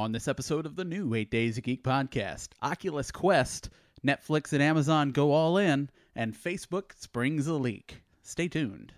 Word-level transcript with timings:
On 0.00 0.12
this 0.12 0.28
episode 0.28 0.64
of 0.64 0.76
the 0.76 0.84
new 0.86 1.14
8 1.14 1.30
Days 1.30 1.58
of 1.58 1.64
Geek 1.64 1.84
podcast, 1.84 2.52
Oculus 2.62 3.10
Quest, 3.10 3.68
Netflix 4.02 4.54
and 4.54 4.62
Amazon 4.62 5.10
go 5.10 5.30
all 5.30 5.58
in, 5.58 5.90
and 6.16 6.34
Facebook 6.34 6.98
springs 6.98 7.46
a 7.46 7.52
leak. 7.52 8.00
Stay 8.22 8.48
tuned. 8.48 8.94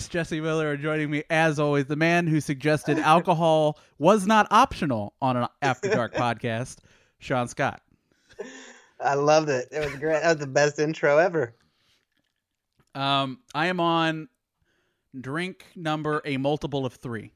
Host, 0.00 0.10
Jesse 0.10 0.40
Miller, 0.40 0.72
and 0.72 0.82
joining 0.82 1.10
me, 1.10 1.22
as 1.28 1.58
always, 1.58 1.84
the 1.84 1.94
man 1.94 2.26
who 2.26 2.40
suggested 2.40 2.98
alcohol 3.00 3.78
was 3.98 4.26
not 4.26 4.46
optional 4.50 5.12
on 5.20 5.36
an 5.36 5.46
After 5.60 5.90
Dark 5.90 6.14
podcast, 6.14 6.78
Sean 7.18 7.48
Scott. 7.48 7.82
I 8.98 9.12
loved 9.12 9.50
it. 9.50 9.68
It 9.70 9.80
was 9.80 9.94
great. 9.96 10.22
That 10.22 10.28
was 10.28 10.38
the 10.38 10.46
best 10.46 10.78
intro 10.78 11.18
ever. 11.18 11.54
Um, 12.94 13.40
I 13.54 13.66
am 13.66 13.78
on 13.78 14.30
drink 15.20 15.66
number 15.76 16.22
a 16.24 16.38
multiple 16.38 16.86
of 16.86 16.94
three. 16.94 17.32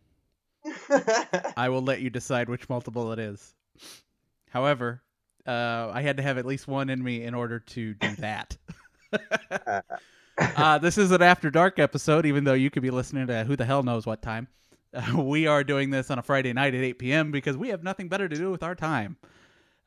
I 1.59 1.69
will 1.69 1.83
let 1.83 2.01
you 2.01 2.09
decide 2.09 2.49
which 2.49 2.71
multiple 2.71 3.13
it 3.13 3.19
is. 3.19 3.55
However, 4.49 5.03
uh, 5.47 5.91
I 5.93 6.01
had 6.01 6.17
to 6.17 6.23
have 6.23 6.39
at 6.39 6.47
least 6.47 6.67
one 6.67 6.89
in 6.89 7.05
me 7.05 7.25
in 7.25 7.35
order 7.35 7.61
to 7.61 7.93
do 7.93 8.09
that. 8.21 8.57
Uh, 10.39 10.79
this 10.79 10.99
is 10.99 11.11
an 11.11 11.23
After 11.23 11.51
Dark 11.51 11.79
episode, 11.79 12.27
even 12.27 12.45
though 12.45 12.55
you 12.55 12.71
could 12.71 12.83
be 12.83 12.91
listening 12.91 13.27
to 13.29 13.45
who 13.45 13.57
the 13.57 13.65
hell 13.65 13.83
knows 13.83 14.07
what 14.07 14.23
time. 14.23 14.49
Uh, 14.93 15.17
we 15.23 15.47
are 15.47 15.65
doing 15.65 15.91
this 15.91 16.11
on 16.11 16.19
a 16.19 16.23
Friday 16.23 16.53
night 16.53 16.75
at 16.75 16.81
8 16.81 16.99
p.m. 16.99 17.31
because 17.31 17.57
we 17.57 17.69
have 17.69 17.83
nothing 17.83 18.09
better 18.09 18.29
to 18.29 18.37
do 18.37 18.51
with 18.51 18.63
our 18.63 18.75
time. 18.75 19.17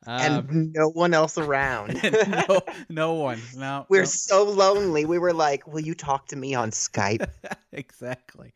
Um, 0.06 0.20
and 0.20 0.72
no 0.74 0.88
one 0.90 1.12
else 1.12 1.38
around. 1.38 2.00
no, 2.48 2.60
no 2.88 3.14
one. 3.14 3.40
No, 3.56 3.84
We're 3.88 4.02
no. 4.02 4.06
so 4.06 4.44
lonely. 4.44 5.04
We 5.04 5.18
were 5.18 5.32
like, 5.32 5.66
"Will 5.66 5.80
you 5.80 5.94
talk 5.94 6.28
to 6.28 6.36
me 6.36 6.54
on 6.54 6.70
Skype?" 6.70 7.28
exactly. 7.72 8.52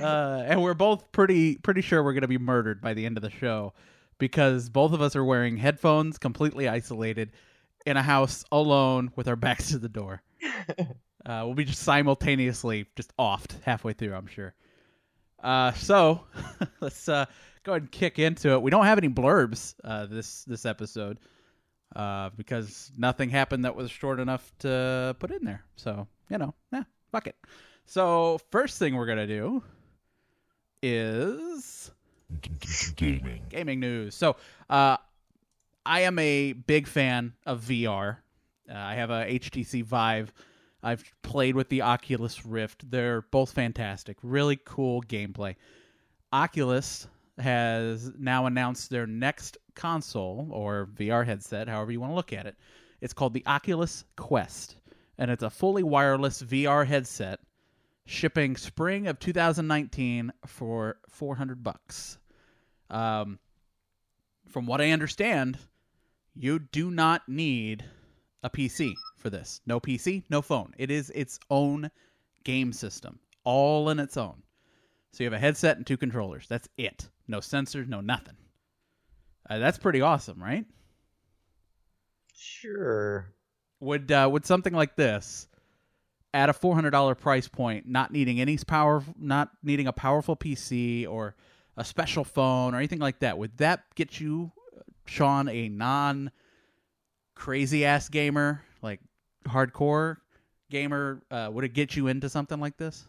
Uh, 0.00 0.42
and 0.46 0.62
we're 0.62 0.72
both 0.72 1.12
pretty 1.12 1.58
pretty 1.58 1.82
sure 1.82 2.02
we're 2.02 2.14
going 2.14 2.22
to 2.22 2.28
be 2.28 2.38
murdered 2.38 2.80
by 2.80 2.94
the 2.94 3.04
end 3.04 3.18
of 3.18 3.22
the 3.22 3.30
show 3.30 3.74
because 4.16 4.70
both 4.70 4.92
of 4.92 5.02
us 5.02 5.14
are 5.14 5.24
wearing 5.24 5.58
headphones, 5.58 6.16
completely 6.16 6.66
isolated, 6.66 7.30
in 7.84 7.98
a 7.98 8.02
house 8.02 8.44
alone 8.50 9.10
with 9.16 9.28
our 9.28 9.36
backs 9.36 9.68
to 9.72 9.78
the 9.78 9.90
door. 9.90 10.22
Uh, 11.26 11.42
we'll 11.44 11.54
be 11.54 11.64
just 11.64 11.82
simultaneously 11.82 12.86
just 12.94 13.14
offed 13.16 13.60
halfway 13.64 13.92
through, 13.92 14.14
I'm 14.14 14.28
sure. 14.28 14.54
Uh, 15.42 15.72
so 15.72 16.20
let's 16.80 17.08
uh, 17.08 17.26
go 17.64 17.72
ahead 17.72 17.82
and 17.82 17.90
kick 17.90 18.18
into 18.20 18.50
it. 18.52 18.62
We 18.62 18.70
don't 18.70 18.86
have 18.86 18.98
any 18.98 19.08
blurbs 19.08 19.74
uh, 19.82 20.06
this 20.06 20.44
this 20.44 20.64
episode 20.64 21.18
uh, 21.96 22.30
because 22.36 22.92
nothing 22.96 23.28
happened 23.28 23.64
that 23.64 23.74
was 23.74 23.90
short 23.90 24.20
enough 24.20 24.52
to 24.60 25.16
put 25.18 25.32
in 25.32 25.44
there. 25.44 25.64
So 25.74 26.06
you 26.30 26.38
know, 26.38 26.54
yeah, 26.72 26.84
fuck 27.10 27.26
it. 27.26 27.36
So 27.86 28.38
first 28.50 28.78
thing 28.78 28.94
we're 28.94 29.06
gonna 29.06 29.26
do 29.26 29.62
is 30.82 31.90
Gaming. 32.96 33.42
gaming 33.48 33.80
news. 33.80 34.14
So, 34.14 34.36
uh, 34.68 34.96
I 35.84 36.00
am 36.00 36.18
a 36.18 36.52
big 36.52 36.86
fan 36.86 37.34
of 37.44 37.62
VR. 37.62 38.16
Uh, 38.68 38.74
I 38.74 38.94
have 38.94 39.10
a 39.10 39.24
HTC 39.26 39.84
Vive. 39.84 40.32
I've 40.86 41.02
played 41.22 41.56
with 41.56 41.68
the 41.68 41.82
Oculus 41.82 42.46
Rift. 42.46 42.88
They're 42.88 43.22
both 43.22 43.50
fantastic. 43.50 44.18
Really 44.22 44.56
cool 44.64 45.02
gameplay. 45.02 45.56
Oculus 46.32 47.08
has 47.38 48.12
now 48.16 48.46
announced 48.46 48.88
their 48.88 49.04
next 49.04 49.58
console 49.74 50.46
or 50.52 50.88
VR 50.94 51.26
headset, 51.26 51.68
however 51.68 51.90
you 51.90 51.98
want 51.98 52.12
to 52.12 52.14
look 52.14 52.32
at 52.32 52.46
it. 52.46 52.54
It's 53.00 53.12
called 53.12 53.34
the 53.34 53.42
Oculus 53.46 54.04
Quest, 54.14 54.76
and 55.18 55.28
it's 55.28 55.42
a 55.42 55.50
fully 55.50 55.82
wireless 55.82 56.40
VR 56.40 56.86
headset 56.86 57.40
shipping 58.04 58.56
spring 58.56 59.08
of 59.08 59.18
2019 59.18 60.32
for 60.46 60.98
400 61.08 61.64
bucks. 61.64 62.16
Um, 62.90 63.40
from 64.46 64.66
what 64.66 64.80
I 64.80 64.92
understand, 64.92 65.58
you 66.36 66.60
do 66.60 66.92
not 66.92 67.28
need 67.28 67.84
a 68.44 68.50
PC 68.50 68.94
for 69.16 69.30
this. 69.30 69.60
No 69.66 69.80
PC, 69.80 70.24
no 70.30 70.42
phone. 70.42 70.74
It 70.78 70.90
is 70.90 71.10
its 71.10 71.38
own 71.50 71.90
game 72.44 72.72
system, 72.72 73.18
all 73.44 73.88
in 73.90 73.98
its 73.98 74.16
own. 74.16 74.42
So 75.12 75.24
you 75.24 75.26
have 75.26 75.32
a 75.36 75.38
headset 75.38 75.76
and 75.76 75.86
two 75.86 75.96
controllers. 75.96 76.46
That's 76.48 76.68
it. 76.76 77.08
No 77.28 77.38
sensors, 77.38 77.88
no 77.88 78.00
nothing. 78.00 78.36
Uh, 79.48 79.58
that's 79.58 79.78
pretty 79.78 80.00
awesome, 80.00 80.42
right? 80.42 80.64
Sure. 82.34 83.32
Would 83.80 84.10
uh, 84.10 84.28
would 84.30 84.46
something 84.46 84.72
like 84.72 84.96
this 84.96 85.48
at 86.34 86.48
a 86.48 86.52
four 86.52 86.74
hundred 86.74 86.90
dollar 86.90 87.14
price 87.14 87.48
point, 87.48 87.86
not 87.88 88.12
needing 88.12 88.40
any 88.40 88.58
power, 88.58 89.02
not 89.18 89.50
needing 89.62 89.86
a 89.86 89.92
powerful 89.92 90.36
PC 90.36 91.08
or 91.08 91.34
a 91.76 91.84
special 91.84 92.24
phone 92.24 92.74
or 92.74 92.78
anything 92.78 92.98
like 92.98 93.20
that, 93.20 93.38
would 93.38 93.56
that 93.58 93.84
get 93.94 94.20
you, 94.20 94.50
Sean, 95.04 95.48
a 95.48 95.68
non 95.68 96.30
crazy 97.34 97.84
ass 97.84 98.08
gamer 98.08 98.62
like 98.82 99.00
hardcore 99.46 100.16
gamer? 100.70 101.22
Uh, 101.30 101.50
would 101.52 101.64
it 101.64 101.72
get 101.74 101.96
you 101.96 102.08
into 102.08 102.28
something 102.28 102.60
like 102.60 102.76
this? 102.76 103.04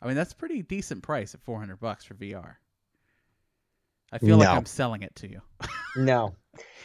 I 0.00 0.06
mean, 0.06 0.16
that's 0.16 0.32
a 0.32 0.36
pretty 0.36 0.62
decent 0.62 1.02
price 1.02 1.34
at 1.34 1.42
four 1.42 1.58
hundred 1.58 1.80
bucks 1.80 2.04
for 2.04 2.14
VR. 2.14 2.56
I 4.12 4.18
feel 4.18 4.36
like 4.36 4.48
I'm 4.48 4.66
selling 4.66 5.02
it 5.02 5.14
to 5.16 5.28
you. 5.28 5.40
No. 5.94 6.34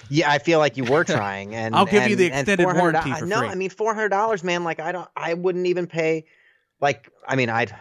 Yeah, 0.10 0.30
I 0.30 0.38
feel 0.38 0.60
like 0.60 0.76
you 0.76 0.84
were 0.84 1.06
trying, 1.06 1.56
and 1.56 1.76
I'll 1.76 1.86
give 1.86 2.10
you 2.10 2.16
the 2.16 2.26
extended 2.26 2.66
warranty 2.66 3.14
for 3.14 3.26
no, 3.26 3.40
free. 3.40 3.48
I 3.48 3.56
mean 3.56 3.70
four 3.70 3.94
hundred 3.94 4.10
dollars, 4.10 4.44
man. 4.44 4.64
Like 4.64 4.80
I 4.80 4.92
don't, 4.92 5.08
I 5.16 5.34
wouldn't 5.34 5.68
even 5.68 5.88
pay. 5.88 6.26
Like 6.80 7.10
I 7.26 7.36
mean, 7.36 7.50
I'd, 7.50 7.74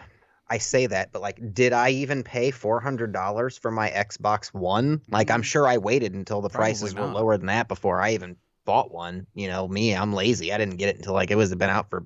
I 0.49 0.57
say 0.57 0.87
that, 0.87 1.11
but 1.11 1.21
like, 1.21 1.53
did 1.53 1.73
I 1.73 1.89
even 1.91 2.23
pay 2.23 2.51
four 2.51 2.79
hundred 2.79 3.13
dollars 3.13 3.57
for 3.57 3.71
my 3.71 3.89
Xbox 3.89 4.53
One? 4.53 5.01
Like, 5.09 5.29
I'm 5.29 5.41
sure 5.41 5.67
I 5.67 5.77
waited 5.77 6.13
until 6.13 6.41
the 6.41 6.49
Probably 6.49 6.71
prices 6.71 6.95
were 6.95 7.05
lower 7.05 7.37
than 7.37 7.47
that 7.47 7.67
before 7.67 8.01
I 8.01 8.13
even 8.13 8.37
bought 8.67 8.91
one. 8.93 9.25
You 9.33 9.47
know, 9.47 9.67
me, 9.67 9.95
I'm 9.95 10.13
lazy. 10.13 10.53
I 10.53 10.59
didn't 10.59 10.75
get 10.77 10.89
it 10.89 10.97
until 10.97 11.13
like 11.13 11.31
it 11.31 11.35
was 11.35 11.55
been 11.55 11.71
out 11.71 11.89
for 11.89 12.05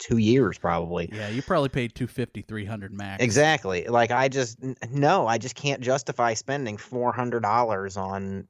two 0.00 0.16
years 0.16 0.58
probably. 0.58 1.08
Yeah, 1.12 1.28
you 1.28 1.40
probably 1.42 1.68
paid 1.68 1.94
250 1.94 2.42
300 2.42 2.92
max. 2.92 3.22
Exactly. 3.22 3.86
Like 3.86 4.10
I 4.10 4.28
just 4.28 4.58
no, 4.90 5.28
I 5.28 5.38
just 5.38 5.54
can't 5.54 5.80
justify 5.80 6.34
spending 6.34 6.76
four 6.76 7.12
hundred 7.12 7.42
dollars 7.44 7.96
on 7.96 8.48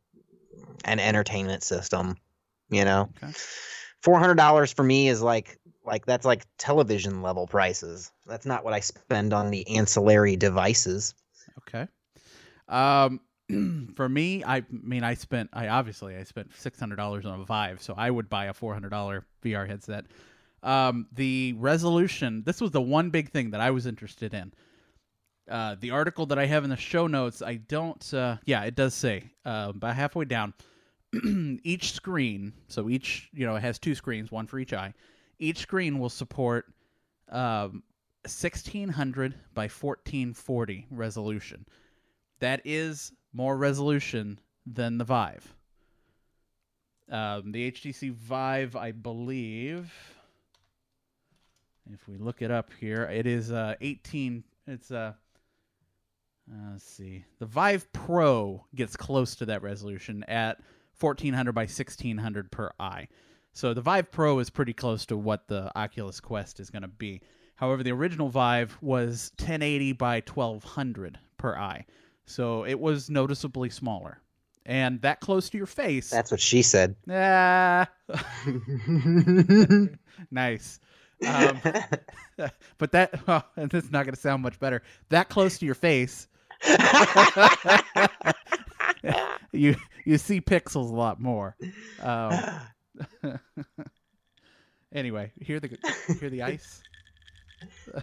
an 0.87 0.99
entertainment 1.01 1.63
system. 1.63 2.17
You 2.71 2.87
know, 2.87 3.11
Okay. 3.23 3.33
four 4.01 4.19
hundred 4.19 4.37
dollars 4.37 4.73
for 4.73 4.83
me 4.83 5.09
is 5.09 5.21
like 5.21 5.59
like 5.85 6.07
that's 6.07 6.25
like 6.25 6.47
television 6.57 7.21
level 7.21 7.47
prices. 7.47 8.11
That's 8.27 8.47
not 8.47 8.65
what 8.65 8.73
I 8.73 8.81
spend 8.81 9.35
on 9.35 9.51
the 9.51 9.77
ancillary 9.77 10.37
devices. 10.37 11.15
Okay. 11.69 11.87
Um, 12.69 13.21
for 13.95 14.09
me, 14.09 14.43
I 14.45 14.65
mean, 14.71 15.05
I 15.05 15.15
spent, 15.15 15.51
I 15.53 15.69
obviously, 15.69 16.17
I 16.17 16.23
spent 16.25 16.51
six 16.57 16.79
hundred 16.81 16.97
dollars 16.97 17.27
on 17.27 17.41
a 17.41 17.45
Vive, 17.45 17.83
so 17.83 17.95
I 17.97 18.11
would 18.11 18.29
buy 18.29 18.47
a 18.47 18.55
four 18.55 18.73
hundred 18.73 18.91
dollar 18.91 19.25
VR 19.45 19.67
headset. 19.67 20.07
Um, 20.63 21.07
the 21.13 21.55
resolution. 21.59 22.43
This 22.45 22.61
was 22.61 22.71
the 22.71 22.81
one 22.81 23.11
big 23.11 23.31
thing 23.31 23.51
that 23.51 23.61
I 23.61 23.71
was 23.71 23.87
interested 23.87 24.33
in. 24.33 24.53
Uh, 25.47 25.77
the 25.79 25.91
article 25.91 26.25
that 26.27 26.39
I 26.39 26.47
have 26.47 26.65
in 26.65 26.71
the 26.71 26.77
show 26.77 27.07
notes, 27.07 27.43
I 27.43 27.57
don't. 27.57 28.15
Uh, 28.15 28.39
yeah, 28.47 28.65
it 28.65 28.75
does 28.75 28.95
say 28.95 29.25
uh, 29.45 29.73
about 29.75 29.95
halfway 29.95 30.25
down. 30.25 30.55
each 31.63 31.93
screen, 31.93 32.53
so 32.69 32.89
each 32.89 33.29
you 33.35 33.47
know 33.47 33.57
it 33.57 33.61
has 33.61 33.79
two 33.79 33.95
screens, 33.95 34.33
one 34.33 34.47
for 34.47 34.59
each 34.59 34.73
eye. 34.73 34.95
Each 35.39 35.59
screen 35.59 35.99
will 35.99 36.09
support 36.09 36.67
um, 37.31 37.83
1600 38.23 39.35
by 39.53 39.65
1440 39.65 40.87
resolution. 40.91 41.67
That 42.41 42.63
is 42.65 43.13
more 43.35 43.57
resolution 43.57 44.39
than 44.65 44.97
the 44.97 45.05
Vive. 45.05 45.55
Um, 47.11 47.53
the 47.53 47.71
HTC 47.71 48.13
Vive, 48.13 48.77
I 48.77 48.93
believe, 48.93 49.93
if 51.93 52.09
we 52.09 52.17
look 52.17 52.41
it 52.41 52.51
up 52.51 52.71
here, 52.81 53.05
it 53.05 53.27
is 53.27 53.53
uh, 53.53 53.75
18. 53.81 54.43
It's 54.67 54.91
uh, 54.91 55.13
uh, 56.51 56.73
let's 56.73 56.85
see. 56.85 57.25
The 57.39 57.47
Vive 57.47 57.93
Pro 57.93 58.65
gets 58.75 58.97
close 58.97 59.35
to 59.37 59.47
that 59.47 59.63
resolution 59.63 60.25
at 60.25 60.61
1400 60.99 61.53
by 61.53 61.63
1600 61.63 62.51
per 62.51 62.71
eye. 62.79 63.09
So 63.53 63.75
the 63.75 63.81
Vive 63.81 64.11
Pro 64.11 64.39
is 64.39 64.51
pretty 64.51 64.73
close 64.73 65.07
to 65.07 65.17
what 65.17 65.47
the 65.49 65.71
Oculus 65.79 66.21
Quest 66.21 66.59
is 66.61 66.71
going 66.71 66.83
to 66.83 66.89
be. 66.89 67.21
However, 67.57 67.83
the 67.83 67.93
original 67.93 68.29
Vive 68.29 68.77
was 68.81 69.31
1080 69.39 69.93
by 69.93 70.23
1200 70.23 71.19
per 71.39 71.57
eye, 71.57 71.87
so 72.27 72.65
it 72.65 72.79
was 72.79 73.11
noticeably 73.11 73.71
smaller. 73.71 74.21
And 74.67 75.03
that 75.03 75.21
close 75.21 75.51
to 75.51 75.59
your 75.59 75.67
face. 75.67 76.09
That's 76.09 76.31
what 76.31 76.41
she 76.41 76.63
said. 76.63 76.97
Ah, 77.11 77.87
nice. 80.31 80.81
Um, 81.27 81.61
but 82.79 82.93
that, 82.93 83.21
oh, 83.29 83.43
and 83.57 83.71
this 83.71 83.85
is 83.85 83.91
not 83.91 84.05
going 84.05 84.15
to 84.15 84.21
sound 84.21 84.43
much 84.43 84.59
better. 84.59 84.83
That 85.11 85.29
close 85.29 85.59
to 85.59 85.67
your 85.67 85.75
face, 85.75 86.29
you 89.53 89.77
you 90.05 90.19
see 90.19 90.41
pixels 90.41 90.91
a 90.91 90.95
lot 90.95 91.21
more. 91.21 91.57
Um, 92.01 92.39
anyway, 94.93 95.33
hear 95.41 95.61
the 95.61 95.77
hear 96.19 96.31
the 96.31 96.43
ice. 96.43 96.83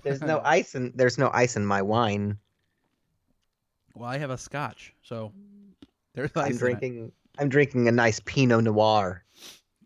there's 0.03 0.21
no 0.21 0.41
ice 0.43 0.75
in 0.75 0.93
there's 0.95 1.17
no 1.17 1.29
ice 1.33 1.55
in 1.55 1.65
my 1.65 1.81
wine. 1.81 2.37
Well, 3.95 4.09
I 4.09 4.17
have 4.17 4.29
a 4.29 4.37
scotch, 4.37 4.93
so 5.03 5.31
there's 6.15 6.31
ice 6.35 6.51
I'm 6.51 6.57
drinking 6.57 7.11
I'm 7.37 7.49
drinking 7.49 7.87
a 7.87 7.91
nice 7.91 8.19
Pinot 8.19 8.63
Noir. 8.63 9.23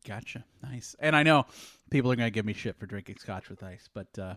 Gotcha. 0.07 0.43
Nice. 0.63 0.95
And 0.99 1.15
I 1.15 1.23
know 1.23 1.45
people 1.89 2.11
are 2.11 2.15
going 2.15 2.27
to 2.27 2.31
give 2.31 2.45
me 2.45 2.53
shit 2.53 2.77
for 2.77 2.85
drinking 2.85 3.17
scotch 3.19 3.49
with 3.49 3.63
ice, 3.63 3.89
but 3.93 4.07
uh, 4.19 4.35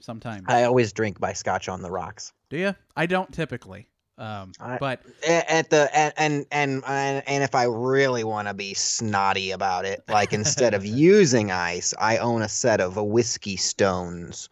sometimes. 0.00 0.44
I 0.48 0.64
always 0.64 0.92
drink 0.92 1.20
my 1.20 1.32
scotch 1.32 1.68
on 1.68 1.82
the 1.82 1.90
rocks. 1.90 2.32
Do 2.48 2.56
you? 2.58 2.74
I 2.96 3.06
don't 3.06 3.32
typically. 3.32 3.88
Um, 4.18 4.52
I- 4.60 4.76
but 4.78 5.02
At 5.26 5.70
the 5.70 5.88
and 5.96 6.12
and 6.16 6.46
and 6.50 6.82
and, 6.86 7.22
and 7.26 7.44
if 7.44 7.54
I 7.54 7.64
really 7.64 8.22
want 8.24 8.48
to 8.48 8.54
be 8.54 8.74
snotty 8.74 9.50
about 9.52 9.84
it, 9.84 10.02
like 10.08 10.32
instead 10.32 10.74
of 10.74 10.84
using 10.84 11.50
ice, 11.50 11.94
I 11.98 12.18
own 12.18 12.42
a 12.42 12.48
set 12.48 12.80
of 12.80 12.96
whiskey 12.96 13.56
stones 13.56 14.48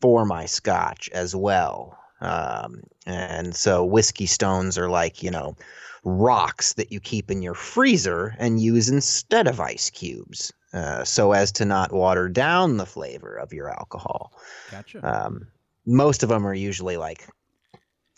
for 0.00 0.24
my 0.26 0.44
scotch 0.46 1.08
as 1.14 1.34
well. 1.34 1.98
Um, 2.24 2.82
and 3.06 3.54
so 3.54 3.84
whiskey 3.84 4.26
stones 4.26 4.78
are 4.78 4.88
like 4.88 5.22
you 5.22 5.30
know 5.30 5.56
rocks 6.04 6.74
that 6.74 6.92
you 6.92 7.00
keep 7.00 7.30
in 7.30 7.42
your 7.42 7.54
freezer 7.54 8.34
and 8.38 8.60
use 8.60 8.88
instead 8.88 9.46
of 9.48 9.60
ice 9.60 9.88
cubes, 9.90 10.52
uh, 10.72 11.04
so 11.04 11.32
as 11.32 11.50
to 11.52 11.64
not 11.64 11.92
water 11.92 12.28
down 12.28 12.76
the 12.76 12.86
flavor 12.86 13.34
of 13.36 13.52
your 13.52 13.70
alcohol. 13.70 14.32
gotcha. 14.70 15.00
Um, 15.26 15.46
most 15.86 16.22
of 16.22 16.28
them 16.28 16.46
are 16.46 16.54
usually 16.54 16.96
like, 16.96 17.26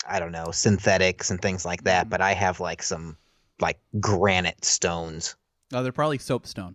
I 0.08 0.18
don't 0.20 0.32
know, 0.32 0.50
synthetics 0.52 1.30
and 1.30 1.40
things 1.40 1.64
like 1.64 1.82
that. 1.84 2.08
But 2.08 2.20
I 2.20 2.32
have 2.32 2.60
like 2.60 2.82
some 2.82 3.16
like 3.60 3.78
granite 4.00 4.64
stones. 4.64 5.34
oh, 5.72 5.82
they're 5.82 5.92
probably 5.92 6.18
soapstone. 6.18 6.74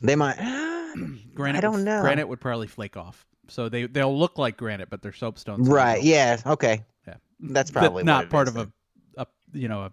They 0.00 0.16
might. 0.16 0.36
Granite. 1.34 1.58
I 1.58 1.60
don't 1.60 1.74
would- 1.74 1.84
know. 1.84 2.00
Granite 2.00 2.26
would 2.28 2.40
probably 2.40 2.66
flake 2.66 2.96
off. 2.96 3.26
So 3.50 3.68
they 3.68 3.86
they'll 3.86 4.16
look 4.16 4.38
like 4.38 4.56
granite, 4.56 4.90
but 4.90 5.02
they're 5.02 5.12
soapstones. 5.12 5.68
right. 5.68 6.02
Yeah. 6.02 6.40
Okay. 6.46 6.84
Yeah. 7.06 7.14
That's 7.40 7.70
probably 7.70 8.04
not 8.04 8.30
part 8.30 8.48
is 8.48 8.56
of 8.56 8.68
a, 9.16 9.22
a 9.22 9.26
you 9.52 9.68
know 9.68 9.82
a 9.82 9.90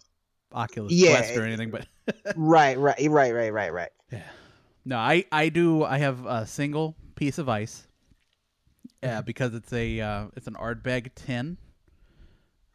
Oculus 0.54 0.94
Yeah, 0.94 1.18
Quest 1.18 1.36
or 1.38 1.44
anything, 1.44 1.71
but 1.71 1.88
Right. 2.36 2.77
Right. 2.77 3.09
Right. 3.09 3.33
Right. 3.33 3.54
Right. 3.54 3.74
Right. 3.74 3.89
Yeah. 4.12 4.24
No, 4.86 4.98
I 4.98 5.25
I 5.31 5.50
do. 5.50 5.83
I 5.83 5.98
have 5.98 6.25
a 6.25 6.45
single 6.48 6.95
piece 7.15 7.38
of 7.38 7.50
ice, 7.50 7.83
Mm-hmm. 9.04 9.18
uh, 9.18 9.21
because 9.21 9.54
it's 9.54 9.71
a 9.74 10.00
uh, 10.00 10.25
it's 10.36 10.48
an 10.48 10.54
Ardbeg 10.56 11.09
Ten. 11.15 11.57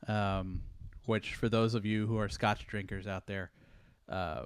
Um, 0.08 0.62
which 1.06 1.34
for 1.34 1.48
those 1.48 1.74
of 1.74 1.84
you 1.86 2.06
who 2.06 2.18
are 2.18 2.28
Scotch 2.28 2.66
drinkers 2.66 3.06
out 3.06 3.26
there, 3.26 3.50
uh, 4.08 4.42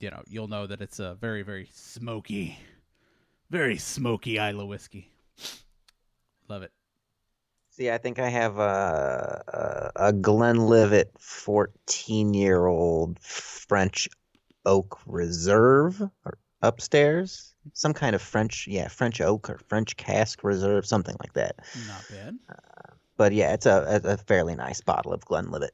you 0.00 0.10
know 0.10 0.22
you'll 0.28 0.48
know 0.48 0.66
that 0.66 0.80
it's 0.80 1.00
a 1.00 1.14
very 1.14 1.42
very 1.42 1.68
smoky, 1.72 2.58
very 3.50 3.76
smoky 3.78 4.38
Islay 4.38 4.64
whiskey. 4.64 5.11
Love 6.48 6.62
it. 6.62 6.72
See, 7.70 7.90
I 7.90 7.98
think 7.98 8.18
I 8.18 8.28
have 8.28 8.58
a 8.58 9.92
a, 9.96 10.08
a 10.08 10.12
Glenlivet 10.12 11.12
fourteen 11.18 12.34
year 12.34 12.66
old 12.66 13.18
French 13.20 14.08
oak 14.66 15.00
reserve 15.06 16.00
or 16.24 16.38
upstairs. 16.60 17.54
Some 17.72 17.94
kind 17.94 18.14
of 18.14 18.20
French, 18.20 18.66
yeah, 18.66 18.88
French 18.88 19.20
oak 19.20 19.48
or 19.48 19.58
French 19.68 19.96
cask 19.96 20.42
reserve, 20.44 20.84
something 20.84 21.16
like 21.20 21.32
that. 21.34 21.56
Not 21.86 22.04
bad. 22.10 22.38
Uh, 22.48 22.94
but 23.16 23.32
yeah, 23.32 23.54
it's 23.54 23.66
a, 23.66 24.00
a, 24.04 24.08
a 24.14 24.16
fairly 24.16 24.56
nice 24.56 24.80
bottle 24.80 25.12
of 25.12 25.24
Glenlivet. 25.24 25.72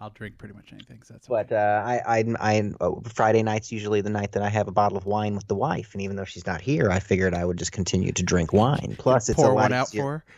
I'll 0.00 0.10
drink 0.10 0.38
pretty 0.38 0.54
much 0.54 0.72
anything. 0.72 1.02
So 1.04 1.14
that's 1.14 1.28
But 1.28 1.46
okay. 1.52 1.56
uh, 1.56 1.82
I, 1.84 2.18
I, 2.18 2.24
I, 2.40 2.72
oh, 2.80 3.02
Friday 3.12 3.42
night's 3.42 3.70
usually 3.70 4.00
the 4.00 4.10
night 4.10 4.32
that 4.32 4.42
I 4.42 4.48
have 4.48 4.66
a 4.66 4.72
bottle 4.72 4.96
of 4.96 5.04
wine 5.04 5.34
with 5.34 5.46
the 5.46 5.54
wife, 5.54 5.92
and 5.92 6.00
even 6.02 6.16
though 6.16 6.24
she's 6.24 6.46
not 6.46 6.60
here, 6.62 6.90
I 6.90 7.00
figured 7.00 7.34
I 7.34 7.44
would 7.44 7.58
just 7.58 7.72
continue 7.72 8.10
to 8.12 8.22
drink 8.22 8.52
wine. 8.52 8.96
Plus, 8.98 9.28
it's 9.28 9.36
pour 9.36 9.50
a 9.50 9.54
lot 9.54 9.64
one 9.64 9.72
out 9.74 9.88
easier. 9.88 10.02
for. 10.02 10.08
her. 10.10 10.24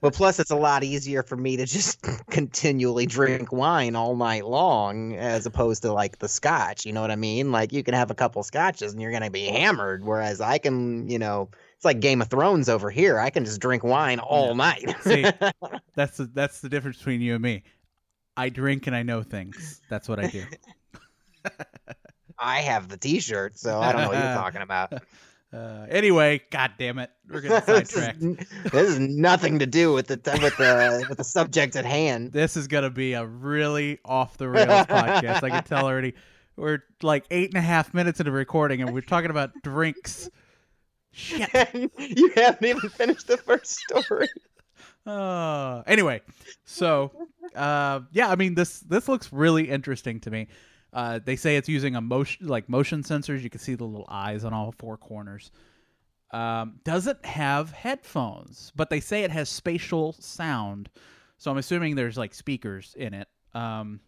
Well, 0.00 0.10
plus 0.10 0.40
it's 0.40 0.50
a 0.50 0.56
lot 0.56 0.82
easier 0.82 1.22
for 1.22 1.36
me 1.36 1.56
to 1.58 1.64
just 1.64 2.02
continually 2.30 3.06
drink 3.06 3.52
wine 3.52 3.94
all 3.94 4.16
night 4.16 4.44
long 4.44 5.14
as 5.14 5.46
opposed 5.46 5.82
to 5.82 5.92
like 5.92 6.18
the 6.18 6.26
scotch. 6.26 6.84
You 6.84 6.92
know 6.92 7.00
what 7.00 7.12
I 7.12 7.16
mean? 7.16 7.52
Like 7.52 7.72
you 7.72 7.84
can 7.84 7.94
have 7.94 8.10
a 8.10 8.14
couple 8.16 8.42
scotches 8.42 8.92
and 8.92 9.00
you're 9.00 9.12
gonna 9.12 9.30
be 9.30 9.44
hammered, 9.44 10.04
whereas 10.04 10.40
I 10.40 10.58
can, 10.58 11.08
you 11.08 11.20
know, 11.20 11.50
it's 11.76 11.84
like 11.84 12.00
Game 12.00 12.20
of 12.20 12.28
Thrones 12.28 12.68
over 12.68 12.90
here. 12.90 13.20
I 13.20 13.30
can 13.30 13.44
just 13.44 13.60
drink 13.60 13.84
wine 13.84 14.18
all 14.18 14.48
Yeah. 14.48 14.52
night. 14.54 14.96
See, 15.02 15.24
that's 15.94 16.16
the 16.16 16.24
that's 16.34 16.60
the 16.60 16.68
difference 16.68 16.96
between 16.98 17.20
you 17.20 17.34
and 17.34 17.42
me. 17.42 17.62
I 18.38 18.50
drink 18.50 18.86
and 18.86 18.94
I 18.94 19.02
know 19.02 19.24
things. 19.24 19.80
That's 19.90 20.08
what 20.08 20.20
I 20.20 20.28
do. 20.28 20.44
I 22.38 22.60
have 22.60 22.88
the 22.88 22.96
T-shirt, 22.96 23.58
so 23.58 23.80
I 23.80 23.90
don't 23.90 24.02
know 24.02 24.08
what 24.08 24.16
you're 24.16 24.22
talking 24.34 24.62
about. 24.62 24.92
Uh, 25.52 25.86
anyway, 25.88 26.40
god 26.50 26.72
damn 26.78 27.00
it, 27.00 27.10
we're 27.28 27.40
getting 27.40 27.56
this, 27.66 27.90
sidetracked. 27.90 28.22
is, 28.22 28.48
this 28.70 28.88
is 28.90 29.00
nothing 29.00 29.58
to 29.58 29.66
do 29.66 29.92
with 29.92 30.06
the 30.06 30.20
with 30.40 30.56
the 30.56 31.06
with 31.08 31.18
the 31.18 31.24
subject 31.24 31.74
at 31.74 31.84
hand. 31.84 32.30
This 32.38 32.56
is 32.56 32.68
gonna 32.68 32.90
be 32.90 33.14
a 33.14 33.26
really 33.26 33.98
off 34.04 34.36
the 34.36 34.48
rails 34.48 34.86
podcast. 34.86 35.42
I 35.42 35.50
can 35.50 35.64
tell 35.64 35.86
already. 35.86 36.14
We're 36.54 36.80
like 37.02 37.24
eight 37.32 37.48
and 37.48 37.58
a 37.58 37.62
half 37.62 37.92
minutes 37.92 38.20
into 38.20 38.30
recording, 38.30 38.82
and 38.82 38.92
we're 38.94 39.00
talking 39.00 39.30
about 39.30 39.50
drinks. 39.62 40.30
Shit. 41.10 41.48
you 41.98 42.30
haven't 42.36 42.64
even 42.64 42.88
finished 42.90 43.26
the 43.26 43.36
first 43.38 43.80
story. 43.80 44.28
Uh, 45.06 45.82
anyway, 45.86 46.20
so 46.66 47.10
uh, 47.54 48.00
yeah, 48.12 48.28
I 48.28 48.36
mean 48.36 48.54
this 48.54 48.80
this 48.80 49.08
looks 49.08 49.32
really 49.32 49.68
interesting 49.68 50.20
to 50.20 50.30
me. 50.30 50.48
Uh, 50.92 51.20
they 51.22 51.36
say 51.36 51.56
it's 51.56 51.68
using 51.68 51.96
a 51.96 52.00
motion 52.00 52.46
like 52.46 52.68
motion 52.68 53.02
sensors. 53.02 53.42
You 53.42 53.50
can 53.50 53.60
see 53.60 53.74
the 53.74 53.84
little 53.84 54.06
eyes 54.08 54.44
on 54.44 54.52
all 54.52 54.72
four 54.72 54.96
corners. 54.96 55.50
Um, 56.30 56.80
doesn't 56.84 57.24
have 57.24 57.70
headphones, 57.70 58.72
but 58.76 58.90
they 58.90 59.00
say 59.00 59.24
it 59.24 59.30
has 59.30 59.48
spatial 59.48 60.12
sound. 60.14 60.90
So 61.38 61.50
I'm 61.50 61.58
assuming 61.58 61.94
there's 61.94 62.18
like 62.18 62.34
speakers 62.34 62.94
in 62.98 63.14
it. 63.14 63.28
Um, 63.54 64.00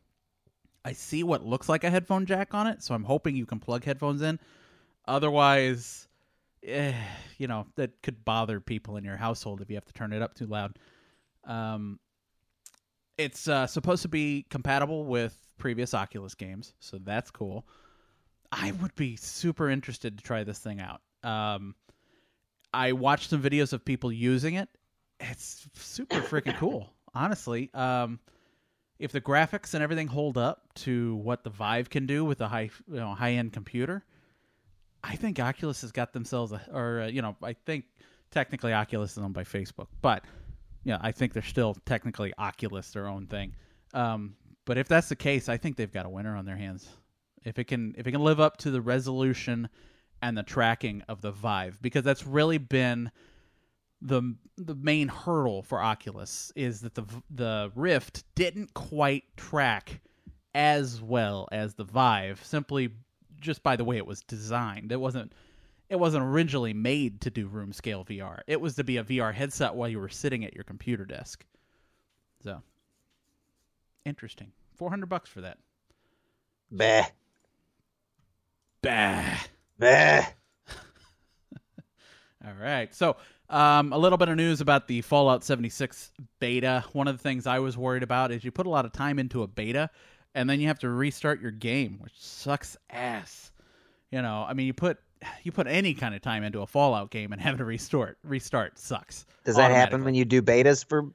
I 0.84 0.92
see 0.92 1.22
what 1.22 1.44
looks 1.44 1.68
like 1.68 1.84
a 1.84 1.90
headphone 1.90 2.26
jack 2.26 2.54
on 2.54 2.66
it, 2.66 2.82
so 2.82 2.94
I'm 2.94 3.04
hoping 3.04 3.36
you 3.36 3.46
can 3.46 3.60
plug 3.60 3.84
headphones 3.84 4.22
in. 4.22 4.38
Otherwise, 5.06 6.08
eh, 6.62 6.94
you 7.38 7.46
know 7.46 7.66
that 7.76 8.02
could 8.02 8.24
bother 8.24 8.60
people 8.60 8.96
in 8.96 9.04
your 9.04 9.16
household 9.16 9.60
if 9.60 9.68
you 9.70 9.76
have 9.76 9.84
to 9.86 9.92
turn 9.92 10.12
it 10.12 10.22
up 10.22 10.34
too 10.34 10.46
loud. 10.46 10.78
Um, 11.44 11.98
it's 13.20 13.48
uh, 13.48 13.66
supposed 13.66 14.02
to 14.02 14.08
be 14.08 14.46
compatible 14.48 15.04
with 15.04 15.36
previous 15.58 15.92
Oculus 15.92 16.34
games, 16.34 16.72
so 16.80 16.98
that's 16.98 17.30
cool. 17.30 17.66
I 18.50 18.72
would 18.72 18.94
be 18.96 19.16
super 19.16 19.68
interested 19.68 20.18
to 20.18 20.24
try 20.24 20.42
this 20.42 20.58
thing 20.58 20.80
out. 20.80 21.02
Um, 21.22 21.74
I 22.72 22.92
watched 22.92 23.30
some 23.30 23.42
videos 23.42 23.72
of 23.72 23.84
people 23.84 24.10
using 24.10 24.54
it. 24.54 24.68
It's 25.20 25.68
super 25.74 26.16
freaking 26.16 26.56
cool, 26.56 26.90
honestly. 27.14 27.70
Um, 27.74 28.20
if 28.98 29.12
the 29.12 29.20
graphics 29.20 29.74
and 29.74 29.82
everything 29.82 30.08
hold 30.08 30.38
up 30.38 30.72
to 30.76 31.16
what 31.16 31.44
the 31.44 31.50
Vive 31.50 31.90
can 31.90 32.06
do 32.06 32.24
with 32.24 32.40
a 32.40 32.48
high, 32.48 32.70
you 32.88 32.96
know, 32.96 33.14
high 33.14 33.32
end 33.32 33.52
computer, 33.52 34.02
I 35.04 35.16
think 35.16 35.38
Oculus 35.38 35.82
has 35.82 35.92
got 35.92 36.12
themselves 36.12 36.52
a, 36.52 36.62
or 36.72 37.02
uh, 37.02 37.06
you 37.06 37.20
know, 37.20 37.36
I 37.42 37.52
think 37.52 37.84
technically 38.30 38.72
Oculus 38.72 39.12
is 39.12 39.18
owned 39.18 39.34
by 39.34 39.44
Facebook, 39.44 39.88
but 40.00 40.24
yeah, 40.84 40.98
I 41.00 41.12
think 41.12 41.32
they're 41.32 41.42
still 41.42 41.76
technically 41.86 42.32
Oculus 42.38 42.90
their 42.90 43.06
own 43.08 43.26
thing. 43.26 43.54
Um, 43.92 44.36
but 44.64 44.78
if 44.78 44.88
that's 44.88 45.08
the 45.08 45.16
case, 45.16 45.48
I 45.48 45.56
think 45.56 45.76
they've 45.76 45.92
got 45.92 46.06
a 46.06 46.10
winner 46.10 46.36
on 46.36 46.44
their 46.44 46.56
hands. 46.56 46.88
If 47.44 47.58
it 47.58 47.64
can, 47.64 47.94
if 47.98 48.06
it 48.06 48.12
can 48.12 48.22
live 48.22 48.40
up 48.40 48.56
to 48.58 48.70
the 48.70 48.80
resolution 48.80 49.68
and 50.22 50.36
the 50.36 50.42
tracking 50.42 51.02
of 51.08 51.20
the 51.22 51.32
Vive, 51.32 51.80
because 51.80 52.04
that's 52.04 52.26
really 52.26 52.58
been 52.58 53.10
the 54.02 54.34
the 54.56 54.74
main 54.74 55.08
hurdle 55.08 55.62
for 55.62 55.80
Oculus 55.80 56.52
is 56.56 56.80
that 56.80 56.94
the 56.94 57.04
the 57.30 57.70
Rift 57.74 58.24
didn't 58.34 58.72
quite 58.74 59.24
track 59.36 60.00
as 60.54 61.00
well 61.00 61.48
as 61.52 61.74
the 61.74 61.84
Vive, 61.84 62.42
simply 62.44 62.90
just 63.40 63.62
by 63.62 63.76
the 63.76 63.84
way 63.84 63.96
it 63.96 64.06
was 64.06 64.22
designed. 64.22 64.92
It 64.92 65.00
wasn't 65.00 65.32
it 65.90 65.98
wasn't 65.98 66.24
originally 66.24 66.72
made 66.72 67.20
to 67.22 67.30
do 67.30 67.48
room 67.48 67.72
scale 67.72 68.04
VR. 68.04 68.40
It 68.46 68.60
was 68.60 68.76
to 68.76 68.84
be 68.84 68.96
a 68.96 69.04
VR 69.04 69.34
headset 69.34 69.74
while 69.74 69.88
you 69.88 69.98
were 69.98 70.08
sitting 70.08 70.44
at 70.44 70.54
your 70.54 70.64
computer 70.64 71.04
desk. 71.04 71.44
So 72.42 72.62
interesting. 74.06 74.52
Four 74.76 74.88
hundred 74.88 75.08
bucks 75.10 75.28
for 75.28 75.42
that. 75.42 75.58
Bah, 76.70 77.06
Bah. 78.82 79.36
bah. 79.78 80.22
All 82.46 82.54
right. 82.58 82.94
So, 82.94 83.16
um, 83.50 83.92
a 83.92 83.98
little 83.98 84.16
bit 84.16 84.28
of 84.28 84.36
news 84.36 84.60
about 84.60 84.86
the 84.88 85.02
Fallout 85.02 85.44
76 85.44 86.12
beta. 86.38 86.84
One 86.92 87.08
of 87.08 87.16
the 87.18 87.22
things 87.22 87.46
I 87.46 87.58
was 87.58 87.76
worried 87.76 88.02
about 88.04 88.30
is 88.30 88.44
you 88.44 88.50
put 88.52 88.66
a 88.66 88.70
lot 88.70 88.84
of 88.86 88.92
time 88.92 89.18
into 89.18 89.42
a 89.42 89.46
beta, 89.48 89.90
and 90.34 90.48
then 90.48 90.60
you 90.60 90.68
have 90.68 90.78
to 90.78 90.88
restart 90.88 91.42
your 91.42 91.50
game, 91.50 91.98
which 92.00 92.14
sucks 92.16 92.76
ass. 92.88 93.49
You 94.10 94.22
know, 94.22 94.44
I 94.48 94.54
mean, 94.54 94.66
you 94.66 94.72
put 94.74 94.98
you 95.42 95.52
put 95.52 95.66
any 95.66 95.94
kind 95.94 96.14
of 96.14 96.22
time 96.22 96.42
into 96.44 96.60
a 96.62 96.66
Fallout 96.66 97.10
game 97.10 97.32
and 97.32 97.40
having 97.40 97.58
to 97.58 97.64
restart 97.64 98.18
restart 98.24 98.78
sucks. 98.78 99.26
Does 99.44 99.56
that 99.56 99.70
happen 99.70 100.04
when 100.04 100.14
you 100.14 100.24
do 100.24 100.42
betas 100.42 100.84
for? 100.86 101.10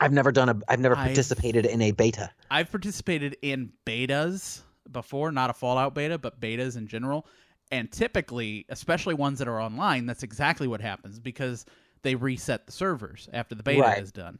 I've 0.00 0.12
never 0.12 0.30
done 0.32 0.48
a. 0.48 0.58
I've 0.68 0.80
never 0.80 0.96
I've- 0.96 1.08
participated 1.08 1.66
in 1.66 1.82
a 1.82 1.90
beta. 1.92 2.30
I've 2.50 2.70
participated 2.70 3.36
in 3.42 3.72
betas 3.86 4.60
before, 4.90 5.30
not 5.32 5.50
a 5.50 5.52
Fallout 5.52 5.94
beta, 5.94 6.18
but 6.18 6.40
betas 6.40 6.76
in 6.76 6.86
general. 6.86 7.26
And 7.70 7.90
typically, 7.92 8.64
especially 8.70 9.12
ones 9.14 9.38
that 9.40 9.48
are 9.48 9.60
online, 9.60 10.06
that's 10.06 10.22
exactly 10.22 10.66
what 10.66 10.80
happens 10.80 11.18
because 11.18 11.66
they 12.02 12.14
reset 12.14 12.64
the 12.64 12.72
servers 12.72 13.28
after 13.32 13.54
the 13.54 13.62
beta 13.62 13.82
Right. 13.82 14.02
is 14.02 14.10
done. 14.10 14.38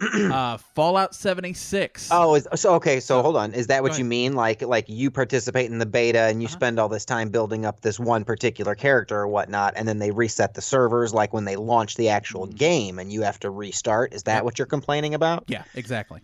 uh, 0.30 0.56
Fallout 0.56 1.14
76. 1.14 2.08
Oh, 2.10 2.34
is, 2.34 2.48
so 2.56 2.74
okay. 2.74 3.00
So 3.00 3.22
hold 3.22 3.36
on. 3.36 3.54
Is 3.54 3.68
that 3.68 3.82
what 3.82 3.96
you 3.98 4.04
mean? 4.04 4.34
Like, 4.34 4.60
like 4.62 4.86
you 4.88 5.10
participate 5.10 5.70
in 5.70 5.78
the 5.78 5.86
beta 5.86 6.20
and 6.20 6.42
you 6.42 6.46
Uh-huh. 6.46 6.56
spend 6.56 6.78
all 6.78 6.88
this 6.88 7.04
time 7.04 7.30
building 7.30 7.64
up 7.64 7.80
this 7.80 7.98
one 7.98 8.24
particular 8.24 8.74
character 8.74 9.18
or 9.18 9.28
whatnot, 9.28 9.74
and 9.76 9.86
then 9.88 9.98
they 9.98 10.10
reset 10.10 10.54
the 10.54 10.60
servers, 10.62 11.14
like 11.14 11.32
when 11.32 11.44
they 11.44 11.56
launch 11.56 11.94
the 11.96 12.08
actual 12.10 12.46
Mhm. 12.46 12.56
game, 12.56 12.98
and 12.98 13.12
you 13.12 13.22
have 13.22 13.38
to 13.40 13.50
restart. 13.50 14.12
Is 14.12 14.24
that 14.24 14.36
Yep. 14.36 14.44
what 14.44 14.58
you're 14.58 14.66
complaining 14.66 15.14
about? 15.14 15.44
Yeah, 15.46 15.64
exactly. 15.74 16.20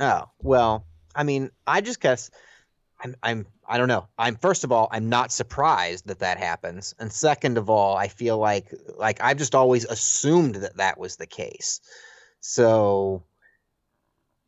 Oh, 0.00 0.24
well, 0.42 0.86
I 1.14 1.22
mean, 1.22 1.50
I 1.66 1.80
just 1.82 2.00
guess 2.00 2.30
I'm, 3.02 3.14
I'm, 3.22 3.46
I 3.66 3.78
don't 3.78 3.88
know. 3.88 4.08
I'm 4.18 4.36
first 4.36 4.64
of 4.64 4.72
all, 4.72 4.88
I'm 4.90 5.08
not 5.08 5.32
surprised 5.32 6.06
that 6.08 6.18
that 6.18 6.38
happens, 6.38 6.94
and 6.98 7.12
second 7.12 7.56
of 7.56 7.70
all, 7.70 7.96
I 7.96 8.08
feel 8.08 8.36
like, 8.38 8.72
like 8.96 9.20
I've 9.22 9.38
just 9.38 9.54
always 9.54 9.84
assumed 9.84 10.56
that 10.56 10.76
that 10.78 10.98
was 10.98 11.16
the 11.16 11.26
case. 11.26 11.80
So 12.40 13.22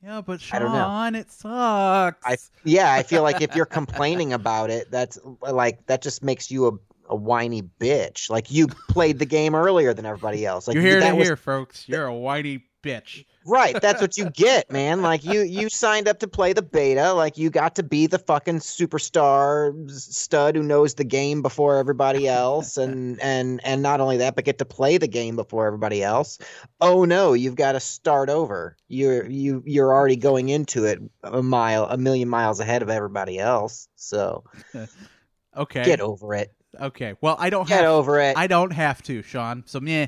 Yeah, 0.02 0.20
but 0.20 0.40
I 0.52 0.58
don't 0.58 0.72
know. 0.72 0.78
Sean, 0.78 1.14
it 1.14 1.30
sucks. 1.30 2.26
I, 2.26 2.36
yeah, 2.64 2.92
I 2.92 3.02
feel 3.02 3.22
like 3.22 3.40
if 3.40 3.54
you're 3.54 3.66
complaining 3.80 4.32
about 4.32 4.70
it, 4.70 4.90
that's 4.90 5.18
like 5.40 5.86
that 5.86 6.02
just 6.02 6.22
makes 6.22 6.50
you 6.50 6.66
a, 6.66 6.72
a 7.10 7.16
whiny 7.16 7.62
bitch. 7.62 8.30
Like 8.30 8.50
you 8.50 8.66
played 8.66 9.18
the 9.18 9.26
game 9.26 9.54
earlier 9.54 9.94
than 9.94 10.06
everybody 10.06 10.44
else. 10.44 10.66
Like 10.66 10.74
You're 10.74 10.82
here 10.82 11.00
that 11.00 11.10
to 11.10 11.16
was, 11.16 11.28
hear, 11.28 11.36
folks. 11.36 11.88
You're 11.88 12.06
a 12.06 12.14
whiny 12.14 12.64
bitch. 12.82 13.24
Right, 13.44 13.80
that's 13.80 14.00
what 14.00 14.16
you 14.16 14.30
get, 14.30 14.70
man. 14.70 15.02
Like 15.02 15.24
you 15.24 15.40
you 15.40 15.68
signed 15.68 16.08
up 16.08 16.20
to 16.20 16.28
play 16.28 16.52
the 16.52 16.62
beta, 16.62 17.12
like 17.12 17.36
you 17.38 17.50
got 17.50 17.74
to 17.76 17.82
be 17.82 18.06
the 18.06 18.18
fucking 18.18 18.60
superstar 18.60 19.90
stud 19.90 20.56
who 20.56 20.62
knows 20.62 20.94
the 20.94 21.04
game 21.04 21.42
before 21.42 21.78
everybody 21.78 22.28
else 22.28 22.76
and 22.76 23.20
and 23.20 23.60
and 23.64 23.82
not 23.82 24.00
only 24.00 24.18
that, 24.18 24.36
but 24.36 24.44
get 24.44 24.58
to 24.58 24.64
play 24.64 24.98
the 24.98 25.08
game 25.08 25.36
before 25.36 25.66
everybody 25.66 26.02
else. 26.02 26.38
Oh 26.80 27.04
no, 27.04 27.32
you've 27.32 27.56
got 27.56 27.72
to 27.72 27.80
start 27.80 28.28
over. 28.28 28.76
You're 28.88 29.28
you 29.28 29.62
you're 29.66 29.92
already 29.92 30.16
going 30.16 30.48
into 30.48 30.84
it 30.84 31.00
a 31.22 31.42
mile 31.42 31.86
a 31.86 31.96
million 31.96 32.28
miles 32.28 32.60
ahead 32.60 32.82
of 32.82 32.90
everybody 32.90 33.38
else. 33.38 33.88
So, 33.96 34.44
Okay. 35.56 35.84
get 35.84 36.00
over 36.00 36.34
it. 36.34 36.52
Okay. 36.80 37.14
Well, 37.20 37.36
I 37.38 37.50
don't 37.50 37.68
Get 37.68 37.80
have 37.80 37.90
over 37.90 38.20
it. 38.20 38.36
I 38.36 38.46
don't 38.46 38.72
have 38.72 39.02
to, 39.02 39.22
Sean. 39.22 39.64
So 39.66 39.80
meh. 39.80 40.06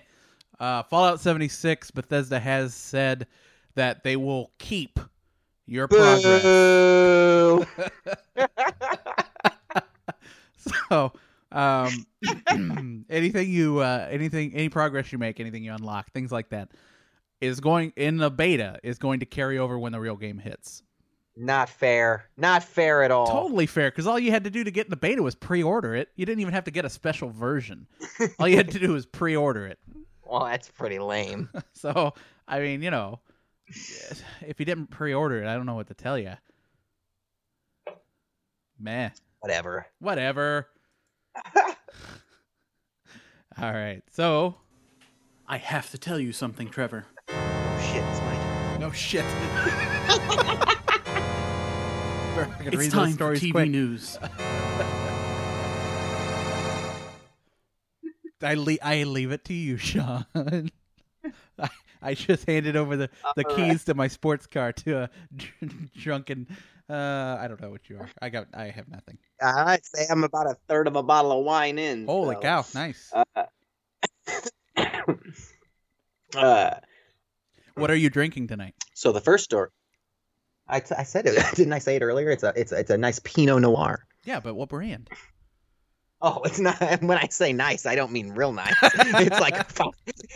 Uh, 0.60 0.82
Fallout 0.84 1.20
76, 1.20 1.90
Bethesda 1.90 2.38
has 2.38 2.74
said 2.74 3.26
that 3.74 4.04
they 4.04 4.16
will 4.16 4.52
keep 4.58 4.98
your 5.66 5.88
progress. 5.88 6.42
Boo. 6.42 7.66
So, 10.88 11.12
um, 11.52 12.06
anything 13.10 13.48
you, 13.50 13.78
uh, 13.80 14.06
anything, 14.10 14.54
any 14.54 14.68
progress 14.68 15.12
you 15.12 15.18
make, 15.18 15.40
anything 15.40 15.62
you 15.62 15.72
unlock, 15.72 16.10
things 16.12 16.32
like 16.32 16.48
that, 16.50 16.70
is 17.40 17.60
going 17.60 17.92
in 17.96 18.16
the 18.16 18.30
beta 18.30 18.78
is 18.82 18.98
going 18.98 19.20
to 19.20 19.26
carry 19.26 19.58
over 19.58 19.78
when 19.78 19.92
the 19.92 20.00
real 20.00 20.16
game 20.16 20.38
hits. 20.38 20.82
Not 21.36 21.68
fair. 21.68 22.26
Not 22.36 22.62
fair 22.62 23.02
at 23.02 23.10
all. 23.10 23.26
Totally 23.26 23.66
fair, 23.66 23.90
because 23.90 24.06
all 24.06 24.18
you 24.18 24.30
had 24.30 24.44
to 24.44 24.50
do 24.50 24.62
to 24.62 24.70
get 24.70 24.86
in 24.86 24.90
the 24.90 24.96
beta 24.96 25.22
was 25.22 25.34
pre-order 25.34 25.94
it. 25.94 26.08
You 26.16 26.24
didn't 26.24 26.40
even 26.40 26.54
have 26.54 26.64
to 26.64 26.70
get 26.70 26.84
a 26.84 26.90
special 26.90 27.28
version. 27.28 27.86
all 28.38 28.46
you 28.46 28.56
had 28.56 28.70
to 28.70 28.78
do 28.78 28.92
was 28.92 29.04
pre-order 29.04 29.66
it. 29.66 29.78
Well, 30.26 30.44
that's 30.44 30.68
pretty 30.70 30.98
lame. 30.98 31.48
So, 31.72 32.14
I 32.48 32.60
mean, 32.60 32.82
you 32.82 32.90
know, 32.90 33.20
if 33.68 34.58
you 34.58 34.64
didn't 34.64 34.86
pre-order 34.88 35.42
it, 35.42 35.46
I 35.48 35.54
don't 35.54 35.66
know 35.66 35.74
what 35.74 35.88
to 35.88 35.94
tell 35.94 36.18
you. 36.18 36.32
Meh. 38.78 39.10
Whatever. 39.40 39.86
Whatever. 40.00 40.68
All 43.60 43.72
right. 43.72 44.02
So, 44.10 44.56
I 45.46 45.58
have 45.58 45.90
to 45.90 45.98
tell 45.98 46.18
you 46.18 46.32
something, 46.32 46.70
Trevor. 46.70 47.04
Oh 47.28 47.78
shit, 47.92 48.02
it's 48.02 48.20
my 48.20 48.76
No 48.78 48.90
shit. 48.90 49.24
Better 52.34 52.46
fucking 52.50 52.66
read 52.66 52.74
It's 52.74 52.92
time 52.92 53.12
for 53.12 53.34
TV 53.34 53.52
quick. 53.52 53.70
news. 53.70 54.18
I 58.42 58.54
le- 58.54 58.78
I 58.82 59.04
leave 59.04 59.32
it 59.32 59.44
to 59.46 59.54
you, 59.54 59.76
Sean. 59.78 60.26
I, 61.58 61.68
I 62.02 62.14
just 62.14 62.46
handed 62.46 62.76
over 62.76 62.96
the, 62.96 63.10
the 63.36 63.46
All 63.48 63.56
keys 63.56 63.84
to 63.84 63.94
my 63.94 64.08
sports 64.08 64.46
car 64.46 64.72
to 64.72 65.04
a 65.04 65.10
drunken. 65.96 66.46
Uh, 66.88 67.38
I 67.40 67.48
don't 67.48 67.60
know 67.62 67.70
what 67.70 67.88
you 67.88 67.98
are. 67.98 68.10
I 68.20 68.28
got. 68.28 68.48
I 68.52 68.66
have 68.66 68.88
nothing. 68.88 69.16
I'd 69.42 69.84
say 69.86 70.06
I'm 70.10 70.22
about 70.22 70.46
a 70.46 70.56
third 70.68 70.86
of 70.86 70.96
a 70.96 71.02
bottle 71.02 71.32
of 71.38 71.44
wine 71.44 71.78
in. 71.78 72.04
Holy 72.06 72.34
so. 72.36 72.40
cow! 72.40 72.64
Nice. 72.74 73.12
Uh, 76.36 76.74
what 77.76 77.90
are 77.92 77.96
you 77.96 78.10
drinking 78.10 78.48
tonight? 78.48 78.74
so 78.94 79.12
the 79.12 79.20
first 79.20 79.44
story, 79.44 79.68
I, 80.66 80.80
t- 80.80 80.94
I 80.98 81.04
said 81.04 81.26
it. 81.26 81.38
Didn't 81.54 81.72
I 81.72 81.78
say 81.78 81.94
it 81.96 82.02
earlier? 82.02 82.28
It's 82.30 82.42
a 82.42 82.52
it's 82.56 82.72
a, 82.72 82.78
it's 82.80 82.90
a 82.90 82.98
nice 82.98 83.20
Pinot 83.20 83.62
Noir. 83.62 84.04
Yeah, 84.24 84.40
but 84.40 84.54
what 84.54 84.68
brand? 84.68 85.10
Oh, 86.22 86.40
it's 86.44 86.58
not. 86.58 86.78
When 87.02 87.18
I 87.18 87.26
say 87.28 87.52
nice, 87.52 87.84
I 87.86 87.94
don't 87.94 88.12
mean 88.12 88.30
real 88.30 88.52
nice. 88.52 88.74
it's 88.82 89.40
like 89.40 89.56
a 89.56 89.66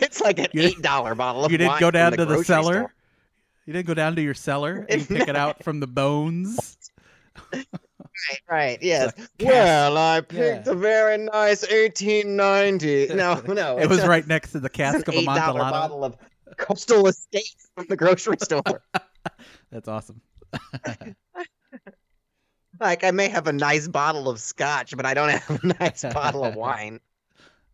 it's 0.01 0.21
like 0.21 0.39
an 0.39 0.47
eight 0.53 0.81
dollar 0.81 1.15
bottle 1.15 1.45
of 1.45 1.51
you 1.51 1.57
didn't 1.57 1.79
go 1.79 1.89
down 1.91 2.11
the 2.11 2.17
to 2.17 2.25
the 2.25 2.43
cellar? 2.43 2.73
store. 2.73 2.93
You 3.65 3.73
didn't 3.73 3.87
go 3.87 3.93
down 3.93 4.15
to 4.15 4.21
your 4.21 4.33
cellar 4.33 4.85
and 4.89 5.07
pick 5.07 5.27
it 5.27 5.35
out 5.35 5.63
from 5.63 5.79
the 5.79 5.87
bones. 5.87 6.77
Right, 7.53 7.65
right. 8.49 8.79
Yes. 8.81 9.13
Well, 9.39 9.97
I 9.97 10.21
picked 10.21 10.67
Yeah. 10.67 10.73
a 10.73 10.75
very 10.75 11.17
nice 11.17 11.61
1890. 11.61 13.13
No, 13.15 13.41
no. 13.47 13.77
It 13.79 13.87
was 13.87 13.99
a- 13.99 14.07
right 14.07 14.27
next 14.27 14.51
to 14.51 14.59
the 14.59 14.69
cask 14.69 15.07
of 15.07 15.13
eight 15.13 15.25
dollar 15.25 15.59
bottle 15.59 16.03
of 16.03 16.17
Coastal 16.57 17.07
Estate 17.07 17.55
from 17.75 17.85
the 17.87 17.95
grocery 17.95 18.37
store. 18.41 18.83
That's 19.71 19.87
awesome. 19.87 20.21
Like 22.79 23.03
I 23.03 23.11
may 23.11 23.29
have 23.29 23.47
a 23.47 23.53
nice 23.53 23.87
bottle 23.87 24.29
of 24.29 24.39
scotch, 24.39 24.95
but 24.95 25.05
I 25.05 25.13
don't 25.13 25.29
have 25.29 25.63
a 25.63 25.67
nice 25.79 26.03
bottle 26.13 26.43
of 26.43 26.55
wine. 26.57 26.99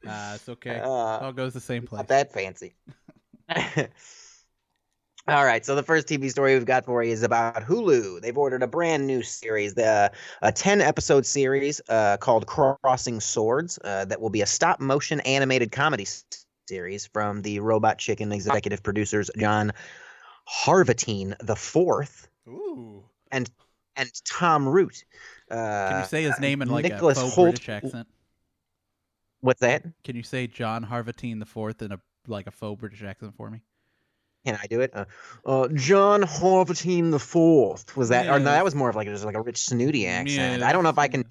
Uh, 0.05 0.33
it's 0.35 0.49
okay. 0.49 0.79
Uh, 0.79 0.87
All 0.87 1.33
goes 1.33 1.53
the 1.53 1.59
same 1.59 1.85
place. 1.87 1.99
not 1.99 2.07
that 2.09 2.31
fancy. 2.31 2.75
All 5.27 5.43
right, 5.43 5.65
so 5.65 5.73
the 5.73 5.81
first 5.81 6.07
TV 6.07 6.29
story 6.29 6.53
we've 6.53 6.67
got 6.67 6.85
for 6.85 7.01
you 7.03 7.11
is 7.11 7.23
about 7.23 7.63
Hulu. 7.63 8.21
They've 8.21 8.37
ordered 8.37 8.61
a 8.61 8.67
brand 8.67 9.07
new 9.07 9.23
series, 9.23 9.73
the 9.73 10.11
a 10.43 10.51
ten 10.51 10.81
episode 10.81 11.25
series 11.25 11.81
uh, 11.89 12.17
called 12.17 12.45
Crossing 12.45 13.19
Swords, 13.19 13.79
uh, 13.83 14.05
that 14.05 14.21
will 14.21 14.29
be 14.29 14.41
a 14.41 14.45
stop 14.45 14.79
motion 14.79 15.21
animated 15.21 15.71
comedy 15.71 16.05
series 16.67 17.07
from 17.07 17.41
the 17.41 17.59
Robot 17.59 17.97
Chicken 17.97 18.31
executive 18.31 18.83
producers 18.83 19.31
John 19.35 19.71
Harvatine 20.47 21.35
the 21.39 21.55
fourth 21.55 22.27
Ooh. 22.47 23.03
and 23.31 23.49
Tom 24.25 24.67
Root. 24.67 25.03
Uh, 25.49 25.89
Can 25.89 25.99
you 25.99 26.05
say 26.05 26.23
his 26.23 26.39
name 26.39 26.61
in 26.61 26.69
like 26.69 26.83
Nicholas 26.83 27.17
a 27.17 27.21
faux 27.21 27.35
Holt- 27.35 27.45
British 27.51 27.69
accent? 27.69 28.07
what's 29.41 29.61
that? 29.61 29.83
Can 30.03 30.15
you 30.15 30.23
say 30.23 30.47
John 30.47 30.85
Harvatine 30.85 31.39
the 31.39 31.45
fourth 31.45 31.81
in 31.81 31.91
a 31.91 31.99
like 32.27 32.47
a 32.47 32.51
faux 32.51 32.79
British 32.79 33.03
accent 33.03 33.35
for 33.35 33.49
me? 33.49 33.61
Can 34.45 34.57
I 34.61 34.67
do 34.67 34.81
it? 34.81 34.91
Uh, 34.93 35.05
uh, 35.45 35.67
John 35.73 36.21
Harvatine 36.21 37.09
the 37.11 37.17
Fourth 37.19 37.97
was 37.97 38.09
that, 38.09 38.27
or 38.27 38.37
no? 38.37 38.45
That 38.45 38.63
was 38.63 38.75
more 38.75 38.89
of 38.89 38.95
like 38.95 39.07
just 39.07 39.25
like 39.25 39.35
a 39.35 39.41
rich 39.41 39.57
snooty 39.57 40.05
accent. 40.07 40.59
Yes. 40.59 40.61
I 40.61 40.71
don't 40.71 40.83
know 40.83 40.89
if 40.89 40.99
I 40.99 41.07
can 41.07 41.25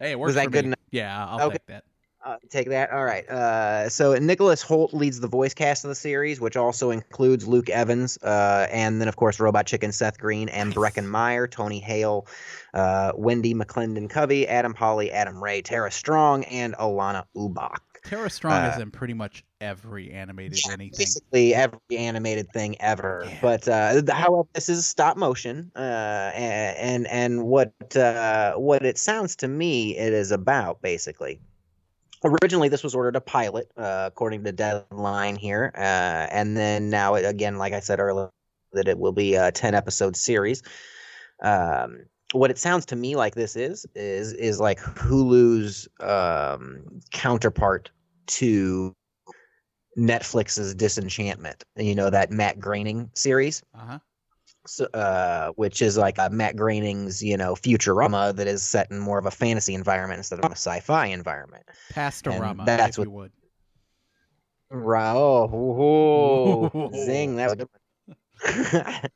Hey, 0.00 0.10
it 0.12 0.18
works 0.18 0.34
that 0.34 0.44
for 0.44 0.50
good 0.50 0.64
me. 0.64 0.68
enough? 0.68 0.78
Yeah, 0.90 1.26
I'll 1.26 1.40
Okay. 1.42 1.54
take 1.54 1.66
that. 1.66 1.84
Uh, 2.26 2.36
take 2.50 2.68
that. 2.70 2.90
All 2.90 3.04
right. 3.04 3.28
Uh, 3.28 3.88
so 3.88 4.12
Nicholas 4.14 4.60
Hoult 4.64 4.92
leads 4.92 5.20
the 5.20 5.28
voice 5.28 5.54
cast 5.54 5.84
of 5.84 5.90
the 5.90 5.94
series, 5.94 6.40
which 6.40 6.56
also 6.56 6.90
includes 6.90 7.46
Luke 7.46 7.70
Evans, 7.70 8.18
uh, 8.18 8.66
and 8.72 9.00
then 9.00 9.06
of 9.06 9.14
course 9.14 9.38
Robot 9.38 9.64
Chicken, 9.66 9.92
Seth 9.92 10.18
Green, 10.18 10.48
and. 10.48 10.74
Breckin 10.74 11.06
Meyer, 11.08 11.46
Tony 11.46 11.78
Hale, 11.78 12.26
uh, 12.74 13.12
Wendy 13.14 13.54
McLendon 13.54 14.10
Covey, 14.10 14.46
Adam 14.48 14.74
Pally, 14.74 15.10
Adam 15.12 15.42
Ray, 15.42 15.62
Tara 15.62 15.90
Strong, 15.92 16.44
and 16.44 16.74
Alanna 16.74 17.24
Ubach. 17.36 17.78
Tara 18.04 18.28
Strong 18.28 18.52
Uh, 18.64 18.72
is 18.74 18.82
in 18.82 18.90
pretty 18.90 19.14
much 19.14 19.44
every 19.60 20.10
animated 20.12 20.58
Yeah, 20.66 20.72
anything. 20.74 20.98
basically 20.98 21.54
every 21.54 21.78
animated 21.96 22.50
thing 22.52 22.80
ever. 22.80 23.24
Yeah. 23.26 23.38
But 23.40 23.68
uh, 23.68 24.02
however, 24.12 24.48
this 24.52 24.68
is 24.68 24.84
stop 24.86 25.16
motion, 25.16 25.70
uh, 25.76 25.78
and 26.34 27.06
and 27.06 27.44
what 27.44 27.72
uh, 27.96 28.54
what 28.56 28.84
it 28.84 28.98
sounds 28.98 29.36
to 29.36 29.48
me 29.48 29.96
it 29.96 30.12
is 30.12 30.30
about 30.32 30.82
basically 30.82 31.40
originally 32.24 32.68
this 32.68 32.82
was 32.82 32.94
ordered 32.94 33.16
a 33.16 33.20
pilot, 33.20 33.70
uh, 33.76 34.04
according 34.06 34.44
to 34.44 34.52
Deadline 34.52 35.36
here, 35.36 35.72
uh, 35.74 36.26
and 36.30 36.56
then 36.56 36.90
now 36.90 37.14
again, 37.14 37.58
like 37.58 37.72
I 37.72 37.80
said 37.80 38.00
earlier, 38.00 38.30
that 38.72 38.88
it 38.88 38.98
will 38.98 39.12
be 39.12 39.34
a 39.34 39.52
ten 39.52 39.74
episode 39.74 40.16
series. 40.16 40.62
Um, 41.42 42.06
what 42.32 42.50
it 42.50 42.58
sounds 42.58 42.86
to 42.86 42.96
me 42.96 43.16
like 43.16 43.34
this 43.34 43.56
is 43.56 43.86
is 43.94 44.32
is 44.32 44.60
like 44.60 44.78
Hulu's 44.80 45.88
um, 46.00 47.00
counterpart 47.12 47.90
to 48.26 48.94
Netflix's 49.98 50.74
Disenchantment. 50.74 51.64
You 51.76 51.94
know 51.94 52.10
that 52.10 52.30
Matt 52.30 52.58
Groening 52.58 53.10
series 53.14 53.62
Uh-huh. 53.74 53.98
Uh, 54.94 55.50
which 55.56 55.82
is 55.82 55.96
like 55.96 56.18
a 56.18 56.30
Matt 56.30 56.56
Groening's, 56.56 57.22
you 57.22 57.36
know, 57.36 57.54
Futurama 57.54 58.34
that 58.36 58.46
is 58.46 58.62
set 58.62 58.90
in 58.90 58.98
more 58.98 59.18
of 59.18 59.26
a 59.26 59.30
fantasy 59.30 59.74
environment 59.74 60.18
instead 60.18 60.38
of 60.38 60.44
a 60.50 60.54
sci-fi 60.54 61.06
environment. 61.06 61.64
Pastorama, 61.92 62.64
that's 62.66 62.98
if 62.98 63.06
what- 63.06 63.10
would. 63.10 63.32
Right. 64.68 65.14
Oh, 65.14 66.70
ooh, 66.74 66.90
zing! 67.04 67.36
That 67.36 67.44
was 67.44 67.52
a 67.52 67.56
good 67.56 67.68
one. 67.70 67.80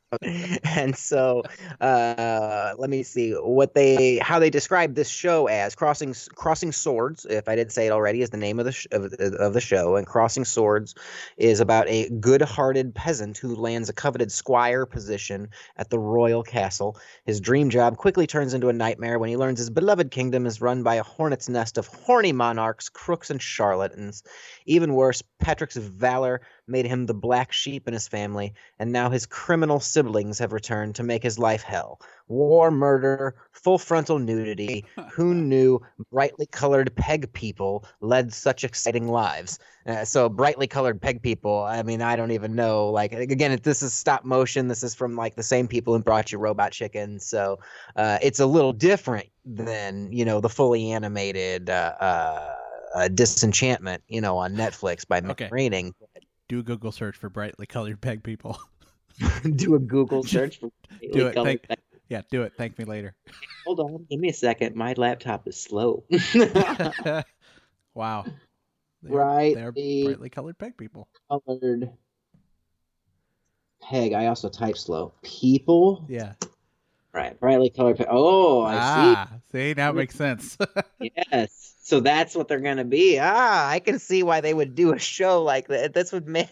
and 0.63 0.95
so, 0.95 1.43
uh, 1.79 2.73
let 2.77 2.89
me 2.89 3.03
see 3.03 3.31
what 3.33 3.75
they 3.75 4.17
how 4.17 4.39
they 4.39 4.49
describe 4.49 4.95
this 4.95 5.09
show 5.09 5.47
as 5.47 5.75
crossing 5.75 6.15
crossing 6.35 6.71
swords. 6.71 7.25
If 7.29 7.47
I 7.47 7.55
didn't 7.55 7.71
say 7.71 7.87
it 7.87 7.91
already, 7.91 8.21
is 8.21 8.31
the 8.31 8.37
name 8.37 8.59
of 8.59 8.65
the 8.65 8.71
sh- 8.71 8.87
of, 8.91 9.13
of 9.13 9.53
the 9.53 9.61
show. 9.61 9.95
And 9.95 10.07
crossing 10.07 10.43
swords 10.43 10.95
is 11.37 11.59
about 11.59 11.87
a 11.87 12.09
good-hearted 12.09 12.95
peasant 12.95 13.37
who 13.37 13.55
lands 13.55 13.89
a 13.89 13.93
coveted 13.93 14.31
squire 14.31 14.85
position 14.85 15.49
at 15.77 15.89
the 15.89 15.99
royal 15.99 16.43
castle. 16.43 16.97
His 17.25 17.39
dream 17.39 17.69
job 17.69 17.97
quickly 17.97 18.25
turns 18.25 18.53
into 18.53 18.69
a 18.69 18.73
nightmare 18.73 19.19
when 19.19 19.29
he 19.29 19.37
learns 19.37 19.59
his 19.59 19.69
beloved 19.69 20.09
kingdom 20.09 20.45
is 20.45 20.61
run 20.61 20.81
by 20.81 20.95
a 20.95 21.03
hornet's 21.03 21.47
nest 21.47 21.77
of 21.77 21.87
horny 21.87 22.31
monarchs, 22.31 22.89
crooks, 22.89 23.29
and 23.29 23.41
charlatans. 23.41 24.23
Even 24.65 24.93
worse, 24.95 25.21
Patrick's 25.39 25.77
valor 25.77 26.41
made 26.71 26.85
him 26.85 27.05
the 27.05 27.13
black 27.13 27.51
sheep 27.51 27.87
in 27.87 27.93
his 27.93 28.07
family, 28.07 28.53
and 28.79 28.91
now 28.91 29.09
his 29.09 29.25
criminal 29.25 29.79
siblings 29.79 30.39
have 30.39 30.53
returned 30.53 30.95
to 30.95 31.03
make 31.03 31.21
his 31.21 31.37
life 31.37 31.61
hell. 31.61 31.99
War, 32.27 32.71
murder, 32.71 33.35
full 33.51 33.77
frontal 33.77 34.17
nudity. 34.17 34.85
Who 35.11 35.35
knew 35.35 35.81
brightly 36.11 36.45
colored 36.45 36.95
peg 36.95 37.31
people 37.33 37.85
led 37.99 38.33
such 38.33 38.63
exciting 38.63 39.09
lives? 39.09 39.59
Uh, 39.85 40.05
so, 40.05 40.29
brightly 40.29 40.67
colored 40.67 41.01
peg 41.01 41.21
people, 41.21 41.63
I 41.63 41.83
mean, 41.83 42.01
I 42.01 42.15
don't 42.15 42.31
even 42.31 42.55
know. 42.55 42.89
Like, 42.89 43.11
again, 43.11 43.59
this 43.63 43.81
is 43.81 43.93
stop 43.93 44.23
motion. 44.23 44.67
This 44.67 44.83
is 44.83 44.95
from 44.95 45.15
like 45.15 45.35
the 45.35 45.43
same 45.43 45.67
people 45.67 45.93
who 45.93 46.01
brought 46.01 46.31
you 46.31 46.37
Robot 46.37 46.71
Chicken. 46.71 47.19
So, 47.19 47.59
uh, 47.95 48.19
it's 48.21 48.39
a 48.39 48.45
little 48.45 48.73
different 48.73 49.27
than, 49.43 50.11
you 50.13 50.23
know, 50.23 50.39
the 50.39 50.49
fully 50.49 50.91
animated. 50.91 51.69
Uh, 51.69 51.93
uh, 51.99 52.55
uh, 52.93 53.07
Disenchantment, 53.07 54.03
you 54.07 54.21
know, 54.21 54.37
on 54.37 54.53
Netflix 54.53 55.07
by 55.07 55.17
Okay. 55.17 55.45
Matt 55.45 55.49
Groening. 55.49 55.93
Do 56.51 56.59
a 56.59 56.63
Google 56.63 56.91
search 56.91 57.15
for 57.15 57.29
brightly 57.29 57.65
colored 57.65 58.01
peg 58.01 58.23
people. 58.23 58.59
Do 59.55 59.75
a 59.75 59.79
Google 59.79 60.21
search 60.21 60.59
for 60.59 60.69
Do 61.13 61.27
it. 61.27 61.33
colored 61.33 61.45
Thank, 61.45 61.67
peg- 61.69 61.77
yeah, 62.09 62.23
do 62.29 62.41
it. 62.43 62.51
Thank 62.57 62.77
me 62.77 62.83
later. 62.83 63.15
Hold 63.65 63.79
on, 63.79 64.05
give 64.09 64.19
me 64.19 64.27
a 64.27 64.33
second. 64.33 64.75
My 64.75 64.91
laptop 64.97 65.47
is 65.47 65.55
slow. 65.55 66.03
wow. 67.93 68.25
They're, 69.01 69.13
Right, 69.13 69.55
They're 69.55 69.71
brightly 69.71 70.29
colored 70.29 70.57
peg 70.57 70.75
people. 70.75 71.07
colored 71.29 71.89
peg. 73.81 74.11
I 74.11 74.25
also 74.25 74.49
type 74.49 74.77
slow. 74.77 75.13
People. 75.23 76.05
Yeah. 76.09 76.33
Right. 77.13 77.39
Brightly 77.39 77.69
colored 77.69 77.95
peg. 77.95 78.07
Oh, 78.09 78.63
I 78.63 78.75
ah, 78.75 79.29
see, 79.53 79.73
now 79.73 79.91
it 79.91 79.95
makes 79.95 80.15
sense. 80.15 80.57
Yes. 80.99 81.70
So 81.91 81.99
that's 81.99 82.37
what 82.37 82.47
they're 82.47 82.61
gonna 82.61 82.85
be. 82.85 83.19
Ah, 83.19 83.67
I 83.67 83.79
can 83.79 83.99
see 83.99 84.23
why 84.23 84.39
they 84.39 84.53
would 84.53 84.75
do 84.75 84.93
a 84.93 84.97
show 84.97 85.43
like 85.43 85.67
that. 85.67 85.93
That's 85.93 86.13
what 86.13 86.25
man. 86.25 86.47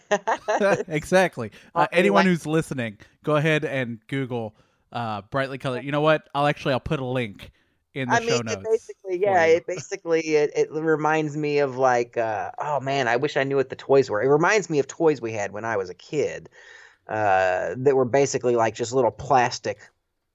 exactly. 0.86 1.50
Uh, 1.74 1.86
anyone 1.92 2.26
who's 2.26 2.46
listening, 2.46 2.98
go 3.24 3.36
ahead 3.36 3.64
and 3.64 4.00
Google 4.08 4.54
uh, 4.92 5.22
brightly 5.30 5.56
colored. 5.56 5.82
You 5.82 5.92
know 5.92 6.02
what? 6.02 6.28
I'll 6.34 6.46
actually 6.46 6.74
I'll 6.74 6.80
put 6.80 7.00
a 7.00 7.06
link 7.06 7.52
in 7.94 8.08
the 8.10 8.16
I 8.16 8.20
show 8.20 8.26
mean, 8.26 8.44
notes. 8.44 8.52
it 8.52 8.64
basically, 8.64 9.22
yeah, 9.22 9.44
it 9.44 9.66
basically 9.66 10.20
it, 10.20 10.50
it 10.54 10.70
reminds 10.70 11.38
me 11.38 11.60
of 11.60 11.78
like, 11.78 12.18
uh, 12.18 12.50
oh 12.58 12.80
man, 12.80 13.08
I 13.08 13.16
wish 13.16 13.38
I 13.38 13.44
knew 13.44 13.56
what 13.56 13.70
the 13.70 13.76
toys 13.76 14.10
were. 14.10 14.20
It 14.20 14.28
reminds 14.28 14.68
me 14.68 14.78
of 14.78 14.88
toys 14.88 15.22
we 15.22 15.32
had 15.32 15.52
when 15.52 15.64
I 15.64 15.78
was 15.78 15.88
a 15.88 15.94
kid, 15.94 16.50
uh, 17.08 17.76
that 17.78 17.96
were 17.96 18.04
basically 18.04 18.56
like 18.56 18.74
just 18.74 18.92
little 18.92 19.10
plastic 19.10 19.78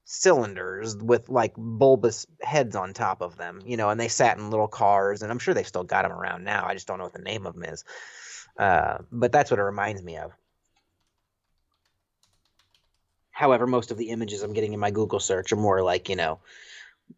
cylinders 0.06 0.96
with 0.96 1.30
like 1.30 1.54
bulbous 1.58 2.28
heads 2.42 2.76
on 2.76 2.94
top 2.94 3.22
of 3.22 3.38
them, 3.38 3.60
you 3.66 3.76
know, 3.76 3.90
and 3.90 4.00
they 4.00 4.08
sat 4.08 4.38
in 4.38 4.52
little 4.52 4.68
cars, 4.68 5.22
and 5.22 5.32
I'm 5.32 5.40
sure 5.40 5.54
they've 5.54 5.68
still 5.68 5.84
got 5.84 6.04
them 6.04 6.12
around 6.12 6.44
now. 6.44 6.66
I 6.66 6.74
just 6.74 6.88
don't 6.88 7.00
know 7.00 7.06
what 7.06 7.14
the 7.14 7.20
name 7.20 7.46
of 7.46 7.56
them 7.56 7.66
is. 7.66 7.84
Uh, 8.58 9.00
but 9.12 9.32
that's 9.32 9.52
what 9.52 9.60
it 9.60 9.64
reminds 9.64 10.02
me 10.02 10.18
of. 10.18 10.32
However, 13.32 13.68
most 13.68 13.92
of 13.92 13.98
the 13.98 14.12
images 14.12 14.44
I'm 14.44 14.54
getting 14.54 14.72
in 14.72 14.80
my 14.80 14.92
Google 14.92 15.20
search 15.20 15.52
are 15.52 15.58
more 15.58 15.82
like, 15.82 16.08
you 16.08 16.16
know, 16.16 16.40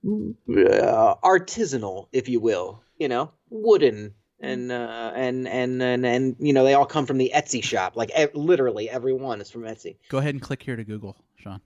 uh, 0.04 1.16
artisanal, 1.24 2.08
if 2.12 2.28
you 2.28 2.40
will, 2.40 2.82
you 2.98 3.08
know, 3.08 3.32
wooden 3.50 4.16
and 4.40 4.72
uh, 4.72 5.12
and 5.16 5.48
and 5.48 5.82
and 5.82 6.06
and 6.06 6.36
you 6.40 6.54
know 6.54 6.64
they 6.64 6.74
all 6.74 6.86
come 6.86 7.06
from 7.06 7.18
the 7.18 7.32
Etsy 7.36 7.64
shop. 7.64 7.96
Like 7.96 8.12
e- 8.18 8.28
literally 8.34 8.90
every 8.90 9.14
one 9.14 9.42
is 9.42 9.52
from 9.52 9.64
Etsy. 9.64 9.98
Go 10.10 10.18
ahead 10.18 10.34
and 10.34 10.42
click 10.42 10.64
here 10.64 10.76
to 10.76 10.84
Google, 10.84 11.18
Sean. 11.36 11.62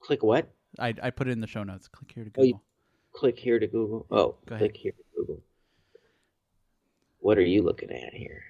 Click 0.00 0.22
what? 0.22 0.50
I, 0.78 0.94
I 1.02 1.10
put 1.10 1.28
it 1.28 1.32
in 1.32 1.40
the 1.40 1.46
show 1.46 1.62
notes. 1.64 1.88
Click 1.88 2.12
here 2.14 2.24
to 2.24 2.30
Oh, 2.36 2.42
Google. 2.42 2.62
Click 3.12 3.38
here 3.38 3.58
to 3.58 3.66
Google. 3.66 4.06
Oh, 4.10 4.36
Go 4.46 4.54
ahead. 4.54 4.58
click 4.58 4.76
here 4.76 4.92
to 4.92 5.02
Google. 5.16 5.40
What 7.20 7.36
are 7.38 7.42
you 7.42 7.62
looking 7.62 7.90
at 7.90 8.14
here? 8.14 8.42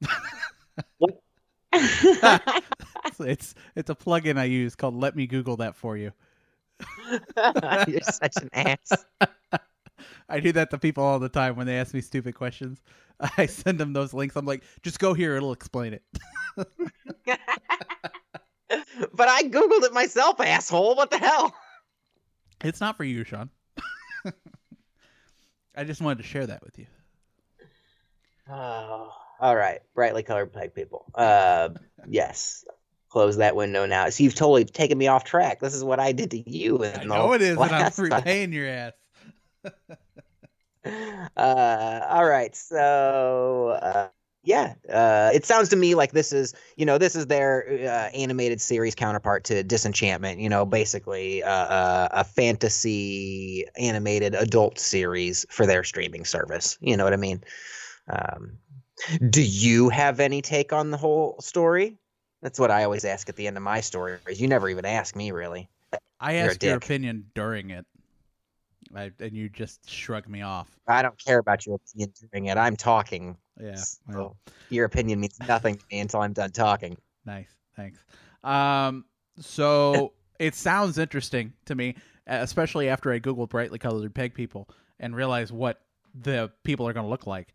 what? 0.98 1.20
It's- 1.72 2.62
it's 3.20 3.54
it's 3.74 3.90
a 3.90 3.94
plugin 3.96 4.38
I 4.38 4.44
use 4.44 4.76
called 4.76 4.94
Let 4.94 5.16
Me 5.16 5.26
Google 5.26 5.56
That 5.56 5.74
for 5.74 5.96
you. 5.96 6.12
You're 7.36 8.00
such 8.02 8.36
an 8.36 8.48
ass. 8.52 9.04
I 10.28 10.38
do 10.40 10.52
that 10.52 10.70
to 10.70 10.78
people 10.78 11.02
all 11.02 11.18
the 11.18 11.28
time 11.28 11.56
when 11.56 11.66
they 11.66 11.78
ask 11.78 11.92
me 11.94 12.00
stupid 12.00 12.34
questions. 12.36 12.80
I 13.36 13.46
send 13.46 13.78
them 13.80 13.92
those 13.92 14.14
links. 14.14 14.36
I'm 14.36 14.46
like, 14.46 14.62
just 14.82 15.00
go 15.00 15.14
here; 15.14 15.34
it'll 15.36 15.52
explain 15.52 15.94
it. 15.94 16.68
but 19.12 19.28
I 19.28 19.42
googled 19.42 19.84
it 19.84 19.92
myself, 19.92 20.40
asshole. 20.40 20.96
What 20.96 21.10
the 21.10 21.18
hell? 21.18 21.54
It's 22.62 22.80
not 22.80 22.96
for 22.96 23.04
you, 23.04 23.24
Sean. 23.24 23.50
I 25.76 25.84
just 25.84 26.00
wanted 26.00 26.18
to 26.18 26.24
share 26.24 26.46
that 26.46 26.62
with 26.62 26.78
you. 26.78 26.86
Oh, 28.50 29.12
all 29.40 29.56
right. 29.56 29.80
Brightly 29.94 30.22
colored 30.22 30.52
peg 30.52 30.74
people. 30.74 31.06
Uh, 31.14 31.70
yes. 32.08 32.64
Close 33.10 33.36
that 33.36 33.56
window 33.56 33.86
now. 33.86 34.08
So 34.10 34.24
you've 34.24 34.34
totally 34.34 34.64
taken 34.64 34.98
me 34.98 35.06
off 35.06 35.24
track. 35.24 35.60
This 35.60 35.74
is 35.74 35.84
what 35.84 36.00
I 36.00 36.12
did 36.12 36.32
to 36.32 36.50
you. 36.50 36.84
I 36.84 37.04
know 37.04 37.32
it 37.32 37.42
is, 37.42 37.56
and 37.58 37.70
I'm 37.70 37.92
repaying 37.96 38.52
your 38.52 38.68
ass. 38.68 38.92
uh, 41.36 42.06
all 42.08 42.24
right. 42.24 42.54
So, 42.54 43.78
uh, 43.80 44.08
yeah, 44.48 44.72
uh, 44.90 45.30
it 45.34 45.44
sounds 45.44 45.68
to 45.68 45.76
me 45.76 45.94
like 45.94 46.12
this 46.12 46.32
is, 46.32 46.54
you 46.76 46.86
know, 46.86 46.96
this 46.96 47.14
is 47.14 47.26
their 47.26 47.68
uh, 47.68 48.08
animated 48.16 48.62
series 48.62 48.94
counterpart 48.94 49.44
to 49.44 49.62
Disenchantment. 49.62 50.40
You 50.40 50.48
know, 50.48 50.64
basically 50.64 51.42
uh, 51.42 51.50
uh, 51.50 52.08
a 52.12 52.24
fantasy 52.24 53.66
animated 53.76 54.34
adult 54.34 54.78
series 54.78 55.44
for 55.50 55.66
their 55.66 55.84
streaming 55.84 56.24
service. 56.24 56.78
You 56.80 56.96
know 56.96 57.04
what 57.04 57.12
I 57.12 57.16
mean? 57.16 57.44
Um, 58.08 58.56
do 59.28 59.42
you 59.42 59.90
have 59.90 60.18
any 60.18 60.40
take 60.40 60.72
on 60.72 60.92
the 60.92 60.96
whole 60.96 61.36
story? 61.40 61.98
That's 62.40 62.58
what 62.58 62.70
I 62.70 62.84
always 62.84 63.04
ask 63.04 63.28
at 63.28 63.36
the 63.36 63.46
end 63.46 63.58
of 63.58 63.62
my 63.62 63.82
stories. 63.82 64.40
You 64.40 64.48
never 64.48 64.70
even 64.70 64.86
ask 64.86 65.14
me, 65.14 65.30
really. 65.30 65.68
I 66.20 66.32
You're 66.32 66.48
asked 66.48 66.62
your 66.62 66.76
opinion 66.76 67.26
during 67.34 67.68
it, 67.68 67.84
I, 68.94 69.10
and 69.20 69.32
you 69.32 69.48
just 69.48 69.88
shrugged 69.88 70.28
me 70.28 70.42
off. 70.42 70.68
I 70.86 71.02
don't 71.02 71.18
care 71.22 71.38
about 71.38 71.66
your 71.66 71.76
opinion 71.76 72.12
during 72.30 72.46
it. 72.46 72.56
I'm 72.56 72.76
talking. 72.76 73.36
Yeah, 73.60 73.74
So 73.74 73.96
well, 74.08 74.36
your 74.70 74.84
opinion 74.84 75.20
means 75.20 75.38
nothing 75.48 75.76
to 75.76 75.84
me 75.90 76.00
until 76.00 76.20
I'm 76.20 76.32
done 76.32 76.52
talking. 76.52 76.96
nice, 77.24 77.48
thanks. 77.76 77.98
Um, 78.44 79.04
so 79.38 80.12
it 80.38 80.54
sounds 80.54 80.98
interesting 80.98 81.52
to 81.66 81.74
me, 81.74 81.96
especially 82.26 82.88
after 82.88 83.12
I 83.12 83.18
googled 83.18 83.48
brightly 83.48 83.78
colored 83.78 84.14
peg 84.14 84.34
people 84.34 84.68
and 85.00 85.14
realized 85.14 85.52
what 85.52 85.80
the 86.14 86.50
people 86.64 86.86
are 86.88 86.92
going 86.92 87.04
to 87.04 87.10
look 87.10 87.26
like. 87.26 87.52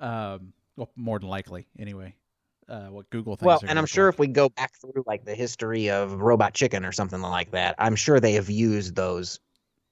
Um, 0.00 0.52
well, 0.76 0.90
more 0.96 1.18
than 1.18 1.28
likely, 1.28 1.66
anyway. 1.78 2.14
Uh, 2.68 2.86
what 2.86 3.08
Google 3.10 3.36
thinks. 3.36 3.46
Well, 3.46 3.60
and 3.68 3.78
I'm 3.78 3.86
sure 3.86 4.06
like. 4.06 4.14
if 4.14 4.18
we 4.18 4.26
go 4.26 4.48
back 4.48 4.72
through 4.80 5.04
like 5.06 5.24
the 5.24 5.34
history 5.36 5.88
of 5.88 6.20
Robot 6.20 6.52
Chicken 6.52 6.84
or 6.84 6.90
something 6.90 7.20
like 7.20 7.52
that, 7.52 7.76
I'm 7.78 7.94
sure 7.94 8.18
they 8.18 8.32
have 8.32 8.50
used 8.50 8.96
those 8.96 9.38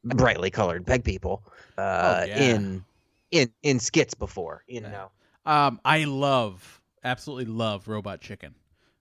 brightly 0.04 0.50
colored 0.50 0.86
peg 0.86 1.04
people 1.04 1.42
uh, 1.78 2.22
Oh, 2.22 2.24
yeah. 2.26 2.36
in 2.36 2.84
in 3.30 3.50
in 3.62 3.78
skits 3.80 4.14
before. 4.14 4.62
You 4.68 4.80
Yeah. 4.82 4.90
know, 4.90 5.10
Um, 5.46 5.80
I 5.84 6.04
love, 6.04 6.80
absolutely 7.02 7.46
love 7.46 7.88
Robot 7.88 8.20
Chicken. 8.20 8.54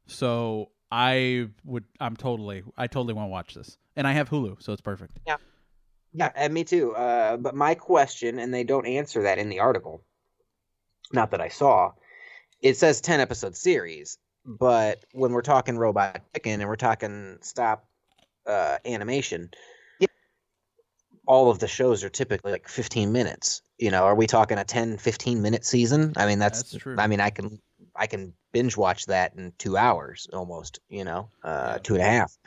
So 0.08 0.72
I 0.92 1.48
would, 1.64 1.86
I'm 2.00 2.16
totally, 2.16 2.64
I 2.78 2.88
totally 2.88 3.14
want 3.14 3.28
to 3.28 3.32
watch 3.32 3.54
this, 3.54 3.78
and 3.96 4.08
I 4.08 4.12
have 4.14 4.30
Hulu, 4.30 4.62
so 4.62 4.74
it's 4.74 4.82
perfect. 4.82 5.20
Yeah, 5.26 5.38
yeah, 6.14 6.32
and 6.36 6.54
me 6.54 6.64
too. 6.64 6.94
Uh, 6.96 7.38
but 7.38 7.56
my 7.56 7.76
question, 7.76 8.40
and 8.40 8.54
they 8.54 8.64
don't 8.64 8.86
answer 8.86 9.24
that 9.24 9.40
in 9.40 9.50
the 9.50 9.60
article. 9.60 10.04
Not 11.12 11.32
that 11.32 11.42
I 11.42 11.50
saw. 11.50 11.92
It 12.62 12.78
says 12.78 13.02
ten 13.02 13.20
episode 13.20 13.56
series, 13.56 14.18
but 14.46 15.04
when 15.14 15.32
we're 15.32 15.42
talking 15.42 15.78
Robot 15.78 16.22
Chicken 16.34 16.60
and 16.62 16.70
we're 16.70 16.76
talking 16.76 17.38
stop 17.42 17.86
uh, 18.46 18.78
animation, 18.86 19.52
all 21.26 21.50
of 21.50 21.60
the 21.60 21.68
shows 21.68 22.04
are 22.04 22.10
typically 22.10 22.52
like 22.52 22.68
15 22.68 23.12
minutes. 23.12 23.62
You 23.78 23.92
know, 23.92 24.04
are 24.04 24.16
we 24.16 24.28
talking 24.28 24.58
a 24.58 24.64
10, 24.64 24.98
15 24.98 25.42
minute 25.42 25.66
season? 25.66 26.14
I 26.16 26.26
mean, 26.26 26.40
that's, 26.40 26.64
That's 26.64 26.84
true. 26.84 26.96
I 26.98 27.08
mean, 27.08 27.20
I 27.20 27.30
can, 27.30 27.60
I 27.96 28.08
can 28.08 28.34
binge 28.52 28.76
watch 28.78 29.06
that 29.08 29.34
in 29.36 29.54
two 29.58 29.78
hours 29.78 30.28
almost, 30.34 30.80
you 30.90 31.04
know, 31.04 31.30
uh, 31.44 31.80
two 31.80 31.96
and 31.96 32.04
a 32.04 32.06
half. 32.06 32.38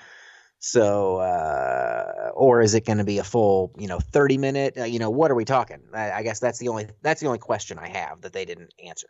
So, 0.58 1.18
uh, 1.18 2.30
or 2.34 2.60
is 2.60 2.74
it 2.74 2.86
going 2.86 2.98
to 2.98 3.04
be 3.04 3.18
a 3.18 3.24
full, 3.24 3.72
you 3.78 3.86
know, 3.88 4.00
30 4.00 4.38
minute, 4.38 4.78
uh, 4.78 4.84
you 4.84 4.98
know, 4.98 5.10
what 5.10 5.30
are 5.30 5.34
we 5.34 5.44
talking? 5.44 5.80
I, 5.92 6.12
I 6.12 6.22
guess 6.22 6.40
that's 6.40 6.58
the 6.58 6.68
only, 6.68 6.88
that's 7.02 7.20
the 7.20 7.26
only 7.26 7.38
question 7.38 7.78
I 7.78 7.88
have 7.88 8.22
that 8.22 8.32
they 8.32 8.44
didn't 8.44 8.72
answer. 8.84 9.08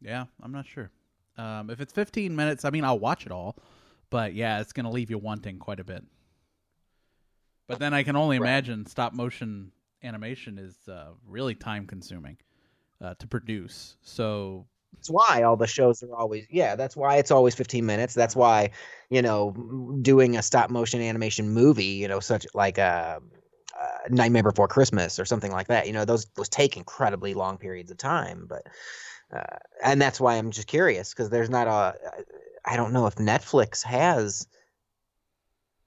Yeah, 0.00 0.26
I'm 0.42 0.52
not 0.52 0.66
sure. 0.66 0.90
Um, 1.36 1.70
if 1.70 1.80
it's 1.80 1.92
15 1.92 2.34
minutes, 2.34 2.64
I 2.64 2.70
mean, 2.70 2.84
I'll 2.84 2.98
watch 2.98 3.26
it 3.26 3.32
all, 3.32 3.56
but 4.10 4.34
yeah, 4.34 4.60
it's 4.60 4.72
gonna 4.72 4.90
leave 4.90 5.10
you 5.10 5.18
wanting 5.18 5.58
quite 5.58 5.80
a 5.80 5.84
bit. 5.84 6.04
But 7.70 7.78
then 7.78 7.94
I 7.94 8.02
can 8.02 8.16
only 8.16 8.36
Right. 8.36 8.48
imagine 8.48 8.86
stop 8.86 9.12
motion 9.12 9.72
animation 10.02 10.58
is 10.58 10.88
uh, 10.88 11.12
really 11.26 11.54
time 11.54 11.86
consuming 11.86 12.36
uh, 13.00 13.14
to 13.14 13.26
produce. 13.26 13.96
So 14.02 14.66
That's 14.94 15.10
why 15.10 15.42
all 15.44 15.56
the 15.56 15.66
shows 15.66 16.02
are 16.02 16.14
always 16.14 16.46
yeah. 16.50 16.76
That's 16.76 16.96
why 16.96 17.16
it's 17.16 17.30
always 17.30 17.54
15 17.54 17.86
minutes. 17.86 18.14
That's 18.14 18.36
why 18.36 18.70
you 19.08 19.22
know 19.22 19.52
doing 20.02 20.36
a 20.36 20.42
stop 20.42 20.70
motion 20.70 21.00
animation 21.00 21.50
movie, 21.50 21.84
you 21.84 22.08
know, 22.08 22.20
such 22.20 22.46
like 22.54 22.78
a, 22.78 23.20
uh 23.80 23.98
Nightmare 24.10 24.42
Before 24.42 24.68
Christmas 24.68 25.18
or 25.18 25.24
something 25.24 25.52
like 25.52 25.68
that. 25.68 25.86
You 25.86 25.92
know, 25.92 26.04
those 26.04 26.26
those 26.36 26.48
take 26.48 26.76
incredibly 26.76 27.34
long 27.34 27.56
periods 27.58 27.90
of 27.90 27.98
time. 27.98 28.46
But 28.48 28.66
uh, 29.34 29.58
and 29.84 30.02
that's 30.02 30.20
why 30.20 30.36
I'm 30.36 30.50
just 30.50 30.68
curious 30.68 31.10
because 31.14 31.30
there's 31.30 31.50
not 31.50 31.68
a. 31.68 31.96
I 32.64 32.76
don't 32.76 32.92
know 32.92 33.06
if 33.06 33.14
Netflix 33.16 33.82
has. 33.84 34.46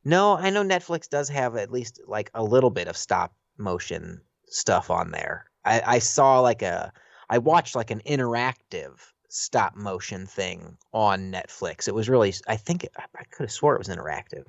No, 0.06 0.36
I 0.38 0.50
know 0.50 0.64
Netflix 0.64 1.10
does 1.10 1.30
have 1.30 1.56
at 1.56 1.72
least 1.72 2.02
like 2.08 2.30
a 2.34 2.44
little 2.44 2.70
bit 2.70 2.88
of 2.88 2.98
stop 2.98 3.34
motion 3.58 4.22
stuff 4.48 4.90
on 4.90 5.12
there. 5.12 5.46
I, 5.64 5.82
I 5.86 6.00
saw 6.00 6.40
like 6.40 6.62
a 6.62 6.92
I 7.30 7.38
watched 7.38 7.76
like 7.76 7.92
an 7.92 8.02
interactive 8.06 9.00
stop 9.30 9.76
motion 9.76 10.26
thing 10.26 10.78
on 10.94 11.32
Netflix. 11.32 11.88
It 11.88 11.96
was 11.96 12.10
really 12.10 12.34
I 12.48 12.58
think 12.58 12.84
it, 12.84 12.92
I 12.98 13.24
could 13.32 13.44
have 13.44 13.52
swore 13.52 13.76
it 13.76 13.80
was 13.80 13.88
interactive 13.88 14.46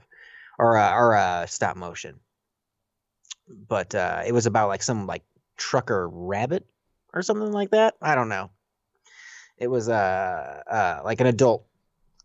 or 0.59 0.77
uh, 0.77 0.93
or 0.93 1.17
uh, 1.17 1.47
stop 1.47 1.77
motion, 1.77 2.19
but 3.49 3.95
uh, 3.95 4.23
it 4.27 4.33
was 4.33 4.47
about 4.47 4.69
like 4.69 4.83
some 4.83 5.07
like 5.07 5.23
trucker 5.57 6.09
rabbit 6.09 6.67
or 7.13 7.23
something 7.23 7.53
like 7.53 7.71
that. 7.71 7.95
I 8.03 8.17
don't 8.17 8.29
know. 8.29 8.51
It 9.57 9.69
was 9.69 9.89
uh, 9.89 10.63
uh 10.69 11.03
like 11.05 11.21
an 11.21 11.29
adult 11.29 11.65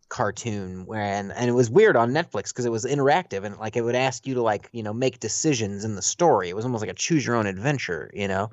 cartoon 0.09 0.85
where 0.85 1.01
and, 1.01 1.31
and 1.31 1.49
it 1.49 1.53
was 1.53 1.69
weird 1.69 1.95
on 1.95 2.11
Netflix 2.11 2.49
because 2.49 2.65
it 2.65 2.71
was 2.71 2.83
interactive 2.83 3.43
and 3.43 3.55
like 3.57 3.77
it 3.77 3.81
would 3.81 3.95
ask 3.95 4.25
you 4.25 4.33
to 4.33 4.41
like 4.41 4.67
you 4.73 4.83
know 4.83 4.93
make 4.93 5.19
decisions 5.19 5.85
in 5.85 5.95
the 5.95 6.01
story. 6.01 6.49
It 6.49 6.55
was 6.55 6.65
almost 6.65 6.81
like 6.81 6.89
a 6.89 6.95
choose 6.95 7.25
your 7.25 7.35
own 7.35 7.45
adventure, 7.45 8.09
you 8.13 8.27
know. 8.27 8.49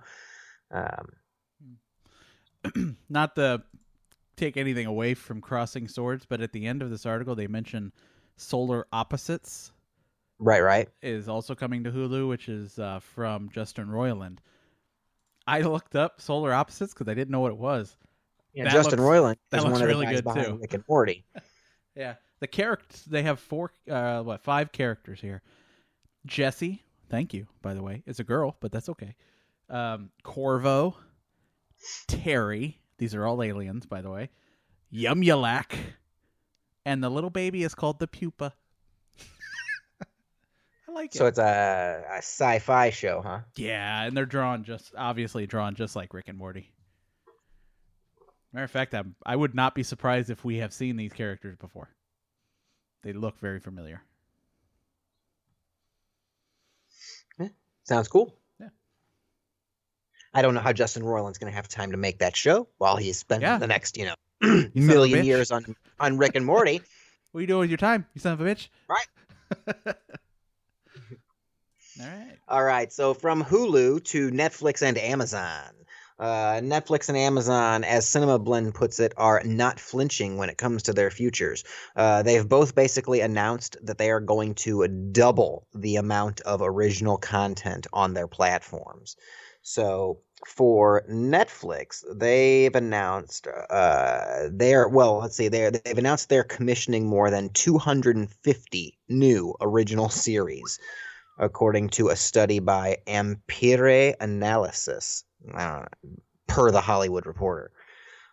Um, 0.71 2.97
not 3.09 3.35
to 3.37 3.62
take 4.37 4.57
anything 4.57 4.87
away 4.87 5.14
from 5.14 5.40
crossing 5.40 5.88
swords, 5.88 6.27
but 6.27 6.40
at 6.40 6.53
the 6.53 6.66
end 6.66 6.83
of 6.83 6.90
this 6.90 7.07
article, 7.07 7.35
they 7.35 7.47
mention 7.47 7.92
Solar 8.37 8.87
Opposites 8.92 9.73
right, 10.38 10.62
right. 10.62 10.88
is 11.03 11.29
also 11.29 11.55
coming 11.55 11.85
to 11.85 11.90
Hulu, 11.90 12.29
which 12.29 12.49
is 12.49 12.79
uh, 12.79 13.01
from 13.01 13.49
Justin 13.51 13.88
Roiland. 13.88 14.38
I 15.47 15.61
looked 15.62 15.95
up 15.95 16.21
Solar 16.21 16.53
Opposites 16.53 16.92
because 16.92 17.09
I 17.09 17.14
didn't 17.14 17.31
know 17.31 17.40
what 17.40 17.53
it 17.53 17.59
was. 17.59 17.97
Justin 18.64 18.99
looks- 18.99 19.19
Roiland 19.21 19.37
is 19.53 19.64
one 19.64 19.75
of 19.75 19.81
really 19.83 20.07
the 20.07 20.12
guys 20.12 20.14
good, 20.16 20.25
behind 20.25 20.47
too. 20.47 20.59
Rick 20.61 20.75
and 20.75 20.85
Morty. 20.88 21.25
Yeah, 21.95 22.16
the 22.40 22.47
characters 22.47 23.05
they 23.07 23.23
have 23.23 23.40
four, 23.40 23.71
uh, 23.90 24.21
what 24.23 24.42
five 24.42 24.71
characters 24.71 25.19
here? 25.19 25.40
Jesse, 26.27 26.83
thank 27.09 27.33
you 27.33 27.47
by 27.62 27.73
the 27.73 27.83
way, 27.83 28.03
is 28.05 28.21
a 28.21 28.25
girl, 28.25 28.55
but 28.61 28.71
that's 28.71 28.90
okay. 28.90 29.16
Um, 29.71 30.11
Korvo, 30.23 30.95
Terry, 32.07 32.79
these 32.99 33.14
are 33.14 33.25
all 33.27 33.42
aliens 33.42 33.87
by 33.87 34.03
the 34.03 34.11
way. 34.11 34.29
Yumyulack, 34.92 35.75
and 36.85 37.03
the 37.03 37.09
little 37.09 37.31
baby 37.31 37.62
is 37.62 37.75
called 37.75 37.99
the 37.99 38.07
pupa. 38.07 38.53
I 40.88 40.92
like 40.92 41.14
it. 41.14 41.19
So 41.19 41.25
it's 41.27 41.38
a, 41.38 42.05
a 42.11 42.19
sci-fi 42.19 42.90
show, 42.90 43.23
huh? 43.25 43.40
Yeah, 43.57 44.03
and 44.05 44.14
they're 44.14 44.27
drawn 44.27 44.64
just 44.64 44.92
obviously 44.99 45.47
drawn 45.47 45.75
just 45.75 45.97
like 45.97 46.12
Rick 46.12 46.29
and 46.29 46.37
Morty. 46.37 46.73
Matter 48.53 48.65
of 48.65 48.71
fact, 48.71 48.95
I'm, 48.95 49.15
I 49.25 49.37
would 49.37 49.55
not 49.55 49.75
be 49.75 49.83
surprised 49.83 50.31
if 50.31 50.45
we 50.45 50.57
have 50.59 50.73
seen 50.73 50.97
these 50.97 51.13
characters 51.13 51.57
before. 51.57 51.91
They 53.03 53.13
look 53.13 53.39
very 53.39 53.61
familiar. 53.61 54.03
Sounds 57.85 58.09
cool. 58.09 58.35
Yeah. 58.59 58.71
I 60.35 60.43
don't 60.43 60.55
know 60.55 60.61
how 60.61 60.73
Justin 60.73 61.05
Roiland's 61.05 61.39
going 61.39 61.53
to 61.53 61.55
have 61.55 61.69
time 61.69 61.93
to 61.93 61.97
make 61.97 62.19
that 62.19 62.35
show 62.35 62.67
while 62.79 62.97
he's 62.97 63.17
spending 63.17 63.47
Yeah. 63.49 63.59
the 63.59 63.69
next, 63.69 63.97
you 63.97 64.07
know, 64.07 64.15
You 64.43 64.49
son 64.49 64.67
of 64.67 64.77
a 64.77 64.81
million 64.81 65.25
years 65.25 65.53
on 65.53 65.77
on 66.01 66.19
Rick 66.19 66.35
and 66.35 66.45
Morty. 66.45 66.83
What 67.31 67.39
are 67.39 67.43
you 67.43 67.47
doing 67.49 67.61
with 67.61 67.71
your 67.71 67.77
time, 67.77 68.07
you 68.15 68.21
son 68.21 68.33
of 68.33 68.41
a 68.41 68.45
bitch? 68.45 68.69
Right. 68.89 69.07
All 72.01 72.07
right. 72.07 72.39
All 72.49 72.65
right, 72.65 72.93
so 72.93 73.15
from 73.15 73.45
Hulu 73.45 74.03
to 74.05 74.31
Netflix 74.31 74.83
and 74.83 74.97
Amazon. 74.99 75.71
Uh, 76.19 76.61
Netflix 76.63 77.09
and 77.09 77.19
Amazon, 77.19 77.85
as 77.85 78.09
Cinema 78.09 78.39
Blend 78.39 78.75
puts 78.75 79.01
it, 79.01 79.13
are 79.17 79.43
not 79.45 79.79
flinching 79.79 80.39
when 80.39 80.49
it 80.49 80.57
comes 80.57 80.85
to 80.85 80.95
their 80.95 81.11
futures. 81.11 81.63
Uh, 81.95 82.23
they've 82.23 82.49
both 82.49 82.75
basically 82.75 83.21
announced 83.21 83.77
that 83.83 83.99
they 83.99 84.11
are 84.11 84.21
going 84.21 84.55
to 84.55 84.87
double 84.89 85.67
the 85.75 85.97
amount 85.97 86.41
of 86.41 86.63
original 86.63 87.19
content 87.19 87.87
on 87.93 88.15
their 88.15 88.29
platforms. 88.29 89.17
So 89.61 90.21
for 90.47 91.05
Netflix, 91.11 92.03
they've 92.15 92.75
announced 92.75 93.47
uh, 93.47 94.49
they're 94.51 94.89
well, 94.89 95.19
let's 95.19 95.37
see, 95.37 95.49
they're, 95.49 95.71
they've 95.71 95.99
announced 95.99 96.29
they're 96.29 96.45
commissioning 96.45 97.07
more 97.07 97.31
than 97.31 97.51
250 97.51 98.99
new 99.09 99.55
original 99.61 100.09
series 100.09 100.79
according 101.39 101.91
to 101.91 102.09
a 102.09 102.17
study 102.17 102.61
by 102.61 102.99
Ampere 103.07 104.15
Analysis, 104.21 105.25
uh, 105.55 105.87
per 106.47 106.71
the 106.71 106.81
Hollywood 106.81 107.27
Reporter. 107.27 107.71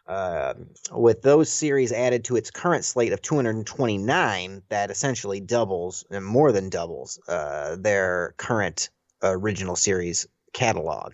Uh, 0.05 0.53
with 0.91 1.21
those 1.21 1.49
series 1.49 1.93
added 1.93 2.25
to 2.25 2.35
its 2.35 2.51
current 2.51 2.83
slate 2.83 3.13
of 3.13 3.21
229, 3.21 4.61
that 4.69 4.91
essentially 4.91 5.39
doubles, 5.39 6.05
and 6.09 6.25
more 6.25 6.51
than 6.51 6.69
doubles, 6.69 7.19
uh, 7.27 7.77
their 7.79 8.33
current 8.37 8.89
original 9.21 9.75
series 9.75 10.27
catalog. 10.51 11.13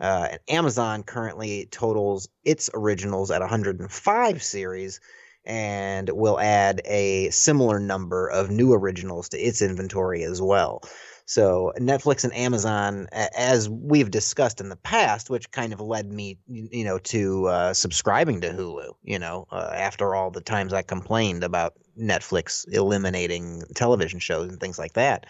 Uh, 0.00 0.28
and 0.32 0.40
Amazon 0.48 1.02
currently 1.02 1.66
totals 1.70 2.28
its 2.44 2.68
originals 2.74 3.30
at 3.30 3.40
105 3.40 4.42
series 4.42 5.00
and 5.46 6.08
will 6.10 6.40
add 6.40 6.80
a 6.84 7.30
similar 7.30 7.78
number 7.78 8.28
of 8.28 8.50
new 8.50 8.72
originals 8.72 9.28
to 9.28 9.38
its 9.38 9.62
inventory 9.62 10.24
as 10.24 10.40
well. 10.40 10.82
So 11.26 11.72
Netflix 11.78 12.24
and 12.24 12.34
Amazon, 12.34 13.08
as 13.12 13.68
we've 13.68 14.10
discussed 14.10 14.60
in 14.60 14.68
the 14.68 14.76
past, 14.76 15.30
which 15.30 15.50
kind 15.50 15.72
of 15.72 15.80
led 15.80 16.10
me, 16.10 16.38
you 16.46 16.84
know, 16.84 16.98
to 16.98 17.46
uh, 17.46 17.74
subscribing 17.74 18.42
to 18.42 18.50
Hulu. 18.50 18.92
You 19.02 19.18
know, 19.18 19.46
uh, 19.50 19.70
after 19.72 20.14
all 20.14 20.30
the 20.30 20.42
times 20.42 20.72
I 20.72 20.82
complained 20.82 21.42
about 21.42 21.74
Netflix 21.98 22.66
eliminating 22.70 23.62
television 23.74 24.18
shows 24.18 24.50
and 24.50 24.60
things 24.60 24.78
like 24.78 24.94
that, 24.94 25.26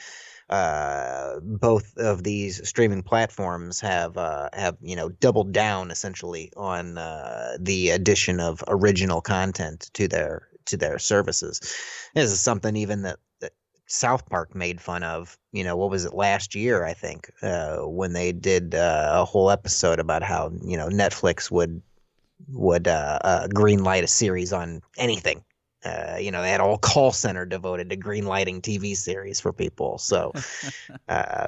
uh, 0.50 1.38
both 1.40 1.96
of 1.96 2.24
these 2.24 2.66
streaming 2.68 3.02
platforms 3.02 3.80
have 3.80 4.16
uh, 4.16 4.50
have 4.52 4.76
you 4.82 4.96
know 4.96 5.08
doubled 5.08 5.52
down 5.52 5.90
essentially 5.90 6.52
on 6.56 6.98
uh, 6.98 7.56
the 7.60 7.90
addition 7.90 8.40
of 8.40 8.62
original 8.66 9.20
content 9.20 9.90
to 9.94 10.08
their 10.08 10.48
to 10.66 10.76
their 10.76 10.98
services. 10.98 11.60
This 12.14 12.30
is 12.30 12.40
something 12.40 12.76
even 12.76 13.02
that, 13.02 13.18
that 13.23 13.23
South 13.86 14.28
Park 14.28 14.54
made 14.54 14.80
fun 14.80 15.02
of. 15.02 15.36
You 15.52 15.64
know, 15.64 15.76
what 15.76 15.90
was 15.90 16.04
it 16.04 16.14
last 16.14 16.54
year? 16.54 16.84
I 16.84 16.94
think 16.94 17.30
uh, 17.42 17.78
when 17.78 18.12
they 18.12 18.32
did 18.32 18.74
uh, 18.74 19.10
a 19.14 19.24
whole 19.24 19.50
episode 19.50 20.00
about 20.00 20.22
how 20.22 20.52
you 20.62 20.76
know 20.76 20.88
Netflix 20.88 21.50
would 21.50 21.82
would 22.48 22.88
uh, 22.88 23.18
uh, 23.22 23.46
greenlight 23.48 24.02
a 24.02 24.08
series 24.08 24.52
on 24.52 24.82
anything. 24.96 25.44
Uh, 25.84 26.16
you 26.18 26.30
know, 26.30 26.40
they 26.40 26.50
had 26.50 26.60
a 26.60 26.64
whole 26.64 26.78
call 26.78 27.12
center 27.12 27.44
devoted 27.44 27.90
to 27.90 27.96
greenlighting 27.96 28.60
TV 28.60 28.96
series 28.96 29.38
for 29.38 29.52
people. 29.52 29.98
So, 29.98 30.32
uh, 31.08 31.46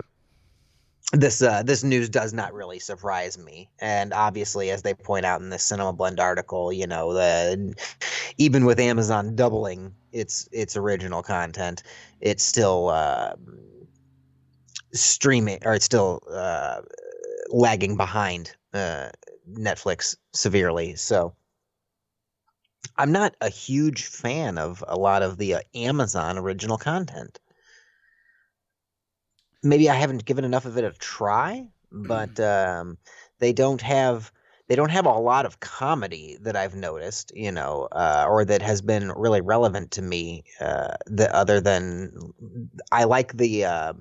this 1.13 1.41
uh, 1.41 1.63
this 1.63 1.85
news 1.85 2.09
does 2.09 2.33
not 2.33 2.53
really 2.53 2.79
surprise 2.79 3.39
me. 3.39 3.71
And 3.79 4.13
obviously, 4.13 4.71
as 4.71 4.83
they 4.83 4.95
point 4.95 5.25
out 5.25 5.41
in 5.41 5.51
this 5.51 5.63
Cinema 5.63 5.93
Blend 5.93 6.19
article, 6.19 6.73
you 6.73 6.87
know, 6.87 7.13
the 7.13 7.75
even 8.39 8.65
with 8.65 8.81
Amazon 8.81 9.37
doubling 9.37 9.95
its 10.13 10.49
its 10.53 10.77
original 10.77 11.23
content, 11.23 11.83
it's 12.21 12.43
still 12.43 12.89
uh, 12.89 13.35
streaming 14.93 15.59
or 15.65 15.75
it's 15.75 15.85
still 15.85 16.23
uh, 16.31 16.81
lagging 17.51 17.97
behind 17.97 18.55
uh, 18.75 19.11
Netflix 19.49 20.17
severely. 20.33 20.97
So 20.97 21.35
I'm 22.97 23.13
not 23.13 23.37
a 23.41 23.49
huge 23.49 24.07
fan 24.07 24.59
of 24.59 24.83
a 24.87 24.97
lot 24.97 25.23
of 25.23 25.39
the 25.39 25.55
uh, 25.55 25.61
Amazon 25.75 26.39
original 26.39 26.79
content. 26.79 27.39
Maybe 29.69 29.91
I 29.91 29.95
haven't 29.95 30.25
given 30.25 30.45
enough 30.45 30.65
of 30.65 30.79
it 30.79 30.85
a 30.85 30.93
try, 30.93 31.69
but 31.91 32.39
um, 32.41 32.99
they 33.39 33.53
don't 33.53 33.83
have 33.83 34.33
they 34.69 34.75
don't 34.75 34.91
have 34.91 35.07
a 35.07 35.13
lot 35.13 35.47
of 35.47 35.61
comedy 35.61 36.39
that 36.41 36.57
I've 36.57 36.75
noticed, 36.75 37.33
you 37.37 37.53
know, 37.53 37.89
uh, 37.93 38.27
or 38.29 38.45
that 38.45 38.63
has 38.63 38.83
been 38.83 39.13
really 39.13 39.41
relevant 39.41 39.93
to 39.93 40.03
me. 40.03 40.45
Uh, 40.61 40.97
the 41.07 41.35
other 41.35 41.61
than 41.61 42.13
I 42.91 43.05
like 43.05 43.37
the 43.37 43.65
uh, 43.65 43.93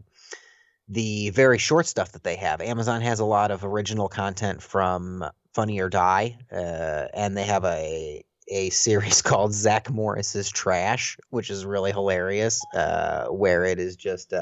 the 0.87 1.29
very 1.31 1.57
short 1.57 1.85
stuff 1.85 2.11
that 2.13 2.23
they 2.23 2.35
have. 2.35 2.61
Amazon 2.61 3.01
has 3.01 3.19
a 3.19 3.25
lot 3.25 3.51
of 3.51 3.63
original 3.63 4.07
content 4.07 4.61
from 4.61 5.25
Funny 5.53 5.79
or 5.79 5.89
Die, 5.89 6.37
uh, 6.51 7.07
and 7.13 7.37
they 7.37 7.43
have 7.43 7.65
a 7.65 8.23
a 8.47 8.69
series 8.69 9.21
called 9.23 9.53
Zach 9.53 9.89
Morris's 9.89 10.49
Trash, 10.49 11.17
which 11.29 11.49
is 11.49 11.65
really 11.65 11.91
hilarious, 11.91 12.61
uh, 12.73 13.27
where 13.27 13.65
it 13.65 13.79
is 13.79 13.95
just 13.95 14.33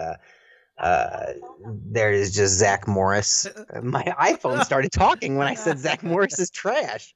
uh, 0.78 0.82
uh, 0.84 1.34
there 1.66 2.12
is 2.12 2.34
just 2.34 2.56
Zach 2.56 2.88
Morris. 2.88 3.48
My 3.82 4.04
iPhone 4.20 4.64
started 4.64 4.92
talking 4.92 5.38
when 5.38 5.48
I 5.48 5.54
said 5.54 5.78
Zach 5.80 6.04
Morris 6.04 6.40
is 6.40 6.50
trash. 6.50 7.14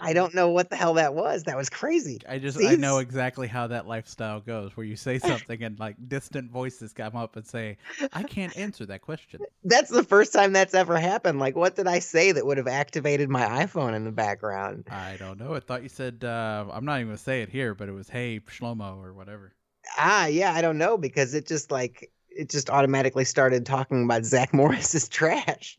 I 0.00 0.12
don't 0.12 0.34
know 0.34 0.50
what 0.50 0.70
the 0.70 0.76
hell 0.76 0.94
that 0.94 1.14
was. 1.14 1.44
That 1.44 1.56
was 1.56 1.68
crazy. 1.70 2.20
I 2.28 2.38
just 2.38 2.62
I 2.62 2.76
know 2.76 2.98
exactly 2.98 3.48
how 3.48 3.66
that 3.68 3.86
lifestyle 3.86 4.40
goes, 4.40 4.76
where 4.76 4.86
you 4.86 4.96
say 4.96 5.18
something 5.18 5.62
and 5.62 5.78
like 5.78 5.96
distant 6.08 6.50
voices 6.50 6.92
come 6.92 7.16
up 7.16 7.36
and 7.36 7.46
say, 7.46 7.78
"I 8.12 8.22
can't 8.22 8.56
answer 8.56 8.86
that 8.86 9.02
question." 9.02 9.40
That's 9.64 9.90
the 9.90 10.04
first 10.04 10.32
time 10.32 10.52
that's 10.52 10.74
ever 10.74 10.96
happened. 10.98 11.40
Like, 11.40 11.56
what 11.56 11.74
did 11.76 11.88
I 11.88 11.98
say 11.98 12.32
that 12.32 12.46
would 12.46 12.58
have 12.58 12.68
activated 12.68 13.28
my 13.28 13.44
iPhone 13.44 13.94
in 13.94 14.04
the 14.04 14.12
background? 14.12 14.86
I 14.90 15.16
don't 15.18 15.38
know. 15.38 15.54
I 15.54 15.60
thought 15.60 15.82
you 15.82 15.88
said 15.88 16.24
uh, 16.24 16.66
I'm 16.70 16.84
not 16.84 16.96
even 16.96 17.08
gonna 17.08 17.18
say 17.18 17.42
it 17.42 17.48
here, 17.48 17.74
but 17.74 17.88
it 17.88 17.92
was 17.92 18.08
"Hey 18.08 18.40
Shlomo" 18.40 19.02
or 19.02 19.12
whatever. 19.12 19.52
Ah, 19.96 20.26
yeah, 20.26 20.52
I 20.52 20.60
don't 20.62 20.78
know 20.78 20.98
because 20.98 21.34
it 21.34 21.46
just 21.46 21.70
like 21.70 22.10
it 22.38 22.48
just 22.48 22.70
automatically 22.70 23.24
started 23.24 23.66
talking 23.66 24.04
about 24.04 24.24
Zach 24.24 24.54
Morris's 24.54 25.08
trash, 25.08 25.76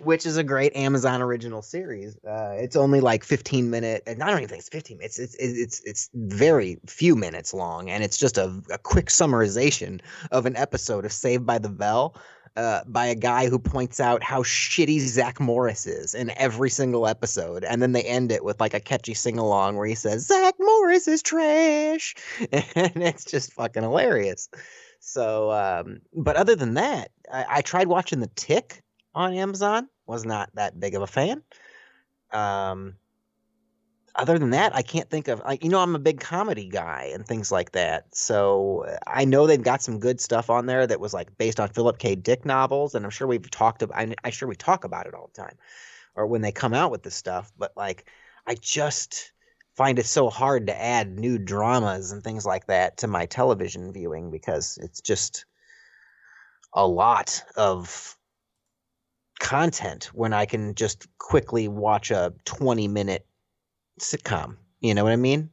which 0.00 0.24
is 0.24 0.38
a 0.38 0.42
great 0.42 0.74
Amazon 0.74 1.20
original 1.20 1.60
series. 1.60 2.16
Uh, 2.24 2.56
it's 2.56 2.74
only 2.74 3.00
like 3.00 3.22
15 3.22 3.70
minute, 3.70 4.02
and 4.06 4.22
I 4.22 4.30
don't 4.30 4.38
even 4.38 4.48
think 4.48 4.60
it's 4.60 4.70
15 4.70 4.96
minutes. 4.96 5.18
It's 5.18 5.34
it's 5.34 5.58
it's 5.58 5.80
it's 5.84 6.10
very 6.14 6.80
few 6.86 7.14
minutes 7.14 7.52
long, 7.52 7.90
and 7.90 8.02
it's 8.02 8.16
just 8.16 8.38
a, 8.38 8.60
a 8.70 8.78
quick 8.78 9.06
summarization 9.06 10.00
of 10.32 10.46
an 10.46 10.56
episode 10.56 11.04
of 11.04 11.12
Saved 11.12 11.44
by 11.44 11.58
the 11.58 11.68
Bell. 11.68 12.16
Uh, 12.56 12.84
by 12.86 13.06
a 13.06 13.16
guy 13.16 13.48
who 13.48 13.58
points 13.58 13.98
out 13.98 14.22
how 14.22 14.40
shitty 14.44 15.00
Zach 15.00 15.40
Morris 15.40 15.88
is 15.88 16.14
in 16.14 16.30
every 16.36 16.70
single 16.70 17.08
episode, 17.08 17.64
and 17.64 17.82
then 17.82 17.90
they 17.90 18.04
end 18.04 18.30
it 18.30 18.44
with 18.44 18.60
like 18.60 18.74
a 18.74 18.78
catchy 18.78 19.12
sing 19.12 19.40
along 19.40 19.74
where 19.74 19.88
he 19.88 19.96
says 19.96 20.28
Zach 20.28 20.54
Morris 20.60 21.08
is 21.08 21.20
trash, 21.20 22.14
and 22.52 23.02
it's 23.02 23.24
just 23.24 23.52
fucking 23.54 23.82
hilarious. 23.82 24.48
So, 25.06 25.50
um, 25.52 26.00
but 26.14 26.36
other 26.36 26.56
than 26.56 26.74
that, 26.74 27.10
I, 27.30 27.44
I 27.48 27.60
tried 27.60 27.88
watching 27.88 28.20
The 28.20 28.30
Tick 28.34 28.82
on 29.14 29.34
Amazon. 29.34 29.88
Was 30.06 30.24
not 30.24 30.50
that 30.54 30.80
big 30.80 30.94
of 30.94 31.02
a 31.02 31.06
fan. 31.06 31.42
Um, 32.30 32.94
other 34.14 34.38
than 34.38 34.50
that, 34.50 34.74
I 34.74 34.80
can't 34.80 35.08
think 35.08 35.28
of. 35.28 35.42
You 35.60 35.68
know, 35.68 35.80
I'm 35.80 35.94
a 35.94 35.98
big 35.98 36.20
comedy 36.20 36.68
guy 36.68 37.10
and 37.12 37.26
things 37.26 37.52
like 37.52 37.72
that. 37.72 38.14
So 38.14 38.86
uh, 38.88 38.96
I 39.06 39.26
know 39.26 39.46
they've 39.46 39.62
got 39.62 39.82
some 39.82 40.00
good 40.00 40.22
stuff 40.22 40.48
on 40.48 40.64
there 40.64 40.86
that 40.86 41.00
was 41.00 41.12
like 41.12 41.36
based 41.36 41.60
on 41.60 41.68
Philip 41.68 41.98
K. 41.98 42.14
Dick 42.14 42.46
novels, 42.46 42.94
and 42.94 43.04
I'm 43.04 43.10
sure 43.10 43.26
we've 43.26 43.50
talked 43.50 43.82
about. 43.82 43.98
I, 43.98 44.14
I'm 44.24 44.32
sure 44.32 44.48
we 44.48 44.56
talk 44.56 44.84
about 44.84 45.06
it 45.06 45.14
all 45.14 45.30
the 45.32 45.42
time, 45.42 45.56
or 46.14 46.26
when 46.26 46.40
they 46.40 46.52
come 46.52 46.72
out 46.72 46.90
with 46.90 47.02
this 47.02 47.14
stuff. 47.14 47.52
But 47.58 47.72
like, 47.76 48.08
I 48.46 48.54
just 48.54 49.32
find 49.74 49.98
it 49.98 50.06
so 50.06 50.30
hard 50.30 50.68
to 50.68 50.80
add 50.82 51.18
new 51.18 51.38
dramas 51.38 52.12
and 52.12 52.22
things 52.22 52.46
like 52.46 52.66
that 52.66 52.98
to 52.98 53.06
my 53.06 53.26
television 53.26 53.92
viewing 53.92 54.30
because 54.30 54.78
it's 54.80 55.00
just 55.00 55.44
a 56.72 56.86
lot 56.86 57.42
of 57.56 58.16
content 59.40 60.10
when 60.12 60.32
I 60.32 60.46
can 60.46 60.74
just 60.74 61.06
quickly 61.18 61.68
watch 61.68 62.10
a 62.10 62.32
20 62.44 62.88
minute 62.88 63.26
sitcom. 64.00 64.56
You 64.80 64.94
know 64.94 65.04
what 65.04 65.12
I 65.12 65.16
mean? 65.16 65.50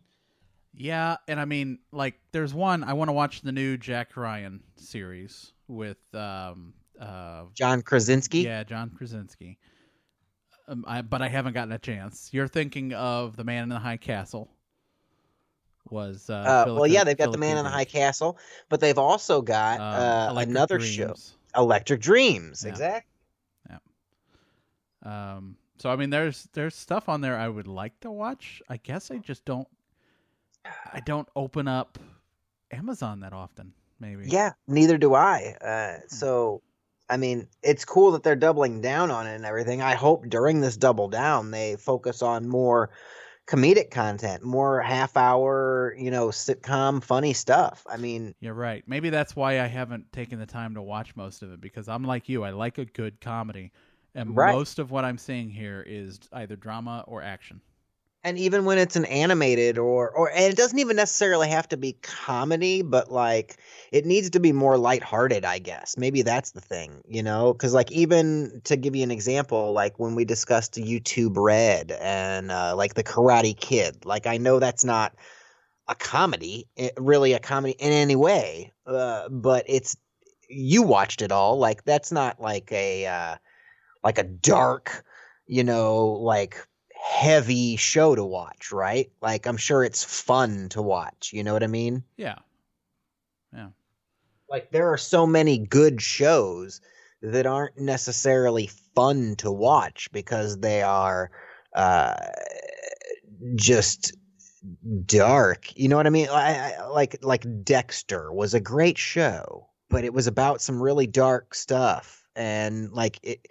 Yeah, 0.73 1.17
and 1.27 1.39
I 1.39 1.45
mean, 1.45 1.79
like, 1.91 2.15
there's 2.31 2.53
one 2.53 2.83
I 2.83 2.93
want 2.93 3.09
to 3.09 3.13
watch 3.13 3.41
the 3.41 3.51
new 3.51 3.77
Jack 3.77 4.15
Ryan 4.15 4.61
series 4.77 5.51
with, 5.67 5.97
um, 6.15 6.73
uh, 6.99 7.45
John 7.53 7.81
Krasinski. 7.81 8.39
yeah, 8.39 8.63
John 8.63 8.89
Krasinski. 8.89 9.57
Um, 10.71 10.85
I, 10.87 11.01
but 11.01 11.21
I 11.21 11.27
haven't 11.27 11.53
gotten 11.53 11.73
a 11.73 11.79
chance. 11.79 12.29
You're 12.31 12.47
thinking 12.47 12.93
of 12.93 13.35
the 13.35 13.43
Man 13.43 13.63
in 13.63 13.69
the 13.69 13.79
High 13.79 13.97
Castle. 13.97 14.49
Was 15.89 16.29
uh, 16.29 16.65
Uh, 16.67 16.73
well, 16.73 16.87
yeah, 16.87 17.03
they've 17.03 17.17
got 17.17 17.33
the 17.33 17.37
Man 17.37 17.57
in 17.57 17.65
the 17.65 17.69
High 17.69 17.85
Castle, 17.85 18.37
but 18.69 18.79
they've 18.79 18.97
also 18.97 19.41
got 19.41 19.81
uh, 19.81 20.29
Electric 20.31 20.49
another 20.49 20.79
show, 20.79 21.15
Electric 21.55 21.99
Dreams. 21.99 22.63
Yeah. 22.63 22.69
Exactly. 22.69 23.11
Yeah. 23.69 25.35
Um, 25.35 25.57
so 25.79 25.89
I 25.89 25.97
mean, 25.97 26.11
there's 26.11 26.47
there's 26.53 26.75
stuff 26.75 27.09
on 27.09 27.19
there 27.19 27.35
I 27.37 27.49
would 27.49 27.67
like 27.67 27.99
to 28.01 28.11
watch. 28.11 28.61
I 28.69 28.77
guess 28.77 29.11
I 29.11 29.17
just 29.17 29.43
don't. 29.43 29.67
I 30.93 31.01
don't 31.01 31.27
open 31.35 31.67
up 31.67 31.97
Amazon 32.71 33.19
that 33.21 33.33
often. 33.33 33.73
Maybe. 33.99 34.27
Yeah, 34.27 34.53
neither 34.67 34.97
do 34.97 35.13
I. 35.13 35.55
Uh, 35.59 36.07
so, 36.07 36.61
I 37.11 37.17
mean, 37.17 37.47
it's 37.61 37.83
cool 37.83 38.11
that 38.11 38.23
they're 38.23 38.37
doubling 38.37 38.79
down 38.79 39.11
on 39.11 39.27
it 39.27 39.35
and 39.35 39.45
everything. 39.45 39.81
I 39.81 39.95
hope 39.95 40.29
during 40.29 40.61
this 40.61 40.77
double 40.77 41.09
down 41.09 41.51
they 41.51 41.75
focus 41.75 42.21
on 42.21 42.47
more 42.47 42.89
comedic 43.47 43.91
content, 43.91 44.43
more 44.43 44.81
half 44.81 45.17
hour, 45.17 45.93
you 45.97 46.09
know, 46.09 46.29
sitcom 46.29 47.03
funny 47.03 47.33
stuff. 47.33 47.85
I 47.89 47.97
mean, 47.97 48.33
You're 48.39 48.53
right. 48.53 48.81
Maybe 48.87 49.09
that's 49.09 49.35
why 49.35 49.59
I 49.59 49.67
haven't 49.67 50.11
taken 50.13 50.39
the 50.39 50.45
time 50.45 50.75
to 50.75 50.81
watch 50.81 51.13
most 51.17 51.43
of 51.43 51.51
it 51.51 51.59
because 51.59 51.89
I'm 51.89 52.05
like 52.05 52.29
you. 52.29 52.43
I 52.43 52.51
like 52.51 52.77
a 52.77 52.85
good 52.85 53.19
comedy, 53.19 53.73
and 54.15 54.33
Right. 54.33 54.53
most 54.53 54.79
of 54.79 54.91
what 54.91 55.03
I'm 55.03 55.17
seeing 55.17 55.49
here 55.49 55.83
is 55.85 56.17
either 56.31 56.55
drama 56.55 57.03
or 57.07 57.21
action. 57.21 57.59
And 58.23 58.37
even 58.37 58.65
when 58.65 58.77
it's 58.77 58.95
an 58.95 59.05
animated 59.05 59.77
or 59.77 60.09
or 60.09 60.29
and 60.31 60.53
it 60.53 60.57
doesn't 60.57 60.79
even 60.79 60.95
necessarily 60.95 61.49
have 61.49 61.67
to 61.69 61.77
be 61.77 61.93
comedy 62.01 62.81
but 62.81 63.11
like 63.11 63.57
it 63.91 64.05
needs 64.05 64.29
to 64.31 64.39
be 64.39 64.51
more 64.51 64.77
lighthearted 64.77 65.45
i 65.45 65.59
guess. 65.59 65.97
Maybe 65.97 66.21
that's 66.21 66.51
the 66.51 66.61
thing 66.61 67.01
you 67.07 67.23
know? 67.23 67.53
Because 67.53 67.73
like 67.73 67.91
even 67.91 68.61
to 68.65 68.75
give 68.77 68.95
you 68.95 69.03
an 69.03 69.11
example 69.11 69.73
like 69.73 69.99
when 69.99 70.15
we 70.15 70.25
discussed 70.25 70.75
youtube 70.75 71.33
red 71.35 71.91
and 71.91 72.51
uh, 72.51 72.75
like 72.75 72.93
the 72.93 73.03
karate 73.03 73.57
kid 73.57 74.05
like 74.05 74.27
i 74.27 74.37
know 74.37 74.59
that's 74.59 74.85
not 74.85 75.13
a 75.87 75.95
comedy 75.95 76.67
eh, 76.77 76.89
really 76.97 77.33
a 77.33 77.39
comedy 77.39 77.75
in 77.79 77.91
any 77.91 78.15
way 78.15 78.71
uh, 78.85 79.29
but 79.29 79.65
it's 79.67 79.95
you 80.51 80.83
watched 80.83 81.21
it 81.21 81.31
all. 81.31 81.57
Like 81.57 81.83
that's 81.83 82.11
not 82.11 82.39
like 82.41 82.71
a 82.71 83.05
uh, 83.05 83.35
like 84.03 84.17
a 84.17 84.23
dark 84.23 85.03
you 85.47 85.63
know 85.63 86.05
like 86.05 86.67
heavy 87.11 87.75
show 87.75 88.15
to 88.15 88.23
watch, 88.23 88.71
right? 88.71 89.11
Like 89.21 89.45
I'm 89.45 89.57
sure 89.57 89.83
it's 89.83 90.03
fun 90.03 90.69
to 90.69 90.81
watch. 90.81 91.31
You 91.33 91.43
know 91.43 91.53
what 91.53 91.63
I 91.63 91.67
mean? 91.67 92.03
Yeah. 92.15 92.39
Yeah. 93.53 93.69
Like 94.49 94.71
there 94.71 94.91
are 94.93 94.97
so 94.97 95.27
many 95.27 95.57
good 95.57 96.01
shows 96.01 96.79
that 97.21 97.45
aren't 97.45 97.77
necessarily 97.77 98.67
fun 98.95 99.35
to 99.37 99.51
watch 99.51 100.09
because 100.11 100.57
they 100.59 100.81
are 100.81 101.31
uh 101.75 102.15
just 103.55 104.15
dark. 105.05 105.75
You 105.75 105.89
know 105.89 105.97
what 105.97 106.07
I 106.07 106.11
mean? 106.11 106.29
I, 106.29 106.75
I, 106.75 106.87
like 106.87 107.17
like 107.21 107.45
Dexter 107.63 108.31
was 108.31 108.53
a 108.53 108.61
great 108.61 108.97
show, 108.97 109.67
but 109.89 110.05
it 110.05 110.13
was 110.13 110.27
about 110.27 110.61
some 110.61 110.81
really 110.81 111.07
dark 111.07 111.55
stuff 111.55 112.21
and 112.35 112.91
like 112.93 113.19
it 113.23 113.47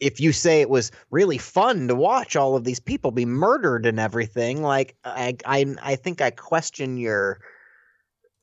if 0.00 0.20
you 0.20 0.32
say 0.32 0.60
it 0.60 0.70
was 0.70 0.90
really 1.10 1.38
fun 1.38 1.88
to 1.88 1.94
watch 1.94 2.36
all 2.36 2.56
of 2.56 2.64
these 2.64 2.80
people 2.80 3.10
be 3.10 3.26
murdered 3.26 3.86
and 3.86 3.98
everything, 3.98 4.62
like 4.62 4.96
I 5.04 5.36
I 5.44 5.74
I 5.82 5.96
think 5.96 6.20
I 6.20 6.30
question 6.30 6.98
your 6.98 7.40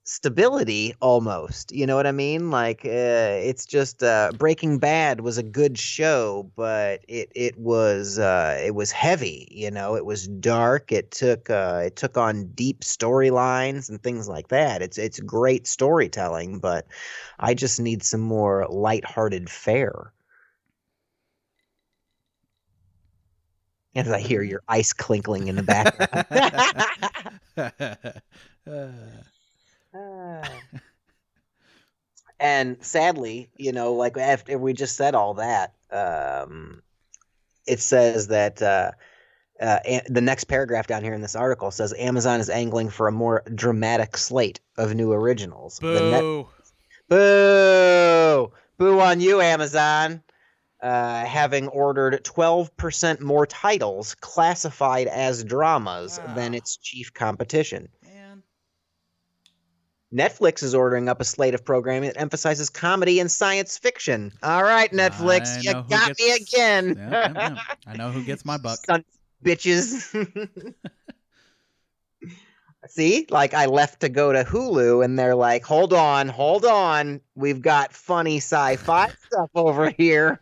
stability 0.05 0.93
almost. 1.01 1.71
You 1.71 1.85
know 1.85 1.95
what 1.95 2.07
I 2.07 2.11
mean? 2.11 2.51
Like 2.51 2.85
uh, 2.85 3.39
it's 3.43 3.65
just 3.65 4.03
uh, 4.03 4.31
Breaking 4.37 4.77
Bad 4.79 5.21
was 5.21 5.37
a 5.37 5.43
good 5.43 5.77
show, 5.77 6.51
but 6.55 7.01
it 7.07 7.31
it 7.35 7.57
was 7.57 8.19
uh, 8.19 8.61
it 8.63 8.75
was 8.75 8.91
heavy. 8.91 9.47
You 9.51 9.71
know, 9.71 9.95
it 9.95 10.05
was 10.05 10.27
dark. 10.27 10.91
It 10.91 11.11
took 11.11 11.49
uh, 11.49 11.83
it 11.85 11.95
took 11.95 12.17
on 12.17 12.47
deep 12.53 12.81
storylines 12.81 13.89
and 13.89 14.01
things 14.01 14.27
like 14.27 14.49
that. 14.49 14.81
It's 14.81 14.97
it's 14.97 15.19
great 15.19 15.67
storytelling, 15.67 16.59
but 16.59 16.87
I 17.39 17.53
just 17.53 17.79
need 17.79 18.03
some 18.03 18.21
more 18.21 18.67
lighthearted 18.69 19.49
fare. 19.49 20.12
As 23.95 24.11
I 24.11 24.19
hear 24.19 24.41
your 24.41 24.61
ice 24.67 24.91
clinkling 24.93 25.47
in 25.47 25.55
the 25.55 25.63
background. 25.63 26.25
Uh. 29.95 30.43
And 32.39 32.83
sadly, 32.83 33.49
you 33.55 33.71
know, 33.71 33.93
like 33.93 34.17
after 34.17 34.57
we 34.57 34.73
just 34.73 34.97
said 34.97 35.13
all 35.15 35.35
that, 35.35 35.73
um, 35.91 36.81
it 37.67 37.79
says 37.79 38.27
that 38.27 38.61
uh, 38.61 38.91
uh, 39.61 39.79
the 40.07 40.21
next 40.21 40.45
paragraph 40.45 40.87
down 40.87 41.03
here 41.03 41.13
in 41.13 41.21
this 41.21 41.35
article 41.35 41.71
says 41.71 41.93
Amazon 41.97 42.39
is 42.39 42.49
angling 42.49 42.89
for 42.89 43.07
a 43.07 43.11
more 43.11 43.43
dramatic 43.53 44.17
slate 44.17 44.59
of 44.77 44.95
new 44.95 45.13
originals. 45.13 45.79
The 45.79 46.01
net- 46.01 46.21
Boo. 46.21 46.47
Boo! 47.09 48.51
Boo 48.77 48.99
on 48.99 49.21
you, 49.21 49.39
Amazon. 49.39 50.23
Uh, 50.83 51.23
having 51.23 51.69
ordered 51.69 52.25
12% 52.25 53.21
more 53.21 53.45
titles 53.45 54.15
classified 54.15 55.07
as 55.07 55.45
dramas 55.45 56.19
than 56.35 56.53
its 56.53 56.75
chief 56.75 57.13
competition. 57.13 57.87
Man. 58.03 58.43
Netflix 60.13 60.61
is 60.61 60.75
ordering 60.75 61.07
up 61.07 61.21
a 61.21 61.23
slate 61.23 61.53
of 61.53 61.63
programming 61.63 62.09
that 62.09 62.19
emphasizes 62.19 62.69
comedy 62.69 63.21
and 63.21 63.31
science 63.31 63.77
fiction. 63.77 64.33
All 64.43 64.61
right, 64.61 64.91
Netflix, 64.91 65.63
you 65.63 65.71
got 65.89 66.19
me 66.19 66.31
again. 66.31 66.95
Yeah, 66.97 67.31
yeah, 67.33 67.33
yeah. 67.55 67.75
I 67.87 67.95
know 67.95 68.11
who 68.11 68.21
gets 68.21 68.43
my 68.43 68.57
buck. 68.63 68.79
Son 68.85 69.05
bitches. 69.41 70.03
See, 72.87 73.25
like 73.29 73.53
I 73.53 73.65
left 73.65 74.01
to 74.01 74.09
go 74.09 74.33
to 74.33 74.43
Hulu, 74.43 75.05
and 75.05 75.17
they're 75.17 75.35
like, 75.35 75.63
"Hold 75.63 75.93
on, 75.93 76.27
hold 76.27 76.65
on, 76.65 77.21
we've 77.35 77.61
got 77.61 77.93
funny 77.93 78.37
sci-fi 78.37 79.07
stuff 79.25 79.49
over 79.55 79.89
here. 79.91 80.41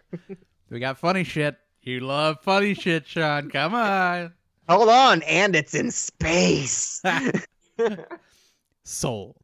We 0.69 0.80
got 0.80 0.97
funny 0.97 1.23
shit. 1.23 1.58
You 1.84 1.99
love 2.01 2.39
funny 2.41 2.73
shit, 2.73 3.08
Sean. 3.08 3.49
Come 3.49 3.75
on. 3.75 4.34
Hold 4.67 4.89
on, 4.89 5.21
and 5.23 5.56
it's 5.56 5.75
in 5.75 5.91
space." 5.91 7.01
Sold. 8.84 9.36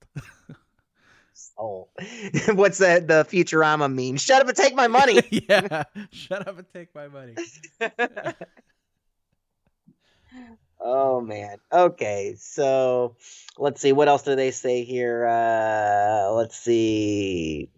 Sold. 1.34 1.90
what's 2.54 2.80
that? 2.80 3.08
The 3.08 3.26
Futurama 3.30 3.94
mean? 3.94 4.18
Shut 4.18 4.42
up 4.42 4.48
and 4.48 4.58
take 4.58 4.76
my 4.76 4.88
money. 4.88 5.22
yeah. 5.30 5.84
Shut 6.12 6.48
up 6.48 6.58
and 6.58 6.68
take 6.74 6.94
my 6.96 7.08
money. 7.08 7.36
Oh 10.90 11.20
man. 11.22 11.58
Okay, 11.72 12.36
so 12.40 13.16
let's 13.58 13.82
see. 13.82 13.92
What 13.92 14.08
else 14.08 14.24
do 14.24 14.36
they 14.36 14.52
say 14.52 14.84
here? 14.86 15.26
Uh, 15.28 16.32
let's 16.32 16.58
see. 16.58 17.70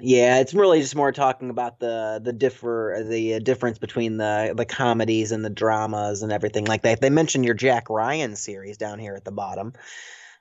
Yeah, 0.00 0.38
it's 0.40 0.54
really 0.54 0.80
just 0.80 0.96
more 0.96 1.12
talking 1.12 1.50
about 1.50 1.78
the 1.78 2.20
the 2.22 2.32
differ 2.32 3.04
the 3.08 3.34
uh, 3.34 3.38
difference 3.38 3.78
between 3.78 4.16
the 4.16 4.52
the 4.56 4.64
comedies 4.64 5.30
and 5.30 5.44
the 5.44 5.50
dramas 5.50 6.22
and 6.22 6.32
everything 6.32 6.64
like 6.64 6.82
that. 6.82 7.00
They 7.00 7.10
mention 7.10 7.44
your 7.44 7.54
Jack 7.54 7.88
Ryan 7.90 8.34
series 8.36 8.76
down 8.76 8.98
here 8.98 9.14
at 9.14 9.24
the 9.24 9.32
bottom. 9.32 9.72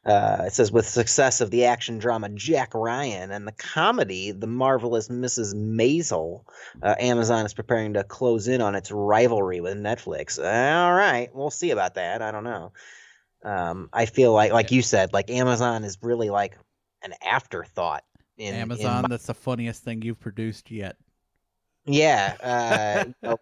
Uh, 0.05 0.43
it 0.47 0.53
says 0.53 0.69
with 0.69 0.85
success 0.85 1.39
of 1.39 1.49
the 1.49 1.63
action 1.63 1.97
drama 1.97 2.27
Jack 2.29 2.73
Ryan 2.73 3.31
and 3.31 3.47
the 3.47 3.53
comedy 3.53 4.31
The 4.31 4.47
Marvelous 4.47 5.07
Mrs. 5.07 5.55
Maisel, 5.55 6.43
uh, 6.81 6.95
Amazon 6.99 7.45
is 7.45 7.53
preparing 7.53 7.93
to 7.93 8.03
close 8.03 8.49
in 8.49 8.59
on 8.61 8.75
its 8.75 8.91
rivalry 8.91 9.61
with 9.61 9.77
Netflix. 9.77 10.37
All 10.39 10.93
right, 10.93 11.29
we'll 11.33 11.49
see 11.51 11.71
about 11.71 11.95
that. 11.95 12.21
I 12.21 12.31
don't 12.31 12.43
know. 12.43 12.73
Um, 13.45 13.89
I 13.93 14.05
feel 14.05 14.33
like, 14.33 14.51
like 14.51 14.71
you 14.71 14.81
said, 14.81 15.13
like 15.13 15.29
Amazon 15.29 15.83
is 15.85 15.97
really 16.01 16.29
like 16.29 16.57
an 17.01 17.13
afterthought. 17.25 18.03
In, 18.37 18.55
in 18.55 18.61
Amazon, 18.61 19.03
my- 19.03 19.07
that's 19.07 19.27
the 19.27 19.33
funniest 19.33 19.83
thing 19.83 20.01
you've 20.01 20.19
produced 20.19 20.69
yet. 20.71 20.97
yeah. 21.85 22.35
Uh, 22.41 23.03
you 23.07 23.13
know, 23.29 23.37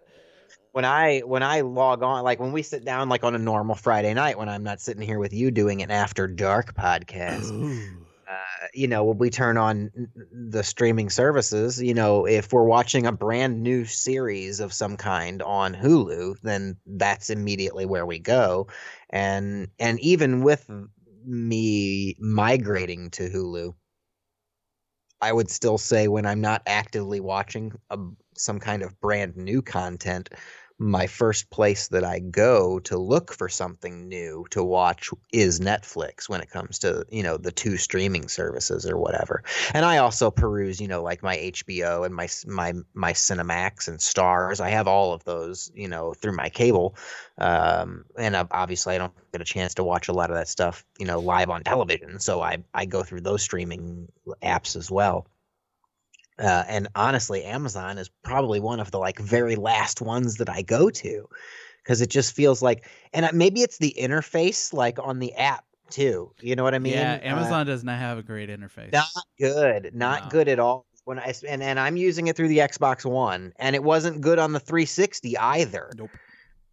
when 0.72 0.86
I 0.86 1.20
when 1.20 1.44
I 1.44 1.62
log 1.62 2.04
on, 2.04 2.24
like 2.24 2.40
when 2.40 2.52
we 2.52 2.64
sit 2.64 2.86
down, 2.86 3.10
like 3.10 3.24
on 3.24 3.36
a 3.36 3.40
normal 3.40 3.76
Friday 3.76 4.14
night, 4.14 4.38
when 4.38 4.50
I'm 4.50 4.64
not 4.64 4.80
sitting 4.80 5.02
here 5.02 5.20
with 5.20 5.34
you 5.34 5.52
doing 5.52 5.82
an 5.82 5.92
after 5.92 6.28
dark 6.28 6.74
podcast, 6.76 7.52
uh, 8.30 8.68
you 8.74 8.88
know, 8.88 9.04
when 9.04 9.18
we 9.18 9.30
turn 9.30 9.58
on 9.58 9.92
the 10.32 10.64
streaming 10.64 11.10
services, 11.10 11.82
you 11.82 11.94
know, 11.94 12.26
if 12.26 12.54
we're 12.54 12.64
watching 12.64 13.06
a 13.06 13.12
brand 13.12 13.62
new 13.62 13.84
series 13.86 14.60
of 14.62 14.72
some 14.72 14.96
kind 14.96 15.42
on 15.42 15.76
Hulu, 15.76 16.40
then 16.42 16.78
that's 16.86 17.30
immediately 17.30 17.86
where 17.86 18.06
we 18.06 18.20
go. 18.20 18.68
And 19.10 19.68
and 19.78 20.00
even 20.00 20.42
with 20.42 20.70
me 21.26 22.16
migrating 22.20 23.10
to 23.12 23.30
Hulu, 23.30 23.74
I 25.22 25.34
would 25.34 25.52
still 25.52 25.78
say 25.78 26.08
when 26.08 26.26
I'm 26.26 26.42
not 26.42 26.64
actively 26.66 27.20
watching 27.20 27.74
a, 27.90 28.00
some 28.36 28.60
kind 28.60 28.82
of 28.82 29.00
brand 29.00 29.38
new 29.38 29.62
content, 29.62 30.30
my 30.82 31.06
first 31.06 31.52
place 31.52 31.90
that 31.90 32.04
I 32.04 32.18
go 32.18 32.80
to 32.80 32.98
look 32.98 33.32
for 33.32 33.48
something 33.48 34.10
new 34.10 34.48
to 34.50 34.64
watch 34.64 35.12
is 35.32 35.60
Netflix 35.60 36.28
when 36.28 36.42
it 36.42 36.50
comes 36.50 36.80
to, 36.80 37.06
you 37.12 37.22
know, 37.22 37.38
the 37.38 37.52
two 37.52 37.78
streaming 37.78 38.28
services 38.28 38.90
or 38.90 38.98
whatever. 38.98 39.44
And 39.76 39.86
I 39.86 40.00
also 40.00 40.32
peruse, 40.32 40.82
you 40.82 40.88
know, 40.88 41.04
like 41.04 41.22
my 41.22 41.38
HBO 41.38 42.04
and 42.04 42.16
my 42.16 42.28
my 42.48 42.74
my 42.96 43.14
Cinemax 43.14 43.88
and 43.90 44.02
Stars. 44.02 44.60
I 44.60 44.70
have 44.70 44.88
all 44.88 45.14
of 45.14 45.24
those, 45.24 45.72
you 45.76 45.88
know, 45.88 46.16
through 46.16 46.36
my 46.36 46.50
cable. 46.50 46.96
Um, 47.38 48.06
and 48.18 48.36
obviously 48.36 48.96
I 48.96 48.98
don't 48.98 49.14
get 49.32 49.42
a 49.42 49.46
chance 49.46 49.76
to 49.76 49.84
watch 49.84 50.08
a 50.08 50.14
lot 50.14 50.32
of 50.32 50.36
that 50.36 50.48
stuff, 50.48 50.84
you 50.98 51.06
know, 51.06 51.20
live 51.20 51.52
on 51.52 51.64
television. 51.64 52.20
So 52.20 52.42
I 52.42 52.58
I 52.74 52.86
go 52.86 53.04
through 53.04 53.22
those 53.22 53.44
streaming 53.44 54.12
apps 54.42 54.76
as 54.76 54.90
well. 54.90 55.28
Uh, 56.42 56.64
and 56.68 56.88
honestly, 56.96 57.44
Amazon 57.44 57.98
is 57.98 58.10
probably 58.24 58.60
one 58.60 58.80
of 58.80 58.90
the 58.92 58.98
like 58.98 59.20
very 59.20 59.56
last 59.56 60.02
ones 60.02 60.36
that 60.38 60.50
I 60.50 60.64
go 60.64 60.90
to 60.90 61.28
because 61.84 62.02
it 62.02 62.10
just 62.10 62.34
feels 62.36 62.62
like, 62.62 62.88
and 63.14 63.26
uh, 63.26 63.30
maybe 63.34 63.62
it's 63.62 63.78
the 63.78 63.96
interface 64.00 64.74
like 64.74 64.98
on 65.00 65.20
the 65.20 65.34
app 65.36 65.64
too. 65.90 66.32
You 66.42 66.56
know 66.56 66.64
what 66.64 66.74
I 66.74 66.80
mean? 66.80 66.94
yeah, 66.94 67.20
Uh, 67.22 67.28
Amazon 67.28 67.66
does 67.66 67.84
not 67.84 68.00
have 68.00 68.18
a 68.18 68.24
great 68.24 68.50
interface. 68.50 68.92
not 68.92 69.06
good, 69.40 69.92
not 69.94 70.24
No. 70.24 70.30
good 70.30 70.48
at 70.48 70.60
all. 70.60 70.86
When 71.06 71.18
I 71.20 71.34
and 71.50 71.64
and 71.64 71.80
I'm 71.80 71.98
using 71.98 72.28
it 72.28 72.36
through 72.36 72.48
the 72.50 72.60
Xbox 72.60 73.04
One, 73.06 73.54
and 73.58 73.76
it 73.76 73.84
wasn't 73.84 74.22
good 74.22 74.38
on 74.40 74.54
the 74.54 74.60
360 74.60 75.36
either. 75.38 75.92
Nope. 75.98 76.12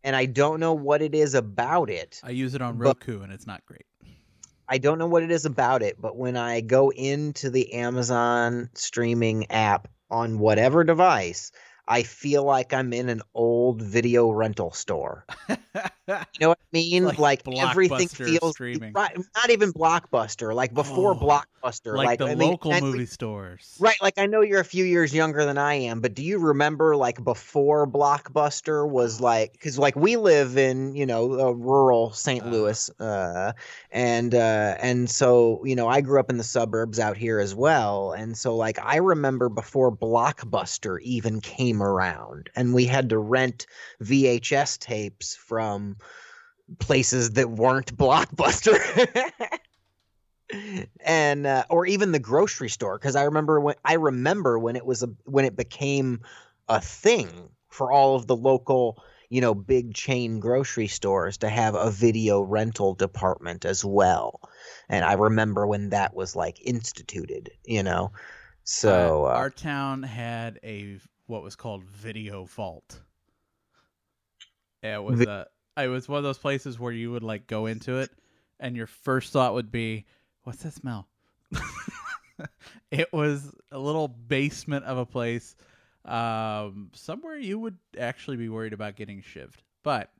And 0.04 0.14
I 0.14 0.26
don't 0.26 0.60
know 0.60 0.74
what 0.74 1.02
it 1.02 1.14
is 1.14 1.34
about 1.34 1.90
it. 1.90 2.20
I 2.22 2.30
use 2.30 2.54
it 2.54 2.62
on 2.62 2.76
But- 2.78 2.84
Roku 2.84 3.22
and 3.22 3.32
it's 3.32 3.46
not 3.46 3.64
great. 3.66 3.86
I 4.68 4.78
don't 4.78 4.98
know 4.98 5.06
what 5.06 5.22
it 5.22 5.30
is 5.30 5.46
about 5.46 5.82
it, 5.82 6.00
but 6.00 6.16
when 6.16 6.36
I 6.36 6.60
go 6.60 6.90
into 6.90 7.50
the 7.50 7.74
Amazon 7.74 8.70
streaming 8.74 9.50
app 9.50 9.88
on 10.10 10.38
whatever 10.38 10.84
device, 10.84 11.52
I 11.90 12.02
feel 12.02 12.44
like 12.44 12.74
I'm 12.74 12.92
in 12.92 13.08
an 13.08 13.22
old 13.34 13.80
video 13.82 14.30
rental 14.30 14.72
store. 14.72 15.24
You 16.06 16.14
know 16.40 16.48
what 16.48 16.58
I 16.58 16.66
mean? 16.72 17.04
Like 17.04 17.18
Like, 17.46 17.58
everything 17.58 18.08
feels 18.08 18.52
streaming. 18.54 18.92
right. 18.94 19.16
Not 19.36 19.50
even 19.50 19.72
Blockbuster. 19.72 20.54
Like 20.54 20.72
before 20.74 21.12
Oh, 21.12 21.16
Blockbuster, 21.64 21.96
like, 21.96 22.06
like, 22.06 22.18
the 22.20 22.26
I 22.26 22.34
mean, 22.34 22.50
local 22.50 22.72
and- 22.72 22.84
movie 22.86 23.06
stores. 23.06 23.76
Right, 23.80 23.96
like 24.02 24.18
I 24.18 24.26
know 24.26 24.40
you're 24.42 24.60
a 24.60 24.64
few 24.64 24.84
years 24.84 25.14
younger 25.14 25.44
than 25.44 25.58
I 25.58 25.74
am, 25.74 26.00
but 26.00 26.14
do 26.14 26.22
you 26.22 26.38
remember 26.38 26.96
like 26.96 27.22
before 27.22 27.86
Blockbuster 27.86 28.88
was 28.88 29.20
like 29.20 29.58
cuz 29.60 29.78
like 29.78 29.96
we 29.96 30.16
live 30.16 30.56
in, 30.58 30.94
you 30.94 31.06
know, 31.06 31.40
uh, 31.48 31.50
rural 31.52 32.12
St. 32.12 32.42
Uh. 32.44 32.48
Louis 32.48 32.90
uh 33.00 33.52
and 33.90 34.34
uh 34.34 34.76
and 34.80 35.08
so, 35.10 35.62
you 35.64 35.76
know, 35.76 35.88
I 35.88 36.00
grew 36.00 36.20
up 36.20 36.30
in 36.30 36.36
the 36.38 36.44
suburbs 36.44 36.98
out 36.98 37.16
here 37.16 37.38
as 37.38 37.54
well, 37.54 38.12
and 38.12 38.36
so 38.36 38.56
like 38.56 38.78
I 38.82 38.96
remember 38.96 39.48
before 39.48 39.90
Blockbuster 39.94 41.00
even 41.02 41.40
came 41.40 41.77
around 41.82 42.50
and 42.56 42.74
we 42.74 42.84
had 42.84 43.10
to 43.10 43.18
rent 43.18 43.66
VHS 44.02 44.78
tapes 44.78 45.34
from 45.34 45.96
places 46.78 47.32
that 47.32 47.50
weren't 47.50 47.96
Blockbuster. 47.96 48.78
and 51.04 51.46
uh, 51.46 51.64
or 51.68 51.86
even 51.86 52.12
the 52.12 52.18
grocery 52.18 52.68
store 52.70 52.98
because 52.98 53.16
I 53.16 53.24
remember 53.24 53.60
when 53.60 53.74
I 53.84 53.94
remember 53.94 54.58
when 54.58 54.76
it 54.76 54.86
was 54.86 55.02
a 55.02 55.08
when 55.24 55.44
it 55.44 55.56
became 55.56 56.22
a 56.68 56.80
thing 56.80 57.50
for 57.68 57.92
all 57.92 58.16
of 58.16 58.26
the 58.26 58.36
local 58.36 59.02
you 59.28 59.42
know 59.42 59.54
big 59.54 59.92
chain 59.92 60.40
grocery 60.40 60.86
stores 60.86 61.36
to 61.38 61.50
have 61.50 61.74
a 61.74 61.90
video 61.90 62.40
rental 62.40 62.94
department 62.94 63.66
as 63.66 63.84
well 63.84 64.40
and 64.88 65.04
I 65.04 65.14
remember 65.14 65.66
when 65.66 65.90
that 65.90 66.14
was 66.14 66.34
like 66.34 66.58
instituted 66.64 67.50
you 67.64 67.82
know 67.82 68.12
so 68.64 69.26
Uh, 69.26 69.28
uh, 69.28 69.34
our 69.34 69.50
town 69.50 70.02
had 70.02 70.58
a 70.62 70.98
what 71.28 71.42
was 71.42 71.54
called 71.54 71.84
video 71.84 72.44
vault. 72.44 73.00
It 74.82 75.02
was 75.02 75.20
a 75.20 75.46
it 75.76 75.88
was 75.88 76.08
one 76.08 76.18
of 76.18 76.24
those 76.24 76.38
places 76.38 76.78
where 76.78 76.92
you 76.92 77.12
would 77.12 77.22
like 77.22 77.46
go 77.46 77.66
into 77.66 77.98
it 77.98 78.10
and 78.58 78.76
your 78.76 78.86
first 78.86 79.32
thought 79.32 79.54
would 79.54 79.70
be, 79.70 80.06
"What's 80.42 80.62
that 80.62 80.72
smell?" 80.72 81.08
it 82.90 83.12
was 83.12 83.52
a 83.70 83.78
little 83.78 84.08
basement 84.08 84.84
of 84.84 84.98
a 84.98 85.06
place 85.06 85.56
um 86.04 86.90
somewhere 86.94 87.36
you 87.36 87.58
would 87.58 87.76
actually 87.98 88.36
be 88.36 88.48
worried 88.48 88.72
about 88.72 88.96
getting 88.96 89.22
shivved. 89.22 89.58
But 89.82 90.10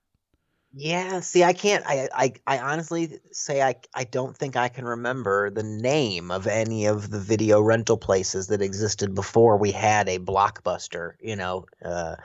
Yeah, 0.72 1.20
see, 1.20 1.42
I 1.44 1.54
can't. 1.54 1.82
I, 1.86 2.08
I, 2.14 2.32
I 2.46 2.58
honestly 2.58 3.18
say 3.32 3.62
I, 3.62 3.76
I 3.94 4.04
don't 4.04 4.36
think 4.36 4.54
I 4.54 4.68
can 4.68 4.84
remember 4.84 5.50
the 5.50 5.62
name 5.62 6.30
of 6.30 6.46
any 6.46 6.86
of 6.86 7.10
the 7.10 7.18
video 7.18 7.60
rental 7.62 7.96
places 7.96 8.48
that 8.48 8.60
existed 8.60 9.14
before 9.14 9.56
we 9.56 9.72
had 9.72 10.08
a 10.08 10.18
blockbuster. 10.18 11.12
You 11.20 11.36
know, 11.36 11.64
uh, 11.82 12.16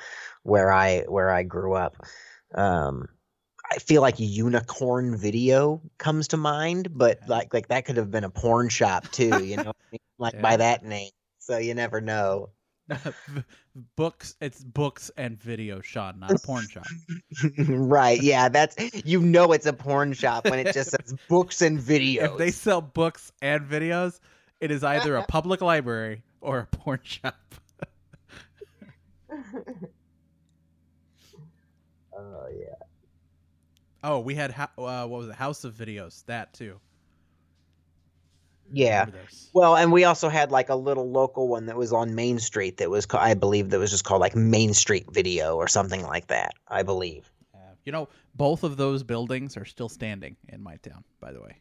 where 0.44 0.72
I 0.74 1.02
where 1.08 1.30
I 1.32 1.44
grew 1.44 1.74
up. 1.76 2.06
Um, 2.54 3.08
I 3.72 3.80
feel 3.80 4.02
like 4.02 4.16
Unicorn 4.20 5.16
Video 5.18 5.82
comes 5.98 6.30
to 6.30 6.38
mind, 6.38 6.90
but 6.98 7.20
Okay. 7.20 7.28
like 7.28 7.54
like 7.54 7.68
that 7.70 7.86
could 7.86 7.98
have 7.98 8.12
been 8.12 8.26
a 8.26 8.30
porn 8.30 8.70
shop 8.70 9.10
too, 9.12 9.42
you 9.42 9.58
know, 9.58 9.74
like 10.20 10.36
Yeah. 10.36 10.42
by 10.42 10.58
that 10.58 10.84
name. 10.84 11.12
So 11.40 11.58
you 11.58 11.74
never 11.76 12.02
know. 12.02 12.50
books. 13.96 14.36
It's 14.42 14.64
books 14.64 15.12
and 15.18 15.42
video, 15.42 15.82
Sean, 15.82 16.20
not 16.20 16.32
a 16.32 16.40
porn 16.40 16.68
shop. 16.68 16.86
right? 17.68 18.22
Yeah, 18.22 18.50
that's 18.50 18.76
you 19.06 19.22
know 19.22 19.52
it's 19.52 19.66
a 19.66 19.74
porn 19.74 20.14
shop 20.14 20.46
when 20.46 20.60
it 20.60 20.74
just 20.74 20.92
says 20.92 21.16
books 21.30 21.62
and 21.62 21.80
videos. 21.80 22.32
If 22.32 22.38
they 22.38 22.52
sell 22.52 22.82
books 22.82 23.32
and 23.42 23.68
videos, 23.68 24.20
it 24.60 24.72
is 24.72 24.84
either 24.84 25.16
a 25.16 25.24
public 25.24 25.62
library 25.62 26.24
or 26.42 26.60
a 26.60 26.66
porn 26.66 27.00
shop. 27.04 27.36
Oh 32.16 32.48
yeah. 32.52 32.76
Oh, 34.04 34.20
we 34.20 34.36
had 34.36 34.52
ho- 34.52 34.68
uh, 34.78 35.08
what 35.08 35.20
was 35.20 35.30
it? 35.30 35.36
House 35.36 35.64
of 35.64 35.74
Videos. 35.74 36.26
That 36.26 36.54
too. 36.54 36.80
Yeah. 38.74 39.06
Well, 39.54 39.76
and 39.76 39.92
we 39.92 40.04
also 40.04 40.30
had 40.30 40.52
like 40.52 40.70
a 40.70 40.76
little 40.76 41.10
local 41.10 41.48
one 41.48 41.68
that 41.68 41.78
was 41.78 41.94
on 41.94 42.16
Main 42.16 42.40
Street 42.40 42.78
that 42.78 42.90
was, 42.90 43.06
I 43.12 43.36
believe, 43.36 43.70
that 43.70 43.78
was 43.80 43.92
just 43.92 44.04
called 44.04 44.20
like 44.20 44.36
Main 44.36 44.74
Street 44.74 45.06
Video 45.12 45.56
or 45.56 45.68
something 45.68 46.02
like 46.02 46.28
that. 46.28 46.56
I 46.68 46.82
believe. 46.82 47.32
Uh, 47.54 47.60
you 47.86 47.92
know, 47.92 48.10
both 48.36 48.64
of 48.64 48.76
those 48.78 49.04
buildings 49.04 49.56
are 49.58 49.66
still 49.66 49.90
standing 49.90 50.36
in 50.50 50.62
my 50.62 50.78
town. 50.78 51.04
By 51.20 51.32
the 51.34 51.42
way, 51.42 51.58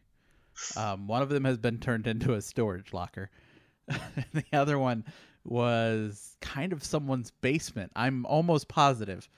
um, 0.77 1.07
one 1.07 1.21
of 1.21 1.29
them 1.29 1.45
has 1.45 1.59
been 1.59 1.79
turned 1.79 2.07
into 2.07 2.33
a 2.33 2.41
storage 2.41 2.95
locker. 2.95 3.31
the 4.33 4.45
other 4.55 4.79
one 4.79 5.05
was 5.45 6.37
kind 6.41 6.73
of 6.73 6.83
someone's 6.83 7.31
basement. 7.31 7.93
I'm 7.95 8.25
almost 8.27 8.69
positive 8.69 9.29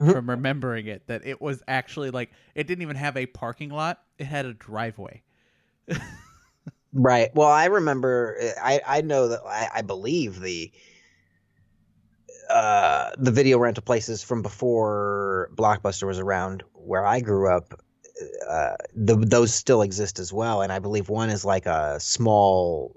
Mhm. 0.00 0.12
from 0.12 0.28
remembering 0.30 0.86
it 0.88 1.06
that 1.06 1.24
it 1.24 1.40
was 1.40 1.62
actually 1.68 2.10
like 2.10 2.30
it 2.54 2.66
didn't 2.66 2.82
even 2.82 2.96
have 2.96 3.16
a 3.16 3.26
parking 3.26 3.70
lot; 3.70 4.02
it 4.18 4.24
had 4.24 4.44
a 4.46 4.52
driveway. 4.54 5.22
Right. 6.94 7.30
Well, 7.34 7.48
I 7.48 7.66
remember. 7.66 8.38
uh, 8.40 8.60
I 8.62 8.80
I 8.86 9.00
know 9.00 9.28
that 9.28 9.40
I, 9.44 9.68
I 9.76 9.82
believe 9.82 10.40
the 10.40 10.70
uh 12.50 13.10
the 13.18 13.30
video 13.30 13.58
rental 13.58 13.82
places 13.82 14.22
from 14.22 14.42
before 14.42 15.50
Blockbuster 15.54 16.06
was 16.06 16.18
around 16.18 16.62
where 16.74 17.04
I 17.04 17.20
grew 17.20 17.48
up. 17.48 17.74
Uh, 18.48 18.76
the, 18.94 19.16
those 19.16 19.52
still 19.52 19.82
exist 19.82 20.20
as 20.20 20.32
well, 20.32 20.62
and 20.62 20.70
I 20.72 20.78
believe 20.78 21.08
one 21.08 21.30
is 21.30 21.44
like 21.44 21.66
a 21.66 21.98
small 21.98 22.94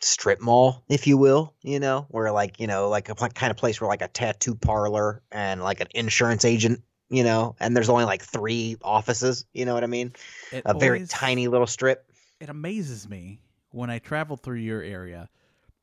strip 0.00 0.40
mall, 0.40 0.82
if 0.88 1.06
you 1.06 1.16
will. 1.16 1.54
You 1.62 1.78
know, 1.78 2.06
where 2.10 2.32
like 2.32 2.58
you 2.58 2.66
know, 2.66 2.88
like 2.88 3.08
a 3.08 3.14
kind 3.14 3.50
of 3.52 3.56
place 3.56 3.80
where 3.80 3.88
like 3.88 4.02
a 4.02 4.08
tattoo 4.08 4.56
parlor 4.56 5.22
and 5.30 5.62
like 5.62 5.80
an 5.80 5.88
insurance 5.94 6.44
agent. 6.44 6.82
You 7.10 7.24
know, 7.24 7.54
and 7.60 7.76
there's 7.76 7.90
only 7.90 8.04
like 8.06 8.22
three 8.22 8.76
offices. 8.82 9.44
You 9.52 9.66
know 9.66 9.74
what 9.74 9.84
I 9.84 9.86
mean? 9.86 10.14
It 10.50 10.62
A 10.64 10.74
very 10.74 11.06
tiny 11.06 11.46
little 11.46 11.66
strip. 11.66 12.10
It 12.42 12.48
amazes 12.48 13.08
me 13.08 13.40
when 13.70 13.88
I 13.88 14.00
travel 14.00 14.36
through 14.36 14.56
your 14.56 14.82
area. 14.82 15.28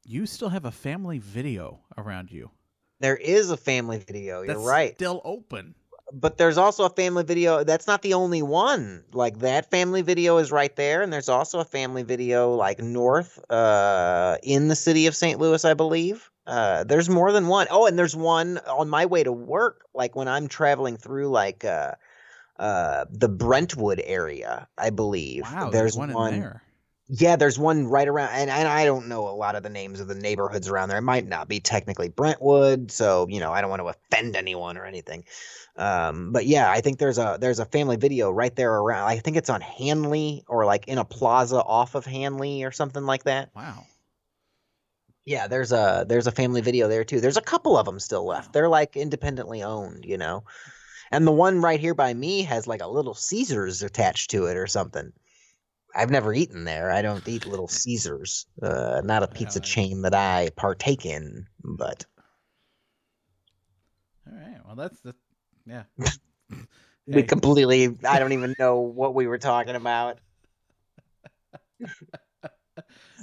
You 0.05 0.25
still 0.25 0.49
have 0.49 0.65
a 0.65 0.71
family 0.71 1.17
video 1.17 1.79
around 1.97 2.33
you. 2.33 2.51
There 2.99 3.15
is 3.15 3.49
a 3.49 3.55
family 3.55 3.99
video. 3.99 4.41
You're 4.41 4.55
That's 4.55 4.67
right. 4.67 4.93
Still 4.93 5.21
open. 5.23 5.73
But 6.11 6.37
there's 6.37 6.57
also 6.57 6.83
a 6.83 6.89
family 6.89 7.23
video. 7.23 7.63
That's 7.63 7.87
not 7.87 8.01
the 8.01 8.15
only 8.15 8.41
one. 8.41 9.05
Like 9.13 9.39
that 9.39 9.71
family 9.71 10.01
video 10.01 10.35
is 10.35 10.51
right 10.51 10.75
there, 10.75 11.01
and 11.01 11.13
there's 11.13 11.29
also 11.29 11.61
a 11.61 11.63
family 11.63 12.03
video 12.03 12.53
like 12.53 12.79
north, 12.79 13.39
uh, 13.49 14.35
in 14.43 14.67
the 14.67 14.75
city 14.75 15.07
of 15.07 15.15
St. 15.15 15.39
Louis, 15.39 15.63
I 15.63 15.75
believe. 15.75 16.29
Uh, 16.45 16.83
there's 16.83 17.09
more 17.09 17.31
than 17.31 17.47
one. 17.47 17.67
Oh, 17.71 17.85
and 17.85 17.97
there's 17.97 18.17
one 18.17 18.57
on 18.67 18.89
my 18.89 19.05
way 19.05 19.23
to 19.23 19.31
work. 19.31 19.85
Like 19.93 20.13
when 20.13 20.27
I'm 20.27 20.49
traveling 20.49 20.97
through 20.97 21.29
like 21.29 21.63
uh, 21.63 21.93
uh, 22.59 23.05
the 23.09 23.29
Brentwood 23.29 24.01
area, 24.03 24.67
I 24.77 24.89
believe. 24.89 25.43
Wow, 25.43 25.69
there's 25.69 25.97
one, 25.97 26.13
one. 26.13 26.33
in 26.33 26.39
there. 26.41 26.61
Yeah, 27.11 27.37
there's 27.37 27.57
one 27.57 27.87
right 27.87 28.07
around, 28.07 28.29
and, 28.33 28.51
and 28.51 28.67
I 28.67 28.85
don't 28.85 29.07
know 29.07 29.27
a 29.27 29.33
lot 29.33 29.55
of 29.55 29.63
the 29.63 29.69
names 29.69 29.99
of 29.99 30.07
the 30.07 30.13
neighborhoods 30.13 30.67
around 30.69 30.89
there. 30.89 30.99
It 30.99 31.03
might 31.03 31.25
not 31.25 31.47
be 31.47 31.59
technically 31.59 32.09
Brentwood, 32.09 32.91
so 32.91 33.27
you 33.29 33.39
know 33.39 33.51
I 33.51 33.61
don't 33.61 33.69
want 33.71 33.81
to 33.81 33.87
offend 33.87 34.35
anyone 34.35 34.77
or 34.77 34.85
anything. 34.85 35.23
Um, 35.75 36.31
but 36.33 36.45
yeah, 36.45 36.69
I 36.69 36.81
think 36.81 36.99
there's 36.99 37.17
a 37.17 37.37
there's 37.39 37.59
a 37.59 37.65
family 37.65 37.95
video 37.95 38.29
right 38.29 38.55
there 38.55 38.75
around. 38.75 39.07
I 39.07 39.17
think 39.17 39.37
it's 39.37 39.49
on 39.49 39.61
Hanley 39.61 40.43
or 40.47 40.65
like 40.65 40.87
in 40.87 40.99
a 40.99 41.05
plaza 41.05 41.63
off 41.63 41.95
of 41.95 42.05
Hanley 42.05 42.63
or 42.63 42.71
something 42.71 43.05
like 43.05 43.23
that. 43.23 43.49
Wow. 43.55 43.87
Yeah, 45.25 45.47
there's 45.47 45.71
a 45.71 46.05
there's 46.07 46.27
a 46.27 46.31
family 46.31 46.61
video 46.61 46.87
there 46.89 47.03
too. 47.03 47.21
There's 47.21 47.37
a 47.37 47.41
couple 47.41 47.77
of 47.77 47.85
them 47.85 47.99
still 47.99 48.25
left. 48.25 48.51
They're 48.51 48.69
like 48.69 48.97
independently 48.97 49.63
owned, 49.63 50.05
you 50.05 50.17
know. 50.17 50.43
And 51.11 51.25
the 51.25 51.31
one 51.31 51.61
right 51.61 51.79
here 51.79 51.95
by 51.95 52.13
me 52.13 52.43
has 52.43 52.67
like 52.67 52.81
a 52.81 52.87
little 52.87 53.13
Caesars 53.13 53.81
attached 53.81 54.31
to 54.31 54.45
it 54.45 54.57
or 54.57 54.67
something. 54.67 55.11
I've 55.95 56.11
never 56.11 56.33
eaten 56.33 56.65
there. 56.65 56.91
I 56.91 57.01
don't 57.01 57.27
eat 57.27 57.45
Little 57.45 57.67
Caesars. 57.67 58.45
Uh, 58.61 59.01
not 59.03 59.23
a 59.23 59.27
pizza 59.27 59.59
chain 59.59 60.03
that 60.03 60.13
I 60.13 60.49
partake 60.55 61.05
in, 61.05 61.47
but 61.63 62.05
All 64.27 64.37
right. 64.37 64.59
Well, 64.65 64.75
that's 64.75 64.99
the 65.01 65.15
yeah. 65.65 65.83
we 66.49 66.57
Hey, 67.11 67.23
completely 67.23 67.97
I 68.07 68.19
don't 68.19 68.33
even 68.33 68.55
know 68.59 68.77
what 68.79 69.15
we 69.15 69.27
were 69.27 69.39
talking 69.39 69.75
about. 69.75 70.19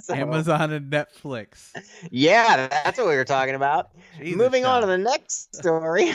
So, 0.03 0.13
Amazon 0.13 0.71
and 0.71 0.91
Netflix. 0.91 1.71
Yeah, 2.11 2.67
that's 2.67 2.97
what 2.97 3.07
we 3.07 3.15
were 3.15 3.25
talking 3.25 3.55
about. 3.55 3.89
Jesus, 4.17 4.37
Moving 4.37 4.65
on 4.65 4.81
to 4.81 4.87
the 4.87 4.97
next 4.97 5.55
story. 5.55 6.11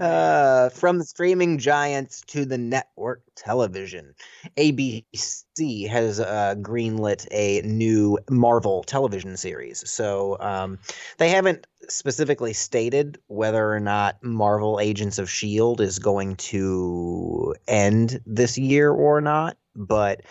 Uh, 0.00 0.68
from 0.70 0.98
the 0.98 1.04
streaming 1.04 1.58
giants 1.58 2.22
to 2.28 2.44
the 2.44 2.58
network 2.58 3.22
television, 3.36 4.14
ABC 4.56 5.88
has 5.88 6.20
uh, 6.20 6.54
greenlit 6.58 7.26
a 7.30 7.62
new 7.62 8.18
Marvel 8.30 8.82
television 8.84 9.36
series. 9.36 9.88
So 9.88 10.36
um, 10.40 10.78
they 11.18 11.28
haven't 11.28 11.66
specifically 11.88 12.52
stated 12.52 13.18
whether 13.26 13.72
or 13.72 13.80
not 13.80 14.22
Marvel 14.22 14.80
Agents 14.80 15.18
of 15.18 15.28
S.H.I.E.L.D. 15.28 15.84
Is 15.84 15.98
going 15.98 16.36
to 16.36 17.54
end 17.68 18.20
this 18.26 18.58
year 18.58 18.90
or 18.90 19.20
not, 19.20 19.56
but 19.76 20.22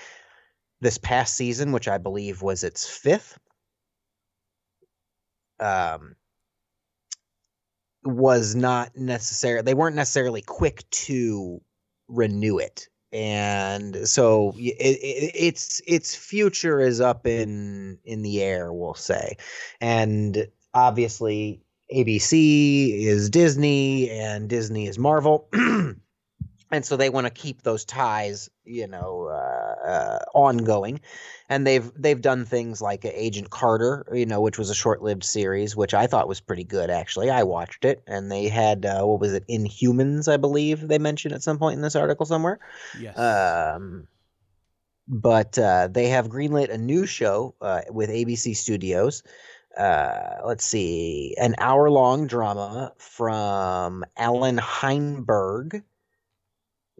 this 0.81 0.97
past 0.97 1.35
season, 1.35 1.71
which 1.71 1.87
I 1.87 1.97
believe 1.97 2.41
was 2.41 2.63
its 2.63 2.87
fifth, 2.87 3.37
um, 5.59 6.15
was 8.05 8.55
not 8.55 8.95
necessary 8.95 9.61
they 9.61 9.73
weren't 9.73 9.95
necessarily 9.95 10.41
quick 10.41 10.89
to 10.89 11.61
renew 12.07 12.57
it, 12.57 12.87
and 13.11 14.07
so 14.07 14.53
it, 14.57 14.75
it, 14.79 15.31
its 15.35 15.81
its 15.87 16.15
future 16.15 16.79
is 16.79 17.01
up 17.01 17.25
in 17.27 17.97
in 18.03 18.21
the 18.21 18.41
air, 18.41 18.71
we'll 18.71 18.93
say, 18.93 19.37
and 19.79 20.47
obviously 20.73 21.61
ABC 21.93 23.05
is 23.05 23.29
Disney 23.29 24.09
and 24.09 24.49
Disney 24.49 24.87
is 24.87 24.97
Marvel. 24.97 25.49
And 26.73 26.83
so 26.83 26.97
they 26.97 27.11
want 27.11 27.27
to 27.27 27.31
keep 27.31 27.61
those 27.61 27.85
ties, 27.85 28.49
you 28.65 28.87
know, 28.87 29.25
uh, 29.25 29.62
uh, 29.85 30.19
ongoing, 30.33 31.01
and 31.49 31.67
they've 31.67 31.91
they've 31.95 32.21
done 32.21 32.45
things 32.45 32.81
like 32.81 33.05
Agent 33.05 33.49
Carter, 33.49 34.05
you 34.13 34.25
know, 34.25 34.41
which 34.41 34.57
was 34.57 34.69
a 34.69 34.75
short-lived 34.75 35.23
series, 35.23 35.75
which 35.75 35.93
I 35.93 36.07
thought 36.07 36.27
was 36.27 36.39
pretty 36.39 36.63
good 36.63 36.89
actually. 36.89 37.29
I 37.29 37.43
watched 37.43 37.85
it, 37.85 38.03
and 38.07 38.31
they 38.31 38.47
had 38.47 38.85
uh, 38.85 39.03
what 39.03 39.19
was 39.19 39.33
it, 39.33 39.47
Inhumans, 39.47 40.31
I 40.31 40.37
believe 40.37 40.87
they 40.87 40.99
mentioned 40.99 41.33
at 41.33 41.43
some 41.43 41.59
point 41.59 41.75
in 41.75 41.81
this 41.81 41.95
article 41.95 42.25
somewhere. 42.25 42.59
Yes. 42.99 43.17
Um, 43.17 44.07
but 45.07 45.57
uh, 45.59 45.89
they 45.91 46.07
have 46.07 46.27
greenlit 46.27 46.69
a 46.69 46.77
new 46.77 47.05
show 47.05 47.55
uh, 47.61 47.81
with 47.89 48.09
ABC 48.09 48.55
Studios. 48.55 49.23
Uh, 49.77 50.37
let's 50.45 50.65
see, 50.65 51.35
an 51.39 51.55
hour-long 51.57 52.27
drama 52.27 52.93
from 52.97 54.05
Allan 54.15 54.57
Heinberg, 54.57 55.83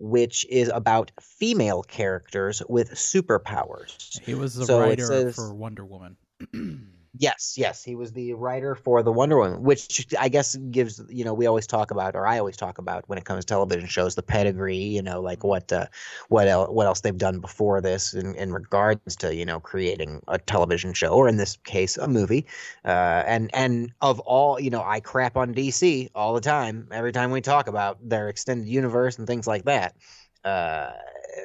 which 0.03 0.45
is 0.49 0.69
about 0.73 1.11
female 1.21 1.81
characters 1.81 2.61
with 2.67 2.91
superpowers. 2.91 4.19
he 4.21 4.33
was 4.35 4.53
the 4.53 4.65
so 4.65 4.79
writer 4.81 5.05
says- 5.05 5.35
for 5.35 5.53
Wonder 5.53 5.85
Woman. 5.85 6.17
Yes, 7.15 7.53
yes, 7.57 7.83
he 7.83 7.93
was 7.93 8.11
the 8.11 8.33
writer 8.33 8.73
for 8.73 9.03
the 9.03 9.11
Wonder 9.11 9.37
Woman, 9.37 9.61
which 9.61 10.07
I 10.19 10.29
guess 10.29 10.55
gives 10.55 10.99
you 11.09 11.23
know 11.23 11.35
we 11.35 11.45
always 11.45 11.67
talk 11.67 11.91
about, 11.91 12.15
or 12.15 12.25
I 12.25 12.39
always 12.39 12.57
talk 12.57 12.79
about 12.79 13.07
when 13.07 13.19
it 13.19 13.23
comes 13.25 13.45
to 13.45 13.47
television 13.47 13.87
shows, 13.87 14.15
the 14.15 14.23
pedigree, 14.23 14.77
you 14.79 15.03
know, 15.03 15.21
like 15.21 15.43
what 15.43 15.71
uh, 15.71 15.85
what 16.29 16.47
el- 16.47 16.73
what 16.73 16.87
else 16.87 17.01
they've 17.01 17.15
done 17.15 17.39
before 17.39 17.81
this 17.81 18.15
in, 18.15 18.33
in 18.33 18.51
regards 18.51 19.15
to 19.17 19.35
you 19.35 19.45
know 19.45 19.59
creating 19.59 20.23
a 20.27 20.39
television 20.39 20.91
show, 20.93 21.09
or 21.09 21.27
in 21.27 21.37
this 21.37 21.57
case, 21.65 21.97
a 21.97 22.07
movie. 22.07 22.47
Uh, 22.83 23.23
and 23.27 23.51
and 23.53 23.91
of 24.01 24.19
all, 24.21 24.59
you 24.59 24.71
know, 24.71 24.81
I 24.83 24.99
crap 24.99 25.37
on 25.37 25.51
DC 25.51 26.09
all 26.15 26.33
the 26.33 26.41
time. 26.41 26.87
Every 26.91 27.11
time 27.11 27.29
we 27.29 27.41
talk 27.41 27.67
about 27.67 27.99
their 28.01 28.27
extended 28.27 28.67
universe 28.67 29.19
and 29.19 29.27
things 29.27 29.45
like 29.45 29.65
that. 29.65 29.95
Uh, 30.43 30.91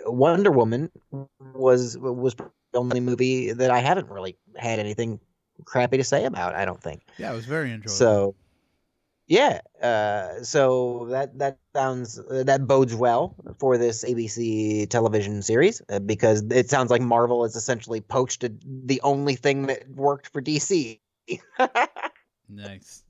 Wonder 0.07 0.51
Woman 0.51 0.91
was 1.55 1.97
was 1.99 2.35
the 2.37 2.51
only 2.75 3.01
movie 3.01 3.53
that 3.53 3.71
I 3.71 3.81
haven't 3.81 4.09
really 4.09 4.37
had 4.57 4.79
anything 4.79 5.21
crappy 5.65 5.97
to 5.97 6.05
say 6.05 6.25
about. 6.25 6.55
I 6.55 6.65
don't 6.65 6.83
think 6.83 7.03
Yeah, 7.19 7.33
it 7.33 7.35
was 7.35 7.47
very 7.47 7.73
enjoyable. 7.73 7.91
so. 7.91 8.35
Yeah, 9.31 9.61
uh, 9.83 10.43
so 10.43 11.09
that 11.11 11.39
that 11.39 11.59
sounds 11.77 12.19
uh, 12.19 12.45
that 12.45 12.67
bodes 12.67 12.95
well 12.95 13.37
for 13.59 13.77
this 13.77 14.03
ABC 14.03 14.89
television 14.89 15.43
series 15.43 15.83
uh, 15.91 15.99
because 15.99 16.43
it 16.51 16.71
sounds 16.71 16.91
like 16.91 17.03
Marvel 17.03 17.43
has 17.43 17.55
essentially 17.55 18.01
poached 18.01 18.43
a, 18.45 18.51
the 18.65 19.03
only 19.03 19.35
thing 19.35 19.67
that 19.67 19.87
worked 19.91 20.29
for 20.29 20.41
DC. 20.41 21.01
Nice. 22.49 23.03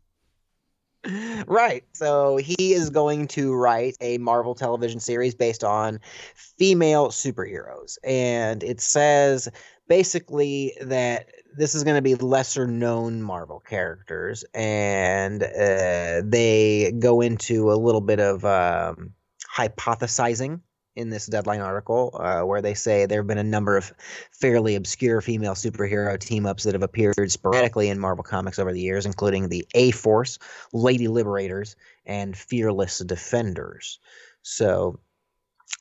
right. 1.47 1.85
So 1.93 2.37
he 2.37 2.73
is 2.75 2.91
going 2.91 3.29
to 3.29 3.55
write 3.55 3.97
a 4.01 4.19
Marvel 4.19 4.55
television 4.55 5.01
series 5.01 5.35
based 5.35 5.63
on 5.63 6.01
female 6.35 7.09
superheroes. 7.09 7.99
And 8.03 8.63
it 8.63 8.81
says 8.81 9.49
basically 9.87 10.77
that 10.81 11.29
this 11.57 11.75
is 11.75 11.85
going 11.85 11.97
to 11.97 12.03
be 12.03 12.15
lesser 12.15 12.67
known 12.67 13.23
Marvel 13.23 13.61
characters. 13.61 14.45
And 14.55 15.43
uh, 15.43 16.23
they 16.25 16.93
go 16.99 17.21
into 17.21 17.73
a 17.73 17.75
little 17.75 18.01
bit 18.01 18.21
of 18.21 18.45
um, 18.45 19.13
hypothesizing 19.57 20.61
in 20.99 21.11
this 21.11 21.27
deadline 21.27 21.61
article 21.61 22.11
uh, 22.21 22.43
where 22.43 22.61
they 22.61 22.75
say 22.75 23.07
there 23.07 23.21
have 23.21 23.27
been 23.27 23.39
a 23.39 23.45
number 23.45 23.77
of 23.77 23.93
fairly 24.33 24.75
obscure 24.75 25.21
female 25.21 25.55
superhero 25.55 26.19
team 26.19 26.45
ups 26.45 26.65
that 26.65 26.75
have 26.75 26.83
appeared 26.83 27.31
sporadically 27.31 27.89
in 27.89 28.01
Marvel 28.01 28.25
Comics 28.25 28.59
over 28.59 28.73
the 28.73 28.81
years, 28.81 29.07
including 29.07 29.49
the 29.49 29.65
A 29.75 29.93
Force, 29.93 30.39
Lady 30.73 31.07
Liberators, 31.07 31.77
and 32.05 32.37
Fearless 32.37 32.99
Defenders. 32.99 34.01
So, 34.43 34.99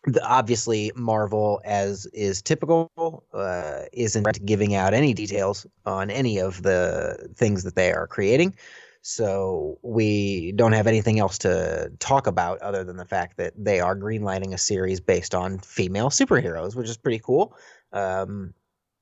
the, 0.05 0.25
obviously, 0.25 0.91
Marvel, 0.95 1.61
as 1.65 2.05
is 2.07 2.41
typical, 2.41 3.23
uh, 3.33 3.81
isn't 3.93 4.45
giving 4.45 4.75
out 4.75 4.93
any 4.93 5.13
details 5.13 5.65
on 5.85 6.09
any 6.09 6.39
of 6.39 6.63
the 6.63 7.29
things 7.35 7.63
that 7.63 7.75
they 7.75 7.91
are 7.91 8.07
creating. 8.07 8.55
So 9.01 9.79
we 9.83 10.51
don't 10.53 10.73
have 10.73 10.87
anything 10.87 11.19
else 11.19 11.37
to 11.39 11.91
talk 11.99 12.27
about 12.27 12.59
other 12.59 12.83
than 12.83 12.97
the 12.97 13.05
fact 13.05 13.37
that 13.37 13.53
they 13.57 13.79
are 13.79 13.95
greenlighting 13.95 14.53
a 14.53 14.57
series 14.57 14.99
based 14.99 15.33
on 15.33 15.59
female 15.59 16.09
superheroes, 16.09 16.75
which 16.75 16.89
is 16.89 16.97
pretty 16.97 17.19
cool. 17.19 17.55
Um, 17.93 18.53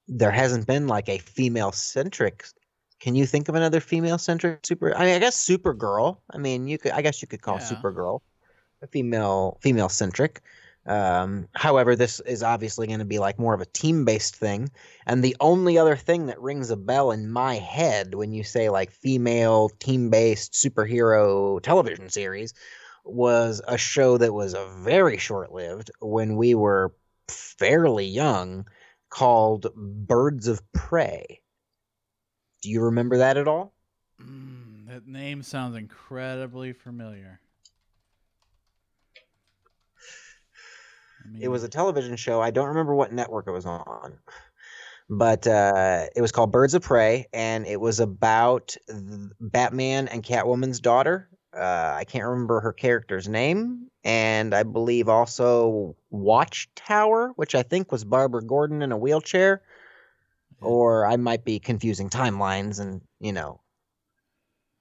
there 0.08 0.32
hasn't 0.32 0.68
been 0.68 0.88
like 0.88 1.10
a 1.10 1.18
female 1.18 1.72
centric. 1.72 2.46
Can 3.00 3.16
you 3.16 3.26
think 3.26 3.50
of 3.50 3.56
another 3.56 3.80
female 3.80 4.20
centric 4.20 4.60
super? 4.64 4.96
I 4.96 5.06
mean, 5.06 5.16
I 5.16 5.20
guess 5.20 5.36
Supergirl. 5.38 6.18
I 6.30 6.38
mean, 6.38 6.68
you 6.68 6.78
could. 6.78 6.92
I 6.92 7.02
guess 7.02 7.22
you 7.22 7.28
could 7.28 7.42
call 7.42 7.58
Yeah. 7.58 7.76
Supergirl 7.76 8.22
a 8.82 8.88
female 8.88 9.58
female 9.62 9.90
centric. 9.90 10.42
Um, 10.88 11.48
however, 11.56 11.96
this 11.96 12.20
is 12.22 12.44
obviously 12.44 12.88
going 12.88 13.00
to 13.00 13.06
be 13.06 13.20
like 13.20 13.40
more 13.40 13.54
of 13.54 13.62
a 13.62 13.66
team 13.66 14.06
based 14.06 14.36
thing. 14.36 14.70
And 15.06 15.24
the 15.24 15.36
only 15.40 15.78
other 15.78 15.96
thing 15.96 16.28
that 16.28 16.40
rings 16.42 16.70
a 16.70 16.78
bell 16.78 17.12
in 17.12 17.32
my 17.32 17.56
head 17.56 18.14
when 18.14 18.32
you 18.32 18.44
say 18.44 18.70
like 18.70 18.92
female 18.92 19.70
team 19.80 20.10
based 20.10 20.54
superhero 20.54 21.62
television 21.62 22.10
series 22.10 22.54
was 23.04 23.62
a 23.68 23.78
show 23.78 24.18
that 24.18 24.34
was 24.34 24.54
a 24.54 24.68
very 24.80 25.18
short 25.18 25.52
lived 25.52 25.92
when 26.00 26.36
we 26.36 26.54
were 26.56 26.94
fairly 27.28 28.06
young 28.06 28.68
called 29.10 29.68
Birds 29.76 30.48
of 30.48 30.62
Prey. 30.74 31.42
Do 32.62 32.70
you 32.70 32.82
remember 32.82 33.18
that 33.18 33.38
at 33.38 33.48
all? 33.48 33.74
Mm, 34.22 34.88
that 34.88 35.08
name 35.08 35.44
sounds 35.44 35.76
incredibly 35.76 36.74
familiar. 36.74 37.40
I 41.26 41.28
mean, 41.28 41.42
It 41.42 41.48
was 41.48 41.64
a 41.64 41.70
television 41.70 42.16
show. 42.16 42.42
I 42.42 42.52
don't 42.52 42.68
remember 42.70 42.94
what 42.94 43.12
network 43.12 43.48
it 43.48 43.52
was 43.52 43.66
on, 43.66 44.20
but 45.10 45.48
uh, 45.48 46.08
it 46.16 46.22
was 46.22 46.32
called 46.32 46.52
Birds 46.52 46.74
of 46.76 46.84
Prey, 46.84 47.26
and 47.34 47.66
it 47.66 47.80
was 47.82 48.00
about 48.00 48.76
Batman 49.40 50.08
and 50.08 50.24
Catwoman's 50.24 50.80
daughter. 50.80 51.30
Uh, 51.56 51.94
I 51.96 52.04
can't 52.04 52.26
remember 52.26 52.60
her 52.60 52.74
character's 52.74 53.28
name, 53.28 53.90
and 54.04 54.54
I 54.54 54.64
believe 54.64 55.08
also 55.10 55.96
Watchtower, 56.10 57.32
which 57.38 57.56
I 57.56 57.64
think 57.64 57.92
was 57.92 58.04
Barbara 58.04 58.44
Gordon 58.44 58.82
in 58.82 58.92
a 58.92 58.98
wheelchair, 58.98 59.62
or 60.62 61.06
I 61.06 61.16
might 61.16 61.46
be 61.46 61.60
confusing 61.60 62.10
timelines, 62.10 62.80
and 62.80 63.02
you 63.20 63.32
know, 63.32 63.62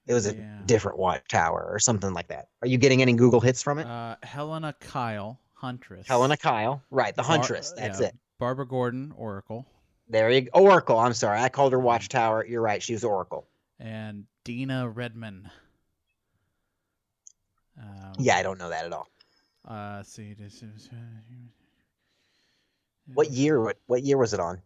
it 0.06 0.14
was 0.14 0.26
a 0.26 0.34
Yeah. 0.34 0.62
different 0.66 0.98
Watchtower 0.98 1.64
or 1.70 1.78
something 1.78 2.12
like 2.12 2.28
that. 2.28 2.48
Are 2.60 2.68
you 2.68 2.76
getting 2.78 3.02
any 3.02 3.12
Google 3.12 3.40
hits 3.40 3.62
from 3.62 3.78
it? 3.78 3.86
uh, 3.86 4.16
Helena 4.22 4.74
Kyle, 4.80 5.38
Huntress. 5.64 6.06
Helena 6.06 6.36
Kyle, 6.36 6.82
right? 6.90 7.16
The 7.16 7.22
Bar- 7.22 7.30
Huntress. 7.38 7.72
That's 7.74 8.00
yeah, 8.00 8.08
it. 8.08 8.16
Barbara 8.38 8.66
Gordon, 8.66 9.12
Oracle, 9.16 9.64
There 10.10 10.30
you 10.30 10.42
go. 10.42 10.50
Oracle. 10.60 10.98
I'm 10.98 11.14
sorry. 11.14 11.40
I 11.40 11.48
called 11.48 11.72
her 11.72 11.78
Watchtower. 11.80 12.44
You're 12.44 12.60
right. 12.60 12.82
She 12.82 12.92
was 12.92 13.02
Oracle. 13.04 13.46
and 13.80 14.26
Dinah 14.44 14.88
Redmond. 14.90 15.50
Um, 17.80 18.12
Yeah, 18.18 18.36
I 18.36 18.42
don't 18.42 18.58
know 18.58 18.68
that 18.68 18.84
at 18.84 18.92
all. 18.92 19.08
Uh, 19.66 19.94
let's 19.98 20.12
see, 20.12 20.34
this 20.34 20.62
is. 20.62 20.90
Uh, 20.92 20.96
What 23.14 23.30
year? 23.30 23.58
What, 23.62 23.78
what 23.86 24.02
year 24.02 24.18
was 24.18 24.34
it 24.34 24.40
on? 24.40 24.60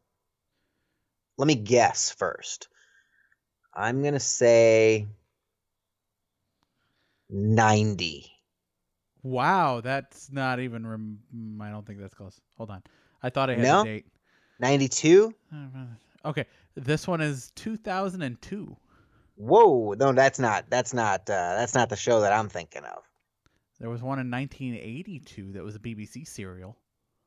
Let 1.36 1.46
me 1.46 1.54
guess 1.54 2.10
first. 2.10 2.66
I'm 3.72 4.02
gonna 4.02 4.18
say 4.18 5.06
ninety. 7.30 8.32
Wow, 9.28 9.80
that's 9.82 10.32
not 10.32 10.58
even. 10.58 10.86
Rem- 10.86 11.18
mm, 11.34 11.60
I 11.60 11.70
don't 11.70 11.86
think 11.86 12.00
that's 12.00 12.14
close. 12.14 12.40
Hold 12.56 12.70
on. 12.70 12.82
I 13.22 13.28
thought 13.30 13.50
I 13.50 13.54
had 13.54 13.62
No? 13.62 13.82
the 13.82 13.88
date. 13.88 14.06
92? 14.60 15.34
Okay, 16.24 16.46
this 16.74 17.06
one 17.06 17.20
is 17.20 17.52
2002. 17.56 18.76
Whoa! 19.36 19.92
No, 19.92 20.12
that's 20.12 20.38
not. 20.38 20.64
That's 20.68 20.92
not. 20.94 21.20
Uh, 21.22 21.54
that's 21.56 21.74
not 21.74 21.88
the 21.90 21.96
show 21.96 22.20
that 22.20 22.32
I'm 22.32 22.48
thinking 22.48 22.82
of. 22.84 23.02
There 23.78 23.88
was 23.90 24.02
one 24.02 24.18
in 24.18 24.30
1982 24.30 25.52
that 25.52 25.62
was 25.62 25.76
a 25.76 25.78
BBC 25.78 26.26
serial. 26.26 26.76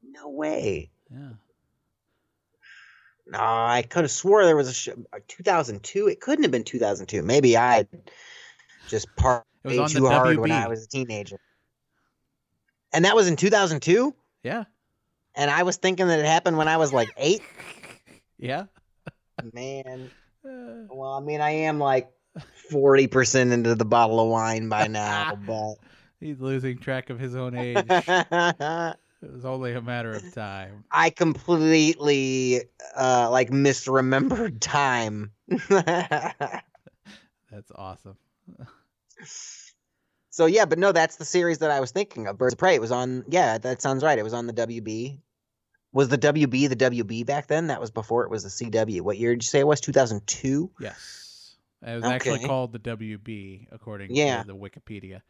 No 0.04 0.30
way. 0.30 0.92
Yeah. 1.10 1.30
No, 3.28 3.40
I 3.40 3.84
could 3.90 4.04
have 4.04 4.12
swore 4.12 4.44
there 4.44 4.58
was 4.58 4.68
a 4.68 4.74
show. 4.74 4.94
2002. 5.30 6.08
It 6.10 6.20
couldn't 6.20 6.44
have 6.44 6.52
been 6.52 6.66
2002. 6.66 7.22
Maybe 7.22 7.56
I 7.56 7.88
just 8.90 9.08
partied 9.16 9.44
It 9.64 9.88
too 9.90 10.08
hard 10.08 10.36
WB. 10.38 10.40
when 10.42 10.52
I 10.52 10.68
was 10.68 10.84
a 10.84 10.88
teenager. 10.88 11.38
And 12.94 13.06
that 13.06 13.16
was 13.16 13.28
in 13.28 13.36
2002. 13.36 14.14
Yeah. 14.44 14.66
And 15.36 15.50
I 15.50 15.64
was 15.64 15.78
thinking 15.78 16.08
that 16.08 16.20
it 16.20 16.26
happened 16.26 16.58
when 16.58 16.68
I 16.68 16.78
was 16.78 16.94
like 16.94 17.10
eight. 17.18 17.42
Yeah. 18.44 18.66
Man, 19.54 20.10
well, 20.44 21.14
I 21.14 21.20
mean, 21.20 21.42
I 21.42 21.52
am 21.52 21.78
like 21.78 22.10
forty 22.72 23.06
percent 23.06 23.52
into 23.52 23.76
the 23.76 23.86
bottle 23.86 24.20
of 24.20 24.30
wine 24.30 24.68
by 24.68 24.88
now, 24.88 25.38
but 25.46 25.76
he's 26.20 26.42
losing 26.42 26.80
track 26.80 27.12
of 27.12 27.20
his 27.20 27.36
own 27.36 27.56
age. 27.56 27.86
it 27.88 28.98
was 29.32 29.46
only 29.46 29.74
a 29.74 29.82
matter 29.82 30.12
of 30.12 30.34
time. 30.34 30.86
I 30.92 31.12
completely 31.12 32.62
uh 32.98 33.30
like 33.30 33.52
misremembered 33.52 34.58
time. 34.60 35.34
That's 35.70 36.64
awesome. 37.76 38.18
So 40.42 40.48
yeah, 40.48 40.66
but 40.66 40.80
no, 40.80 40.92
that's 40.92 41.18
the 41.18 41.26
series 41.26 41.60
that 41.60 41.70
I 41.70 41.80
was 41.80 41.92
thinking 41.92 42.26
of. 42.26 42.36
Birds 42.40 42.56
of 42.56 42.58
Prey. 42.58 42.74
It 42.74 42.82
was 42.82 42.92
on. 42.92 43.26
Yeah, 43.28 43.60
that 43.60 43.80
sounds 43.80 44.04
right. 44.04 44.18
It 44.18 44.24
was 44.24 44.34
on 44.34 44.48
the 44.48 44.54
WB. 44.54 45.20
Was 45.94 46.10
the 46.10 46.18
WB 46.18 46.68
the 46.68 46.76
WB 46.76 47.28
back 47.28 47.46
then? 47.46 47.68
That 47.68 47.80
was 47.80 47.92
before 47.92 48.24
it 48.24 48.32
was 48.32 48.42
the 48.42 48.50
CW. 48.50 49.02
What 49.02 49.20
year 49.20 49.36
did 49.36 49.44
you 49.44 49.48
say 49.48 49.60
it 49.60 49.68
was? 49.68 49.80
Two 49.82 49.92
thousand 49.92 50.26
two. 50.26 50.72
Yes. 50.80 51.56
It 51.86 51.94
was 51.96 52.06
actually 52.06 52.40
called 52.40 52.72
the 52.72 52.80
WB 52.80 53.68
according 53.72 54.16
Yeah. 54.16 54.42
to 54.42 54.48
the 54.48 54.56
Wikipedia. 54.56 55.22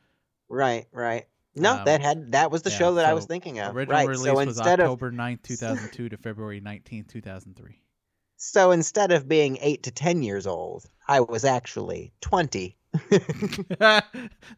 Right, 0.48 0.86
right. 0.94 1.28
No, 1.56 1.74
Um, 1.80 1.86
that 1.86 2.02
had 2.02 2.32
that 2.32 2.52
was 2.52 2.62
the 2.62 2.70
yeah, 2.70 2.78
show 2.78 2.94
that 2.96 3.06
I 3.06 3.14
was 3.14 3.26
thinking 3.26 3.60
of. 3.60 3.76
Original 3.76 3.98
right. 3.98 4.08
release 4.08 4.24
So 4.24 4.34
was 4.36 4.48
instead 4.48 4.80
of 4.80 4.86
October 4.92 5.12
9th, 5.12 5.42
2002 5.44 6.08
to 6.08 6.18
February 6.18 6.62
19th, 6.62 7.10
2003. 7.10 7.82
so 8.38 8.72
instead 8.72 9.12
of 9.12 9.28
being 9.28 9.58
eight 9.60 9.84
to 9.84 9.92
ten 9.92 10.24
years 10.24 10.48
old, 10.48 10.90
I 11.06 11.20
was 11.20 11.44
actually 11.44 12.14
twenty. 12.22 12.78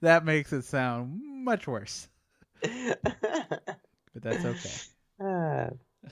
that 0.02 0.26
makes 0.26 0.54
it 0.54 0.64
sound 0.64 1.22
much 1.24 1.68
worse, 1.68 2.08
but 2.62 3.00
that's 4.16 4.46
okay. 4.46 4.70
Uh, 5.24 5.70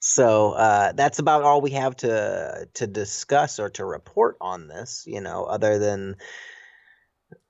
so 0.00 0.52
uh, 0.52 0.92
that's 0.92 1.18
about 1.18 1.42
all 1.42 1.60
we 1.60 1.70
have 1.70 1.96
to 1.96 2.68
to 2.74 2.86
discuss 2.86 3.58
or 3.58 3.70
to 3.70 3.84
report 3.84 4.36
on 4.40 4.68
this. 4.68 5.04
You 5.06 5.20
know, 5.20 5.44
other 5.44 5.78
than 5.78 6.16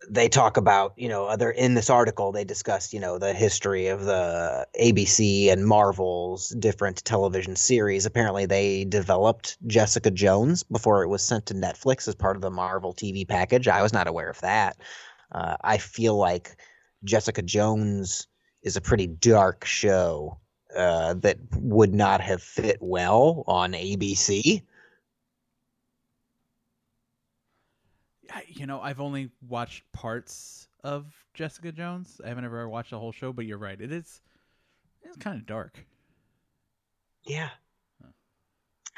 they 0.08 0.28
talk 0.28 0.56
about 0.56 0.92
you 0.96 1.08
know 1.08 1.26
other 1.26 1.50
in 1.50 1.74
this 1.74 1.90
article 1.90 2.32
they 2.32 2.44
discussed 2.44 2.92
you 2.92 3.00
know 3.00 3.18
the 3.18 3.32
history 3.32 3.86
of 3.86 4.04
the 4.04 4.66
ABC 4.80 5.52
and 5.52 5.66
Marvel's 5.66 6.50
different 6.50 7.04
television 7.04 7.56
series. 7.56 8.06
Apparently, 8.06 8.46
they 8.46 8.84
developed 8.84 9.56
Jessica 9.66 10.10
Jones 10.10 10.62
before 10.62 11.02
it 11.02 11.08
was 11.08 11.22
sent 11.22 11.46
to 11.46 11.54
Netflix 11.54 12.08
as 12.08 12.14
part 12.14 12.36
of 12.36 12.42
the 12.42 12.50
Marvel 12.50 12.94
TV 12.94 13.26
package. 13.26 13.68
I 13.68 13.82
was 13.82 13.92
not 13.92 14.08
aware 14.08 14.28
of 14.28 14.40
that. 14.40 14.76
Uh, 15.32 15.56
I 15.62 15.78
feel 15.78 16.16
like 16.16 16.56
Jessica 17.04 17.42
Jones 17.42 18.26
is 18.62 18.76
a 18.76 18.80
pretty 18.80 19.06
dark 19.06 19.64
show 19.64 20.38
uh, 20.76 21.14
that 21.14 21.38
would 21.56 21.94
not 21.94 22.20
have 22.20 22.42
fit 22.42 22.78
well 22.80 23.44
on 23.46 23.72
ABC. 23.72 24.62
You 28.48 28.66
know, 28.66 28.80
I've 28.80 29.00
only 29.00 29.30
watched 29.48 29.84
parts 29.92 30.68
of 30.84 31.06
Jessica 31.34 31.72
Jones. 31.72 32.20
I 32.24 32.28
haven't 32.28 32.44
ever 32.44 32.68
watched 32.68 32.90
the 32.90 32.98
whole 32.98 33.12
show, 33.12 33.32
but 33.32 33.46
you're 33.46 33.58
right. 33.58 33.80
It 33.80 33.92
is 33.92 34.20
it's 35.02 35.16
kind 35.16 35.38
of 35.38 35.46
dark. 35.46 35.84
Yeah. 37.24 37.50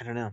I 0.01 0.05
don't 0.05 0.15
know. 0.15 0.33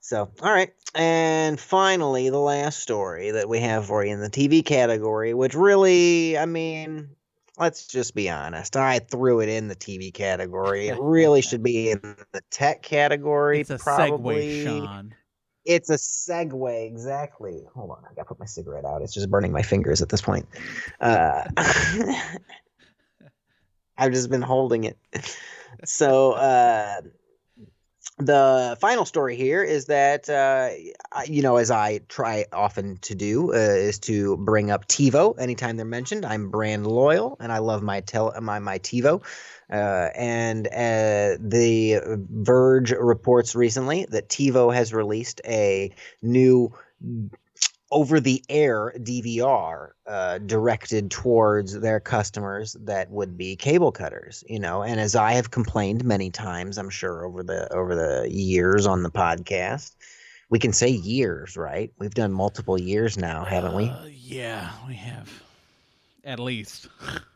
So, 0.00 0.30
all 0.40 0.52
right. 0.52 0.72
And 0.94 1.58
finally, 1.58 2.30
the 2.30 2.38
last 2.38 2.80
story 2.80 3.32
that 3.32 3.48
we 3.48 3.60
have 3.60 3.86
for 3.86 4.04
you 4.04 4.12
in 4.12 4.20
the 4.20 4.30
TV 4.30 4.64
category, 4.64 5.34
which 5.34 5.54
really, 5.54 6.38
I 6.38 6.46
mean, 6.46 7.10
let's 7.58 7.86
just 7.86 8.14
be 8.14 8.30
honest. 8.30 8.76
I 8.76 9.00
threw 9.00 9.40
it 9.40 9.48
in 9.48 9.68
the 9.68 9.74
TV 9.74 10.14
category. 10.14 10.88
It 10.88 10.98
really 11.00 11.42
should 11.42 11.62
be 11.62 11.90
in 11.90 12.00
the 12.32 12.40
tech 12.50 12.82
category. 12.82 13.60
It's 13.60 13.70
a 13.70 13.78
probably. 13.78 14.64
segue, 14.64 14.64
Sean. 14.64 15.14
It's 15.66 15.90
a 15.90 15.94
segue, 15.94 16.86
exactly. 16.86 17.64
Hold 17.74 17.90
on, 17.90 17.98
I 18.08 18.14
gotta 18.14 18.28
put 18.28 18.38
my 18.38 18.46
cigarette 18.46 18.84
out. 18.84 19.02
It's 19.02 19.12
just 19.12 19.28
burning 19.30 19.52
my 19.52 19.62
fingers 19.62 20.00
at 20.00 20.08
this 20.08 20.22
point. 20.22 20.46
Uh, 21.00 21.44
I've 23.98 24.12
just 24.12 24.30
been 24.30 24.42
holding 24.42 24.84
it. 24.84 24.96
So, 25.84 26.32
uh, 26.32 27.00
the 28.18 28.76
final 28.80 29.04
story 29.04 29.36
here 29.36 29.62
is 29.62 29.86
that, 29.86 30.28
uh, 30.30 30.70
you 31.26 31.42
know, 31.42 31.56
as 31.56 31.70
I 31.70 31.98
try 32.08 32.46
often 32.52 32.96
to 33.02 33.14
do, 33.14 33.52
uh, 33.52 33.56
is 33.56 33.98
to 34.00 34.36
bring 34.38 34.70
up 34.70 34.86
TiVo 34.88 35.38
anytime 35.38 35.76
they're 35.76 35.84
mentioned. 35.84 36.24
I'm 36.24 36.50
brand 36.50 36.86
loyal, 36.86 37.36
and 37.40 37.52
I 37.52 37.58
love 37.58 37.82
my 37.82 38.00
tel- 38.00 38.34
my 38.40 38.58
my 38.58 38.78
TiVo. 38.78 39.22
Uh, 39.70 40.10
and 40.14 40.66
uh, 40.68 41.36
the 41.40 42.00
Verge 42.30 42.92
reports 42.92 43.54
recently 43.54 44.06
that 44.10 44.28
TiVo 44.28 44.72
has 44.72 44.94
released 44.94 45.40
a 45.44 45.92
new 46.22 46.72
over 47.90 48.18
the 48.18 48.42
air 48.48 48.92
DVR 48.98 49.90
uh, 50.06 50.38
directed 50.38 51.10
towards 51.10 51.78
their 51.80 52.00
customers 52.00 52.76
that 52.80 53.10
would 53.10 53.36
be 53.36 53.56
cable 53.56 53.92
cutters, 53.92 54.42
you 54.48 54.58
know. 54.58 54.82
And 54.82 55.00
as 55.00 55.14
I 55.14 55.32
have 55.32 55.50
complained 55.50 56.04
many 56.04 56.30
times, 56.30 56.78
I'm 56.78 56.90
sure 56.90 57.24
over 57.24 57.42
the 57.42 57.72
over 57.72 57.94
the 57.94 58.28
years 58.30 58.86
on 58.86 59.02
the 59.02 59.10
podcast, 59.10 59.94
we 60.50 60.58
can 60.58 60.72
say 60.72 60.88
years, 60.88 61.56
right? 61.56 61.92
We've 61.98 62.14
done 62.14 62.32
multiple 62.32 62.80
years 62.80 63.16
now, 63.16 63.44
haven't 63.44 63.74
we? 63.74 63.88
Uh, 63.88 64.06
yeah, 64.06 64.70
we 64.86 64.94
have. 64.94 65.45
At 66.26 66.40
least. 66.40 66.88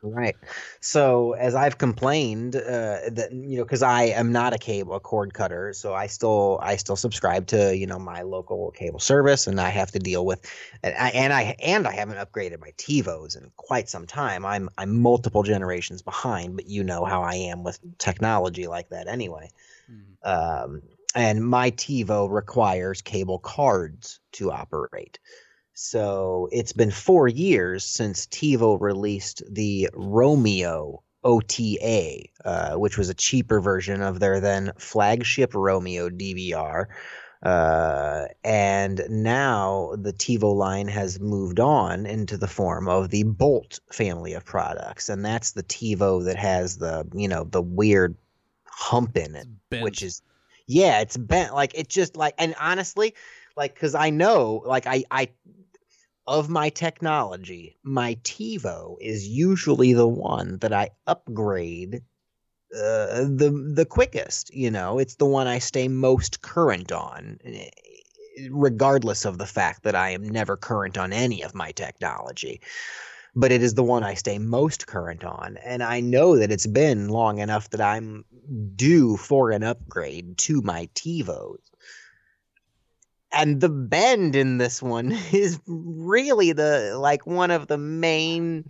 Right. 0.03 0.37
So 0.81 1.35
as 1.35 1.55
I've 1.55 1.79
complained 1.79 2.57
uh, 2.57 2.99
that 3.13 3.29
you 3.31 3.59
know 3.59 3.65
because 3.65 3.83
I 3.83 4.05
am 4.05 4.33
not 4.33 4.53
a 4.53 4.59
cable 4.59 4.95
a 4.95 5.01
cord 5.01 5.33
cutter, 5.33 5.73
so 5.75 5.95
I 5.95 6.09
still 6.09 6.59
I 6.61 6.75
still 6.77 6.97
subscribe 6.97 7.47
to 7.49 7.77
you 7.77 7.87
know 7.87 8.01
my 8.01 8.23
local 8.23 8.73
cable 8.73 8.99
service, 8.99 9.47
and 9.47 9.61
I 9.61 9.69
have 9.69 9.93
to 9.93 10.01
deal 10.01 10.27
with 10.27 10.45
and 10.83 10.95
I 10.97 11.09
and 11.11 11.33
I 11.33 11.55
and 11.63 11.87
I 11.87 11.93
haven't 11.93 12.17
upgraded 12.17 12.61
my 12.61 12.73
TiVos 12.79 13.37
in 13.37 13.53
quite 13.59 13.89
some 13.89 14.07
time. 14.07 14.45
I'm 14.45 14.69
I'm 14.77 15.01
multiple 15.01 15.45
generations 15.45 16.03
behind, 16.03 16.57
but 16.57 16.67
you 16.67 16.83
know 16.83 17.05
how 17.05 17.23
I 17.23 17.35
am 17.35 17.63
with 17.63 17.79
technology 17.99 18.67
like 18.67 18.89
that 18.89 19.07
anyway. 19.07 19.51
Mhm. 19.89 20.65
Um, 20.65 20.83
and 21.15 21.47
my 21.47 21.71
TiVo 21.73 22.31
requires 22.31 23.03
cable 23.03 23.39
cards 23.39 24.19
to 24.33 24.51
operate. 24.51 25.19
So 25.83 26.51
it's 26.53 26.75
been 26.75 26.91
four 26.91 27.27
years 27.27 27.87
since 27.87 28.27
TiVo 28.27 28.79
released 28.79 29.43
the 29.49 29.89
Roamio 29.95 30.99
OTA, 31.25 32.25
uh, 32.45 32.75
which 32.75 32.99
was 32.99 33.09
a 33.09 33.15
cheaper 33.15 33.63
version 33.63 34.03
of 34.03 34.21
their 34.21 34.41
then 34.41 34.73
flagship 34.77 35.53
Roamio 35.53 36.11
DVR. 36.11 36.85
Uh, 37.43 38.27
and 38.45 39.01
now 39.09 39.95
the 39.97 40.13
TiVo 40.13 40.55
line 40.55 40.87
has 40.89 41.19
moved 41.19 41.61
on 41.61 42.05
into 42.05 42.37
the 42.37 42.47
form 42.47 42.87
of 42.87 43.09
the 43.09 43.23
Bolt 43.23 43.81
family 43.91 44.35
of 44.35 44.45
products, 44.45 45.09
and 45.09 45.25
that's 45.25 45.53
the 45.53 45.63
TiVo 45.63 46.27
that 46.27 46.37
has 46.37 46.77
the 46.77 47.09
you 47.15 47.27
know 47.27 47.45
the 47.45 47.63
weird 47.63 48.19
hump 48.67 49.17
in 49.17 49.35
it 49.35 49.49
which 49.81 50.03
is 50.03 50.21
yeah 50.67 51.01
it's 51.01 51.17
bent. 51.17 51.55
Like 51.55 51.73
it 51.75 51.89
just 51.89 52.19
like 52.19 52.35
and 52.37 52.55
honestly 52.61 53.15
like 53.57 53.75
because 53.75 53.95
i 53.97 54.11
know 54.11 54.63
like 54.65 54.87
i 54.87 55.05
i 55.11 55.29
of 56.31 56.49
my 56.49 56.69
technology 56.69 57.77
my 57.83 58.15
tivo 58.23 58.97
is 59.01 59.27
usually 59.27 59.93
the 59.93 60.07
one 60.07 60.59
that 60.59 60.73
i 60.73 60.89
upgrade 61.09 61.97
uh, 62.73 63.27
the 63.27 63.73
the 63.75 63.85
quickest 63.85 64.55
you 64.55 64.71
know 64.71 65.01
it's 65.01 65.17
the 65.17 65.27
one 65.27 65.49
i 65.49 65.59
stay 65.59 65.89
most 65.89 66.41
current 66.41 66.93
on 66.93 67.37
eh, 67.45 67.69
regardless 68.49 69.25
of 69.25 69.39
the 69.39 69.47
fact 69.47 69.83
that 69.83 69.97
i 69.97 70.11
am 70.11 70.23
never 70.23 70.57
current 70.57 70.97
on 70.97 71.13
any 71.13 71.43
of 71.43 71.53
my 71.53 71.73
technology 71.73 72.61
but 73.35 73.53
it 73.53 73.63
is 73.63 73.75
the 73.75 73.85
one 73.85 74.03
I 74.03 74.15
stay 74.15 74.39
most 74.39 74.87
current 74.87 75.25
on. 75.25 75.57
And 75.59 75.83
I 75.83 76.01
know 76.01 76.37
that 76.37 76.51
it's 76.51 76.67
been 76.67 77.09
long 77.09 77.39
enough 77.39 77.71
that 77.71 77.81
I'm 77.81 78.25
due 78.75 79.17
for 79.17 79.53
an 79.53 79.63
upgrade 79.63 80.37
to 80.39 80.61
my 80.63 80.89
TiVos. 80.95 81.70
And 83.33 83.61
the 83.61 83.69
bend 83.69 84.35
in 84.35 84.59
this 84.59 84.83
one 84.83 85.13
is 85.33 85.61
really 85.67 86.53
the 86.53 86.97
like 86.99 87.27
one 87.27 87.51
of 87.51 87.67
the 87.67 87.79
main 87.79 88.65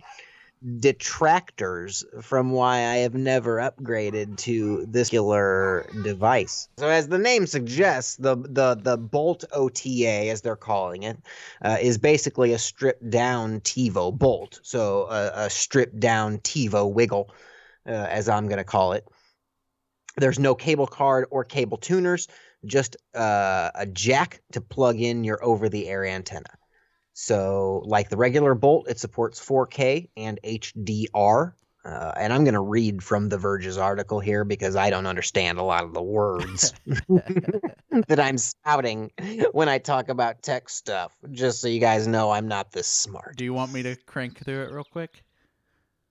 detractors 0.77 2.05
from 2.21 2.51
why 2.51 2.85
I 2.85 2.97
have 2.97 3.15
never 3.15 3.57
upgraded 3.57 4.37
to 4.39 4.85
this 4.85 5.09
particular 5.09 5.87
device. 6.03 6.69
So 6.77 6.87
as 6.87 7.07
the 7.07 7.17
name 7.17 7.47
suggests, 7.47 8.15
the 8.17 8.35
the 8.35 8.75
the 8.75 8.97
Bolt 8.97 9.43
OTA 9.51 10.29
as 10.29 10.41
they're 10.41 10.55
calling 10.55 11.03
it 11.03 11.17
uh, 11.63 11.77
is 11.81 11.97
basically 11.97 12.53
a 12.53 12.59
stripped 12.59 13.09
down 13.09 13.61
TiVo 13.61 14.17
Bolt. 14.17 14.59
So 14.61 15.07
a, 15.09 15.45
a 15.45 15.49
stripped 15.49 15.99
down 15.99 16.37
TiVo 16.39 16.91
Wiggle, 16.91 17.33
uh, 17.87 17.89
as 17.89 18.29
I'm 18.29 18.47
going 18.47 18.59
to 18.59 18.63
call 18.63 18.93
it. 18.93 19.07
There's 20.17 20.39
no 20.39 20.53
cable 20.53 20.87
card 20.87 21.25
or 21.31 21.43
cable 21.43 21.77
tuners, 21.77 22.27
just 22.65 22.97
uh, 23.15 23.71
a 23.75 23.85
jack 23.85 24.41
to 24.53 24.61
plug 24.61 24.99
in 24.99 25.23
your 25.23 25.43
over 25.43 25.69
the 25.69 25.87
air 25.87 26.05
antenna. 26.05 26.49
So, 27.13 27.83
like 27.85 28.09
the 28.09 28.17
regular 28.17 28.55
Bolt, 28.55 28.89
it 28.89 28.99
supports 28.99 29.39
4K 29.43 30.09
and 30.15 30.39
HDR. 30.43 31.53
Uh, 31.83 32.11
and 32.15 32.31
I'm 32.31 32.43
going 32.43 32.53
to 32.53 32.61
read 32.61 33.01
from 33.03 33.27
the 33.27 33.39
Verge's 33.39 33.77
article 33.77 34.19
here 34.19 34.43
because 34.43 34.75
I 34.75 34.91
don't 34.91 35.07
understand 35.07 35.57
a 35.57 35.63
lot 35.63 35.83
of 35.83 35.93
the 35.93 36.01
words 36.01 36.73
that 36.85 38.19
I'm 38.19 38.37
spouting 38.37 39.11
when 39.51 39.67
I 39.67 39.79
talk 39.79 40.09
about 40.09 40.43
tech 40.43 40.69
stuff. 40.69 41.17
Just 41.31 41.59
so 41.59 41.67
you 41.67 41.79
guys 41.79 42.05
know, 42.07 42.29
I'm 42.29 42.47
not 42.47 42.71
this 42.71 42.87
smart. 42.87 43.35
Do 43.35 43.43
you 43.43 43.53
want 43.53 43.73
me 43.73 43.81
to 43.83 43.95
crank 44.05 44.43
through 44.45 44.61
it 44.63 44.71
real 44.71 44.83
quick? 44.83 45.23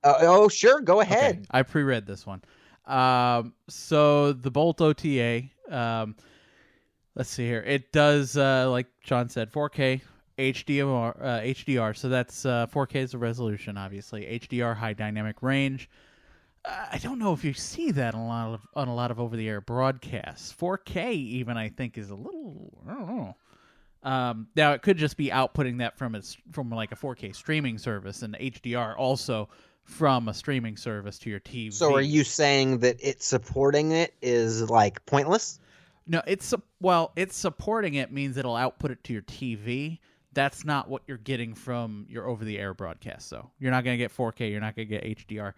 Uh, 0.03 0.14
oh, 0.22 0.48
sure, 0.48 0.80
go 0.80 1.01
Okay, 1.01 1.14
ahead. 1.14 1.46
I 1.51 1.62
pre-read 1.62 2.05
this 2.05 2.26
one. 2.26 2.42
Um, 2.86 3.55
so 3.68 4.32
the 4.32 4.51
Bolt 4.51 4.80
OTA. 4.80 5.44
Um, 5.70 6.16
let's 7.14 7.30
see 7.30 7.46
here. 7.46 7.62
It 7.66 7.92
does, 7.92 8.36
uh, 8.36 8.70
like 8.70 8.86
John 9.02 9.28
said, 9.28 9.52
4K 9.52 10.00
HDR. 10.40 11.16
Uh, 11.20 11.40
HDR. 11.40 11.96
So 11.96 12.08
that's 12.08 12.46
uh, 12.46 12.66
4K 12.68 12.96
is 12.96 13.12
the 13.12 13.18
resolution, 13.18 13.76
obviously. 13.76 14.22
HDR, 14.22 14.76
high 14.76 14.94
dynamic 14.94 15.42
range. 15.42 15.90
Uh, 16.64 16.86
I 16.92 16.98
don't 16.98 17.18
know 17.18 17.32
if 17.32 17.44
you 17.44 17.52
see 17.52 17.90
that 17.92 18.14
on 18.14 18.20
a 18.20 18.26
lot 18.26 18.54
of 18.54 18.61
on 18.74 18.88
a 18.88 18.94
lot 18.94 19.11
of 19.11 19.20
over-the-air 19.20 19.61
broadcasts. 19.61 20.54
4K, 20.58 21.12
even 21.12 21.56
I 21.56 21.68
think, 21.68 21.98
is 21.98 22.11
a 22.11 22.14
little. 22.14 22.72
I 22.88 22.94
don't 22.94 23.06
know. 23.06 23.36
Um, 24.02 24.48
now 24.56 24.72
it 24.72 24.80
could 24.80 24.96
just 24.96 25.18
be 25.18 25.28
outputting 25.28 25.78
that 25.78 25.98
from 25.98 26.14
its 26.14 26.36
from 26.52 26.70
like 26.70 26.90
a 26.92 26.96
4K 26.96 27.34
streaming 27.34 27.76
service 27.76 28.22
and 28.22 28.34
HDR 28.34 28.96
also 28.96 29.50
from 29.84 30.28
a 30.28 30.34
streaming 30.34 30.76
service 30.76 31.18
to 31.18 31.30
your 31.30 31.40
TV. 31.40 31.72
So, 31.72 31.94
are 31.94 32.00
you 32.00 32.24
saying 32.24 32.78
that 32.78 32.96
it 33.00 33.22
supporting 33.22 33.92
it 33.92 34.14
is 34.22 34.70
like 34.70 35.04
pointless? 35.04 35.58
No, 36.07 36.22
it's 36.26 36.53
well, 36.80 37.12
it's 37.16 37.36
supporting 37.36 37.94
it 37.94 38.12
means 38.12 38.36
it'll 38.36 38.57
output 38.57 38.90
it 38.90 39.05
to 39.05 39.12
your 39.12 39.22
TV. 39.22 39.98
That's 40.32 40.64
not 40.64 40.88
what 40.88 41.03
you're 41.07 41.18
getting 41.18 41.55
from 41.55 42.07
your 42.09 42.26
over-the-air 42.28 42.74
broadcast. 42.74 43.28
So 43.28 43.51
you're 43.59 43.72
not 43.72 43.84
going 43.84 43.94
to 43.94 43.98
get 43.98 44.16
4K. 44.16 44.51
You're 44.51 44.61
not 44.61 44.76
going 44.76 44.88
to 44.88 45.01
get 45.01 45.28
HDR. 45.28 45.55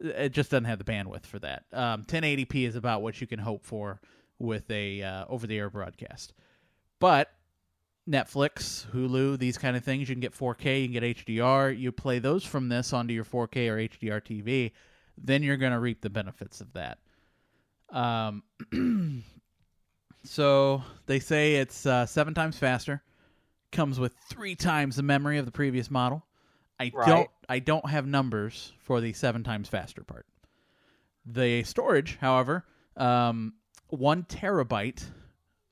It 0.00 0.30
just 0.30 0.50
doesn't 0.50 0.64
have 0.64 0.78
the 0.78 0.84
bandwidth 0.84 1.26
for 1.26 1.38
that. 1.40 1.64
Um, 1.72 2.04
1080p 2.04 2.66
is 2.66 2.76
about 2.76 3.02
what 3.02 3.20
you 3.20 3.26
can 3.26 3.38
hope 3.38 3.64
for 3.64 4.00
with 4.38 4.70
a 4.70 5.02
uh, 5.02 5.24
over-the-air 5.28 5.70
broadcast. 5.70 6.32
But 6.98 7.30
Netflix, 8.08 8.86
Hulu, 8.92 9.38
these 9.38 9.58
kind 9.58 9.76
of 9.76 9.84
things, 9.84 10.08
you 10.08 10.14
can 10.14 10.20
get 10.20 10.34
4K, 10.34 10.82
you 10.82 10.88
can 10.88 11.00
get 11.00 11.26
HDR. 11.26 11.78
You 11.78 11.92
play 11.92 12.18
those 12.18 12.44
from 12.44 12.68
this 12.68 12.92
onto 12.92 13.12
your 13.12 13.24
4K 13.24 13.68
or 13.68 13.76
HDR 13.76 14.20
TV, 14.22 14.72
then 15.18 15.42
you're 15.42 15.56
going 15.56 15.72
to 15.72 15.80
reap 15.80 16.00
the 16.02 16.10
benefits 16.10 16.60
of 16.60 16.72
that. 16.74 16.98
Um, 17.90 18.42
so 20.26 20.82
they 21.06 21.18
say 21.18 21.56
it's 21.56 21.86
uh, 21.86 22.06
seven 22.06 22.34
times 22.34 22.58
faster, 22.58 23.02
comes 23.72 23.98
with 23.98 24.12
three 24.28 24.54
times 24.54 24.96
the 24.96 25.02
memory 25.02 25.38
of 25.38 25.46
the 25.46 25.52
previous 25.52 25.90
model. 25.90 26.24
I 26.78 26.90
Right. 26.94 27.06
don't, 27.06 27.30
I 27.48 27.58
don't 27.58 27.88
have 27.88 28.06
numbers 28.06 28.72
for 28.78 29.00
the 29.00 29.12
seven 29.12 29.42
times 29.44 29.68
faster 29.68 30.04
part. 30.04 30.26
The 31.24 31.64
storage, 31.64 32.16
however, 32.20 32.64
um, 32.96 33.54
one 33.88 34.24
terabyte 34.24 35.02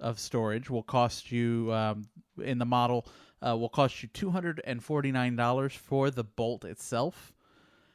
of 0.00 0.18
storage 0.18 0.70
will 0.70 0.82
cost 0.82 1.30
you 1.30 1.72
um, 1.72 2.08
in 2.42 2.58
the 2.58 2.64
model 2.64 3.06
uh, 3.46 3.56
will 3.56 3.68
cost 3.68 4.02
you 4.02 4.08
two 4.08 4.30
hundred 4.30 4.60
and 4.64 4.82
forty 4.82 5.12
nine 5.12 5.36
dollars 5.36 5.74
for 5.74 6.10
the 6.10 6.24
bolt 6.24 6.64
itself, 6.64 7.33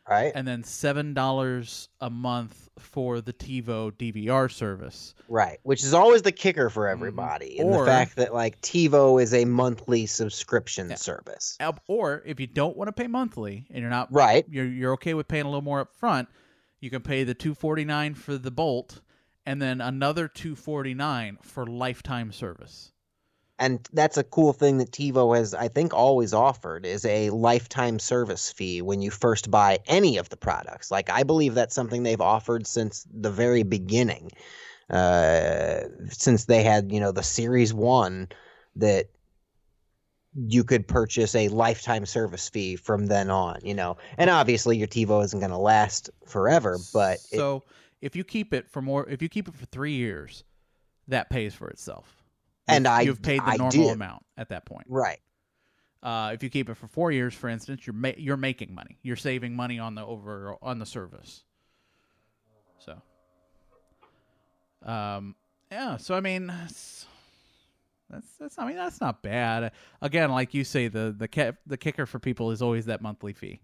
Right. 0.09 0.31
and 0.33 0.47
then 0.47 0.63
seven 0.63 1.13
dollars 1.13 1.87
a 2.01 2.09
month 2.09 2.67
for 2.79 3.21
the 3.21 3.31
TiVo 3.33 3.91
DVR 3.91 4.51
service. 4.51 5.13
Right, 5.27 5.59
which 5.63 5.83
is 5.83 5.93
always 5.93 6.21
the 6.23 6.31
kicker 6.31 6.69
for 6.69 6.87
everybody, 6.87 7.59
and 7.59 7.69
Mm-hmm. 7.69 7.75
Or- 7.77 7.85
the 7.85 7.91
fact 7.91 8.15
that 8.15 8.33
like 8.33 8.59
TiVo 8.61 9.21
is 9.21 9.33
a 9.33 9.45
monthly 9.45 10.05
subscription 10.05 10.89
Yeah. 10.89 10.95
service. 10.95 11.57
Or 11.87 12.23
if 12.25 12.39
you 12.39 12.47
don't 12.47 12.75
want 12.75 12.87
to 12.87 12.91
pay 12.93 13.07
monthly 13.07 13.67
and 13.69 13.81
you're 13.81 13.89
not 13.89 14.11
Right, 14.11 14.45
you're 14.49 14.65
you're 14.65 14.93
okay 14.93 15.13
with 15.13 15.27
paying 15.27 15.45
a 15.45 15.49
little 15.49 15.61
more 15.61 15.81
up 15.81 15.93
front, 15.95 16.27
you 16.79 16.89
can 16.89 17.01
pay 17.01 17.23
the 17.23 17.33
249 17.33 18.13
for 18.15 18.37
the 18.37 18.51
bolt 18.51 19.01
and 19.45 19.61
then 19.61 19.81
another 19.81 20.27
249 20.27 21.37
for 21.41 21.65
lifetime 21.67 22.31
service. 22.31 22.91
And 23.59 23.85
that's 23.91 24.17
a 24.17 24.23
cool 24.23 24.53
thing 24.53 24.77
that 24.77 24.91
TiVo 24.91 25.35
has, 25.35 25.53
I 25.53 25.67
think, 25.67 25.93
always 25.93 26.33
offered 26.33 26.85
is 26.85 27.03
a 27.03 27.29
lifetime 27.29 27.99
service 27.99 28.51
fee 28.51 28.81
when 28.81 29.01
you 29.01 29.11
first 29.11 29.51
buy 29.51 29.79
any 29.85 30.17
of 30.17 30.29
the 30.29 30.37
products. 30.37 30.89
Like 30.89 31.09
I 31.09 31.23
believe 31.23 31.55
that's 31.55 31.75
something 31.75 32.03
they've 32.03 32.21
offered 32.21 32.65
since 32.65 33.05
the 33.13 33.29
very 33.29 33.63
beginning, 33.63 34.31
uh, 34.89 35.81
since 36.09 36.45
they 36.45 36.63
had 36.63 36.91
you 36.93 37.01
know 37.01 37.11
the 37.11 37.21
Series 37.21 37.73
One 37.73 38.29
that 38.77 39.09
you 40.33 40.63
could 40.63 40.87
purchase 40.87 41.35
a 41.35 41.49
lifetime 41.49 42.05
service 42.05 42.47
fee 42.47 42.77
from 42.77 43.07
then 43.07 43.29
on. 43.29 43.59
You 43.63 43.73
know, 43.73 43.97
and 44.17 44.29
obviously 44.29 44.77
your 44.77 44.87
TiVo 44.87 45.25
isn't 45.25 45.39
going 45.39 45.51
to 45.51 45.57
last 45.57 46.09
forever, 46.25 46.77
but 46.93 47.15
it, 47.29 47.37
so 47.37 47.63
if 48.01 48.15
you 48.15 48.23
keep 48.23 48.53
it 48.53 48.69
for 48.69 48.81
more 48.81 49.07
if 49.09 49.21
you 49.21 49.27
keep 49.27 49.49
it 49.49 49.55
for 49.55 49.65
3 49.65 49.91
years, 49.91 50.45
that 51.09 51.29
pays 51.29 51.53
for 51.53 51.67
itself. 51.69 52.18
And 52.69 52.85
You've- 52.85 52.89
I- 52.89 53.01
you've 53.01 53.21
paid 53.21 53.39
the 53.41 53.45
I 53.45 53.57
normal 53.57 53.71
did. 53.71 53.91
amount 53.93 54.23
at 54.37 54.49
that 54.49 54.65
point. 54.65 54.85
right. 54.89 55.19
Uh, 56.01 56.31
if 56.33 56.41
you 56.43 56.49
keep 56.49 56.69
it 56.69 56.75
for 56.75 56.87
4 56.87 57.11
years 57.11 57.33
for 57.33 57.49
instance, 57.49 57.85
you're 57.85 57.93
ma- 57.93 58.13
you're 58.17 58.37
making 58.37 58.73
money. 58.73 58.97
You're 59.01 59.17
saving 59.17 59.53
money 59.55 59.79
on 59.79 59.95
the 59.95 60.05
over 60.05 60.55
on 60.61 60.79
the 60.79 60.85
service. 60.85 61.43
So 62.79 63.01
um 64.83 65.35
yeah, 65.71 65.97
so 65.97 66.15
I 66.15 66.21
mean 66.21 66.47
that's 66.47 67.05
that's 68.09 68.57
I 68.57 68.65
mean 68.65 68.77
that's 68.77 69.01
not 69.01 69.21
bad. 69.21 69.71
Again, 70.01 70.31
like 70.31 70.53
you 70.53 70.63
say 70.63 70.87
the 70.87 71.13
the 71.17 71.55
the 71.67 71.77
kicker 71.77 72.05
for 72.05 72.17
people 72.19 72.51
is 72.51 72.61
always 72.61 72.85
that 72.85 73.01
monthly 73.01 73.33
fee, 73.33 73.59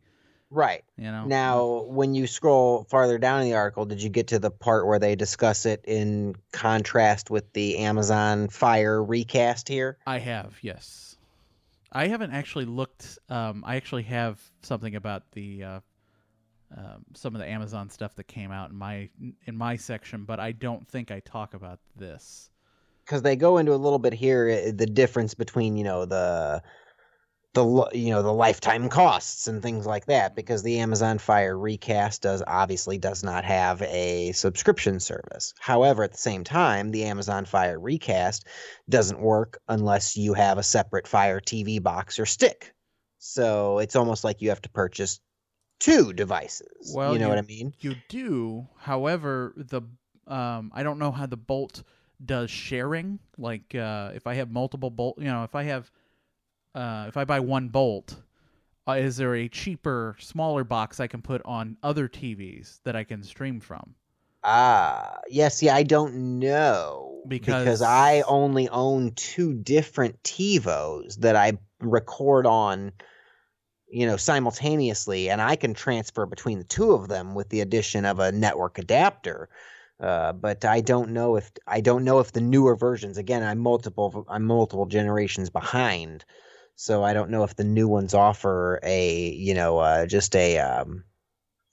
Right. 0.55 0.85
you 0.97 1.11
know. 1.11 1.25
Now, 1.25 1.81
when 1.83 2.15
you 2.15 2.27
scroll 2.27 2.85
farther 2.85 3.17
down 3.17 3.41
in 3.41 3.49
the 3.49 3.55
article, 3.55 3.83
did 3.85 4.01
you 4.01 4.09
get 4.09 4.27
to 4.27 4.39
the 4.39 4.49
part 4.49 4.87
where 4.87 4.99
they 4.99 5.17
discuss 5.17 5.65
it 5.65 5.81
in 5.83 6.35
contrast 6.53 7.29
with 7.29 7.51
the 7.51 7.79
Amazon 7.79 8.47
Fire 8.47 9.03
recast 9.03 9.67
here? 9.67 9.97
I 10.07 10.19
have, 10.19 10.57
yes. 10.61 11.17
I 11.91 12.07
haven't 12.07 12.31
actually 12.31 12.63
looked. 12.63 13.19
Um, 13.29 13.65
I 13.67 13.75
actually 13.75 14.03
have 14.03 14.41
something 14.61 14.95
about 14.95 15.23
the 15.33 15.63
uh, 15.63 15.79
um, 16.75 17.05
some 17.15 17.35
of 17.35 17.39
the 17.39 17.47
Amazon 17.47 17.89
stuff 17.89 18.15
that 18.15 18.27
came 18.27 18.51
out 18.51 18.69
in 18.69 18.77
my 18.77 19.09
in 19.45 19.57
my 19.57 19.75
section, 19.75 20.23
but 20.23 20.39
I 20.39 20.53
don't 20.53 20.87
think 20.87 21.11
I 21.11 21.19
talk 21.19 21.53
about 21.53 21.79
this. 21.97 22.49
Because 23.05 23.21
they 23.21 23.35
go 23.35 23.57
into 23.57 23.73
a 23.73 23.75
little 23.75 23.99
bit 23.99 24.13
here 24.13 24.71
the 24.71 24.85
difference 24.85 25.33
between 25.33 25.75
you 25.75 25.83
know 25.83 26.05
the 26.05 26.63
the 27.55 27.89
you 27.93 28.11
know 28.11 28.21
the 28.21 28.31
lifetime 28.31 28.89
costs 28.89 29.47
and 29.47 29.61
things 29.61 29.85
like 29.87 30.05
that. 30.05 30.35
Because 30.35 30.61
the 30.61 30.79
Amazon 30.79 31.17
Fire 31.17 31.57
recast 31.57 32.21
does 32.21 32.43
obviously 32.45 32.99
does 32.99 33.23
not 33.23 33.43
have 33.45 33.81
a 33.81 34.31
subscription 34.33 34.99
service. 34.99 35.53
However, 35.59 36.03
at 36.03 36.11
the 36.11 36.17
same 36.17 36.43
time, 36.43 36.91
the 36.91 37.05
Amazon 37.05 37.45
Fire 37.45 37.79
recast 37.79 38.45
doesn't 38.87 39.19
work 39.19 39.59
unless 39.67 40.15
you 40.15 40.33
have 40.35 40.59
a 40.59 40.63
separate 40.63 41.07
Fire 41.07 41.39
TV 41.39 41.81
box 41.81 42.19
or 42.19 42.27
stick. 42.27 42.73
So 43.17 43.79
it's 43.79 43.95
almost 43.95 44.23
like 44.23 44.41
you 44.41 44.49
have 44.49 44.61
to 44.61 44.69
purchase 44.69 45.19
two 45.79 46.13
devices. 46.13 46.93
Well, 46.93 47.13
you 47.13 47.19
know 47.19 47.25
you- 47.25 47.29
what 47.29 47.39
I 47.39 47.47
mean? 47.47 47.73
You 47.79 47.95
do, 48.09 48.67
however, 48.77 49.53
the 49.57 49.81
um, 50.27 50.71
I 50.73 50.83
don't 50.83 50.99
know 50.99 51.11
how 51.11 51.25
the 51.25 51.37
Bolt 51.37 51.83
does 52.23 52.49
sharing. 52.49 53.19
Like 53.37 53.73
uh, 53.75 54.11
if 54.15 54.27
I 54.27 54.35
have 54.35 54.51
multiple 54.51 54.89
bolt, 54.89 55.17
you 55.17 55.25
know, 55.25 55.43
if 55.43 55.55
I 55.55 55.63
have 55.63 55.91
uh, 56.75 57.05
if 57.07 57.17
I 57.17 57.25
buy 57.25 57.39
one 57.39 57.69
bolt, 57.69 58.15
uh, 58.87 58.93
is 58.93 59.17
there 59.17 59.35
a 59.35 59.47
cheaper, 59.47 60.15
smaller 60.19 60.63
box 60.63 60.99
I 60.99 61.07
can 61.07 61.21
put 61.21 61.41
on 61.45 61.77
other 61.81 62.07
TVs 62.07 62.79
that 62.83 62.95
I 62.95 63.03
can 63.03 63.23
stream 63.23 63.59
from? 63.59 63.95
Ah, 64.43 65.17
yes, 65.27 65.63
yeah, 65.63 65.75
I 65.75 65.81
don't 65.81 66.37
know 66.39 67.23
Because- 67.27 67.81
I 67.81 68.21
only 68.27 68.69
own 68.69 69.11
two 69.15 69.55
different 69.55 70.21
TiVos 70.21 71.15
that 71.21 71.35
I 71.35 71.53
record 71.79 72.45
on, 72.45 72.91
you 73.87 74.05
know, 74.05 74.17
simultaneously, 74.17 75.31
and 75.31 75.41
I 75.41 75.55
can 75.55 75.73
transfer 75.73 76.27
between 76.27 76.59
the 76.59 76.63
two 76.65 76.91
of 76.91 77.07
them 77.07 77.33
with 77.33 77.49
the 77.49 77.61
addition 77.61 78.05
of 78.05 78.19
a 78.19 78.31
network 78.31 78.77
adapter. 78.77 79.49
Uh, 79.99 80.33
but 80.33 80.63
I 80.65 80.81
don't 80.81 81.11
know 81.11 81.37
if 81.37 81.51
I 81.65 81.81
don't 81.81 82.03
know 82.03 82.19
if 82.19 82.33
the 82.33 82.41
newer 82.41 82.75
versions. 82.75 83.17
Again, 83.17 83.41
I'm 83.41 83.59
multiple 83.59 84.25
I'm 84.29 84.43
multiple 84.43 84.85
generations 84.85 85.49
behind, 85.49 86.25
so 86.75 87.03
I 87.03 87.13
don't 87.13 87.29
know 87.29 87.43
if 87.43 87.55
the 87.55 87.63
new 87.63 87.87
ones 87.87 88.13
offer 88.13 88.79
a 88.83 89.29
you 89.29 89.53
know 89.53 89.79
uh, 89.79 90.05
just 90.05 90.35
a 90.35 90.59
um, 90.59 91.03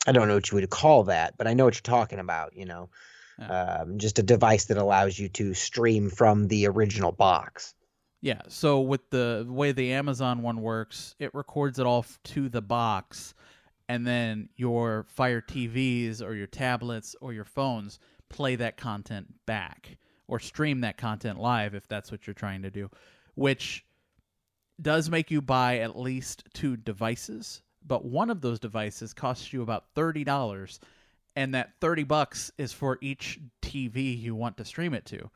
I 0.06 0.12
don't 0.12 0.28
know 0.28 0.34
what 0.34 0.50
you 0.50 0.56
would 0.56 0.70
call 0.70 1.04
that, 1.04 1.36
but 1.36 1.46
I 1.46 1.54
know 1.54 1.64
what 1.64 1.74
you're 1.74 1.82
talking 1.82 2.18
about. 2.18 2.56
You 2.56 2.66
know, 2.66 2.90
um, 3.38 3.98
just 3.98 4.18
a 4.18 4.22
device 4.22 4.66
that 4.66 4.78
allows 4.78 5.18
you 5.18 5.28
to 5.30 5.54
stream 5.54 6.10
from 6.10 6.48
the 6.48 6.66
original 6.66 7.12
box. 7.12 7.74
Yeah. 8.20 8.42
So 8.48 8.80
with 8.80 9.10
the 9.10 9.44
way 9.48 9.72
the 9.72 9.92
Amazon 9.92 10.42
one 10.42 10.62
works, 10.62 11.16
it 11.18 11.34
records 11.34 11.80
it 11.80 11.86
all 11.86 12.06
to 12.24 12.48
the 12.48 12.62
box, 12.62 13.34
and 13.88 14.06
then 14.06 14.48
your 14.56 15.04
Fire 15.08 15.40
TVs 15.40 16.22
or 16.22 16.34
your 16.34 16.46
tablets 16.46 17.16
or 17.20 17.32
your 17.32 17.44
phones 17.44 17.98
play 18.28 18.56
that 18.56 18.76
content 18.76 19.26
back 19.44 19.98
or 20.28 20.38
stream 20.38 20.80
that 20.80 20.96
content 20.96 21.38
live 21.38 21.74
if 21.74 21.86
that's 21.88 22.10
what 22.10 22.26
you're 22.26 22.32
trying 22.32 22.62
to 22.62 22.70
do, 22.70 22.88
which 23.34 23.84
does 24.82 25.08
make 25.08 25.30
you 25.30 25.40
buy 25.40 25.78
at 25.78 25.98
least 25.98 26.44
two 26.52 26.76
devices. 26.76 27.62
But 27.86 28.04
one 28.04 28.30
of 28.30 28.40
those 28.40 28.60
devices 28.60 29.14
costs 29.14 29.52
you 29.52 29.62
about 29.62 29.86
thirty 29.94 30.24
dollars, 30.24 30.80
and 31.34 31.54
that 31.54 31.72
thirty 31.80 32.04
bucks 32.04 32.52
is 32.58 32.72
for 32.72 32.98
each 33.00 33.40
TV 33.60 34.20
you 34.20 34.34
want 34.34 34.56
to 34.58 34.64
stream 34.64 34.94
it 34.94 35.04
to. 35.06 35.30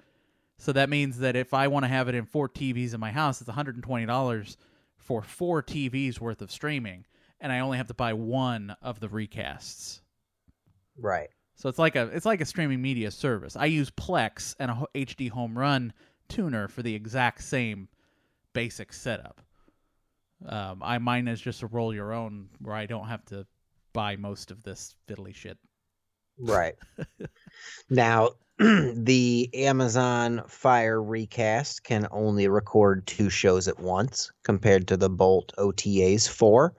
So 0.59 0.73
that 0.73 0.89
means 0.89 1.19
that 1.19 1.37
if 1.37 1.53
I 1.53 1.69
want 1.69 1.85
to 1.85 1.89
have 1.89 2.09
it 2.09 2.15
in 2.15 2.25
four 2.25 2.49
TVs 2.49 2.95
in 2.95 3.01
my 3.01 3.11
house, 3.11 3.41
it's 3.41 3.51
$120 3.51 4.57
for 4.97 5.23
four 5.23 5.63
TVs 5.63 6.19
worth 6.19 6.41
of 6.41 6.51
streaming, 6.51 7.05
and 7.41 7.53
I 7.53 7.61
only 7.61 7.77
have 7.77 7.89
to 7.89 7.95
buy 7.95 8.15
one 8.15 8.75
of 8.81 8.99
the 9.01 9.09
recasts. 9.09 10.01
Right. 10.99 11.29
So 11.57 11.69
it's 11.69 11.79
like 11.79 11.97
a 11.97 12.03
it's 12.09 12.27
like 12.27 12.41
a 12.41 12.47
streaming 12.47 12.83
media 12.83 13.11
service. 13.11 13.57
I 13.57 13.67
use 13.67 13.91
Plex 13.91 14.55
and 14.59 14.71
a 14.71 14.87
HDHomeRun 14.95 15.93
tuner 16.29 16.69
for 16.69 16.83
the 16.83 16.95
exact 16.95 17.43
same 17.43 17.89
basic 18.57 18.93
setup. 18.93 19.43
Um, 20.47 20.83
I 20.83 20.99
mine 20.99 21.29
is 21.29 21.41
just 21.41 21.63
a 21.63 21.67
roll 21.67 21.95
your 21.95 22.13
own, 22.13 22.49
where 22.61 22.75
I 22.75 22.87
don't 22.87 23.07
have 23.07 23.25
to 23.27 23.47
buy 23.93 24.17
most 24.17 24.51
of 24.51 24.63
this 24.63 24.95
fiddly 25.07 25.35
shit. 25.35 25.59
Right. 26.39 26.75
now, 27.91 28.31
the 28.59 29.51
Amazon 29.55 30.43
Fire 30.49 31.03
recast 31.03 31.85
can 31.85 32.09
only 32.11 32.49
record 32.49 33.07
two 33.07 33.29
shows 33.29 33.69
at 33.69 33.79
once 33.79 34.33
compared 34.43 34.89
to 34.89 34.97
the 34.97 35.11
Bolt 35.11 35.53
OTA's 35.59 36.27
four 36.27 36.75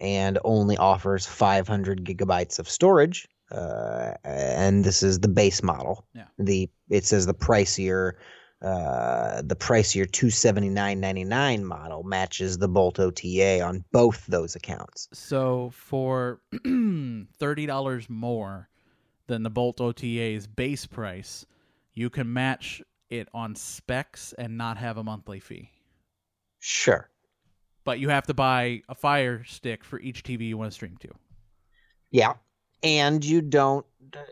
and 0.00 0.38
only 0.44 0.76
offers 0.78 1.26
500 1.26 2.04
gigabytes 2.04 2.58
of 2.58 2.68
storage. 2.68 3.28
Uh, 3.52 4.14
and 4.24 4.84
this 4.84 5.02
is 5.02 5.20
the 5.20 5.28
base 5.28 5.62
model. 5.62 6.04
Yeah. 6.14 6.26
The 6.38 6.70
it 6.88 7.04
says 7.04 7.26
the 7.26 7.34
pricier 7.34 8.12
uh, 8.62 9.40
the 9.42 9.56
pricier 9.56 10.04
279.99 10.06 11.62
model 11.62 12.02
matches 12.02 12.58
the 12.58 12.68
Bolt 12.68 12.98
OTA 12.98 13.62
on 13.62 13.84
both 13.90 14.26
those 14.26 14.54
accounts. 14.54 15.08
So 15.12 15.70
for 15.72 16.40
thirty 17.38 17.66
dollars 17.66 18.10
more 18.10 18.68
than 19.28 19.42
the 19.42 19.50
Bolt 19.50 19.80
OTA's 19.80 20.46
base 20.46 20.86
price, 20.86 21.46
you 21.94 22.10
can 22.10 22.32
match 22.32 22.82
it 23.08 23.28
on 23.32 23.54
specs 23.54 24.34
and 24.34 24.58
not 24.58 24.76
have 24.76 24.98
a 24.98 25.04
monthly 25.04 25.40
fee. 25.40 25.70
Sure. 26.58 27.08
But 27.84 27.98
you 27.98 28.10
have 28.10 28.26
to 28.26 28.34
buy 28.34 28.82
a 28.88 28.94
Fire 28.94 29.42
Stick 29.44 29.84
for 29.84 29.98
each 30.00 30.22
TV 30.22 30.48
you 30.48 30.58
want 30.58 30.70
to 30.70 30.74
stream 30.74 30.96
to. 31.00 31.08
Yeah. 32.10 32.34
And 32.82 33.24
you 33.24 33.40
don't 33.40 33.84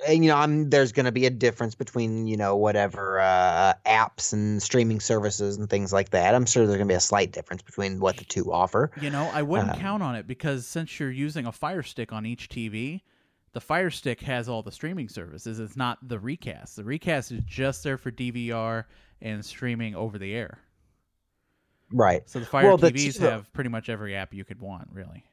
and 0.09 0.25
you 0.25 0.31
know, 0.31 0.37
I'm 0.37 0.71
there's 0.71 0.91
going 0.91 1.07
to 1.07 1.13
be 1.13 1.27
a 1.27 1.31
difference 1.31 1.75
between, 1.77 2.27
you 2.27 2.37
know, 2.37 2.57
whatever 2.57 3.21
uh 3.21 3.75
apps 3.87 4.33
and 4.33 4.63
streaming 4.63 5.01
services 5.01 5.57
and 5.57 5.71
things 5.71 5.93
like 5.93 6.11
that. 6.11 6.35
I'm 6.35 6.47
sure 6.47 6.67
there's 6.67 6.77
going 6.79 6.89
to 6.89 6.93
be 6.93 6.97
a 6.97 7.01
slight 7.01 7.33
difference 7.33 7.63
between 7.63 8.01
what 8.01 8.17
the 8.17 8.25
two 8.25 8.53
offer. 8.53 8.91
You 9.01 9.11
know, 9.11 9.31
I 9.33 9.43
wouldn't 9.43 9.71
Um, 9.75 9.79
count 9.79 10.03
on 10.03 10.17
it 10.17 10.27
because 10.27 10.67
since 10.67 10.99
you're 10.99 11.11
using 11.11 11.47
a 11.47 11.53
Fire 11.53 11.83
Stick 11.83 12.13
on 12.13 12.27
each 12.27 12.49
TV, 12.49 13.03
the 13.53 13.61
Fire 13.61 13.91
Stick 13.91 14.21
has 14.23 14.49
all 14.49 14.63
the 14.63 14.73
streaming 14.73 15.09
services. 15.09 15.61
It's 15.61 15.77
not 15.77 16.07
the 16.09 16.19
recast. 16.19 16.77
The 16.77 16.85
recast 16.85 17.31
is 17.33 17.43
just 17.47 17.85
there 17.85 17.99
for 17.99 18.11
DVR 18.11 18.85
and 19.23 19.45
streaming 19.45 19.95
over 19.95 20.19
the 20.19 20.35
air. 20.35 20.59
right. 21.93 22.29
So 22.29 22.41
the 22.41 22.47
Fire 22.47 22.67
Well, 22.67 22.77
the 22.79 22.91
TVs 22.91 23.19
TiVo 23.19 23.31
have 23.31 23.53
pretty 23.53 23.71
much 23.71 23.89
every 23.89 24.15
app 24.17 24.35
you 24.35 24.45
could 24.45 24.61
want, 24.61 24.89
really. 24.93 25.25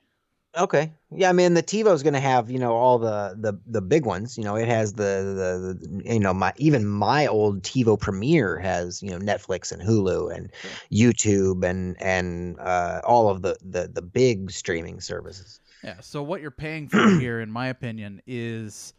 Okay. 0.58 0.94
Yeah, 1.12 1.30
I 1.30 1.34
mean 1.34 1.54
the 1.54 1.64
TiVo's 1.64 2.02
going 2.02 2.14
to 2.14 2.20
have, 2.20 2.50
you 2.50 2.60
know, 2.60 2.74
all 2.74 2.98
the 2.98 3.36
the 3.38 3.60
the 3.68 3.82
big 3.82 4.06
ones, 4.06 4.38
you 4.38 4.44
know, 4.44 4.56
it 4.56 4.68
has 4.68 4.94
the, 4.94 5.04
the 5.04 5.78
the 6.04 6.14
you 6.14 6.20
know, 6.20 6.34
my 6.34 6.54
even 6.58 6.86
my 6.86 7.28
old 7.28 7.62
TiVo 7.62 8.00
Premiere 8.00 8.58
has, 8.60 9.04
you 9.04 9.10
know, 9.10 9.20
Netflix 9.20 9.72
and 9.72 9.82
Hulu 9.82 10.34
and 10.34 10.50
YouTube 10.92 11.64
and 11.64 12.02
and 12.02 12.58
uh 12.60 13.02
all 13.04 13.30
of 13.30 13.42
the 13.42 13.58
the 13.62 13.88
the 13.88 14.02
big 14.02 14.52
streaming 14.52 15.02
services. 15.02 15.60
Yeah. 15.84 16.00
So 16.02 16.24
what 16.24 16.42
you're 16.42 16.52
paying 16.52 16.88
for 16.88 17.06
here, 17.20 17.42
in 17.42 17.52
my 17.52 17.68
opinion, 17.68 18.22
is 18.26 18.94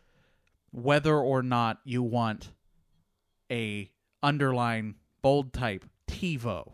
whether 0.73 1.17
or 1.17 1.43
not 1.43 1.81
you 1.85 2.03
want 2.03 2.51
a 3.51 3.91
underline 4.23 4.97
bold 5.23 5.53
type 5.53 5.85
TiVo. 6.09 6.73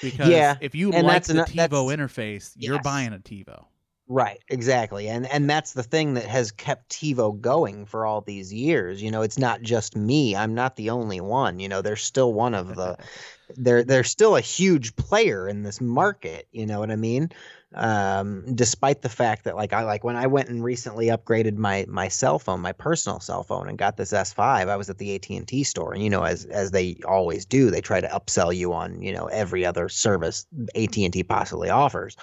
Because 0.00 0.28
Yeah, 0.28 0.56
if 0.60 0.74
you 0.74 0.90
like 0.90 1.24
the 1.24 1.34
ano- 1.34 1.44
TiVo 1.44 1.94
interface, 1.94 2.52
you're 2.56 2.78
buying 2.80 3.12
a 3.12 3.18
TiVo. 3.18 3.66
Right, 4.06 4.40
exactly. 4.50 5.08
And 5.08 5.26
and 5.26 5.48
that's 5.48 5.72
the 5.72 5.82
thing 5.82 6.14
that 6.14 6.26
has 6.26 6.52
kept 6.52 6.90
TiVo 6.90 7.40
going 7.40 7.86
for 7.86 8.04
all 8.04 8.20
these 8.20 8.52
years. 8.52 9.02
You 9.02 9.10
know, 9.10 9.22
it's 9.22 9.38
not 9.38 9.62
just 9.62 9.96
me. 9.96 10.36
I'm 10.36 10.54
not 10.54 10.76
the 10.76 10.90
only 10.90 11.22
one. 11.22 11.58
You 11.58 11.70
know, 11.70 11.80
they're 11.80 11.96
still 11.96 12.34
one 12.34 12.52
of 12.54 12.74
the 12.76 12.98
they're 13.56 13.82
they're 13.82 14.04
still 14.04 14.36
a 14.36 14.42
huge 14.42 14.94
player 14.96 15.48
in 15.48 15.62
this 15.62 15.80
market, 15.80 16.48
you 16.52 16.66
know 16.66 16.80
what 16.80 16.90
I 16.90 16.96
mean? 16.96 17.30
Um 17.74 18.54
despite 18.54 19.00
the 19.00 19.08
fact 19.08 19.44
that 19.44 19.56
like 19.56 19.72
I 19.72 19.84
like 19.84 20.04
when 20.04 20.16
I 20.16 20.26
went 20.26 20.50
and 20.50 20.62
recently 20.62 21.06
upgraded 21.06 21.56
my 21.56 21.86
my 21.88 22.08
cell 22.08 22.38
phone, 22.38 22.60
my 22.60 22.72
personal 22.72 23.20
cell 23.20 23.42
phone 23.42 23.70
and 23.70 23.78
got 23.78 23.96
this 23.96 24.12
S5, 24.12 24.68
I 24.68 24.76
was 24.76 24.90
at 24.90 24.98
the 24.98 25.14
AT&T 25.14 25.64
store 25.64 25.94
and 25.94 26.04
you 26.04 26.10
know 26.10 26.24
as 26.24 26.44
as 26.44 26.72
they 26.72 26.98
always 27.06 27.46
do, 27.46 27.70
they 27.70 27.80
try 27.80 28.02
to 28.02 28.08
upsell 28.08 28.54
you 28.54 28.74
on, 28.74 29.00
you 29.00 29.12
know, 29.14 29.26
every 29.28 29.64
other 29.64 29.88
service 29.88 30.44
AT&T 30.74 31.22
possibly 31.24 31.70
offers 31.70 32.16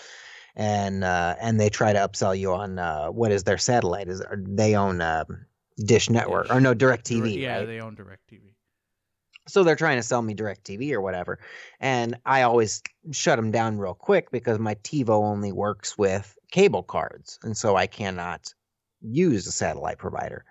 and 0.55 1.03
uh, 1.03 1.35
and 1.39 1.59
they 1.59 1.69
try 1.69 1.93
to 1.93 1.99
upsell 1.99 2.37
you 2.37 2.53
on 2.53 2.79
uh, 2.79 3.07
what 3.07 3.31
is 3.31 3.43
their 3.43 3.57
satellite? 3.57 4.07
Is 4.07 4.21
they 4.31 4.75
own 4.75 5.01
um, 5.01 5.45
Dish 5.77 6.09
Network 6.09 6.47
Dish. 6.47 6.55
or 6.55 6.61
no 6.61 6.73
DirecTV. 6.73 7.19
Direct- 7.19 7.35
yeah, 7.37 7.57
right? 7.57 7.65
they 7.65 7.79
own 7.79 7.95
DirecTV. 7.95 8.53
So 9.47 9.63
they're 9.63 9.75
trying 9.75 9.97
to 9.97 10.03
sell 10.03 10.21
me 10.21 10.35
DirecTV 10.35 10.91
or 10.93 11.01
whatever, 11.01 11.39
and 11.79 12.17
I 12.25 12.43
always 12.43 12.81
shut 13.11 13.37
them 13.37 13.51
down 13.51 13.79
real 13.79 13.95
quick 13.95 14.29
because 14.31 14.59
my 14.59 14.75
TiVo 14.75 15.09
only 15.09 15.51
works 15.51 15.97
with 15.97 16.37
cable 16.51 16.83
cards, 16.83 17.39
and 17.43 17.57
so 17.57 17.75
I 17.75 17.87
cannot 17.87 18.53
use 19.01 19.47
a 19.47 19.51
satellite 19.51 19.97
provider. 19.97 20.45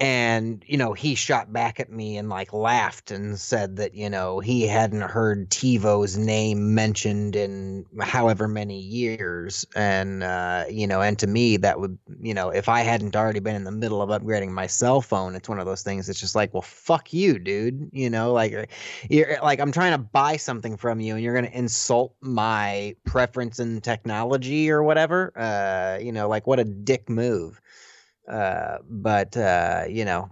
And 0.00 0.64
you 0.66 0.76
know, 0.76 0.92
he 0.92 1.14
shot 1.14 1.52
back 1.52 1.78
at 1.78 1.88
me 1.88 2.16
and 2.16 2.28
like 2.28 2.52
laughed 2.52 3.12
and 3.12 3.38
said 3.38 3.76
that 3.76 3.94
you 3.94 4.10
know 4.10 4.40
he 4.40 4.66
hadn't 4.66 5.02
heard 5.02 5.50
TiVo's 5.50 6.18
name 6.18 6.74
mentioned 6.74 7.36
in 7.36 7.86
however 8.00 8.48
many 8.48 8.80
years, 8.80 9.64
and 9.76 10.24
uh, 10.24 10.64
you 10.68 10.88
know, 10.88 11.00
and 11.00 11.16
to 11.20 11.28
me 11.28 11.58
that 11.58 11.78
would 11.78 11.96
you 12.20 12.34
know 12.34 12.50
if 12.50 12.68
I 12.68 12.80
hadn't 12.80 13.14
already 13.14 13.38
been 13.38 13.54
in 13.54 13.62
the 13.62 13.70
middle 13.70 14.02
of 14.02 14.10
upgrading 14.10 14.50
my 14.50 14.66
cell 14.66 15.00
phone, 15.00 15.36
it's 15.36 15.48
one 15.48 15.60
of 15.60 15.66
those 15.66 15.82
things. 15.84 16.08
It's 16.08 16.18
just 16.20 16.34
like, 16.34 16.52
well, 16.52 16.62
fuck 16.62 17.12
you, 17.12 17.38
dude. 17.38 17.88
You 17.92 18.10
know, 18.10 18.32
like 18.32 18.52
uh, 18.52 18.66
you're 19.08 19.38
like 19.44 19.60
I'm 19.60 19.70
trying 19.70 19.92
to 19.92 19.98
buy 19.98 20.38
something 20.38 20.76
from 20.76 20.98
you, 20.98 21.14
and 21.14 21.22
you're 21.22 21.36
gonna 21.36 21.50
insult 21.52 22.16
my 22.20 22.96
preference 23.04 23.60
in 23.60 23.80
technology 23.80 24.72
or 24.72 24.82
whatever. 24.82 25.32
Uh, 25.36 25.98
you 26.02 26.10
know, 26.10 26.28
like 26.28 26.48
what 26.48 26.58
a 26.58 26.64
dick 26.64 27.08
move. 27.08 27.60
Uh, 28.28 28.78
but 28.88 29.36
uh, 29.36 29.84
you 29.88 30.04
know, 30.04 30.30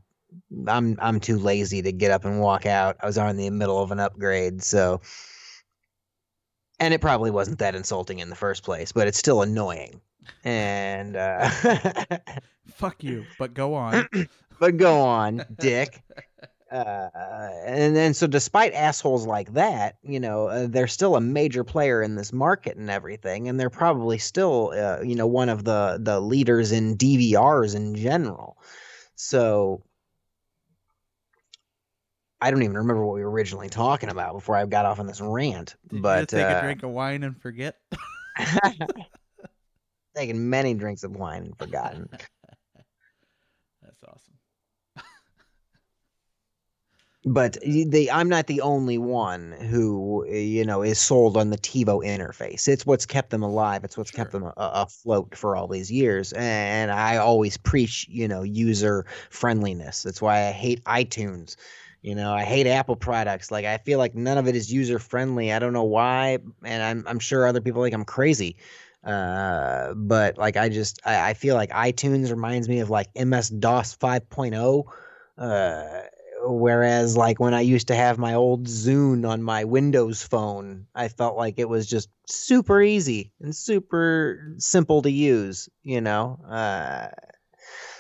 I'm 0.67 0.99
I'm 1.01 1.21
too 1.21 1.39
lazy 1.39 1.83
to 1.83 1.93
get 1.93 2.11
up 2.11 2.25
and 2.25 2.41
walk 2.41 2.67
out. 2.67 2.97
I 3.01 3.07
was 3.07 3.19
on 3.19 3.37
the 3.37 3.51
middle 3.51 3.81
of 3.81 3.91
an 3.91 4.01
upgrade, 4.01 4.63
so 4.63 5.01
and 6.81 6.93
it 6.93 7.01
probably 7.01 7.31
wasn't 7.31 7.59
that 7.61 7.75
insulting 7.75 8.19
in 8.19 8.29
the 8.29 8.37
first 8.37 8.65
place, 8.65 8.93
but 8.93 9.07
it's 9.07 9.19
still 9.19 9.43
annoying. 9.43 10.01
And 10.45 11.17
uh, 11.17 11.49
Fuck 12.75 13.05
you, 13.05 13.25
but 13.39 13.55
go 13.55 13.75
on. 13.75 14.09
but 14.59 14.77
go 14.77 15.01
on, 15.01 15.45
Dick. 15.59 16.03
Uh, 16.73 17.11
and 17.67 17.95
then 17.95 18.15
so 18.15 18.27
despite 18.27 18.73
assholes 18.73 19.27
like 19.27 19.53
that, 19.53 19.99
you 20.03 20.19
know, 20.19 20.47
uh, 20.47 20.67
they're 20.67 20.87
still 20.87 21.17
a 21.17 21.21
major 21.21 21.65
player 21.65 22.03
in 22.03 22.15
this 22.15 22.33
market 22.33 22.79
and 22.79 22.89
everything, 22.89 23.49
and 23.49 23.61
they're 23.61 23.69
probably 23.69 24.17
still, 24.17 24.73
uh, 24.75 25.03
you 25.03 25.15
know, 25.15 25.27
one 25.27 25.51
of 25.51 25.65
the 25.65 25.99
the 26.01 26.19
leaders 26.19 26.73
in 26.73 26.97
DVRs 26.97 27.75
in 27.75 27.95
general. 27.95 28.57
So 29.17 29.83
I 32.41 32.51
don't 32.51 32.63
even 32.63 32.77
remember 32.77 33.05
what 33.05 33.15
we 33.17 33.23
were 33.23 33.31
originally 33.31 33.69
talking 33.69 34.09
about 34.09 34.33
before 34.33 34.57
I 34.57 34.65
got 34.65 34.87
off 34.87 34.99
on 34.99 35.07
this 35.07 35.21
rant. 35.21 35.77
Did 35.91 36.01
but 36.01 36.29
take 36.29 36.47
uh, 36.47 36.57
a 36.57 36.63
drink 36.63 36.83
of 36.83 36.91
wine 36.91 37.23
and 37.23 37.41
forget? 37.41 37.77
taken 40.17 40.49
many 40.51 40.73
drinks 40.73 41.05
of 41.05 41.15
wine 41.15 41.45
and 41.45 41.59
forgotten. 41.59 42.09
That's 43.83 44.03
awesome. 44.05 44.32
But 47.25 47.57
they 47.65 48.11
i'm 48.11 48.29
not 48.29 48.47
the 48.49 48.61
only 48.61 48.99
one 48.99 49.53
who 49.53 50.25
uh, 50.29 50.33
you 50.33 50.65
know 50.65 50.83
is 50.83 50.99
sold 51.01 51.37
on 51.37 51.51
the 51.51 51.59
tivo 51.59 52.05
interface. 52.05 52.67
It's 52.67 52.85
what's 52.85 53.07
kept 53.07 53.31
them 53.31 53.43
alive. 53.43 53.85
It's 53.85 53.97
what's 53.97 54.11
kept 54.11 54.33
them 54.33 54.43
a- 54.45 54.53
afloat 54.57 55.37
for 55.37 55.55
all 55.55 55.69
these 55.69 55.91
years 55.91 56.33
and 56.33 56.91
i 56.91 57.17
always 57.19 57.57
preach 57.57 58.07
you 58.11 58.27
know 58.27 58.43
user 58.43 59.07
friendliness. 59.31 60.03
That's 60.03 60.21
why 60.21 60.49
i 60.49 60.51
hate 60.51 60.83
itunes. 60.85 61.57
You 62.03 62.17
know 62.17 62.33
i 62.33 62.43
hate 62.43 62.67
apple 62.67 62.97
products. 62.97 63.51
Like 63.53 63.65
i 63.67 63.79
feel 63.79 63.99
like 63.99 64.15
none 64.17 64.39
of 64.39 64.49
it 64.49 64.57
is 64.57 64.73
user 64.73 64.99
friendly. 64.99 65.53
I 65.53 65.61
don't 65.61 65.73
know 65.73 65.85
why 65.85 66.39
and 66.65 66.83
i'm, 66.83 67.05
I'm 67.07 67.19
sure 67.21 67.47
other 67.47 67.61
people 67.61 67.83
think 67.83 67.95
i'm 67.95 68.05
crazy 68.05 68.57
uh 69.05 69.95
but 69.95 70.39
like 70.39 70.57
i 70.57 70.69
just 70.69 71.01
I, 71.05 71.31
I 71.31 71.35
feel 71.35 71.57
like 71.57 71.71
itunes 71.71 72.31
reminds 72.31 72.69
me 72.69 72.79
of 72.81 72.91
like 72.91 73.09
ms 73.17 73.49
dos 73.51 73.97
5.0 73.97 74.85
uh 75.39 76.03
whereas 76.45 77.17
like 77.17 77.39
when 77.41 77.55
i 77.55 77.61
used 77.61 77.89
to 77.89 77.95
have 77.95 78.19
my 78.19 78.35
old 78.35 78.67
zune 78.67 79.29
on 79.29 79.43
my 79.43 79.65
windows 79.65 80.23
phone 80.23 80.87
i 80.95 81.09
felt 81.09 81.37
like 81.37 81.59
it 81.59 81.69
was 81.69 81.87
just 81.87 82.09
super 82.29 82.83
easy 82.83 83.33
and 83.41 83.55
super 83.55 84.55
simple 84.59 85.03
to 85.03 85.11
use 85.11 85.69
you 85.83 86.01
know? 86.01 86.39
Uh 86.49 87.09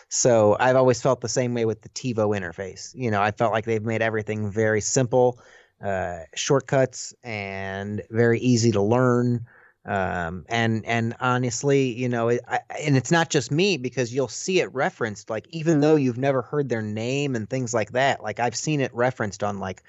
so 0.08 0.56
i've 0.60 0.76
always 0.76 1.00
felt 1.00 1.20
the 1.20 1.28
same 1.28 1.54
way 1.54 1.64
with 1.64 1.82
the 1.82 1.88
tivo 1.90 2.36
interface. 2.38 2.90
You 2.94 3.10
know 3.10 3.22
i 3.22 3.30
felt 3.30 3.52
like 3.52 3.64
they've 3.64 3.82
made 3.84 4.02
everything 4.02 4.50
very 4.50 4.80
simple 4.80 5.38
uh 5.84 6.20
shortcuts 6.34 7.14
and 7.22 8.02
very 8.10 8.40
easy 8.40 8.72
to 8.72 8.82
learn 8.82 9.46
um 9.84 10.44
and 10.48 10.86
and 10.86 11.16
honestly 11.18 11.92
you 11.92 12.08
know 12.08 12.30
I, 12.30 12.60
and 12.80 12.96
it's 12.96 13.10
not 13.10 13.30
just 13.30 13.50
me 13.50 13.76
because 13.78 14.14
you'll 14.14 14.28
see 14.28 14.60
it 14.60 14.72
referenced 14.72 15.28
like 15.28 15.46
even 15.50 15.80
though 15.80 15.96
you've 15.96 16.18
never 16.18 16.42
heard 16.42 16.68
their 16.68 16.82
name 16.82 17.34
and 17.34 17.50
things 17.50 17.74
like 17.74 17.92
that 17.92 18.22
like 18.22 18.38
i've 18.38 18.54
seen 18.54 18.80
it 18.80 18.94
referenced 18.94 19.42
on 19.42 19.58
like 19.58 19.82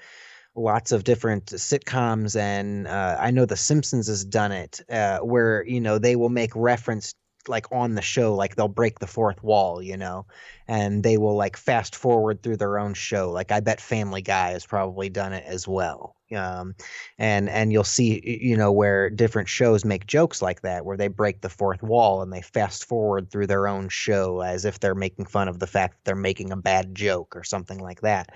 lots 0.56 0.90
of 0.90 1.04
different 1.04 1.46
sitcoms 1.46 2.34
and 2.36 2.88
uh, 2.88 3.16
i 3.20 3.30
know 3.30 3.44
the 3.44 3.56
simpsons 3.56 4.08
has 4.08 4.24
done 4.24 4.50
it 4.50 4.80
uh, 4.90 5.18
where 5.18 5.64
you 5.64 5.80
know 5.80 5.98
they 5.98 6.16
will 6.16 6.28
make 6.28 6.50
reference 6.56 7.14
like 7.48 7.70
on 7.72 7.94
the 7.94 8.02
show 8.02 8.34
like 8.34 8.56
they'll 8.56 8.68
break 8.68 8.98
the 8.98 9.06
fourth 9.06 9.42
wall 9.42 9.82
you 9.82 9.96
know 9.96 10.26
and 10.66 11.02
they 11.02 11.18
will 11.18 11.36
like 11.36 11.56
fast 11.56 11.94
forward 11.94 12.42
through 12.42 12.56
their 12.56 12.78
own 12.78 12.94
show. 12.94 13.30
Like 13.30 13.52
i 13.52 13.60
bet 13.60 13.80
family 13.80 14.22
guy 14.22 14.50
has 14.50 14.64
probably 14.64 15.08
done 15.08 15.32
it 15.32 15.44
as 15.46 15.68
well. 15.68 16.16
Um, 16.34 16.74
and 17.18 17.48
and 17.48 17.72
you'll 17.72 17.84
see 17.84 18.38
you 18.40 18.56
know 18.56 18.72
where 18.72 19.10
different 19.10 19.48
shows 19.48 19.84
make 19.84 20.06
jokes 20.06 20.40
like 20.40 20.62
that 20.62 20.84
where 20.84 20.96
they 20.96 21.08
break 21.08 21.42
the 21.42 21.48
fourth 21.48 21.82
wall 21.82 22.22
and 22.22 22.32
they 22.32 22.40
fast 22.40 22.86
forward 22.86 23.30
through 23.30 23.46
their 23.46 23.68
own 23.68 23.88
show 23.88 24.40
as 24.40 24.64
if 24.64 24.80
they're 24.80 24.94
making 24.94 25.26
fun 25.26 25.48
of 25.48 25.58
the 25.58 25.66
fact 25.66 25.94
that 25.94 26.04
they're 26.04 26.16
making 26.16 26.50
a 26.50 26.56
bad 26.56 26.94
joke 26.94 27.36
or 27.36 27.44
something 27.44 27.78
like 27.78 28.00
that. 28.00 28.30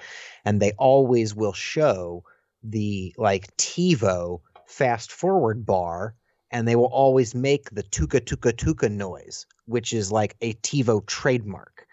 And 0.44 0.60
they 0.60 0.72
always 0.72 1.34
will 1.34 1.54
show 1.54 2.24
the 2.62 3.14
like 3.16 3.56
TiVo 3.56 4.40
fast 4.66 5.12
forward 5.12 5.64
bar 5.64 6.14
and 6.50 6.66
they 6.66 6.76
will 6.76 6.86
always 6.86 7.34
make 7.34 7.70
the 7.70 7.82
tuka 7.82 8.20
tuka 8.20 8.52
tuka 8.52 8.90
noise 8.90 9.46
which 9.66 9.92
is 9.92 10.10
like 10.12 10.36
a 10.40 10.54
TiVo 10.54 11.04
trademark 11.06 11.86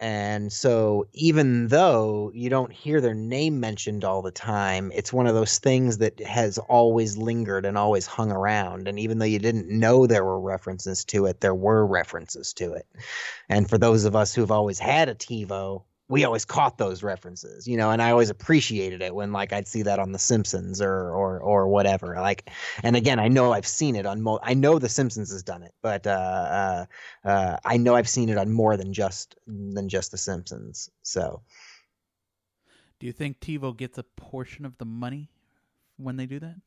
and 0.00 0.52
so 0.52 1.08
even 1.12 1.68
though 1.68 2.30
you 2.32 2.48
don't 2.50 2.72
hear 2.72 3.00
their 3.00 3.14
name 3.14 3.58
mentioned 3.58 4.04
all 4.04 4.22
the 4.22 4.30
time, 4.30 4.92
it's 4.94 5.12
one 5.12 5.26
of 5.26 5.34
those 5.34 5.58
things 5.58 5.98
that 5.98 6.20
has 6.20 6.56
always 6.58 7.16
lingered 7.16 7.66
and 7.66 7.76
always 7.76 8.06
hung 8.06 8.30
around. 8.30 8.86
And 8.86 8.98
even 9.00 9.18
though 9.18 9.24
you 9.24 9.40
didn't 9.40 9.68
know 9.68 10.06
there 10.06 10.24
were 10.24 10.40
references 10.40 11.04
to 11.06 11.26
it, 11.26 11.40
there 11.40 11.54
were 11.54 11.84
references 11.84 12.52
to 12.54 12.74
it. 12.74 12.86
And 13.48 13.68
for 13.68 13.76
those 13.76 14.04
of 14.04 14.14
us 14.14 14.32
who've 14.32 14.52
always 14.52 14.78
had 14.78 15.08
a 15.08 15.16
TiVo, 15.16 15.82
we 16.08 16.24
always 16.24 16.44
caught 16.44 16.78
those 16.78 17.02
references, 17.02 17.68
you 17.68 17.76
know, 17.76 17.90
and 17.90 18.00
I 18.00 18.10
always 18.12 18.30
appreciated 18.30 19.02
it 19.02 19.14
when 19.14 19.32
like 19.32 19.52
I'd 19.52 19.68
see 19.68 19.82
that 19.82 19.98
on 19.98 20.12
The 20.12 20.18
Simpsons 20.18 20.80
or 20.80 21.10
or 21.10 21.38
or 21.40 21.68
whatever. 21.68 22.14
Like, 22.16 22.50
and 22.82 22.96
again, 22.96 23.18
I 23.18 23.28
know 23.28 23.52
I've 23.52 23.66
seen 23.66 23.94
it 23.96 24.06
on 24.06 24.22
mo. 24.22 24.38
I 24.42 24.54
know 24.54 24.78
The 24.78 24.88
Simpsons 24.88 25.30
has 25.32 25.42
done 25.42 25.62
it, 25.62 25.74
but 25.82 26.06
uh, 26.06 26.10
uh, 26.10 27.28
uh, 27.28 27.56
I 27.64 27.76
know 27.76 27.94
I've 27.94 28.08
seen 28.08 28.30
it 28.30 28.38
on 28.38 28.50
more 28.50 28.76
than 28.76 28.92
just 28.92 29.36
than 29.46 29.88
just 29.88 30.10
The 30.10 30.18
Simpsons. 30.18 30.90
So 31.02 31.42
Do 33.00 33.06
you 33.06 33.12
think 33.12 33.40
TiVo 33.40 33.76
gets 33.76 33.98
a 33.98 34.02
portion 34.04 34.64
of 34.64 34.78
the 34.78 34.84
money 34.84 35.30
when 35.96 36.16
they 36.16 36.26
do 36.26 36.38
that? 36.40 36.60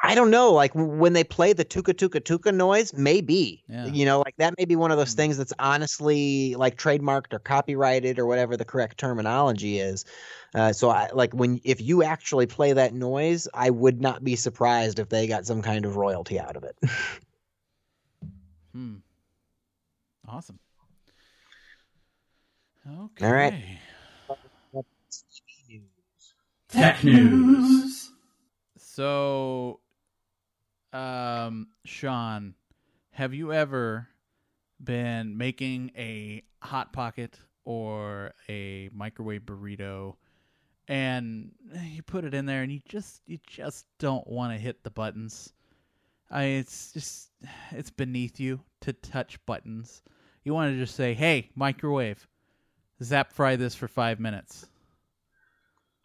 I 0.00 0.14
don't 0.14 0.30
know. 0.30 0.52
Like 0.52 0.70
when 0.74 1.12
they 1.12 1.24
play 1.24 1.52
the 1.52 1.64
tuka 1.64 1.92
tuka 1.92 2.20
tuka 2.20 2.54
noise, 2.54 2.92
maybe 2.94 3.64
Yeah. 3.68 3.86
you 3.86 4.04
know, 4.04 4.20
like 4.20 4.36
that 4.38 4.54
may 4.56 4.64
be 4.64 4.76
one 4.76 4.90
of 4.92 4.96
those 4.98 5.12
Mm. 5.12 5.16
things 5.16 5.36
that's 5.36 5.52
honestly 5.58 6.54
like 6.54 6.76
trademarked 6.76 7.32
or 7.32 7.38
copyrighted 7.40 8.18
or 8.18 8.26
whatever 8.26 8.56
the 8.56 8.64
correct 8.64 8.98
terminology 8.98 9.78
is. 9.80 10.04
Uh, 10.54 10.72
so 10.72 10.88
I 10.90 11.10
like 11.12 11.32
when 11.34 11.60
if 11.64 11.80
you 11.80 12.02
actually 12.02 12.46
play 12.46 12.72
that 12.72 12.94
noise, 12.94 13.48
I 13.52 13.70
would 13.70 14.00
not 14.00 14.22
be 14.22 14.36
surprised 14.36 14.98
if 14.98 15.08
they 15.08 15.26
got 15.26 15.46
some 15.46 15.62
kind 15.62 15.84
of 15.84 15.96
royalty 15.96 16.38
out 16.38 16.56
of 16.56 16.64
it. 16.64 16.76
Hmm. 18.74 18.96
Awesome. 20.28 20.58
Okay. 22.86 23.26
All 23.26 23.32
right. 23.32 23.54
Tech 26.68 27.02
news. 27.02 28.12
So, 28.76 29.80
um, 30.92 31.68
Sean, 31.84 32.54
have 33.10 33.34
you 33.34 33.52
ever 33.52 34.08
been 34.82 35.36
making 35.36 35.90
a 35.96 36.42
hot 36.62 36.92
pocket 36.92 37.38
or 37.64 38.32
a 38.48 38.88
microwave 38.92 39.42
burrito, 39.42 40.14
and 40.86 41.50
you 41.82 42.02
put 42.02 42.24
it 42.24 42.34
in 42.34 42.46
there, 42.46 42.62
and 42.62 42.72
you 42.72 42.80
just 42.88 43.22
you 43.26 43.38
just 43.46 43.86
don't 43.98 44.26
want 44.26 44.52
to 44.52 44.58
hit 44.58 44.82
the 44.84 44.90
buttons? 44.90 45.52
I 46.30 46.44
it's 46.44 46.92
just 46.92 47.30
it's 47.70 47.90
beneath 47.90 48.40
you 48.40 48.60
to 48.82 48.92
touch 48.92 49.44
buttons. 49.46 50.02
You 50.44 50.54
want 50.54 50.72
to 50.72 50.78
just 50.78 50.94
say, 50.94 51.14
"Hey, 51.14 51.50
microwave, 51.54 52.26
zap 53.02 53.32
fry 53.32 53.56
this 53.56 53.74
for 53.74 53.88
five 53.88 54.20
minutes." 54.20 54.66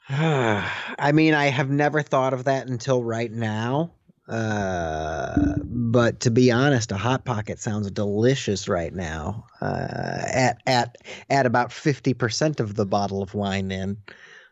I 0.09 1.11
mean, 1.13 1.33
I 1.33 1.45
have 1.45 1.69
never 1.69 2.01
thought 2.01 2.33
of 2.33 2.43
that 2.45 2.67
until 2.67 3.01
right 3.01 3.31
now. 3.31 3.93
Uh, 4.27 5.55
but 5.65 6.21
to 6.21 6.31
be 6.31 6.51
honest, 6.51 6.91
a 6.91 6.97
hot 6.97 7.25
pocket 7.25 7.59
sounds 7.59 7.91
delicious 7.91 8.67
right 8.69 8.93
now. 8.93 9.45
Uh, 9.61 10.23
at 10.27 10.61
at 10.65 10.97
at 11.29 11.45
about 11.45 11.71
fifty 11.73 12.13
percent 12.13 12.59
of 12.59 12.75
the 12.75 12.85
bottle 12.85 13.21
of 13.21 13.33
wine 13.33 13.69
in, 13.71 13.97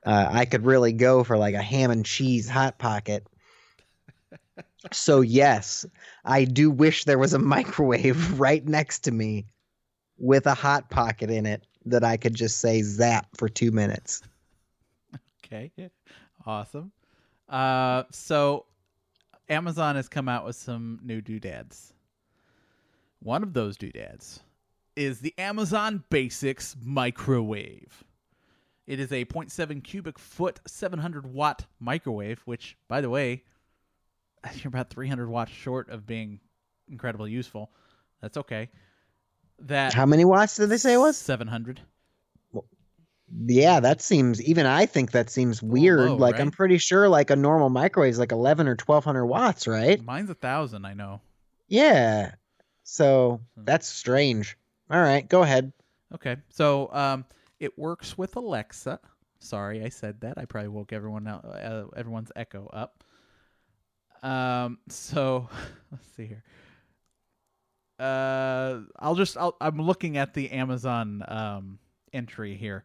uh, 0.05 0.27
I 0.29 0.45
could 0.45 0.65
really 0.65 0.91
go 0.91 1.23
for 1.23 1.37
like 1.37 1.55
a 1.55 1.61
ham 1.61 1.89
and 1.91 2.05
cheese 2.05 2.49
hot 2.49 2.79
pocket. 2.79 3.27
So 4.91 5.21
yes, 5.21 5.85
I 6.25 6.43
do 6.43 6.71
wish 6.71 7.03
there 7.05 7.19
was 7.19 7.33
a 7.33 7.39
microwave 7.39 8.39
right 8.39 8.65
next 8.67 9.01
to 9.01 9.11
me 9.11 9.45
with 10.17 10.47
a 10.47 10.55
hot 10.55 10.89
pocket 10.89 11.29
in 11.29 11.45
it 11.45 11.63
that 11.85 12.03
I 12.03 12.17
could 12.17 12.33
just 12.33 12.59
say 12.59 12.81
zap 12.81 13.27
for 13.37 13.47
two 13.47 13.71
minutes. 13.71 14.23
Okay. 15.45 15.71
Awesome. 16.45 16.91
Uh, 17.47 18.03
so 18.11 18.65
Amazon 19.51 19.97
has 19.97 20.07
come 20.07 20.29
out 20.29 20.45
with 20.45 20.55
some 20.55 20.99
new 21.03 21.21
doodads. 21.21 21.93
One 23.19 23.43
of 23.43 23.53
those 23.53 23.77
doodads 23.77 24.39
is 24.95 25.19
the 25.19 25.33
Amazon 25.37 26.03
Basics 26.09 26.75
microwave. 26.81 28.03
It 28.87 28.99
is 28.99 29.11
a 29.11 29.25
0.7 29.25 29.83
cubic 29.83 30.17
foot, 30.17 30.59
700 30.65 31.27
watt 31.27 31.65
microwave, 31.79 32.41
which, 32.45 32.77
by 32.87 33.01
the 33.01 33.09
way, 33.09 33.43
you're 34.55 34.69
about 34.69 34.89
300 34.89 35.29
watts 35.29 35.51
short 35.51 35.89
of 35.89 36.07
being 36.07 36.39
incredibly 36.89 37.31
useful. 37.31 37.71
That's 38.21 38.37
okay. 38.37 38.69
That 39.59 39.93
How 39.93 40.05
many 40.05 40.25
watts 40.25 40.55
did 40.55 40.69
they 40.69 40.77
say 40.77 40.93
it 40.93 40.97
was? 40.97 41.17
700. 41.17 41.81
Yeah, 43.45 43.79
that 43.79 44.01
seems 44.01 44.41
even 44.41 44.65
I 44.65 44.85
think 44.85 45.11
that 45.11 45.29
seems 45.29 45.61
weird. 45.63 45.99
low, 45.99 46.15
like 46.15 46.39
I'm 46.39 46.51
pretty 46.51 46.77
sure 46.77 47.07
like 47.07 47.29
a 47.29 47.35
normal 47.35 47.69
microwave 47.69 48.11
is 48.11 48.19
like 48.19 48.31
11 48.31 48.67
or 48.67 48.75
1200 48.75 49.25
watts, 49.25 49.67
right? 49.67 50.01
Mine's 50.03 50.29
a 50.29 50.35
thousand, 50.35 50.85
I 50.85 50.93
know. 50.93 51.21
Yeah. 51.67 52.35
So 52.83 53.41
Hmm. 53.55 53.65
that's 53.65 53.87
strange. 53.87 54.57
All 54.89 55.01
right, 55.01 55.27
go 55.27 55.43
ahead. 55.43 55.71
Okay, 56.13 56.35
so 56.49 56.93
um, 56.93 57.25
it 57.59 57.77
works 57.77 58.17
with 58.17 58.35
Alexa. 58.35 58.99
Sorry, 59.39 59.83
I 59.83 59.89
said 59.89 60.19
that. 60.21 60.37
I 60.37 60.43
probably 60.45 60.67
woke 60.67 60.91
everyone 60.91 61.25
out, 61.27 61.45
uh, 61.45 61.85
everyone's 61.95 62.31
echo 62.35 62.67
up. 62.67 63.03
Um, 64.21 64.79
so 64.89 65.49
let's 65.91 66.05
see 66.15 66.25
here. 66.27 66.43
Uh, 67.99 68.81
I'll 68.99 69.15
just 69.15 69.37
I'll, 69.37 69.55
I'm 69.61 69.79
looking 69.79 70.17
at 70.17 70.33
the 70.33 70.51
Amazon 70.51 71.23
um 71.27 71.79
entry 72.13 72.55
here. 72.55 72.83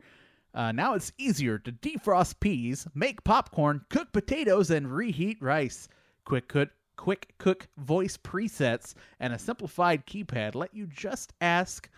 Uh, 0.56 0.72
now 0.72 0.94
it's 0.94 1.12
easier 1.18 1.58
to 1.58 1.70
defrost 1.70 2.40
peas, 2.40 2.86
make 2.94 3.22
popcorn, 3.24 3.84
cook 3.90 4.10
potatoes, 4.12 4.70
and 4.70 4.90
reheat 4.90 5.36
rice. 5.42 5.86
Quick 6.24 6.48
cook, 6.48 6.70
quick 6.96 7.34
cook 7.36 7.68
voice 7.76 8.16
presets 8.16 8.94
and 9.20 9.34
a 9.34 9.38
simplified 9.38 10.06
keypad 10.06 10.54
let 10.54 10.74
you 10.74 10.86
just 10.86 11.34
ask 11.42 11.90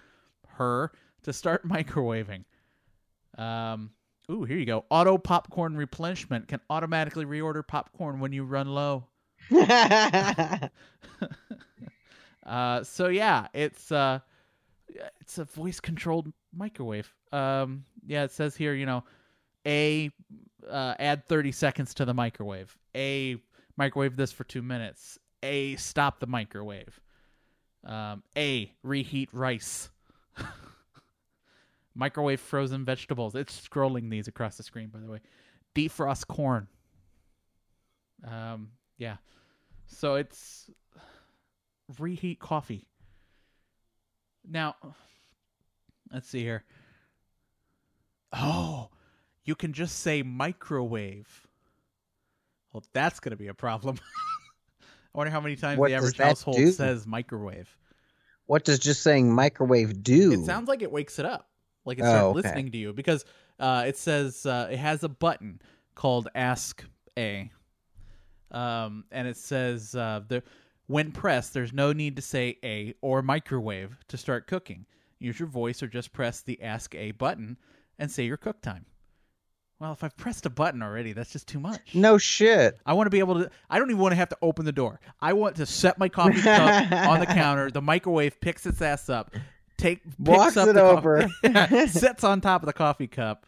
her 0.48 0.90
to 1.22 1.32
start 1.32 1.68
microwaving. 1.68 2.44
Um, 3.38 3.90
ooh, 4.28 4.42
here 4.42 4.58
you 4.58 4.66
go. 4.66 4.84
Auto 4.90 5.18
popcorn 5.18 5.76
replenishment 5.76 6.48
can 6.48 6.60
automatically 6.68 7.24
reorder 7.24 7.64
popcorn 7.64 8.18
when 8.18 8.32
you 8.32 8.42
run 8.42 8.66
low. 8.66 9.06
Uh, 12.48 12.82
so 12.82 13.08
yeah, 13.08 13.46
it's 13.52 13.92
uh, 13.92 14.20
it's 15.20 15.36
a 15.36 15.44
voice 15.44 15.80
controlled 15.80 16.32
microwave. 16.56 17.14
Um, 17.30 17.84
yeah, 18.08 18.24
it 18.24 18.32
says 18.32 18.56
here, 18.56 18.74
you 18.74 18.86
know, 18.86 19.04
a 19.66 20.10
uh, 20.68 20.94
add 20.98 21.28
thirty 21.28 21.52
seconds 21.52 21.94
to 21.94 22.04
the 22.04 22.14
microwave. 22.14 22.76
A 22.96 23.36
microwave 23.76 24.16
this 24.16 24.32
for 24.32 24.44
two 24.44 24.62
minutes. 24.62 25.18
A 25.42 25.76
stop 25.76 26.18
the 26.18 26.26
microwave. 26.26 26.98
Um, 27.84 28.22
a 28.36 28.72
reheat 28.82 29.28
rice. 29.32 29.90
microwave 31.94 32.40
frozen 32.40 32.84
vegetables. 32.84 33.34
It's 33.34 33.68
scrolling 33.68 34.10
these 34.10 34.26
across 34.26 34.56
the 34.56 34.62
screen, 34.62 34.88
by 34.88 35.00
the 35.00 35.10
way. 35.10 35.20
Defrost 35.74 36.26
corn. 36.26 36.66
Um, 38.26 38.70
yeah. 38.96 39.16
So 39.86 40.14
it's 40.14 40.70
reheat 41.98 42.40
coffee. 42.40 42.86
Now, 44.50 44.76
let's 46.10 46.28
see 46.28 46.40
here. 46.40 46.64
Oh, 48.32 48.88
you 49.44 49.54
can 49.54 49.72
just 49.72 50.00
say 50.00 50.22
microwave. 50.22 51.46
Well, 52.72 52.84
that's 52.92 53.20
going 53.20 53.30
to 53.30 53.36
be 53.36 53.48
a 53.48 53.54
problem. 53.54 53.98
I 54.80 54.84
wonder 55.18 55.30
how 55.30 55.40
many 55.40 55.56
times 55.56 55.78
What 55.78 55.88
the 55.88 55.94
average 55.94 56.18
household 56.18 56.56
do? 56.56 56.70
says 56.72 57.06
microwave. 57.06 57.74
what 58.46 58.64
does 58.64 58.78
just 58.78 59.02
saying 59.02 59.32
microwave 59.32 60.02
do? 60.02 60.32
It 60.32 60.44
sounds 60.44 60.68
like 60.68 60.82
it 60.82 60.92
wakes 60.92 61.18
it 61.18 61.24
up, 61.26 61.48
like 61.84 61.98
it 61.98 62.02
Oh, 62.04 62.08
starts 62.08 62.26
okay. 62.26 62.48
listening 62.48 62.70
to 62.72 62.78
you 62.78 62.92
because 62.92 63.24
uh, 63.58 63.84
it 63.86 63.96
says 63.96 64.44
uh, 64.46 64.68
it 64.70 64.78
has 64.78 65.02
a 65.02 65.08
button 65.08 65.60
called 65.94 66.28
Ask 66.34 66.84
A, 67.18 67.50
um, 68.52 69.04
and 69.10 69.26
it 69.26 69.36
says 69.36 69.94
uh, 69.94 70.20
the 70.28 70.42
when 70.86 71.10
pressed, 71.10 71.52
there's 71.52 71.72
no 71.72 71.92
need 71.92 72.16
to 72.16 72.22
say 72.22 72.58
A 72.64 72.94
or 73.00 73.22
microwave 73.22 73.96
to 74.08 74.16
start 74.16 74.46
cooking. 74.46 74.86
Use 75.18 75.38
your 75.40 75.48
voice 75.48 75.82
or 75.82 75.88
just 75.88 76.12
press 76.12 76.42
the 76.42 76.62
Ask 76.62 76.94
A 76.94 77.10
button 77.12 77.56
and 77.98 78.10
say 78.10 78.24
your 78.24 78.36
cook 78.36 78.60
time. 78.62 78.84
Well, 79.80 79.92
if 79.92 80.02
I've 80.02 80.16
pressed 80.16 80.44
a 80.44 80.50
button 80.50 80.82
already, 80.82 81.12
that's 81.12 81.30
just 81.30 81.46
too 81.46 81.60
much. 81.60 81.94
no 81.94 82.18
shit. 82.18 82.80
I 82.84 82.94
want 82.94 83.06
to 83.06 83.10
be 83.10 83.20
able 83.20 83.44
to. 83.44 83.50
I 83.70 83.78
don't 83.78 83.90
even 83.90 84.00
want 84.02 84.10
to 84.12 84.16
have 84.16 84.28
to 84.30 84.36
open 84.42 84.64
the 84.64 84.72
door. 84.72 84.98
I 85.20 85.34
want 85.34 85.56
to 85.56 85.66
set 85.66 85.98
my 85.98 86.08
coffee 86.08 86.40
cup 86.42 86.90
on 86.92 87.20
the 87.20 87.26
counter. 87.42 87.70
The 87.70 87.80
microwave 87.82 88.40
picks 88.40 88.66
its 88.66 88.82
ass 88.82 89.08
up, 89.08 89.32
take 89.76 90.02
picks 90.02 90.16
Walks 90.18 90.56
up 90.56 90.68
it 90.68 90.72
the 90.72 90.82
over. 90.82 91.28
Yeah, 91.44 91.86
sits 91.86 92.24
on 92.24 92.40
top 92.40 92.62
of 92.62 92.66
the 92.66 92.72
coffee 92.72 93.06
cup, 93.06 93.46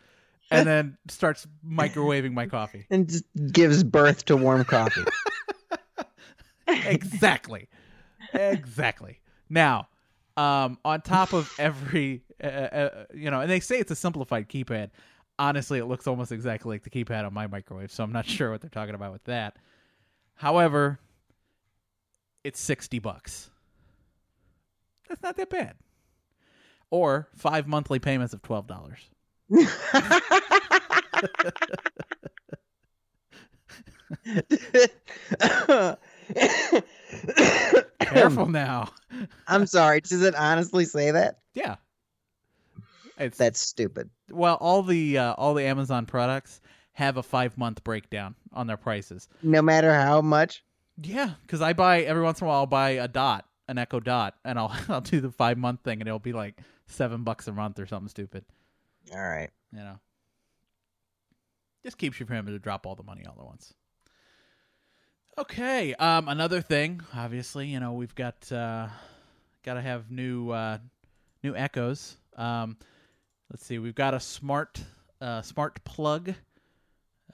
and 0.52 0.68
then 0.68 0.98
starts 1.08 1.48
microwaving 1.68 2.32
my 2.32 2.46
coffee. 2.46 2.86
And 2.90 3.08
just 3.08 3.24
gives 3.50 3.82
birth 3.82 4.24
to 4.26 4.36
warm 4.36 4.64
coffee. 4.64 5.02
Exactly, 6.68 7.68
exactly. 8.32 9.18
Now, 9.48 9.88
um, 10.40 10.78
on 10.86 11.02
top 11.02 11.34
of 11.34 11.52
every, 11.58 12.22
uh, 12.42 12.46
uh, 12.46 13.04
you 13.14 13.30
know, 13.30 13.40
and 13.40 13.50
they 13.50 13.60
say 13.60 13.78
it's 13.78 13.90
a 13.90 13.96
simplified 13.96 14.48
keypad. 14.48 14.88
Honestly, 15.38 15.78
it 15.78 15.84
looks 15.84 16.06
almost 16.06 16.32
exactly 16.32 16.74
like 16.74 16.82
the 16.82 16.90
keypad 16.90 17.26
on 17.26 17.34
my 17.34 17.46
microwave, 17.46 17.92
so 17.92 18.02
I'm 18.02 18.12
not 18.12 18.26
sure 18.36 18.50
what 18.50 18.62
they're 18.62 18.70
talking 18.70 18.94
about 18.94 19.12
with 19.12 19.24
that. 19.24 19.56
However, 20.34 20.98
it's 22.42 22.58
60 22.60 22.98
bucks. 23.00 23.50
That's 25.08 25.22
not 25.22 25.36
that 25.36 25.50
bad. 25.50 25.74
Or 26.90 27.28
five 27.34 27.66
monthly 27.66 27.98
payments 27.98 28.32
of 28.32 28.40
$12. 28.42 28.96
Careful 38.14 38.46
now. 38.46 38.90
I'm 39.46 39.66
sorry. 39.66 40.00
Does 40.00 40.22
it 40.22 40.34
honestly 40.34 40.84
say 40.84 41.10
that? 41.10 41.38
Yeah. 41.54 41.76
It's 43.18 43.36
That's 43.36 43.60
stupid. 43.60 44.08
well, 44.30 44.56
all 44.60 44.82
the 44.82 45.18
uh, 45.18 45.34
all 45.34 45.52
the 45.54 45.64
Amazon 45.64 46.06
products 46.06 46.60
have 46.92 47.16
a 47.18 47.22
5 47.22 47.58
month 47.58 47.84
breakdown 47.84 48.34
on 48.52 48.66
their 48.66 48.76
prices. 48.78 49.28
No 49.42 49.60
matter 49.62 49.92
how 49.92 50.20
much. 50.22 50.64
Yeah, 51.02 51.30
because 51.42 51.60
I 51.62 51.72
buy 51.72 52.00
every 52.02 52.22
once 52.22 52.40
in 52.40 52.46
a 52.46 52.48
while. 52.48 52.60
I'll 52.60 52.66
buy 52.66 52.90
a 52.90 53.08
dot, 53.08 53.46
an 53.68 53.78
Echo 53.78 54.00
Dot, 54.00 54.34
and 54.44 54.58
I'll 54.58 54.74
I'll 54.88 55.00
do 55.00 55.20
the 55.20 55.30
five 55.30 55.58
month 55.58 55.80
thing, 55.82 56.00
and 56.00 56.08
it'll 56.08 56.18
be 56.18 56.32
like 56.32 56.60
seven 56.86 57.22
bucks 57.22 57.46
a 57.46 57.52
month 57.52 57.78
or 57.78 57.86
something 57.86 58.08
stupid. 58.08 58.44
All 59.12 59.18
right. 59.20 59.50
You 59.72 59.78
know, 59.80 59.98
just 61.84 61.96
keeps 61.98 62.18
you 62.20 62.26
from 62.26 62.36
having 62.36 62.54
to 62.54 62.58
drop 62.58 62.86
all 62.86 62.94
the 62.94 63.02
money 63.02 63.24
all 63.26 63.36
at 63.38 63.46
once. 63.46 63.72
Okay. 65.40 65.94
Um, 65.94 66.28
another 66.28 66.60
thing, 66.60 67.00
obviously, 67.14 67.66
you 67.66 67.80
know, 67.80 67.94
we've 67.94 68.14
got 68.14 68.52
uh, 68.52 68.88
got 69.62 69.74
to 69.74 69.80
have 69.80 70.10
new 70.10 70.50
uh, 70.50 70.76
new 71.42 71.56
Echoes. 71.56 72.18
Um, 72.36 72.76
let's 73.50 73.64
see, 73.64 73.78
we've 73.78 73.94
got 73.94 74.12
a 74.12 74.20
smart 74.20 74.84
uh, 75.22 75.40
smart 75.40 75.82
plug, 75.82 76.34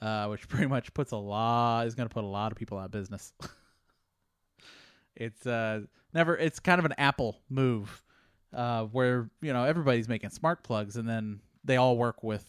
uh, 0.00 0.28
which 0.28 0.48
pretty 0.48 0.68
much 0.68 0.94
puts 0.94 1.10
a 1.10 1.16
lot 1.16 1.88
is 1.88 1.96
going 1.96 2.08
to 2.08 2.14
put 2.14 2.22
a 2.22 2.28
lot 2.28 2.52
of 2.52 2.58
people 2.58 2.78
out 2.78 2.84
of 2.84 2.90
business. 2.92 3.32
it's 5.16 5.44
uh 5.44 5.80
never 6.14 6.36
it's 6.36 6.60
kind 6.60 6.78
of 6.78 6.84
an 6.84 6.94
Apple 6.98 7.40
move, 7.50 8.04
uh, 8.52 8.84
where 8.84 9.28
you 9.42 9.52
know 9.52 9.64
everybody's 9.64 10.08
making 10.08 10.30
smart 10.30 10.62
plugs 10.62 10.96
and 10.96 11.08
then 11.08 11.40
they 11.64 11.74
all 11.74 11.96
work 11.96 12.22
with 12.22 12.46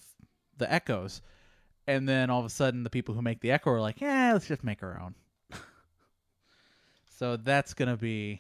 the 0.60 0.72
Echoes, 0.72 1.24
and 1.88 2.08
then 2.08 2.30
all 2.30 2.42
of 2.42 2.46
a 2.46 2.52
sudden 2.52 2.84
the 2.84 2.92
people 2.92 3.16
who 3.16 3.24
make 3.24 3.42
the 3.42 3.50
Echo 3.50 3.72
are 3.72 3.82
like, 3.82 4.02
yeah, 4.02 4.34
let's 4.34 4.48
just 4.48 4.64
make 4.64 4.84
our 4.84 5.02
own. 5.02 5.16
So 7.18 7.36
that's 7.36 7.74
gonna 7.74 7.98
be 7.98 8.40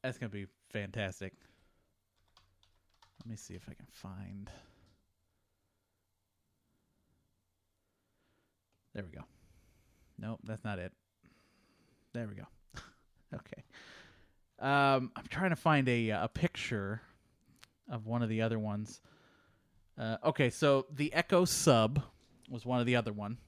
that's 0.00 0.16
gonna 0.16 0.30
be 0.30 0.46
fantastic. 0.72 1.32
Let 3.18 3.30
me 3.30 3.34
see 3.34 3.54
if 3.54 3.64
I 3.68 3.74
can 3.74 3.86
find. 3.90 4.48
There 8.94 9.02
we 9.02 9.10
go. 9.10 9.24
Nope, 10.20 10.38
that's 10.44 10.62
not 10.62 10.78
it. 10.78 10.92
There 12.12 12.28
we 12.28 12.36
go. 12.36 12.46
okay. 13.34 13.64
Um, 14.60 15.10
I'm 15.16 15.26
trying 15.28 15.50
to 15.50 15.56
find 15.56 15.88
a 15.88 16.10
a 16.10 16.30
picture 16.32 17.02
of 17.90 18.06
one 18.06 18.22
of 18.22 18.28
the 18.28 18.42
other 18.42 18.58
ones. 18.60 19.00
Uh, 19.98 20.18
okay, 20.26 20.48
so 20.48 20.86
the 20.94 21.12
Echo 21.12 21.44
Sub 21.44 22.04
was 22.48 22.64
one 22.64 22.78
of 22.78 22.86
the 22.86 22.94
other 22.94 23.12
one. 23.12 23.38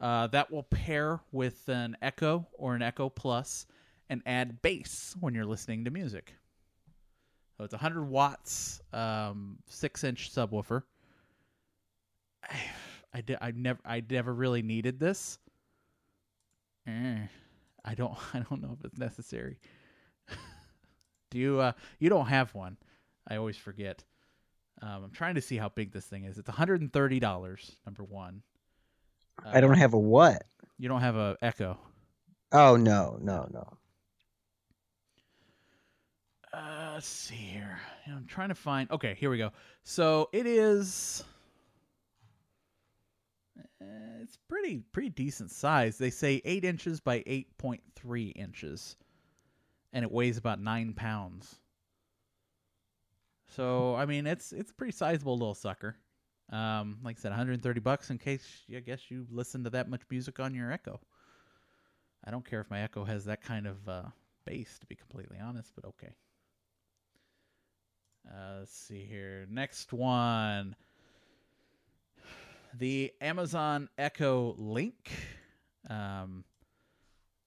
Uh, 0.00 0.28
that 0.28 0.50
will 0.50 0.62
pair 0.62 1.20
with 1.32 1.68
an 1.68 1.96
Echo 2.00 2.46
or 2.52 2.74
an 2.74 2.82
Echo 2.82 3.08
Plus 3.08 3.66
and 4.08 4.22
add 4.26 4.62
bass 4.62 5.16
when 5.20 5.34
you're 5.34 5.44
listening 5.44 5.84
to 5.84 5.90
music. 5.90 6.34
So 7.56 7.64
it's 7.64 7.72
100 7.72 8.04
watts, 8.04 8.80
um, 8.92 9.58
six 9.68 10.04
inch 10.04 10.32
subwoofer. 10.32 10.82
I, 12.44 12.58
I, 13.14 13.24
I 13.40 13.50
never 13.52 13.80
I 13.84 14.02
never 14.08 14.32
really 14.32 14.62
needed 14.62 15.00
this. 15.00 15.38
Eh, 16.86 17.18
I 17.84 17.94
don't 17.94 18.16
I 18.34 18.40
don't 18.40 18.62
know 18.62 18.76
if 18.78 18.84
it's 18.84 18.98
necessary. 18.98 19.58
Do 21.30 21.38
you 21.38 21.58
uh 21.58 21.72
you 21.98 22.08
don't 22.08 22.26
have 22.26 22.54
one? 22.54 22.76
I 23.26 23.36
always 23.36 23.56
forget. 23.56 24.04
Um, 24.80 25.04
I'm 25.04 25.10
trying 25.10 25.34
to 25.34 25.40
see 25.40 25.56
how 25.56 25.68
big 25.70 25.92
this 25.92 26.06
thing 26.06 26.24
is. 26.24 26.38
It's 26.38 26.48
130 26.48 27.20
dollars. 27.20 27.76
Number 27.84 28.04
one. 28.04 28.42
I 29.44 29.60
don't 29.60 29.72
Uh, 29.72 29.76
have 29.76 29.94
a 29.94 29.98
what? 29.98 30.44
You 30.78 30.88
don't 30.88 31.00
have 31.00 31.16
a 31.16 31.36
Echo. 31.42 31.78
Oh 32.52 32.76
no, 32.76 33.18
no, 33.20 33.48
no. 33.52 33.78
Uh, 36.52 36.92
let's 36.94 37.06
see 37.06 37.34
here. 37.34 37.78
I'm 38.06 38.26
trying 38.26 38.48
to 38.48 38.54
find. 38.54 38.90
Okay, 38.90 39.14
here 39.18 39.30
we 39.30 39.38
go. 39.38 39.50
So 39.84 40.28
it 40.32 40.46
is. 40.46 41.22
uh, 43.58 43.84
It's 44.22 44.36
pretty 44.48 44.82
pretty 44.92 45.10
decent 45.10 45.50
size. 45.50 45.98
They 45.98 46.10
say 46.10 46.40
eight 46.44 46.64
inches 46.64 47.00
by 47.00 47.22
eight 47.26 47.56
point 47.58 47.82
three 47.94 48.28
inches, 48.28 48.96
and 49.92 50.04
it 50.04 50.10
weighs 50.10 50.36
about 50.38 50.60
nine 50.60 50.94
pounds. 50.94 51.56
So 53.48 53.94
I 53.94 54.06
mean, 54.06 54.26
it's 54.26 54.52
it's 54.52 54.70
a 54.70 54.74
pretty 54.74 54.92
sizable 54.92 55.36
little 55.38 55.54
sucker. 55.54 55.96
Um, 56.50 56.98
like 57.04 57.18
I 57.18 57.20
said, 57.20 57.30
130 57.30 57.80
bucks 57.80 58.10
in 58.10 58.18
case 58.18 58.62
I 58.74 58.80
guess 58.80 59.10
you 59.10 59.26
listen 59.30 59.64
to 59.64 59.70
that 59.70 59.88
much 59.88 60.02
music 60.10 60.40
on 60.40 60.54
your 60.54 60.72
Echo. 60.72 61.00
I 62.24 62.30
don't 62.30 62.44
care 62.44 62.60
if 62.60 62.70
my 62.70 62.80
Echo 62.80 63.04
has 63.04 63.26
that 63.26 63.42
kind 63.42 63.66
of 63.66 63.88
uh, 63.88 64.02
bass, 64.44 64.78
to 64.80 64.86
be 64.86 64.94
completely 64.94 65.38
honest, 65.38 65.72
but 65.74 65.84
okay. 65.84 66.14
Uh, 68.28 68.60
let's 68.60 68.76
see 68.76 69.04
here. 69.04 69.46
Next 69.50 69.92
one. 69.92 70.74
The 72.78 73.12
Amazon 73.20 73.88
Echo 73.96 74.54
Link. 74.58 75.10
Um, 75.88 76.44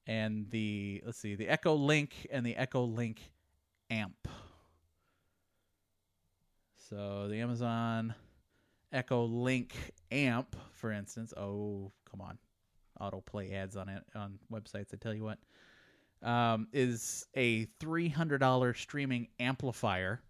and 0.07 0.49
the, 0.49 1.01
let's 1.05 1.19
see, 1.19 1.35
the 1.35 1.47
Echo 1.47 1.75
Link 1.75 2.27
and 2.31 2.45
the 2.45 2.55
Echo 2.55 2.83
Link 2.83 3.19
Amp. 3.89 4.27
So 6.89 7.27
the 7.29 7.37
Amazon 7.37 8.15
Echo 8.91 9.25
Link 9.25 9.73
Amp, 10.11 10.55
for 10.73 10.91
instance. 10.91 11.33
Oh, 11.37 11.91
come 12.09 12.21
on. 12.21 12.37
Autoplay 12.99 13.53
ads 13.53 13.75
on 13.75 13.89
it 13.89 14.03
on 14.15 14.37
websites, 14.51 14.93
I 14.93 14.97
tell 14.99 15.13
you 15.13 15.23
what. 15.23 15.39
Um, 16.27 16.67
is 16.71 17.25
a 17.35 17.65
$300 17.79 18.77
streaming 18.77 19.27
amplifier 19.39 20.21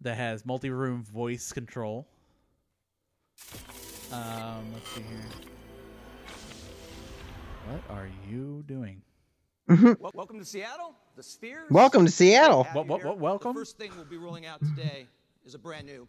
that 0.00 0.16
has 0.16 0.44
multi-room 0.44 1.04
voice 1.04 1.52
control. 1.52 2.08
Um, 4.12 4.64
let's 4.74 4.88
see 4.90 5.02
here. 5.02 5.24
What 7.68 7.96
are 7.96 8.08
you 8.28 8.64
doing? 8.66 9.02
Well, 10.00 10.10
welcome 10.14 10.38
to 10.38 10.44
Seattle, 10.46 10.94
the 11.14 11.22
Sphere. 11.22 11.66
Welcome 11.70 12.06
to 12.06 12.10
Seattle. 12.10 12.64
What- 12.72 12.86
what- 12.86 13.04
what- 13.04 13.18
welcome? 13.18 13.52
The 13.52 13.60
first 13.60 13.76
thing 13.76 13.92
we'll 13.94 14.06
be 14.06 14.16
rolling 14.16 14.46
out 14.46 14.60
today 14.60 15.06
is 15.44 15.54
a 15.54 15.58
brand 15.58 15.86
new 15.86 16.08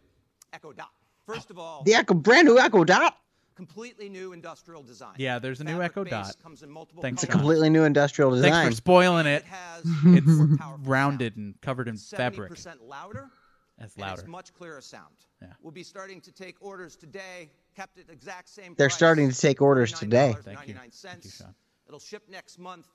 Echo 0.54 0.72
Dot. 0.72 0.90
First 1.34 1.50
of 1.50 1.58
all, 1.58 1.82
The 1.84 1.94
Echo, 1.94 2.14
brand 2.14 2.46
new 2.46 2.58
Echo 2.58 2.84
Dot. 2.84 3.16
completely 3.54 4.08
new 4.08 4.32
industrial 4.32 4.82
design. 4.82 5.14
Yeah, 5.18 5.38
there's 5.38 5.60
a 5.60 5.64
new 5.64 5.82
Echo 5.82 6.04
Dot. 6.04 6.34
Comes 6.42 6.62
in 6.62 6.70
multiple 6.70 7.02
Thanks, 7.02 7.22
It's 7.22 7.28
a 7.28 7.32
completely 7.32 7.70
new 7.70 7.84
industrial 7.84 8.30
design. 8.30 8.50
Thanks 8.52 8.70
for 8.70 8.76
spoiling 8.76 9.26
it. 9.26 9.42
It 9.42 9.44
has 9.44 9.82
It's 10.04 10.60
rounded 10.84 11.34
sound. 11.34 11.44
and 11.46 11.60
covered 11.60 11.88
in 11.88 11.96
70% 11.96 12.16
fabric. 12.16 12.52
louder. 12.82 13.30
That's 13.78 13.96
louder. 13.96 14.20
it's 14.20 14.28
much 14.28 14.52
clearer 14.52 14.80
sound. 14.82 15.14
Yeah. 15.40 15.48
We'll 15.62 15.72
be 15.72 15.82
starting 15.82 16.20
to 16.22 16.32
take 16.32 16.56
orders 16.60 16.96
today, 16.96 17.50
kept 17.74 17.98
at 17.98 18.10
exact 18.10 18.48
same 18.50 18.74
They're 18.76 18.88
price, 18.88 18.94
starting 18.96 19.30
to 19.30 19.36
take 19.38 19.62
orders 19.62 19.92
today. 19.92 20.34
Thank 20.42 20.68
you. 20.68 20.74
Thank 20.74 21.24
you, 21.24 21.30
Sean. 21.30 21.54
It'll 21.88 21.98
ship 21.98 22.24
next 22.28 22.58
month. 22.58 22.88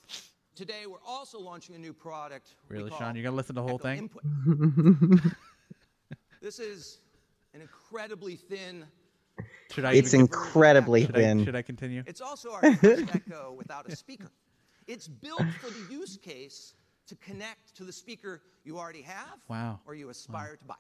Today, 0.56 0.84
we're 0.88 1.04
also 1.06 1.40
launching 1.40 1.76
a 1.76 1.80
new 1.80 1.92
product. 1.92 2.56
Really, 2.70 2.92
Sean? 2.92 3.16
You're 3.16 3.24
gonna 3.24 3.36
listen 3.36 3.56
to 3.56 3.62
the 3.62 3.68
whole 3.68 3.76
Echo 3.84 3.84
thing? 3.84 4.10
Input. 4.46 5.32
this 6.42 6.60
is 6.60 7.00
an 7.56 7.62
incredibly 7.62 8.36
thin. 8.36 8.86
Should 9.72 9.86
I? 9.86 9.94
It's 9.94 10.14
incredibly 10.14 11.06
should 11.06 11.16
I, 11.16 11.20
thin. 11.20 11.46
should 11.46 11.56
I 11.56 11.62
continue? 11.62 12.04
It's 12.06 12.22
also 12.22 12.52
our 12.52 12.76
first 12.76 13.04
Echo 13.16 13.54
without 13.58 13.92
a 13.92 13.96
speaker. 13.96 14.30
It's 14.88 15.08
built 15.08 15.42
for 15.62 15.70
the 15.72 15.92
use 15.92 16.18
case 16.18 16.76
to 17.08 17.16
connect 17.16 17.76
to 17.78 17.84
the 17.84 17.92
speaker 17.94 18.42
you 18.64 18.78
already 18.78 19.02
have 19.02 19.40
Wow. 19.48 19.80
or 19.86 19.96
you 19.96 20.10
aspire 20.10 20.56
to 20.58 20.66
buy. 20.66 20.76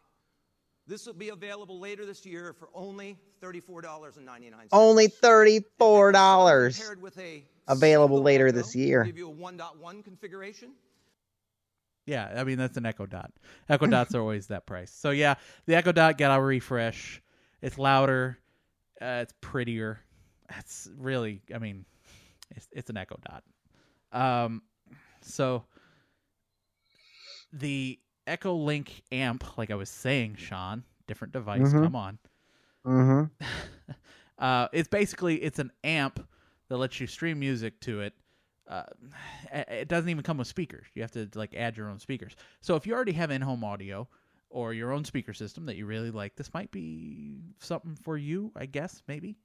This 0.87 1.05
will 1.07 1.13
be 1.13 1.29
available 1.29 1.79
later 1.79 2.05
this 2.05 2.25
year 2.25 2.53
for 2.53 2.69
only 2.75 3.17
$34.99. 3.41 4.51
Only 4.71 5.07
thirty-four 5.07 6.11
dollars. 6.11 6.79
Paired 6.79 7.01
with 7.01 7.17
a 7.17 7.43
Available 7.67 8.21
later 8.21 8.47
Echo, 8.47 8.57
this 8.57 8.75
year. 8.75 9.03
Give 9.03 9.17
you 9.17 9.31
a 9.31 9.33
1.1 9.33 10.03
configuration. 10.03 10.73
Yeah, 12.05 12.33
I 12.35 12.43
mean 12.43 12.57
that's 12.57 12.77
an 12.77 12.85
Echo 12.85 13.05
Dot. 13.05 13.31
Echo 13.67 13.87
Dots 13.87 14.13
are 14.15 14.21
always 14.21 14.47
that 14.47 14.65
price. 14.65 14.91
So 14.91 15.09
yeah, 15.09 15.35
the 15.65 15.75
Echo 15.75 15.91
Dot 15.91 16.17
got 16.17 16.37
a 16.37 16.41
refresh. 16.41 17.21
It's 17.61 17.77
louder. 17.77 18.37
Uh, 19.01 19.19
it's 19.23 19.33
prettier. 19.41 19.99
It's 20.59 20.87
really, 20.97 21.41
I 21.53 21.57
mean, 21.57 21.85
it's 22.51 22.67
it's 22.71 22.89
an 22.89 22.97
Echo 22.97 23.17
Dot. 23.27 23.43
Um, 24.11 24.61
so 25.21 25.65
the 27.51 27.99
Echo 28.27 28.53
Link 28.55 29.03
amp, 29.11 29.57
like 29.57 29.71
I 29.71 29.75
was 29.75 29.89
saying, 29.89 30.35
Sean, 30.35 30.83
different 31.07 31.33
device. 31.33 31.61
Mhm. 31.61 31.83
Come 31.83 31.95
on. 31.95 32.19
Mm-hmm. 32.85 33.45
Uh, 34.37 34.67
it's 34.73 34.89
basically 34.89 35.37
it's 35.41 35.59
an 35.59 35.71
amp 35.85 36.27
that 36.67 36.75
lets 36.75 36.99
you 36.99 37.07
stream 37.07 37.39
music 37.39 37.79
to 37.79 38.01
it. 38.01 38.13
Uh, 38.67 38.83
it 39.53 39.87
doesn't 39.87 40.09
even 40.09 40.23
come 40.23 40.37
with 40.37 40.47
speakers. 40.47 40.85
You 40.93 41.01
have 41.01 41.11
to 41.11 41.29
like 41.35 41.53
add 41.55 41.77
your 41.77 41.89
own 41.89 41.99
speakers. 41.99 42.35
So 42.61 42.75
if 42.75 42.85
you 42.85 42.93
already 42.93 43.13
have 43.13 43.31
in-home 43.31 43.63
audio 43.63 44.07
or 44.49 44.73
your 44.73 44.91
own 44.91 45.03
speaker 45.03 45.33
system 45.33 45.65
that 45.65 45.75
you 45.75 45.85
really 45.85 46.11
like, 46.11 46.35
this 46.35 46.53
might 46.53 46.71
be 46.71 47.39
something 47.59 47.97
for 48.03 48.17
you. 48.17 48.51
I 48.55 48.65
guess 48.65 49.01
maybe. 49.07 49.37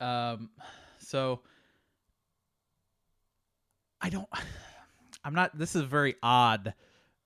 Um, 0.00 0.50
so 0.98 1.40
I 4.00 4.08
don't. 4.10 4.28
I'm 5.24 5.34
not. 5.34 5.56
This 5.58 5.76
is 5.76 5.82
a 5.82 5.86
very 5.86 6.14
odd 6.22 6.72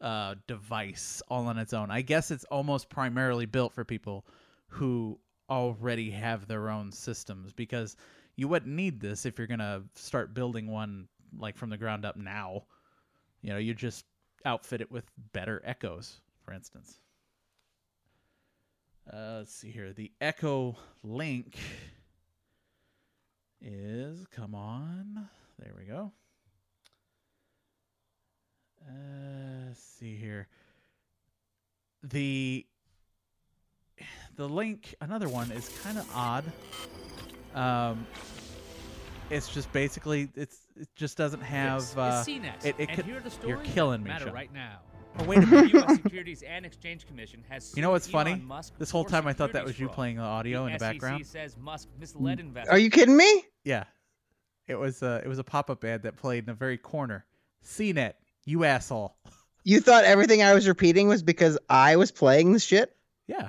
uh, 0.01 0.35
device 0.49 1.23
all 1.29 1.47
on 1.47 1.59
its 1.59 1.73
own. 1.73 1.91
I 1.91 2.03
guess 2.03 2.31
it's 2.31 2.45
almost 2.45 2.89
primarily 2.89 3.47
built 3.47 3.73
for 3.73 3.85
people 3.85 4.27
who 4.67 5.19
already 5.49 6.11
have 6.11 6.49
their 6.49 6.71
own 6.71 6.91
systems 6.91 7.53
because 7.53 7.97
you 8.36 8.48
wouldn't 8.48 8.74
need 8.74 9.01
this 9.01 9.27
if 9.27 9.39
you're 9.39 9.47
gonna 9.47 9.82
start 9.94 10.35
building 10.35 10.70
one 10.70 11.09
like 11.39 11.56
from 11.56 11.70
the 11.70 11.77
ground 11.77 12.05
up 12.05 12.16
now. 12.16 12.65
You 13.43 13.52
know, 13.52 13.59
you 13.59 13.74
just 13.74 14.05
outfit 14.44 14.81
it 14.81 14.90
with 14.90 15.05
better 15.32 15.62
echoes, 15.65 16.20
for 16.44 16.52
instance. 16.52 16.98
Uh, 19.12 19.36
let's 19.39 19.55
see 19.55 19.70
here. 19.70 19.93
The 19.93 20.11
Echo 20.20 20.77
Link 21.02 21.59
is 23.61 24.27
come 24.35 24.55
on. 24.55 25.28
There 25.59 25.73
we 25.77 25.85
go. 25.85 26.12
Uh, 28.86 29.66
let's 29.69 29.82
see 29.82 30.16
here. 30.16 30.48
The 32.02 32.66
the 34.36 34.48
link, 34.48 34.94
another 35.01 35.28
one, 35.28 35.51
is 35.52 35.69
kind 35.82 35.97
of 35.97 36.09
odd. 36.15 36.44
Um, 37.55 38.06
it's 39.31 39.48
just 39.48 39.72
basically 39.72 40.28
it's 40.35 40.59
it 40.78 40.89
just 40.97 41.16
doesn't 41.16 41.43
have. 41.43 41.81
This 41.81 41.97
uh, 41.97 42.24
CNET, 42.26 42.64
it, 42.64 42.74
it 42.78 42.89
and 42.89 42.90
could, 42.90 43.05
here 43.05 43.16
are 43.16 43.20
the 43.20 43.32
you're 43.48 43.59
killing 43.59 44.02
that 44.02 44.05
me, 44.05 44.10
matter 44.10 44.26
Sean. 44.26 44.35
right 44.35 44.52
now. 44.52 44.81
Oh, 45.18 45.24
wait 45.24 45.39
a 45.39 45.40
The 45.43 45.47
minute. 45.47 45.72
U.S. 45.74 45.94
Securities 46.02 46.43
and 46.43 46.66
Exchange 46.66 47.06
Commission 47.06 47.44
has 47.48 47.72
You 47.76 47.82
know 47.82 47.90
what's 47.90 48.12
Elon 48.12 48.26
funny? 48.26 48.43
Musk 48.43 48.74
This 48.78 48.90
whole 48.90 49.05
time 49.05 49.26
I 49.28 49.32
thought 49.32 49.52
that 49.52 49.60
securities 49.66 49.74
was 49.74 49.81
you 49.81 49.89
playing 49.89 50.16
the 50.16 50.22
audio 50.22 50.66
in 50.66 50.72
the 50.72 50.78
SEC 50.81 50.93
background. 50.93 51.26
says 51.26 51.56
Musk 51.56 51.89
misled 52.01 52.40
investors. 52.40 52.72
Are 52.72 52.78
you 52.78 52.90
kidding 52.90 53.16
me? 53.16 53.44
Yeah, 53.64 53.85
it 54.66 54.74
was 54.74 55.02
uh, 55.02 55.20
it 55.24 55.28
was 55.28 55.39
a 55.39 55.44
pop 55.44 55.70
up 55.70 55.85
ad 55.85 56.02
that 56.02 56.16
played 56.16 56.40
in 56.40 56.47
the 56.47 56.55
very 56.55 56.76
corner. 56.78 57.24
CNET, 57.64 58.14
you 58.44 58.64
asshole. 58.64 59.14
You 59.62 59.81
thought 59.81 60.05
everything 60.05 60.43
I 60.43 60.52
was 60.52 60.68
repeating 60.68 61.09
was 61.09 61.22
because 61.22 61.59
I 61.70 61.97
was 61.97 62.10
playing 62.10 62.52
the 62.52 62.59
shit? 62.59 62.94
Yeah. 63.26 63.48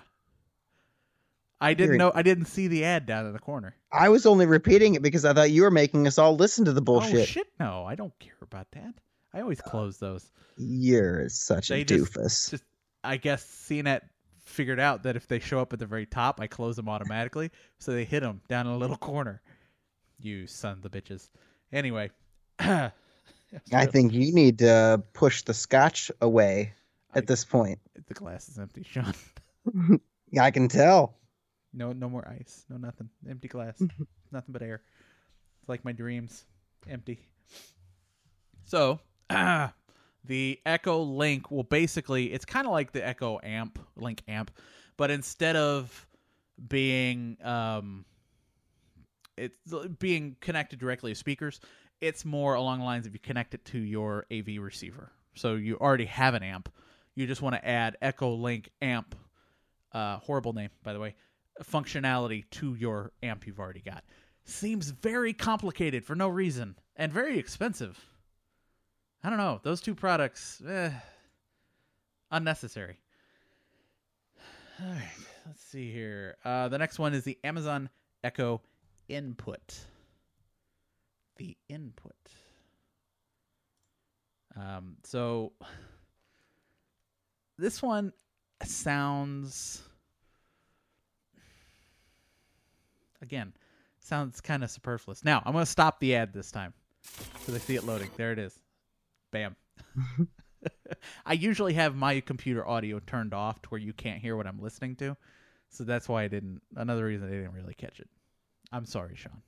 I 1.66 1.74
didn't 1.74 1.98
know. 1.98 2.12
I 2.14 2.22
didn't 2.22 2.46
see 2.46 2.68
the 2.68 2.84
ad 2.86 3.06
down 3.06 3.26
in 3.26 3.34
the 3.34 3.40
corner. 3.40 3.76
I 3.92 4.10
was 4.10 4.26
only 4.26 4.46
repeating 4.46 4.96
it 4.96 5.02
because 5.02 5.26
I 5.26 5.34
thought 5.34 5.52
you 5.52 5.64
were 5.64 5.72
making 5.72 6.06
us 6.08 6.18
all 6.18 6.36
listen 6.36 6.66
to 6.66 6.74
the 6.74 6.82
Oh 6.82 6.84
bullshit. 6.84 7.28
shit! 7.28 7.48
No, 7.60 7.84
I 7.86 7.96
don't 7.96 8.18
care 8.20 8.34
about 8.42 8.68
that. 8.72 8.94
I 9.34 9.42
always 9.42 9.60
uh, 9.62 9.64
close 9.70 9.98
those. 9.98 10.30
You're 10.58 11.28
such 11.30 11.70
They 11.70 11.82
a 11.82 11.86
just- 11.86 12.14
doofus. 12.14 12.50
Just, 12.52 12.64
I 13.04 13.18
guess 13.18 13.46
CNET 13.70 14.02
figured 14.46 14.80
out 14.80 15.04
that 15.04 15.16
if 15.16 15.28
they 15.28 15.40
show 15.40 15.60
up 15.60 15.74
at 15.74 15.80
the 15.80 15.86
very 15.86 16.06
top, 16.06 16.40
I 16.40 16.48
close 16.48 16.76
them 16.76 16.88
automatically. 16.90 17.52
so 17.80 17.92
they 17.92 18.06
hit 18.06 18.22
them 18.22 18.42
down 18.48 18.68
in 18.68 18.74
a 18.74 18.78
little 18.78 18.96
corner. 18.98 19.42
You 20.20 20.48
son 20.48 20.74
of 20.74 20.82
the 20.82 20.90
bitches. 20.90 21.30
Anyway, 21.74 22.10
I 22.60 22.92
think 23.88 24.14
you 24.14 24.34
need 24.34 24.60
to 24.60 25.04
push 25.14 25.42
the 25.44 25.54
scotch 25.54 26.12
away 26.22 26.74
at 27.14 27.24
I- 27.24 27.26
this 27.26 27.44
point. 27.46 27.80
the 28.08 28.14
glass 28.14 28.48
is 28.50 28.58
empty, 28.60 28.84
Sean. 28.84 29.14
Yeah, 30.32 30.44
I 30.44 30.52
can 30.52 30.68
tell. 30.68 31.16
No, 31.76 31.92
no 31.92 32.10
more 32.10 32.28
ice. 32.28 32.66
No 32.70 32.78
nothing. 32.78 33.10
Empty 33.30 33.48
glass. 33.50 33.82
nothing 34.32 34.54
but 34.54 34.62
air. 34.62 34.82
It's 35.60 35.70
like 35.70 35.84
my 35.84 35.92
dreams. 35.92 36.46
Empty. 36.90 37.20
So, 38.66 39.00
ah, 39.30 39.74
the 40.26 40.60
Echo 40.66 41.02
Link 41.02 41.52
will 41.52 41.64
basically 41.64 42.32
it's 42.32 42.46
kind 42.46 42.66
of 42.66 42.72
like 42.72 42.92
the 42.92 43.06
Echo 43.06 43.40
Amp, 43.44 43.78
Link 43.96 44.24
Amp, 44.28 44.52
but 44.98 45.12
instead 45.12 45.56
of 45.56 46.08
being 46.70 47.38
um 47.44 48.06
it's 49.38 49.58
being 50.00 50.38
connected 50.40 50.80
directly 50.80 51.12
to 51.12 51.16
speakers, 51.16 51.60
it's 52.00 52.24
more 52.24 52.56
along 52.56 52.80
the 52.80 52.86
lines 52.86 53.06
of 53.06 53.14
you 53.14 53.20
connect 53.20 53.54
it 53.54 53.66
to 53.66 53.78
your 53.78 54.26
AV 54.32 54.60
receiver. 54.60 55.12
So 55.36 55.56
you 55.56 55.76
already 55.76 56.06
have 56.06 56.34
an 56.34 56.44
amp. 56.44 56.70
You 57.16 57.28
just 57.28 57.42
want 57.42 57.56
to 57.56 57.68
add 57.68 57.98
Echo 58.02 58.34
Link 58.34 58.70
Amp 58.82 59.14
uh, 59.96 60.18
horrible 60.20 60.54
name, 60.54 60.70
by 60.84 60.94
the 60.94 61.00
way, 61.00 61.16
functionality 61.64 62.44
to 62.52 62.76
your 62.76 63.12
amp 63.24 63.48
you've 63.48 63.60
already 63.60 63.82
got. 63.82 64.04
Seems 64.44 64.90
very 64.90 65.34
complicated 65.34 66.06
for 66.06 66.16
no 66.16 66.28
reason 66.28 66.76
and 66.96 67.12
very 67.12 67.40
expensive. 67.40 68.00
I 69.24 69.30
don't 69.30 69.40
know. 69.40 69.60
Those 69.64 69.82
two 69.82 69.96
products, 69.96 70.62
eh, 70.68 70.92
unnecessary. 72.32 73.00
All 74.82 74.92
right, 74.92 75.10
let's 75.48 75.64
see 75.64 75.92
here. 75.92 76.36
Uh, 76.44 76.68
the 76.68 76.78
next 76.78 77.00
one 77.00 77.14
is 77.14 77.24
the 77.24 77.40
Amazon 77.44 77.90
Echo 78.24 78.62
Input. 79.08 79.80
The 81.38 81.58
Input. 81.70 82.14
Um, 84.56 84.98
so 85.04 85.54
this 87.58 87.82
one 87.82 88.14
sounds 88.64 89.82
again 93.26 93.54
sounds 94.00 94.40
kind 94.40 94.64
of 94.64 94.70
superfluous. 94.70 95.26
Now 95.26 95.42
i'm 95.46 95.54
going 95.54 95.66
to 95.66 95.72
stop 95.72 96.00
the 96.00 96.16
ad 96.16 96.32
this 96.32 96.52
time. 96.52 96.74
Because 97.34 97.56
i 97.56 97.58
see 97.58 97.76
it 97.76 97.84
loading. 97.84 98.10
There 98.18 98.32
it 98.32 98.40
is. 98.40 98.58
Bam. 99.32 99.56
I 101.26 101.34
usually 101.34 101.74
have 101.74 101.96
my 101.96 102.20
computer 102.22 102.68
audio 102.68 103.00
turned 103.00 103.34
off 103.34 103.62
to 103.64 103.70
where 103.70 103.82
you 103.82 103.94
can't 103.94 104.22
hear 104.22 104.36
what 104.38 104.48
i'm 104.48 104.62
listening 104.62 104.96
to. 104.98 105.18
So 105.70 105.84
that's 105.84 106.08
why 106.08 106.24
i 106.24 106.28
didn't 106.28 106.62
another 106.76 107.06
reason 107.06 107.28
i 107.28 107.32
didn't 107.32 107.54
really 107.54 107.74
catch 107.74 108.00
it. 108.00 108.10
I'm 108.72 108.86
sorry 108.86 109.16
sean. 109.16 109.42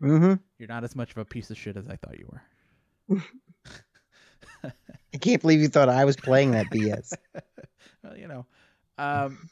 Hmm 0.00 0.34
you're 0.58 0.68
not 0.68 0.84
as 0.84 0.96
much 0.96 1.12
of 1.12 1.18
a 1.18 1.24
piece 1.24 1.50
of 1.50 1.56
shit 1.56 1.76
as 1.76 1.88
i 1.88 1.96
thought 1.96 2.18
you 2.18 2.28
were. 2.30 3.22
I 5.14 5.18
can't 5.20 5.40
believe 5.40 5.60
you 5.60 5.68
thought 5.68 5.88
I 5.88 6.04
was 6.04 6.16
playing 6.16 6.52
that 6.52 6.66
BS. 6.70 7.12
well, 8.02 8.16
you 8.16 8.26
know. 8.26 8.46
Um, 8.98 9.48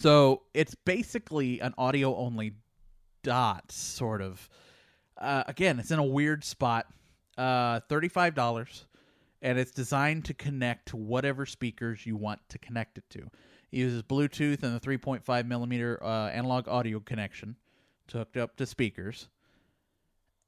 so 0.00 0.42
it's 0.52 0.74
basically 0.74 1.60
an 1.60 1.74
audio 1.78 2.14
only 2.16 2.54
dot, 3.22 3.72
sort 3.72 4.20
of. 4.20 4.48
Uh, 5.18 5.44
again, 5.46 5.78
it's 5.78 5.90
in 5.90 5.98
a 5.98 6.04
weird 6.04 6.44
spot. 6.44 6.86
Uh, 7.38 7.80
thirty-five 7.88 8.34
dollars, 8.34 8.86
and 9.42 9.58
it's 9.58 9.70
designed 9.70 10.24
to 10.26 10.34
connect 10.34 10.88
to 10.88 10.96
whatever 10.96 11.46
speakers 11.46 12.06
you 12.06 12.16
want 12.16 12.40
to 12.48 12.58
connect 12.58 12.98
it 12.98 13.04
to. 13.10 13.18
It 13.20 13.78
uses 13.78 14.02
Bluetooth 14.02 14.62
and 14.62 14.74
the 14.74 14.80
three 14.80 14.98
point 14.98 15.24
five 15.24 15.46
millimeter 15.46 16.02
uh, 16.02 16.28
analog 16.28 16.68
audio 16.68 17.00
connection 17.00 17.56
to 18.08 18.18
hook 18.18 18.36
up 18.36 18.56
to 18.56 18.66
speakers, 18.66 19.28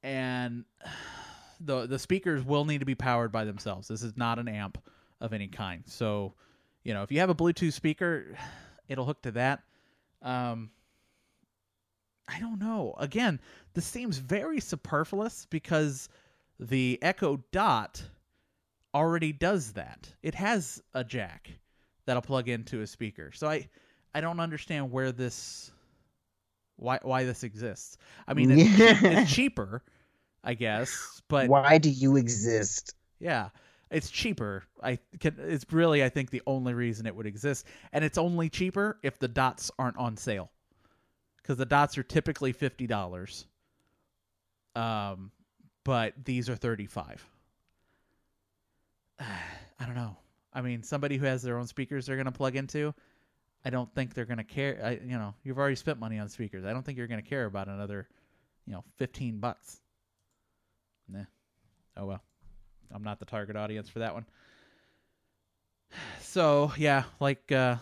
and 0.03 0.65
the 1.59 1.87
the 1.87 1.99
speakers 1.99 2.43
will 2.43 2.65
need 2.65 2.79
to 2.79 2.85
be 2.85 2.95
powered 2.95 3.31
by 3.31 3.45
themselves. 3.45 3.87
This 3.87 4.03
is 4.03 4.15
not 4.15 4.39
an 4.39 4.47
amp 4.47 4.77
of 5.21 5.33
any 5.33 5.47
kind. 5.47 5.83
So, 5.85 6.33
you 6.83 6.93
know, 6.93 7.03
if 7.03 7.11
you 7.11 7.19
have 7.19 7.29
a 7.29 7.35
Bluetooth 7.35 7.73
speaker, 7.73 8.37
it'll 8.89 9.05
hook 9.05 9.21
to 9.23 9.31
that. 9.31 9.63
Um, 10.21 10.71
I 12.27 12.39
don't 12.39 12.59
know. 12.59 12.95
Again, 12.99 13.39
this 13.73 13.85
seems 13.85 14.17
very 14.17 14.59
superfluous 14.59 15.47
because 15.49 16.09
the 16.59 16.99
Echo 17.01 17.43
Dot 17.51 18.03
already 18.93 19.31
does 19.31 19.73
that. 19.73 20.13
It 20.21 20.35
has 20.35 20.81
a 20.93 21.03
jack 21.03 21.51
that'll 22.05 22.21
plug 22.21 22.49
into 22.49 22.81
a 22.81 22.87
speaker. 22.87 23.31
So 23.33 23.47
I 23.47 23.69
I 24.13 24.21
don't 24.21 24.39
understand 24.39 24.91
where 24.91 25.11
this 25.11 25.71
why 26.77 26.99
why 27.01 27.23
this 27.25 27.43
exists. 27.43 27.97
I 28.27 28.33
mean, 28.33 28.51
it's, 28.51 29.03
it's 29.03 29.31
cheaper, 29.33 29.83
I 30.43 30.53
guess, 30.55 31.21
but 31.29 31.49
Why 31.49 31.77
do 31.77 31.89
you 31.89 32.17
exist? 32.17 32.95
yeah, 33.19 33.49
it's 33.91 34.11
cheaper. 34.11 34.63
I 34.81 34.99
can. 35.19 35.35
It's 35.39 35.65
really, 35.71 36.03
I 36.03 36.09
think, 36.09 36.29
the 36.29 36.41
only 36.45 36.73
reason 36.73 37.05
it 37.05 37.15
would 37.15 37.25
exist, 37.25 37.65
and 37.91 38.03
it's 38.05 38.17
only 38.17 38.49
cheaper 38.49 38.99
if 39.03 39.17
the 39.17 39.27
dots 39.27 39.71
aren't 39.79 39.97
on 39.97 40.15
sale, 40.15 40.51
because 41.37 41.57
the 41.57 41.65
dots 41.65 41.97
are 41.97 42.03
typically 42.03 42.51
fifty 42.51 42.87
dollars. 42.87 43.47
Um, 44.75 45.31
but 45.83 46.13
these 46.23 46.49
are 46.49 46.55
thirty-five. 46.55 47.25
I 49.19 49.85
don't 49.85 49.95
know. 49.95 50.17
I 50.53 50.61
mean, 50.61 50.83
somebody 50.83 51.17
who 51.17 51.25
has 51.25 51.41
their 51.41 51.57
own 51.57 51.67
speakers 51.67 52.05
they're 52.05 52.17
gonna 52.17 52.31
plug 52.31 52.55
into. 52.55 52.93
I 53.65 53.71
don't 53.71 53.93
think 53.93 54.13
they're 54.13 54.25
gonna 54.25 54.43
care. 54.43 54.79
I, 54.83 54.91
you 54.91 55.17
know, 55.17 55.33
you've 55.43 55.57
already 55.57 55.75
spent 55.75 55.99
money 55.99 56.19
on 56.19 56.29
speakers. 56.29 56.63
I 56.63 56.73
don't 56.73 56.85
think 56.85 56.97
you're 56.97 57.07
gonna 57.07 57.21
care 57.21 57.45
about 57.45 57.67
another, 57.67 58.07
you 58.67 58.73
know, 58.73 58.83
fifteen 58.97 59.39
bucks. 59.39 59.81
Nah. 61.07 61.23
Oh 61.97 62.05
well. 62.05 62.21
I'm 62.93 63.03
not 63.03 63.19
the 63.19 63.25
target 63.25 63.55
audience 63.55 63.89
for 63.89 63.99
that 63.99 64.13
one. 64.13 64.25
So 66.21 66.71
yeah, 66.77 67.05
like 67.19 67.51
uh, 67.51 67.77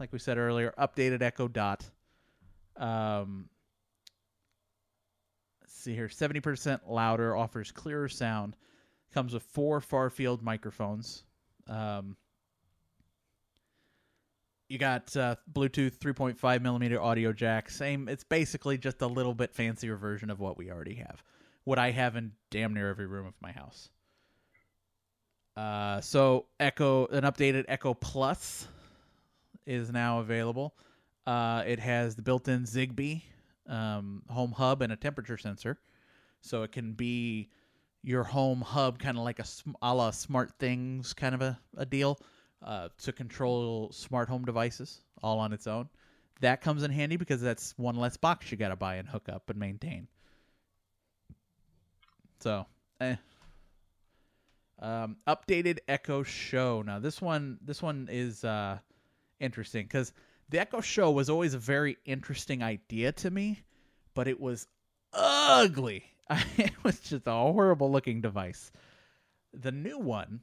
like 0.00 0.12
we 0.12 0.18
said 0.18 0.36
earlier, 0.36 0.74
updated 0.76 1.22
Echo 1.22 1.46
Dot. 1.46 1.84
Um, 2.76 3.48
see 5.68 5.94
here, 5.94 6.08
seventy 6.08 6.40
percent 6.40 6.90
louder, 6.90 7.36
offers 7.36 7.70
clearer 7.70 8.08
sound, 8.08 8.56
comes 9.12 9.32
with 9.32 9.44
four 9.44 9.80
far 9.80 10.10
field 10.10 10.42
microphones. 10.42 11.22
Um, 11.68 12.16
you 14.68 14.78
got 14.78 15.16
uh, 15.16 15.36
Bluetooth 15.52 15.98
3.5 15.98 16.62
millimeter 16.62 17.00
audio 17.00 17.32
jack. 17.32 17.70
Same. 17.70 18.08
It's 18.08 18.24
basically 18.24 18.78
just 18.78 19.02
a 19.02 19.06
little 19.06 19.34
bit 19.34 19.54
fancier 19.54 19.96
version 19.96 20.30
of 20.30 20.40
what 20.40 20.56
we 20.56 20.70
already 20.70 20.94
have. 20.96 21.22
What 21.64 21.78
I 21.78 21.90
have 21.90 22.16
in 22.16 22.32
damn 22.50 22.74
near 22.74 22.90
every 22.90 23.06
room 23.06 23.26
of 23.26 23.34
my 23.40 23.52
house. 23.52 23.90
Uh, 25.56 26.00
so 26.00 26.46
Echo, 26.58 27.06
an 27.06 27.24
updated 27.24 27.64
Echo 27.68 27.94
Plus 27.94 28.66
is 29.66 29.92
now 29.92 30.20
available. 30.20 30.74
Uh, 31.26 31.62
it 31.66 31.78
has 31.78 32.16
the 32.16 32.22
built-in 32.22 32.64
Zigbee 32.64 33.22
um, 33.68 34.22
home 34.28 34.52
hub 34.52 34.82
and 34.82 34.92
a 34.92 34.96
temperature 34.96 35.38
sensor, 35.38 35.78
so 36.40 36.62
it 36.62 36.72
can 36.72 36.92
be 36.92 37.48
your 38.02 38.24
home 38.24 38.60
hub, 38.60 38.98
kind 38.98 39.16
of 39.16 39.24
like 39.24 39.38
a, 39.38 39.44
a 39.80 39.94
la 39.94 40.10
Smart 40.10 40.52
Things 40.58 41.14
kind 41.14 41.34
of 41.34 41.40
a, 41.40 41.58
a 41.76 41.86
deal 41.86 42.18
uh, 42.62 42.88
to 43.02 43.12
control 43.12 43.90
smart 43.92 44.28
home 44.28 44.44
devices 44.44 45.00
all 45.22 45.38
on 45.38 45.52
its 45.52 45.66
own. 45.66 45.88
That 46.40 46.60
comes 46.60 46.82
in 46.82 46.90
handy 46.90 47.16
because 47.16 47.40
that's 47.40 47.72
one 47.78 47.96
less 47.96 48.16
box 48.16 48.50
you 48.50 48.58
got 48.58 48.68
to 48.68 48.76
buy 48.76 48.96
and 48.96 49.08
hook 49.08 49.28
up 49.28 49.48
and 49.48 49.58
maintain. 49.58 50.08
So, 52.40 52.66
eh. 53.00 53.16
Um, 54.80 55.16
updated 55.26 55.78
Echo 55.88 56.22
Show. 56.22 56.82
Now 56.82 56.98
this 56.98 57.20
one, 57.22 57.58
this 57.62 57.82
one 57.82 58.08
is 58.10 58.44
uh, 58.44 58.78
interesting 59.40 59.84
because 59.84 60.12
the 60.48 60.58
Echo 60.58 60.80
Show 60.80 61.10
was 61.10 61.30
always 61.30 61.54
a 61.54 61.58
very 61.58 61.96
interesting 62.04 62.62
idea 62.62 63.12
to 63.12 63.30
me, 63.30 63.62
but 64.14 64.28
it 64.28 64.40
was 64.40 64.66
ugly. 65.12 66.04
it 66.56 66.72
was 66.82 67.00
just 67.00 67.26
a 67.26 67.32
horrible 67.32 67.90
looking 67.90 68.20
device. 68.20 68.72
The 69.52 69.72
new 69.72 69.98
one 69.98 70.40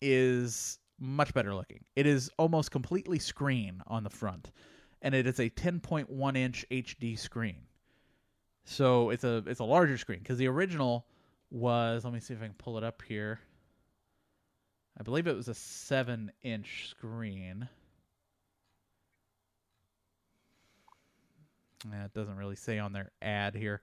is 0.00 0.78
much 0.98 1.34
better 1.34 1.54
looking. 1.54 1.84
It 1.96 2.06
is 2.06 2.30
almost 2.38 2.70
completely 2.70 3.18
screen 3.18 3.82
on 3.86 4.04
the 4.04 4.10
front, 4.10 4.50
and 5.02 5.14
it 5.14 5.26
is 5.26 5.38
a 5.38 5.50
10.1 5.50 6.36
inch 6.36 6.64
HD 6.70 7.18
screen. 7.18 7.62
So 8.64 9.10
it's 9.10 9.24
a 9.24 9.42
it's 9.46 9.60
a 9.60 9.64
larger 9.64 9.96
screen 9.96 10.18
because 10.18 10.38
the 10.38 10.48
original 10.48 11.06
was. 11.50 12.04
Let 12.04 12.12
me 12.12 12.20
see 12.20 12.34
if 12.34 12.42
I 12.42 12.46
can 12.46 12.54
pull 12.54 12.76
it 12.76 12.84
up 12.84 13.02
here. 13.06 13.40
I 14.98 15.02
believe 15.02 15.26
it 15.26 15.36
was 15.36 15.48
a 15.48 15.54
seven 15.54 16.32
inch 16.42 16.88
screen. 16.90 17.68
Yeah, 21.90 22.04
it 22.04 22.12
doesn't 22.14 22.36
really 22.36 22.56
say 22.56 22.78
on 22.78 22.92
their 22.92 23.12
ad 23.22 23.54
here. 23.54 23.80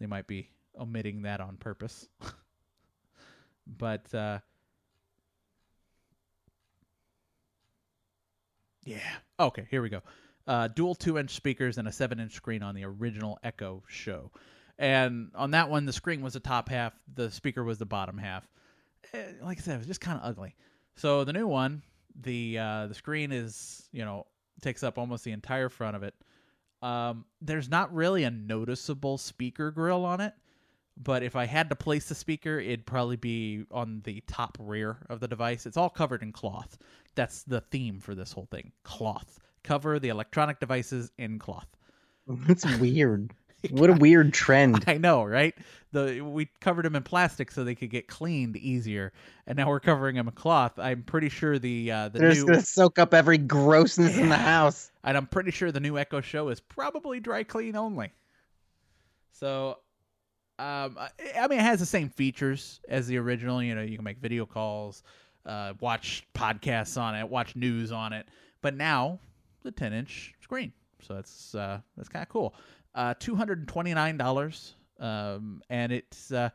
They 0.00 0.06
might 0.06 0.26
be 0.26 0.50
omitting 0.78 1.22
that 1.22 1.40
on 1.40 1.56
purpose. 1.56 2.08
but 3.66 4.12
uh 4.12 4.40
Yeah. 8.84 9.00
Okay, 9.38 9.66
here 9.70 9.82
we 9.82 9.90
go. 9.90 10.00
Uh, 10.46 10.66
dual 10.66 10.94
two 10.94 11.18
inch 11.18 11.34
speakers 11.34 11.76
and 11.76 11.86
a 11.86 11.92
seven 11.92 12.18
inch 12.18 12.32
screen 12.32 12.62
on 12.62 12.74
the 12.74 12.84
original 12.84 13.38
Echo 13.44 13.82
show. 13.86 14.32
And 14.78 15.30
on 15.34 15.50
that 15.50 15.68
one, 15.68 15.84
the 15.84 15.92
screen 15.92 16.22
was 16.22 16.32
the 16.32 16.40
top 16.40 16.70
half, 16.70 16.94
the 17.14 17.30
speaker 17.30 17.62
was 17.62 17.76
the 17.76 17.84
bottom 17.84 18.16
half. 18.16 18.48
Eh, 19.12 19.24
Like 19.42 19.58
I 19.58 19.60
said, 19.60 19.74
it 19.74 19.78
was 19.78 19.86
just 19.86 20.00
kind 20.00 20.18
of 20.18 20.24
ugly. 20.28 20.54
So 20.96 21.24
the 21.24 21.32
new 21.32 21.46
one, 21.46 21.82
the 22.20 22.58
uh, 22.58 22.86
the 22.88 22.94
screen 22.94 23.32
is 23.32 23.88
you 23.92 24.04
know 24.04 24.26
takes 24.60 24.82
up 24.82 24.98
almost 24.98 25.24
the 25.24 25.32
entire 25.32 25.68
front 25.68 25.96
of 25.96 26.02
it. 26.02 26.14
Um, 26.82 27.24
there's 27.40 27.68
not 27.68 27.92
really 27.94 28.24
a 28.24 28.30
noticeable 28.30 29.18
speaker 29.18 29.70
grill 29.70 30.04
on 30.04 30.20
it, 30.20 30.32
but 30.96 31.22
if 31.22 31.36
I 31.36 31.44
had 31.46 31.70
to 31.70 31.76
place 31.76 32.08
the 32.08 32.14
speaker, 32.14 32.58
it'd 32.58 32.86
probably 32.86 33.16
be 33.16 33.64
on 33.70 34.00
the 34.04 34.22
top 34.26 34.56
rear 34.60 34.98
of 35.08 35.20
the 35.20 35.28
device. 35.28 35.66
It's 35.66 35.76
all 35.76 35.90
covered 35.90 36.22
in 36.22 36.32
cloth. 36.32 36.78
That's 37.14 37.42
the 37.44 37.60
theme 37.60 37.98
for 38.00 38.14
this 38.14 38.32
whole 38.32 38.46
thing 38.50 38.72
cloth. 38.84 39.38
Cover 39.64 39.98
the 39.98 40.08
electronic 40.08 40.60
devices 40.60 41.10
in 41.18 41.38
cloth. 41.38 41.68
That's 42.26 42.64
weird. 42.78 43.32
What 43.70 43.90
a 43.90 43.94
weird 43.94 44.32
trend. 44.32 44.84
I 44.86 44.98
know, 44.98 45.24
right? 45.24 45.54
The 45.92 46.20
we 46.20 46.48
covered 46.60 46.84
them 46.84 46.94
in 46.94 47.02
plastic 47.02 47.50
so 47.50 47.64
they 47.64 47.74
could 47.74 47.90
get 47.90 48.06
cleaned 48.06 48.56
easier, 48.56 49.12
and 49.46 49.56
now 49.56 49.68
we're 49.68 49.80
covering 49.80 50.16
them 50.16 50.28
in 50.28 50.34
cloth. 50.34 50.78
I'm 50.78 51.02
pretty 51.02 51.28
sure 51.28 51.58
the 51.58 51.90
uh, 51.90 52.08
the 52.08 52.18
They're 52.20 52.28
new 52.28 52.34
just 52.34 52.46
gonna 52.46 52.62
soak 52.62 52.98
up 52.98 53.14
every 53.14 53.38
grossness 53.38 54.16
in 54.16 54.28
the 54.28 54.36
house. 54.36 54.90
and 55.02 55.16
I'm 55.16 55.26
pretty 55.26 55.50
sure 55.50 55.72
the 55.72 55.80
new 55.80 55.98
Echo 55.98 56.20
Show 56.20 56.48
is 56.50 56.60
probably 56.60 57.20
dry 57.20 57.42
clean 57.42 57.74
only. 57.74 58.12
So, 59.32 59.78
um, 60.58 60.96
I, 60.98 61.10
I 61.40 61.48
mean, 61.48 61.58
it 61.58 61.64
has 61.64 61.80
the 61.80 61.86
same 61.86 62.10
features 62.10 62.80
as 62.88 63.06
the 63.06 63.16
original. 63.18 63.62
You 63.62 63.74
know, 63.74 63.82
you 63.82 63.96
can 63.96 64.04
make 64.04 64.18
video 64.18 64.46
calls, 64.46 65.02
uh, 65.46 65.74
watch 65.80 66.26
podcasts 66.34 67.00
on 67.00 67.14
it, 67.14 67.28
watch 67.28 67.56
news 67.56 67.92
on 67.92 68.12
it. 68.12 68.26
But 68.60 68.74
now, 68.74 69.20
the 69.62 69.70
10 69.70 69.92
inch 69.92 70.34
screen, 70.40 70.72
so 71.00 71.14
that's 71.14 71.54
uh, 71.54 71.80
that's 71.96 72.08
kind 72.08 72.22
of 72.22 72.28
cool. 72.28 72.54
Uh, 72.94 73.14
two 73.18 73.36
hundred 73.36 73.58
and 73.58 73.68
twenty 73.68 73.94
nine 73.94 74.16
dollars, 74.16 74.74
um, 74.98 75.62
and 75.70 75.92
it's 75.92 76.32
uh, 76.32 76.50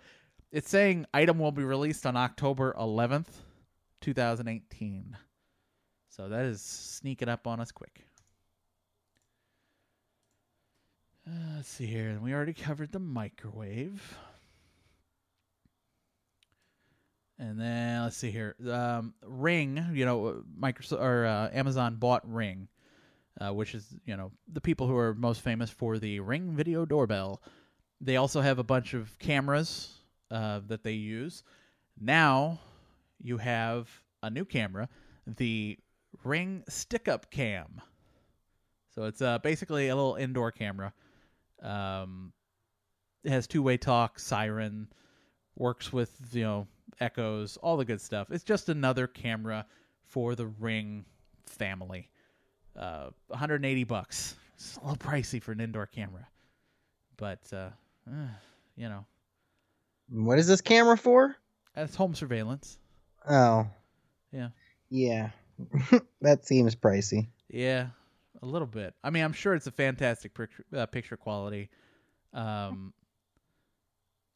it's 0.54 0.70
saying 0.70 1.08
item 1.14 1.40
will 1.40 1.52
be 1.52 1.64
released 1.64 2.06
on 2.06 2.16
October 2.16 2.76
11th, 2.80 3.26
2018. 4.02 5.18
So 6.10 6.30
that 6.30 6.46
is 6.46 6.62
sneaking 6.62 7.28
up 7.28 7.48
on 7.48 7.60
us 7.60 7.72
quick. 7.72 8.06
Uh, 11.28 11.56
let's 11.56 11.70
see 11.70 11.88
here. 11.88 12.20
We 12.22 12.34
already 12.36 12.54
covered 12.54 12.92
the 12.92 13.00
microwave. 13.00 14.16
And 17.40 17.60
then 17.60 18.04
let's 18.04 18.18
see 18.18 18.30
here. 18.30 18.56
Um, 18.70 19.16
Ring, 19.26 19.84
you 19.94 20.06
know, 20.06 20.44
Microsoft 20.60 21.02
or 21.02 21.26
uh, 21.26 21.50
Amazon 21.52 21.96
bought 21.96 22.32
Ring, 22.32 22.68
uh, 23.40 23.54
which 23.54 23.76
is 23.76 23.96
you 24.06 24.16
know 24.16 24.32
the 24.52 24.62
people 24.62 24.88
who 24.88 24.98
are 24.98 25.14
most 25.14 25.42
famous 25.42 25.70
for 25.70 26.00
the 26.00 26.20
Ring 26.20 26.56
video 26.56 26.86
doorbell. 26.86 27.42
They 28.02 28.18
also 28.18 28.42
have 28.42 28.60
a 28.60 28.64
bunch 28.64 28.94
of 28.94 29.18
cameras 29.20 29.94
uh, 30.32 30.62
that 30.68 30.84
they 30.84 30.94
use. 30.94 31.44
Now 32.00 32.60
you 33.22 33.38
have 33.38 33.90
a 34.22 34.30
new 34.30 34.46
camera, 34.46 34.90
the 35.26 35.78
Ring 36.24 36.64
Stick 36.68 37.08
Up 37.08 37.32
Cam. 37.32 37.82
So 38.94 39.06
it's 39.06 39.22
uh, 39.22 39.40
basically 39.40 39.88
a 39.88 39.96
little 39.96 40.16
indoor 40.16 40.52
camera. 40.52 40.94
Um, 41.62 42.34
it 43.24 43.32
has 43.32 43.48
two 43.48 43.64
way 43.64 43.78
talk, 43.78 44.20
siren, 44.20 44.88
works 45.56 45.92
with 45.94 46.12
you 46.32 46.44
know 46.44 46.68
echoes, 47.00 47.58
all 47.58 47.78
the 47.78 47.86
good 47.86 48.02
stuff. 48.02 48.32
It's 48.32 48.44
just 48.44 48.70
another 48.70 49.08
camera 49.08 49.66
for 50.04 50.36
the 50.36 50.48
Ring 50.48 51.06
family. 51.46 52.10
Uh, 52.78 53.10
180 53.28 53.84
bucks. 53.84 54.36
It's 54.56 54.78
a 54.78 54.82
little 54.82 54.98
pricey 54.98 55.42
for 55.42 55.52
an 55.52 55.60
indoor 55.60 55.86
camera, 55.86 56.28
but 57.18 57.40
uh, 57.54 57.70
eh, 58.10 58.28
you 58.76 58.90
know, 58.90 59.06
What 60.10 60.40
is 60.40 60.48
this 60.48 60.62
camera 60.62 60.98
for? 60.98 61.36
that's 61.76 61.96
home 61.96 62.14
surveillance. 62.16 62.78
Oh, 63.30 63.68
Yeah, 64.32 64.50
yeah. 64.90 65.30
that 66.22 66.46
seems 66.46 66.76
pricey. 66.76 67.28
yeah, 67.50 67.88
a 68.42 68.46
little 68.46 68.68
bit. 68.68 68.94
I 69.04 69.10
mean, 69.12 69.24
I'm 69.24 69.34
sure 69.34 69.54
it's 69.54 69.68
a 69.68 69.72
fantastic 69.72 70.34
picture, 70.34 70.66
uh, 70.76 70.86
picture 70.88 71.18
quality. 71.18 71.70
Um, 72.34 72.94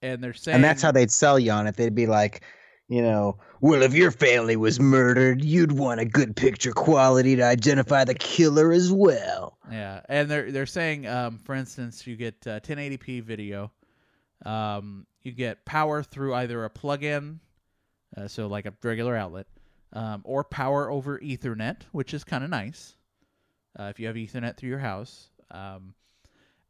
and 0.01 0.23
they're 0.23 0.34
saying, 0.34 0.55
And 0.55 0.64
that's 0.64 0.81
how 0.81 0.91
they'd 0.91 1.11
sell 1.11 1.39
you 1.39 1.51
on 1.51 1.65
it. 1.68 1.76
They'd 1.76 1.95
be 1.95 2.05
like, 2.07 2.43
you 2.88 3.01
know, 3.01 3.38
well, 3.59 3.81
if 3.81 3.93
your 3.93 4.11
family 4.11 4.55
was 4.55 4.80
murdered, 4.80 5.43
you'd 5.43 5.73
want 5.73 5.99
a 5.99 6.05
good 6.05 6.35
picture 6.35 6.72
quality 6.72 7.35
to 7.35 7.43
identify 7.43 8.05
the 8.05 8.14
killer 8.14 8.72
as 8.72 8.91
well. 8.91 9.57
Yeah, 9.69 10.01
and 10.07 10.30
they're 10.30 10.51
they're 10.51 10.65
saying, 10.65 11.05
um, 11.05 11.38
for 11.39 11.53
instance, 11.53 12.07
you 12.07 12.15
get 12.15 12.35
uh, 12.47 12.61
1080p 12.61 13.23
video. 13.23 13.72
Um, 14.45 15.05
you 15.23 15.34
get 15.34 15.65
power 15.65 16.01
through 16.03 16.34
either 16.35 16.64
a 16.64 16.69
plug-in, 16.69 17.41
uh, 18.15 18.27
so 18.27 18.47
like 18.47 18.65
a 18.65 18.73
regular 18.81 19.18
outlet, 19.18 19.47
um, 19.91 20.22
or 20.23 20.43
power 20.45 20.89
over 20.89 21.19
Ethernet, 21.19 21.81
which 21.91 22.14
is 22.14 22.23
kind 22.23 22.43
of 22.43 22.49
nice 22.49 22.95
uh, 23.77 23.85
if 23.85 23.99
you 23.99 24.07
have 24.07 24.15
Ethernet 24.15 24.55
through 24.55 24.69
your 24.69 24.80
house. 24.80 25.30
Um, 25.51 25.93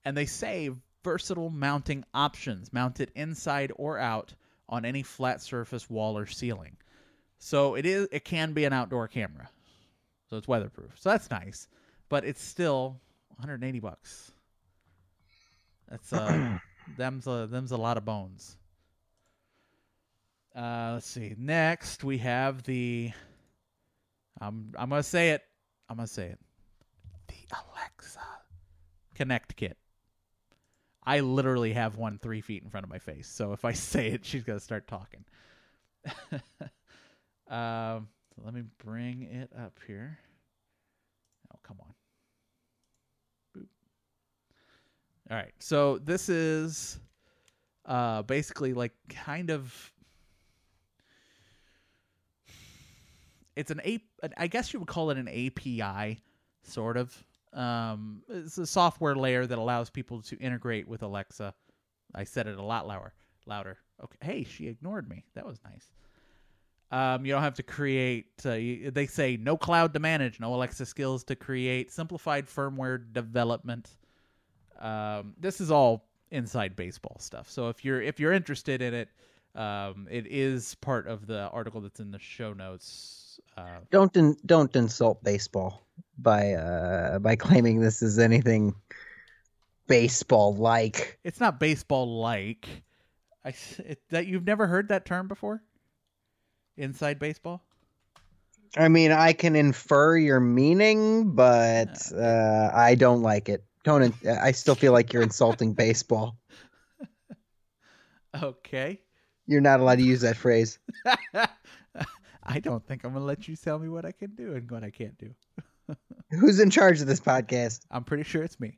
and 0.03 0.18
they 0.18 0.26
say 0.26 0.72
versatile 1.03 1.49
mounting 1.52 2.03
options, 2.14 2.73
mount 2.73 2.99
it 3.02 3.11
inside 3.15 3.72
or 3.76 3.99
out 3.99 4.34
on 4.69 4.85
any 4.85 5.03
flat 5.03 5.41
surface 5.41 5.89
wall 5.89 6.18
or 6.18 6.26
ceiling. 6.26 6.77
So 7.39 7.76
it 7.76 7.85
is 7.85 8.07
it 8.11 8.26
can 8.26 8.53
be 8.53 8.65
an 8.65 8.73
outdoor 8.73 9.07
camera. 9.07 9.49
So 10.30 10.38
it's 10.38 10.48
weatherproof. 10.48 10.91
So 10.99 11.10
that's 11.10 11.30
nice, 11.30 11.68
but 12.10 12.26
it's 12.26 12.41
still 12.44 12.99
180 13.38 13.80
bucks. 13.80 14.31
That's 15.89 16.11
uh 16.11 16.57
them's 16.98 17.27
a 17.27 17.48
them's 17.49 17.72
a 17.72 17.77
lot 17.77 17.98
of 17.98 18.06
bones. 18.06 18.57
Uh 20.56 20.91
let's 20.95 21.07
see. 21.07 21.35
Next 21.38 22.03
we 22.03 22.18
have 22.18 22.64
the 22.64 23.11
I'm 24.39 24.73
I'm 24.77 24.89
going 24.89 25.02
to 25.02 25.07
say 25.07 25.31
it. 25.31 25.44
I'm 25.89 25.98
going 25.98 26.07
to 26.07 26.14
say 26.14 26.27
it. 26.27 26.39
The 27.27 27.56
Alexa 27.56 28.19
Connect 29.15 29.56
kit. 29.56 29.77
I 31.07 31.21
literally 31.21 31.71
have 31.71 31.95
one 31.95 32.19
three 32.19 32.41
feet 32.41 32.63
in 32.63 32.69
front 32.69 32.84
of 32.84 32.89
my 32.89 32.99
face. 32.99 33.29
So 33.29 33.53
if 33.53 33.63
I 33.63 33.71
say 33.91 34.09
it, 34.09 34.25
she's 34.25 34.43
gonna 34.43 34.59
start 34.59 34.88
talking. 34.88 35.23
um, 37.49 38.09
so 38.35 38.41
let 38.43 38.53
me 38.53 38.63
bring 38.84 39.23
it 39.23 39.49
up 39.57 39.79
here. 39.88 40.19
Oh, 41.51 41.59
come 41.63 41.77
on. 41.79 41.93
Boop. 43.57 43.67
All 45.31 45.38
right. 45.38 45.53
So 45.59 45.97
this 45.97 46.27
is 46.27 46.99
uh, 47.85 48.23
basically 48.23 48.73
like 48.73 48.91
kind 49.07 49.49
of. 49.49 49.93
It's 53.55 53.71
an 53.71 53.79
A. 53.85 54.03
I 54.38 54.47
guess 54.47 54.73
you 54.73 54.79
would 54.79 54.89
call 54.89 55.09
it 55.09 55.17
an 55.17 55.29
API, 55.29 56.19
sort 56.63 56.97
of. 56.97 57.23
Um, 57.57 58.21
it's 58.29 58.57
a 58.59 58.67
software 58.67 59.15
layer 59.15 59.47
that 59.47 59.57
allows 59.57 59.89
people 59.89 60.21
to 60.21 60.38
integrate 60.38 60.88
with 60.88 61.01
Alexa. 61.01 61.53
I 62.13 62.23
said 62.23 62.47
it 62.47 62.57
a 62.57 62.63
lot 62.63 62.88
louder. 62.88 63.13
Louder. 63.47 63.79
Okay. 64.03 64.17
Hey, 64.21 64.43
she 64.43 64.67
ignored 64.67 65.09
me. 65.09 65.25
That 65.34 65.45
was 65.45 65.59
nice. 65.65 65.91
Um, 66.91 67.25
you 67.25 67.34
don't 67.34 67.41
have 67.41 67.55
to 67.55 67.63
create. 67.63 68.27
Uh, 68.45 68.53
you, 68.53 68.91
they 68.91 69.07
say 69.07 69.38
no 69.38 69.57
cloud 69.57 69.93
to 69.93 69.99
manage, 69.99 70.39
no 70.39 70.53
Alexa 70.53 70.85
skills 70.85 71.23
to 71.25 71.35
create, 71.35 71.91
simplified 71.91 72.45
firmware 72.47 73.11
development. 73.11 73.89
Um, 74.79 75.34
this 75.39 75.59
is 75.59 75.71
all 75.71 76.05
inside 76.31 76.75
baseball 76.75 77.17
stuff. 77.19 77.49
So 77.49 77.69
if 77.69 77.84
you're 77.84 78.01
if 78.01 78.19
you're 78.19 78.34
interested 78.34 78.81
in 78.81 78.93
it, 78.93 79.09
um, 79.55 80.07
it 80.09 80.27
is 80.27 80.75
part 80.75 81.07
of 81.07 81.25
the 81.25 81.49
article 81.49 81.81
that's 81.81 81.99
in 81.99 82.11
the 82.11 82.19
show 82.19 82.53
notes. 82.53 83.27
Uh, 83.57 83.79
Don't 83.89 84.15
in, 84.15 84.38
don't 84.45 84.75
insult 84.75 85.23
baseball 85.23 85.81
by 86.19 86.53
uh 86.53 87.19
by 87.19 87.35
claiming 87.47 87.79
this 87.79 88.01
is 88.01 88.19
anything 88.19 88.75
baseball 89.88 90.55
like. 90.55 91.19
it's 91.23 91.39
not 91.39 91.59
baseball 91.59 92.19
like. 92.19 92.67
I 93.43 93.53
it, 93.79 93.99
that 94.09 94.27
you've 94.27 94.45
never 94.45 94.67
heard 94.67 94.89
that 94.89 95.05
term 95.05 95.27
before. 95.27 95.63
Inside 96.75 97.17
baseball. 97.17 97.63
I 98.75 98.89
mean, 98.89 99.11
I 99.11 99.34
can 99.34 99.55
infer 99.55 100.17
your 100.17 100.39
meaning, 100.39 101.34
but 101.34 102.11
uh, 102.13 102.69
I 102.73 102.95
don't 102.95 103.21
like 103.21 103.49
it. 103.49 103.63
Don't. 103.84 104.01
In- 104.03 104.29
I 104.29 104.51
still 104.51 104.75
feel 104.75 104.91
like 104.91 105.13
you're 105.13 105.23
insulting 105.23 105.73
baseball. 105.73 106.38
Okay. 108.39 108.99
You're 109.47 109.61
not 109.61 109.79
allowed 109.79 109.95
to 109.95 110.03
use 110.03 110.21
that 110.21 110.35
phrase. 110.35 110.77
I 112.48 112.60
don't 112.60 112.86
think 112.86 113.03
I'm 113.03 113.14
gonna 113.14 113.26
let 113.26 113.48
you 113.48 113.56
tell 113.56 113.78
me 113.78 113.90
what 113.90 114.06
I 114.06 114.11
can 114.11 114.36
do 114.36 114.56
and 114.56 114.69
what 114.72 114.84
I 114.84 114.90
can't 114.90 115.18
do. 115.18 115.36
Who's 116.32 116.60
in 116.60 116.69
charge 116.69 117.02
of 117.02 117.07
this 117.07 117.19
podcast? 117.19 117.82
I'm 117.91 118.03
pretty 118.03 118.24
sure 118.24 118.44
it's 118.44 118.60
me. 118.60 118.78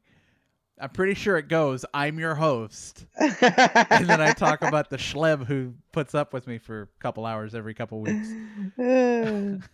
I'm 0.81 0.89
pretty 0.89 1.13
sure 1.13 1.37
it 1.37 1.49
goes. 1.49 1.85
I'm 1.93 2.19
your 2.19 2.35
host, 2.35 3.05
and 3.19 4.07
then 4.07 4.21
I 4.21 4.31
talk 4.31 4.61
about 4.61 4.89
the 4.89 4.97
schleb 4.97 5.45
who 5.45 5.73
puts 5.91 6.15
up 6.15 6.33
with 6.33 6.47
me 6.47 6.57
for 6.57 6.83
a 6.83 6.87
couple 7.01 7.25
hours 7.25 7.53
every 7.53 7.73
couple 7.73 8.01
weeks. 8.01 8.29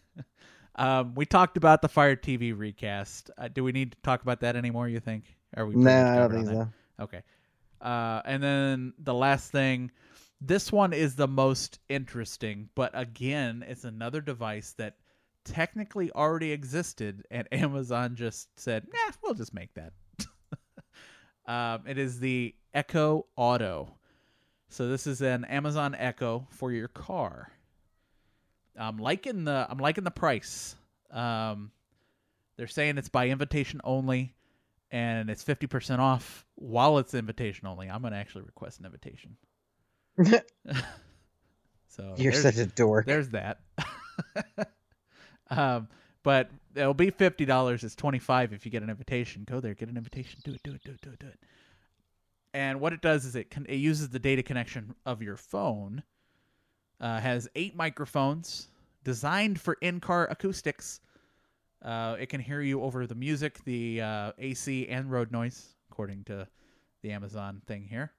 Um, 0.77 1.15
we 1.15 1.25
talked 1.25 1.55
about 1.55 1.81
the 1.81 1.87
Fire 1.87 2.17
TV 2.17 2.57
recast. 2.57 3.31
Uh, 3.37 3.47
do 3.47 3.63
we 3.63 3.71
need 3.71 3.93
to 3.93 3.97
talk 4.03 4.21
about 4.21 4.41
that 4.41 4.57
anymore? 4.57 4.89
You 4.89 4.99
think? 4.99 5.23
Are 5.55 5.65
we? 5.65 5.75
no, 5.75 6.05
I 6.05 6.15
don't 6.17 6.31
think 6.31 6.47
so. 6.47 6.67
Okay. 6.99 7.21
Uh, 7.79 8.21
and 8.25 8.43
then 8.43 8.93
the 8.99 9.13
last 9.13 9.51
thing, 9.51 9.91
this 10.41 10.71
one 10.71 10.93
is 10.93 11.15
the 11.15 11.27
most 11.27 11.79
interesting, 11.89 12.69
but 12.75 12.91
again, 12.93 13.63
it's 13.67 13.83
another 13.83 14.21
device 14.21 14.73
that 14.77 14.97
technically 15.43 16.11
already 16.11 16.51
existed, 16.51 17.25
and 17.31 17.47
Amazon 17.51 18.15
just 18.15 18.59
said, 18.59 18.87
"Nah, 18.91 19.13
we'll 19.23 19.33
just 19.33 19.53
make 19.53 19.73
that." 19.75 19.93
um, 21.47 21.87
it 21.87 21.97
is 21.97 22.19
the 22.19 22.55
Echo 22.73 23.27
Auto. 23.35 23.95
So 24.69 24.89
this 24.89 25.07
is 25.07 25.21
an 25.21 25.45
Amazon 25.45 25.95
Echo 25.97 26.47
for 26.51 26.71
your 26.71 26.87
car. 26.87 27.51
I'm 28.77 28.97
liking 28.97 29.45
the 29.45 29.65
I'm 29.69 29.77
liking 29.77 30.03
the 30.03 30.11
price. 30.11 30.75
Um, 31.11 31.71
they're 32.57 32.67
saying 32.67 32.97
it's 32.97 33.09
by 33.09 33.29
invitation 33.29 33.79
only 33.83 34.33
and 34.91 35.29
it's 35.29 35.43
50% 35.43 35.99
off 35.99 36.45
while 36.55 36.97
it's 36.99 37.13
invitation 37.13 37.67
only. 37.67 37.89
I'm 37.89 38.01
to 38.01 38.13
actually 38.13 38.43
request 38.43 38.79
an 38.79 38.85
invitation. 38.85 39.35
so 41.89 42.15
You're 42.17 42.33
such 42.33 42.57
a 42.57 42.65
dork. 42.65 43.05
there's 43.05 43.29
that. 43.29 43.59
um, 45.49 45.87
but 46.23 46.49
it'll 46.75 46.93
be 46.93 47.11
$50. 47.11 47.83
It's 47.83 47.95
25 47.95 48.53
if 48.53 48.65
you 48.65 48.71
get 48.71 48.83
an 48.83 48.89
invitation. 48.89 49.45
Go 49.49 49.59
there, 49.59 49.73
get 49.73 49.89
an 49.89 49.97
invitation. 49.97 50.39
Do 50.43 50.51
it, 50.53 50.63
do 50.63 50.73
it, 50.73 50.83
do 50.83 50.91
it, 50.91 51.01
do 51.01 51.09
it, 51.11 51.19
do 51.19 51.27
it. 51.27 51.39
And 52.53 52.79
what 52.79 52.93
it 52.93 53.01
does 53.01 53.25
is 53.25 53.35
it 53.35 53.51
con- 53.51 53.65
it 53.67 53.75
uses 53.75 54.09
the 54.09 54.19
data 54.19 54.41
connection 54.41 54.95
of 55.05 55.21
your 55.21 55.37
phone. 55.37 56.03
Uh, 57.01 57.19
has 57.19 57.49
eight 57.55 57.75
microphones 57.75 58.69
designed 59.03 59.59
for 59.59 59.77
in-car 59.81 60.27
acoustics. 60.31 61.01
Uh, 61.83 62.15
it 62.17 62.29
can 62.29 62.39
hear 62.39 62.61
you 62.61 62.81
over 62.81 63.05
the 63.05 63.13
music, 63.13 63.61
the 63.65 64.01
uh, 64.01 64.31
AC, 64.39 64.87
and 64.87 65.11
road 65.11 65.31
noise, 65.31 65.75
according 65.91 66.23
to 66.23 66.47
the 67.01 67.11
Amazon 67.11 67.61
thing 67.67 67.85
here. 67.89 68.13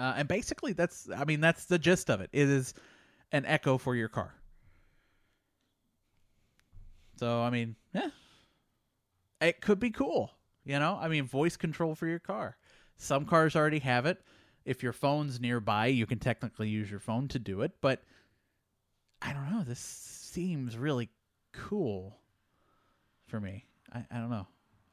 Uh, 0.00 0.14
and 0.16 0.26
basically, 0.26 0.72
that's 0.72 1.10
I 1.14 1.26
mean 1.26 1.42
that's 1.42 1.66
the 1.66 1.78
gist 1.78 2.08
of 2.08 2.22
it. 2.22 2.30
It 2.32 2.48
is 2.48 2.72
an 3.32 3.44
Echo 3.44 3.76
for 3.76 3.94
your 3.94 4.08
car. 4.08 4.34
So 7.18 7.42
I 7.42 7.50
mean, 7.50 7.76
yeah, 7.92 8.08
it 9.42 9.60
could 9.60 9.78
be 9.78 9.90
cool. 9.90 10.30
You 10.64 10.78
know, 10.78 10.98
I 10.98 11.08
mean, 11.08 11.24
voice 11.26 11.58
control 11.58 11.94
for 11.94 12.06
your 12.06 12.18
car. 12.18 12.56
Some 12.96 13.26
cars 13.26 13.54
already 13.54 13.80
have 13.80 14.06
it. 14.06 14.22
If 14.64 14.82
your 14.82 14.94
phone's 14.94 15.38
nearby, 15.38 15.88
you 15.88 16.06
can 16.06 16.18
technically 16.18 16.70
use 16.70 16.90
your 16.90 17.00
phone 17.00 17.28
to 17.28 17.38
do 17.38 17.60
it. 17.60 17.72
But 17.82 18.02
I 19.20 19.34
don't 19.34 19.52
know. 19.52 19.64
This 19.64 19.80
seems 19.80 20.78
really 20.78 21.10
cool 21.52 22.16
for 23.26 23.38
me. 23.38 23.66
I, 23.92 24.06
I 24.10 24.16
don't 24.16 24.30
know. 24.30 24.46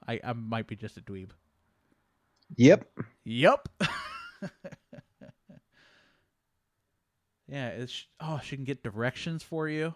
I, 0.05 0.19
I 0.21 0.34
might 0.34 0.67
be 0.67 0.75
just 0.75 0.97
a 0.97 1.01
dweeb. 1.01 1.29
Yep. 2.57 2.89
Yup. 3.23 3.69
yeah. 7.48 7.69
It's 7.69 8.06
oh, 8.19 8.40
she 8.44 8.56
can 8.56 8.65
get 8.65 8.84
directions 8.84 9.44
for 9.44 9.68
you. 9.68 9.94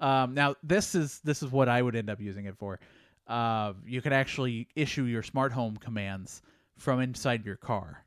Um, 0.00 0.34
now 0.34 0.54
this 0.62 0.94
is 0.94 1.20
this 1.24 1.42
is 1.42 1.50
what 1.50 1.68
I 1.68 1.80
would 1.80 1.96
end 1.96 2.10
up 2.10 2.20
using 2.20 2.46
it 2.46 2.56
for. 2.56 2.78
Uh, 3.26 3.72
you 3.84 4.00
can 4.00 4.12
actually 4.12 4.68
issue 4.76 5.04
your 5.04 5.22
smart 5.22 5.52
home 5.52 5.76
commands 5.76 6.42
from 6.76 7.00
inside 7.00 7.44
your 7.44 7.56
car. 7.56 8.04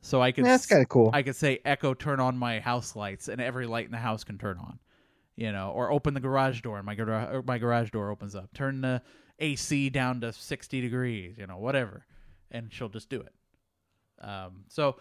So 0.00 0.22
I 0.22 0.32
could 0.32 0.44
That's 0.44 0.66
kind 0.66 0.82
of 0.82 0.88
cool. 0.88 1.10
I 1.12 1.22
could 1.22 1.36
say 1.36 1.60
Echo 1.64 1.94
turn 1.94 2.20
on 2.20 2.36
my 2.36 2.60
house 2.60 2.96
lights 2.96 3.28
and 3.28 3.40
every 3.40 3.66
light 3.66 3.86
in 3.86 3.92
the 3.92 3.98
house 3.98 4.24
can 4.24 4.38
turn 4.38 4.58
on. 4.58 4.78
You 5.36 5.52
know, 5.52 5.70
or 5.70 5.92
open 5.92 6.14
the 6.14 6.20
garage 6.20 6.62
door 6.62 6.78
and 6.78 6.86
my 6.86 6.96
garage 6.96 7.44
my 7.46 7.58
garage 7.58 7.90
door 7.90 8.10
opens 8.10 8.34
up. 8.34 8.52
Turn 8.54 8.80
the 8.80 9.02
AC 9.38 9.90
down 9.90 10.20
to 10.22 10.32
60 10.32 10.80
degrees, 10.80 11.38
you 11.38 11.46
know, 11.46 11.58
whatever. 11.58 12.04
And 12.50 12.72
she'll 12.72 12.88
just 12.88 13.08
do 13.08 13.20
it. 13.20 13.32
Um, 14.24 14.64
so 14.68 14.96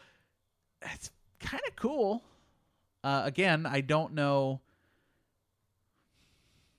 it's 0.84 1.09
kind 1.39 1.64
of 1.68 1.76
cool. 1.76 2.23
Uh, 3.03 3.22
again, 3.26 3.65
I 3.65 3.81
don't 3.81 4.14
know 4.14 4.61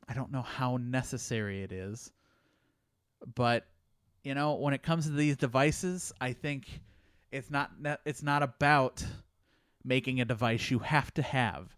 I 0.09 0.14
don't 0.14 0.32
know 0.32 0.43
how 0.43 0.78
necessary 0.78 1.62
it 1.62 1.72
is. 1.72 2.10
But 3.35 3.66
you 4.24 4.35
know, 4.35 4.55
when 4.55 4.74
it 4.74 4.82
comes 4.82 5.05
to 5.06 5.12
these 5.12 5.36
devices, 5.36 6.12
I 6.20 6.32
think 6.32 6.80
it's 7.30 7.51
not 7.51 7.70
it's 8.05 8.22
not 8.22 8.43
about 8.43 9.05
making 9.85 10.20
a 10.20 10.24
device 10.24 10.70
you 10.70 10.78
have 10.80 11.12
to 11.14 11.22
have. 11.22 11.74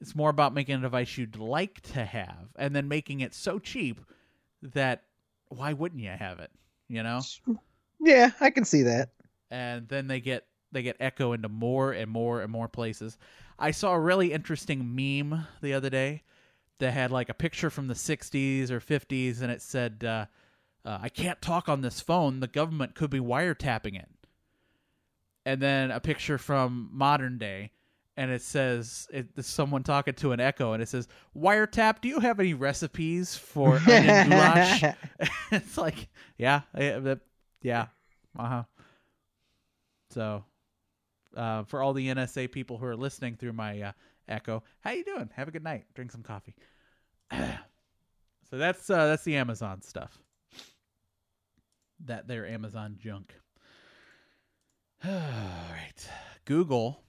It's 0.00 0.14
more 0.16 0.30
about 0.30 0.52
making 0.52 0.76
a 0.76 0.80
device 0.80 1.16
you'd 1.16 1.38
like 1.38 1.80
to 1.92 2.04
have 2.04 2.48
and 2.56 2.74
then 2.74 2.88
making 2.88 3.20
it 3.20 3.34
so 3.34 3.60
cheap 3.60 4.00
that 4.62 5.04
why 5.48 5.72
wouldn't 5.72 6.02
you 6.02 6.10
have 6.10 6.40
it, 6.40 6.50
you 6.88 7.02
know? 7.02 7.20
yeah, 8.00 8.30
I 8.40 8.50
can 8.50 8.64
see 8.64 8.82
that. 8.82 9.10
and 9.50 9.86
then 9.88 10.08
they 10.08 10.20
get 10.20 10.46
they 10.72 10.82
get 10.82 10.96
echo 10.98 11.32
into 11.32 11.48
more 11.48 11.92
and 11.92 12.10
more 12.10 12.40
and 12.40 12.50
more 12.50 12.68
places. 12.68 13.18
I 13.58 13.70
saw 13.70 13.92
a 13.92 14.00
really 14.00 14.32
interesting 14.32 14.94
meme 14.94 15.46
the 15.60 15.74
other 15.74 15.90
day 15.90 16.22
that 16.78 16.92
had 16.92 17.10
like 17.10 17.28
a 17.28 17.34
picture 17.34 17.70
from 17.70 17.86
the 17.88 17.94
60s 17.94 18.70
or 18.70 18.80
50s 18.80 19.40
and 19.40 19.52
it 19.52 19.62
said 19.62 20.02
uh, 20.04 20.26
uh, 20.84 20.98
I 21.00 21.08
can't 21.08 21.40
talk 21.40 21.68
on 21.68 21.80
this 21.80 22.00
phone, 22.00 22.40
the 22.40 22.48
government 22.48 22.94
could 22.94 23.10
be 23.10 23.20
wiretapping 23.20 23.96
it. 23.96 24.08
And 25.44 25.60
then 25.60 25.90
a 25.90 26.00
picture 26.00 26.38
from 26.38 26.88
modern 26.92 27.38
day 27.38 27.72
and 28.16 28.30
it 28.30 28.42
says 28.42 29.08
it's 29.10 29.46
someone 29.46 29.82
talking 29.82 30.14
to 30.14 30.32
an 30.32 30.40
echo 30.40 30.72
and 30.72 30.82
it 30.82 30.88
says 30.88 31.08
wiretap 31.36 32.00
do 32.00 32.08
you 32.08 32.20
have 32.20 32.38
any 32.40 32.54
recipes 32.54 33.34
for 33.34 33.76
onion 33.86 34.28
goulash 34.28 34.84
it's 35.50 35.78
like 35.78 36.08
yeah 36.36 36.60
yeah 37.62 37.86
uh-huh 38.38 38.64
so 40.10 40.44
uh, 41.36 41.64
for 41.64 41.82
all 41.82 41.92
the 41.92 42.08
nsa 42.08 42.50
people 42.50 42.78
who 42.78 42.86
are 42.86 42.96
listening 42.96 43.36
through 43.36 43.52
my 43.52 43.80
uh, 43.80 43.92
echo. 44.28 44.62
How 44.80 44.92
you 44.92 45.04
doing? 45.04 45.30
Have 45.34 45.48
a 45.48 45.50
good 45.50 45.64
night. 45.64 45.84
Drink 45.94 46.12
some 46.12 46.22
coffee. 46.22 46.54
So 48.50 48.58
that's 48.58 48.90
uh, 48.90 49.06
that's 49.06 49.24
the 49.24 49.36
amazon 49.36 49.80
stuff. 49.80 50.18
That 52.04 52.28
their 52.28 52.46
amazon 52.46 52.96
junk. 52.98 53.34
All 55.04 55.10
right 55.10 56.08
google 56.44 57.02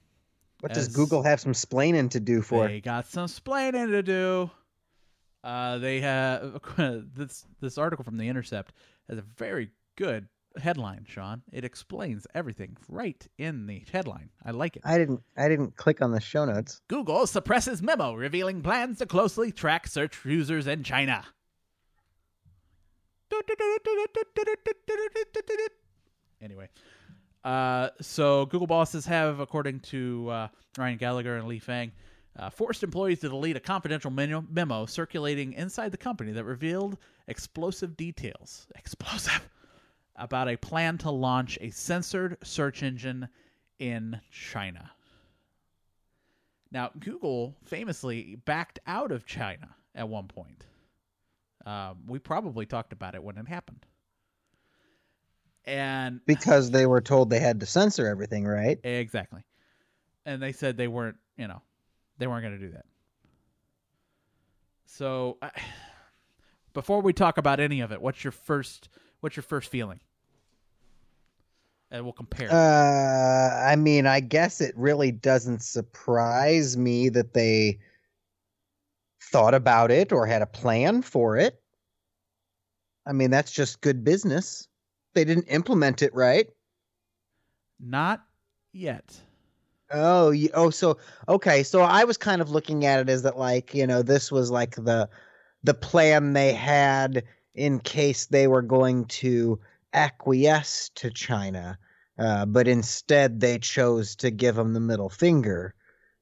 What 0.61 0.73
does 0.73 0.87
Google 0.87 1.23
have 1.23 1.41
some 1.41 1.51
splaining 1.53 2.11
to 2.11 2.19
do 2.21 2.41
for? 2.41 2.67
they 2.67 2.79
got 2.79 3.07
some 3.07 3.27
splaining 3.27 3.89
to 3.89 4.01
do. 4.01 4.49
Uh, 5.43 5.77
they 5.79 5.99
have 5.99 6.61
this 6.77 7.45
this 7.59 7.77
article 7.77 8.05
from 8.05 8.17
the 8.17 8.29
Intercept 8.29 8.73
has 9.09 9.17
a 9.17 9.23
very 9.37 9.69
good 9.97 10.27
headline, 10.57 11.05
Sean. 11.07 11.41
It 11.51 11.63
explains 11.63 12.27
everything 12.33 12.77
right 12.87 13.25
in 13.37 13.65
the 13.65 13.83
headline. 13.91 14.29
I 14.45 14.51
like 14.51 14.75
it. 14.75 14.83
I 14.85 14.97
didn't. 14.97 15.21
I 15.37 15.47
didn't 15.47 15.75
click 15.75 16.01
on 16.01 16.11
the 16.11 16.21
show 16.21 16.45
notes. 16.45 16.81
Google 16.87 17.27
suppresses 17.27 17.81
memo 17.81 18.13
revealing 18.13 18.61
plans 18.61 18.99
to 18.99 19.05
closely 19.05 19.51
track 19.51 19.87
search 19.87 20.17
users 20.25 20.67
in 20.67 20.83
China. 20.83 21.25
Anyway, 26.41 26.69
uh, 27.43 27.89
so 28.01 28.45
Google 28.47 28.67
bosses 28.67 29.05
have, 29.05 29.39
according 29.39 29.79
to 29.79 30.29
uh, 30.29 30.47
Ryan 30.77 30.97
Gallagher 30.97 31.37
and 31.37 31.47
Lee 31.47 31.59
Fang, 31.59 31.91
uh, 32.37 32.49
forced 32.49 32.83
employees 32.83 33.19
to 33.19 33.29
delete 33.29 33.55
a 33.55 33.59
confidential 33.59 34.11
memo, 34.11 34.43
memo 34.49 34.85
circulating 34.85 35.53
inside 35.53 35.91
the 35.91 35.97
company 35.97 36.31
that 36.31 36.43
revealed 36.43 36.97
explosive 37.27 37.95
details. 37.95 38.67
Explosive 38.75 39.41
about 40.15 40.47
a 40.47 40.57
plan 40.57 40.97
to 40.99 41.11
launch 41.11 41.57
a 41.61 41.69
censored 41.71 42.37
search 42.43 42.83
engine 42.83 43.27
in 43.79 44.19
China. 44.31 44.91
Now, 46.71 46.91
Google 46.99 47.55
famously 47.65 48.35
backed 48.45 48.79
out 48.87 49.11
of 49.11 49.25
China 49.25 49.75
at 49.93 50.09
one 50.09 50.27
point. 50.27 50.65
Um, 51.65 51.99
we 52.07 52.19
probably 52.19 52.65
talked 52.65 52.93
about 52.93 53.15
it 53.15 53.23
when 53.23 53.37
it 53.37 53.47
happened. 53.47 53.85
And 55.65 56.19
Because 56.25 56.71
they 56.71 56.85
were 56.85 56.99
told 56.99 57.29
they 57.29 57.39
had 57.39 57.59
to 57.61 57.65
censor 57.65 58.07
everything, 58.07 58.45
right? 58.45 58.79
exactly. 58.83 59.43
And 60.25 60.41
they 60.41 60.51
said 60.51 60.77
they 60.77 60.87
weren't, 60.87 61.17
you 61.37 61.47
know, 61.47 61.61
they 62.17 62.27
weren't 62.27 62.43
going 62.43 62.59
to 62.59 62.65
do 62.65 62.71
that. 62.73 62.85
So, 64.85 65.37
I, 65.41 65.51
before 66.73 67.01
we 67.01 67.13
talk 67.13 67.37
about 67.37 67.59
any 67.59 67.81
of 67.81 67.91
it, 67.91 68.01
what's 68.01 68.23
your 68.23 68.31
first 68.31 68.89
what's 69.23 69.37
your 69.37 69.43
first 69.43 69.69
feeling? 69.69 70.01
And 71.89 72.03
we'll 72.03 72.11
compare. 72.11 72.51
Uh, 72.51 73.71
I 73.71 73.77
mean, 73.77 74.05
I 74.05 74.19
guess 74.19 74.59
it 74.59 74.73
really 74.75 75.11
doesn't 75.13 75.63
surprise 75.63 76.75
me 76.75 77.07
that 77.09 77.33
they 77.33 77.79
thought 79.21 79.53
about 79.53 79.91
it 79.91 80.11
or 80.11 80.25
had 80.25 80.41
a 80.41 80.47
plan 80.47 81.01
for 81.01 81.37
it. 81.37 81.61
I 83.05 83.13
mean, 83.13 83.31
that's 83.31 83.51
just 83.51 83.79
good 83.79 84.03
business. 84.03 84.67
They 85.13 85.23
didn't 85.23 85.45
implement 85.45 86.01
it 86.01 86.13
right. 86.13 86.47
Not 87.79 88.25
yet. 88.73 89.17
Oh, 89.91 90.31
you, 90.31 90.49
oh, 90.53 90.69
so 90.69 90.97
okay. 91.29 91.63
So 91.63 91.81
I 91.81 92.03
was 92.03 92.17
kind 92.17 92.41
of 92.41 92.49
looking 92.49 92.85
at 92.85 92.99
it 92.99 93.09
as 93.09 93.21
that, 93.23 93.37
like, 93.37 93.73
you 93.73 93.87
know, 93.87 94.01
this 94.01 94.31
was 94.31 94.51
like 94.51 94.75
the 94.75 95.07
the 95.63 95.73
plan 95.73 96.33
they 96.33 96.51
had 96.51 97.23
in 97.55 97.79
case 97.79 98.25
they 98.25 98.47
were 98.47 98.61
going 98.61 99.05
to 99.05 99.59
acquiesce 99.93 100.89
to 100.95 101.09
China, 101.11 101.77
uh, 102.17 102.45
but 102.45 102.67
instead 102.67 103.39
they 103.39 103.59
chose 103.59 104.15
to 104.15 104.31
give 104.31 104.55
them 104.55 104.73
the 104.73 104.79
middle 104.79 105.09
finger. 105.09 105.73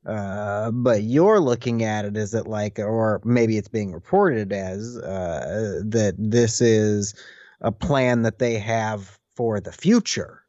Uh, 0.05 0.71
but 0.71 1.03
you're 1.03 1.39
looking 1.39 1.83
at 1.83 2.05
it 2.05 2.17
as 2.17 2.33
it 2.33 2.47
like, 2.47 2.79
or 2.79 3.21
maybe 3.23 3.57
it's 3.57 3.67
being 3.67 3.91
reported 3.91 4.51
as 4.51 4.97
uh, 4.97 5.81
that 5.85 6.15
this 6.17 6.59
is 6.59 7.13
a 7.61 7.71
plan 7.71 8.23
that 8.23 8.39
they 8.39 8.57
have 8.57 9.19
for 9.35 9.59
the 9.59 9.71
future 9.71 10.41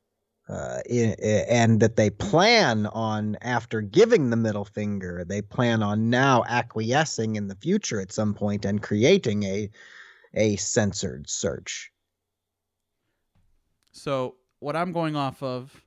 uh, 0.48 0.80
i- 0.90 1.16
i- 1.22 1.46
and 1.48 1.80
that 1.80 1.96
they 1.96 2.10
plan 2.10 2.86
on 2.86 3.36
after 3.42 3.80
giving 3.80 4.30
the 4.30 4.36
middle 4.36 4.64
finger, 4.64 5.24
they 5.24 5.40
plan 5.42 5.82
on 5.82 6.10
now 6.10 6.44
acquiescing 6.48 7.36
in 7.36 7.48
the 7.48 7.54
future 7.56 8.00
at 8.00 8.12
some 8.12 8.34
point 8.34 8.64
and 8.64 8.82
creating 8.82 9.44
a 9.44 9.70
a 10.34 10.56
censored 10.56 11.28
search. 11.28 11.90
So 13.92 14.36
what 14.60 14.76
I'm 14.76 14.92
going 14.92 15.16
off 15.16 15.42
of 15.42 15.84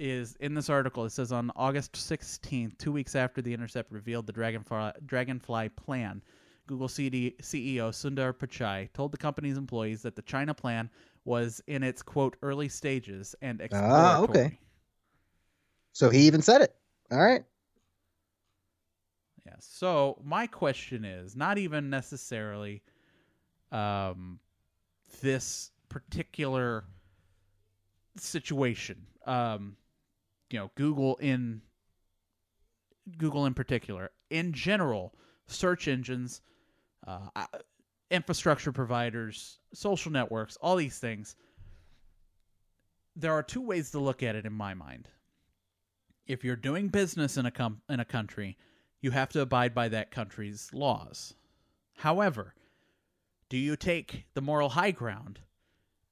is 0.00 0.34
in 0.40 0.54
this 0.54 0.70
article. 0.70 1.04
It 1.04 1.10
says 1.10 1.30
on 1.30 1.52
August 1.54 1.92
16th, 1.92 2.78
two 2.78 2.90
weeks 2.90 3.14
after 3.14 3.42
the 3.42 3.52
Intercept 3.52 3.92
revealed 3.92 4.26
the 4.26 4.32
Dragonfly, 4.32 4.92
Dragonfly 5.04 5.68
plan, 5.70 6.22
Google 6.66 6.88
CD, 6.88 7.34
CEO 7.42 7.90
Sundar 7.90 8.32
Pichai 8.32 8.88
told 8.94 9.12
the 9.12 9.18
company's 9.18 9.58
employees 9.58 10.02
that 10.02 10.16
the 10.16 10.22
China 10.22 10.54
plan 10.54 10.88
was 11.24 11.62
in 11.66 11.82
its 11.82 12.02
quote 12.02 12.36
early 12.42 12.68
stages 12.68 13.34
and 13.42 13.60
exploratory. 13.60 14.00
Ah, 14.00 14.20
okay. 14.22 14.58
So 15.92 16.08
he 16.08 16.20
even 16.20 16.40
said 16.40 16.62
it. 16.62 16.74
All 17.12 17.18
right. 17.18 17.44
Yeah. 19.44 19.56
So 19.58 20.18
my 20.24 20.46
question 20.46 21.04
is 21.04 21.36
not 21.36 21.58
even 21.58 21.90
necessarily 21.90 22.82
um, 23.72 24.38
this 25.20 25.70
particular 25.88 26.84
situation. 28.16 29.06
Um, 29.26 29.76
you 30.50 30.58
know, 30.58 30.70
Google 30.74 31.16
in 31.16 31.62
Google 33.18 33.46
in 33.46 33.54
particular. 33.54 34.10
In 34.30 34.52
general, 34.52 35.14
search 35.46 35.88
engines, 35.88 36.42
uh, 37.06 37.28
infrastructure 38.10 38.72
providers, 38.72 39.58
social 39.72 40.12
networks, 40.12 40.56
all 40.60 40.76
these 40.76 40.98
things. 40.98 41.36
There 43.16 43.32
are 43.32 43.42
two 43.42 43.60
ways 43.60 43.90
to 43.90 43.98
look 43.98 44.22
at 44.22 44.36
it 44.36 44.46
in 44.46 44.52
my 44.52 44.74
mind. 44.74 45.08
If 46.26 46.44
you're 46.44 46.56
doing 46.56 46.88
business 46.88 47.36
in 47.36 47.46
a 47.46 47.50
com- 47.50 47.82
in 47.88 48.00
a 48.00 48.04
country, 48.04 48.56
you 49.00 49.10
have 49.10 49.30
to 49.30 49.40
abide 49.40 49.74
by 49.74 49.88
that 49.88 50.10
country's 50.10 50.70
laws. 50.72 51.34
However, 51.96 52.54
do 53.50 53.58
you 53.58 53.76
take 53.76 54.24
the 54.32 54.40
moral 54.40 54.70
high 54.70 54.92
ground 54.92 55.40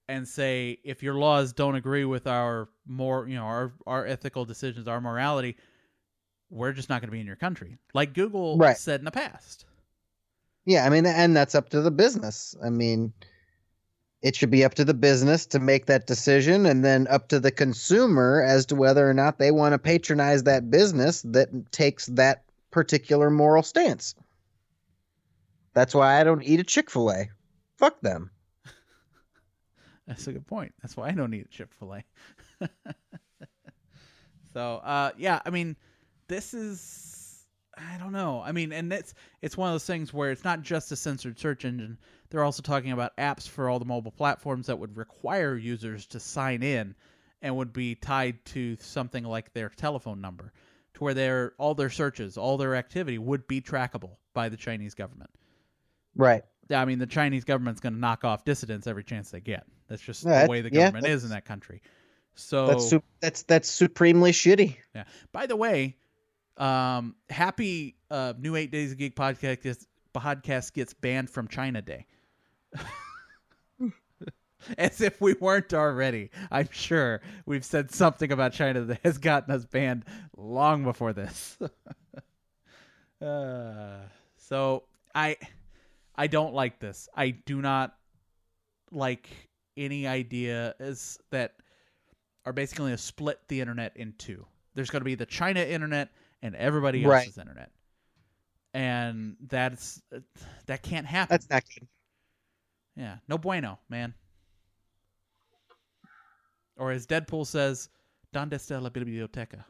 and 0.08 0.28
say 0.28 0.78
if 0.84 1.02
your 1.02 1.14
laws 1.14 1.54
don't 1.54 1.76
agree 1.76 2.04
with 2.04 2.26
our 2.26 2.68
more, 2.86 3.26
you 3.26 3.36
know, 3.36 3.44
our 3.44 3.72
our 3.86 4.06
ethical 4.06 4.44
decisions, 4.44 4.86
our 4.86 5.00
morality, 5.00 5.56
we're 6.50 6.72
just 6.72 6.90
not 6.90 7.00
going 7.00 7.08
to 7.08 7.12
be 7.12 7.20
in 7.20 7.26
your 7.26 7.36
country. 7.36 7.78
Like 7.94 8.12
Google 8.12 8.58
Right. 8.58 8.76
said 8.76 9.00
in 9.00 9.04
the 9.04 9.10
past. 9.10 9.64
Yeah, 10.66 10.84
I 10.84 10.90
mean, 10.90 11.06
and 11.06 11.34
that's 11.34 11.54
up 11.54 11.70
to 11.70 11.80
the 11.80 11.90
business. 11.90 12.54
I 12.62 12.68
mean, 12.68 13.12
it 14.20 14.34
should 14.36 14.50
be 14.50 14.64
up 14.64 14.74
to 14.74 14.84
the 14.84 14.92
business 14.92 15.46
to 15.46 15.60
make 15.60 15.86
that 15.86 16.06
decision, 16.06 16.66
and 16.66 16.84
then 16.84 17.06
up 17.08 17.28
to 17.28 17.40
the 17.40 17.52
consumer 17.52 18.42
as 18.42 18.66
to 18.66 18.74
whether 18.74 19.08
or 19.08 19.14
not 19.14 19.38
they 19.38 19.50
want 19.50 19.72
to 19.72 19.78
patronize 19.78 20.42
that 20.42 20.70
business 20.70 21.22
that 21.22 21.48
takes 21.72 22.06
that 22.06 22.42
particular 22.70 23.30
moral 23.30 23.62
stance. 23.62 24.14
That's 25.74 25.94
why 25.94 26.20
I 26.20 26.24
don't 26.24 26.42
eat 26.42 26.60
a 26.60 26.64
Chick 26.64 26.90
fil 26.90 27.10
A. 27.10 27.30
Fuck 27.76 28.00
them. 28.00 28.30
That's 30.06 30.26
a 30.26 30.32
good 30.32 30.46
point. 30.46 30.74
That's 30.82 30.96
why 30.96 31.08
I 31.08 31.12
don't 31.12 31.32
eat 31.32 31.46
a 31.46 31.48
Chick 31.48 31.68
Fil 31.78 31.94
A. 31.94 32.04
so, 34.52 34.76
uh, 34.82 35.12
yeah, 35.16 35.40
I 35.46 35.50
mean, 35.50 35.76
this 36.26 36.54
is 36.54 37.46
I 37.76 37.98
don't 37.98 38.12
know. 38.12 38.42
I 38.44 38.50
mean, 38.50 38.72
and 38.72 38.92
it's 38.92 39.14
it's 39.42 39.56
one 39.56 39.68
of 39.68 39.74
those 39.74 39.86
things 39.86 40.12
where 40.12 40.32
it's 40.32 40.44
not 40.44 40.62
just 40.62 40.90
a 40.90 40.96
censored 40.96 41.38
search 41.38 41.64
engine. 41.64 41.98
They're 42.30 42.42
also 42.42 42.62
talking 42.62 42.90
about 42.90 43.16
apps 43.16 43.48
for 43.48 43.68
all 43.68 43.78
the 43.78 43.84
mobile 43.84 44.10
platforms 44.10 44.66
that 44.66 44.78
would 44.78 44.96
require 44.96 45.56
users 45.56 46.06
to 46.06 46.20
sign 46.20 46.62
in 46.62 46.96
and 47.40 47.56
would 47.56 47.72
be 47.72 47.94
tied 47.94 48.44
to 48.46 48.76
something 48.80 49.22
like 49.22 49.52
their 49.52 49.68
telephone 49.68 50.20
number, 50.20 50.52
to 50.94 51.04
where 51.04 51.14
their 51.14 51.52
all 51.58 51.74
their 51.74 51.90
searches, 51.90 52.36
all 52.36 52.56
their 52.56 52.74
activity 52.74 53.18
would 53.18 53.46
be 53.46 53.60
trackable 53.60 54.16
by 54.34 54.48
the 54.48 54.56
Chinese 54.56 54.94
government. 54.94 55.30
Right. 56.18 56.42
I 56.70 56.84
mean, 56.84 56.98
the 56.98 57.06
Chinese 57.06 57.44
government's 57.44 57.80
going 57.80 57.94
to 57.94 57.98
knock 57.98 58.24
off 58.24 58.44
dissidents 58.44 58.86
every 58.86 59.04
chance 59.04 59.30
they 59.30 59.40
get. 59.40 59.64
That's 59.88 60.02
just 60.02 60.24
Yeah, 60.24 60.44
the 60.44 60.50
way 60.50 60.60
the 60.60 60.70
yeah, 60.70 60.86
government 60.90 61.06
is 61.06 61.24
in 61.24 61.30
that 61.30 61.46
country. 61.46 61.80
So 62.34 62.66
That's 62.66 62.88
su- 62.90 63.02
that's 63.20 63.42
that's 63.44 63.68
supremely 63.70 64.32
shitty. 64.32 64.76
yeah. 64.94 65.04
By 65.32 65.46
the 65.46 65.56
way, 65.56 65.96
um, 66.58 67.16
happy 67.30 67.96
uh, 68.10 68.34
New 68.38 68.54
Eight 68.54 68.70
Days 68.70 68.92
of 68.92 68.98
Geek 68.98 69.16
podcast 69.16 69.62
gets, 69.62 69.86
podcast 70.14 70.72
gets 70.74 70.92
banned 70.92 71.30
from 71.30 71.48
China 71.48 71.80
Day. 71.82 72.06
As 74.76 75.00
if 75.00 75.20
we 75.20 75.34
weren't 75.34 75.72
already. 75.72 76.30
I'm 76.50 76.68
sure 76.72 77.22
we've 77.46 77.64
said 77.64 77.92
something 77.92 78.30
about 78.32 78.52
China 78.52 78.82
that 78.82 79.00
has 79.04 79.16
gotten 79.18 79.54
us 79.54 79.64
banned 79.64 80.04
long 80.36 80.82
before 80.84 81.12
this. 81.12 81.56
uh, 83.22 83.98
so 84.36 84.82
I 85.14 85.36
I 86.18 86.26
don't 86.26 86.52
like 86.52 86.80
this. 86.80 87.08
I 87.14 87.30
do 87.30 87.62
not 87.62 87.94
like 88.90 89.28
any 89.76 90.06
idea 90.06 90.74
is 90.80 91.18
that 91.30 91.54
are 92.44 92.52
basically 92.52 92.90
to 92.90 92.98
split 92.98 93.38
the 93.48 93.60
internet 93.60 93.96
in 93.96 94.12
two. 94.18 94.44
There's 94.74 94.90
going 94.90 95.00
to 95.00 95.04
be 95.04 95.14
the 95.14 95.26
China 95.26 95.60
internet 95.60 96.10
and 96.42 96.54
everybody 96.56 97.04
Right. 97.06 97.18
else's 97.26 97.38
internet, 97.38 97.70
and 98.74 99.36
that's 99.46 100.02
that 100.66 100.82
can't 100.82 101.06
happen. 101.06 101.34
That's 101.34 101.48
not 101.50 101.62
good. 101.78 101.86
yeah, 102.96 103.18
no 103.28 103.38
bueno, 103.38 103.78
man. 103.88 104.12
Or 106.76 106.90
as 106.92 107.06
Deadpool 107.06 107.46
says, 107.46 107.88
"Donde 108.32 108.52
está 108.52 108.80
la 108.80 108.88
biblioteca?" 108.90 109.64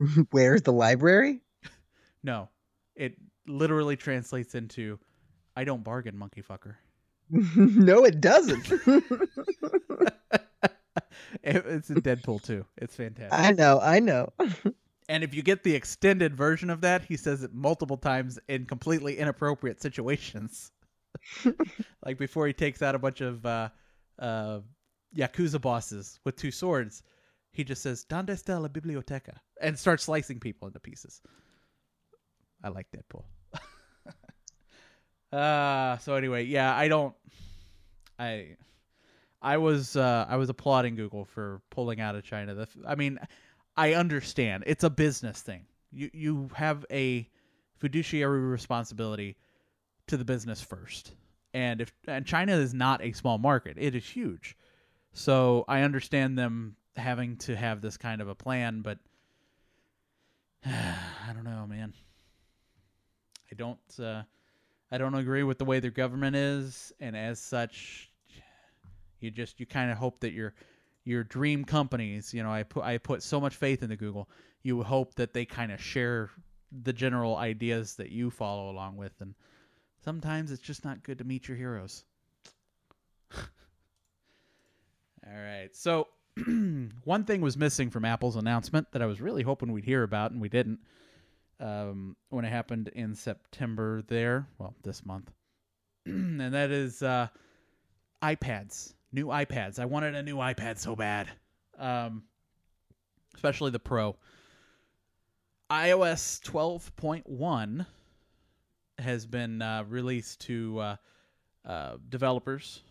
Where's 0.30 0.62
the 0.62 0.72
library? 0.72 1.40
No, 2.24 2.48
it 2.94 3.16
literally 3.48 3.96
translates 3.96 4.54
into, 4.54 4.96
"I 5.56 5.64
don't 5.64 5.84
bargain, 5.84 6.16
monkey 6.16 6.42
fucker." 6.42 6.76
no, 7.30 8.04
it 8.04 8.20
doesn't. 8.20 8.70
It's 11.42 11.90
in 11.90 11.96
Deadpool 12.02 12.42
too. 12.42 12.64
It's 12.76 12.94
fantastic. 12.94 13.32
I 13.32 13.52
know, 13.52 13.80
I 13.80 14.00
know. 14.00 14.32
And 15.08 15.24
if 15.24 15.34
you 15.34 15.42
get 15.42 15.62
the 15.62 15.74
extended 15.74 16.34
version 16.34 16.70
of 16.70 16.80
that, 16.82 17.02
he 17.02 17.16
says 17.16 17.42
it 17.42 17.52
multiple 17.52 17.96
times 17.96 18.38
in 18.48 18.64
completely 18.64 19.18
inappropriate 19.18 19.82
situations. 19.82 20.70
like 22.06 22.18
before 22.18 22.46
he 22.46 22.52
takes 22.52 22.80
out 22.80 22.94
a 22.94 23.00
bunch 23.00 23.20
of 23.20 23.44
uh, 23.44 23.68
uh, 24.20 24.60
yakuza 25.14 25.60
bosses 25.60 26.20
with 26.24 26.36
two 26.36 26.52
swords, 26.52 27.02
he 27.50 27.64
just 27.64 27.82
says 27.82 28.04
"Donde 28.04 28.28
está 28.28 28.58
la 28.62 28.68
biblioteca" 28.68 29.34
and 29.60 29.78
starts 29.78 30.04
slicing 30.04 30.38
people 30.38 30.68
into 30.68 30.80
pieces. 30.80 31.20
I 32.62 32.68
like 32.68 32.86
Deadpool. 32.92 33.24
Uh 35.32 35.98
so 35.98 36.14
anyway, 36.14 36.44
yeah, 36.44 36.74
I 36.74 36.88
don't 36.88 37.14
I 38.18 38.56
I 39.40 39.56
was 39.56 39.96
uh 39.96 40.26
I 40.28 40.36
was 40.36 40.48
applauding 40.48 40.96
Google 40.96 41.24
for 41.24 41.60
pulling 41.70 42.00
out 42.00 42.14
of 42.14 42.24
China. 42.24 42.54
The, 42.54 42.68
I 42.86 42.94
mean, 42.94 43.18
I 43.76 43.94
understand. 43.94 44.64
It's 44.66 44.84
a 44.84 44.90
business 44.90 45.40
thing. 45.40 45.66
You 45.90 46.10
you 46.12 46.50
have 46.54 46.84
a 46.90 47.28
fiduciary 47.76 48.40
responsibility 48.40 49.36
to 50.06 50.16
the 50.16 50.24
business 50.24 50.60
first. 50.60 51.12
And 51.54 51.80
if 51.80 51.92
and 52.06 52.24
China 52.24 52.52
is 52.52 52.72
not 52.72 53.02
a 53.02 53.12
small 53.12 53.38
market. 53.38 53.76
It 53.78 53.94
is 53.94 54.04
huge. 54.04 54.56
So 55.12 55.64
I 55.68 55.82
understand 55.82 56.38
them 56.38 56.76
having 56.96 57.36
to 57.38 57.56
have 57.56 57.80
this 57.80 57.96
kind 57.96 58.20
of 58.20 58.28
a 58.28 58.34
plan, 58.34 58.82
but 58.82 58.98
I 60.66 61.32
don't 61.34 61.44
know, 61.44 61.66
man. 61.66 61.92
I 63.50 63.54
don't 63.54 63.78
uh, 64.00 64.22
I 64.92 64.98
don't 64.98 65.14
agree 65.14 65.42
with 65.42 65.56
the 65.56 65.64
way 65.64 65.80
their 65.80 65.90
government 65.90 66.36
is, 66.36 66.92
and 67.00 67.16
as 67.16 67.40
such, 67.40 68.10
you 69.20 69.30
just 69.30 69.58
you 69.58 69.64
kind 69.64 69.90
of 69.90 69.96
hope 69.96 70.20
that 70.20 70.32
your 70.32 70.52
your 71.04 71.24
dream 71.24 71.64
companies, 71.64 72.34
you 72.34 72.42
know, 72.42 72.52
I 72.52 72.62
put 72.64 72.84
I 72.84 72.98
put 72.98 73.22
so 73.22 73.40
much 73.40 73.56
faith 73.56 73.82
into 73.82 73.96
Google. 73.96 74.28
You 74.62 74.82
hope 74.82 75.14
that 75.14 75.32
they 75.32 75.46
kind 75.46 75.72
of 75.72 75.80
share 75.80 76.28
the 76.82 76.92
general 76.92 77.36
ideas 77.36 77.96
that 77.96 78.10
you 78.10 78.30
follow 78.30 78.70
along 78.70 78.98
with, 78.98 79.14
and 79.20 79.34
sometimes 80.04 80.52
it's 80.52 80.60
just 80.60 80.84
not 80.84 81.02
good 81.02 81.16
to 81.18 81.24
meet 81.24 81.48
your 81.48 81.56
heroes. 81.56 82.04
All 83.34 83.42
right, 85.26 85.70
so 85.72 86.08
one 87.04 87.24
thing 87.24 87.40
was 87.40 87.56
missing 87.56 87.88
from 87.88 88.04
Apple's 88.04 88.36
announcement 88.36 88.92
that 88.92 89.00
I 89.00 89.06
was 89.06 89.22
really 89.22 89.42
hoping 89.42 89.72
we'd 89.72 89.86
hear 89.86 90.02
about, 90.02 90.32
and 90.32 90.40
we 90.40 90.50
didn't 90.50 90.80
um, 91.62 92.16
when 92.28 92.44
it 92.44 92.50
happened 92.50 92.88
in 92.88 93.14
September 93.14 94.02
there. 94.08 94.48
Well, 94.58 94.74
this 94.82 95.06
month. 95.06 95.30
and 96.06 96.52
that 96.52 96.70
is 96.70 97.02
uh, 97.02 97.28
iPads. 98.22 98.94
New 99.12 99.26
iPads. 99.26 99.78
I 99.78 99.84
wanted 99.84 100.14
a 100.14 100.22
new 100.22 100.36
iPad 100.36 100.78
so 100.78 100.96
bad. 100.96 101.28
Um, 101.78 102.24
especially 103.34 103.70
the 103.70 103.78
Pro. 103.78 104.16
iOS 105.70 106.40
12.1 106.42 107.86
has 108.98 109.26
been 109.26 109.62
uh, 109.62 109.84
released 109.88 110.40
to 110.42 110.78
uh, 110.78 110.96
uh, 111.64 111.96
developers. 112.08 112.82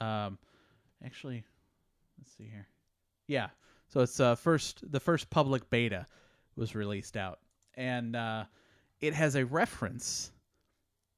Um, 0.00 0.38
actually, 1.04 1.44
let's 2.18 2.32
see 2.36 2.44
here. 2.44 2.66
Yeah, 3.26 3.48
so 3.88 4.00
it's 4.00 4.18
uh, 4.18 4.34
first 4.34 4.90
the 4.90 5.00
first 5.00 5.30
public 5.30 5.68
beta 5.70 6.06
was 6.56 6.74
released 6.74 7.16
out, 7.16 7.38
and 7.74 8.16
uh, 8.16 8.44
it 9.00 9.14
has 9.14 9.34
a 9.36 9.44
reference 9.44 10.32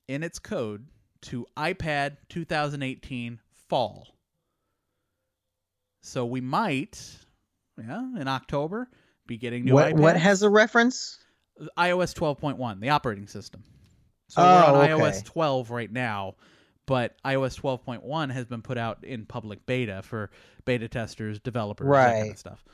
in 0.09 0.23
its 0.23 0.39
code 0.39 0.87
to 1.23 1.47
iPad 1.57 2.17
2018 2.29 3.39
fall. 3.69 4.09
So 6.03 6.25
we 6.27 6.41
might, 6.41 7.01
yeah, 7.79 8.05
in 8.21 8.27
October, 8.29 8.89
be 9.27 9.37
getting 9.37 9.65
new 9.65 9.75
What 9.75 9.95
what 9.95 10.17
has 10.17 10.43
a 10.43 10.51
reference? 10.51 11.19
iOS 11.79 12.15
12.1, 12.15 12.81
the 12.81 12.89
operating 12.89 13.27
system. 13.29 13.63
So 14.29 14.43
Oh, 14.43 14.47
we're 14.47 14.65
on 14.65 14.91
okay. 14.91 14.93
iOS 14.95 15.25
12 15.25 15.71
right 15.71 15.93
now, 15.93 16.35
but 16.87 17.15
iOS 17.25 17.61
12.1 17.61 18.33
has 18.33 18.47
been 18.47 18.63
put 18.63 18.79
out 18.79 19.05
in 19.05 19.27
public 19.27 19.65
beta 19.67 20.03
for 20.03 20.31
beta 20.65 20.89
testers, 20.89 21.39
developers, 21.39 21.87
that 21.89 21.93
kind 22.13 22.23
Right. 22.23 22.33
of 22.33 22.39
stuff. 22.39 22.65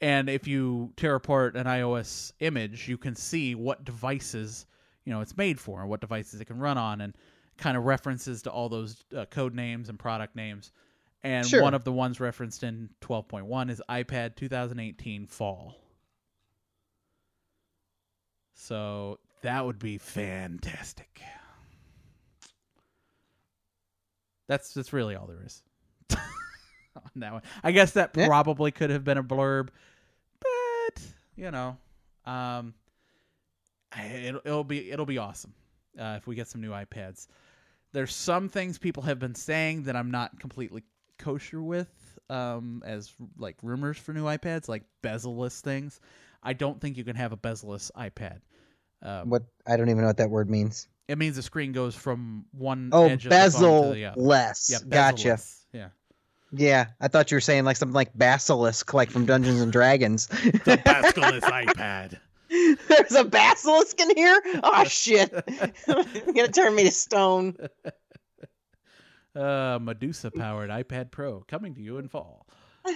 And 0.00 0.30
if 0.30 0.46
you 0.48 0.92
tear 0.96 1.14
apart 1.14 1.56
an 1.56 1.66
iOS 1.66 2.32
image, 2.40 2.88
you 2.88 2.96
can 2.96 3.14
see 3.14 3.54
what 3.54 3.84
devices 3.84 4.66
you 5.04 5.12
know 5.12 5.20
it's 5.20 5.36
made 5.36 5.58
for 5.60 5.80
and 5.80 5.88
what 5.90 6.00
devices 6.00 6.40
it 6.40 6.46
can 6.46 6.58
run 6.58 6.78
on, 6.78 7.00
and 7.02 7.14
kind 7.58 7.76
of 7.76 7.84
references 7.84 8.42
to 8.42 8.50
all 8.50 8.68
those 8.68 9.04
uh, 9.16 9.26
code 9.26 9.54
names 9.54 9.88
and 9.90 9.98
product 9.98 10.34
names. 10.36 10.72
And 11.22 11.46
Sure. 11.46 11.60
one 11.62 11.74
of 11.74 11.84
the 11.84 11.92
ones 11.92 12.18
referenced 12.18 12.62
in 12.62 12.88
12.1 13.02 13.68
is 13.70 13.82
iPad 13.90 14.36
2018 14.36 15.26
Fall. 15.26 15.76
So 18.54 19.18
that 19.42 19.64
would 19.66 19.78
be 19.78 19.98
fantastic. 19.98 21.20
That's 24.48 24.72
that's 24.74 24.92
really 24.92 25.14
all 25.14 25.26
there 25.26 25.42
is 25.44 25.62
on 26.10 26.18
that 27.16 27.32
one. 27.32 27.42
I 27.62 27.72
guess 27.72 27.92
that 27.92 28.10
Yeah. 28.16 28.26
probably 28.26 28.70
could 28.70 28.90
have 28.90 29.04
been 29.04 29.18
a 29.18 29.22
blurb, 29.22 29.68
you 31.40 31.50
know, 31.50 31.76
um, 32.26 32.74
it'll, 34.24 34.40
it'll 34.44 34.64
be 34.64 34.90
it'll 34.90 35.06
be 35.06 35.18
awesome 35.18 35.54
uh, 35.98 36.14
if 36.18 36.26
we 36.26 36.34
get 36.34 36.48
some 36.48 36.60
new 36.60 36.70
iPads. 36.70 37.26
There's 37.92 38.14
some 38.14 38.48
things 38.48 38.78
people 38.78 39.02
have 39.04 39.18
been 39.18 39.34
saying 39.34 39.84
that 39.84 39.96
I'm 39.96 40.10
not 40.10 40.38
completely 40.38 40.84
kosher 41.18 41.60
with, 41.62 41.88
um, 42.28 42.82
as 42.86 43.12
like 43.36 43.56
rumors 43.62 43.98
for 43.98 44.12
new 44.12 44.24
iPads, 44.24 44.68
like 44.68 44.84
bezel-less 45.02 45.60
things. 45.60 45.98
I 46.42 46.52
don't 46.52 46.80
think 46.80 46.96
you 46.96 47.04
can 47.04 47.16
have 47.16 47.32
a 47.32 47.36
bezel-less 47.36 47.90
iPad. 47.96 48.40
Um, 49.02 49.30
What 49.30 49.42
I 49.66 49.76
don't 49.76 49.88
even 49.88 50.02
know 50.02 50.06
what 50.08 50.18
that 50.18 50.30
word 50.30 50.48
means. 50.50 50.88
it 51.08 51.18
means 51.18 51.34
the 51.36 51.42
screen 51.42 51.72
goes 51.72 51.94
from 51.96 52.44
one 52.52 52.90
Oh, 52.92 53.08
edge 53.08 53.26
of 53.26 53.30
the 53.30 53.30
phone 53.30 53.40
to 53.40 53.48
bezel 53.48 53.92
the 53.92 54.04
other. 54.04 54.20
less. 54.20 54.70
Yeah, 54.70 54.78
gotcha. 54.88 55.16
bezel-less. 55.28 55.66
Yeah. 55.72 55.88
Yeah, 56.52 56.86
I 57.00 57.08
thought 57.08 57.30
you 57.30 57.36
were 57.36 57.40
saying 57.40 57.64
like 57.64 57.76
something 57.76 57.94
like 57.94 58.16
basilisk, 58.16 58.92
like 58.92 59.10
from 59.10 59.26
Dungeons 59.26 59.60
and 59.60 59.72
Dragons. 59.72 60.26
The 60.26 60.80
bezel-less 60.84 61.44
iPad. 61.44 62.18
There's 62.88 63.12
a 63.14 63.24
basilisk 63.24 64.00
in 64.00 64.16
here. 64.16 64.42
Oh 64.64 64.84
shit! 64.84 65.32
You're 65.86 66.34
gonna 66.34 66.48
turn 66.48 66.74
me 66.74 66.84
to 66.84 66.90
stone. 66.90 67.56
Uh, 69.36 69.78
Medusa 69.80 70.32
powered 70.32 70.70
iPad 70.70 71.12
Pro 71.12 71.44
coming 71.46 71.74
to 71.76 71.80
you 71.80 71.98
in 71.98 72.08
fall. 72.08 72.48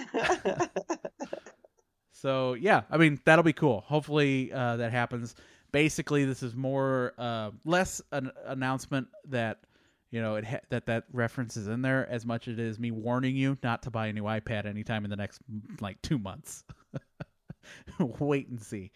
So 2.25 2.53
yeah, 2.53 2.83
I 2.89 2.97
mean 2.97 3.19
that'll 3.25 3.43
be 3.43 3.53
cool. 3.53 3.83
Hopefully 3.85 4.51
uh, 4.51 4.77
that 4.77 4.91
happens. 4.91 5.35
Basically, 5.71 6.23
this 6.23 6.41
is 6.41 6.55
more 6.55 7.13
uh, 7.17 7.51
less 7.65 8.01
an 8.13 8.31
announcement 8.45 9.09
that 9.27 9.59
you 10.15 10.21
know 10.21 10.35
it 10.35 10.45
ha- 10.45 10.61
that 10.69 10.85
that 10.85 11.03
reference 11.11 11.57
is 11.57 11.67
in 11.67 11.81
there 11.81 12.07
as 12.09 12.25
much 12.25 12.47
as 12.47 12.53
it 12.53 12.59
is 12.59 12.79
me 12.79 12.89
warning 12.89 13.35
you 13.35 13.57
not 13.61 13.83
to 13.83 13.91
buy 13.91 14.07
a 14.07 14.13
new 14.13 14.23
iPad 14.23 14.65
anytime 14.65 15.03
in 15.03 15.09
the 15.09 15.17
next 15.17 15.41
like 15.81 16.01
two 16.01 16.17
months. 16.17 16.63
Wait 17.99 18.47
and 18.47 18.61
see. 18.61 18.91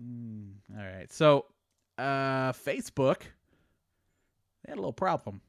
Mm, 0.00 0.52
all 0.78 0.84
right, 0.84 1.12
so 1.12 1.46
uh, 1.98 2.52
Facebook 2.52 3.22
they 4.62 4.70
had 4.70 4.74
a 4.74 4.80
little 4.80 4.92
problem. 4.92 5.40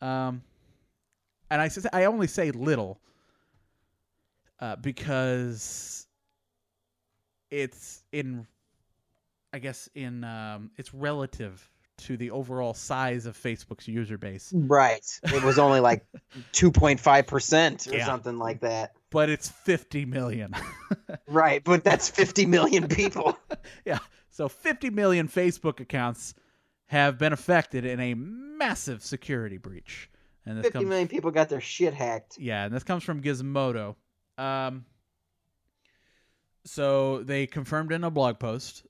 Um, 0.00 0.40
and 1.50 1.60
I 1.60 1.68
I 1.92 2.06
only 2.06 2.26
say 2.26 2.52
little 2.52 3.02
uh, 4.60 4.76
because 4.76 6.06
it's 7.50 8.02
in, 8.12 8.46
I 9.52 9.58
guess 9.58 9.90
in 9.94 10.24
um, 10.24 10.70
it's 10.78 10.94
relative 10.94 11.70
to 12.06 12.16
the 12.16 12.30
overall 12.30 12.74
size 12.74 13.26
of 13.26 13.36
Facebook's 13.36 13.86
user 13.88 14.18
base, 14.18 14.52
Right. 14.54 15.04
It 15.24 15.42
was 15.42 15.58
only 15.58 15.80
like 15.80 16.04
2.5 16.52 17.26
percent 17.26 17.86
or 17.88 17.96
Yeah. 17.96 18.06
something 18.06 18.38
like 18.38 18.60
that. 18.60 18.92
but 19.10 19.28
it's 19.30 19.48
50 19.48 20.04
million. 20.06 20.54
Right, 21.26 21.62
but 21.62 21.84
that's 21.84 22.08
50 22.08 22.46
million 22.46 22.88
people. 22.88 23.38
yeah, 23.84 23.98
so 24.30 24.48
50 24.48 24.90
million 24.90 25.28
Facebook 25.28 25.78
accounts 25.80 26.34
have 26.86 27.18
been 27.18 27.32
affected 27.32 27.84
in 27.84 28.00
a 28.00 28.14
massive 28.14 29.02
security 29.02 29.56
breach, 29.58 30.10
and 30.44 30.58
this 30.58 30.64
50 30.64 30.72
comes 30.78 30.88
million 30.88 31.06
people 31.08 31.30
got 31.30 31.48
their 31.48 31.60
shit 31.60 31.94
hacked. 31.94 32.36
Yeah, 32.38 32.64
and 32.64 32.74
this 32.74 32.82
comes 32.82 33.04
from 33.04 33.22
Gizmodo. 33.22 33.94
Um, 34.38 34.84
so 36.64 37.22
they 37.22 37.46
confirmed 37.46 37.92
in 37.92 38.04
a 38.04 38.10
blog 38.10 38.38
post, 38.38 38.84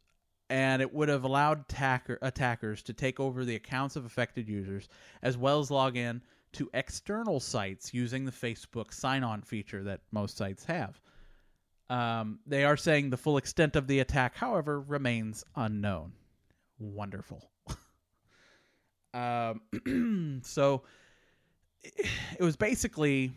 and 0.51 0.82
it 0.82 0.93
would 0.93 1.09
have 1.09 1.22
allowed 1.22 1.60
attacker, 1.60 2.18
attackers 2.20 2.82
to 2.82 2.93
take 2.93 3.20
over 3.20 3.44
the 3.44 3.55
accounts 3.55 3.94
of 3.94 4.05
affected 4.05 4.48
users, 4.48 4.89
as 5.22 5.39
well 5.39 5.60
as 5.60 5.70
log 5.70 5.97
in 5.97 6.20
to 6.52 6.68
external 6.74 7.39
sites 7.39 7.94
using 7.94 8.24
the 8.24 8.32
Facebook 8.32 8.93
sign-on 8.93 9.40
feature 9.43 9.85
that 9.85 10.01
most 10.10 10.36
sites 10.36 10.64
have. 10.64 11.01
Um, 11.89 12.40
they 12.47 12.64
are 12.64 12.77
saying 12.77 13.10
the 13.10 13.16
full 13.16 13.36
extent 13.36 13.77
of 13.77 13.86
the 13.86 14.01
attack, 14.01 14.35
however, 14.35 14.81
remains 14.81 15.44
unknown. 15.55 16.12
Wonderful. 16.81 17.48
um, 19.14 20.40
so 20.44 20.82
it 21.85 22.43
was 22.43 22.56
basically 22.56 23.32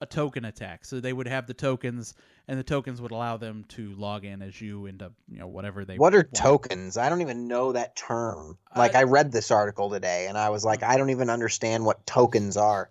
a 0.00 0.06
token 0.06 0.44
attack. 0.46 0.84
So 0.84 1.00
they 1.00 1.12
would 1.12 1.28
have 1.28 1.46
the 1.46 1.54
tokens, 1.54 2.14
and 2.48 2.58
the 2.58 2.64
tokens 2.64 3.00
would 3.00 3.10
allow 3.10 3.36
them 3.36 3.64
to 3.70 3.92
log 3.94 4.24
in 4.24 4.42
as 4.42 4.60
you 4.60 4.86
into 4.86 5.12
you 5.30 5.38
know 5.38 5.46
whatever 5.46 5.84
they. 5.84 5.96
What 5.96 6.14
are 6.14 6.18
want. 6.18 6.34
tokens? 6.34 6.96
I 6.96 7.08
don't 7.08 7.20
even 7.20 7.48
know 7.48 7.72
that 7.72 7.96
term. 7.96 8.58
Like 8.74 8.94
Uh, 8.94 8.98
I 8.98 9.02
read 9.04 9.32
this 9.32 9.50
article 9.50 9.90
today 9.90 10.26
and 10.28 10.38
I 10.38 10.50
was 10.50 10.64
like, 10.64 10.82
I 10.82 10.96
don't 10.96 11.10
even 11.10 11.30
understand 11.30 11.84
what 11.84 12.04
tokens 12.06 12.56
are. 12.56 12.90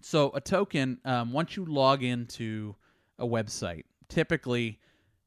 So 0.00 0.30
a 0.34 0.40
token, 0.40 0.98
um, 1.04 1.32
once 1.32 1.56
you 1.56 1.64
log 1.64 2.02
into 2.02 2.74
a 3.18 3.26
website, 3.26 3.84
typically, 4.08 4.80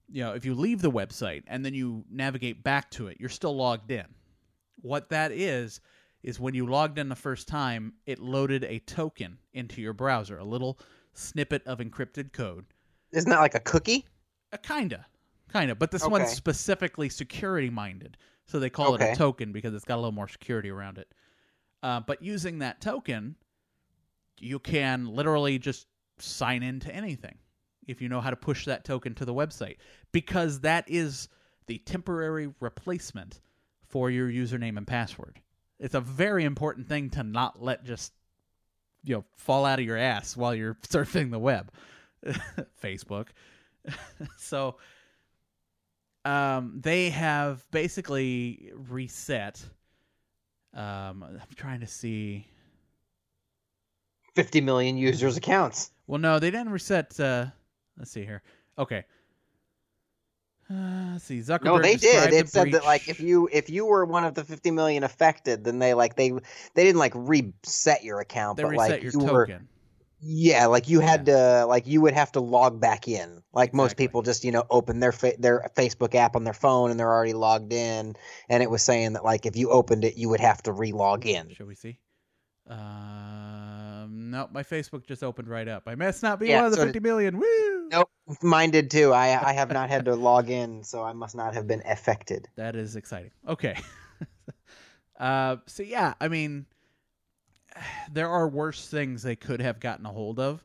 you 0.10 0.22
know, 0.22 0.34
if 0.34 0.46
you 0.46 0.54
leave 0.54 0.82
the 0.82 0.92
website 0.92 1.44
and 1.48 1.66
then 1.66 1.74
you 1.74 2.04
navigate 2.12 2.64
back 2.64 2.92
to 2.92 3.08
it, 3.08 3.18
you're 3.20 3.30
still 3.30 3.56
logged 3.56 3.92
in. 3.92 4.06
What 4.82 5.10
that 5.10 5.32
is 5.32 5.80
is 6.26 6.42
when 6.42 6.56
you 6.56 6.68
logged 6.68 7.00
in 7.00 7.08
the 7.10 7.16
first 7.16 7.48
time, 7.48 7.96
it 8.06 8.20
loaded 8.20 8.66
a 8.66 8.80
token 8.80 9.40
into 9.54 9.82
your 9.82 9.94
browser, 9.94 10.38
a 10.40 10.44
little 10.44 10.80
snippet 11.14 11.64
of 11.68 11.80
encrypted 11.80 12.34
code. 12.34 12.66
Isn't 13.12 13.30
that 13.32 13.40
like 13.40 13.56
a 13.56 13.60
cookie? 13.60 14.06
A 14.52 14.58
kinda, 14.58 15.06
kinda, 15.52 15.76
but 15.76 15.92
this 15.92 16.08
one's 16.08 16.32
specifically 16.32 17.10
security 17.10 17.70
minded, 17.70 18.18
so 18.48 18.60
they 18.60 18.72
call 18.72 18.96
it 18.96 19.02
a 19.04 19.08
token 19.08 19.52
because 19.52 19.74
it's 19.76 19.86
got 19.86 19.96
a 19.96 20.02
little 20.02 20.12
more 20.12 20.28
security 20.28 20.70
around 20.72 20.98
it. 20.98 21.14
Uh, 21.84 22.00
but 22.02 22.22
using 22.22 22.60
that 22.60 22.82
token, 22.82 23.38
you 24.40 24.60
can 24.60 25.06
literally 25.08 25.58
just 25.60 25.88
sign 26.20 26.64
into 26.64 26.94
anything 26.94 27.38
if 27.88 28.02
you 28.02 28.10
know 28.10 28.22
how 28.22 28.30
to 28.30 28.36
push 28.36 28.66
that 28.66 28.84
token 28.84 29.14
to 29.16 29.26
the 29.26 29.34
website, 29.34 29.78
because 30.12 30.62
that 30.62 30.90
is 30.90 31.30
the 31.68 31.78
temporary 31.80 32.54
replacement 32.60 33.42
for 33.88 34.10
your 34.10 34.30
username 34.30 34.78
and 34.78 34.88
password. 34.88 35.42
It's 35.80 35.96
a 35.96 36.02
very 36.02 36.46
important 36.46 36.88
thing 36.88 37.10
to 37.12 37.24
not 37.24 37.62
let 37.62 37.84
just 37.84 38.14
you 39.04 39.16
know 39.16 39.26
fall 39.38 39.66
out 39.66 39.80
of 39.80 39.86
your 39.86 39.98
ass 39.98 40.36
while 40.36 40.56
you're 40.56 40.76
surfing 40.88 41.32
the 41.32 41.40
web, 41.40 41.72
Facebook. 42.84 43.28
so 44.38 44.78
um, 46.26 46.80
they 46.82 47.10
have 47.12 47.64
basically 47.72 48.72
reset. 48.74 49.64
Um, 50.74 51.24
I'm 51.24 51.40
trying 51.56 51.82
to 51.82 51.88
see. 51.88 52.48
50 54.36 54.60
million 54.62 54.98
users 54.98 55.38
accounts. 55.38 55.92
Well, 56.08 56.20
no, 56.20 56.40
they 56.40 56.52
didn't 56.52 56.70
reset. 56.70 57.18
Uh, 57.18 57.46
let's 57.98 58.12
see 58.12 58.26
here. 58.26 58.42
Okay. 58.78 59.06
Uh, 60.70 61.18
see. 61.20 61.40
Zuckerberg. 61.40 61.64
No, 61.64 61.80
they 61.80 61.96
did. 61.96 62.34
It 62.34 62.46
the 62.46 62.52
said 62.52 62.72
that 62.72 62.84
like 62.84 63.08
if 63.08 63.20
you 63.20 63.48
if 63.52 63.70
you 63.70 63.86
were 63.86 64.06
one 64.06 64.24
of 64.24 64.34
the 64.34 64.44
50 64.44 64.72
million 64.72 65.04
affected, 65.04 65.64
then 65.64 65.80
they 65.80 65.94
like 65.94 66.16
they 66.16 66.32
they 66.32 66.84
didn't 66.84 67.00
like 67.00 67.14
reset 67.16 68.04
your 68.04 68.20
account, 68.20 68.58
they 68.58 68.64
but 68.64 68.76
like 68.76 69.04
your 69.04 69.12
you 69.12 69.20
were 69.20 69.50
yeah, 70.22 70.66
like 70.66 70.90
you 70.90 71.02
had 71.02 71.28
to 71.28 71.66
like 71.68 71.86
you 71.86 72.02
would 72.02 72.14
have 72.14 72.32
to 72.32 72.40
log 72.40 72.80
back 72.80 73.08
in. 73.08 73.44
Like 73.54 73.74
most 73.76 73.96
people 73.96 74.24
just 74.24 74.44
you 74.44 74.52
know 74.52 74.64
open 74.72 75.00
their 75.00 75.12
fa- 75.12 75.36
their 75.38 75.70
Facebook 75.76 76.16
app 76.16 76.36
on 76.36 76.44
their 76.44 76.54
phone 76.54 76.90
and 76.90 77.00
they're 77.00 77.12
already 77.12 77.34
logged 77.34 77.72
in, 77.72 78.16
and 78.50 78.64
it 78.64 78.70
was 78.70 78.82
saying 78.82 79.14
that 79.14 79.24
like 79.24 79.46
if 79.46 79.56
you 79.56 79.70
opened 79.70 80.04
it, 80.04 80.18
you 80.18 80.30
would 80.30 80.40
have 80.40 80.64
to 80.64 80.72
re-log 80.72 81.28
in. 81.28 81.54
Shall 81.54 81.68
we 81.68 81.76
see? 81.76 82.00
Um, 82.68 84.32
no, 84.32 84.50
my 84.52 84.64
Facebook 84.64 85.06
just 85.06 85.24
opened 85.24 85.48
right 85.48 85.68
up. 85.68 85.84
I 85.88 85.96
must 85.96 86.24
not 86.24 86.40
be 86.40 86.48
Yeah, 86.48 86.58
one 86.58 86.66
of 86.66 86.72
the 86.72 86.78
so 86.78 86.86
did- 86.86 86.94
fifty 86.94 87.00
million. 87.08 87.38
Woo! 87.40 87.90
Nope, 87.92 88.10
mine 88.42 88.72
did 88.72 88.90
too. 88.90 89.14
I 89.14 89.28
I 89.50 89.54
have 89.54 89.72
not 89.72 89.90
had 89.90 90.06
to 90.06 90.16
log 90.16 90.50
in, 90.50 90.84
so 90.84 91.04
I 91.04 91.14
must 91.14 91.36
not 91.36 91.54
have 91.54 91.68
been 91.68 91.84
affected. 91.86 92.48
That 92.56 92.76
is 92.76 92.96
exciting. 92.96 93.32
Okay. 93.48 93.78
uh, 95.20 95.58
so 95.68 95.84
yeah, 95.84 96.16
I 96.20 96.28
mean, 96.28 96.66
there 98.12 98.30
are 98.30 98.48
worse 98.48 98.88
things 98.88 99.22
they 99.22 99.36
could 99.36 99.62
have 99.62 99.80
gotten 99.80 100.06
a 100.06 100.12
hold 100.12 100.40
of, 100.40 100.64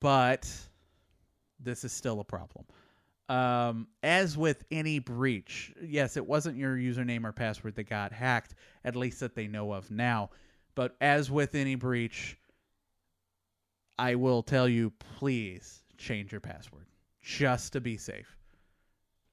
but 0.00 0.48
this 1.58 1.82
is 1.84 1.92
still 1.92 2.20
a 2.20 2.24
problem. 2.24 2.64
Um, 3.28 3.86
as 4.02 4.36
with 4.36 4.64
any 4.70 4.98
breach, 4.98 5.72
yes, 5.82 6.16
it 6.16 6.26
wasn't 6.26 6.56
your 6.56 6.76
username 6.76 7.24
or 7.24 7.32
password 7.32 7.74
that 7.76 7.88
got 7.88 8.12
hacked, 8.12 8.54
at 8.84 8.94
least 8.94 9.20
that 9.20 9.34
they 9.34 9.46
know 9.46 9.72
of 9.72 9.90
now. 9.90 10.30
But 10.74 10.96
as 11.00 11.30
with 11.30 11.54
any 11.54 11.74
breach, 11.74 12.38
I 13.98 14.14
will 14.14 14.42
tell 14.42 14.68
you, 14.68 14.92
please 15.18 15.82
change 15.98 16.32
your 16.32 16.40
password 16.40 16.86
just 17.22 17.74
to 17.74 17.80
be 17.80 17.96
safe. 17.96 18.36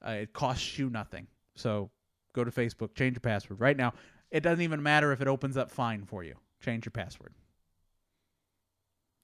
Uh, 0.05 0.11
it 0.11 0.33
costs 0.33 0.77
you 0.77 0.89
nothing. 0.89 1.27
So 1.55 1.89
go 2.33 2.43
to 2.43 2.51
Facebook, 2.51 2.93
change 2.93 3.15
your 3.15 3.21
password 3.21 3.59
right 3.59 3.75
now. 3.77 3.93
It 4.31 4.41
doesn't 4.43 4.61
even 4.61 4.83
matter 4.83 5.11
if 5.11 5.21
it 5.21 5.27
opens 5.27 5.57
up 5.57 5.71
fine 5.71 6.05
for 6.05 6.23
you. 6.23 6.35
Change 6.61 6.85
your 6.85 6.91
password. 6.91 7.33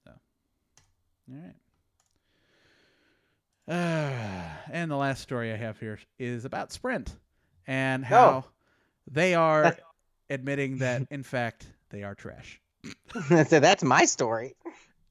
So, 0.04 0.12
all 1.30 1.36
right. 1.36 1.54
Uh, 3.68 4.42
and 4.72 4.90
the 4.90 4.96
last 4.96 5.22
story 5.22 5.52
I 5.52 5.56
have 5.56 5.78
here 5.78 5.98
is 6.18 6.44
about 6.44 6.72
Sprint 6.72 7.14
and 7.66 8.04
how 8.04 8.44
they 9.10 9.34
are 9.34 9.62
That's- 9.64 9.82
admitting 10.30 10.78
that, 10.78 11.02
in 11.10 11.22
fact, 11.22 11.66
they 11.90 12.02
are 12.02 12.14
trash. 12.14 12.60
so 13.28 13.60
that's 13.60 13.82
my 13.82 14.04
story. 14.04 14.54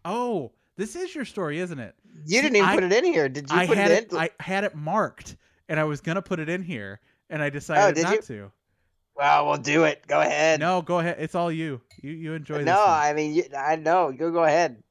Oh, 0.04 0.52
this 0.78 0.96
is 0.96 1.14
your 1.16 1.26
story, 1.26 1.60
isn't 1.60 1.80
it? 1.80 1.96
You 2.26 2.42
didn't 2.42 2.58
even 2.58 2.70
I- 2.70 2.76
put 2.76 2.84
it 2.84 2.94
in 2.94 3.06
here. 3.06 3.30
Did 3.30 3.50
you 3.50 3.58
I 3.58 3.68
put 3.68 3.78
had 3.78 3.92
it? 3.92 4.14
I 4.14 4.30
had 4.40 4.64
it 4.64 4.76
marked, 4.76 5.38
and 5.70 5.80
I 5.80 5.84
was 5.84 6.02
gonna 6.02 6.22
put 6.22 6.40
it 6.40 6.50
in 6.50 6.62
here, 6.62 7.00
and 7.30 7.42
I 7.42 7.48
oh, 7.48 7.50
decided 7.50 7.96
did 7.96 8.04
not 8.04 8.14
you? 8.14 8.22
to. 8.22 8.52
Well, 9.16 9.48
we'll 9.48 9.58
do 9.58 9.86
it. 9.86 10.06
Go 10.08 10.20
ahead. 10.20 10.60
No, 10.60 10.82
go 10.82 11.00
ahead. 11.00 11.18
It's 11.20 11.36
all 11.36 11.52
you. 11.52 11.82
You 12.02 12.12
you 12.12 12.34
enjoy 12.34 12.58
this. 12.58 12.66
no. 12.66 12.84
I 12.86 13.14
mean, 13.14 13.34
you, 13.34 13.44
I 13.58 13.78
know. 13.78 14.10
You 14.10 14.32
go 14.32 14.44
ahead. 14.44 14.84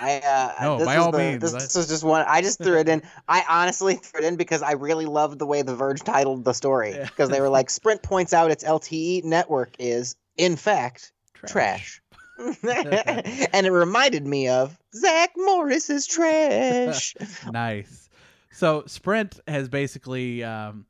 I 0.00 0.18
uh, 0.20 0.62
No, 0.62 0.78
this 0.78 0.86
by 0.86 0.96
all 0.96 1.10
the- 1.12 1.18
means, 1.18 1.42
This, 1.42 1.52
I- 1.52 1.78
was 1.78 1.88
just 1.88 2.04
one. 2.04 2.24
I 2.28 2.40
just 2.40 2.62
threw 2.62 2.78
it 2.78 2.88
in. 2.88 3.02
I 3.26 3.44
honestly 3.48 3.94
threw 3.96 4.20
it 4.20 4.26
in 4.26 4.36
because 4.36 4.62
I 4.62 4.72
really 4.72 5.06
loved 5.06 5.38
the 5.38 5.46
way 5.46 5.62
the 5.62 5.74
Verge 5.74 6.00
titled 6.02 6.44
the 6.44 6.52
story. 6.52 6.92
Yeah. 6.92 7.04
Because 7.04 7.30
they 7.30 7.40
were 7.40 7.48
like, 7.48 7.70
Sprint 7.70 8.02
points 8.02 8.32
out 8.32 8.50
its 8.50 8.64
LTE 8.64 9.24
network 9.24 9.74
is, 9.78 10.16
in 10.36 10.56
fact, 10.56 11.12
trash. 11.46 12.00
and 12.38 13.66
it 13.66 13.72
reminded 13.72 14.24
me 14.24 14.48
of 14.48 14.78
Zach 14.94 15.30
Morris's 15.36 16.06
trash. 16.06 17.14
nice. 17.50 18.08
So 18.52 18.84
Sprint 18.86 19.40
has 19.48 19.68
basically 19.68 20.44
um, 20.44 20.86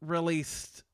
released 0.00 0.84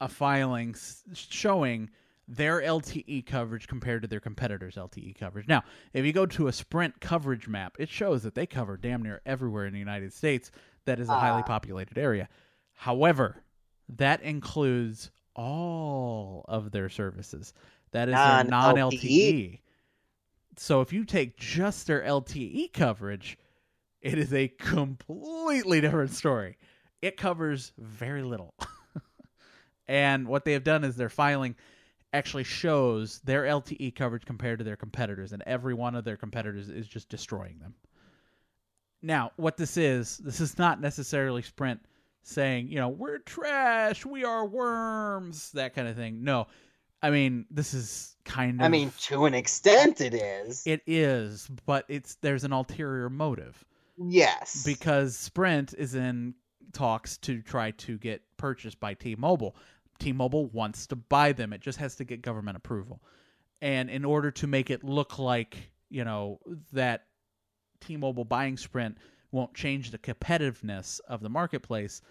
a 0.00 0.08
filing 0.08 0.74
showing 1.14 1.90
their 2.28 2.60
LTE 2.62 3.26
coverage 3.26 3.66
compared 3.66 4.02
to 4.02 4.08
their 4.08 4.20
competitors' 4.20 4.76
LTE 4.76 5.18
coverage. 5.18 5.48
Now, 5.48 5.62
if 5.92 6.04
you 6.04 6.12
go 6.12 6.24
to 6.26 6.46
a 6.48 6.52
Sprint 6.52 7.00
coverage 7.00 7.48
map, 7.48 7.76
it 7.78 7.88
shows 7.88 8.22
that 8.22 8.34
they 8.34 8.46
cover 8.46 8.76
damn 8.76 9.02
near 9.02 9.20
everywhere 9.26 9.66
in 9.66 9.72
the 9.72 9.78
United 9.78 10.12
States 10.12 10.50
that 10.84 10.98
is 11.00 11.08
a 11.08 11.14
highly 11.18 11.42
Ah. 11.42 11.46
populated 11.46 11.98
area. 11.98 12.28
However, 12.74 13.42
that 13.88 14.22
includes 14.22 15.10
all 15.34 16.44
of 16.48 16.70
their 16.72 16.88
services. 16.88 17.52
That 17.90 18.08
is 18.08 18.14
their 18.14 18.44
non 18.44 18.48
Non-LTE. 18.48 18.98
LTE. 19.00 19.60
So 20.56 20.80
if 20.80 20.92
you 20.92 21.04
take 21.04 21.36
just 21.36 21.86
their 21.86 22.02
LTE 22.02 22.68
coverage, 22.72 23.38
it 24.00 24.18
is 24.18 24.32
a 24.32 24.48
completely 24.48 25.80
different 25.80 26.10
story. 26.12 26.56
It 27.00 27.16
covers 27.16 27.72
very 27.78 28.22
little. 28.22 28.54
and 29.86 30.26
what 30.28 30.44
they 30.44 30.52
have 30.52 30.64
done 30.64 30.84
is 30.84 30.96
they're 30.96 31.08
filing 31.08 31.56
actually 32.12 32.44
shows 32.44 33.20
their 33.20 33.44
LTE 33.44 33.94
coverage 33.94 34.24
compared 34.24 34.58
to 34.58 34.64
their 34.64 34.76
competitors, 34.76 35.32
and 35.32 35.42
every 35.46 35.74
one 35.74 35.94
of 35.94 36.04
their 36.04 36.16
competitors 36.16 36.68
is 36.68 36.86
just 36.86 37.08
destroying 37.08 37.58
them. 37.58 37.74
Now, 39.02 39.32
what 39.36 39.56
this 39.56 39.76
is, 39.76 40.18
this 40.18 40.40
is 40.40 40.58
not 40.58 40.80
necessarily 40.80 41.42
Sprint 41.42 41.80
saying, 42.22 42.68
you 42.68 42.76
know, 42.76 42.88
we're 42.88 43.18
trash, 43.18 44.06
we 44.06 44.24
are 44.24 44.46
worms, 44.46 45.50
that 45.52 45.74
kind 45.74 45.88
of 45.88 45.96
thing. 45.96 46.22
No. 46.22 46.46
I 47.02 47.10
mean, 47.10 47.46
this 47.50 47.74
is 47.74 48.16
kind 48.24 48.60
of 48.60 48.64
I 48.64 48.68
mean, 48.68 48.92
to 49.00 49.24
an 49.24 49.34
extent, 49.34 50.00
it 50.00 50.14
is. 50.14 50.62
it 50.66 50.82
is, 50.86 51.48
but 51.66 51.84
it's 51.88 52.14
there's 52.16 52.44
an 52.44 52.52
ulterior 52.52 53.10
motive 53.10 53.64
yes. 53.98 54.62
because 54.64 55.16
Sprint 55.16 55.74
is 55.76 55.96
in 55.96 56.34
talks 56.72 57.18
to 57.18 57.42
try 57.42 57.72
to 57.72 57.98
get 57.98 58.22
purchased 58.36 58.78
by 58.78 58.94
T-Mobile. 58.94 59.56
T-Mobile 59.98 60.46
wants 60.46 60.86
to 60.88 60.96
buy 60.96 61.32
them. 61.32 61.52
It 61.52 61.60
just 61.60 61.78
has 61.78 61.96
to 61.96 62.04
get 62.04 62.22
government 62.22 62.56
approval. 62.56 63.00
And 63.60 63.88
in 63.90 64.04
order 64.04 64.30
to 64.32 64.46
make 64.46 64.70
it 64.70 64.82
look 64.82 65.18
like, 65.18 65.56
you 65.88 66.04
know, 66.04 66.40
that 66.72 67.06
T-Mobile 67.80 68.24
buying 68.24 68.56
Sprint 68.56 68.98
won't 69.30 69.54
change 69.54 69.90
the 69.90 69.98
competitiveness 69.98 71.00
of 71.08 71.20
the 71.20 71.28
marketplace, 71.28 72.02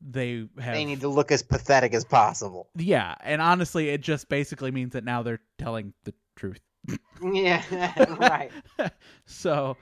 they 0.00 0.48
have 0.58 0.74
they 0.74 0.84
need 0.84 1.00
to 1.00 1.08
look 1.08 1.30
as 1.30 1.42
pathetic 1.42 1.94
as 1.94 2.04
possible. 2.04 2.68
Yeah, 2.76 3.14
and 3.22 3.40
honestly 3.40 3.90
it 3.90 4.00
just 4.00 4.28
basically 4.28 4.70
means 4.70 4.92
that 4.92 5.04
now 5.04 5.22
they're 5.22 5.40
telling 5.58 5.92
the 6.04 6.14
truth. 6.34 6.60
Yeah, 7.22 7.62
right. 8.18 8.50
so, 9.26 9.76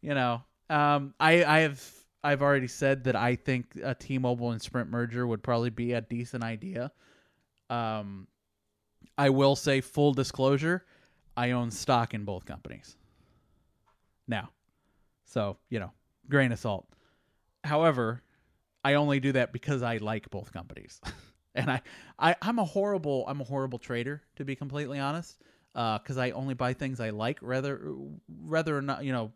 you 0.00 0.14
know, 0.14 0.42
um, 0.68 1.14
I 1.20 1.44
I 1.44 1.58
have 1.60 1.80
I've 2.22 2.42
already 2.42 2.68
said 2.68 3.04
that 3.04 3.16
I 3.16 3.36
think 3.36 3.76
a 3.82 3.94
T-Mobile 3.94 4.50
and 4.50 4.60
Sprint 4.60 4.90
merger 4.90 5.26
would 5.26 5.42
probably 5.42 5.70
be 5.70 5.92
a 5.94 6.00
decent 6.00 6.44
idea. 6.44 6.92
Um, 7.70 8.26
I 9.16 9.30
will 9.30 9.56
say 9.56 9.80
full 9.80 10.12
disclosure, 10.12 10.84
I 11.36 11.52
own 11.52 11.70
stock 11.70 12.12
in 12.12 12.24
both 12.24 12.44
companies. 12.44 12.96
Now, 14.28 14.50
so, 15.24 15.56
you 15.70 15.80
know, 15.80 15.92
grain 16.28 16.52
of 16.52 16.58
salt. 16.58 16.86
However, 17.64 18.22
I 18.84 18.94
only 18.94 19.20
do 19.20 19.32
that 19.32 19.52
because 19.52 19.82
I 19.82 19.98
like 19.98 20.30
both 20.30 20.52
companies. 20.52 21.00
and 21.54 21.70
I, 21.70 21.82
I 22.18 22.36
I'm 22.42 22.58
a 22.58 22.64
horrible 22.64 23.24
I'm 23.26 23.40
a 23.40 23.44
horrible 23.44 23.78
trader 23.78 24.22
to 24.36 24.44
be 24.44 24.54
completely 24.56 24.98
honest. 24.98 25.38
because 25.72 26.18
I 26.18 26.30
only 26.30 26.54
buy 26.54 26.72
things 26.72 27.00
I 27.00 27.10
like 27.10 27.38
rather 27.42 27.94
rather 28.42 28.80
not 28.80 29.04
you 29.04 29.12
know 29.12 29.32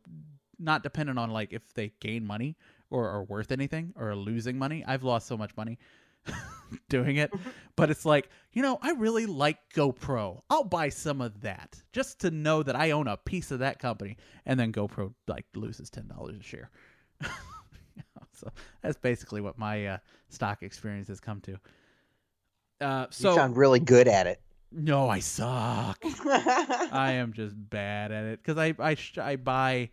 not 0.58 0.82
dependent 0.82 1.18
on 1.18 1.30
like 1.30 1.52
if 1.52 1.74
they 1.74 1.92
gain 2.00 2.24
money 2.24 2.56
or 2.90 3.08
are 3.08 3.24
worth 3.24 3.52
anything 3.52 3.92
or 3.96 4.10
are 4.10 4.16
losing 4.16 4.58
money. 4.58 4.84
I've 4.86 5.02
lost 5.02 5.26
so 5.26 5.36
much 5.36 5.56
money 5.56 5.78
doing 6.88 7.16
it, 7.16 7.32
but 7.76 7.90
it's 7.90 8.04
like 8.06 8.28
you 8.52 8.62
know 8.62 8.78
I 8.82 8.92
really 8.92 9.26
like 9.26 9.58
GoPro. 9.74 10.40
I'll 10.50 10.64
buy 10.64 10.88
some 10.88 11.20
of 11.20 11.40
that 11.42 11.82
just 11.92 12.20
to 12.20 12.30
know 12.30 12.62
that 12.62 12.76
I 12.76 12.92
own 12.92 13.08
a 13.08 13.16
piece 13.16 13.50
of 13.50 13.58
that 13.60 13.78
company, 13.78 14.16
and 14.46 14.58
then 14.58 14.72
GoPro 14.72 15.12
like 15.28 15.46
loses 15.54 15.90
ten 15.90 16.08
dollars 16.08 16.38
a 16.38 16.42
share. 16.42 16.70
so 18.32 18.50
that's 18.82 18.96
basically 18.98 19.40
what 19.40 19.58
my 19.58 19.86
uh, 19.86 19.98
stock 20.28 20.62
experience 20.62 21.08
has 21.08 21.20
come 21.20 21.40
to. 21.42 21.58
Uh, 22.80 23.06
so 23.10 23.30
you 23.30 23.36
sound 23.36 23.56
really 23.56 23.80
good 23.80 24.08
at 24.08 24.26
it. 24.26 24.40
no, 24.72 25.08
I 25.08 25.20
suck. 25.20 25.98
I 26.26 27.12
am 27.12 27.32
just 27.32 27.54
bad 27.70 28.12
at 28.12 28.24
it 28.24 28.40
because 28.42 28.58
I 28.58 28.74
I 28.78 28.94
sh- 28.94 29.18
I 29.18 29.36
buy 29.36 29.90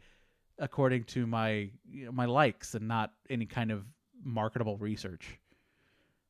according 0.61 1.03
to 1.03 1.27
my 1.27 1.69
you 1.91 2.05
know, 2.05 2.11
my 2.13 2.25
likes 2.25 2.75
and 2.75 2.88
not 2.88 3.11
any 3.29 3.45
kind 3.45 3.71
of 3.71 3.83
marketable 4.23 4.77
research. 4.77 5.38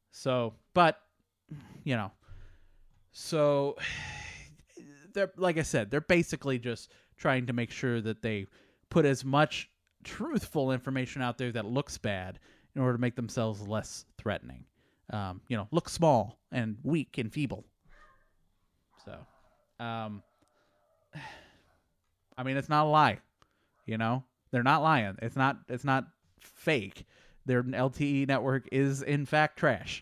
So, 0.09 0.53
but 0.73 0.99
you 1.83 1.95
know, 1.95 2.11
so 3.11 3.77
they're 5.13 5.31
like 5.35 5.57
I 5.57 5.63
said, 5.63 5.91
they're 5.91 6.01
basically 6.01 6.57
just 6.57 6.91
trying 7.17 7.45
to 7.45 7.53
make 7.53 7.69
sure 7.69 8.01
that 8.01 8.23
they 8.23 8.47
put 8.89 9.05
as 9.05 9.23
much 9.23 9.69
truthful 10.03 10.71
information 10.71 11.21
out 11.21 11.37
there 11.37 11.51
that 11.51 11.65
looks 11.65 11.97
bad 11.97 12.39
in 12.75 12.81
order 12.81 12.93
to 12.93 13.01
make 13.01 13.15
themselves 13.15 13.67
less 13.67 14.05
threatening. 14.17 14.63
Um, 15.11 15.41
you 15.49 15.57
know, 15.57 15.67
look 15.71 15.89
small 15.89 16.39
and 16.53 16.77
weak 16.83 17.17
and 17.17 17.31
feeble. 17.31 17.65
So, 19.03 19.83
um, 19.83 20.23
I 22.37 22.43
mean, 22.43 22.55
it's 22.55 22.69
not 22.69 22.85
a 22.85 22.89
lie. 22.89 23.19
You 23.91 23.97
know, 23.97 24.23
they're 24.51 24.63
not 24.63 24.81
lying. 24.81 25.17
It's 25.21 25.35
not. 25.35 25.57
It's 25.67 25.83
not 25.83 26.05
fake. 26.39 27.05
Their 27.45 27.61
LTE 27.61 28.25
network 28.25 28.69
is 28.71 29.01
in 29.01 29.25
fact 29.25 29.59
trash. 29.59 30.01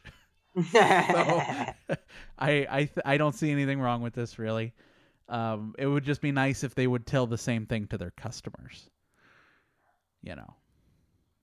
so 0.56 0.62
I 0.72 2.68
I 2.70 2.86
th- 2.86 3.04
I 3.04 3.18
don't 3.18 3.34
see 3.34 3.50
anything 3.50 3.82
wrong 3.82 4.04
with 4.04 4.14
this 4.14 4.38
really. 4.38 4.74
Um, 5.28 5.74
it 5.80 5.88
would 5.88 6.04
just 6.04 6.22
be 6.22 6.32
nice 6.32 6.64
if 6.64 6.76
they 6.76 6.86
would 6.86 7.08
tell 7.08 7.26
the 7.26 7.38
same 7.38 7.66
thing 7.66 7.88
to 7.88 7.98
their 7.98 8.12
customers. 8.12 8.92
You 10.22 10.36
know, 10.36 10.54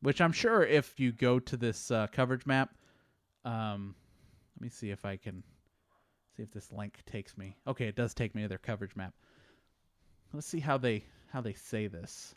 which 0.02 0.20
I'm 0.20 0.32
sure 0.32 0.62
if 0.62 1.01
you 1.01 1.10
go 1.10 1.40
to 1.40 1.56
this 1.56 1.90
uh, 1.90 2.06
coverage 2.12 2.47
map, 2.47 2.77
um, 3.44 3.97
let 4.56 4.62
me 4.62 4.68
see 4.68 4.90
if 4.90 5.05
I 5.05 5.16
can 5.16 5.43
see 6.36 6.44
if 6.44 6.52
this 6.52 6.70
link 6.70 7.02
takes 7.06 7.36
me. 7.36 7.56
Okay, 7.66 7.89
it 7.89 7.97
does 7.97 8.14
take 8.14 8.36
me 8.36 8.43
to 8.43 8.48
their 8.48 8.59
coverage 8.59 8.94
map. 8.94 9.14
Let's 10.32 10.47
see 10.47 10.60
how 10.60 10.78
they 10.78 11.06
how 11.36 11.42
they 11.42 11.52
say 11.52 11.86
this. 11.86 12.34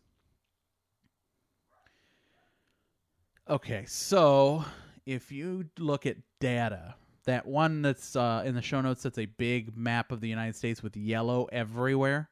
Okay, 3.49 3.85
so 3.87 4.65
if 5.05 5.31
you 5.31 5.69
look 5.77 6.05
at 6.05 6.17
data, 6.41 6.95
that 7.23 7.45
one 7.45 7.81
that's 7.81 8.17
uh, 8.17 8.43
in 8.45 8.55
the 8.55 8.61
show 8.61 8.81
notes 8.81 9.01
that's 9.01 9.17
a 9.17 9.25
big 9.25 9.77
map 9.77 10.11
of 10.11 10.19
the 10.19 10.27
United 10.27 10.53
States 10.53 10.83
with 10.83 10.97
yellow 10.97 11.47
everywhere 11.49 12.29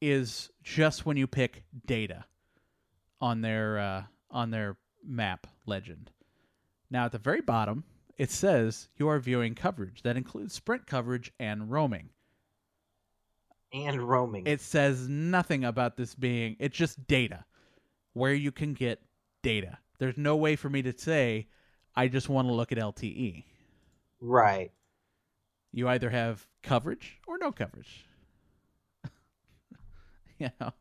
is 0.00 0.50
just 0.62 1.04
when 1.04 1.16
you 1.16 1.26
pick 1.26 1.64
data 1.84 2.24
on 3.20 3.40
their 3.40 3.80
uh, 3.80 4.02
on 4.30 4.52
their 4.52 4.76
map 5.04 5.48
legend. 5.66 6.12
Now 6.92 7.06
at 7.06 7.12
the 7.12 7.18
very 7.18 7.40
bottom, 7.40 7.82
it 8.16 8.30
says 8.30 8.88
you 8.98 9.08
are 9.08 9.18
viewing 9.18 9.56
coverage 9.56 10.02
that 10.02 10.16
includes 10.16 10.54
sprint 10.54 10.86
coverage 10.86 11.32
and 11.40 11.72
roaming. 11.72 12.10
And 13.84 14.02
roaming. 14.02 14.46
It 14.46 14.60
says 14.60 15.08
nothing 15.08 15.64
about 15.64 15.96
this 15.96 16.14
being 16.14 16.56
it's 16.58 16.76
just 16.76 17.06
data 17.06 17.44
where 18.14 18.32
you 18.32 18.50
can 18.52 18.72
get 18.74 19.02
data. 19.42 19.78
There's 19.98 20.16
no 20.16 20.36
way 20.36 20.56
for 20.56 20.70
me 20.70 20.82
to 20.82 20.96
say 20.96 21.48
I 21.94 22.08
just 22.08 22.28
want 22.28 22.48
to 22.48 22.54
look 22.54 22.72
at 22.72 22.78
LTE. 22.78 23.44
right. 24.20 24.70
You 25.72 25.88
either 25.88 26.08
have 26.08 26.46
coverage 26.62 27.18
or 27.26 27.36
no 27.36 27.52
coverage. 27.52 28.06
you 30.38 30.48
know. 30.58 30.72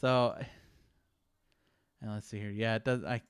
So 0.00 0.36
and 2.00 2.12
let's 2.12 2.28
see 2.28 2.38
here. 2.38 2.50
Yeah, 2.50 2.76
it 2.76 2.84
does 2.84 3.04
I 3.04 3.20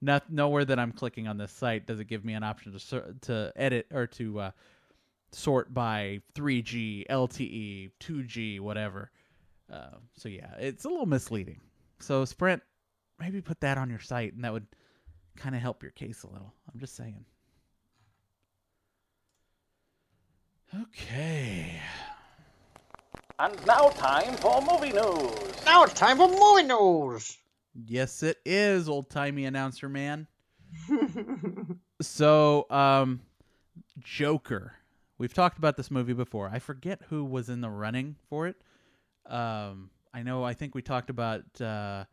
not 0.00 0.32
nowhere 0.32 0.64
that 0.64 0.78
I'm 0.78 0.92
clicking 0.92 1.28
on 1.28 1.36
this 1.36 1.52
site 1.52 1.86
does 1.86 2.00
it 2.00 2.06
give 2.06 2.24
me 2.24 2.32
an 2.32 2.42
option 2.42 2.72
to 2.72 3.14
to 3.22 3.52
edit 3.54 3.86
or 3.92 4.06
to 4.06 4.40
uh, 4.40 4.50
sort 5.32 5.72
by 5.72 6.20
3G, 6.34 7.06
LTE, 7.08 7.90
2G, 8.00 8.60
whatever. 8.60 9.10
Uh, 9.72 9.96
so 10.16 10.28
yeah, 10.28 10.54
it's 10.58 10.84
a 10.84 10.88
little 10.88 11.06
misleading. 11.06 11.60
So 12.00 12.24
Sprint, 12.24 12.62
maybe 13.18 13.40
put 13.40 13.60
that 13.60 13.78
on 13.78 13.90
your 13.90 14.00
site, 14.00 14.34
and 14.34 14.44
that 14.44 14.52
would 14.52 14.66
kind 15.36 15.54
of 15.54 15.60
help 15.60 15.82
your 15.82 15.92
case 15.92 16.22
a 16.22 16.28
little. 16.28 16.52
I'm 16.72 16.80
just 16.80 16.96
saying. 16.96 17.24
Okay. 20.82 21.80
And 23.38 23.66
now 23.66 23.88
time 23.90 24.36
for 24.36 24.60
movie 24.60 24.92
news. 24.92 25.64
Now 25.64 25.84
it's 25.84 25.94
time 25.94 26.18
for 26.18 26.28
movie 26.28 26.68
news. 26.68 27.36
Yes, 27.86 28.22
it 28.22 28.38
is, 28.44 28.88
old 28.88 29.10
timey 29.10 29.46
announcer 29.46 29.88
man. 29.88 30.26
so, 32.02 32.66
um, 32.70 33.20
Joker. 33.98 34.74
We've 35.20 35.34
talked 35.34 35.58
about 35.58 35.76
this 35.76 35.90
movie 35.90 36.14
before. 36.14 36.48
I 36.50 36.60
forget 36.60 37.02
who 37.10 37.26
was 37.26 37.50
in 37.50 37.60
the 37.60 37.68
running 37.68 38.16
for 38.30 38.46
it. 38.46 38.56
Um, 39.26 39.90
I 40.14 40.22
know. 40.22 40.44
I 40.44 40.54
think 40.54 40.74
we 40.74 40.80
talked 40.80 41.10
about 41.10 41.42
uh, 41.60 42.04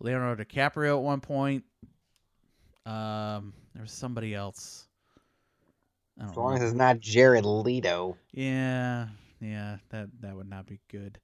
Leonardo 0.00 0.44
DiCaprio 0.44 0.98
at 0.98 1.02
one 1.02 1.22
point. 1.22 1.64
Um, 2.84 3.54
there 3.72 3.80
was 3.80 3.90
somebody 3.90 4.34
else. 4.34 4.86
I 6.18 6.24
don't 6.24 6.32
As 6.32 6.36
long 6.36 6.54
as 6.58 6.62
it's 6.62 6.74
not 6.74 7.00
Jared 7.00 7.46
Leto. 7.46 8.18
Yeah, 8.32 9.06
yeah, 9.40 9.78
that 9.88 10.08
that 10.20 10.36
would 10.36 10.50
not 10.50 10.66
be 10.66 10.78
good. 10.90 11.18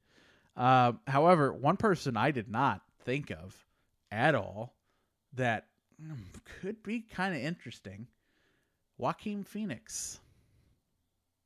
Uh, 0.57 0.93
however, 1.07 1.53
one 1.53 1.77
person 1.77 2.17
I 2.17 2.31
did 2.31 2.49
not 2.49 2.81
think 3.05 3.31
of 3.31 3.55
at 4.11 4.35
all 4.35 4.73
that 5.35 5.67
mm, 6.03 6.17
could 6.63 6.83
be 6.83 7.01
kind 7.01 7.35
of 7.35 7.43
interesting, 7.43 8.07
Joaquin 8.97 9.45
Phoenix. 9.45 10.19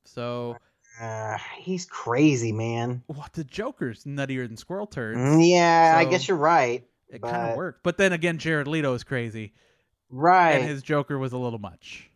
So, 0.07 0.57
Uh, 1.01 1.37
he's 1.59 1.85
crazy, 1.87 2.53
man. 2.53 3.03
what 3.07 3.33
the 3.35 3.45
Joker's 3.45 4.05
nuttier 4.05 4.47
than 4.49 4.57
squirrel 4.57 4.87
turds. 4.87 5.19
Mm, 5.19 5.47
yeah, 5.49 5.95
I 5.97 6.05
guess 6.07 6.27
you're 6.29 6.37
right. 6.39 6.89
it 7.09 7.21
kind 7.23 7.37
of 7.37 7.49
but- 7.51 7.57
worked, 7.57 7.83
but 7.83 7.99
then 7.99 8.13
again, 8.13 8.39
Jared 8.39 8.67
Leto 8.67 8.95
is 8.95 9.05
crazy, 9.05 9.53
Right. 10.11 10.53
and 10.53 10.65
his 10.69 10.83
Joker 10.83 11.19
was 11.19 11.33
a 11.33 11.39
little 11.39 11.59
much. 11.59 12.11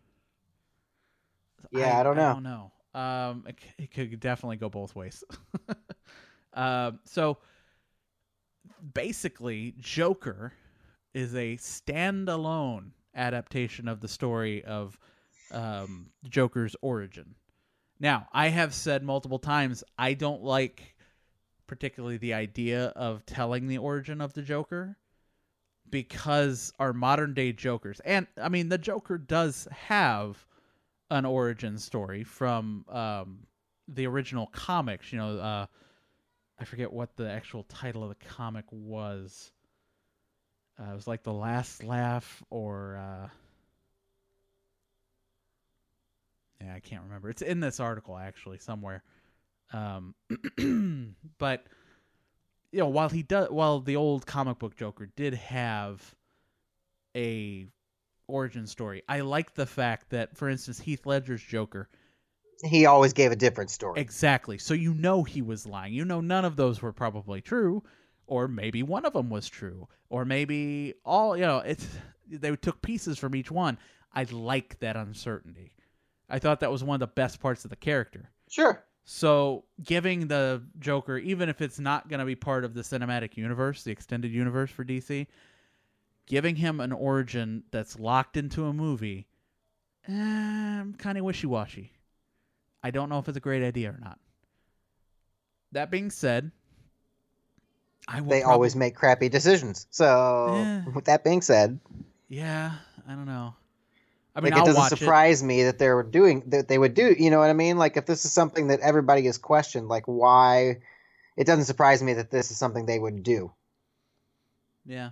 Yeah, 1.71 1.99
I 1.99 2.03
don't 2.03 2.17
know. 2.17 2.29
I 2.29 2.33
don't 2.33 2.43
know. 2.43 2.71
Um, 2.93 3.45
it, 3.47 3.59
it 3.77 3.91
could 3.93 4.19
definitely 4.19 4.57
go 4.57 4.67
both 4.69 4.93
ways. 4.95 5.23
um, 6.53 6.99
so 7.05 7.37
basically, 8.93 9.75
Joker 9.79 10.53
is 11.13 11.35
a 11.35 11.55
standalone 11.57 12.91
adaptation 13.15 13.87
of 13.87 13.99
the 14.01 14.07
story 14.07 14.63
of 14.65 14.97
um, 15.51 16.07
Joker's 16.29 16.75
origin. 16.81 17.35
Now, 18.01 18.27
I 18.33 18.47
have 18.47 18.73
said 18.73 19.03
multiple 19.03 19.37
times 19.37 19.83
I 19.95 20.15
don't 20.15 20.41
like 20.41 20.95
particularly 21.67 22.17
the 22.17 22.33
idea 22.33 22.87
of 22.87 23.27
telling 23.27 23.67
the 23.67 23.77
origin 23.77 24.21
of 24.21 24.33
the 24.33 24.41
Joker 24.41 24.97
because 25.87 26.73
our 26.79 26.93
modern 26.93 27.35
day 27.35 27.51
Jokers, 27.51 27.99
and 27.99 28.25
I 28.41 28.49
mean, 28.49 28.69
the 28.69 28.79
Joker 28.79 29.19
does 29.19 29.67
have 29.71 30.47
an 31.11 31.25
origin 31.25 31.77
story 31.77 32.23
from 32.23 32.85
um, 32.89 33.45
the 33.87 34.07
original 34.07 34.47
comics. 34.47 35.13
You 35.13 35.19
know, 35.19 35.37
uh, 35.37 35.65
I 36.57 36.65
forget 36.65 36.91
what 36.91 37.15
the 37.17 37.29
actual 37.29 37.63
title 37.65 38.01
of 38.01 38.09
the 38.09 38.25
comic 38.25 38.65
was. 38.71 39.51
Uh, 40.79 40.91
it 40.91 40.95
was 40.95 41.07
like 41.07 41.21
the 41.21 41.33
last 41.33 41.83
laugh, 41.83 42.41
or 42.49 42.97
uh, 42.97 43.29
yeah, 46.63 46.73
I 46.73 46.79
can't 46.79 47.03
remember. 47.03 47.29
It's 47.29 47.41
in 47.41 47.59
this 47.59 47.79
article 47.79 48.17
actually 48.17 48.59
somewhere. 48.59 49.03
Um, 49.73 50.15
but 51.37 51.65
you 52.71 52.79
know, 52.79 52.87
while 52.87 53.09
he 53.09 53.23
does, 53.23 53.49
while 53.49 53.79
the 53.79 53.95
old 53.95 54.25
comic 54.25 54.59
book 54.59 54.75
Joker 54.75 55.09
did 55.15 55.33
have 55.35 56.15
a 57.15 57.67
origin 58.27 58.67
story, 58.67 59.03
I 59.07 59.21
like 59.21 59.53
the 59.53 59.65
fact 59.65 60.11
that, 60.11 60.37
for 60.37 60.49
instance, 60.49 60.79
Heath 60.79 61.05
Ledger's 61.05 61.43
Joker 61.43 61.89
he 62.63 62.85
always 62.85 63.13
gave 63.13 63.31
a 63.31 63.35
different 63.35 63.69
story. 63.69 63.99
Exactly. 63.99 64.57
So 64.57 64.73
you 64.73 64.93
know 64.93 65.23
he 65.23 65.41
was 65.41 65.65
lying. 65.65 65.93
You 65.93 66.05
know 66.05 66.21
none 66.21 66.45
of 66.45 66.55
those 66.55 66.81
were 66.81 66.93
probably 66.93 67.41
true, 67.41 67.83
or 68.27 68.47
maybe 68.47 68.83
one 68.83 69.05
of 69.05 69.13
them 69.13 69.29
was 69.29 69.47
true, 69.47 69.87
or 70.09 70.25
maybe 70.25 70.93
all. 71.05 71.35
You 71.35 71.45
know, 71.45 71.59
it's 71.59 71.87
they 72.27 72.55
took 72.55 72.81
pieces 72.81 73.17
from 73.17 73.35
each 73.35 73.51
one. 73.51 73.77
I 74.13 74.23
like 74.23 74.79
that 74.79 74.95
uncertainty. 74.95 75.73
I 76.31 76.39
thought 76.39 76.61
that 76.61 76.71
was 76.71 76.83
one 76.83 76.95
of 76.95 76.99
the 77.01 77.07
best 77.13 77.39
parts 77.39 77.63
of 77.65 77.69
the 77.69 77.75
character. 77.75 78.29
Sure. 78.49 78.83
So 79.03 79.65
giving 79.83 80.27
the 80.27 80.63
Joker, 80.79 81.17
even 81.17 81.49
if 81.49 81.61
it's 81.61 81.79
not 81.79 82.07
going 82.07 82.19
to 82.19 82.25
be 82.25 82.35
part 82.35 82.63
of 82.63 82.73
the 82.73 82.81
cinematic 82.81 83.35
universe, 83.35 83.83
the 83.83 83.91
extended 83.91 84.31
universe 84.31 84.69
for 84.71 84.85
DC, 84.85 85.27
giving 86.27 86.55
him 86.55 86.79
an 86.79 86.91
origin 86.91 87.63
that's 87.71 87.99
locked 87.99 88.37
into 88.37 88.65
a 88.65 88.73
movie, 88.73 89.27
eh, 90.07 90.13
I'm 90.13 90.93
kind 90.93 91.17
of 91.17 91.25
wishy 91.25 91.47
washy. 91.47 91.91
I 92.83 92.91
don't 92.91 93.09
know 93.09 93.19
if 93.19 93.27
it's 93.27 93.37
a 93.37 93.41
great 93.41 93.63
idea 93.63 93.89
or 93.89 93.99
not. 93.99 94.19
That 95.73 95.91
being 95.91 96.09
said, 96.11 96.51
I 98.07 98.19
They 98.21 98.41
prob- 98.41 98.53
always 98.53 98.75
make 98.75 98.95
crappy 98.95 99.29
decisions. 99.29 99.87
So, 99.89 100.05
Yeah. 100.55 100.85
with 100.93 101.05
that 101.05 101.23
being 101.23 101.41
said, 101.41 101.79
Yeah, 102.29 102.73
I 103.07 103.11
don't 103.13 103.25
know. 103.25 103.55
I 104.35 104.41
mean, 104.41 104.51
like 104.51 104.57
it 104.57 104.59
I'll 104.59 104.65
doesn't 104.65 104.81
watch 104.81 104.89
surprise 104.99 105.43
me 105.43 105.63
that 105.63 105.77
they're 105.77 106.03
doing 106.03 106.43
that 106.47 106.67
they 106.67 106.77
would 106.77 106.93
do, 106.93 107.15
you 107.17 107.29
know 107.29 107.39
what 107.39 107.49
I 107.49 107.53
mean? 107.53 107.77
Like 107.77 107.97
if 107.97 108.05
this 108.05 108.23
is 108.25 108.31
something 108.31 108.67
that 108.67 108.79
everybody 108.79 109.25
has 109.25 109.37
questioned, 109.37 109.87
like 109.89 110.03
why 110.05 110.77
it 111.35 111.45
doesn't 111.45 111.65
surprise 111.65 112.01
me 112.01 112.13
that 112.13 112.31
this 112.31 112.51
is 112.51 112.57
something 112.57 112.85
they 112.85 112.99
would 112.99 113.23
do. 113.23 113.51
Yeah. 114.85 115.11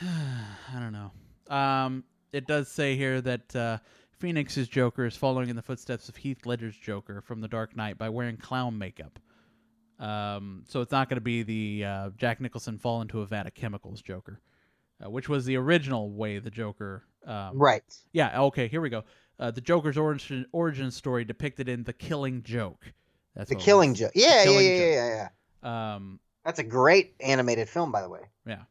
I 0.02 0.78
don't 0.78 0.92
know. 0.92 1.12
Um, 1.54 2.04
it 2.32 2.46
does 2.46 2.68
say 2.68 2.96
here 2.96 3.20
that 3.20 3.56
uh, 3.56 3.78
Phoenix's 4.18 4.68
Joker 4.68 5.04
is 5.06 5.16
following 5.16 5.48
in 5.48 5.56
the 5.56 5.62
footsteps 5.62 6.08
of 6.08 6.16
Heath 6.16 6.46
Ledger's 6.46 6.76
Joker 6.76 7.20
from 7.20 7.40
The 7.40 7.48
Dark 7.48 7.76
Knight 7.76 7.98
by 7.98 8.08
wearing 8.08 8.36
clown 8.36 8.78
makeup. 8.78 9.18
Um, 9.98 10.64
so 10.68 10.80
it's 10.80 10.92
not 10.92 11.08
going 11.08 11.16
to 11.16 11.20
be 11.20 11.42
the 11.42 11.84
uh, 11.84 12.10
Jack 12.16 12.40
Nicholson 12.40 12.78
fall 12.78 13.02
into 13.02 13.20
a 13.20 13.26
vat 13.26 13.46
of 13.46 13.54
chemicals 13.54 14.00
Joker, 14.00 14.40
uh, 15.04 15.10
which 15.10 15.28
was 15.28 15.44
the 15.44 15.56
original 15.56 16.10
way 16.10 16.38
the 16.38 16.50
Joker. 16.50 17.04
Um, 17.26 17.58
Right. 17.58 17.82
Yeah. 18.12 18.42
Okay. 18.42 18.68
Here 18.68 18.80
we 18.80 18.90
go. 18.90 19.04
Uh, 19.38 19.50
the 19.50 19.60
Joker's 19.60 19.96
origin 19.96 20.46
origin 20.52 20.90
story 20.90 21.24
depicted 21.24 21.68
in 21.68 21.82
The 21.84 21.92
Killing 21.92 22.42
Joke. 22.42 22.92
That's 23.34 23.48
The 23.48 23.56
Killing. 23.56 23.94
Joke. 23.94 24.12
Yeah, 24.14 24.28
yeah, 24.38 24.44
Killing 24.44 24.66
yeah, 24.66 24.72
Joke. 24.72 24.80
yeah, 24.80 25.08
yeah, 25.08 25.28
yeah. 25.62 25.94
Um, 25.94 26.20
That's 26.44 26.58
a 26.58 26.64
great 26.64 27.14
animated 27.20 27.68
film, 27.68 27.90
by 27.92 28.02
the 28.02 28.08
way. 28.08 28.20
yeah. 28.46 28.62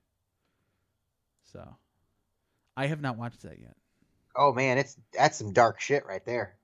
So, 1.52 1.68
I 2.78 2.86
have 2.88 3.02
not 3.02 3.18
watched 3.18 3.42
that 3.42 3.60
yet. 3.60 3.76
Oh 4.36 4.54
man, 4.54 4.78
it's 4.78 4.96
that's 5.12 5.38
some 5.38 5.52
dark 5.54 5.80
shit 5.82 6.06
right 6.06 6.24
there. 6.26 6.56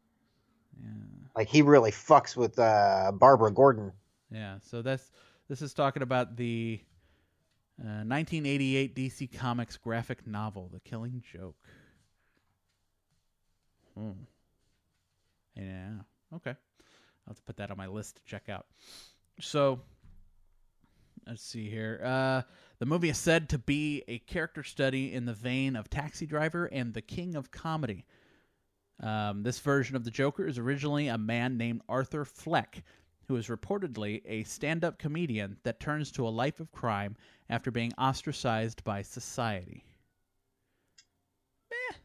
Yeah. 0.80 0.90
Like 1.36 1.48
he 1.48 1.62
really 1.64 1.92
fucks 1.92 2.36
with 2.38 2.58
uh, 2.60 3.12
Barbara 3.14 3.52
Gordon. 3.52 3.92
Yeah. 4.32 4.60
So 4.62 4.82
that's 4.84 5.12
this 5.50 5.62
is 5.64 5.74
talking 5.74 6.04
about 6.04 6.36
the 6.36 6.80
uh, 7.82 8.04
1988 8.06 8.96
DC 8.96 9.38
Comics 9.38 9.78
graphic 9.78 10.26
novel, 10.26 10.70
The 10.72 10.80
Killing 10.80 11.24
Joke. 11.34 11.56
Hmm. 13.98 14.12
Yeah. 15.56 15.90
Okay. 16.34 16.52
I'll 16.52 17.32
have 17.32 17.38
to 17.38 17.44
put 17.44 17.58
that 17.58 17.72
on 17.72 17.78
my 17.78 17.88
list 17.88 18.18
to 18.18 18.22
check 18.26 18.50
out. 18.50 18.66
So, 19.42 19.82
let's 21.28 21.44
see 21.44 21.70
here. 21.70 22.02
Uh, 22.04 22.42
the 22.80 22.86
movie 22.86 23.10
is 23.10 23.18
said 23.18 23.50
to 23.50 23.58
be 23.58 24.04
a 24.08 24.20
character 24.20 24.64
study 24.64 25.14
in 25.14 25.26
the 25.26 25.34
vein 25.34 25.76
of 25.76 25.90
Taxi 25.90 26.26
Driver 26.26 26.66
and 26.66 26.94
The 26.94 27.02
King 27.02 27.36
of 27.36 27.52
Comedy. 27.52 28.06
Um, 29.02 29.44
this 29.44 29.60
version 29.60 29.96
of 29.96 30.04
the 30.04 30.12
Joker 30.12 30.48
is 30.48 30.58
originally 30.58 31.08
a 31.08 31.18
man 31.18 31.58
named 31.58 31.82
Arthur 31.90 32.24
Fleck, 32.26 32.84
who 33.28 33.36
is 33.36 33.48
reportedly 33.48 34.22
a 34.26 34.44
stand 34.44 34.84
up 34.84 35.00
comedian 35.00 35.58
that 35.64 35.80
turns 35.80 36.12
to 36.12 36.28
a 36.28 36.30
life 36.30 36.60
of 36.60 36.72
crime 36.72 37.16
after 37.50 37.72
being 37.72 37.94
ostracized 37.98 38.84
by 38.84 39.02
society. 39.02 39.84
Meh. 41.72 41.98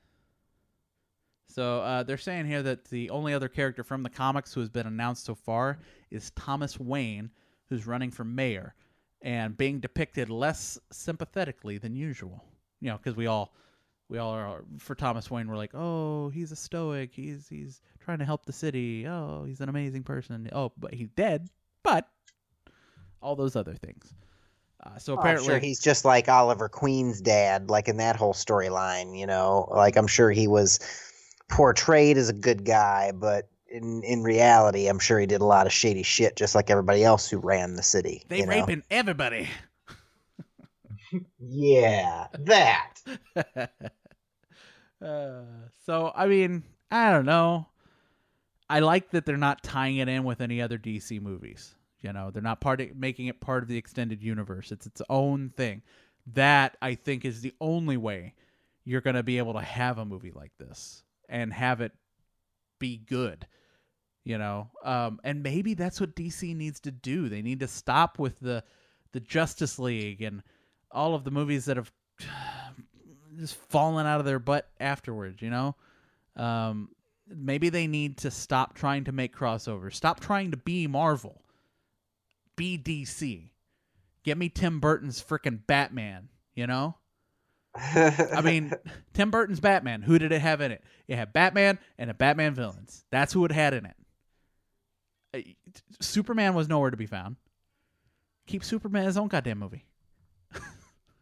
So 1.47 1.81
uh, 1.81 2.03
they're 2.03 2.17
saying 2.17 2.47
here 2.47 2.63
that 2.63 2.85
the 2.87 3.11
only 3.11 3.35
other 3.35 3.49
character 3.49 3.83
from 3.83 4.03
the 4.03 4.11
comics 4.11 4.55
who 4.55 4.61
has 4.61 4.69
been 4.69 4.87
announced 4.87 5.25
so 5.25 5.35
far 5.35 5.79
is 6.11 6.31
Thomas 6.33 6.79
Wayne, 6.79 7.31
who's 7.69 7.87
running 7.87 8.11
for 8.11 8.25
mayor 8.25 8.75
and 9.23 9.57
being 9.57 9.81
depicted 9.81 10.31
less 10.31 10.79
sympathetically 10.91 11.79
than 11.79 11.95
usual. 11.95 12.45
You 12.81 12.91
know, 12.91 12.97
because 12.97 13.17
we 13.17 13.27
all 13.27 13.53
we 14.11 14.19
all 14.19 14.33
are 14.33 14.65
for 14.79 14.97
Thomas 14.97 15.31
Wayne. 15.31 15.49
We're 15.49 15.57
like, 15.57 15.75
oh, 15.75 16.29
he's 16.31 16.51
a 16.51 16.57
stoic. 16.57 17.13
He's 17.15 17.49
he's 17.49 17.81
trying 18.01 18.19
to 18.19 18.25
help 18.25 18.45
the 18.45 18.53
city. 18.53 19.07
Oh, 19.07 19.45
he's 19.47 19.61
an 19.61 19.69
amazing 19.69 20.03
person. 20.03 20.51
Oh, 20.53 20.73
but 20.77 20.93
he's 20.93 21.11
dead. 21.11 21.49
But 21.85 22.09
all 23.23 23.37
those 23.37 23.55
other 23.55 23.75
things. 23.75 24.13
Uh, 24.85 24.99
so 24.99 25.13
Oh, 25.13 25.17
I'm 25.17 25.21
apparently, 25.21 25.47
sure 25.47 25.59
he's 25.59 25.79
just 25.79 26.05
like 26.05 26.29
Oliver 26.29 26.69
Queen's 26.69 27.21
dad, 27.21 27.71
like 27.71 27.87
in 27.87 27.99
that 27.99 28.17
whole 28.17 28.35
storyline. 28.35 29.17
You 29.17 29.27
know, 29.27 29.69
like 29.71 29.97
I'm 29.97 30.09
sure 30.09 30.31
he 30.31 30.49
was 30.49 30.81
portrayed 31.49 32.19
as 32.19 32.29
a 32.29 32.35
good 32.35 32.65
guy, 32.65 33.13
but 33.15 33.49
in 33.69 34.03
in 34.03 34.25
reality, 34.25 34.89
I'm 34.89 34.99
sure 34.99 35.21
he 35.21 35.27
did 35.27 35.41
a 35.41 35.47
lot 35.47 35.67
of 35.67 35.73
shady 35.73 36.03
shit, 36.03 36.35
just 36.35 36.57
like 36.57 36.69
everybody 36.69 37.05
else 37.05 37.31
who 37.31 37.39
ran 37.39 37.77
the 37.77 37.83
city. 37.85 38.25
they 38.29 38.39
you 38.39 38.47
know? 38.47 38.51
raping 38.51 38.83
everybody. 38.91 39.49
Yeah, 41.41 42.29
that. 42.39 43.03
uh, 45.05 45.43
so 45.85 46.13
I 46.15 46.27
mean, 46.27 46.65
I 46.91 47.11
don't 47.11 47.27
know. 47.27 47.67
I 48.69 48.81
like 48.81 49.11
that 49.11 49.27
they're 49.27 49.37
not 49.37 49.63
tying 49.63 49.97
it 49.97 50.09
in 50.09 50.25
with 50.25 50.41
any 50.41 50.63
other 50.63 50.79
DC 50.79 51.21
movies. 51.21 51.75
You 52.03 52.13
know, 52.13 52.31
they're 52.31 52.43
not 52.43 52.61
part 52.61 52.81
of, 52.81 52.97
making 52.97 53.27
it 53.27 53.41
part 53.41 53.63
of 53.63 53.69
the 53.69 53.77
extended 53.77 54.23
universe. 54.23 54.73
It's 54.73 54.87
its 54.87 55.03
own 55.11 55.51
thing. 55.57 55.83
That 56.35 56.77
I 56.81 56.95
think 56.95 57.25
is 57.25 57.41
the 57.41 57.55
only 57.61 57.97
way 57.97 58.35
you're 58.85 59.01
going 59.01 59.17
to 59.17 59.23
be 59.23 59.39
able 59.39 59.55
to 59.55 59.61
have 59.61 59.99
a 59.99 60.05
movie 60.05 60.33
like 60.35 60.53
this 60.59 61.03
and 61.29 61.53
have 61.53 61.81
it 61.81 61.93
be 62.79 62.99
good. 62.99 63.47
You 64.25 64.39
know, 64.39 64.71
um, 64.85 65.19
and 65.25 65.43
maybe 65.43 65.75
that's 65.75 66.01
what 66.01 66.15
DC 66.15 66.55
needs 66.55 66.79
to 66.81 66.91
do. 66.91 67.29
They 67.29 67.43
need 67.43 67.61
to 67.61 67.69
stop 67.69 68.19
with 68.19 68.39
the 68.41 68.63
the 69.13 69.21
Justice 69.21 69.79
League 69.79 70.23
and 70.23 70.43
all 70.93 71.15
of 71.15 71.25
the 71.25 71.31
movies 71.31 71.65
that 71.65 71.77
have 71.77 71.91
just 73.39 73.57
falling 73.69 74.07
out 74.07 74.21
of 74.21 74.27
their 74.27 74.39
butt 74.39 74.69
afterwards, 74.79 75.41
you 75.43 75.51
know? 75.51 75.77
Um, 76.37 76.91
maybe 77.29 77.69
they 77.69 77.87
need 77.87 78.19
to 78.19 78.31
stop 78.31 78.75
trying 78.75 79.05
to 79.05 79.13
make 79.13 79.35
crossovers. 79.35 79.95
Stop 79.95 80.21
trying 80.21 80.51
to 80.51 80.57
be 80.57 80.87
Marvel. 80.87 81.43
Be 82.57 82.79
DC. 82.79 83.51
Get 84.23 84.37
me 84.37 84.49
Tim 84.49 84.81
Burton's 84.81 85.23
freaking 85.23 85.61
Batman, 85.67 86.29
you 86.55 86.67
know? 86.67 86.97
I 87.75 88.41
mean, 88.43 88.73
Tim 89.15 89.31
Burton's 89.31 89.61
Batman, 89.61 90.03
who 90.03 90.19
did 90.19 90.33
it 90.33 90.41
have 90.41 90.61
in 90.61 90.73
it? 90.73 90.83
It 91.07 91.17
had 91.17 91.33
Batman 91.33 91.79
and 91.99 92.11
a 92.11 92.15
Batman 92.15 92.55
villains. 92.55 93.05
That's 93.11 93.33
who 93.33 93.45
it 93.45 93.53
had 93.53 93.75
in 93.75 93.87
it. 93.87 93.97
Uh, 95.33 95.39
Superman 96.01 96.55
was 96.55 96.69
nowhere 96.69 96.91
to 96.91 96.97
be 96.97 97.07
found. 97.07 97.37
Keep 98.47 98.65
Superman 98.65 99.05
his 99.05 99.17
own 99.17 99.29
goddamn 99.29 99.59
movie. 99.61 99.85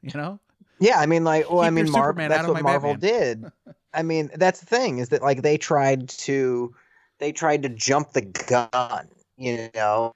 you 0.03 0.11
know? 0.15 0.41
Yeah, 0.81 0.99
I 0.99 1.07
mean, 1.07 1.25
like, 1.25 1.51
well, 1.51 1.61
I 1.61 1.69
Keep 1.69 1.77
your 1.77 1.85
mean, 1.85 1.93
Marvel. 1.93 2.29
That's 2.29 2.49
what 2.49 2.63
Marvel 2.63 2.95
Batman. 2.95 3.01
did. 3.01 3.53
I 3.95 4.03
mean, 4.03 4.31
that's 4.35 4.61
the 4.61 4.67
thing 4.67 4.99
is 4.99 5.09
that 5.11 5.23
like 5.23 5.43
they 5.43 5.59
tried 5.59 6.09
to, 6.11 6.75
they 7.19 7.33
tried 7.33 7.63
to 7.63 7.69
jump 7.69 8.13
the 8.13 8.23
gun. 8.23 9.09
You 9.37 9.71
know, 9.75 10.15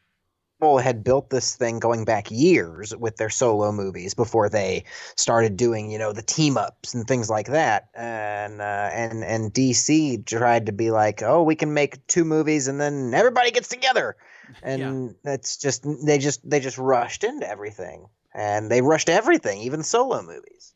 Marvel 0.63 0.79
had 0.79 1.03
built 1.03 1.31
this 1.31 1.57
thing 1.57 1.81
going 1.81 2.05
back 2.05 2.31
years 2.31 2.95
with 2.95 3.17
their 3.17 3.31
solo 3.31 3.73
movies 3.73 4.15
before 4.15 4.49
they 4.49 4.85
started 5.17 5.57
doing, 5.57 5.91
you 5.91 5.99
know, 5.99 6.13
the 6.13 6.23
team 6.23 6.57
ups 6.57 6.95
and 6.95 7.07
things 7.07 7.29
like 7.29 7.49
that. 7.49 7.89
And 7.95 8.61
uh, 8.61 8.91
and 8.93 9.25
and 9.25 9.53
DC 9.53 10.25
tried 10.25 10.67
to 10.67 10.73
be 10.73 10.91
like, 10.91 11.23
oh, 11.23 11.43
we 11.43 11.57
can 11.57 11.75
make 11.75 12.07
two 12.07 12.25
movies 12.25 12.69
and 12.69 12.81
then 12.81 13.13
everybody 13.13 13.51
gets 13.51 13.69
together. 13.69 14.17
And 14.63 15.17
that's 15.25 15.57
just 15.57 15.85
they 16.07 16.19
just 16.19 16.49
they 16.49 16.61
just 16.61 16.79
rushed 16.79 17.25
into 17.25 17.49
everything. 17.49 18.07
And 18.35 18.71
they 18.71 18.81
rushed 18.81 19.09
everything, 19.09 19.61
even 19.61 19.83
solo 19.83 20.23
movies. 20.23 20.75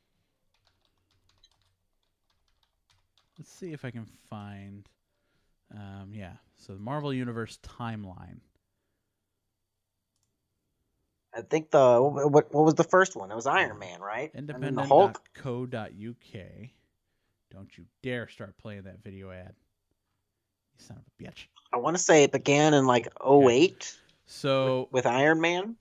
Let's 3.39 3.53
see 3.53 3.73
if 3.73 3.85
I 3.85 3.91
can 3.91 4.07
find. 4.29 4.89
Um, 5.75 6.11
yeah, 6.13 6.35
so 6.57 6.75
the 6.75 6.81
Marvel 6.81 7.13
Universe 7.13 7.59
timeline. 7.63 8.41
I 11.35 11.43
think 11.43 11.71
the 11.71 12.01
what 12.01 12.53
what 12.53 12.65
was 12.65 12.75
the 12.75 12.85
first 12.85 13.15
one? 13.15 13.31
It 13.31 13.35
was 13.35 13.47
Iron 13.47 13.79
Man, 13.79 14.01
right? 14.01 14.31
And 14.35 14.49
then 14.49 14.75
the 14.75 14.83
Hulk. 14.83 15.21
Independent.co.uk. 15.37 16.71
Don't 17.51 17.79
you 17.79 17.85
dare 18.03 18.29
start 18.29 18.57
playing 18.59 18.83
that 18.83 19.03
video 19.03 19.31
ad. 19.31 19.55
You 20.79 20.85
son 20.85 20.97
of 20.97 21.05
a 21.07 21.23
bitch. 21.23 21.47
I 21.73 21.79
want 21.79 21.97
to 21.97 22.03
say 22.03 22.23
it 22.23 22.33
began 22.33 22.75
in 22.75 22.87
like 22.87 23.09
08 23.25 23.97
So 24.27 24.89
with 24.91 25.05
Iron 25.07 25.41
Man. 25.41 25.77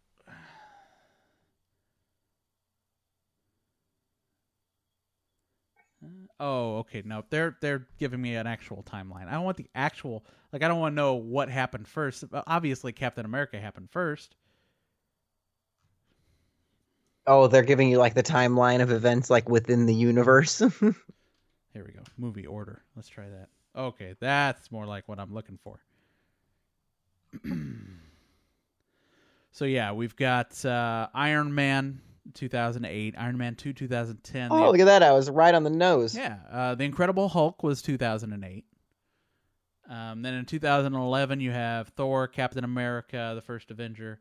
Oh, 6.40 6.77
okay. 6.80 7.02
No, 7.06 7.23
they're 7.30 7.57
they're 7.61 7.88
giving 7.98 8.22
me 8.22 8.36
an 8.36 8.48
actual 8.48 8.84
timeline. 8.84 9.27
I 9.27 9.32
don't 9.32 9.44
want 9.44 9.57
the 9.57 9.69
actual 9.73 10.26
like 10.52 10.64
I 10.64 10.68
don't 10.68 10.80
want 10.80 10.94
to 10.94 10.95
know 10.95 11.15
what 11.15 11.49
happened 11.49 11.88
first. 11.88 12.23
Obviously, 12.48 12.91
Captain 12.91 13.26
America 13.26 13.60
happened 13.60 13.90
first. 13.91 14.36
Oh, 17.27 17.48
they're 17.48 17.64
giving 17.64 17.90
you 17.90 17.98
like 17.98 18.14
the 18.14 18.23
timeline 18.23 18.82
of 18.82 18.91
events 18.91 19.30
like 19.30 19.49
within 19.49 19.86
the 19.86 19.95
universe. 19.95 20.60
Here 21.73 21.84
we 21.86 21.91
go. 21.91 22.03
Movie 22.18 22.45
order. 22.45 22.84
Let's 22.95 23.07
try 23.07 23.27
that. 23.30 23.49
Okay, 23.76 24.15
that's 24.19 24.72
more 24.72 24.86
like 24.86 25.07
what 25.07 25.19
I'm 25.19 25.34
looking 25.34 25.57
for. 25.64 25.80
so 29.52 29.65
yeah, 29.65 29.91
we've 29.91 30.15
got 30.15 30.64
uh, 30.64 31.07
Iron 31.14 31.53
Man 31.53 31.99
2008, 32.34 33.15
Iron 33.18 33.38
Man 33.38 33.56
2 33.56 33.73
2010. 33.73 34.52
oh, 34.52 34.72
look 34.72 34.80
at 34.80 34.85
that! 34.85 35.03
I 35.03 35.11
was 35.11 35.30
right 35.30 35.53
on 35.53 35.64
the 35.64 35.69
nose. 35.69 36.15
Yeah, 36.15 36.38
uh, 36.52 36.76
the 36.76 36.84
Incredible 36.84 37.30
Hulk 37.30 37.64
was 37.64 37.81
2008. 37.81 38.65
Um, 39.88 40.23
then 40.23 40.34
in 40.34 40.45
2011, 40.45 41.39
you 41.39 41.52
have 41.52 41.89
Thor, 41.89 42.27
Captain 42.27 42.64
America, 42.64 43.34
the 43.35 43.41
First 43.41 43.72
Avenger. 43.72 44.19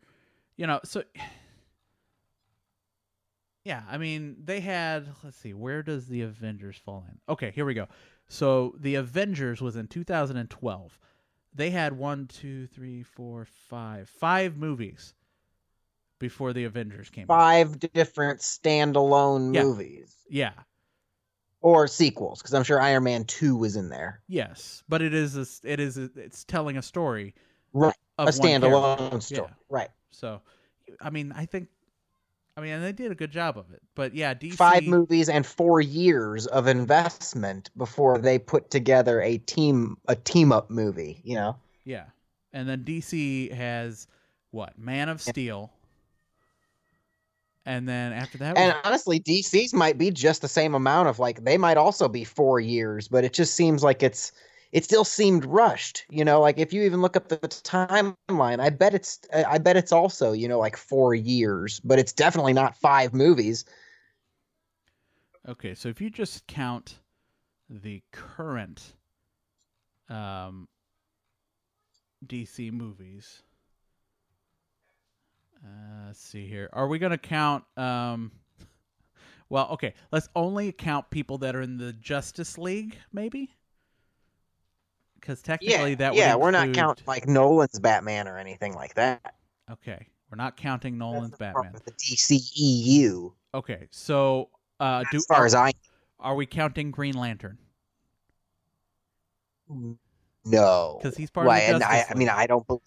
You 0.57 0.67
know, 0.67 0.81
so 0.85 1.03
yeah, 3.65 3.83
I 3.91 3.99
mean, 3.99 4.37
they 4.45 4.61
had. 4.61 5.09
Let's 5.23 5.39
see, 5.39 5.55
where 5.55 5.83
does 5.83 6.07
the 6.07 6.23
Avengers 6.23 6.77
fall 6.77 7.05
in? 7.09 7.19
Okay, 7.29 7.53
here 7.55 7.65
we 7.65 7.75
go. 7.75 7.89
So 8.29 8.75
the 8.79 8.97
Avengers 8.97 9.61
was 9.61 9.77
in 9.77 9.87
2012. 9.87 10.99
They 11.55 11.71
had 11.71 11.97
one, 11.97 12.27
two, 12.27 12.67
three, 12.67 13.03
four, 13.03 13.45
five, 13.45 14.09
five 14.09 14.57
movies 14.57 15.15
before 16.25 16.53
the 16.55 16.65
Avengers 16.65 17.11
came. 17.11 17.25
out. 17.25 17.29
Five 17.29 17.79
different 17.93 18.41
standalone 18.41 19.55
Yeah. 19.55 19.63
movies 19.65 20.15
Yeah. 20.31 20.53
or 21.61 21.87
sequels, 21.87 22.41
because 22.41 22.55
I'm 22.55 22.65
sure 22.65 22.81
Iron 22.81 23.05
Man 23.05 23.25
Two 23.25 23.57
was 23.57 23.77
in 23.77 23.89
there. 23.91 24.23
Yes, 24.27 24.83
but 24.89 25.03
it 25.03 25.13
is 25.13 25.37
a, 25.37 25.47
it 25.71 25.81
is 25.81 25.99
a, 25.99 26.11
it's 26.17 26.45
telling 26.45 26.77
a 26.79 26.83
story 26.83 27.35
Right, 27.75 27.95
of 28.19 28.29
a 28.29 28.33
character. 28.33 28.67
standalone 28.69 29.23
story. 29.23 29.49
Yeah. 29.49 29.55
Right. 29.69 29.89
So, 30.11 30.41
I 31.01 31.11
mean, 31.11 31.33
I 31.33 31.45
think, 31.45 31.69
I 32.57 32.61
mean, 32.61 32.71
and 32.73 32.85
they 32.85 32.93
did 32.93 33.11
a 33.11 33.15
good 33.17 33.31
job 33.33 33.59
of 33.59 33.71
it. 33.73 33.83
But 33.95 34.15
yeah, 34.15 34.33
DC 34.33 34.55
Five 34.55 34.85
movies 34.85 35.29
and 35.29 35.45
four 35.45 35.81
years 35.81 36.47
of 36.47 36.69
investment 36.69 37.71
before 37.77 38.17
they 38.19 38.39
put 38.39 38.71
together 38.71 39.21
a 39.21 39.39
team 39.39 39.97
a 40.09 40.15
team 40.17 40.53
up 40.53 40.71
movie. 40.71 41.21
You 41.25 41.35
know. 41.35 41.57
Yeah, 41.85 42.05
and 42.53 42.67
then 42.69 42.83
DC 42.85 43.53
has 43.53 44.07
what 44.53 44.79
Man 44.79 45.09
of 45.09 45.21
Steel, 45.21 45.73
and 47.67 47.89
then 47.89 48.13
after 48.13 48.39
that, 48.39 48.57
And 48.57 48.75
was- 48.75 48.83
honestly, 48.85 49.19
DC's 49.21 49.73
might 49.75 49.99
be 49.99 50.11
just 50.11 50.43
the 50.43 50.49
same 50.49 50.75
amount 50.75 51.09
of 51.09 51.19
like 51.19 51.45
they 51.45 51.59
might 51.59 51.77
also 51.77 52.09
be 52.09 52.25
four 52.25 52.61
years, 52.61 53.09
but 53.09 53.25
it 53.25 53.33
just 53.33 53.55
seems 53.55 53.83
like 53.83 54.03
it's 54.03 54.33
it 54.73 54.85
still 54.85 55.05
seemed 55.05 55.45
rushed. 55.45 56.05
You 56.11 56.25
know, 56.25 56.41
like 56.41 56.59
if 56.59 56.73
you 56.73 56.83
even 56.83 57.01
look 57.01 57.17
up 57.17 57.29
the 57.29 57.39
timeline, 57.39 58.61
I 58.61 58.71
bet 58.71 58.95
it's 58.95 59.21
I 59.33 59.59
bet 59.59 59.77
it's 59.77 59.93
also 59.93 60.33
you 60.33 60.49
know 60.49 60.59
like 60.59 60.77
four 60.77 61.15
years, 61.15 61.81
but 61.81 61.99
it's 61.99 62.13
definitely 62.13 62.53
not 62.53 62.77
five 62.77 63.15
movies. 63.15 63.65
okay, 65.49 65.75
so 65.75 65.89
if 65.89 66.01
you 66.01 66.11
just 66.11 66.47
count 66.47 67.01
the 67.69 68.03
current 68.13 68.95
um, 70.09 70.69
DC 72.27 72.71
movies. 72.71 73.43
Uh, 75.65 76.07
let's 76.09 76.21
see 76.21 76.47
here. 76.47 76.69
Are 76.73 76.87
we 76.87 76.99
going 76.99 77.13
to 77.13 77.19
count? 77.19 77.65
Um, 77.77 78.33
well, 79.49 79.69
okay. 79.73 79.95
Let's 80.13 80.29
only 80.37 80.73
count 80.73 81.11
people 81.11 81.39
that 81.39 81.57
are 81.57 81.63
in 81.63 81.79
the 81.79 81.93
Justice 81.93 82.59
League, 82.59 82.99
maybe. 83.13 83.51
Because 85.15 85.41
technically, 85.41 85.91
yeah, 85.91 85.97
that 85.97 86.13
would 86.13 86.19
yeah, 86.19 86.35
we're 86.35 86.51
not 86.51 86.75
counting 86.75 87.05
like 87.07 87.27
Nolan's 87.27 87.81
Batman 87.81 88.29
or 88.29 88.37
anything 88.37 88.75
like 88.75 88.93
that. 88.95 89.37
Okay, 89.73 90.07
we're 90.31 90.37
not 90.37 90.55
counting 90.59 90.99
Nolan's 90.99 91.31
That's 91.31 91.39
the 91.39 91.45
Batman. 91.61 91.73
with 91.73 91.85
the 91.87 91.93
DCEU, 91.93 93.33
Okay, 93.55 93.87
so 93.91 94.51
uh, 94.81 95.03
do 95.11 95.17
as 95.17 95.25
far 95.25 95.47
as 95.47 95.55
I 95.55 95.73
are 96.21 96.35
we 96.35 96.45
counting 96.45 96.91
Green 96.91 97.15
Lantern? 97.15 97.57
No, 100.45 100.99
because 101.01 101.17
he's 101.17 101.31
part 101.31 101.47
of 101.47 101.49
Why, 101.49 101.61
the 101.61 101.75
and 101.77 101.85
I, 101.85 101.97
Justice 101.99 102.15
I 102.15 102.19
mean, 102.19 102.29
I 102.29 102.47
don't. 102.47 102.67
believe 102.67 102.83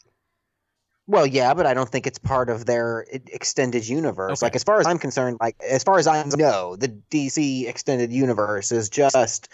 well, 1.08 1.26
yeah, 1.26 1.54
but 1.54 1.66
I 1.66 1.74
don't 1.74 1.90
think 1.90 2.06
it's 2.06 2.20
part 2.20 2.50
of 2.50 2.66
their 2.66 3.06
extended 3.10 3.88
universe. 3.88 4.40
Okay. 4.40 4.46
Like, 4.48 4.56
as 4.56 4.64
far 4.64 4.82
as 4.82 4.88
I'm 4.88 5.00
concerned, 5.00 5.38
like 5.40 5.56
as 5.62 5.84
far 5.84 5.98
as 5.98 6.06
I 6.06 6.24
know, 6.24 6.76
the 6.76 6.90
DC 7.10 7.68
extended 7.68 8.12
universe 8.12 8.74
is 8.74 8.90
just 8.90 9.48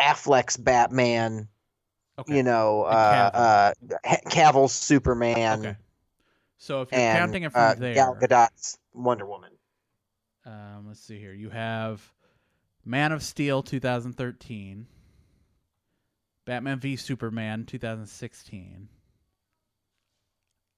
Affleck's 0.00 0.56
Batman. 0.56 1.48
Okay, 2.18 2.36
You 2.36 2.42
know, 2.42 2.82
uh, 2.82 3.72
uh, 3.84 4.16
Cavill's 4.30 4.72
Superman, 4.72 5.60
okay. 5.60 5.76
So 6.58 6.82
if 6.82 6.92
you're 6.92 7.00
and 7.00 7.18
counting 7.18 7.42
it 7.42 7.52
from 7.52 7.60
uh, 7.60 7.74
there, 7.74 7.94
Gal 7.94 8.16
Gadot's 8.20 8.78
Wonder 8.92 9.26
Woman. 9.26 9.50
um, 10.46 10.86
let's 10.86 11.00
see 11.00 11.18
here. 11.18 11.32
You 11.32 11.50
have 11.50 12.12
Man 12.84 13.12
of 13.12 13.22
Steel 13.22 13.62
2013, 13.62 14.86
Batman 16.44 16.78
v 16.78 16.96
Superman 16.96 17.64
2016. 17.64 18.88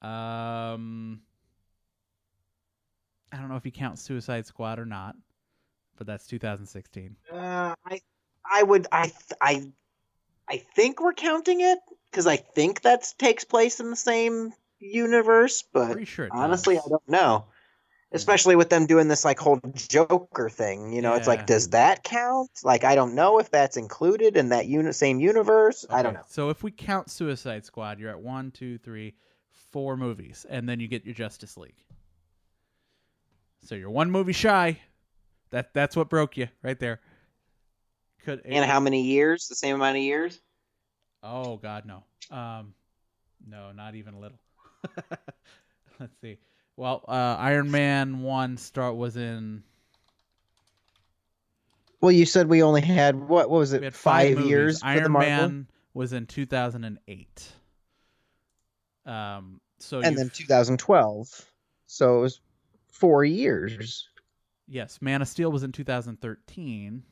Um, 0.06 1.20
I 3.32 3.38
don't 3.38 3.48
know 3.48 3.56
if 3.56 3.66
you 3.66 3.72
count 3.72 3.98
Suicide 3.98 4.46
Squad 4.46 4.78
or 4.78 4.86
not, 4.86 5.16
but 5.96 6.06
that's 6.06 6.26
2016. 6.28 7.16
Uh, 7.32 7.74
I, 7.84 8.00
I 8.48 8.62
would, 8.62 8.86
I, 8.92 9.12
I, 9.40 9.66
I 10.48 10.58
think 10.76 11.00
we're 11.00 11.12
counting 11.12 11.60
it 11.60 11.78
because 12.10 12.26
I 12.28 12.36
think 12.36 12.82
that 12.82 13.12
takes 13.18 13.42
place 13.42 13.80
in 13.80 13.90
the 13.90 13.96
same 13.96 14.52
universe, 14.78 15.64
but 15.72 16.06
sure 16.06 16.28
honestly, 16.30 16.76
does. 16.76 16.86
I 16.86 16.88
don't 16.88 17.08
know. 17.08 17.46
Especially 18.12 18.54
with 18.54 18.70
them 18.70 18.86
doing 18.86 19.08
this 19.08 19.24
like 19.24 19.40
whole 19.40 19.60
Joker 19.74 20.48
thing, 20.48 20.92
you 20.92 21.02
know, 21.02 21.14
it's 21.14 21.26
like, 21.26 21.46
does 21.46 21.70
that 21.70 22.04
count? 22.04 22.50
Like, 22.62 22.84
I 22.84 22.94
don't 22.94 23.16
know 23.16 23.40
if 23.40 23.50
that's 23.50 23.76
included 23.76 24.36
in 24.36 24.50
that 24.50 24.66
uni- 24.66 24.92
same 24.92 25.18
universe. 25.18 25.84
I 25.90 26.04
don't 26.04 26.14
know. 26.14 26.22
So 26.28 26.50
if 26.50 26.62
we 26.62 26.70
count 26.70 27.10
Suicide 27.10 27.64
Squad, 27.64 27.98
you're 27.98 28.10
at 28.10 28.20
one, 28.20 28.52
two, 28.52 28.78
three, 28.78 29.14
four 29.76 29.94
movies, 29.94 30.46
and 30.48 30.66
then 30.66 30.80
you 30.80 30.88
get 30.88 31.04
your 31.04 31.12
Justice 31.12 31.58
League. 31.58 31.84
So 33.62 33.74
you're 33.74 33.90
one 33.90 34.10
movie 34.10 34.32
shy. 34.32 34.80
That 35.50 35.74
that's 35.74 35.94
what 35.94 36.08
broke 36.08 36.38
you 36.38 36.48
right 36.62 36.80
there. 36.80 36.98
Could 38.24 38.40
And 38.46 38.64
how 38.64 38.80
many 38.80 39.02
years? 39.02 39.48
The 39.48 39.54
same 39.54 39.74
amount 39.74 39.98
of 39.98 40.02
years? 40.02 40.40
Oh 41.22 41.58
God, 41.58 41.84
no. 41.84 42.04
Um, 42.34 42.72
no, 43.46 43.70
not 43.72 43.94
even 43.96 44.14
a 44.14 44.18
little. 44.18 44.38
Let's 46.00 46.18
see. 46.22 46.38
Well, 46.78 47.04
uh, 47.06 47.36
Iron 47.38 47.70
Man 47.70 48.22
one 48.22 48.56
start 48.56 48.96
was 48.96 49.18
in 49.18 49.62
Well, 52.00 52.12
you 52.12 52.24
said 52.24 52.48
we 52.48 52.62
only 52.62 52.80
had 52.80 53.14
what? 53.14 53.50
What 53.50 53.58
was 53.58 53.74
it? 53.74 53.80
we 53.80 53.84
had 53.84 53.94
five, 53.94 54.36
movies. 54.36 54.48
years 54.48 54.80
for 54.80 54.86
the 54.86 55.00
Iron 55.02 55.12
Man 55.12 55.66
was 55.92 56.14
in 56.14 56.24
two 56.24 56.46
thousand 56.46 56.84
and 56.84 56.98
eight. 57.06 57.46
Um, 59.04 59.60
so 59.78 60.00
and 60.00 60.16
then 60.16 60.30
2012. 60.30 61.46
So 61.86 62.18
it 62.18 62.20
was 62.20 62.40
four 62.92 63.24
years. 63.24 64.08
Yes, 64.68 64.98
Man 65.00 65.22
of 65.22 65.28
Steel 65.28 65.52
was 65.52 65.62
in 65.62 65.72
2013. 65.72 67.02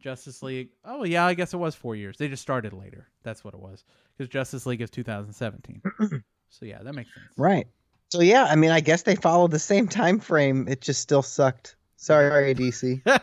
Justice 0.00 0.42
League. 0.42 0.70
Oh 0.84 1.04
yeah, 1.04 1.26
I 1.26 1.34
guess 1.34 1.54
it 1.54 1.56
was 1.58 1.74
four 1.74 1.96
years. 1.96 2.16
They 2.16 2.28
just 2.28 2.42
started 2.42 2.72
later. 2.72 3.08
That's 3.22 3.44
what 3.44 3.54
it 3.54 3.60
was 3.60 3.84
because 4.16 4.30
Justice 4.30 4.64
League 4.66 4.80
is 4.80 4.90
2017. 4.90 5.82
so 6.48 6.64
yeah, 6.64 6.82
that 6.82 6.94
makes 6.94 7.12
sense. 7.12 7.26
Right. 7.36 7.66
So 8.10 8.20
yeah, 8.20 8.44
I 8.44 8.56
mean, 8.56 8.70
I 8.70 8.80
guess 8.80 9.02
they 9.02 9.16
followed 9.16 9.50
the 9.50 9.58
same 9.58 9.88
time 9.88 10.18
frame. 10.20 10.66
It 10.68 10.80
just 10.80 11.00
still 11.00 11.22
sucked. 11.22 11.76
Sorry, 11.96 12.54
DC. 12.54 13.20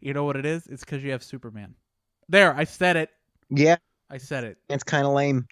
you 0.00 0.14
know 0.14 0.24
what 0.24 0.36
it 0.36 0.46
is? 0.46 0.66
It's 0.68 0.84
because 0.84 1.02
you 1.02 1.10
have 1.10 1.22
Superman. 1.22 1.74
There, 2.28 2.54
I 2.56 2.64
said 2.64 2.96
it. 2.96 3.10
yeah, 3.50 3.76
I 4.08 4.18
said 4.18 4.44
it. 4.44 4.58
it's 4.68 4.84
kind 4.84 5.06
of 5.06 5.12
lame. 5.12 5.46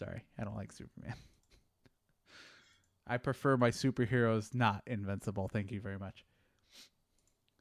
Sorry, 0.00 0.22
I 0.38 0.44
don't 0.44 0.56
like 0.56 0.72
Superman. 0.72 1.12
I 3.06 3.18
prefer 3.18 3.58
my 3.58 3.70
superheroes 3.70 4.54
not 4.54 4.82
invincible. 4.86 5.50
Thank 5.52 5.70
you 5.70 5.78
very 5.78 5.98
much. 5.98 6.24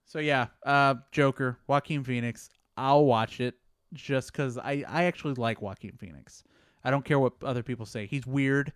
So 0.06 0.20
yeah, 0.20 0.48
uh, 0.66 0.96
Joker, 1.12 1.60
Joaquin 1.68 2.06
Phoenix. 2.06 2.50
I'll 2.78 3.04
watch 3.04 3.42
it 3.42 3.56
just 3.92 4.32
because 4.32 4.58
I 4.58 4.86
I 4.88 5.04
actually 5.04 5.34
like 5.34 5.62
Joaquin 5.62 5.98
Phoenix. 6.00 6.46
I 6.82 6.92
don't 6.92 7.04
care 7.04 7.20
what 7.20 7.34
other 7.44 7.62
people 7.62 7.86
say. 7.86 8.06
He's 8.06 8.26
weird, 8.26 8.72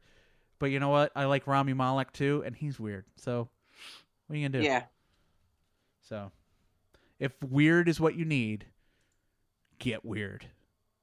but 0.60 0.66
you 0.66 0.82
know 0.82 0.90
what? 0.90 1.14
I 1.16 1.24
like 1.24 1.48
Rami 1.48 1.74
Malek 1.74 2.12
too, 2.12 2.44
and 2.46 2.54
he's 2.54 2.82
weird. 2.82 3.06
So 3.16 3.48
what 4.28 4.36
are 4.36 4.38
you 4.38 4.50
gonna 4.50 4.60
do? 4.62 4.66
Yeah. 4.66 4.84
So, 6.02 6.34
if 7.18 7.32
weird 7.42 7.88
is 7.88 8.02
what 8.02 8.16
you 8.16 8.26
need, 8.26 8.66
get 9.80 10.04
weird. 10.04 10.48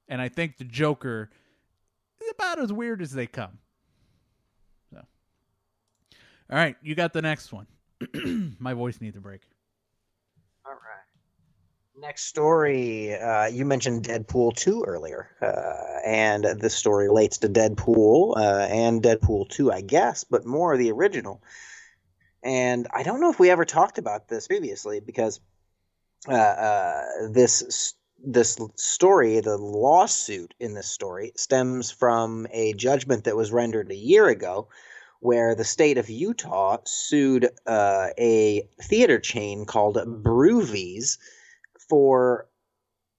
And 0.07 0.21
I 0.21 0.29
think 0.29 0.57
the 0.57 0.63
Joker 0.63 1.31
about 2.31 2.59
as 2.59 2.71
weird 2.71 3.01
as 3.01 3.11
they 3.11 3.27
come. 3.27 3.57
So, 4.91 4.97
all 6.49 6.57
right, 6.57 6.75
you 6.81 6.95
got 6.95 7.13
the 7.13 7.21
next 7.21 7.51
one. 7.53 7.67
My 8.59 8.73
voice 8.73 9.01
needs 9.01 9.17
a 9.17 9.21
break. 9.21 9.41
All 10.65 10.73
right. 10.73 12.01
Next 12.01 12.23
story. 12.25 13.13
Uh, 13.13 13.45
you 13.45 13.65
mentioned 13.65 14.03
Deadpool 14.03 14.55
2 14.55 14.83
earlier, 14.87 15.29
uh, 15.41 15.99
and 16.05 16.43
this 16.59 16.73
story 16.73 17.07
relates 17.07 17.37
to 17.39 17.49
Deadpool 17.49 18.37
uh, 18.37 18.67
and 18.71 19.03
Deadpool 19.03 19.49
2, 19.49 19.71
I 19.71 19.81
guess, 19.81 20.23
but 20.23 20.45
more 20.45 20.77
the 20.77 20.91
original. 20.91 21.43
And 22.43 22.87
I 22.91 23.03
don't 23.03 23.21
know 23.21 23.29
if 23.29 23.39
we 23.39 23.51
ever 23.51 23.65
talked 23.65 23.97
about 23.97 24.27
this 24.27 24.47
previously 24.47 24.99
because 24.99 25.39
uh, 26.27 26.33
uh, 26.33 27.03
this 27.31 27.93
this 28.23 28.57
story, 28.75 29.39
the 29.39 29.57
lawsuit 29.57 30.53
in 30.59 30.73
this 30.73 30.87
story, 30.87 31.31
stems 31.35 31.91
from 31.91 32.47
a 32.51 32.73
judgment 32.73 33.23
that 33.23 33.35
was 33.35 33.51
rendered 33.51 33.91
a 33.91 33.95
year 33.95 34.27
ago, 34.27 34.67
where 35.19 35.53
the 35.55 35.63
state 35.63 35.97
of 35.97 36.09
Utah 36.09 36.77
sued 36.85 37.49
uh, 37.67 38.07
a 38.17 38.67
theater 38.81 39.19
chain 39.19 39.65
called 39.65 39.95
Brewvies 39.95 41.17
for 41.89 42.47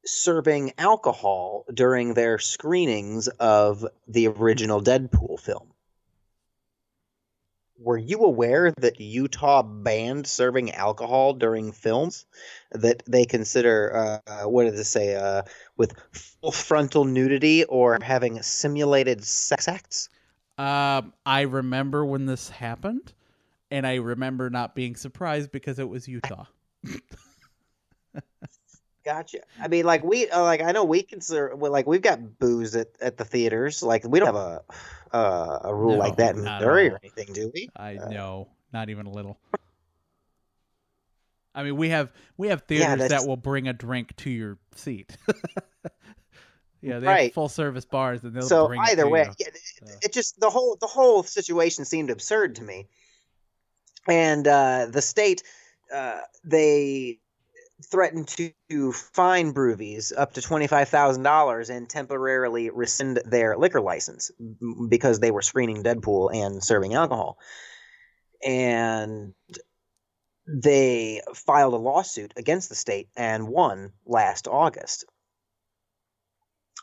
serving 0.04 0.72
alcohol 0.78 1.64
during 1.72 2.14
their 2.14 2.38
screenings 2.38 3.28
of 3.28 3.86
the 4.08 4.26
original 4.26 4.82
Deadpool 4.82 5.38
film. 5.38 5.71
Were 7.82 7.98
you 7.98 8.18
aware 8.18 8.72
that 8.78 9.00
Utah 9.00 9.62
banned 9.62 10.26
serving 10.26 10.70
alcohol 10.72 11.34
during 11.34 11.72
films 11.72 12.26
that 12.70 13.02
they 13.06 13.24
consider, 13.24 14.20
uh, 14.26 14.48
what 14.48 14.64
did 14.64 14.74
it 14.74 14.84
say, 14.84 15.16
uh, 15.16 15.42
with 15.76 15.94
full 16.12 16.52
frontal 16.52 17.04
nudity 17.04 17.64
or 17.64 17.98
having 18.00 18.40
simulated 18.42 19.24
sex 19.24 19.66
acts? 19.66 20.08
Um, 20.58 21.12
I 21.26 21.40
remember 21.42 22.04
when 22.04 22.26
this 22.26 22.50
happened, 22.50 23.12
and 23.70 23.84
I 23.84 23.96
remember 23.96 24.48
not 24.48 24.76
being 24.76 24.94
surprised 24.94 25.50
because 25.50 25.80
it 25.80 25.88
was 25.88 26.06
Utah. 26.06 26.44
Gotcha. 29.04 29.40
I 29.60 29.66
mean, 29.68 29.84
like 29.84 30.04
we, 30.04 30.28
uh, 30.30 30.42
like 30.42 30.62
I 30.62 30.70
know 30.72 30.84
we 30.84 31.02
consider, 31.02 31.56
well, 31.56 31.72
like 31.72 31.86
we've 31.86 32.02
got 32.02 32.38
booze 32.38 32.76
at, 32.76 32.88
at 33.00 33.16
the 33.16 33.24
theaters. 33.24 33.82
Like 33.82 34.04
we 34.06 34.20
don't 34.20 34.26
have 34.26 34.36
a 34.36 34.62
uh, 35.12 35.58
a 35.64 35.74
rule 35.74 35.96
like 35.96 36.16
that 36.16 36.36
in 36.36 36.44
Missouri 36.44 36.88
or 36.90 36.98
anything, 37.02 37.32
do 37.32 37.50
we? 37.52 37.68
I 37.76 37.96
Uh, 37.96 38.08
know, 38.08 38.48
not 38.72 38.90
even 38.90 39.06
a 39.06 39.10
little. 39.10 39.38
I 41.54 41.64
mean, 41.64 41.76
we 41.76 41.88
have 41.90 42.10
we 42.36 42.48
have 42.48 42.62
theaters 42.62 42.98
that's- 43.00 43.10
that 43.22 43.28
will 43.28 43.36
bring 43.36 43.68
a 43.68 43.72
drink 43.72 44.14
to 44.18 44.30
your 44.30 44.58
seat. 44.74 45.16
yeah, 46.80 46.98
they 46.98 47.06
have 47.06 47.14
Right. 47.16 47.34
full 47.34 47.48
service 47.48 47.84
bars, 47.84 48.22
and 48.24 48.34
they'll 48.34 48.42
So 48.42 48.68
bring 48.68 48.80
it 48.82 48.88
either 48.90 49.08
way, 49.08 49.24
you. 49.24 49.34
yeah, 49.38 49.48
it, 49.48 49.58
So. 49.86 49.94
it 50.02 50.12
just 50.12 50.40
the 50.40 50.48
whole 50.48 50.76
the 50.80 50.86
whole 50.86 51.22
situation 51.24 51.84
seemed 51.84 52.08
absurd 52.10 52.56
to 52.56 52.62
me. 52.62 52.88
And 54.08 54.48
uh, 54.48 54.86
the 54.90 55.02
state, 55.02 55.42
uh, 55.94 56.20
they 56.42 57.18
threatened 57.90 58.28
to 58.28 58.92
fine 58.92 59.52
Brewvies 59.52 60.12
up 60.16 60.34
to 60.34 60.42
twenty 60.42 60.66
five 60.66 60.88
thousand 60.88 61.22
dollars 61.22 61.70
and 61.70 61.88
temporarily 61.88 62.70
rescind 62.70 63.20
their 63.24 63.56
liquor 63.56 63.80
license 63.80 64.30
because 64.88 65.20
they 65.20 65.30
were 65.30 65.42
screening 65.42 65.82
Deadpool 65.82 66.34
and 66.34 66.62
serving 66.62 66.94
alcohol. 66.94 67.38
And 68.44 69.34
they 70.46 71.20
filed 71.34 71.74
a 71.74 71.76
lawsuit 71.76 72.32
against 72.36 72.68
the 72.68 72.74
state 72.74 73.08
and 73.16 73.48
won 73.48 73.92
last 74.04 74.48
August. 74.48 75.04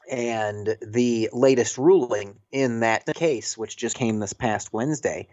And 0.10 0.78
the 0.82 1.30
latest 1.34 1.78
ruling 1.78 2.40
in 2.52 2.80
that 2.80 3.06
case, 3.14 3.58
which 3.58 3.78
just 3.78 3.96
came 3.96 4.20
this 4.20 4.34
past 4.34 4.74
Wednesday, 4.74 5.28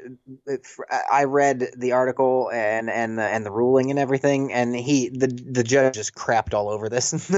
I 1.10 1.24
read 1.24 1.70
the 1.76 1.90
article 1.92 2.50
and 2.52 2.88
and 2.90 3.18
the, 3.18 3.24
and 3.24 3.44
the 3.44 3.50
ruling 3.50 3.90
and 3.90 3.98
everything, 3.98 4.52
and 4.52 4.76
he 4.76 5.08
the 5.08 5.26
the 5.26 5.64
judge 5.64 5.94
just 5.94 6.14
crapped 6.14 6.54
all 6.54 6.68
over 6.68 6.88
this. 6.88 7.12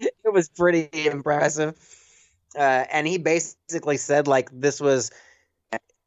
it 0.24 0.32
was 0.32 0.48
pretty 0.48 0.88
impressive. 1.06 1.76
Uh, 2.56 2.84
and 2.90 3.06
he 3.06 3.18
basically 3.18 3.96
said 3.96 4.26
like 4.26 4.50
this 4.52 4.80
was 4.80 5.10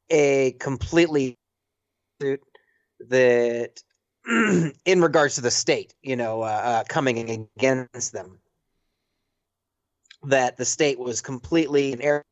a 0.09 0.51
completely 0.59 1.37
suit 2.21 2.41
that 3.07 3.81
in 4.27 5.01
regards 5.01 5.35
to 5.35 5.41
the 5.41 5.51
state, 5.51 5.93
you 6.01 6.15
know, 6.15 6.41
uh, 6.41 6.45
uh, 6.45 6.83
coming 6.87 7.47
against 7.57 8.11
them, 8.11 8.39
that 10.23 10.57
the 10.57 10.65
state 10.65 10.99
was 10.99 11.21
completely 11.21 11.93
in 11.93 12.01
error. 12.01 12.25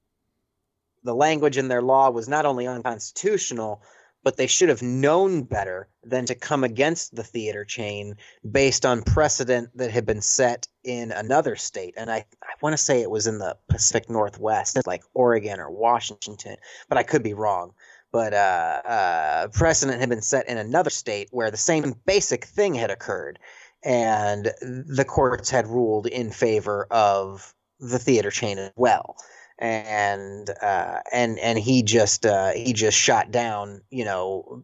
The 1.03 1.15
language 1.15 1.57
in 1.57 1.67
their 1.67 1.81
law 1.81 2.09
was 2.09 2.29
not 2.29 2.45
only 2.45 2.67
unconstitutional, 2.67 3.81
but 4.23 4.37
they 4.37 4.47
should 4.47 4.69
have 4.69 4.81
known 4.81 5.43
better 5.43 5.87
than 6.03 6.25
to 6.25 6.35
come 6.35 6.63
against 6.63 7.15
the 7.15 7.23
theater 7.23 7.65
chain 7.65 8.15
based 8.49 8.85
on 8.85 9.01
precedent 9.01 9.69
that 9.75 9.91
had 9.91 10.05
been 10.05 10.21
set 10.21 10.67
in 10.83 11.11
another 11.11 11.55
state. 11.55 11.93
And 11.97 12.11
I, 12.11 12.25
I 12.43 12.53
want 12.61 12.73
to 12.73 12.77
say 12.77 13.01
it 13.01 13.09
was 13.09 13.27
in 13.27 13.39
the 13.39 13.57
Pacific 13.67 14.09
Northwest, 14.09 14.77
like 14.85 15.03
Oregon 15.13 15.59
or 15.59 15.71
Washington, 15.71 16.57
but 16.89 16.97
I 16.97 17.03
could 17.03 17.23
be 17.23 17.33
wrong. 17.33 17.73
But 18.11 18.33
uh, 18.33 18.81
uh, 18.85 19.47
precedent 19.49 19.99
had 19.99 20.09
been 20.09 20.21
set 20.21 20.47
in 20.49 20.57
another 20.57 20.89
state 20.89 21.29
where 21.31 21.49
the 21.49 21.57
same 21.57 21.95
basic 22.05 22.45
thing 22.45 22.73
had 22.75 22.91
occurred. 22.91 23.39
And 23.83 24.51
the 24.61 25.05
courts 25.07 25.49
had 25.49 25.65
ruled 25.65 26.05
in 26.05 26.29
favor 26.29 26.87
of 26.91 27.55
the 27.79 27.97
theater 27.97 28.29
chain 28.29 28.59
as 28.59 28.71
well 28.75 29.15
and 29.61 30.49
uh, 30.61 30.99
and 31.13 31.37
and 31.37 31.59
he 31.59 31.83
just 31.83 32.25
uh, 32.25 32.51
he 32.51 32.73
just 32.73 32.97
shot 32.97 33.31
down 33.31 33.81
you 33.91 34.03
know 34.03 34.63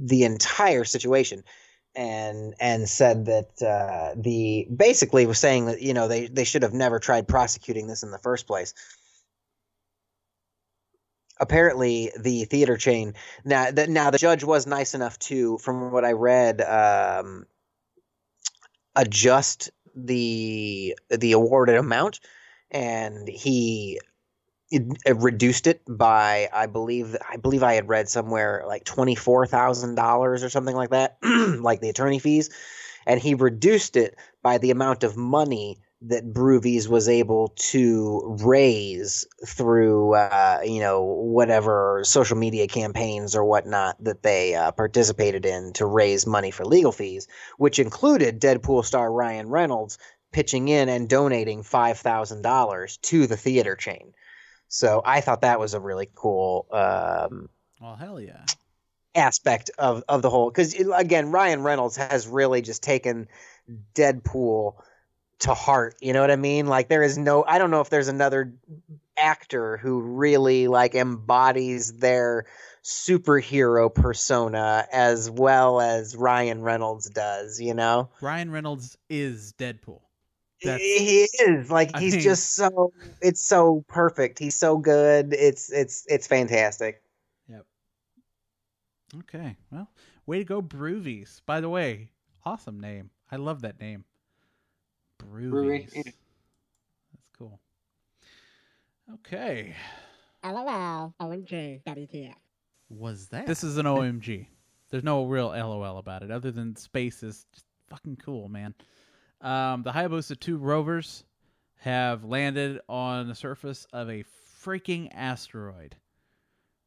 the 0.00 0.24
entire 0.24 0.84
situation 0.84 1.44
and 1.94 2.54
and 2.58 2.88
said 2.88 3.26
that 3.26 3.62
uh, 3.62 4.14
the 4.16 4.66
basically 4.74 5.26
was 5.26 5.38
saying 5.38 5.66
that 5.66 5.82
you 5.82 5.92
know 5.92 6.08
they 6.08 6.26
they 6.28 6.44
should 6.44 6.62
have 6.62 6.72
never 6.72 6.98
tried 6.98 7.28
prosecuting 7.28 7.86
this 7.86 8.02
in 8.02 8.10
the 8.10 8.18
first 8.18 8.46
place. 8.46 8.72
Apparently, 11.40 12.10
the 12.18 12.46
theater 12.46 12.76
chain 12.76 13.14
now 13.44 13.70
the, 13.70 13.86
now 13.86 14.10
the 14.10 14.18
judge 14.18 14.44
was 14.44 14.66
nice 14.66 14.94
enough 14.94 15.18
to, 15.20 15.58
from 15.58 15.92
what 15.92 16.04
I 16.04 16.12
read, 16.12 16.62
um, 16.62 17.44
adjust 18.96 19.70
the 19.94 20.96
the 21.10 21.32
awarded 21.32 21.76
amount, 21.76 22.20
and 22.70 23.28
he 23.28 24.00
it, 24.70 24.82
it 25.06 25.16
reduced 25.18 25.66
it 25.66 25.82
by 25.88 26.48
I 26.52 26.66
believe 26.66 27.16
I 27.28 27.36
believe 27.36 27.62
I 27.62 27.74
had 27.74 27.88
read 27.88 28.08
somewhere 28.08 28.64
like 28.66 28.84
twenty 28.84 29.14
four 29.14 29.46
thousand 29.46 29.94
dollars 29.94 30.42
or 30.42 30.50
something 30.50 30.76
like 30.76 30.90
that, 30.90 31.18
like 31.22 31.80
the 31.80 31.88
attorney 31.88 32.18
fees, 32.18 32.50
and 33.06 33.20
he 33.20 33.34
reduced 33.34 33.96
it 33.96 34.16
by 34.42 34.58
the 34.58 34.70
amount 34.70 35.04
of 35.04 35.16
money 35.16 35.78
that 36.02 36.32
Brewvies 36.32 36.86
was 36.86 37.08
able 37.08 37.52
to 37.56 38.36
raise 38.44 39.26
through 39.46 40.14
uh, 40.14 40.60
you 40.64 40.80
know 40.80 41.02
whatever 41.02 42.02
social 42.04 42.36
media 42.36 42.68
campaigns 42.68 43.34
or 43.34 43.44
whatnot 43.44 43.96
that 44.04 44.22
they 44.22 44.54
uh, 44.54 44.70
participated 44.72 45.46
in 45.46 45.72
to 45.74 45.86
raise 45.86 46.26
money 46.26 46.50
for 46.50 46.66
legal 46.66 46.92
fees, 46.92 47.26
which 47.56 47.78
included 47.78 48.40
Deadpool 48.40 48.84
star 48.84 49.10
Ryan 49.10 49.48
Reynolds 49.48 49.98
pitching 50.30 50.68
in 50.68 50.90
and 50.90 51.08
donating 51.08 51.62
five 51.62 51.98
thousand 51.98 52.42
dollars 52.42 52.98
to 52.98 53.26
the 53.26 53.36
theater 53.36 53.74
chain. 53.74 54.12
So 54.68 55.02
I 55.04 55.20
thought 55.22 55.40
that 55.40 55.58
was 55.58 55.74
a 55.74 55.80
really 55.80 56.08
cool 56.14 56.66
um, 56.70 57.48
well, 57.80 57.96
hell 57.96 58.20
yeah. 58.20 58.44
aspect 59.14 59.70
of, 59.78 60.04
of 60.08 60.22
the 60.22 60.30
whole. 60.30 60.50
Because 60.50 60.74
again, 60.74 61.30
Ryan 61.30 61.62
Reynolds 61.62 61.96
has 61.96 62.26
really 62.26 62.62
just 62.62 62.82
taken 62.82 63.28
Deadpool 63.94 64.74
to 65.40 65.54
heart. 65.54 65.96
You 66.00 66.12
know 66.12 66.20
what 66.20 66.30
I 66.30 66.36
mean? 66.36 66.66
Like 66.66 66.88
there 66.88 67.02
is 67.02 67.16
no. 67.16 67.44
I 67.44 67.58
don't 67.58 67.70
know 67.70 67.80
if 67.80 67.90
there's 67.90 68.08
another 68.08 68.54
actor 69.16 69.76
who 69.78 70.00
really 70.00 70.68
like 70.68 70.94
embodies 70.94 71.92
their 71.98 72.46
superhero 72.84 73.92
persona 73.92 74.86
as 74.92 75.30
well 75.30 75.80
as 75.80 76.16
Ryan 76.16 76.62
Reynolds 76.62 77.08
does. 77.08 77.60
You 77.60 77.74
know? 77.74 78.10
Ryan 78.20 78.50
Reynolds 78.50 78.98
is 79.08 79.54
Deadpool. 79.54 80.00
That's- 80.62 80.80
he 80.80 81.28
is 81.44 81.70
like 81.70 81.90
I 81.94 82.00
he's 82.00 82.14
mean- 82.14 82.22
just 82.22 82.54
so 82.54 82.92
it's 83.22 83.42
so 83.42 83.84
perfect 83.88 84.38
he's 84.38 84.56
so 84.56 84.78
good 84.78 85.32
it's 85.32 85.70
it's 85.70 86.04
it's 86.08 86.26
fantastic 86.26 87.02
Yep. 87.48 87.64
Okay. 89.20 89.56
Well, 89.70 89.88
way 90.26 90.38
to 90.38 90.44
go, 90.44 90.60
Brewvies. 90.60 91.40
By 91.46 91.60
the 91.62 91.68
way, 91.70 92.10
awesome 92.44 92.78
name. 92.78 93.08
I 93.32 93.36
love 93.36 93.62
that 93.62 93.80
name. 93.80 94.04
Brewvies. 95.18 95.94
yeah. 95.94 96.02
Mm. 96.02 96.04
That's 96.04 97.28
cool. 97.38 97.58
Okay. 99.14 99.74
LOL, 100.44 101.14
OMG, 101.20 101.82
WTF. 101.84 102.34
was 102.90 103.28
that? 103.28 103.46
This 103.46 103.64
is 103.64 103.78
an 103.78 103.86
OMG. 103.86 104.46
There's 104.90 105.04
no 105.04 105.24
real 105.24 105.48
LOL 105.48 105.98
about 105.98 106.22
it, 106.22 106.30
other 106.30 106.50
than 106.50 106.76
space 106.76 107.22
is 107.22 107.46
just 107.52 107.64
fucking 107.88 108.16
cool, 108.16 108.48
man. 108.48 108.74
Um, 109.40 109.82
the 109.82 109.92
Hayabusa 109.92 110.38
2 110.38 110.56
rovers 110.56 111.24
have 111.80 112.24
landed 112.24 112.80
on 112.88 113.28
the 113.28 113.34
surface 113.34 113.86
of 113.92 114.08
a 114.10 114.24
freaking 114.64 115.08
asteroid. 115.14 115.96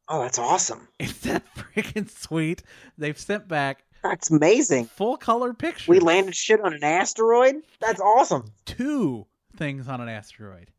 Oh, 0.08 0.20
that's 0.22 0.38
awesome. 0.38 0.88
Is 0.98 1.20
that 1.20 1.42
freaking 1.56 2.10
sweet? 2.10 2.62
They've 2.98 3.18
sent 3.18 3.48
back 3.48 3.84
That's 4.02 4.30
amazing. 4.30 4.86
full 4.86 5.16
color 5.16 5.54
pictures. 5.54 5.88
We 5.88 6.00
landed 6.00 6.34
shit 6.36 6.60
on 6.60 6.74
an 6.74 6.84
asteroid. 6.84 7.62
That's 7.80 8.00
awesome. 8.00 8.52
two 8.66 9.26
things 9.56 9.88
on 9.88 10.00
an 10.00 10.08
asteroid. 10.08 10.70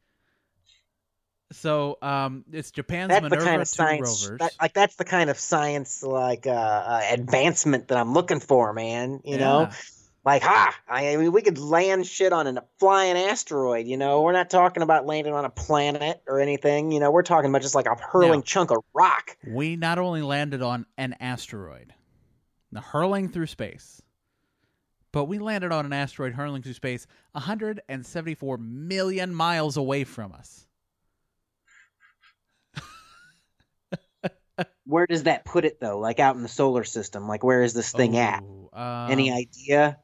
So 1.51 1.97
um, 2.01 2.45
it's 2.51 2.71
Japan's 2.71 3.09
That's 3.09 3.29
the 3.29 3.37
kind 3.37 3.61
of 3.61 3.67
2 3.67 3.75
science, 3.75 4.23
rovers. 4.25 4.39
that- 4.39 4.55
like 4.61 4.73
that's 4.73 4.95
the 4.95 5.05
kind 5.05 5.29
of 5.29 5.37
science 5.37 6.01
like 6.03 6.47
uh, 6.47 6.51
uh, 6.51 7.01
advancement 7.11 7.87
that 7.89 7.97
I'm 7.97 8.13
looking 8.13 8.39
for, 8.39 8.73
man. 8.73 9.21
You 9.23 9.37
know, 9.37 9.61
Yeah. 9.61 9.73
Like 10.25 10.41
ha, 10.41 10.73
I 10.87 11.15
mean, 11.17 11.31
we 11.33 11.41
could 11.41 11.57
land 11.57 12.07
shit 12.07 12.31
on 12.31 12.47
a 12.57 12.63
flying 12.79 13.17
asteroid. 13.17 13.87
You 13.87 13.97
know, 13.97 14.21
we're 14.21 14.31
not 14.31 14.49
talking 14.49 14.81
about 14.83 15.05
landing 15.05 15.33
on 15.33 15.43
a 15.45 15.49
planet 15.49 16.21
or 16.27 16.39
anything. 16.39 16.91
You 16.91 16.99
know, 17.01 17.11
we're 17.11 17.23
talking 17.23 17.49
about 17.49 17.61
just 17.61 17.75
like 17.75 17.87
a 17.87 17.95
hurling 17.95 18.39
Now- 18.39 18.41
chunk 18.41 18.71
of 18.71 18.77
rock. 18.93 19.35
we 19.47 19.75
not 19.75 19.97
only 19.99 20.21
landed 20.21 20.61
on 20.61 20.85
an 20.97 21.15
asteroid, 21.19 21.93
hurling 22.73 23.29
through 23.29 23.47
space, 23.47 24.01
but 25.11 25.25
we 25.25 25.39
landed 25.39 25.71
on 25.71 25.85
an 25.85 25.93
asteroid 25.93 26.33
hurling 26.33 26.63
through 26.63 26.73
space 26.73 27.05
174 27.33 28.57
million 28.57 29.35
miles 29.35 29.77
away 29.77 30.05
from 30.05 30.31
us. 30.31 30.65
Where 34.85 35.07
does 35.07 35.23
that 35.23 35.45
put 35.45 35.65
it 35.65 35.79
though? 35.79 35.99
Like 35.99 36.19
out 36.19 36.35
in 36.35 36.43
the 36.43 36.47
solar 36.49 36.83
system? 36.83 37.27
Like 37.27 37.43
where 37.43 37.63
is 37.63 37.73
this 37.73 37.91
thing 37.91 38.17
at? 38.17 38.43
Um, 38.73 39.11
Any 39.11 39.31
idea? 39.31 39.97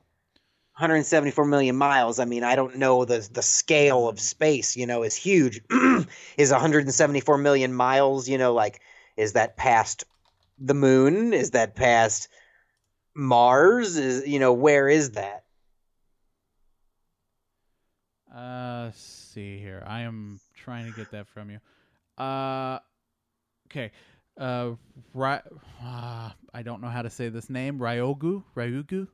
174 0.79 1.43
million 1.43 1.75
miles. 1.75 2.19
I 2.19 2.25
mean, 2.25 2.45
I 2.45 2.55
don't 2.55 2.77
know 2.77 3.03
the 3.03 3.27
the 3.33 3.41
scale 3.41 4.07
of 4.07 4.17
space. 4.17 4.77
You 4.77 4.87
know, 4.87 5.03
is 5.03 5.13
huge. 5.13 5.59
is 6.37 6.51
174 6.51 7.37
million 7.37 7.73
miles? 7.73 8.29
You 8.29 8.37
know, 8.37 8.53
like 8.53 8.79
is 9.17 9.33
that 9.33 9.57
past 9.57 10.05
the 10.57 10.73
moon? 10.73 11.33
Is 11.33 11.51
that 11.51 11.75
past 11.75 12.29
Mars? 13.13 13.97
Is 13.97 14.25
you 14.25 14.39
know 14.39 14.53
where 14.53 14.87
is 14.87 15.11
that? 15.11 15.43
Uh, 18.33 18.91
see 18.93 19.59
here. 19.59 19.83
I 19.85 20.01
am 20.01 20.39
trying 20.55 20.85
to 20.85 20.97
get 20.97 21.11
that 21.11 21.27
from 21.27 21.49
you. 21.49 21.59
Uh, 22.17 22.79
okay. 23.67 23.91
Uh, 24.37 24.75
Ry- 25.13 25.41
uh, 25.83 26.29
I 26.53 26.63
don't 26.63 26.81
know 26.81 26.87
how 26.87 27.01
to 27.01 27.09
say 27.09 27.27
this 27.27 27.49
name. 27.49 27.79
Ryogu, 27.79 28.43
Ryugu, 28.55 29.07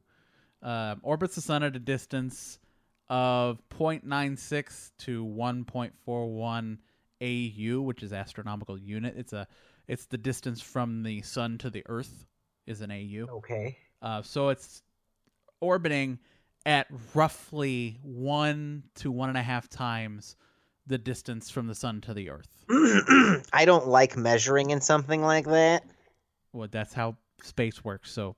uh, 0.66 0.96
orbits 1.04 1.36
the 1.36 1.42
sun 1.42 1.64
at 1.64 1.76
a 1.76 1.80
distance 1.80 2.60
of 3.08 3.60
0.96 3.70 4.92
to 4.98 5.24
1.41 5.24 6.78
AU, 7.22 7.82
which 7.82 8.04
is 8.04 8.12
astronomical 8.12 8.78
unit. 8.78 9.14
It's 9.16 9.32
a, 9.32 9.48
it's 9.88 10.08
the 10.08 10.18
distance 10.18 10.60
from 10.60 11.04
the 11.04 11.22
sun 11.22 11.60
to 11.60 11.70
the 11.70 11.84
Earth 11.88 12.26
is 12.66 12.82
an 12.82 12.92
AU. 12.92 13.28
Okay. 13.38 13.78
Uh, 14.02 14.24
so 14.24 14.50
it's 14.50 14.82
orbiting 15.62 16.20
at 16.66 16.88
roughly 17.14 18.00
one 18.02 18.84
to 18.96 19.12
one 19.12 19.30
and 19.30 19.38
a 19.38 19.44
half 19.44 19.70
times 19.70 20.36
the 20.88 20.98
distance 20.98 21.50
from 21.50 21.68
the 21.68 21.76
sun 21.76 22.02
to 22.02 22.14
the 22.14 22.30
Earth. 22.32 22.66
I 23.54 23.66
don't 23.66 23.88
like 23.88 24.18
measuring 24.18 24.72
in 24.72 24.82
something 24.82 25.22
like 25.22 25.46
that. 25.46 25.84
Well, 26.54 26.68
that's 26.72 26.94
how 26.94 27.18
space 27.44 27.84
works. 27.84 28.12
So, 28.12 28.36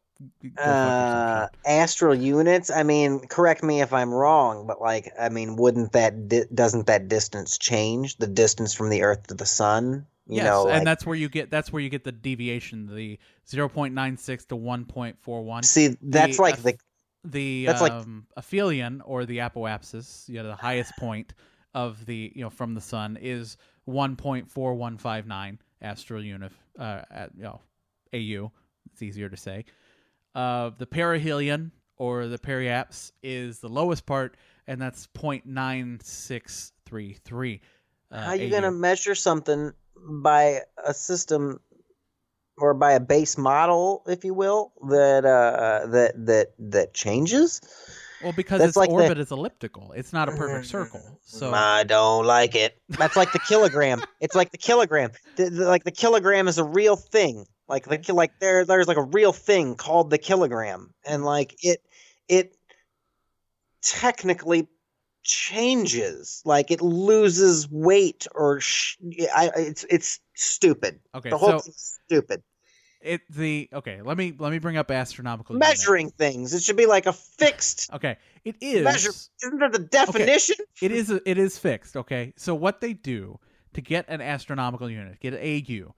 Uh, 0.57 1.47
astral 1.65 2.15
units. 2.15 2.69
I 2.71 2.83
mean, 2.83 3.19
correct 3.27 3.63
me 3.63 3.81
if 3.81 3.93
I'm 3.93 4.13
wrong, 4.13 4.65
but 4.65 4.81
like, 4.81 5.11
I 5.19 5.29
mean, 5.29 5.55
wouldn't 5.55 5.91
that 5.91 6.27
di- 6.27 6.45
doesn't 6.53 6.87
that 6.87 7.07
distance 7.07 7.57
change 7.57 8.17
the 8.17 8.27
distance 8.27 8.73
from 8.73 8.89
the 8.89 9.03
Earth 9.03 9.27
to 9.27 9.35
the 9.35 9.45
Sun? 9.45 10.05
You 10.27 10.37
yes, 10.37 10.43
know, 10.43 10.65
like, 10.65 10.77
and 10.77 10.87
that's 10.87 11.05
where 11.05 11.15
you 11.15 11.29
get 11.29 11.49
that's 11.51 11.71
where 11.71 11.81
you 11.81 11.89
get 11.89 12.03
the 12.03 12.11
deviation, 12.11 12.93
the 12.93 13.19
zero 13.47 13.69
point 13.69 13.93
nine 13.93 14.17
six 14.17 14.45
to 14.45 14.55
one 14.55 14.85
point 14.85 15.17
four 15.21 15.43
one. 15.43 15.63
see, 15.63 15.95
that's 16.01 16.37
the 16.37 16.41
like 16.41 16.61
the 16.63 16.77
the 17.23 17.65
That's 17.65 17.81
like- 17.81 17.91
um, 17.91 18.27
aphelion 18.37 19.01
or 19.05 19.25
the 19.25 19.39
apoapsis, 19.39 20.27
you 20.29 20.41
know, 20.41 20.47
the 20.47 20.55
highest 20.55 20.95
point 20.97 21.33
of 21.73 22.05
the 22.05 22.31
you 22.35 22.41
know 22.41 22.49
from 22.49 22.73
the 22.73 22.81
sun 22.81 23.17
is 23.21 23.57
one 23.85 24.15
point 24.15 24.49
four 24.49 24.73
one 24.73 24.97
five 24.97 25.27
nine 25.27 25.59
astral 25.81 26.23
unit, 26.23 26.51
uh, 26.79 27.01
at, 27.11 27.31
you 27.35 27.43
know, 27.43 27.61
AU. 28.13 28.51
It's 28.91 29.01
easier 29.01 29.29
to 29.29 29.37
say. 29.37 29.65
Uh, 30.37 30.69
the 30.77 30.85
perihelion 30.85 31.71
or 31.97 32.27
the 32.27 32.37
periaps 32.37 33.11
is 33.23 33.59
the 33.59 33.67
lowest 33.67 34.05
part, 34.05 34.37
and 34.67 34.79
that's 34.79 35.07
point 35.07 35.47
nine 35.47 35.99
six 36.03 36.71
three 36.85 37.17
three. 37.25 37.59
Uh, 38.11 38.21
how 38.21 38.29
are 38.29 38.35
you 38.35 38.49
gonna 38.51 38.71
measure 38.71 39.15
something 39.15 39.73
by 40.21 40.61
a 40.85 40.93
system 40.93 41.59
or 42.59 42.75
by 42.75 42.91
a 42.93 42.99
base 42.99 43.35
model, 43.35 44.03
if 44.05 44.23
you 44.23 44.35
will, 44.35 44.73
that 44.89 45.25
uh 45.25 45.87
that 45.87 46.13
that 46.27 46.47
that 46.59 46.93
changes? 46.93 47.59
Well, 48.23 48.33
because 48.33 48.59
That's 48.59 48.69
its 48.69 48.77
like 48.77 48.89
the- 48.89 48.95
orbit 48.95 49.17
is 49.17 49.31
elliptical. 49.31 49.91
It's 49.93 50.13
not 50.13 50.29
a 50.29 50.33
perfect 50.33 50.67
circle. 50.77 51.01
So 51.23 51.51
I 51.51 51.83
don't 51.83 52.25
like 52.27 52.53
it. 52.53 52.79
That's 52.89 53.15
like 53.15 53.31
the 53.31 53.39
kilogram. 53.39 54.01
it's 54.21 54.35
like 54.35 54.51
the 54.51 54.57
kilogram. 54.59 55.11
The, 55.35 55.49
the- 55.49 55.65
like 55.67 55.83
the 55.83 55.91
kilogram 55.91 56.47
is 56.47 56.59
a 56.59 56.63
real 56.63 56.95
thing. 56.95 57.47
Like 57.67 57.85
the 57.85 58.13
like 58.13 58.39
there 58.39 58.63
there's 58.63 58.87
like 58.87 58.97
a 58.97 59.03
real 59.03 59.33
thing 59.33 59.75
called 59.75 60.09
the 60.09 60.17
kilogram, 60.17 60.93
and 61.05 61.25
like 61.25 61.55
it 61.61 61.81
it 62.29 62.55
technically 63.81 64.67
changes. 65.23 66.41
Like 66.45 66.71
it 66.71 66.81
loses 66.81 67.69
weight 67.69 68.25
or 68.33 68.61
sh- 68.61 68.95
I, 69.35 69.51
it's 69.57 69.85
it's 69.89 70.19
stupid. 70.33 70.99
okay, 71.13 71.29
the 71.29 71.37
whole 71.37 71.49
so 71.49 71.59
thing's 71.59 71.99
stupid. 72.05 72.41
it 73.01 73.21
the 73.29 73.69
okay. 73.73 74.01
Let 74.01 74.17
me 74.17 74.33
let 74.37 74.51
me 74.51 74.59
bring 74.59 74.77
up 74.77 74.89
astronomical 74.89 75.55
unit. 75.55 75.67
Measuring 75.67 76.09
things. 76.11 76.53
It 76.53 76.63
should 76.63 76.77
be 76.77 76.85
like 76.85 77.05
a 77.05 77.13
fixed 77.13 77.91
Okay, 77.93 78.15
it 78.45 78.55
is. 78.61 78.83
measure. 78.85 79.11
Isn't 79.43 79.59
that 79.59 79.73
the 79.73 79.79
definition? 79.79 80.55
It 80.81 80.91
is. 80.91 81.09
It 81.09 81.37
is 81.37 81.57
fixed. 81.57 81.97
Okay, 81.97 82.33
so 82.37 82.55
what 82.55 82.79
they 82.79 82.93
do 82.93 83.39
to 83.73 83.81
get 83.81 84.05
an 84.07 84.21
astronomical 84.21 84.89
unit, 84.89 85.19
get 85.19 85.33
an 85.33 85.39
AU. 85.41 85.93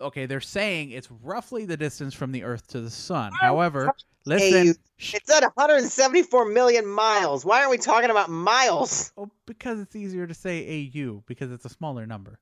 Okay, 0.00 0.26
they're 0.26 0.40
saying 0.40 0.90
it's 0.90 1.08
roughly 1.22 1.64
the 1.66 1.76
distance 1.76 2.14
from 2.14 2.32
the 2.32 2.42
Earth 2.42 2.66
to 2.68 2.80
the 2.80 2.90
Sun. 2.90 3.32
However, 3.40 3.92
listen, 4.26 4.74
sh- 4.96 5.14
It's 5.14 5.30
at 5.30 5.42
174 5.56 6.46
million 6.46 6.86
miles. 6.86 7.44
Why 7.44 7.58
aren't 7.60 7.70
we 7.70 7.78
talking 7.78 8.10
about 8.10 8.28
miles? 8.28 9.12
oh, 9.16 9.30
because 9.46 9.78
it's 9.80 9.94
easier 9.94 10.26
to 10.26 10.34
say 10.34 10.90
AU 10.96 11.22
because 11.26 11.52
it's 11.52 11.64
a 11.64 11.68
smaller 11.68 12.06
number. 12.06 12.38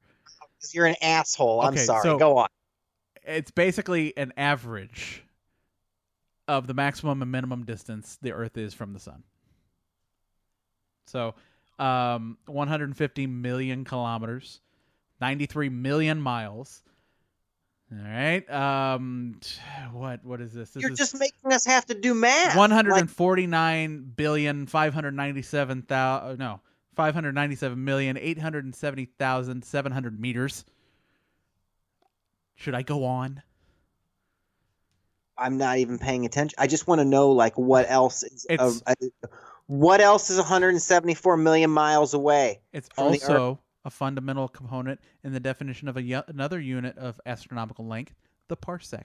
You're 0.73 0.87
an 0.87 0.97
asshole. 1.03 1.61
I'm 1.61 1.75
Okay, 1.75 1.85
sorry. 1.85 2.03
so- 2.03 2.19
Go 2.19 2.39
on. 2.39 2.49
It's 3.25 3.51
basically 3.53 4.17
an 4.17 4.33
average 4.37 5.23
of 6.49 6.67
the 6.67 6.75
maximum 6.75 7.23
and 7.23 7.31
minimum 7.31 7.65
distance 7.65 8.19
the 8.21 8.33
Earth 8.33 8.57
is 8.57 8.75
from 8.75 8.93
the 8.95 8.99
Sun. 8.99 9.23
So, 11.07 11.35
um, 11.79 12.39
150 12.47 13.27
million 13.27 13.85
kilometers, 13.85 14.61
93 15.21 15.69
million 15.69 16.21
miles. 16.21 16.83
All 17.93 17.99
right. 18.11 18.51
Um, 18.51 19.39
what 19.93 20.25
what 20.25 20.41
is 20.41 20.53
this? 20.53 20.71
This 20.71 20.83
You're 20.83 20.93
is 20.93 20.99
just 20.99 21.19
making 21.19 21.53
us 21.53 21.65
have 21.67 21.87
to 21.87 21.95
do 21.95 22.15
math. 22.15 22.57
one 22.57 22.71
hundred 22.71 22.97
and 22.97 23.11
forty 23.11 23.47
nine 23.47 24.13
billion 24.17 24.67
five 24.67 24.95
hundred 24.95 25.15
ninety 25.15 25.43
seven 25.43 25.83
thousand. 25.83 26.39
No, 26.39 26.61
five 26.95 27.15
hundred 27.15 27.35
ninety 27.35 27.57
seven 27.57 27.85
million 27.85 28.17
eight 28.17 28.39
hundred 28.39 28.65
and 28.65 28.75
seventy 28.75 29.07
thousand 29.19 29.65
seven 29.65 29.93
hundred 29.93 30.19
meters. 30.19 30.65
Should 32.55 32.75
I 32.75 32.83
go 32.83 33.05
on? 33.05 33.43
I'm 35.37 35.59
not 35.59 35.79
even 35.79 35.99
paying 35.99 36.25
attention. 36.25 36.55
I 36.59 36.69
just 36.69 36.87
want 36.87 37.01
to 37.01 37.05
know, 37.05 37.31
like, 37.33 37.59
what 37.59 37.87
else 37.91 38.23
is. 38.23 38.47
It's- 38.49 38.83
uh, 38.87 38.95
what 39.67 40.01
else 40.01 40.29
is 40.29 40.37
174 40.37 41.37
million 41.39 41.71
miles 41.71 42.15
away? 42.15 42.61
It's 42.73 42.89
From 42.95 43.13
the 43.13 43.19
Earth. 43.23 43.31
also 43.31 43.61
a 43.85 43.91
fundamental 43.91 44.49
component 44.49 45.01
in 45.25 45.33
the 45.33 45.41
definition 45.41 45.89
of 45.89 45.97
a 45.97 46.03
y- 46.03 46.23
another 46.29 46.61
unit 46.61 46.97
of 46.99 47.21
astronomical 47.27 47.87
length, 47.87 48.15
the 48.49 48.57
parsec. 48.57 49.05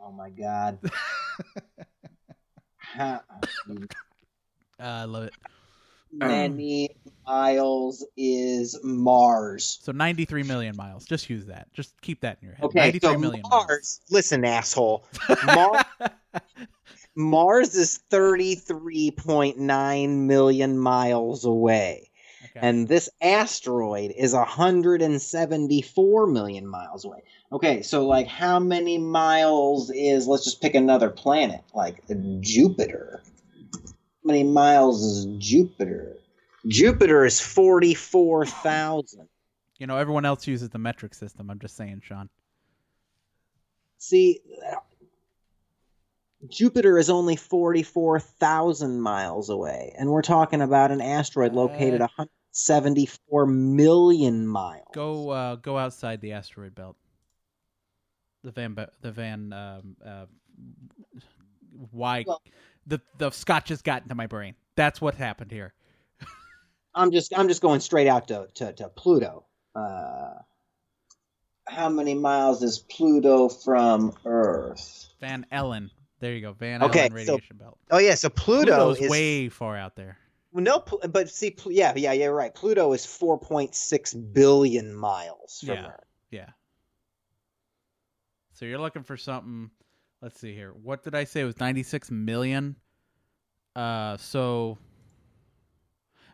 Oh 0.00 0.12
my 0.12 0.30
god. 0.30 0.78
Uh, 2.98 3.18
I 4.80 5.04
love 5.04 5.24
it. 5.24 5.34
many 6.12 6.90
miles 7.26 8.06
is 8.16 8.78
Mars? 8.82 9.78
So 9.82 9.92
93 9.92 10.44
million 10.44 10.76
miles. 10.76 11.04
Just 11.04 11.28
use 11.28 11.46
that. 11.46 11.72
Just 11.72 12.00
keep 12.00 12.20
that 12.20 12.38
in 12.40 12.46
your 12.46 12.54
head. 12.54 12.64
Okay, 12.66 12.78
93 12.78 13.12
so 13.12 13.18
million 13.18 13.42
Mars. 13.50 14.00
Listen, 14.10 14.44
asshole. 14.44 15.04
Mars. 15.44 15.82
Mars 17.16 17.74
is 17.74 18.00
33.9 18.10 20.08
million 20.08 20.78
miles 20.78 21.44
away. 21.44 22.08
Okay. 22.58 22.66
And 22.66 22.88
this 22.88 23.08
asteroid 23.20 24.12
is 24.16 24.32
174 24.34 26.26
million 26.26 26.66
miles 26.66 27.04
away. 27.04 27.22
Okay, 27.52 27.82
so 27.82 28.06
like 28.06 28.26
how 28.26 28.58
many 28.58 28.98
miles 28.98 29.90
is 29.90 30.26
let's 30.26 30.44
just 30.44 30.60
pick 30.60 30.74
another 30.74 31.08
planet, 31.08 31.62
like 31.74 32.02
Jupiter. 32.40 33.22
How 33.84 33.92
many 34.24 34.42
miles 34.44 35.02
is 35.04 35.26
Jupiter? 35.38 36.16
Jupiter 36.66 37.24
is 37.24 37.40
44,000. 37.40 39.28
you 39.78 39.86
know, 39.86 39.96
everyone 39.96 40.24
else 40.24 40.46
uses 40.46 40.68
the 40.70 40.78
metric 40.78 41.14
system. 41.14 41.50
I'm 41.50 41.60
just 41.60 41.76
saying, 41.76 42.02
Sean. 42.04 42.28
See, 43.98 44.40
Jupiter 46.48 46.98
is 46.98 47.10
only 47.10 47.36
44,000 47.36 49.00
miles 49.00 49.48
away, 49.48 49.94
and 49.98 50.10
we're 50.10 50.22
talking 50.22 50.60
about 50.60 50.90
an 50.90 51.00
asteroid 51.00 51.52
located 51.52 52.00
Uh, 52.00 52.08
174 52.58 53.46
million 53.46 54.46
miles. 54.46 54.86
Go 54.92 55.30
uh, 55.30 55.56
go 55.56 55.78
outside 55.78 56.20
the 56.20 56.32
asteroid 56.32 56.74
belt. 56.74 56.96
The 58.42 58.50
Van 58.50 58.76
the 59.00 59.12
Van 59.12 59.52
um, 59.52 59.96
uh, 60.04 60.26
why 61.92 62.24
Well- 62.26 62.42
the 62.86 63.00
the 63.18 63.30
Scotch 63.30 63.68
has 63.68 63.82
gotten 63.82 64.08
to 64.08 64.14
my 64.14 64.26
brain. 64.26 64.54
That's 64.76 65.00
what 65.00 65.14
happened 65.14 65.50
here. 65.52 65.72
I'm 66.94 67.12
just 67.12 67.32
I'm 67.36 67.48
just 67.48 67.62
going 67.62 67.80
straight 67.80 68.08
out 68.08 68.28
to 68.28 68.48
to, 68.54 68.72
to 68.72 68.88
Pluto. 68.88 69.44
Uh, 69.74 70.34
how 71.68 71.88
many 71.88 72.14
miles 72.14 72.62
is 72.62 72.78
Pluto 72.78 73.48
from 73.48 74.14
Earth? 74.24 75.06
Van 75.20 75.46
Allen. 75.52 75.90
There 76.20 76.32
you 76.32 76.40
go. 76.40 76.52
Van 76.52 76.82
Okay, 76.82 77.00
Allen 77.00 77.10
so 77.12 77.34
radiation 77.34 77.56
belt. 77.58 77.78
Oh 77.90 77.98
yeah, 77.98 78.14
so 78.16 78.28
Pluto 78.30 78.74
Pluto's 78.74 79.00
is 79.00 79.10
way 79.10 79.48
far 79.48 79.76
out 79.76 79.94
there. 79.94 80.18
No, 80.58 80.84
but 81.10 81.28
see, 81.30 81.56
yeah, 81.66 81.92
yeah, 81.96 82.12
yeah, 82.12 82.26
right. 82.26 82.54
Pluto 82.54 82.92
is 82.92 83.06
4.6 83.06 84.32
billion 84.32 84.94
miles 84.94 85.60
from 85.60 85.76
Yeah. 85.76 85.86
Earth. 85.88 86.04
Yeah. 86.30 86.50
So 88.52 88.64
you're 88.64 88.78
looking 88.78 89.02
for 89.02 89.16
something. 89.16 89.70
Let's 90.20 90.40
see 90.40 90.52
here. 90.54 90.72
What 90.72 91.04
did 91.04 91.14
I 91.14 91.24
say? 91.24 91.42
It 91.42 91.44
was 91.44 91.60
96 91.60 92.10
million. 92.10 92.76
Uh, 93.76 94.16
so. 94.16 94.78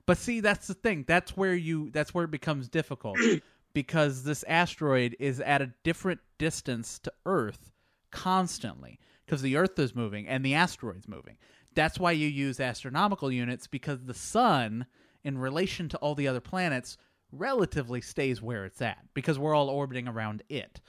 But 0.06 0.18
see, 0.18 0.40
that's 0.40 0.66
the 0.66 0.74
thing. 0.74 1.04
That's 1.06 1.36
where 1.36 1.54
you. 1.54 1.90
That's 1.90 2.14
where 2.14 2.24
it 2.24 2.30
becomes 2.30 2.68
difficult, 2.68 3.18
because 3.74 4.22
this 4.22 4.42
asteroid 4.44 5.16
is 5.18 5.40
at 5.40 5.60
a 5.62 5.72
different 5.82 6.20
distance 6.38 6.98
to 7.00 7.12
Earth 7.26 7.70
constantly, 8.10 8.98
because 9.24 9.42
the 9.42 9.56
Earth 9.56 9.78
is 9.78 9.94
moving 9.94 10.26
and 10.26 10.44
the 10.44 10.54
asteroid's 10.54 11.08
moving. 11.08 11.36
That's 11.74 11.98
why 11.98 12.12
you 12.12 12.28
use 12.28 12.60
astronomical 12.60 13.32
units 13.32 13.66
because 13.66 14.04
the 14.04 14.14
sun, 14.14 14.86
in 15.22 15.38
relation 15.38 15.88
to 15.90 15.96
all 15.98 16.14
the 16.14 16.28
other 16.28 16.40
planets, 16.40 16.96
relatively 17.32 18.00
stays 18.00 18.40
where 18.40 18.64
it's 18.64 18.80
at 18.80 18.98
because 19.14 19.38
we're 19.38 19.54
all 19.54 19.68
orbiting 19.68 20.08
around 20.08 20.42
it. 20.48 20.80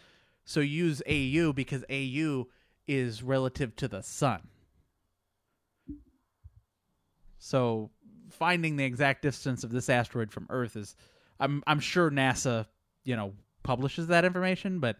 So 0.45 0.59
use 0.59 1.01
AU 1.09 1.53
because 1.53 1.83
AU 1.89 2.47
is 2.87 3.23
relative 3.23 3.75
to 3.77 3.87
the 3.87 4.03
sun. 4.03 4.47
So 7.39 7.89
finding 8.29 8.75
the 8.75 8.83
exact 8.83 9.21
distance 9.21 9.63
of 9.63 9.71
this 9.71 9.89
asteroid 9.89 10.31
from 10.31 10.47
Earth 10.49 10.75
is 10.75 10.95
I'm 11.39 11.63
I'm 11.67 11.79
sure 11.79 12.11
NASA, 12.11 12.65
you 13.03 13.15
know, 13.15 13.33
publishes 13.63 14.07
that 14.07 14.25
information, 14.25 14.79
but 14.79 14.97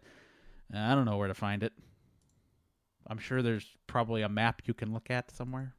I 0.73 0.95
don't 0.95 1.05
know 1.05 1.17
where 1.17 1.27
to 1.27 1.33
find 1.33 1.63
it. 1.63 1.73
I'm 3.07 3.17
sure 3.19 3.41
there's 3.41 3.67
probably 3.87 4.21
a 4.21 4.29
map 4.29 4.63
you 4.65 4.73
can 4.73 4.93
look 4.93 5.09
at 5.09 5.31
somewhere. 5.31 5.73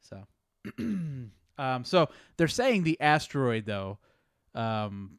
So 0.00 0.26
um 0.78 1.84
so 1.84 2.08
they're 2.36 2.48
saying 2.48 2.84
the 2.84 3.00
asteroid 3.00 3.66
though 3.66 3.98
um, 4.54 5.18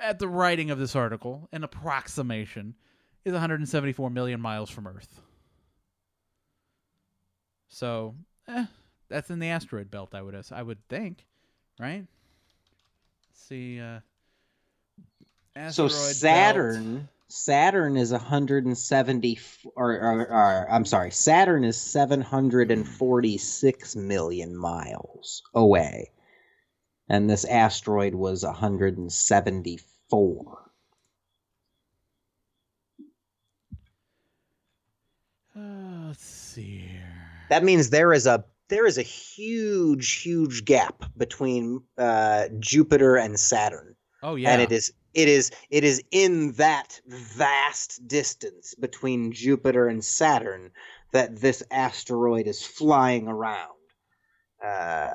at 0.00 0.18
the 0.18 0.28
writing 0.28 0.70
of 0.70 0.78
this 0.78 0.96
article, 0.96 1.48
an 1.52 1.62
approximation 1.62 2.74
is 3.24 3.32
174 3.32 4.10
million 4.10 4.40
miles 4.40 4.70
from 4.70 4.86
Earth. 4.86 5.20
So, 7.68 8.16
eh, 8.48 8.64
that's 9.08 9.30
in 9.30 9.38
the 9.38 9.48
asteroid 9.48 9.90
belt. 9.90 10.14
I 10.14 10.22
would 10.22 10.34
I 10.50 10.62
would 10.62 10.86
think, 10.88 11.24
right? 11.78 12.04
Let's 13.28 13.40
see. 13.46 13.80
Uh, 13.80 14.00
So 15.70 15.86
Saturn, 15.88 16.96
belt. 16.96 17.06
Saturn 17.32 17.96
is 17.96 18.10
170, 18.10 19.38
or, 19.76 19.92
or, 19.92 20.22
or 20.22 20.66
I'm 20.68 20.84
sorry, 20.84 21.12
Saturn 21.12 21.62
is 21.62 21.80
746 21.80 23.96
million 23.96 24.56
miles 24.56 25.44
away, 25.54 26.10
and 27.08 27.30
this 27.30 27.44
asteroid 27.44 28.16
was 28.16 28.44
174. 28.44 30.72
Uh, 35.56 35.60
let's 36.08 36.24
see 36.24 36.88
here. 36.88 37.30
That 37.48 37.62
means 37.62 37.90
there 37.90 38.12
is 38.12 38.26
a 38.26 38.44
there 38.68 38.86
is 38.86 38.98
a 38.98 39.02
huge, 39.02 40.22
huge 40.22 40.64
gap 40.64 41.04
between 41.16 41.84
uh, 41.96 42.48
Jupiter 42.58 43.14
and 43.16 43.38
Saturn. 43.38 43.94
Oh 44.22 44.34
yeah, 44.34 44.50
and 44.50 44.60
it 44.62 44.72
is 44.72 44.92
it 45.14 45.28
is 45.28 45.50
it 45.70 45.84
is 45.84 46.02
in 46.10 46.52
that 46.52 47.00
vast 47.06 48.06
distance 48.06 48.74
between 48.74 49.32
Jupiter 49.32 49.88
and 49.88 50.04
Saturn 50.04 50.70
that 51.12 51.40
this 51.40 51.62
asteroid 51.70 52.46
is 52.46 52.64
flying 52.64 53.28
around. 53.28 53.74
Uh, 54.62 55.08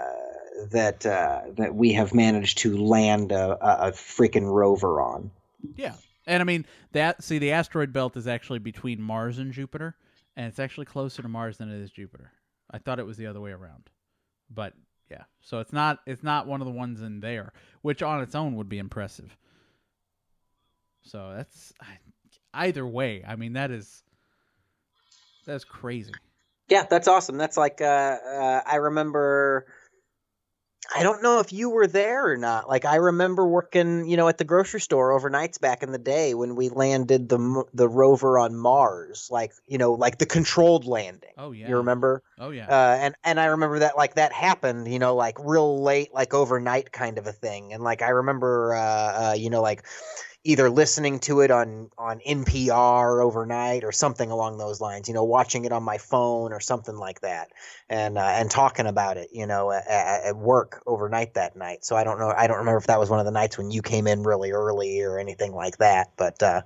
that 0.71 1.05
uh, 1.05 1.41
that 1.57 1.75
we 1.75 1.93
have 1.93 2.13
managed 2.13 2.57
to 2.59 2.77
land 2.77 3.31
a, 3.31 3.57
a, 3.63 3.89
a 3.89 3.91
freaking 3.91 4.49
rover 4.51 5.01
on. 5.01 5.29
Yeah, 5.75 5.93
and 6.25 6.41
I 6.41 6.45
mean 6.45 6.65
that. 6.93 7.23
See, 7.23 7.37
the 7.37 7.51
asteroid 7.51 7.93
belt 7.93 8.17
is 8.17 8.27
actually 8.27 8.59
between 8.59 9.01
Mars 9.01 9.37
and 9.37 9.51
Jupiter, 9.51 9.95
and 10.35 10.47
it's 10.47 10.59
actually 10.59 10.85
closer 10.85 11.21
to 11.21 11.27
Mars 11.27 11.57
than 11.57 11.69
it 11.69 11.81
is 11.81 11.91
Jupiter. 11.91 12.31
I 12.71 12.77
thought 12.79 12.99
it 12.99 13.05
was 13.05 13.17
the 13.17 13.27
other 13.27 13.41
way 13.41 13.51
around, 13.51 13.89
but 14.49 14.73
yeah. 15.09 15.23
So 15.41 15.59
it's 15.59 15.73
not. 15.73 15.99
It's 16.05 16.23
not 16.23 16.47
one 16.47 16.61
of 16.61 16.65
the 16.65 16.73
ones 16.73 17.01
in 17.01 17.19
there, 17.19 17.53
which 17.81 18.01
on 18.01 18.21
its 18.21 18.35
own 18.35 18.55
would 18.55 18.69
be 18.69 18.79
impressive. 18.79 19.37
So 21.05 21.33
that's 21.35 21.71
either 22.53 22.85
way. 22.85 23.23
I 23.25 23.35
mean, 23.35 23.53
that 23.53 23.71
is 23.71 24.03
that's 25.45 25.63
crazy. 25.63 26.13
Yeah, 26.67 26.85
that's 26.89 27.07
awesome. 27.07 27.37
That's 27.37 27.57
like 27.57 27.79
uh, 27.79 27.85
uh, 27.85 28.61
I 28.65 28.77
remember. 28.77 29.67
I 30.95 31.01
don't 31.01 31.23
know 31.23 31.39
if 31.39 31.51
you 31.51 31.71
were 31.71 31.87
there 31.87 32.31
or 32.31 32.37
not. 32.37 32.69
Like 32.69 32.85
I 32.85 32.97
remember 32.97 33.47
working, 33.47 34.07
you 34.07 34.17
know, 34.17 34.27
at 34.27 34.37
the 34.37 34.43
grocery 34.43 34.79
store 34.79 35.19
overnights 35.19 35.59
back 35.59 35.81
in 35.81 35.91
the 35.91 35.97
day 35.97 36.35
when 36.35 36.55
we 36.55 36.69
landed 36.69 37.27
the 37.27 37.65
the 37.73 37.87
rover 37.87 38.37
on 38.37 38.55
Mars. 38.55 39.27
Like 39.31 39.51
you 39.67 39.77
know, 39.77 39.93
like 39.93 40.17
the 40.17 40.25
controlled 40.25 40.85
landing. 40.85 41.33
Oh 41.37 41.51
yeah. 41.51 41.69
You 41.69 41.77
remember? 41.77 42.23
Oh 42.39 42.49
yeah. 42.49 42.67
Uh, 42.67 42.97
and 42.99 43.15
and 43.23 43.39
I 43.39 43.45
remember 43.45 43.79
that 43.79 43.97
like 43.97 44.15
that 44.15 44.31
happened, 44.31 44.91
you 44.91 44.99
know, 44.99 45.15
like 45.15 45.37
real 45.39 45.83
late, 45.83 46.13
like 46.13 46.33
overnight 46.33 46.91
kind 46.91 47.17
of 47.17 47.27
a 47.27 47.31
thing. 47.31 47.73
And 47.73 47.83
like 47.83 48.01
I 48.01 48.09
remember, 48.09 48.75
uh, 48.75 49.29
uh, 49.29 49.33
you 49.33 49.49
know, 49.49 49.61
like 49.61 49.85
either 50.45 50.69
listening 50.69 51.19
to 51.19 51.41
it 51.41 51.51
on 51.51 51.89
on 51.97 52.19
NPR 52.19 53.21
overnight 53.21 53.83
or 53.83 53.91
something 53.91 54.31
along 54.31 54.57
those 54.57 54.79
lines. 54.79 55.09
You 55.09 55.13
know, 55.13 55.23
watching 55.25 55.65
it 55.65 55.73
on 55.73 55.83
my 55.83 55.97
phone 55.97 56.53
or 56.53 56.61
something 56.61 56.95
like 56.95 57.21
that, 57.21 57.49
and 57.89 58.17
uh, 58.17 58.21
and 58.21 58.49
talking 58.49 58.85
about 58.85 59.17
it, 59.17 59.29
you 59.33 59.47
know, 59.47 59.71
at, 59.71 59.85
at 59.87 60.37
work 60.37 60.81
overnight 60.87 61.33
that 61.33 61.57
night. 61.57 61.83
So 61.83 61.95
I 61.97 62.05
don't 62.05 62.19
know. 62.19 62.29
I 62.29 62.47
don't 62.47 62.59
remember 62.59 62.77
if 62.77 62.87
that 62.87 62.99
was 62.99 63.09
one 63.09 63.19
of 63.19 63.25
the 63.25 63.31
nights 63.31 63.57
when 63.57 63.71
you 63.71 63.81
came 63.81 64.07
in 64.07 64.23
really 64.23 64.51
early 64.51 65.01
or 65.01 65.19
anything 65.19 65.53
like 65.53 65.77
that, 65.79 66.11
but. 66.15 66.41
uh 66.41 66.61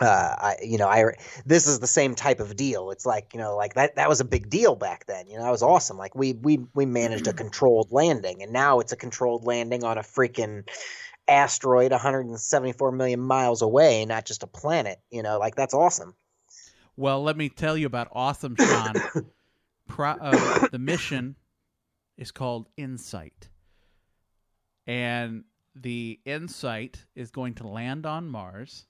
uh, 0.00 0.34
I, 0.38 0.56
you 0.62 0.76
know, 0.76 0.88
I, 0.88 1.12
this 1.46 1.68
is 1.68 1.78
the 1.78 1.86
same 1.86 2.14
type 2.16 2.40
of 2.40 2.56
deal. 2.56 2.90
It's 2.90 3.06
like, 3.06 3.32
you 3.32 3.38
know, 3.38 3.56
like 3.56 3.74
that, 3.74 3.94
that 3.96 4.08
was 4.08 4.20
a 4.20 4.24
big 4.24 4.50
deal 4.50 4.74
back 4.74 5.06
then. 5.06 5.28
You 5.28 5.36
know, 5.36 5.44
that 5.44 5.50
was 5.50 5.62
awesome. 5.62 5.96
Like 5.96 6.16
we, 6.16 6.32
we, 6.32 6.60
we 6.74 6.84
managed 6.84 7.28
a 7.28 7.32
controlled 7.32 7.92
landing 7.92 8.42
and 8.42 8.52
now 8.52 8.80
it's 8.80 8.92
a 8.92 8.96
controlled 8.96 9.44
landing 9.44 9.84
on 9.84 9.96
a 9.96 10.02
freaking 10.02 10.68
asteroid 11.28 11.90
174 11.90 12.92
million 12.92 13.20
miles 13.20 13.62
away, 13.62 14.04
not 14.04 14.24
just 14.24 14.42
a 14.42 14.46
planet, 14.46 14.98
you 15.10 15.22
know, 15.22 15.38
like 15.38 15.54
that's 15.54 15.74
awesome. 15.74 16.14
Well, 16.96 17.22
let 17.22 17.36
me 17.36 17.48
tell 17.48 17.76
you 17.76 17.86
about 17.86 18.08
awesome 18.12 18.56
Sean. 18.56 18.94
Pro, 19.88 20.10
uh, 20.10 20.68
the 20.68 20.78
mission 20.78 21.36
is 22.16 22.30
called 22.30 22.68
InSight, 22.76 23.48
and 24.86 25.44
the 25.74 26.20
InSight 26.24 27.04
is 27.14 27.30
going 27.30 27.54
to 27.54 27.68
land 27.68 28.06
on 28.06 28.28
Mars, 28.28 28.86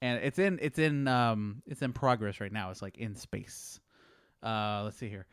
and 0.00 0.22
it's 0.22 0.38
in 0.38 0.58
it's 0.62 0.78
in 0.78 1.06
um 1.08 1.62
it's 1.66 1.82
in 1.82 1.92
progress 1.92 2.40
right 2.40 2.52
now. 2.52 2.70
It's 2.70 2.80
like 2.80 2.96
in 2.96 3.16
space. 3.16 3.80
Uh, 4.42 4.82
let's 4.84 4.96
see 4.96 5.08
here. 5.08 5.26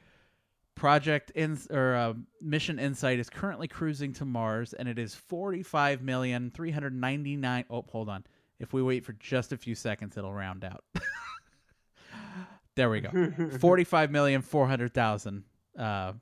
Project 0.77 1.31
in 1.31 1.57
or 1.71 1.95
uh, 1.95 2.13
mission 2.39 2.77
InSight 2.77 3.17
is 3.17 3.31
currently 3.31 3.67
cruising 3.67 4.13
to 4.13 4.25
Mars, 4.25 4.73
and 4.73 4.87
it 4.87 4.99
is 4.99 5.15
forty-five 5.15 6.03
million 6.03 6.51
three 6.51 6.69
hundred 6.69 6.93
ninety-nine. 6.93 7.65
Oh, 7.71 7.83
hold 7.89 8.09
on. 8.09 8.23
If 8.59 8.73
we 8.73 8.83
wait 8.83 9.03
for 9.03 9.13
just 9.13 9.51
a 9.51 9.57
few 9.57 9.73
seconds, 9.73 10.17
it'll 10.17 10.31
round 10.31 10.63
out. 10.63 10.83
there 12.75 12.91
we 12.91 13.01
go. 13.01 13.09
Forty-five 13.59 14.11
million 14.11 14.43
four 14.43 14.67
hundred 14.67 14.93
thousand 14.93 15.45
uh, 15.79 16.13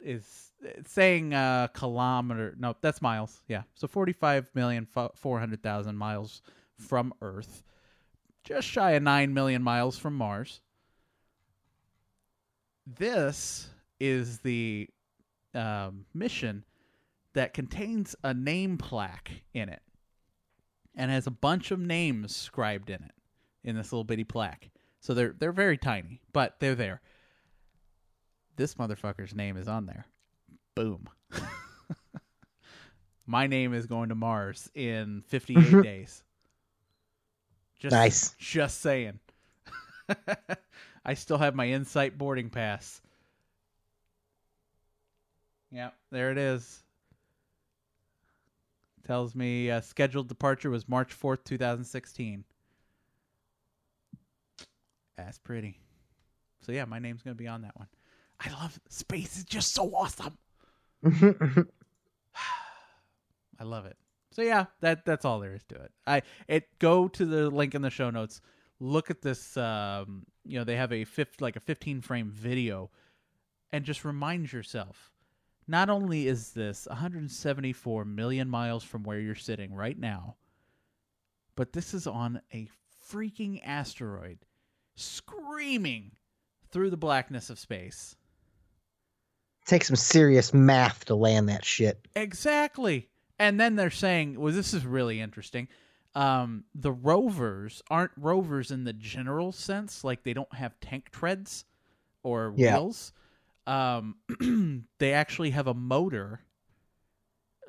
is 0.00 0.50
saying 0.88 1.32
uh, 1.32 1.68
kilometer. 1.68 2.56
No, 2.58 2.74
that's 2.80 3.00
miles. 3.00 3.40
Yeah, 3.46 3.62
so 3.76 3.86
forty-five 3.86 4.50
million 4.52 4.88
four 5.14 5.38
hundred 5.38 5.62
thousand 5.62 5.96
miles 5.96 6.42
from 6.76 7.14
Earth, 7.22 7.62
just 8.42 8.66
shy 8.66 8.92
of 8.92 9.04
nine 9.04 9.32
million 9.32 9.62
miles 9.62 9.96
from 9.96 10.16
Mars. 10.16 10.60
This 12.84 13.68
is 14.00 14.38
the 14.40 14.88
um, 15.54 16.04
mission 16.14 16.64
that 17.34 17.54
contains 17.54 18.16
a 18.24 18.32
name 18.34 18.78
plaque 18.78 19.30
in 19.54 19.68
it, 19.68 19.82
and 20.94 21.10
has 21.10 21.26
a 21.26 21.30
bunch 21.30 21.70
of 21.70 21.78
names 21.78 22.34
scribed 22.34 22.90
in 22.90 23.02
it 23.02 23.12
in 23.64 23.76
this 23.76 23.92
little 23.92 24.04
bitty 24.04 24.24
plaque. 24.24 24.70
So 25.00 25.14
they're 25.14 25.34
they're 25.38 25.52
very 25.52 25.78
tiny, 25.78 26.20
but 26.32 26.56
they're 26.60 26.74
there. 26.74 27.00
This 28.56 28.74
motherfucker's 28.74 29.34
name 29.34 29.56
is 29.56 29.68
on 29.68 29.86
there. 29.86 30.06
Boom. 30.74 31.08
My 33.26 33.46
name 33.46 33.74
is 33.74 33.86
going 33.86 34.08
to 34.10 34.14
Mars 34.14 34.70
in 34.74 35.22
58 35.26 35.82
days. 35.82 36.22
Just, 37.78 37.92
Nice. 37.92 38.34
Just 38.38 38.80
saying. 38.80 39.18
I 41.04 41.14
still 41.14 41.38
have 41.38 41.54
my 41.54 41.66
InSight 41.66 42.16
boarding 42.16 42.50
pass. 42.50 43.02
Yep, 45.72 45.94
there 46.10 46.30
it 46.30 46.38
is. 46.38 46.82
Tells 49.06 49.34
me 49.34 49.70
uh, 49.70 49.80
scheduled 49.80 50.28
departure 50.28 50.70
was 50.70 50.88
March 50.88 51.18
4th, 51.18 51.44
2016. 51.44 52.44
That's 55.16 55.38
pretty. 55.38 55.80
So 56.60 56.72
yeah, 56.72 56.84
my 56.84 56.98
name's 56.98 57.22
going 57.22 57.36
to 57.36 57.42
be 57.42 57.48
on 57.48 57.62
that 57.62 57.76
one. 57.76 57.86
I 58.40 58.50
love 58.50 58.78
space 58.88 59.36
is 59.36 59.44
just 59.44 59.72
so 59.72 59.94
awesome. 59.94 60.36
I 63.58 63.64
love 63.64 63.86
it. 63.86 63.96
So 64.32 64.42
yeah, 64.42 64.66
that 64.80 65.06
that's 65.06 65.24
all 65.24 65.40
there 65.40 65.54
is 65.54 65.64
to 65.68 65.76
it. 65.76 65.92
I 66.06 66.22
it 66.46 66.68
go 66.78 67.08
to 67.08 67.24
the 67.24 67.48
link 67.48 67.74
in 67.74 67.80
the 67.82 67.90
show 67.90 68.10
notes. 68.10 68.42
Look 68.80 69.10
at 69.10 69.22
this. 69.22 69.56
Um, 69.56 70.26
you 70.44 70.58
know 70.58 70.64
they 70.64 70.76
have 70.76 70.92
a 70.92 71.04
fifth 71.04 71.40
like 71.40 71.56
a 71.56 71.60
15 71.60 72.02
frame 72.02 72.30
video, 72.30 72.90
and 73.72 73.84
just 73.84 74.04
remind 74.04 74.52
yourself. 74.52 75.10
Not 75.68 75.90
only 75.90 76.28
is 76.28 76.52
this 76.52 76.86
174 76.86 78.04
million 78.04 78.48
miles 78.48 78.84
from 78.84 79.02
where 79.02 79.18
you're 79.18 79.34
sitting 79.34 79.74
right 79.74 79.98
now, 79.98 80.36
but 81.56 81.72
this 81.72 81.92
is 81.94 82.06
on 82.06 82.40
a 82.52 82.68
freaking 83.10 83.60
asteroid, 83.64 84.38
screaming 84.94 86.12
through 86.70 86.90
the 86.90 86.96
blackness 86.96 87.50
of 87.50 87.58
space. 87.58 88.14
Take 89.64 89.84
some 89.84 89.96
serious 89.96 90.54
math 90.54 91.06
to 91.06 91.16
land 91.16 91.48
that 91.48 91.64
shit. 91.64 92.06
Exactly. 92.14 93.08
And 93.38 93.58
then 93.58 93.74
they're 93.74 93.90
saying, 93.90 94.38
well, 94.38 94.52
this 94.52 94.72
is 94.72 94.86
really 94.86 95.20
interesting. 95.20 95.68
Um, 96.14 96.64
the 96.74 96.92
rovers 96.92 97.82
aren't 97.90 98.12
rovers 98.16 98.70
in 98.70 98.84
the 98.84 98.92
general 98.92 99.52
sense, 99.52 100.04
like 100.04 100.22
they 100.22 100.32
don't 100.32 100.54
have 100.54 100.78
tank 100.80 101.10
treads 101.10 101.64
or 102.22 102.54
Yeah. 102.56 102.74
wheels. 102.78 103.12
Um, 103.66 104.16
they 104.98 105.12
actually 105.12 105.50
have 105.50 105.66
a 105.66 105.74
motor 105.74 106.40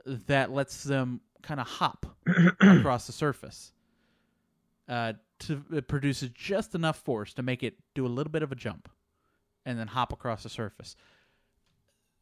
that 0.05 0.51
lets 0.51 0.83
them 0.83 1.21
kind 1.41 1.59
of 1.59 1.67
hop 1.67 2.05
across 2.61 3.07
the 3.07 3.13
surface. 3.13 3.73
Uh, 4.87 5.13
to 5.39 5.63
it 5.73 5.87
produces 5.87 6.29
just 6.29 6.73
enough 6.75 6.97
force 6.97 7.33
to 7.33 7.43
make 7.43 7.61
it 7.61 7.75
do 7.93 8.05
a 8.05 8.07
little 8.07 8.31
bit 8.31 8.41
of 8.41 8.51
a 8.51 8.55
jump, 8.55 8.89
and 9.65 9.77
then 9.77 9.87
hop 9.87 10.13
across 10.13 10.43
the 10.43 10.49
surface 10.49 10.95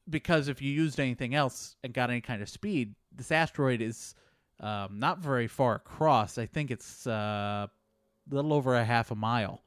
because 0.10 0.48
if 0.48 0.62
you 0.62 0.72
used 0.72 1.00
anything 1.00 1.34
else 1.36 1.76
and 1.84 1.94
got 1.94 2.10
any 2.10 2.22
kind 2.22 2.42
of 2.42 2.50
speed, 2.50 2.96
this 3.12 3.32
asteroid 3.32 3.82
is 3.82 4.16
um, 4.60 5.00
not 5.00 5.20
very 5.20 5.48
far 5.48 5.76
across. 5.76 6.38
I 6.38 6.46
think 6.46 6.72
it's 6.72 7.08
uh, 7.08 7.68
a 7.70 8.36
little 8.36 8.54
over 8.54 8.76
a 8.76 8.86
half 8.86 9.12
a 9.12 9.16
mile 9.16 9.64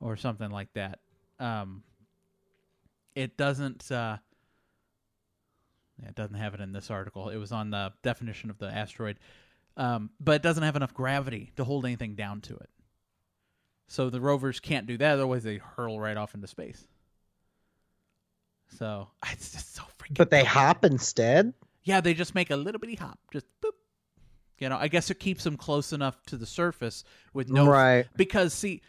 or 0.00 0.16
something 0.16 0.50
like 0.50 0.72
that. 0.74 1.00
Um, 1.38 1.82
it 3.16 3.36
doesn't. 3.36 3.90
Uh, 3.90 4.18
yeah, 6.00 6.08
it 6.10 6.14
doesn't 6.14 6.36
have 6.36 6.54
it 6.54 6.60
in 6.60 6.72
this 6.72 6.90
article. 6.90 7.30
It 7.30 7.38
was 7.38 7.50
on 7.50 7.70
the 7.70 7.92
definition 8.02 8.50
of 8.50 8.58
the 8.58 8.66
asteroid, 8.66 9.18
um, 9.76 10.10
but 10.20 10.36
it 10.36 10.42
doesn't 10.42 10.62
have 10.62 10.76
enough 10.76 10.94
gravity 10.94 11.50
to 11.56 11.64
hold 11.64 11.84
anything 11.86 12.14
down 12.14 12.42
to 12.42 12.54
it. 12.54 12.68
So 13.88 14.10
the 14.10 14.20
rovers 14.20 14.60
can't 14.60 14.86
do 14.86 14.96
that; 14.98 15.14
otherwise, 15.14 15.42
they 15.42 15.56
hurl 15.56 15.98
right 15.98 16.16
off 16.16 16.34
into 16.34 16.46
space. 16.46 16.86
So 18.78 19.08
it's 19.32 19.52
just 19.52 19.74
so 19.74 19.82
freaking. 19.98 20.18
But 20.18 20.30
they 20.30 20.42
cool. 20.42 20.48
hop 20.50 20.84
instead. 20.84 21.54
Yeah, 21.84 22.00
they 22.00 22.14
just 22.14 22.34
make 22.34 22.50
a 22.50 22.56
little 22.56 22.80
bitty 22.80 22.96
hop, 22.96 23.18
just 23.32 23.46
boop. 23.62 23.70
You 24.58 24.68
know, 24.70 24.76
I 24.78 24.88
guess 24.88 25.10
it 25.10 25.20
keeps 25.20 25.44
them 25.44 25.56
close 25.56 25.92
enough 25.92 26.20
to 26.26 26.36
the 26.36 26.46
surface 26.46 27.04
with 27.34 27.48
no 27.50 27.66
Right. 27.66 28.06
because 28.16 28.54
see 28.54 28.80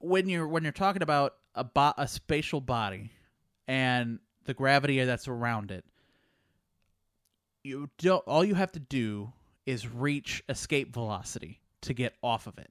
when 0.00 0.28
you're 0.28 0.48
when 0.48 0.62
you're 0.62 0.72
talking 0.72 1.02
about 1.02 1.34
a 1.54 1.62
bo- 1.62 1.92
a 1.98 2.08
spatial 2.08 2.60
body 2.60 3.12
and 3.68 4.18
the 4.46 4.54
gravity 4.54 5.04
that's 5.04 5.28
around 5.28 5.70
it, 5.70 5.84
you 7.62 7.90
don't. 7.98 8.24
All 8.26 8.44
you 8.44 8.54
have 8.54 8.72
to 8.72 8.80
do 8.80 9.32
is 9.66 9.86
reach 9.86 10.42
escape 10.48 10.92
velocity 10.92 11.60
to 11.82 11.92
get 11.92 12.14
off 12.22 12.46
of 12.46 12.58
it. 12.58 12.70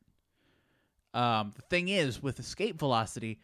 Um, 1.14 1.52
the 1.56 1.62
thing 1.64 1.88
is, 1.90 2.22
with 2.22 2.40
escape 2.40 2.78
velocity, 2.80 3.40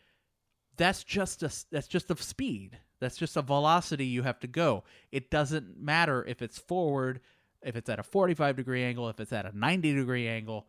that's 0.77 1.03
just 1.03 1.43
a 1.43 1.51
that's 1.71 1.87
just 1.87 2.09
a 2.11 2.17
speed. 2.17 2.77
That's 2.99 3.17
just 3.17 3.35
a 3.37 3.41
velocity 3.41 4.05
you 4.05 4.23
have 4.23 4.39
to 4.39 4.47
go. 4.47 4.83
It 5.11 5.29
doesn't 5.29 5.77
matter 5.77 6.23
if 6.25 6.41
it's 6.41 6.57
forward, 6.57 7.19
if 7.61 7.75
it's 7.75 7.89
at 7.89 7.99
a 7.99 8.03
45 8.03 8.55
degree 8.55 8.83
angle, 8.83 9.09
if 9.09 9.19
it's 9.19 9.33
at 9.33 9.45
a 9.45 9.57
90 9.57 9.93
degree 9.95 10.27
angle. 10.27 10.67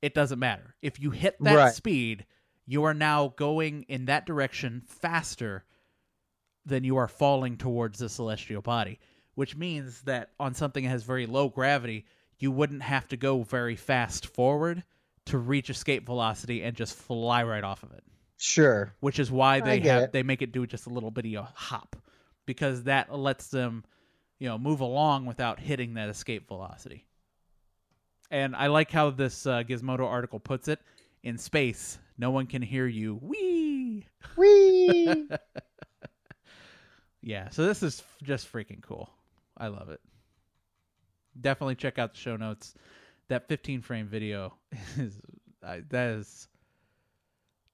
It 0.00 0.14
doesn't 0.14 0.38
matter. 0.38 0.74
If 0.82 0.98
you 1.00 1.10
hit 1.10 1.36
that 1.40 1.54
Right. 1.54 1.72
speed, 1.74 2.26
you 2.66 2.84
are 2.84 2.94
now 2.94 3.28
going 3.36 3.82
in 3.84 4.06
that 4.06 4.26
direction 4.26 4.82
faster 4.86 5.64
than 6.66 6.84
you 6.84 6.96
are 6.96 7.08
falling 7.08 7.56
towards 7.56 7.98
the 7.98 8.08
celestial 8.08 8.62
body, 8.62 8.98
which 9.34 9.56
means 9.56 10.02
that 10.02 10.30
on 10.38 10.54
something 10.54 10.84
that 10.84 10.90
has 10.90 11.02
very 11.02 11.26
low 11.26 11.48
gravity, 11.48 12.04
you 12.38 12.50
wouldn't 12.50 12.82
have 12.82 13.08
to 13.08 13.16
go 13.16 13.42
very 13.42 13.76
fast 13.76 14.26
forward 14.26 14.82
to 15.26 15.38
reach 15.38 15.70
escape 15.70 16.04
velocity 16.06 16.62
and 16.62 16.76
just 16.76 16.94
fly 16.94 17.42
right 17.44 17.62
off 17.64 17.82
of 17.84 17.92
it 17.92 18.02
Sure. 18.38 18.92
which 18.98 19.20
is 19.20 19.30
why 19.30 19.60
they 19.60 19.78
have 19.80 20.02
it. 20.04 20.12
they 20.12 20.24
make 20.24 20.42
it 20.42 20.50
do 20.50 20.66
just 20.66 20.86
a 20.86 20.90
little 20.90 21.12
bitty 21.12 21.36
a 21.36 21.42
hop 21.54 21.94
because 22.44 22.82
that 22.84 23.14
lets 23.16 23.46
them 23.46 23.84
you 24.40 24.48
know 24.48 24.58
move 24.58 24.80
along 24.80 25.24
without 25.26 25.60
hitting 25.60 25.94
that 25.94 26.08
escape 26.08 26.48
velocity 26.48 27.06
and 28.32 28.56
i 28.56 28.66
like 28.66 28.90
how 28.90 29.10
this 29.10 29.46
uh, 29.46 29.62
gizmodo 29.62 30.04
article 30.04 30.40
puts 30.40 30.66
it 30.66 30.80
in 31.22 31.38
space 31.38 32.00
no 32.18 32.32
one 32.32 32.46
can 32.46 32.62
hear 32.62 32.88
you 32.88 33.20
wee 33.22 34.04
Whee! 34.36 35.28
yeah 37.22 37.48
so 37.50 37.64
this 37.66 37.82
is 37.82 38.02
just 38.22 38.52
freaking 38.52 38.82
cool. 38.82 39.10
I 39.56 39.68
love 39.68 39.90
it. 39.90 40.00
Definitely 41.40 41.76
check 41.76 41.98
out 41.98 42.12
the 42.12 42.18
show 42.18 42.36
notes. 42.36 42.74
That 43.28 43.48
15 43.48 43.82
frame 43.82 44.08
video 44.08 44.54
is 44.98 45.20
I, 45.64 45.82
that 45.90 46.10
is 46.10 46.48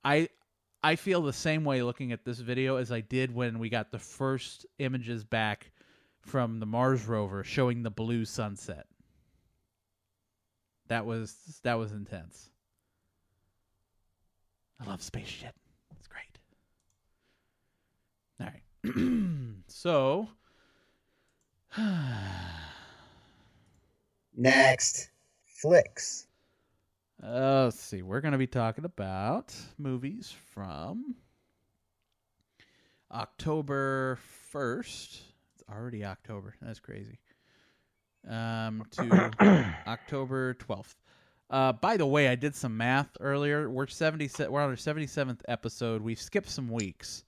i 0.05 0.29
i 0.85 0.95
feel 0.95 1.23
the 1.23 1.33
same 1.33 1.65
way 1.65 1.83
looking 1.83 2.12
at 2.12 2.23
this 2.23 2.39
video 2.39 2.77
as 2.77 2.93
i 2.93 3.01
did 3.01 3.35
when 3.35 3.59
we 3.59 3.70
got 3.70 3.91
the 3.91 3.99
first 3.99 4.66
images 4.79 5.25
back 5.25 5.73
from 6.20 6.61
the 6.61 6.66
mars 6.66 7.07
rover 7.07 7.43
showing 7.43 7.83
the 7.83 7.91
blue 7.91 8.25
sunset. 8.25 8.87
That 10.89 11.07
was 11.07 11.61
that 11.65 11.75
was 11.75 11.93
intense. 11.93 12.51
I 14.81 14.87
love 14.87 15.03
space 15.03 15.27
shit. 15.27 15.55
It's 15.97 16.07
great. 16.07 16.39
All 18.41 18.47
right 18.47 18.62
so 19.67 20.29
Next. 24.37 25.11
Flicks. 25.45 26.27
Uh, 27.23 27.65
let's 27.65 27.81
see. 27.81 28.03
We're 28.03 28.21
going 28.21 28.33
to 28.33 28.39
be 28.39 28.47
talking 28.47 28.85
about 28.85 29.55
movies 29.77 30.33
from 30.53 31.17
October 33.11 34.19
1st. 34.55 35.21
It's 35.55 35.65
already 35.69 36.05
October. 36.05 36.55
That's 36.63 36.79
crazy. 36.79 37.19
Um, 38.29 38.85
to 38.93 39.33
October 39.89 40.55
12th. 40.55 40.95
Uh, 41.51 41.73
by 41.73 41.97
the 41.97 42.07
way, 42.07 42.29
I 42.29 42.35
did 42.37 42.55
some 42.55 42.77
math 42.77 43.09
earlier. 43.21 43.69
We're 43.69 43.87
70, 43.87 44.31
we're 44.49 44.61
on 44.61 44.71
our 44.71 44.77
77th 44.77 45.41
episode. 45.49 46.03
We've 46.03 46.21
skipped 46.21 46.51
some 46.51 46.69
weeks 46.69 47.25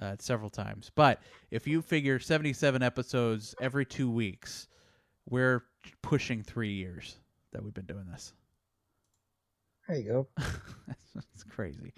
uh, 0.00 0.16
several 0.18 0.50
times. 0.50 0.90
But 0.94 1.20
if 1.50 1.66
you 1.66 1.82
figure 1.82 2.18
77 2.18 2.82
episodes 2.82 3.54
every 3.60 3.84
two 3.84 4.10
weeks, 4.10 4.68
we're 5.28 5.64
pushing 6.02 6.42
three 6.42 6.72
years 6.72 7.16
that 7.52 7.62
we've 7.62 7.74
been 7.74 7.86
doing 7.86 8.06
this. 8.10 8.32
There 9.88 9.98
you 9.98 10.08
go. 10.08 10.28
it's 11.34 11.44
crazy. 11.44 11.92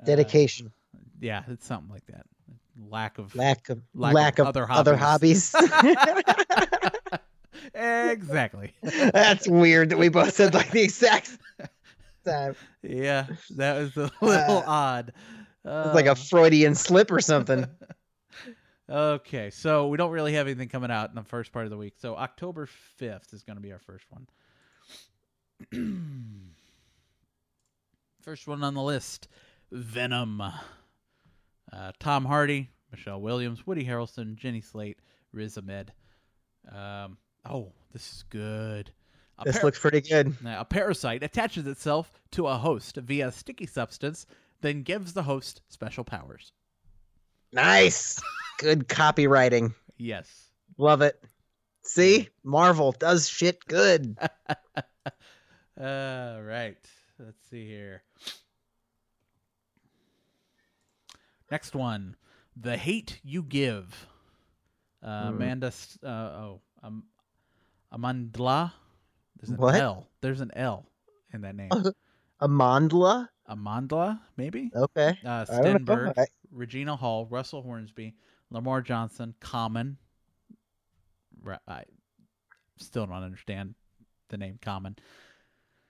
Uh, 0.00 0.04
Dedication. 0.06 0.72
yeah, 1.20 1.42
it's 1.48 1.66
something 1.66 1.92
like 1.92 2.06
that. 2.06 2.24
lack 2.88 3.18
of 3.18 3.34
lack 3.34 3.68
of 3.68 3.82
Lack 3.94 4.14
lack, 4.14 4.38
of 4.38 4.46
of, 4.46 4.56
other 4.56 4.70
other 4.70 4.96
hobbies. 4.96 5.54
exactly. 7.74 8.72
That's 8.82 9.48
weird 9.48 9.90
that 9.90 9.98
we 9.98 10.08
both 10.08 10.34
said 10.34 10.54
like 10.54 10.70
the 10.70 10.82
exact 10.82 11.36
time. 12.24 12.54
Yeah, 12.82 13.26
that 13.56 13.78
was 13.78 13.96
a 13.96 14.10
little 14.20 14.58
Uh, 14.58 14.62
odd. 14.66 15.12
It's 15.66 15.94
like 15.94 16.06
a 16.06 16.12
Uh, 16.12 16.14
Freudian 16.14 16.74
slip 16.74 17.10
or 17.10 17.20
something. 17.20 17.66
Okay, 18.88 19.50
so 19.50 19.88
we 19.88 19.96
don't 19.96 20.12
really 20.12 20.34
have 20.34 20.46
anything 20.46 20.68
coming 20.68 20.92
out 20.92 21.08
in 21.10 21.16
the 21.16 21.24
first 21.24 21.50
part 21.50 21.64
of 21.64 21.72
the 21.72 21.76
week. 21.76 21.94
So 21.98 22.14
October 22.14 22.68
5th 23.00 23.34
is 23.34 23.42
going 23.42 23.56
to 23.56 23.60
be 23.60 23.72
our 23.72 23.80
first 23.80 24.04
one. 24.12 24.28
first 28.22 28.46
one 28.46 28.62
on 28.62 28.74
the 28.74 28.82
list 28.82 29.26
Venom. 29.72 30.40
Uh, 30.40 30.52
Tom 31.98 32.24
Hardy, 32.24 32.70
Michelle 32.92 33.20
Williams, 33.20 33.66
Woody 33.66 33.84
Harrelson, 33.84 34.36
Jenny 34.36 34.60
Slate, 34.60 35.00
Riz 35.32 35.58
Ahmed. 35.58 35.92
Um, 36.70 37.18
oh, 37.44 37.72
this 37.92 38.02
is 38.12 38.24
good. 38.30 38.92
A 39.40 39.44
This 39.44 39.56
par- 39.56 39.64
looks 39.64 39.80
pretty 39.80 40.00
good. 40.00 40.32
a 40.46 40.64
parasite 40.64 41.24
attaches 41.24 41.66
itself 41.66 42.12
to 42.30 42.46
a 42.46 42.56
host 42.56 42.96
via 42.98 43.28
a 43.28 43.32
sticky 43.32 43.66
substance, 43.66 44.26
then 44.60 44.82
gives 44.82 45.12
the 45.12 45.22
host 45.22 45.62
special 45.68 46.04
powers. 46.04 46.52
Nice. 47.52 48.20
Good 48.58 48.88
copywriting. 48.88 49.74
Yes. 49.96 50.28
Love 50.78 51.02
it. 51.02 51.22
See? 51.82 52.28
Marvel 52.44 52.92
does 52.92 53.28
shit 53.28 53.64
good. 53.66 54.16
All 55.80 56.42
right. 56.42 56.76
Let's 57.18 57.48
see 57.50 57.66
here. 57.66 58.02
Next 61.50 61.74
one, 61.74 62.16
"The 62.56 62.76
Hate 62.76 63.20
You 63.22 63.42
Give." 63.42 64.06
Uh, 65.02 65.28
Hmm. 65.30 65.36
Amanda. 65.36 65.72
Uh, 66.02 66.08
oh, 66.08 66.60
um, 66.82 67.04
Amandla. 67.92 68.72
There's 69.38 69.50
an 69.50 69.56
What? 69.56 69.76
L. 69.76 70.08
There's 70.20 70.40
an 70.40 70.50
L 70.54 70.86
in 71.32 71.42
that 71.42 71.54
name. 71.54 71.70
Amandla? 72.42 73.28
Amandla, 73.48 74.20
maybe. 74.36 74.70
Okay. 74.74 75.18
Uh, 75.24 75.46
I 75.48 75.60
don't 75.62 75.86
know. 75.86 75.94
Stenberg, 75.94 76.12
I- 76.18 76.26
Regina 76.52 76.96
Hall, 76.96 77.26
Russell 77.26 77.62
Hornsby, 77.62 78.14
Lamar 78.50 78.82
Johnson, 78.82 79.34
Common. 79.40 79.98
I 81.68 81.84
still 82.78 83.06
don't 83.06 83.22
understand 83.22 83.74
the 84.28 84.36
name 84.38 84.58
Common. 84.62 84.96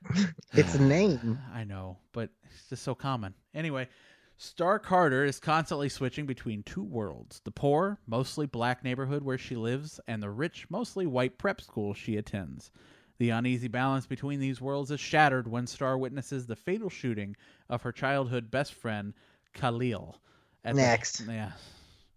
It's 0.53 0.74
a 0.74 0.83
name. 0.83 1.39
I 1.55 1.65
know, 1.65 1.99
but 2.12 2.31
it's 2.45 2.69
just 2.69 2.83
so 2.83 2.95
common. 2.95 3.35
Anyway, 3.55 3.89
Star 4.37 4.78
Carter 4.78 5.24
is 5.24 5.41
constantly 5.41 5.89
switching 5.89 6.27
between 6.27 6.62
two 6.62 6.83
worlds 6.83 7.41
the 7.45 7.51
poor, 7.51 7.99
mostly 8.07 8.47
black 8.47 8.85
neighborhood 8.85 9.23
where 9.23 9.39
she 9.39 9.57
lives, 9.57 9.99
and 10.07 10.23
the 10.23 10.31
rich, 10.31 10.66
mostly 10.70 11.07
white 11.07 11.39
prep 11.39 11.61
school 11.61 11.95
she 11.95 12.16
attends. 12.16 12.70
The 13.18 13.30
uneasy 13.30 13.68
balance 13.68 14.06
between 14.06 14.40
these 14.40 14.60
worlds 14.60 14.90
is 14.90 15.01
shattered 15.01 15.48
when 15.48 15.66
Star 15.66 15.97
witnesses 15.97 16.47
the 16.47 16.56
fatal 16.56 16.90
shooting 16.90 17.34
of 17.70 17.82
her 17.82 17.93
childhood 17.93 18.51
best 18.51 18.74
friend, 18.74 19.14
Khalil. 19.55 20.20
at 20.64 20.74
the- 20.74 20.80
Next. 20.82 21.20
yeah. 21.26 21.52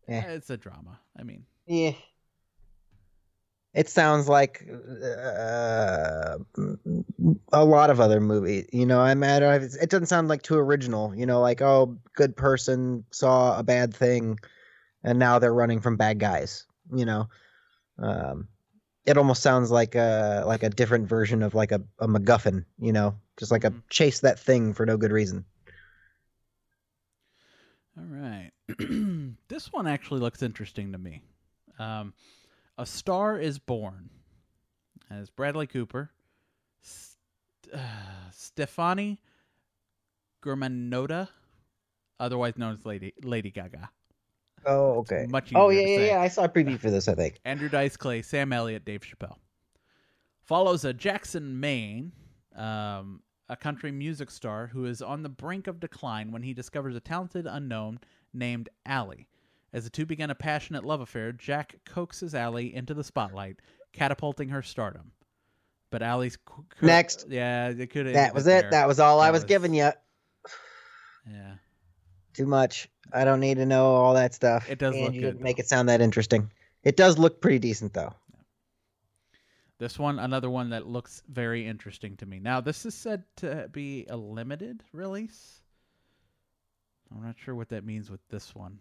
Eh. 0.07 0.21
It's 0.30 0.49
a 0.49 0.57
drama. 0.57 0.99
I 1.17 1.23
mean, 1.23 1.45
Yeah. 1.67 1.91
It 3.76 3.88
sounds 3.88 4.27
like 4.27 4.67
uh, 4.67 6.38
a 7.53 7.63
lot 7.65 7.89
of 7.91 7.99
other 7.99 8.19
movies. 8.19 8.65
You 8.73 8.88
know, 8.88 8.99
I 8.99 9.13
mean, 9.13 9.30
I 9.30 9.39
don't- 9.39 9.63
it 9.63 9.89
doesn't 9.91 10.07
sound 10.07 10.27
like 10.27 10.41
too 10.41 10.57
original. 10.57 11.13
You 11.15 11.27
know, 11.27 11.39
like 11.39 11.61
oh, 11.61 11.99
good 12.15 12.35
person 12.35 13.05
saw 13.11 13.57
a 13.59 13.63
bad 13.63 13.93
thing, 13.93 14.39
and 15.03 15.19
now 15.19 15.38
they're 15.38 15.53
running 15.53 15.81
from 15.81 15.97
bad 15.97 16.17
guys. 16.19 16.65
You 16.91 17.05
know, 17.05 17.30
um, 17.99 18.47
it 19.10 19.18
almost 19.18 19.41
sounds 19.41 19.72
like 19.72 19.95
a 19.95 20.44
like 20.45 20.61
a 20.61 20.69
different 20.69 21.07
version 21.07 21.41
of 21.41 21.56
like 21.56 21.72
a, 21.72 21.81
a 21.98 22.07
MacGuffin. 22.07 22.64
You 22.77 22.93
know, 22.93 23.16
just 23.38 23.51
like 23.51 23.64
a 23.64 23.72
Mhm. 23.72 23.82
chase 23.90 24.19
that 24.19 24.40
thing 24.40 24.74
for 24.74 24.85
no 24.85 24.98
good 24.98 25.11
reason. 25.11 25.45
All 27.98 28.06
right. 28.06 28.51
this 29.48 29.74
one 29.74 29.88
actually 29.88 30.19
looks 30.19 30.43
interesting 30.43 30.92
to 30.92 30.98
me. 31.00 31.22
Um, 31.80 32.14
a 32.77 32.85
Star 32.85 33.40
is 33.40 33.58
Born 33.58 34.09
as 35.09 35.30
Bradley 35.32 35.66
Cooper, 35.67 36.11
St- 36.82 37.17
uh, 37.74 38.30
Stefani 38.32 39.19
Germanotta, 40.43 41.30
otherwise 42.19 42.58
known 42.58 42.74
as 42.75 42.85
Lady 42.85 43.14
Lady 43.24 43.50
Gaga, 43.50 43.90
Oh, 44.65 45.01
It's 45.01 45.11
okay. 45.11 45.25
much 45.29 45.51
Oh 45.55 45.69
yeah, 45.69 45.81
to 45.83 45.89
yeah, 45.89 45.97
say. 45.97 46.07
yeah. 46.07 46.21
I 46.21 46.27
saw 46.27 46.43
a 46.45 46.49
preview 46.49 46.79
for 46.79 46.89
this. 46.91 47.07
I 47.07 47.15
think. 47.15 47.39
Andrew 47.45 47.69
Dice 47.69 47.97
Clay, 47.97 48.21
Sam 48.21 48.51
Elliott, 48.53 48.85
Dave 48.85 49.01
Chappelle. 49.01 49.38
Follows 50.43 50.83
a 50.85 50.93
Jackson, 50.93 51.59
Maine, 51.59 52.11
um, 52.55 53.21
a 53.49 53.55
country 53.55 53.91
music 53.91 54.31
star 54.31 54.67
who 54.67 54.85
is 54.85 55.01
on 55.01 55.21
the 55.23 55.29
brink 55.29 55.67
of 55.67 55.79
decline 55.79 56.31
when 56.31 56.41
he 56.43 56.53
discovers 56.53 56.95
a 56.95 56.99
talented 56.99 57.45
unknown 57.47 57.99
named 58.33 58.69
Ally. 58.85 59.25
As 59.71 59.83
the 59.83 59.89
two 59.91 60.05
begin 60.07 60.31
a 60.31 60.35
passionate 60.35 60.83
love 60.83 61.01
affair, 61.01 61.31
Jack 61.31 61.75
coaxes 61.85 62.33
Ally 62.33 62.71
into 62.73 62.95
the 62.95 63.03
spotlight, 63.03 63.59
catapulting 63.93 64.49
her 64.49 64.63
stardom. 64.63 65.11
But 65.91 66.01
Ally's 66.01 66.38
Next. 66.81 67.25
yeah, 67.29 67.71
they 67.71 67.85
could. 67.88 68.07
That 68.07 68.33
was 68.33 68.47
it. 68.47 68.71
That 68.71 68.88
was 68.88 68.99
all 68.99 69.19
I 69.19 69.29
was 69.31 69.41
was- 69.41 69.47
giving 69.47 69.73
you. 69.75 69.91
yeah. 71.31 71.53
Too 72.33 72.45
much. 72.45 72.90
I 73.11 73.25
don't 73.25 73.40
need 73.40 73.58
to 73.58 73.66
know 73.66 73.85
all 73.85 74.14
that 74.14 74.33
stuff. 74.33 74.69
It 74.69 74.80
does 74.80 74.95
and 74.95 75.06
look 75.06 75.14
you 75.14 75.22
good, 75.22 75.27
didn't 75.33 75.41
make 75.41 75.59
it 75.59 75.67
sound 75.67 75.90
that 75.90 76.01
interesting. 76.01 76.51
It 76.83 76.95
does 76.95 77.17
look 77.17 77.41
pretty 77.41 77.59
decent 77.59 77.93
though. 77.93 78.14
This 79.80 79.98
one, 79.98 80.19
another 80.19 80.49
one 80.49 80.72
that 80.72 80.88
looks 80.88 81.24
very 81.30 81.66
interesting 81.66 82.17
to 82.17 82.25
me. 82.25 82.40
Now, 82.40 82.59
this 82.59 82.85
is 82.85 82.93
said 82.93 83.24
to 83.38 83.69
be 83.72 84.06
a 84.09 84.17
limited 84.17 84.83
release. 84.91 85.61
I'm 87.16 87.24
not 87.24 87.38
sure 87.40 87.56
what 87.56 87.69
that 87.69 87.85
means 87.85 88.11
with 88.11 88.19
this 88.30 88.53
one, 88.53 88.77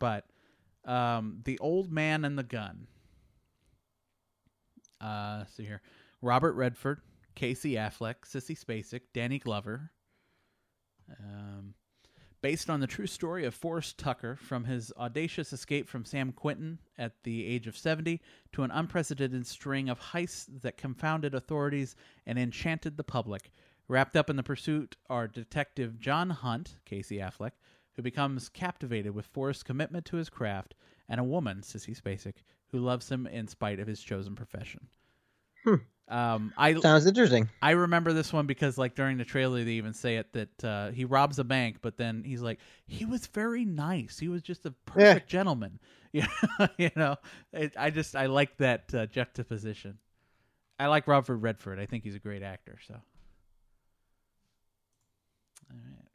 but 0.00 0.26
um, 0.84 1.38
the 1.44 1.58
old 1.60 1.92
man 1.92 2.24
and 2.24 2.36
the 2.36 2.42
gun. 2.42 2.88
Uh, 5.00 5.44
see 5.46 5.64
here, 5.64 5.80
Robert 6.20 6.54
Redford, 6.54 7.00
Casey 7.34 7.74
Affleck, 7.74 8.16
Sissy 8.26 8.58
Spacek, 8.58 9.02
Danny 9.14 9.38
Glover. 9.38 9.90
Um, 11.20 11.74
based 12.42 12.68
on 12.68 12.80
the 12.80 12.86
true 12.88 13.06
story 13.06 13.44
of 13.44 13.54
Forrest 13.54 13.96
Tucker 13.96 14.36
from 14.36 14.64
his 14.64 14.92
audacious 14.98 15.52
escape 15.52 15.88
from 15.88 16.04
San 16.04 16.32
Quentin 16.32 16.80
at 16.98 17.22
the 17.22 17.46
age 17.46 17.68
of 17.68 17.76
70 17.76 18.20
to 18.52 18.64
an 18.64 18.70
unprecedented 18.72 19.46
string 19.46 19.88
of 19.88 20.00
heists 20.00 20.46
that 20.60 20.76
confounded 20.76 21.34
authorities 21.34 21.94
and 22.26 22.38
enchanted 22.38 22.96
the 22.96 23.04
public. 23.04 23.52
Wrapped 23.86 24.16
up 24.16 24.28
in 24.28 24.36
the 24.36 24.42
pursuit 24.42 24.96
are 25.08 25.28
Detective 25.28 26.00
John 26.00 26.30
Hunt, 26.30 26.78
Casey 26.84 27.18
Affleck, 27.18 27.52
who 27.94 28.02
becomes 28.02 28.48
captivated 28.48 29.14
with 29.14 29.26
Forrest's 29.26 29.62
commitment 29.62 30.04
to 30.06 30.16
his 30.16 30.28
craft, 30.28 30.74
and 31.08 31.20
a 31.20 31.24
woman, 31.24 31.60
Sissy 31.60 31.96
Spacek, 31.96 32.42
who 32.68 32.78
loves 32.78 33.08
him 33.08 33.26
in 33.26 33.46
spite 33.46 33.78
of 33.78 33.86
his 33.86 34.02
chosen 34.02 34.34
profession. 34.34 34.88
Hmm. 35.64 35.74
Um, 36.08 36.52
I 36.58 36.74
Sounds 36.80 37.06
interesting. 37.06 37.48
I 37.62 37.70
remember 37.70 38.12
this 38.12 38.32
one 38.32 38.46
because, 38.46 38.76
like, 38.76 38.94
during 38.94 39.18
the 39.18 39.24
trailer, 39.24 39.64
they 39.64 39.72
even 39.72 39.94
say 39.94 40.16
it 40.16 40.32
that 40.32 40.64
uh, 40.64 40.90
he 40.90 41.04
robs 41.04 41.38
a 41.38 41.44
bank, 41.44 41.76
but 41.80 41.96
then 41.96 42.22
he's 42.24 42.42
like, 42.42 42.58
he 42.86 43.04
was 43.04 43.26
very 43.28 43.64
nice. 43.64 44.18
He 44.18 44.28
was 44.28 44.42
just 44.42 44.66
a 44.66 44.72
perfect 44.86 45.28
gentleman. 45.28 45.78
You 46.12 46.24
know, 46.58 46.68
you 46.76 46.90
know. 46.94 47.16
It, 47.54 47.72
I 47.78 47.88
just 47.88 48.14
I 48.14 48.26
like 48.26 48.58
that 48.58 48.92
uh, 48.94 49.06
juxtaposition. 49.06 49.96
I 50.78 50.88
like 50.88 51.06
Robert 51.06 51.36
Redford. 51.36 51.78
I 51.78 51.86
think 51.86 52.04
he's 52.04 52.14
a 52.14 52.18
great 52.18 52.42
actor. 52.42 52.78
So, 52.86 52.94
all 55.70 55.76
right. 55.76 56.08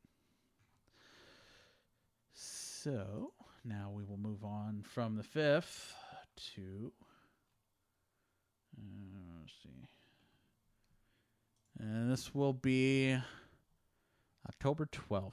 So 2.33 3.31
now 3.65 3.89
we 3.91 4.03
will 4.03 4.17
move 4.17 4.43
on 4.43 4.83
from 4.83 5.15
the 5.15 5.23
fifth 5.23 5.95
to. 6.55 6.91
Uh, 8.77 9.16
let's 9.47 9.55
see. 9.63 9.87
And 11.79 12.11
this 12.11 12.33
will 12.33 12.53
be 12.53 13.17
October 14.47 14.87
12th. 14.91 15.31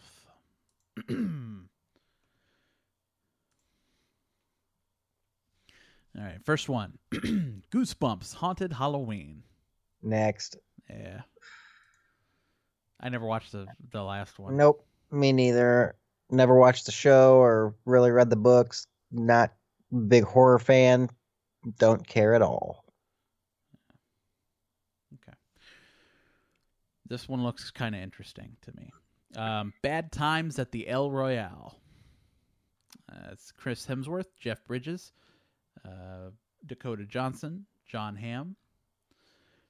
All 6.16 6.22
right, 6.22 6.38
first 6.44 6.68
one 6.68 6.96
Goosebumps 7.12 8.34
Haunted 8.34 8.72
Halloween. 8.72 9.42
Next. 10.02 10.56
Yeah. 10.88 11.22
I 13.00 13.08
never 13.08 13.26
watched 13.26 13.50
the, 13.50 13.66
the 13.90 14.02
last 14.02 14.38
one. 14.38 14.56
Nope. 14.56 14.86
Me 15.10 15.32
neither. 15.32 15.96
Never 16.30 16.56
watched 16.56 16.86
the 16.86 16.92
show 16.92 17.38
or 17.38 17.74
really 17.84 18.12
read 18.12 18.30
the 18.30 18.36
books. 18.36 18.86
Not 19.10 19.52
big 20.08 20.24
horror 20.24 20.58
fan. 20.60 21.10
Don't 21.78 22.06
care 22.06 22.34
at 22.34 22.42
all. 22.42 22.84
Okay. 25.14 25.36
This 27.06 27.28
one 27.28 27.42
looks 27.42 27.70
kind 27.70 27.94
of 27.94 28.00
interesting 28.00 28.56
to 28.62 28.72
me. 28.76 28.90
Um, 29.36 29.72
Bad 29.82 30.10
Times 30.12 30.58
at 30.58 30.70
the 30.72 30.88
El 30.88 31.10
Royale. 31.10 31.78
Uh, 33.12 33.28
it's 33.32 33.52
Chris 33.52 33.86
Hemsworth, 33.86 34.28
Jeff 34.40 34.64
Bridges, 34.64 35.12
uh, 35.84 36.30
Dakota 36.66 37.04
Johnson, 37.04 37.66
Jon 37.86 38.16
Hamm. 38.16 38.56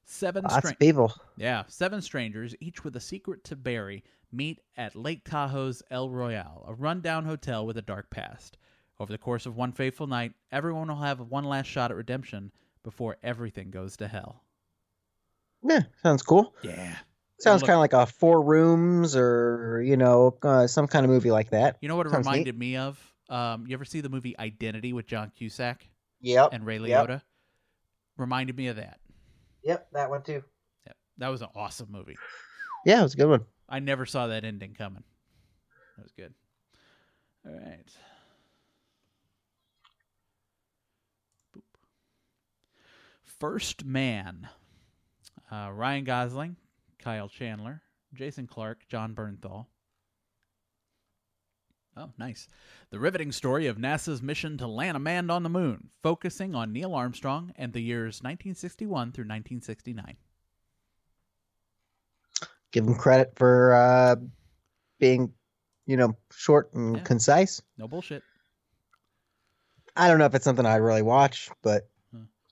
Seven 0.07 0.45
Lots 0.45 0.57
stra- 0.69 0.77
people. 0.77 1.15
yeah, 1.37 1.65
seven 1.67 2.03
strangers, 2.03 2.55
each 2.61 2.85
with 2.85 2.95
a 2.97 3.01
secret 3.01 3.43
to 3.45 3.57
bury, 3.57 4.05
meet 4.31 4.61
at 4.77 4.95
Lake 4.95 5.25
Tahoe's 5.25 5.83
El 5.91 6.11
Royale, 6.11 6.65
a 6.69 6.75
rundown 6.75 7.25
hotel 7.25 7.65
with 7.67 7.79
a 7.79 7.83
dark 7.83 8.11
past. 8.11 8.59
Over 9.01 9.11
the 9.11 9.19
course 9.19 9.47
of 9.47 9.57
one 9.57 9.73
fateful 9.73 10.07
night, 10.07 10.35
everyone 10.53 10.89
will 10.89 10.97
have 10.97 11.21
one 11.21 11.45
last 11.45 11.67
shot 11.67 11.91
at 11.91 11.97
redemption 11.97 12.53
before 12.83 13.17
everything 13.23 13.71
goes 13.71 13.97
to 13.97 14.07
hell. 14.07 14.43
Yeah, 15.67 15.81
sounds 16.03 16.23
cool. 16.23 16.55
Yeah. 16.63 16.97
Sounds 17.41 17.63
kind 17.63 17.75
of 17.75 17.81
like 17.81 17.93
a 17.93 18.07
Four 18.07 18.43
Rooms 18.43 19.17
or 19.17 19.83
you 19.85 19.97
know 19.97 20.37
uh, 20.43 20.67
some 20.67 20.87
kind 20.87 21.05
of 21.05 21.11
movie 21.11 21.31
like 21.31 21.51
that. 21.51 21.77
You 21.81 21.89
know 21.89 21.97
what 21.97 22.07
it 22.07 22.11
Sounds 22.11 22.27
neat. 22.27 22.31
reminded 22.33 22.59
me 22.59 22.77
of? 22.77 23.15
Um, 23.29 23.67
you 23.67 23.75
ever 23.75 23.85
see 23.85 24.01
the 24.01 24.09
movie 24.09 24.39
Identity 24.39 24.93
with 24.93 25.07
John 25.07 25.31
Cusack 25.37 25.89
Yep. 26.21 26.51
and 26.53 26.65
Ray 26.67 26.79
Yep. 26.79 27.09
Liotta? 27.09 27.23
Reminded 28.17 28.57
me 28.57 28.69
of 28.69 28.77
that. 28.77 29.01
Yep, 29.65 29.89
that 29.93 30.11
one 30.11 30.23
too. 30.23 30.43
Yep, 30.87 30.97
that 31.19 31.29
was 31.29 31.43
an 31.43 31.49
awesome 31.55 31.89
movie. 31.91 32.17
Yeah, 32.87 33.01
it 33.01 33.03
was 33.05 33.15
a 33.15 33.17
good 33.17 33.29
one. 33.29 33.45
I 33.69 33.81
never 33.81 34.07
saw 34.07 34.27
that 34.29 34.45
ending 34.45 34.75
coming. 34.75 35.03
That 35.97 36.03
was 36.05 36.13
good. 36.13 36.35
All 37.47 37.53
right. 37.55 37.91
Boop. 41.57 41.63
First 43.25 43.85
Man. 43.85 44.49
Uh, 45.51 45.71
Ryan 45.73 46.05
Gosling, 46.05 46.57
Kyle 47.05 47.29
Chandler, 47.29 47.83
Jason 48.15 48.47
Clarke, 48.47 48.89
Jon 48.89 49.15
Bernthal. 49.15 49.67
Oh, 51.97 52.11
nice. 52.19 52.49
The 52.91 52.99
riveting 52.99 53.31
story 53.31 53.67
of 53.67 53.77
NASA's 53.77 54.23
mission 54.23 54.57
to 54.59 54.67
land 54.67 54.97
a 54.97 55.01
man 55.01 55.29
on 55.31 55.43
the 55.43 55.51
moon, 55.51 55.91
focusing 56.03 56.55
on 56.55 56.73
Neil 56.73 56.95
Armstrong 56.95 57.53
and 57.57 57.75
the 57.75 57.81
years 57.83 58.23
1961 58.23 59.13
through 59.13 59.25
1969. 59.25 60.17
Give 62.73 62.85
him 62.87 62.95
credit 62.95 63.35
for 63.37 63.75
uh, 63.75 64.17
being, 64.99 65.33
you 65.87 65.99
know, 65.99 66.17
short 66.33 66.73
and 66.73 66.97
Yeah. 66.97 67.03
concise. 67.03 67.61
No 67.77 67.87
bullshit. 67.87 68.23
I 69.95 70.09
don't 70.09 70.19
know 70.19 70.25
if 70.25 70.35
it's 70.35 70.45
something 70.45 70.65
I'd 70.67 70.77
really 70.77 71.03
watch, 71.03 71.51
but. 71.63 71.83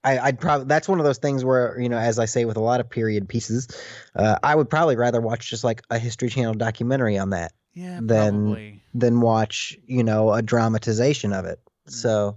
I, 0.04 0.18
I'd 0.18 0.40
probably 0.40 0.66
that's 0.66 0.88
one 0.88 0.98
of 0.98 1.04
those 1.04 1.18
things 1.18 1.44
where 1.44 1.78
you 1.80 1.88
know, 1.88 1.98
as 1.98 2.18
I 2.18 2.24
say 2.24 2.44
with 2.44 2.56
a 2.56 2.60
lot 2.60 2.80
of 2.80 2.90
period 2.90 3.28
pieces, 3.28 3.68
uh, 4.16 4.36
I 4.42 4.54
would 4.54 4.68
probably 4.68 4.96
rather 4.96 5.20
watch 5.20 5.48
just 5.48 5.62
like 5.64 5.82
a 5.90 5.98
History 5.98 6.28
Channel 6.28 6.54
documentary 6.54 7.18
on 7.18 7.30
that 7.30 7.52
Yeah, 7.74 8.00
Then- 8.02 8.42
probably. 8.44 8.82
than 8.94 9.20
watch 9.20 9.78
you 9.86 10.02
know 10.04 10.32
a 10.32 10.42
dramatization 10.42 11.32
of 11.32 11.44
it. 11.44 11.60
So 11.86 12.36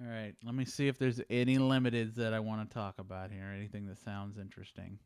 All 0.00 0.06
right, 0.06 0.34
let 0.42 0.54
me 0.54 0.64
see 0.64 0.88
if 0.88 0.98
there's 0.98 1.20
any 1.28 1.58
limiteds 1.58 2.14
that 2.14 2.32
I 2.32 2.40
want 2.40 2.68
to 2.68 2.74
talk 2.74 2.98
about 2.98 3.30
here. 3.30 3.52
Anything 3.54 3.86
that 3.86 3.98
sounds 3.98 4.38
interesting. 4.38 4.98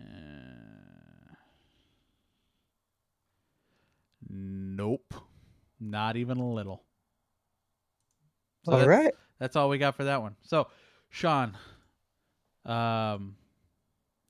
Uh, 0.00 1.34
nope, 4.28 5.14
not 5.78 6.16
even 6.16 6.38
a 6.38 6.52
little. 6.52 6.82
So 8.64 8.72
all 8.72 8.78
that's, 8.78 8.88
right, 8.88 9.14
that's 9.38 9.56
all 9.56 9.68
we 9.68 9.78
got 9.78 9.96
for 9.96 10.04
that 10.04 10.22
one. 10.22 10.36
So, 10.42 10.68
Sean, 11.10 11.56
um, 12.64 13.36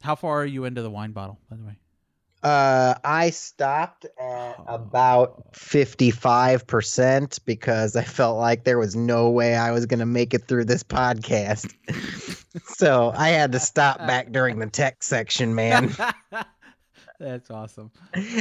how 0.01 0.15
far 0.15 0.41
are 0.43 0.47
you 0.47 0.65
into 0.65 0.83
the 0.83 0.91
wine 0.91 1.13
bottle? 1.13 1.39
By 1.51 1.57
the 1.57 1.65
way, 1.65 1.77
uh, 2.43 2.95
I 3.05 3.31
stopped 3.31 4.05
at 4.19 4.57
Oh. 4.59 4.65
about 4.69 5.55
fifty 5.55 6.11
five 6.11 6.67
percent 6.67 7.39
because 7.45 7.95
I 7.97 8.03
felt 8.05 8.39
like 8.39 8.65
there 8.65 8.79
was 8.79 8.97
no 8.97 9.31
way 9.31 9.55
I 9.55 9.71
was 9.71 9.87
gonna 9.87 10.07
make 10.07 10.35
it 10.35 10.47
through 10.49 10.65
this 10.65 10.83
podcast. 10.83 11.73
so 12.75 13.13
I 13.17 13.29
had 13.29 13.53
to 13.53 13.61
stop 13.61 13.99
back 13.99 14.33
during 14.33 14.59
the 14.59 14.67
tech 14.67 15.03
section, 15.03 15.55
man. 15.55 15.95
that's 17.23 17.51
awesome. 17.51 17.91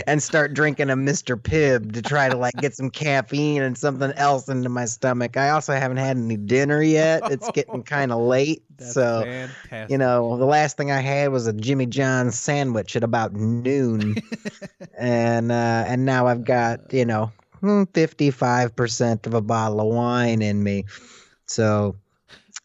and 0.08 0.22
start 0.22 0.54
drinking 0.54 0.90
a 0.90 0.96
Mr. 0.96 1.36
Pibb 1.40 1.94
to 1.94 2.02
try 2.02 2.30
to 2.30 2.36
like 2.36 2.56
get 2.56 2.76
some 2.76 2.90
caffeine 2.90 3.62
and 3.62 3.78
something 3.78 4.12
else 4.14 4.50
into 4.50 4.70
my 4.70 4.86
stomach. 4.86 5.38
I 5.38 5.52
also 5.52 5.74
haven't 5.74 5.98
had 5.98 6.18
any 6.18 6.38
dinner 6.38 6.82
yet. 6.82 7.22
It's 7.32 7.50
getting 7.52 7.84
kind 7.84 8.12
of 8.12 8.20
late. 8.20 8.64
That's 8.78 8.94
so, 8.94 9.22
fantastic. 9.24 9.90
you 9.90 9.98
know, 9.98 10.38
the 10.38 10.46
last 10.46 10.76
thing 10.76 10.92
I 10.92 11.00
had 11.00 11.32
was 11.32 11.48
a 11.48 11.54
Jimmy 11.54 11.86
John's 11.86 12.38
sandwich 12.38 12.96
at 12.96 13.04
about 13.04 13.34
noon. 13.34 14.16
and 14.98 15.52
uh 15.52 15.84
and 15.88 16.06
now 16.06 16.28
I've 16.28 16.44
got, 16.44 16.92
you 16.94 17.06
know, 17.06 17.32
hmm, 17.62 17.84
55% 17.84 19.28
of 19.28 19.34
a 19.34 19.42
bottle 19.42 19.80
of 19.80 19.96
wine 19.96 20.42
in 20.42 20.62
me. 20.62 20.86
So 21.46 21.96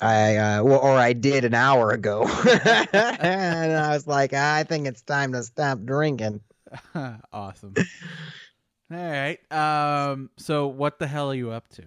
I 0.00 0.36
uh, 0.36 0.62
well, 0.62 0.80
or 0.80 0.92
I 0.92 1.12
did 1.12 1.44
an 1.44 1.54
hour 1.54 1.90
ago, 1.90 2.22
and 2.92 3.72
I 3.72 3.90
was 3.94 4.06
like, 4.06 4.34
I 4.34 4.64
think 4.64 4.86
it's 4.86 5.02
time 5.02 5.32
to 5.32 5.42
stop 5.42 5.82
drinking. 5.84 6.40
awesome. 7.32 7.74
All 8.92 8.98
right. 8.98 9.38
Um. 9.50 10.30
So, 10.36 10.66
what 10.66 10.98
the 10.98 11.06
hell 11.06 11.30
are 11.30 11.34
you 11.34 11.50
up 11.50 11.68
to? 11.70 11.84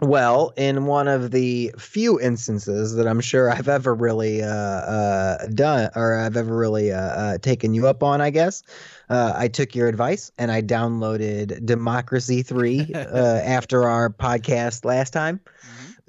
Well, 0.00 0.52
in 0.56 0.86
one 0.86 1.08
of 1.08 1.32
the 1.32 1.74
few 1.76 2.20
instances 2.20 2.94
that 2.94 3.08
I'm 3.08 3.20
sure 3.20 3.50
I've 3.50 3.66
ever 3.68 3.92
really 3.92 4.44
uh, 4.44 4.48
uh, 4.48 5.46
done, 5.48 5.90
or 5.96 6.14
I've 6.14 6.36
ever 6.36 6.56
really 6.56 6.92
uh, 6.92 7.00
uh, 7.00 7.38
taken 7.38 7.74
you 7.74 7.88
up 7.88 8.04
on, 8.04 8.20
I 8.20 8.30
guess, 8.30 8.62
uh, 9.10 9.32
I 9.34 9.48
took 9.48 9.74
your 9.74 9.88
advice 9.88 10.30
and 10.38 10.52
I 10.52 10.62
downloaded 10.62 11.66
Democracy 11.66 12.42
3 12.42 12.92
uh, 12.94 13.00
after 13.44 13.88
our 13.88 14.08
podcast 14.08 14.84
last 14.84 15.12
time. 15.12 15.40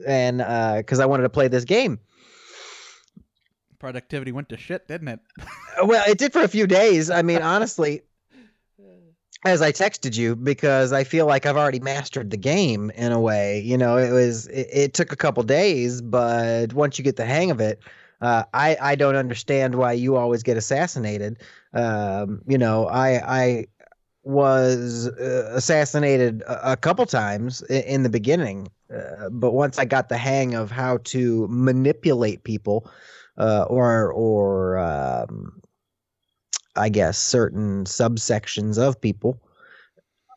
And 0.06 0.38
because 0.78 1.00
I 1.00 1.06
wanted 1.06 1.24
to 1.24 1.30
play 1.30 1.48
this 1.48 1.66
game. 1.66 2.00
Productivity 3.80 4.32
went 4.34 4.50
to 4.50 4.58
shit, 4.58 4.88
didn't 4.88 5.08
it? 5.08 5.20
Well, 5.82 6.04
it 6.10 6.18
did 6.18 6.34
for 6.34 6.42
a 6.42 6.48
few 6.50 6.68
days. 6.68 7.10
I 7.10 7.22
mean, 7.22 7.42
honestly, 7.42 8.02
as 9.46 9.62
I 9.62 9.72
texted 9.72 10.18
you, 10.18 10.36
because 10.36 10.92
I 10.92 11.04
feel 11.04 11.26
like 11.26 11.46
I've 11.46 11.56
already 11.56 11.80
mastered 11.80 12.30
the 12.30 12.38
game 12.38 12.92
in 12.92 13.12
a 13.12 13.20
way. 13.20 13.62
You 13.62 13.78
know, 13.78 13.98
it 13.98 14.12
was 14.12 14.48
it, 14.48 14.68
it 14.72 14.94
took 14.94 15.12
a 15.12 15.16
couple 15.16 15.44
days, 15.44 16.02
but 16.02 16.74
once 16.74 16.98
you 16.98 17.04
get 17.04 17.16
the 17.16 17.26
hang 17.26 17.52
of 17.52 17.62
it, 17.62 17.80
uh, 18.22 18.44
I 18.54 18.78
I 18.82 18.96
don't 18.96 19.16
understand 19.16 19.76
why 19.76 19.94
you 19.94 20.18
always 20.18 20.44
get 20.44 20.58
assassinated. 20.58 21.38
Um, 21.74 22.42
you 22.48 22.58
know, 22.58 22.88
I 22.88 23.40
I 23.40 23.66
was 24.30 25.08
uh, 25.08 25.52
assassinated 25.54 26.42
a, 26.44 26.74
a 26.74 26.78
couple 26.78 27.06
times 27.06 27.62
in, 27.64 27.84
in 27.84 28.04
the 28.04 28.10
beginning, 28.10 28.70
uh, 28.94 29.30
but 29.30 29.52
once 29.52 29.80
I 29.80 29.86
got 29.86 30.10
the 30.10 30.18
hang 30.18 30.54
of 30.54 30.72
how 30.72 30.98
to 31.06 31.48
manipulate 31.50 32.44
people, 32.44 32.90
uh, 33.38 33.66
or 33.70 34.12
or 34.14 34.78
um, 34.78 35.60
I 36.76 36.90
guess 36.90 37.18
certain 37.18 37.86
subsections 37.86 38.78
of 38.78 39.00
people. 39.02 39.42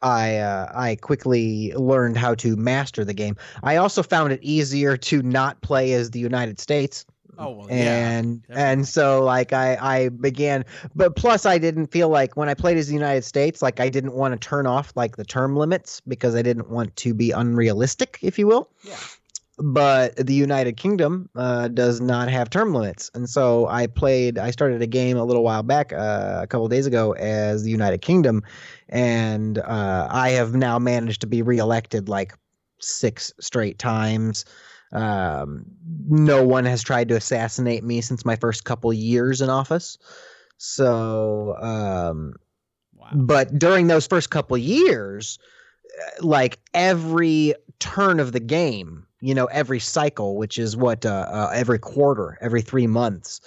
I 0.01 0.39
uh, 0.39 0.73
I 0.75 0.97
quickly 0.97 1.73
learned 1.75 2.17
how 2.17 2.35
to 2.37 2.57
master 2.57 3.05
the 3.05 3.15
game. 3.15 3.37
I 3.63 3.77
also 3.77 4.03
found 4.03 4.33
it 4.33 4.41
easier 4.43 4.97
to 4.97 5.23
not 5.23 5.61
play 5.61 5.93
as 5.93 6.11
the 6.11 6.19
United 6.19 6.59
States 6.59 7.07
Oh 7.39 7.51
well, 7.53 7.69
yeah. 7.71 8.11
and 8.11 8.43
definitely. 8.43 8.63
and 8.65 8.89
so 8.89 9.25
like 9.25 9.53
I 9.55 9.77
I 9.81 10.09
began 10.11 10.65
but 10.95 11.17
plus 11.17 11.47
I 11.47 11.57
didn't 11.59 11.87
feel 11.87 12.09
like 12.11 12.37
when 12.37 12.49
I 12.49 12.55
played 12.55 12.77
as 12.77 12.89
the 12.89 12.95
United 12.95 13.25
States 13.25 13.63
like 13.63 13.81
I 13.81 13.89
didn't 13.89 14.13
want 14.13 14.33
to 14.33 14.49
turn 14.49 14.67
off 14.67 14.93
like 14.97 15.17
the 15.17 15.25
term 15.25 15.57
limits 15.57 16.01
because 16.07 16.35
I 16.35 16.43
didn't 16.43 16.69
want 16.69 16.95
to 16.97 17.15
be 17.15 17.31
unrealistic 17.31 18.19
if 18.23 18.39
you 18.39 18.47
will 18.47 18.69
Yeah. 18.85 18.97
but 19.59 20.15
the 20.17 20.35
United 20.35 20.77
Kingdom 20.77 21.31
uh, 21.35 21.69
does 21.69 22.01
not 22.03 22.29
have 22.29 22.51
term 22.51 22.75
limits 22.75 23.11
and 23.15 23.29
so 23.29 23.67
I 23.67 23.87
played 23.87 24.37
I 24.39 24.51
started 24.51 24.83
a 24.83 24.87
game 24.87 25.17
a 25.17 25.25
little 25.25 25.43
while 25.43 25.63
back 25.63 25.93
uh, 25.95 26.41
a 26.43 26.47
couple 26.47 26.67
of 26.67 26.71
days 26.71 26.87
ago 26.87 27.13
as 27.13 27.63
the 27.63 27.71
United 27.71 28.03
Kingdom 28.03 28.43
and 28.91 29.57
uh, 29.59 30.07
I 30.11 30.31
have 30.31 30.55
now 30.55 30.79
managed 30.79 31.23
to 31.23 31.27
be 31.27 31.41
reelected 31.41 32.11
like 32.11 32.35
six 32.79 33.33
straight 33.41 33.79
times 33.79 34.45
um, 34.93 35.65
no 36.09 36.45
one 36.45 36.65
has 36.65 36.83
tried 36.83 37.09
to 37.09 37.17
assassinate 37.17 37.83
me 37.83 38.01
since 38.01 38.25
my 38.25 38.37
first 38.37 38.65
couple 38.65 38.93
years 38.93 39.41
in 39.41 39.49
office. 39.49 39.99
So, 40.59 41.57
um, 41.61 42.37
wow. 42.95 43.09
but 43.15 43.59
during 43.59 43.87
those 43.87 44.07
first 44.07 44.31
couple 44.31 44.57
years, 44.59 45.39
uh, 45.87 46.27
like 46.27 46.61
every 46.75 47.55
turn 47.81 48.21
of 48.21 48.33
the 48.33 48.41
game, 48.41 49.07
you 49.21 49.35
know, 49.35 49.47
every 49.47 49.81
cycle, 49.81 50.37
which 50.37 50.59
is 50.59 50.77
what 50.77 51.07
uh, 51.07 51.27
uh, 51.29 51.51
every 51.55 51.79
quarter, 51.79 52.39
every 52.41 52.63
three 52.63 52.87
months, 52.87 53.41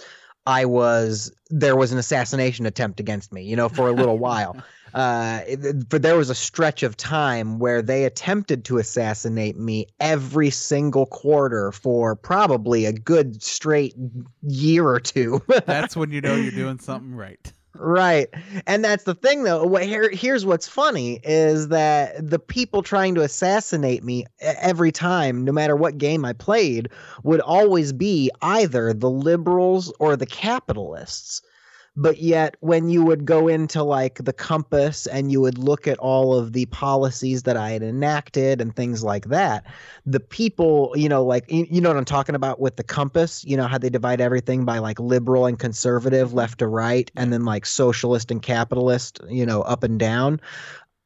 I 0.47 0.65
was 0.65 1.31
there 1.49 1.75
was 1.75 1.91
an 1.91 1.97
assassination 1.97 2.65
attempt 2.65 2.99
against 2.99 3.31
me, 3.31 3.43
you 3.43 3.55
know, 3.55 3.69
for 3.69 3.87
a 3.87 3.93
little 3.93 4.17
while. 4.27 4.57
Uh, 4.95 5.41
it- 5.45 5.89
but 5.89 6.01
there 6.01 6.15
was 6.15 6.29
a 6.29 6.35
stretch 6.35 6.81
of 6.81 6.95
time 6.97 7.59
where 7.59 7.81
they 7.81 8.05
attempted 8.05 8.63
to 8.65 8.77
assassinate 8.77 9.57
me 9.57 9.85
every 9.99 10.49
single 10.49 11.05
quarter 11.05 11.71
for 11.73 12.15
probably 12.15 12.85
a 12.85 12.93
good 12.93 13.43
straight 13.43 13.93
year 14.41 14.87
or 14.87 14.99
two. 15.01 15.41
That's 15.65 15.95
when 15.95 16.11
you 16.11 16.21
know 16.21 16.35
you're 16.35 16.51
doing 16.51 16.79
something 16.79 17.13
right. 17.13 17.51
right 17.77 18.29
and 18.67 18.85
that's 18.85 19.03
the 19.03 19.13
thing 19.13 19.43
though 19.43 19.65
what 19.65 19.83
here 19.83 20.09
here's 20.09 20.45
what's 20.45 20.65
funny 20.65 21.19
is 21.25 21.67
that 21.67 22.15
the 22.29 22.39
people 22.39 22.81
trying 22.81 23.13
to 23.15 23.21
assassinate 23.21 24.01
me 24.01 24.23
every 24.39 24.93
time 24.93 25.43
no 25.43 25.51
matter 25.51 25.75
what 25.75 25.97
game 25.97 26.23
i 26.23 26.31
played 26.31 26.87
would 27.23 27.41
always 27.41 27.91
be 27.91 28.31
either 28.41 28.93
the 28.93 29.09
liberals 29.09 29.91
or 29.99 30.15
the 30.15 30.25
capitalists 30.25 31.41
but 31.95 32.19
yet 32.19 32.55
when 32.59 32.89
you 32.89 33.03
would 33.03 33.25
go 33.25 33.47
into 33.47 33.81
like 33.83 34.23
the 34.23 34.33
compass 34.33 35.07
and 35.07 35.31
you 35.31 35.39
would 35.39 35.57
look 35.57 35.87
at 35.87 35.97
all 35.99 36.33
of 36.33 36.53
the 36.53 36.65
policies 36.67 37.43
that 37.43 37.57
i 37.57 37.71
had 37.71 37.83
enacted 37.83 38.61
and 38.61 38.75
things 38.75 39.03
like 39.03 39.25
that 39.25 39.65
the 40.05 40.19
people 40.19 40.93
you 40.95 41.09
know 41.09 41.23
like 41.23 41.49
you, 41.51 41.65
you 41.69 41.81
know 41.81 41.89
what 41.89 41.97
i'm 41.97 42.05
talking 42.05 42.35
about 42.35 42.59
with 42.59 42.75
the 42.75 42.83
compass? 42.83 43.43
You 43.45 43.57
know 43.57 43.67
how 43.67 43.77
they 43.77 43.89
divide 43.89 44.21
everything 44.21 44.65
by 44.65 44.79
like 44.79 44.99
liberal 44.99 45.45
and 45.45 45.57
conservative 45.57 46.33
left 46.33 46.59
to 46.59 46.67
right 46.67 47.09
and 47.15 47.31
then 47.31 47.45
like 47.45 47.65
socialist 47.65 48.31
and 48.31 48.41
capitalist 48.41 49.19
you 49.29 49.45
know 49.45 49.61
up 49.61 49.83
and 49.83 49.99
down? 49.99 50.39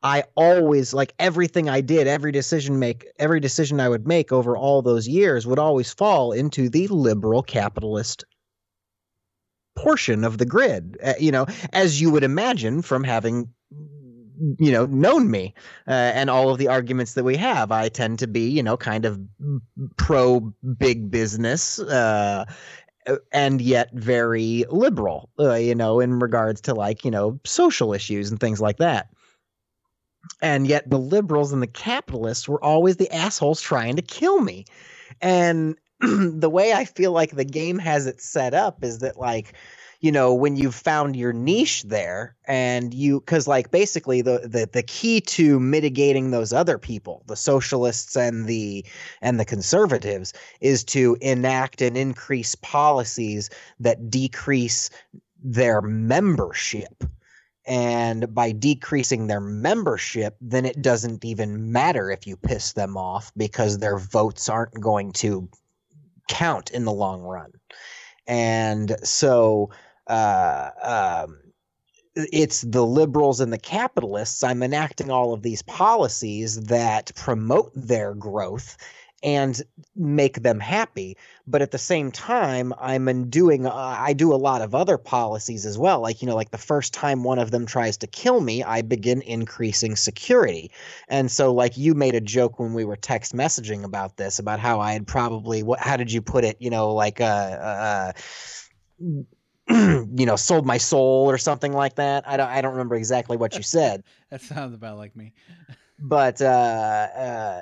I 0.02 0.24
always 0.36 0.94
like 0.94 1.14
everything 1.20 1.68
i 1.70 1.82
did 1.82 2.08
every 2.08 2.32
decision 2.32 2.80
make 2.80 3.06
every 3.20 3.42
decision 3.42 3.82
i 3.82 3.90
would 3.90 4.08
make 4.08 4.32
over 4.32 4.56
all 4.56 4.82
those 4.82 5.10
years 5.10 5.46
would 5.46 5.60
always 5.60 5.94
fall 5.94 6.32
into 6.32 6.70
the 6.70 6.88
liberal 6.88 7.44
capitalist 7.44 8.24
portion 9.80 10.26
of 10.26 10.38
the 10.38 10.46
grid 10.46 10.98
uh, 11.04 11.14
you 11.20 11.32
know 11.32 11.46
as 11.72 12.02
you 12.02 12.12
would 12.12 12.24
imagine 12.24 12.82
from 12.82 13.02
having 13.04 13.48
you 14.58 14.72
know 14.72 14.86
known 14.86 15.30
me 15.30 15.54
uh, 15.88 15.92
and 15.92 16.30
all 16.30 16.50
of 16.50 16.58
the 16.58 16.68
arguments 16.68 17.14
that 17.14 17.24
we 17.24 17.36
have. 17.38 17.72
I 17.72 17.90
tend 17.90 18.20
to 18.20 18.28
be 18.28 18.50
you 18.50 18.64
know 18.64 18.78
kind 18.78 19.06
of 19.06 19.20
pro 19.98 20.40
big 20.78 21.12
business 21.12 21.80
uh 21.80 22.46
and 23.32 23.62
yet 23.62 23.90
very 23.94 24.66
liberal 24.70 25.30
uh, 25.40 25.56
you 25.56 25.76
know 25.76 26.00
in 26.00 26.20
regards 26.20 26.62
to 26.62 26.74
like 26.74 27.04
you 27.04 27.12
know 27.12 27.40
social 27.46 27.94
issues 27.94 28.32
and 28.32 28.40
things 28.40 28.62
like 28.62 28.78
that. 28.78 29.10
And 30.42 30.68
yet 30.68 30.90
the 30.90 31.00
liberals 31.00 31.54
and 31.54 31.62
the 31.62 31.68
capitalists 31.68 32.48
were 32.48 32.64
always 32.64 32.98
the 32.98 33.14
assholes 33.14 33.62
trying 33.62 33.96
to 33.96 34.02
kill 34.02 34.42
me. 34.42 34.66
And 35.22 35.78
the 36.40 36.50
way 36.50 36.74
i 36.74 36.86
feel 36.86 37.12
like 37.12 37.32
the 37.32 37.46
game 37.46 37.78
has 37.78 38.06
it 38.06 38.22
set 38.22 38.54
up 38.54 38.84
is 38.84 39.00
that 39.00 39.18
like 39.18 39.54
you 40.02 40.12
know 40.12 40.34
when 40.34 40.56
you've 40.56 40.76
found 40.76 41.16
your 41.16 41.34
niche 41.34 41.84
there 41.84 42.36
and 42.46 42.94
you 42.94 43.20
because 43.20 43.48
like 43.48 43.72
basically 43.72 44.22
the, 44.22 44.40
the 44.40 44.70
the 44.72 44.84
key 44.84 45.20
to 45.20 45.60
mitigating 45.60 46.32
those 46.32 46.54
other 46.54 46.78
people 46.78 47.24
the 47.28 47.36
socialists 47.36 48.16
and 48.16 48.48
the 48.48 48.86
and 49.22 49.40
the 49.40 49.46
conservatives 49.46 50.34
is 50.62 50.84
to 50.84 51.18
enact 51.22 51.82
and 51.82 51.98
increase 51.98 52.56
policies 52.56 53.50
that 53.80 54.10
decrease 54.10 54.90
their 55.42 55.82
membership. 55.82 57.04
And 57.66 58.34
by 58.34 58.52
decreasing 58.52 59.28
their 59.28 59.42
membership 59.42 60.36
then 60.42 60.66
it 60.66 60.82
doesn't 60.82 61.24
even 61.24 61.72
matter 61.72 62.10
if 62.10 62.26
you 62.26 62.36
piss 62.36 62.74
them 62.74 62.98
off 62.98 63.32
because 63.38 63.78
their 63.78 63.98
votes 63.98 64.50
aren't 64.50 64.80
going 64.80 65.12
to 65.14 65.50
count 66.30 66.72
in 66.72 66.86
the 66.86 66.94
long 66.94 67.22
run 67.22 67.52
and 68.30 68.96
so 69.04 69.72
uh, 70.08 70.70
um, 70.84 71.40
it's 72.16 72.62
the 72.62 72.86
liberals 72.86 73.40
and 73.40 73.52
the 73.52 73.58
capitalists. 73.58 74.44
I'm 74.44 74.64
enacting 74.64 75.10
all 75.10 75.34
of 75.34 75.42
these 75.42 75.62
policies 75.64 76.62
that 76.66 77.12
promote 77.16 77.72
their 77.76 78.14
growth 78.14 78.78
and 79.24 79.62
make 79.96 80.42
them 80.42 80.60
happy. 80.60 81.18
But 81.48 81.62
at 81.62 81.72
the 81.72 81.78
same 81.78 82.12
time, 82.12 82.74
I'm 82.80 83.30
doing 83.30 83.66
uh, 83.66 83.74
I 83.74 84.14
do 84.14 84.34
a 84.34 84.36
lot 84.36 84.62
of 84.62 84.76
other 84.76 84.98
policies 84.98 85.66
as 85.66 85.78
well. 85.78 86.00
Like 86.02 86.22
you 86.22 86.28
know, 86.28 86.36
like 86.36 86.52
the 86.52 86.58
first 86.58 86.94
time 86.94 87.24
one 87.24 87.40
of 87.40 87.52
them 87.52 87.66
tries 87.66 87.98
to 87.98 88.08
kill 88.08 88.40
me, 88.40 88.64
I 88.64 88.82
begin 88.82 89.22
increasing 89.22 89.96
security. 89.96 90.72
And 91.08 91.32
so, 91.32 91.54
like 91.54 91.78
you 91.78 91.96
made 91.96 92.16
a 92.16 92.22
joke 92.22 92.60
when 92.60 92.74
we 92.74 92.86
were 92.86 92.96
text 92.96 93.34
messaging 93.34 93.84
about 93.84 94.18
this, 94.18 94.40
about 94.40 94.60
how 94.60 94.80
I 94.80 94.94
had 94.94 95.08
probably 95.08 95.64
what? 95.64 95.80
How 95.80 95.98
did 95.98 96.12
you 96.12 96.22
put 96.22 96.44
it? 96.44 96.58
You 96.60 96.70
know, 96.70 96.94
like 96.94 97.20
uh. 97.20 97.24
uh 97.24 98.14
you 99.70 100.26
know, 100.26 100.36
sold 100.36 100.66
my 100.66 100.78
soul 100.78 101.30
or 101.30 101.38
something 101.38 101.74
like 101.74 101.96
that. 101.96 102.28
I 102.28 102.38
don't, 102.38 102.50
I 102.50 102.62
don't 102.62 102.72
remember 102.72 102.96
exactly 102.96 103.38
what 103.38 103.56
you 103.56 103.62
said, 103.62 104.04
That 104.32 104.42
sounds 104.42 104.74
about 104.74 104.98
like 104.98 105.16
me. 105.16 105.34
but 106.00 106.42
uh, 106.42 106.46
uh, 106.46 107.62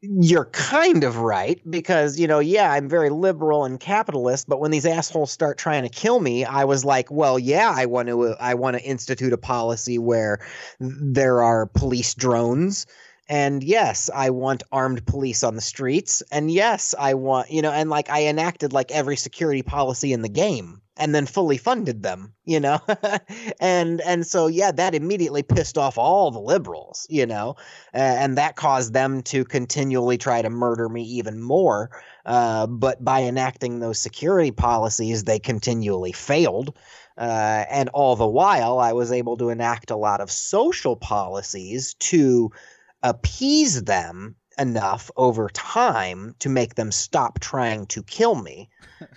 you're 0.00 0.46
kind 0.46 1.04
of 1.04 1.18
right 1.18 1.60
because 1.70 2.18
you 2.18 2.26
know, 2.26 2.38
yeah, 2.38 2.72
I'm 2.72 2.88
very 2.88 3.10
liberal 3.10 3.64
and 3.64 3.78
capitalist. 3.78 4.48
But 4.48 4.60
when 4.60 4.70
these 4.70 4.86
assholes 4.86 5.30
start 5.30 5.58
trying 5.58 5.82
to 5.82 5.88
kill 5.88 6.20
me, 6.20 6.44
I 6.44 6.64
was 6.64 6.84
like, 6.84 7.10
well, 7.10 7.38
yeah, 7.38 7.72
I 7.74 7.86
want 7.86 8.08
to, 8.08 8.34
I 8.40 8.54
want 8.54 8.76
to 8.76 8.82
institute 8.82 9.32
a 9.32 9.38
policy 9.38 9.98
where 9.98 10.44
there 10.80 11.42
are 11.42 11.66
police 11.66 12.14
drones. 12.14 12.86
And 13.28 13.62
yes, 13.64 14.10
I 14.14 14.30
want 14.30 14.62
armed 14.70 15.06
police 15.06 15.42
on 15.42 15.54
the 15.54 15.60
streets. 15.60 16.22
And 16.30 16.50
yes, 16.50 16.94
I 16.98 17.14
want, 17.14 17.50
you 17.50 17.62
know, 17.62 17.72
and 17.72 17.88
like 17.88 18.10
I 18.10 18.26
enacted 18.26 18.72
like 18.72 18.90
every 18.90 19.16
security 19.16 19.62
policy 19.62 20.12
in 20.12 20.22
the 20.22 20.28
game 20.28 20.82
and 20.96 21.14
then 21.14 21.26
fully 21.26 21.56
funded 21.56 22.02
them 22.02 22.32
you 22.44 22.60
know 22.60 22.78
and 23.60 24.00
and 24.02 24.26
so 24.26 24.46
yeah 24.46 24.70
that 24.70 24.94
immediately 24.94 25.42
pissed 25.42 25.76
off 25.76 25.98
all 25.98 26.30
the 26.30 26.40
liberals 26.40 27.06
you 27.10 27.26
know 27.26 27.56
uh, 27.94 27.98
and 27.98 28.38
that 28.38 28.56
caused 28.56 28.92
them 28.92 29.22
to 29.22 29.44
continually 29.44 30.18
try 30.18 30.40
to 30.40 30.50
murder 30.50 30.88
me 30.88 31.02
even 31.02 31.40
more 31.40 31.90
uh, 32.26 32.66
but 32.66 33.04
by 33.04 33.22
enacting 33.22 33.80
those 33.80 33.98
security 33.98 34.50
policies 34.50 35.24
they 35.24 35.38
continually 35.38 36.12
failed 36.12 36.76
uh, 37.18 37.64
and 37.70 37.88
all 37.90 38.16
the 38.16 38.26
while 38.26 38.78
i 38.78 38.92
was 38.92 39.10
able 39.10 39.36
to 39.36 39.50
enact 39.50 39.90
a 39.90 39.96
lot 39.96 40.20
of 40.20 40.30
social 40.30 40.96
policies 40.96 41.94
to 41.94 42.50
appease 43.04 43.84
them 43.84 44.34
enough 44.58 45.10
over 45.16 45.48
time 45.50 46.34
to 46.38 46.48
make 46.48 46.74
them 46.74 46.90
stop 46.90 47.38
trying 47.38 47.86
to 47.86 48.02
kill 48.02 48.34
me 48.34 48.70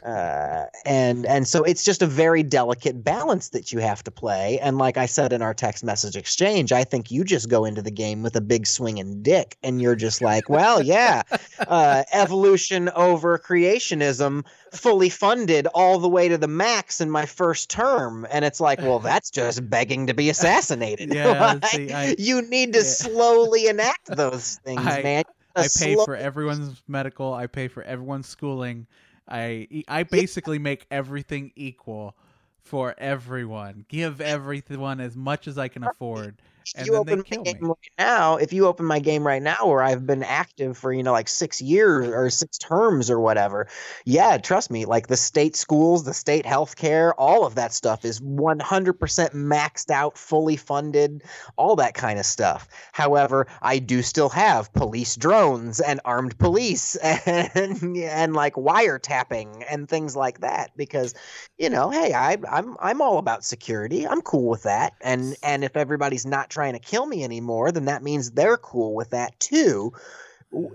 uh, 0.03 0.65
and 0.85 1.25
and 1.25 1.47
so 1.47 1.63
it's 1.63 1.83
just 1.83 2.01
a 2.01 2.05
very 2.07 2.43
delicate 2.43 3.03
balance 3.03 3.49
that 3.49 3.71
you 3.71 3.79
have 3.79 4.03
to 4.03 4.11
play. 4.11 4.59
And 4.59 4.77
like 4.77 4.97
I 4.97 5.05
said 5.05 5.33
in 5.33 5.41
our 5.41 5.53
text 5.53 5.83
message 5.83 6.15
exchange, 6.15 6.71
I 6.71 6.83
think 6.83 7.11
you 7.11 7.23
just 7.23 7.49
go 7.49 7.65
into 7.65 7.81
the 7.81 7.91
game 7.91 8.23
with 8.23 8.35
a 8.35 8.41
big 8.41 8.67
swinging 8.67 9.21
dick, 9.23 9.57
and 9.63 9.81
you're 9.81 9.95
just 9.95 10.21
like, 10.21 10.49
well, 10.49 10.81
yeah, 10.81 11.23
uh, 11.67 12.03
evolution 12.11 12.89
over 12.89 13.37
creationism, 13.37 14.45
fully 14.73 15.09
funded 15.09 15.67
all 15.73 15.99
the 15.99 16.09
way 16.09 16.27
to 16.29 16.37
the 16.37 16.47
max 16.47 17.01
in 17.01 17.09
my 17.09 17.25
first 17.25 17.69
term, 17.69 18.25
and 18.31 18.43
it's 18.45 18.59
like, 18.59 18.79
well, 18.79 18.99
that's 18.99 19.29
just 19.29 19.69
begging 19.69 20.07
to 20.07 20.13
be 20.13 20.29
assassinated. 20.29 21.13
Yeah, 21.13 21.53
Like, 21.61 21.65
see, 21.65 21.91
I- 21.91 22.15
you 22.17 22.41
need 22.43 22.73
to 22.73 22.79
yeah. 22.79 22.85
slowly 22.85 23.67
enact 23.67 24.07
those 24.07 24.55
things, 24.63 24.81
I- 24.85 25.01
man. 25.03 25.23
I 25.55 25.61
pay 25.63 25.95
slow- 25.95 26.05
for 26.05 26.15
everyone's 26.15 26.83
medical. 26.87 27.33
I 27.33 27.47
pay 27.47 27.67
for 27.67 27.81
everyone's 27.81 28.27
schooling. 28.27 28.85
I 29.27 29.67
e, 29.69 29.83
I 29.87 30.03
basically 30.03 30.59
make 30.59 30.85
everything 30.91 31.51
equal 31.55 32.15
for 32.59 32.95
everyone. 32.97 33.85
Give 33.87 34.19
everyone 34.21 34.99
as 34.99 35.15
much 35.15 35.47
as 35.47 35.57
I 35.57 35.67
can 35.67 35.83
afford, 35.83 36.41
if 36.75 36.87
you 36.87 36.95
open 36.95 37.19
my 37.19 37.37
me. 37.37 37.43
game 37.43 37.67
right 37.67 37.91
now, 37.97 38.37
if 38.37 38.53
you 38.53 38.67
open 38.67 38.85
my 38.85 38.99
game 38.99 39.25
right 39.25 39.41
now 39.41 39.67
where 39.67 39.81
I've 39.81 40.05
been 40.05 40.23
active 40.23 40.77
for, 40.77 40.91
you 40.91 41.03
know, 41.03 41.11
like 41.11 41.27
six 41.27 41.61
years 41.61 42.07
or 42.07 42.29
six 42.29 42.57
terms 42.57 43.09
or 43.09 43.19
whatever, 43.19 43.67
yeah, 44.05 44.37
trust 44.37 44.71
me, 44.71 44.85
like 44.85 45.07
the 45.07 45.17
state 45.17 45.55
schools, 45.55 46.03
the 46.03 46.13
state 46.13 46.45
healthcare, 46.45 47.13
all 47.17 47.45
of 47.45 47.55
that 47.55 47.73
stuff 47.73 48.05
is 48.05 48.19
100% 48.19 48.97
maxed 49.33 49.91
out, 49.91 50.17
fully 50.17 50.57
funded, 50.57 51.23
all 51.55 51.75
that 51.77 51.93
kind 51.93 52.19
of 52.19 52.25
stuff. 52.25 52.67
However, 52.91 53.47
I 53.61 53.79
do 53.79 54.01
still 54.01 54.29
have 54.29 54.73
police 54.73 55.15
drones 55.15 55.79
and 55.79 55.99
armed 56.05 56.37
police 56.37 56.95
and 57.03 57.97
and 57.97 58.33
like 58.33 58.53
wiretapping 58.55 59.63
and 59.69 59.87
things 59.87 60.15
like 60.15 60.41
that 60.41 60.71
because 60.75 61.13
you 61.57 61.69
know, 61.69 61.89
hey, 61.89 62.13
I, 62.13 62.37
I'm 62.51 62.77
I'm 62.79 63.01
all 63.01 63.17
about 63.17 63.43
security. 63.43 64.07
I'm 64.07 64.21
cool 64.21 64.49
with 64.49 64.63
that. 64.63 64.93
And 65.01 65.35
and 65.41 65.63
if 65.63 65.75
everybody's 65.75 66.25
not 66.25 66.49
trying 66.57 66.73
to 66.73 66.79
kill 66.79 67.05
me 67.05 67.23
anymore, 67.23 67.71
then 67.71 67.85
that 67.85 68.01
means 68.01 68.31
they're 68.31 68.57
cool 68.57 68.95
with 68.95 69.11
that 69.11 69.39
too. 69.39 69.93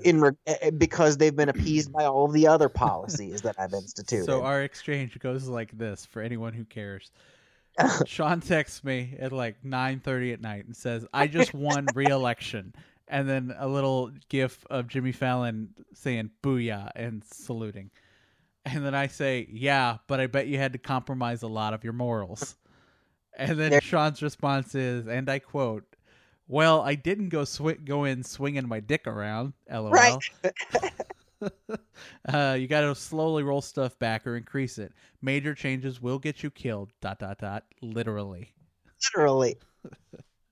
In 0.04 0.20
re- 0.20 0.30
eh, 0.46 0.70
because 0.70 1.16
they've 1.16 1.34
been 1.34 1.48
appeased 1.48 1.92
by 1.98 2.04
all 2.04 2.26
of 2.26 2.32
the 2.32 2.46
other 2.46 2.68
policies 2.68 3.42
that 3.42 3.56
I've 3.58 3.72
instituted. 3.72 4.26
So 4.26 4.42
our 4.42 4.62
exchange 4.62 5.18
goes 5.18 5.48
like 5.48 5.76
this 5.76 6.06
for 6.06 6.22
anyone 6.22 6.52
who 6.52 6.64
cares. 6.64 7.10
Sean 8.06 8.40
texts 8.40 8.84
me 8.84 9.16
at 9.18 9.32
like 9.32 9.62
9:30 9.64 10.34
at 10.34 10.40
night 10.40 10.66
and 10.66 10.76
says, 10.76 11.04
"I 11.12 11.26
just 11.26 11.52
won 11.52 11.86
re-election." 11.94 12.74
And 13.08 13.28
then 13.28 13.54
a 13.58 13.66
little 13.66 14.12
gif 14.28 14.64
of 14.70 14.86
Jimmy 14.86 15.12
Fallon 15.12 15.70
saying 15.94 16.30
"booyah" 16.42 16.90
and 16.94 17.24
saluting. 17.24 17.90
And 18.64 18.86
then 18.86 18.94
I 18.94 19.08
say, 19.08 19.48
"Yeah, 19.50 19.98
but 20.06 20.20
I 20.20 20.28
bet 20.28 20.46
you 20.46 20.58
had 20.58 20.74
to 20.74 20.78
compromise 20.78 21.42
a 21.42 21.48
lot 21.48 21.74
of 21.74 21.82
your 21.82 21.94
morals." 21.94 22.56
And 23.36 23.58
then 23.58 23.70
There- 23.70 23.80
Sean's 23.80 24.22
response 24.22 24.74
is, 24.74 25.06
and 25.06 25.28
I 25.28 25.38
quote, 25.38 25.84
"Well, 26.48 26.82
I 26.82 26.94
didn't 26.94 27.30
go 27.30 27.42
swi- 27.42 27.84
go 27.84 28.04
in 28.04 28.22
swinging 28.22 28.68
my 28.68 28.80
dick 28.80 29.06
around." 29.06 29.54
LOL. 29.70 29.90
Right. 29.90 30.18
uh, 32.32 32.56
you 32.58 32.68
got 32.68 32.82
to 32.82 32.94
slowly 32.94 33.42
roll 33.42 33.62
stuff 33.62 33.98
back 33.98 34.26
or 34.26 34.36
increase 34.36 34.78
it. 34.78 34.92
Major 35.22 35.54
changes 35.54 36.00
will 36.00 36.18
get 36.18 36.42
you 36.42 36.50
killed. 36.50 36.90
Dot 37.00 37.18
dot 37.18 37.38
dot. 37.38 37.64
Literally. 37.80 38.52
Literally. 39.14 39.58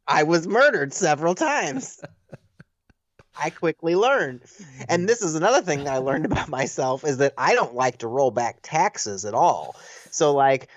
I 0.06 0.24
was 0.24 0.46
murdered 0.48 0.92
several 0.92 1.34
times. 1.34 2.00
I 3.38 3.50
quickly 3.50 3.94
learned. 3.94 4.42
And 4.88 5.08
this 5.08 5.22
is 5.22 5.34
another 5.34 5.62
thing 5.62 5.84
that 5.84 5.94
I 5.94 5.98
learned 5.98 6.26
about 6.26 6.48
myself 6.48 7.04
is 7.04 7.18
that 7.18 7.32
I 7.38 7.54
don't 7.54 7.74
like 7.74 7.98
to 7.98 8.08
roll 8.08 8.30
back 8.30 8.58
taxes 8.62 9.24
at 9.24 9.34
all. 9.34 9.76
So 10.10 10.34
like 10.34 10.68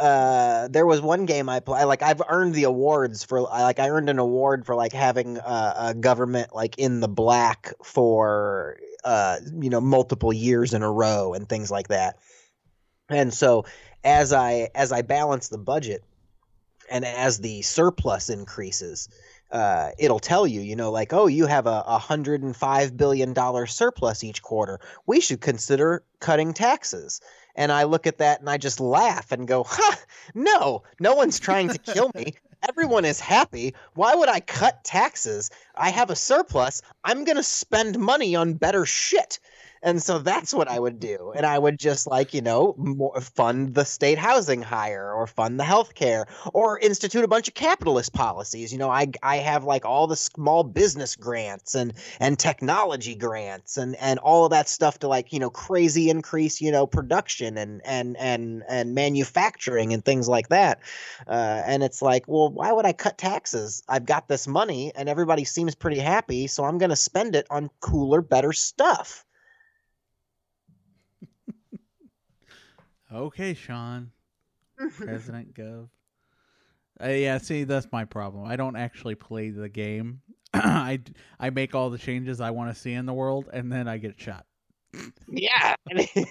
uh 0.00 0.68
there 0.68 0.86
was 0.86 1.00
one 1.00 1.26
game 1.26 1.48
I 1.48 1.60
play 1.60 1.84
like 1.84 2.02
I've 2.02 2.22
earned 2.28 2.54
the 2.54 2.64
awards 2.64 3.24
for 3.24 3.42
like 3.42 3.78
I 3.78 3.90
earned 3.90 4.08
an 4.08 4.18
award 4.18 4.64
for 4.64 4.74
like 4.74 4.92
having 4.92 5.38
uh, 5.38 5.74
a 5.76 5.94
government 5.94 6.54
like 6.54 6.78
in 6.78 7.00
the 7.00 7.08
black 7.08 7.74
for 7.84 8.78
uh 9.04 9.36
you 9.60 9.68
know 9.68 9.80
multiple 9.80 10.32
years 10.32 10.72
in 10.72 10.82
a 10.82 10.90
row 10.90 11.34
and 11.34 11.48
things 11.48 11.70
like 11.70 11.88
that. 11.88 12.16
And 13.08 13.34
so 13.34 13.66
as 14.04 14.32
I 14.32 14.70
as 14.74 14.92
I 14.92 15.02
balance 15.02 15.48
the 15.48 15.58
budget 15.58 16.02
and 16.90 17.04
as 17.04 17.38
the 17.38 17.62
surplus 17.62 18.30
increases, 18.30 19.08
uh, 19.52 19.90
it'll 19.98 20.18
tell 20.18 20.46
you, 20.46 20.60
you 20.60 20.74
know, 20.74 20.90
like, 20.90 21.12
oh, 21.12 21.26
you 21.26 21.46
have 21.46 21.66
a, 21.66 21.84
a 21.86 21.98
hundred 21.98 22.42
and 22.42 22.56
five 22.56 22.96
billion 22.96 23.34
dollar 23.34 23.66
surplus 23.66 24.24
each 24.24 24.42
quarter. 24.42 24.80
We 25.06 25.20
should 25.20 25.42
consider 25.42 26.02
cutting 26.20 26.54
taxes. 26.54 27.20
And 27.54 27.70
I 27.70 27.84
look 27.84 28.06
at 28.06 28.18
that 28.18 28.40
and 28.40 28.48
I 28.48 28.56
just 28.56 28.80
laugh 28.80 29.30
and 29.30 29.46
go, 29.46 29.64
huh, 29.68 29.96
no, 30.34 30.84
no 30.98 31.14
one's 31.14 31.38
trying 31.38 31.68
to 31.68 31.78
kill 31.78 32.10
me. 32.14 32.34
Everyone 32.66 33.04
is 33.04 33.20
happy. 33.20 33.74
Why 33.94 34.14
would 34.14 34.28
I 34.28 34.40
cut 34.40 34.84
taxes? 34.84 35.50
I 35.76 35.90
have 35.90 36.08
a 36.08 36.16
surplus. 36.16 36.80
I'm 37.04 37.24
going 37.24 37.36
to 37.36 37.42
spend 37.42 37.98
money 37.98 38.34
on 38.34 38.54
better 38.54 38.86
shit. 38.86 39.38
And 39.82 40.00
so 40.00 40.20
that's 40.20 40.54
what 40.54 40.68
I 40.68 40.78
would 40.78 41.00
do. 41.00 41.32
And 41.34 41.44
I 41.44 41.58
would 41.58 41.78
just 41.78 42.06
like, 42.06 42.34
you 42.34 42.40
know, 42.40 42.74
more, 42.78 43.20
fund 43.20 43.74
the 43.74 43.84
state 43.84 44.16
housing 44.18 44.62
higher 44.62 45.12
or 45.12 45.26
fund 45.26 45.58
the 45.58 45.64
health 45.64 45.94
care 45.94 46.26
or 46.54 46.78
institute 46.78 47.24
a 47.24 47.28
bunch 47.28 47.48
of 47.48 47.54
capitalist 47.54 48.12
policies. 48.12 48.72
You 48.72 48.78
know, 48.78 48.90
I, 48.90 49.08
I 49.22 49.38
have 49.38 49.64
like 49.64 49.84
all 49.84 50.06
the 50.06 50.14
small 50.16 50.62
business 50.62 51.16
grants 51.16 51.74
and, 51.74 51.94
and 52.20 52.38
technology 52.38 53.16
grants 53.16 53.76
and, 53.76 53.96
and 53.96 54.20
all 54.20 54.44
of 54.44 54.52
that 54.52 54.68
stuff 54.68 55.00
to 55.00 55.08
like, 55.08 55.32
you 55.32 55.40
know, 55.40 55.50
crazy 55.50 56.10
increase, 56.10 56.60
you 56.60 56.70
know, 56.70 56.86
production 56.86 57.58
and, 57.58 57.80
and, 57.84 58.16
and, 58.18 58.62
and 58.68 58.94
manufacturing 58.94 59.92
and 59.92 60.04
things 60.04 60.28
like 60.28 60.48
that. 60.50 60.80
Uh, 61.26 61.62
and 61.66 61.82
it's 61.82 62.00
like, 62.00 62.28
well, 62.28 62.52
why 62.52 62.70
would 62.70 62.86
I 62.86 62.92
cut 62.92 63.18
taxes? 63.18 63.82
I've 63.88 64.06
got 64.06 64.28
this 64.28 64.46
money 64.46 64.92
and 64.94 65.08
everybody 65.08 65.44
seems 65.44 65.74
pretty 65.74 65.98
happy. 65.98 66.46
So 66.46 66.64
I'm 66.64 66.78
going 66.78 66.90
to 66.90 66.96
spend 66.96 67.34
it 67.34 67.48
on 67.50 67.68
cooler, 67.80 68.22
better 68.22 68.52
stuff. 68.52 69.24
Okay, 73.12 73.54
Sean. 73.54 74.10
President 74.96 75.54
Gov. 75.54 75.88
Uh, 77.02 77.08
yeah, 77.08 77.38
see, 77.38 77.64
that's 77.64 77.88
my 77.92 78.04
problem. 78.04 78.44
I 78.44 78.56
don't 78.56 78.76
actually 78.76 79.14
play 79.14 79.50
the 79.50 79.68
game. 79.68 80.20
I, 80.54 81.00
I 81.38 81.50
make 81.50 81.74
all 81.74 81.90
the 81.90 81.98
changes 81.98 82.40
I 82.40 82.50
want 82.50 82.74
to 82.74 82.80
see 82.80 82.92
in 82.92 83.06
the 83.06 83.12
world, 83.12 83.48
and 83.52 83.72
then 83.72 83.88
I 83.88 83.98
get 83.98 84.20
shot. 84.20 84.46
Yeah. 85.28 85.74
it's 85.90 86.24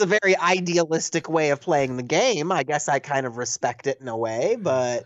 a 0.00 0.06
very 0.06 0.36
idealistic 0.36 1.28
way 1.28 1.50
of 1.50 1.60
playing 1.60 1.96
the 1.96 2.02
game. 2.02 2.50
I 2.50 2.62
guess 2.62 2.88
I 2.88 2.98
kind 2.98 3.26
of 3.26 3.36
respect 3.36 3.86
it 3.86 4.00
in 4.00 4.08
a 4.08 4.16
way, 4.16 4.56
but 4.60 5.04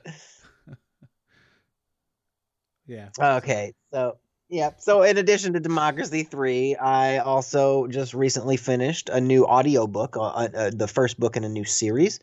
Yeah. 2.87 3.09
okay. 3.19 3.73
So, 3.93 4.19
yeah. 4.53 4.71
So, 4.79 5.03
in 5.03 5.17
addition 5.17 5.55
to 5.55 5.61
Democracy 5.61 6.25
3, 6.25 6.77
I 6.77 7.19
also 7.19 7.87
just 7.87 8.13
recently 8.13 8.59
finished 8.59 9.09
a 9.09 9.21
new 9.21 9.47
audiobook, 9.47 10.17
uh, 10.19 10.21
uh, 10.21 10.71
the 10.73 10.87
first 10.87 11.19
book 11.19 11.39
in 11.39 11.45
a 11.45 11.49
new 11.49 11.65
series. 11.65 12.21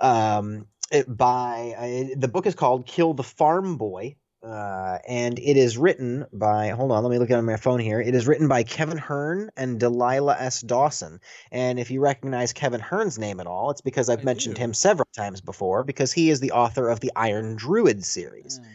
Um, 0.00 0.66
it 0.90 1.06
by 1.16 1.74
uh, 1.78 2.18
the 2.18 2.28
book 2.28 2.46
is 2.46 2.56
called 2.56 2.86
Kill 2.86 3.14
the 3.14 3.22
Farm 3.22 3.76
Boy. 3.76 4.16
Uh, 4.42 4.98
and 5.08 5.38
it 5.38 5.56
is 5.56 5.78
written 5.78 6.26
by 6.30 6.68
hold 6.68 6.92
on 6.92 7.02
let 7.02 7.10
me 7.10 7.18
look 7.18 7.30
at 7.30 7.36
it 7.36 7.38
on 7.38 7.46
my 7.46 7.56
phone 7.56 7.80
here 7.80 7.98
it 7.98 8.14
is 8.14 8.26
written 8.26 8.46
by 8.46 8.62
Kevin 8.62 8.98
Hearne 8.98 9.48
and 9.56 9.80
delilah 9.80 10.36
s 10.38 10.60
dawson 10.60 11.18
and 11.50 11.78
if 11.78 11.90
you 11.90 12.02
recognize 12.02 12.52
Kevin 12.52 12.82
Hearne's 12.82 13.18
name 13.18 13.40
at 13.40 13.46
all 13.46 13.70
it's 13.70 13.80
because 13.80 14.10
i've 14.10 14.20
I 14.20 14.22
mentioned 14.24 14.56
do. 14.56 14.60
him 14.60 14.74
several 14.74 15.08
times 15.16 15.40
before 15.40 15.82
because 15.82 16.12
he 16.12 16.28
is 16.28 16.40
the 16.40 16.52
author 16.52 16.90
of 16.90 17.00
the 17.00 17.10
iron 17.16 17.56
druid 17.56 18.04
series 18.04 18.60
Mm. 18.60 18.66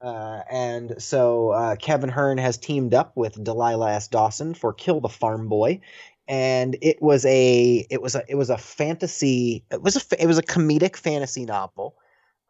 Uh, 0.00 0.42
and 0.50 1.02
so 1.02 1.50
uh, 1.50 1.76
Kevin 1.76 2.10
Hearne 2.10 2.38
has 2.38 2.56
teamed 2.56 2.94
up 2.94 3.16
with 3.16 3.42
Delilah 3.42 3.94
S. 3.94 4.08
Dawson 4.08 4.54
for 4.54 4.72
"Kill 4.72 5.00
the 5.00 5.08
Farm 5.08 5.48
Boy," 5.48 5.80
and 6.28 6.76
it 6.82 7.02
was 7.02 7.24
a 7.26 7.86
it 7.90 8.00
was 8.00 8.14
a 8.14 8.22
it 8.28 8.36
was 8.36 8.50
a 8.50 8.58
fantasy 8.58 9.64
it 9.70 9.82
was 9.82 9.96
a 9.96 10.22
it 10.22 10.26
was 10.26 10.38
a 10.38 10.42
comedic 10.42 10.96
fantasy 10.96 11.44
novel. 11.44 11.96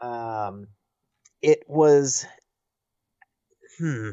Um, 0.00 0.68
it 1.42 1.64
was 1.66 2.26
hmm. 3.78 4.10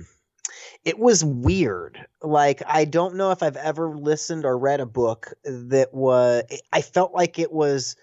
It 0.86 1.00
was 1.00 1.24
weird. 1.24 2.06
Like 2.22 2.62
I 2.68 2.86
don't 2.86 3.16
know 3.16 3.32
if 3.32 3.44
I've 3.44 3.58
ever 3.58 3.98
listened 3.98 4.46
or 4.46 4.58
read 4.58 4.80
a 4.80 4.86
book 4.86 5.34
that 5.44 5.94
was. 5.94 6.44
I 6.72 6.82
felt 6.82 7.14
like 7.14 7.40
it 7.40 7.52
was 7.52 7.96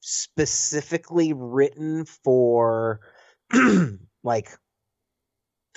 specifically 0.00 1.32
written 1.32 2.04
for 2.04 3.00
like 4.24 4.50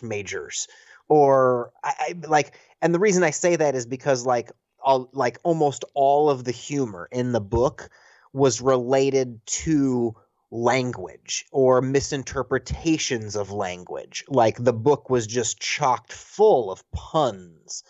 majors. 0.02 0.68
Or 1.10 1.72
I, 1.84 1.94
I 2.24 2.28
like 2.28 2.58
and 2.82 2.94
the 2.94 3.00
reason 3.00 3.24
i 3.24 3.30
say 3.30 3.56
that 3.56 3.76
is 3.76 3.86
because 3.86 4.26
like 4.26 4.52
all 4.82 5.10
like 5.14 5.38
almost 5.44 5.86
all 5.94 6.30
of 6.30 6.44
the 6.44 6.52
humor 6.52 7.08
in 7.12 7.32
the 7.32 7.42
book 7.42 7.90
was 8.34 8.62
related 8.62 9.40
to 9.46 10.16
language 10.52 11.46
or 11.52 11.82
misinterpretations 11.82 13.36
of 13.36 13.52
language. 13.52 14.24
Like 14.30 14.64
the 14.64 14.74
book 14.74 15.10
was 15.10 15.28
just 15.28 15.60
chocked 15.60 16.14
full 16.14 16.72
of 16.72 16.90
puns 16.92 17.84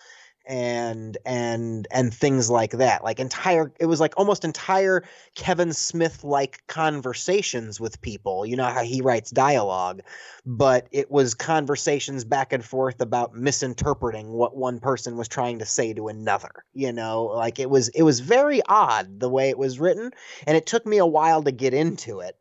and 0.47 1.17
and 1.25 1.87
and 1.91 2.13
things 2.13 2.49
like 2.49 2.71
that. 2.71 3.03
Like 3.03 3.19
entire 3.19 3.71
it 3.79 3.85
was 3.85 3.99
like 3.99 4.13
almost 4.17 4.45
entire 4.45 5.03
kevin 5.35 5.73
smith 5.73 6.23
like 6.23 6.65
conversations 6.67 7.79
with 7.79 8.01
people. 8.01 8.45
You 8.45 8.55
know 8.55 8.65
how 8.65 8.83
he 8.83 9.01
writes 9.01 9.29
dialogue 9.31 10.01
but 10.45 10.87
it 10.91 11.11
was 11.11 11.33
conversations 11.33 12.23
back 12.23 12.53
and 12.53 12.63
forth 12.63 13.01
about 13.01 13.35
misinterpreting 13.35 14.29
what 14.29 14.55
one 14.55 14.79
person 14.79 15.17
was 15.17 15.27
trying 15.27 15.59
to 15.59 15.65
say 15.65 15.93
to 15.93 16.07
another 16.07 16.63
you 16.73 16.93
know? 16.93 17.25
Like 17.25 17.59
it 17.59 17.69
was 17.69 17.89
it 17.89 18.03
was 18.03 18.21
very 18.21 18.61
odd 18.67 19.19
the 19.19 19.29
way 19.29 19.49
it 19.49 19.57
was 19.57 19.79
written 19.79 20.11
and 20.45 20.55
it 20.55 20.65
took 20.65 20.85
me 20.85 20.97
a 20.97 21.05
while 21.05 21.43
to 21.43 21.51
get 21.51 21.73
into 21.73 22.21
it 22.21 22.37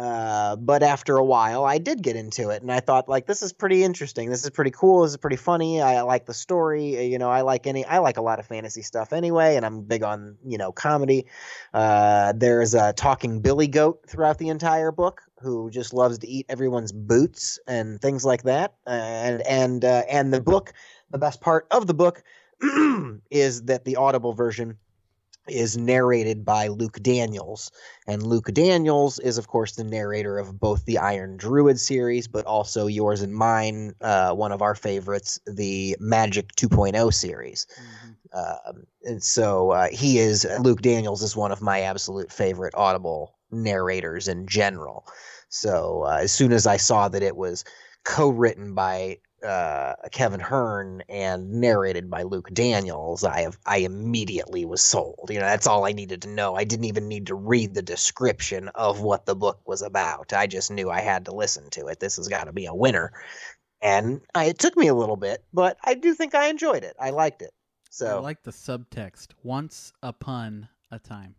uh, 0.00 0.56
but 0.56 0.82
after 0.82 1.18
a 1.18 1.24
while, 1.24 1.66
I 1.66 1.76
did 1.76 2.02
get 2.02 2.16
into 2.16 2.48
it, 2.48 2.62
and 2.62 2.72
I 2.72 2.80
thought 2.80 3.06
like 3.06 3.26
this 3.26 3.42
is 3.42 3.52
pretty 3.52 3.84
interesting. 3.84 4.30
This 4.30 4.44
is 4.44 4.50
pretty 4.50 4.70
cool. 4.70 5.02
This 5.02 5.10
is 5.10 5.16
pretty 5.18 5.36
funny. 5.36 5.82
I 5.82 6.00
like 6.00 6.24
the 6.24 6.32
story. 6.32 6.96
uh, 6.96 7.02
You 7.02 7.18
know, 7.18 7.28
I 7.28 7.42
like 7.42 7.66
any. 7.66 7.84
I 7.84 7.98
like 7.98 8.16
a 8.16 8.22
lot 8.22 8.38
of 8.38 8.46
fantasy 8.46 8.80
stuff 8.80 9.12
anyway, 9.12 9.56
and 9.56 9.66
I'm 9.66 9.82
big 9.82 10.02
on 10.02 10.38
you 10.42 10.56
know 10.56 10.72
comedy. 10.72 11.26
Uh, 11.74 12.32
there's 12.34 12.72
a 12.72 12.94
talking 12.94 13.40
Billy 13.40 13.66
Goat 13.66 14.00
throughout 14.08 14.38
the 14.38 14.48
entire 14.48 14.90
book, 14.90 15.20
who 15.42 15.70
just 15.70 15.92
loves 15.92 16.16
to 16.20 16.26
eat 16.26 16.46
everyone's 16.48 16.92
boots 16.92 17.58
and 17.66 18.00
things 18.00 18.24
like 18.24 18.44
that. 18.44 18.72
And 18.86 19.42
and 19.42 19.84
uh, 19.84 20.04
and 20.08 20.32
the 20.32 20.40
book, 20.40 20.72
the 21.10 21.18
best 21.18 21.42
part 21.42 21.66
of 21.70 21.86
the 21.86 21.94
book, 21.94 22.22
is 23.30 23.64
that 23.64 23.84
the 23.84 23.96
Audible 23.96 24.32
version 24.32 24.78
is 25.50 25.76
narrated 25.76 26.44
by 26.44 26.68
Luke 26.68 27.02
Daniels. 27.02 27.70
And 28.06 28.22
Luke 28.22 28.46
Daniels 28.52 29.18
is, 29.18 29.38
of 29.38 29.48
course, 29.48 29.74
the 29.74 29.84
narrator 29.84 30.38
of 30.38 30.58
both 30.58 30.84
the 30.84 30.98
Iron 30.98 31.36
Druid 31.36 31.78
series, 31.78 32.28
but 32.28 32.46
also 32.46 32.86
yours 32.86 33.22
and 33.22 33.34
mine, 33.34 33.94
uh, 34.00 34.32
one 34.32 34.52
of 34.52 34.62
our 34.62 34.74
favorites, 34.74 35.40
the 35.46 35.96
Magic 36.00 36.54
2.0 36.56 37.12
series. 37.12 37.66
Um, 38.32 38.84
and 39.04 39.22
so 39.22 39.70
uh, 39.70 39.88
he 39.90 40.18
is, 40.18 40.46
Luke 40.60 40.82
Daniels 40.82 41.22
is 41.22 41.36
one 41.36 41.52
of 41.52 41.60
my 41.60 41.80
absolute 41.80 42.30
favorite 42.30 42.74
Audible 42.76 43.34
narrators 43.50 44.28
in 44.28 44.46
general. 44.46 45.06
So 45.48 46.04
uh, 46.06 46.18
as 46.20 46.32
soon 46.32 46.52
as 46.52 46.66
I 46.66 46.76
saw 46.76 47.08
that 47.08 47.22
it 47.22 47.36
was 47.36 47.64
co 48.04 48.28
written 48.28 48.74
by 48.74 49.18
uh, 49.42 49.94
Kevin 50.10 50.40
Hearne 50.40 51.02
and 51.08 51.50
narrated 51.50 52.10
by 52.10 52.22
Luke 52.22 52.50
Daniels, 52.52 53.24
I 53.24 53.42
have 53.42 53.58
I 53.66 53.78
immediately 53.78 54.64
was 54.64 54.82
sold. 54.82 55.28
You 55.30 55.38
know, 55.40 55.46
that's 55.46 55.66
all 55.66 55.86
I 55.86 55.92
needed 55.92 56.22
to 56.22 56.28
know. 56.28 56.54
I 56.54 56.64
didn't 56.64 56.86
even 56.86 57.08
need 57.08 57.26
to 57.26 57.34
read 57.34 57.74
the 57.74 57.82
description 57.82 58.68
of 58.74 59.00
what 59.00 59.26
the 59.26 59.36
book 59.36 59.60
was 59.66 59.82
about. 59.82 60.32
I 60.32 60.46
just 60.46 60.70
knew 60.70 60.90
I 60.90 61.00
had 61.00 61.24
to 61.26 61.34
listen 61.34 61.70
to 61.70 61.86
it. 61.86 62.00
This 62.00 62.16
has 62.16 62.28
got 62.28 62.44
to 62.44 62.52
be 62.52 62.66
a 62.66 62.74
winner. 62.74 63.12
And 63.82 64.20
I, 64.34 64.46
it 64.46 64.58
took 64.58 64.76
me 64.76 64.88
a 64.88 64.94
little 64.94 65.16
bit, 65.16 65.42
but 65.52 65.78
I 65.82 65.94
do 65.94 66.14
think 66.14 66.34
I 66.34 66.48
enjoyed 66.48 66.84
it. 66.84 66.94
I 67.00 67.10
liked 67.10 67.42
it. 67.42 67.52
So 67.90 68.18
I 68.18 68.20
like 68.20 68.42
the 68.42 68.50
subtext. 68.50 69.28
Once 69.42 69.92
upon 70.02 70.68
a 70.90 70.98
time. 70.98 71.34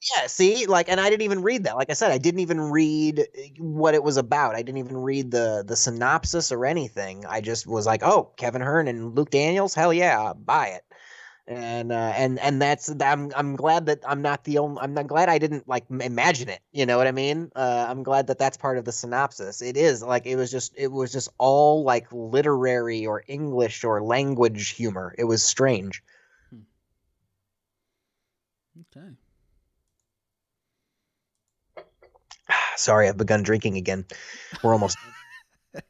Yeah, 0.00 0.26
see, 0.26 0.66
like, 0.66 0.88
and 0.88 1.00
I 1.00 1.10
didn't 1.10 1.22
even 1.22 1.42
read 1.42 1.64
that. 1.64 1.76
Like 1.76 1.90
I 1.90 1.94
said, 1.94 2.12
I 2.12 2.18
didn't 2.18 2.40
even 2.40 2.60
read 2.60 3.20
uh, 3.20 3.24
what 3.58 3.94
it 3.94 4.02
was 4.02 4.16
about. 4.16 4.54
I 4.54 4.62
didn't 4.62 4.78
even 4.78 4.96
read 4.96 5.30
the 5.30 5.64
the 5.66 5.76
synopsis 5.76 6.52
or 6.52 6.64
anything. 6.66 7.24
I 7.26 7.40
just 7.40 7.66
was 7.66 7.86
like, 7.86 8.02
oh, 8.02 8.32
Kevin 8.36 8.62
Hearne 8.62 8.88
and 8.88 9.14
Luke 9.16 9.30
Daniels, 9.30 9.74
hell 9.74 9.92
yeah, 9.92 10.32
buy 10.34 10.68
it. 10.68 10.84
And 11.46 11.92
uh, 11.92 12.12
and 12.16 12.38
and 12.40 12.62
that's 12.62 12.90
I'm 13.02 13.32
I'm 13.36 13.56
glad 13.56 13.86
that 13.86 14.00
I'm 14.06 14.22
not 14.22 14.44
the 14.44 14.58
only. 14.58 14.80
I'm 14.82 14.94
not 14.94 15.08
glad 15.08 15.28
I 15.28 15.38
didn't 15.38 15.68
like 15.68 15.84
imagine 15.90 16.48
it. 16.48 16.60
You 16.72 16.86
know 16.86 16.98
what 16.98 17.06
I 17.08 17.12
mean? 17.12 17.50
Uh, 17.56 17.86
I'm 17.88 18.02
glad 18.04 18.28
that 18.28 18.38
that's 18.38 18.56
part 18.56 18.78
of 18.78 18.84
the 18.84 18.92
synopsis. 18.92 19.62
It 19.62 19.76
is 19.76 20.02
like 20.02 20.26
it 20.26 20.36
was 20.36 20.50
just 20.50 20.74
it 20.76 20.92
was 20.92 21.12
just 21.12 21.28
all 21.38 21.84
like 21.84 22.06
literary 22.12 23.06
or 23.06 23.24
English 23.28 23.84
or 23.84 24.02
language 24.02 24.70
humor. 24.70 25.14
It 25.18 25.24
was 25.24 25.42
strange. 25.44 26.02
Okay. 28.78 29.16
Sorry, 32.82 33.08
I've 33.08 33.16
begun 33.16 33.42
drinking 33.42 33.76
again. 33.76 34.04
We're 34.62 34.72
almost. 34.72 34.98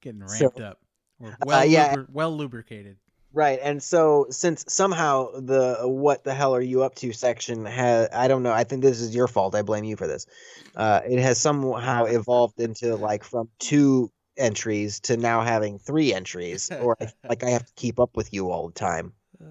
Getting 0.00 0.26
So- 0.28 0.44
ramped 0.46 0.60
up. 0.60 0.78
We're 1.18 1.36
well, 1.44 1.60
Uh, 1.60 1.64
yeah. 1.64 1.96
lubri- 1.96 2.10
well 2.10 2.36
lubricated. 2.36 2.96
Right, 3.32 3.58
and 3.62 3.82
so 3.82 4.26
since 4.30 4.64
somehow 4.68 5.32
the 5.40 5.80
"what 5.84 6.24
the 6.24 6.32
hell 6.32 6.54
are 6.54 6.60
you 6.62 6.82
up 6.82 6.94
to" 6.96 7.12
section 7.12 7.66
has, 7.66 8.08
I 8.12 8.26
don't 8.28 8.42
know. 8.42 8.52
I 8.52 8.64
think 8.64 8.82
this 8.82 9.00
is 9.00 9.14
your 9.14 9.28
fault. 9.28 9.54
I 9.54 9.60
blame 9.62 9.84
you 9.84 9.96
for 9.96 10.06
this. 10.06 10.26
Uh, 10.74 11.00
it 11.06 11.18
has 11.20 11.38
somehow 11.38 12.04
evolved 12.04 12.58
into 12.60 12.96
like 12.96 13.24
from 13.24 13.50
two 13.58 14.10
entries 14.38 15.00
to 15.00 15.16
now 15.18 15.42
having 15.42 15.78
three 15.78 16.14
entries, 16.14 16.70
or 16.80 16.96
I, 17.00 17.08
like 17.28 17.42
I 17.44 17.50
have 17.50 17.66
to 17.66 17.72
keep 17.74 18.00
up 18.00 18.16
with 18.16 18.32
you 18.32 18.50
all 18.50 18.68
the 18.68 18.74
time. 18.74 19.12
Uh, 19.38 19.44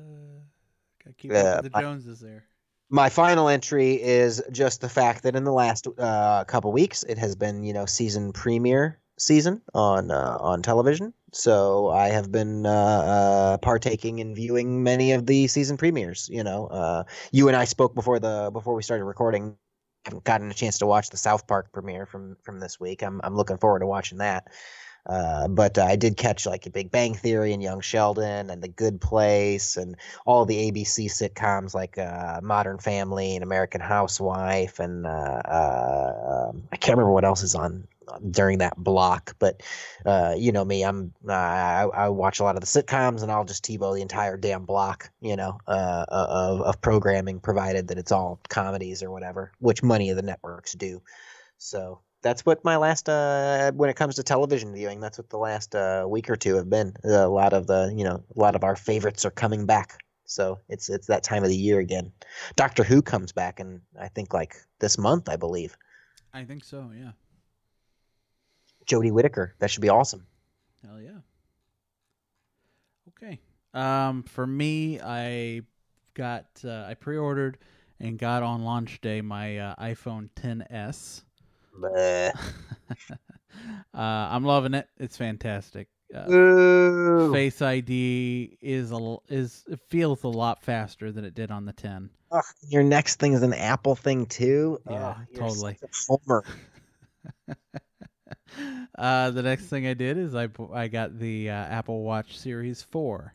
gotta 1.04 1.16
keep 1.18 1.32
Yeah, 1.32 1.38
up 1.58 1.64
with 1.64 1.74
the 1.74 1.80
Joneses 1.82 2.20
there. 2.20 2.46
My 2.90 3.10
final 3.10 3.50
entry 3.50 4.02
is 4.02 4.42
just 4.52 4.80
the 4.82 4.90
fact 4.90 5.24
that 5.24 5.36
in 5.36 5.44
the 5.44 5.52
last 5.52 5.88
uh, 5.98 6.46
couple 6.46 6.72
weeks, 6.72 7.04
it 7.04 7.18
has 7.18 7.36
been 7.36 7.64
you 7.64 7.74
know 7.74 7.86
season 7.86 8.32
premiere 8.32 9.00
season 9.18 9.62
on 9.74 10.12
uh, 10.12 10.38
on 10.40 10.62
television. 10.62 11.14
So 11.34 11.90
I 11.90 12.10
have 12.10 12.32
been 12.32 12.66
uh, 12.66 12.70
uh, 12.72 13.58
partaking 13.58 14.20
in 14.20 14.34
viewing 14.34 14.84
many 14.84 15.12
of 15.12 15.26
the 15.26 15.48
season 15.48 15.78
premieres. 15.78 16.30
You 16.32 16.44
know, 16.44 16.68
uh, 16.68 17.04
you 17.32 17.48
and 17.48 17.58
I 17.58 17.66
spoke 17.66 17.94
before 17.94 18.20
the 18.20 18.50
before 18.54 18.74
we 18.74 18.84
started 18.84 19.04
recording. 19.04 19.58
I 20.06 20.10
haven't 20.10 20.24
gotten 20.24 20.50
a 20.50 20.54
chance 20.54 20.78
to 20.80 20.86
watch 20.86 21.10
the 21.10 21.18
South 21.18 21.48
Park 21.48 21.74
premiere 21.74 22.06
from 22.06 22.38
from 22.44 22.60
this 22.60 22.80
week. 22.80 23.04
I'm 23.04 23.20
I'm 23.24 23.36
looking 23.36 23.58
forward 23.58 23.80
to 23.80 23.88
watching 23.88 24.20
that. 24.20 24.48
Uh, 25.08 25.48
but 25.48 25.78
uh, 25.78 25.86
I 25.86 25.96
did 25.96 26.18
catch 26.18 26.46
like 26.46 26.66
a 26.66 26.70
Big 26.70 26.92
Bang 26.92 27.14
Theory 27.14 27.54
and 27.54 27.64
Young 27.64 27.80
Sheldon 27.80 28.50
and 28.50 28.62
The 28.62 28.68
Good 28.68 29.00
Place 29.00 29.78
and 29.78 29.96
all 30.26 30.46
the 30.46 30.70
ABC 30.70 31.06
sitcoms 31.06 31.74
like 31.74 31.98
uh, 31.98 32.42
Modern 32.44 32.78
Family 32.78 33.36
and 33.36 33.44
American 33.44 33.80
Housewife 33.80 34.80
and 34.80 35.08
uh, 35.08 35.10
uh, 35.10 36.50
um, 36.50 36.64
I 36.72 36.76
can't 36.76 36.98
remember 36.98 37.14
what 37.14 37.24
else 37.24 37.44
is 37.44 37.56
on 37.56 37.88
during 38.30 38.58
that 38.58 38.76
block. 38.78 39.36
But 39.40 39.64
you 40.38 40.52
know 40.52 40.66
me, 40.66 40.84
I'm 40.84 41.14
I, 41.28 41.88
I 41.94 42.10
watch 42.10 42.42
a 42.42 42.44
lot 42.44 42.56
of 42.56 42.62
the 42.62 42.68
sitcoms 42.68 43.24
and 43.24 43.32
I'll 43.32 43.46
just 43.46 43.66
TiVo 43.66 43.96
the 43.96 44.02
entire 44.02 44.36
damn 44.36 44.66
block, 44.66 45.10
you 45.22 45.38
know, 45.38 45.58
of 45.68 46.62
of 46.62 46.82
programming, 46.82 47.40
provided 47.40 47.88
that 47.88 47.98
it's 47.98 48.12
all 48.12 48.42
comedies 48.50 49.04
or 49.04 49.12
whatever, 49.12 49.54
which 49.60 49.84
many 49.84 50.10
of 50.10 50.18
the 50.18 50.22
networks 50.22 50.74
do. 50.74 51.02
So 51.58 52.02
that's 52.28 52.46
what 52.46 52.64
my 52.66 52.76
last 52.76 53.08
uh 53.08 53.72
when 53.72 53.90
it 53.90 53.96
comes 53.96 54.16
to 54.16 54.24
television 54.24 54.74
viewing 54.74 55.00
that's 55.00 55.18
what 55.18 55.30
the 55.30 55.38
last 55.38 55.74
uh 55.76 56.06
week 56.08 56.30
or 56.30 56.36
two 56.36 56.56
have 56.56 56.70
been 56.70 56.94
a 57.06 57.28
lot 57.28 57.54
of 57.54 57.68
the 57.68 57.94
you 57.96 58.04
know 58.04 58.22
a 58.36 58.40
lot 58.40 58.56
of 58.56 58.64
our 58.64 58.76
favorites 58.76 59.26
are 59.26 59.32
coming 59.32 59.66
back 59.66 60.00
so 60.26 60.60
it's 60.68 60.90
it's 60.90 61.08
that 61.08 61.24
time 61.24 61.44
of 61.44 61.50
the 61.50 61.56
year 61.56 61.80
again 61.80 62.12
doctor 62.58 62.84
who 62.84 63.02
comes 63.02 63.32
back 63.32 63.60
and 63.62 63.80
i 64.00 64.10
think 64.10 64.34
like 64.34 64.56
this 64.80 64.98
month 64.98 65.30
i 65.30 65.36
believe 65.36 65.76
I 66.34 66.44
think 66.44 66.66
so. 66.66 66.92
Yeah. 66.94 67.12
jodie 68.86 69.12
whittaker 69.12 69.56
that 69.60 69.72
should 69.72 69.82
be 69.82 69.90
awesome 69.90 70.28
Hell 70.86 71.02
yeah. 71.02 71.20
Okay. 73.10 73.40
Um, 73.74 74.24
for 74.24 74.46
me, 74.46 75.00
I 75.02 75.62
got 76.14 76.46
uh, 76.64 76.86
I 76.88 76.94
pre-ordered 76.94 77.58
and 78.00 78.18
got 78.18 78.44
on 78.44 78.64
launch 78.64 79.02
day 79.02 79.22
my 79.22 79.58
uh, 79.58 79.76
iPhone 79.76 80.30
10s. 80.36 81.24
Uh, 83.94 84.30
I'm 84.32 84.44
loving 84.44 84.76
it. 84.76 84.88
It's 84.98 85.18
fantastic. 85.18 85.88
Uh, 86.14 87.32
Face 87.32 87.62
ID 87.62 88.58
is 88.62 88.92
a 88.92 89.18
is 89.28 89.66
it 89.68 89.80
feels 89.88 90.24
a 90.24 90.28
lot 90.28 90.62
faster 90.62 91.12
than 91.12 91.26
it 91.26 91.34
did 91.34 91.50
on 91.50 91.66
the 91.66 91.74
10. 91.74 92.10
Ugh, 92.32 92.44
your 92.68 92.84
next 92.84 93.20
thing 93.20 93.34
is 93.34 93.42
an 93.42 93.54
apple 93.54 93.96
thing 93.96 94.28
too 94.28 94.80
Yeah, 94.88 95.16
totally. 95.36 95.80
homer 96.08 96.44
uh, 98.98 99.32
the 99.32 99.42
next 99.42 99.66
thing 99.66 99.88
I 99.88 99.94
did 99.96 100.18
is 100.18 100.36
I 100.36 100.50
I 100.74 100.88
got 100.88 101.18
the 101.18 101.50
uh, 101.50 101.54
Apple 101.54 102.04
Watch 102.04 102.38
Series 102.38 102.84
Four. 102.84 103.34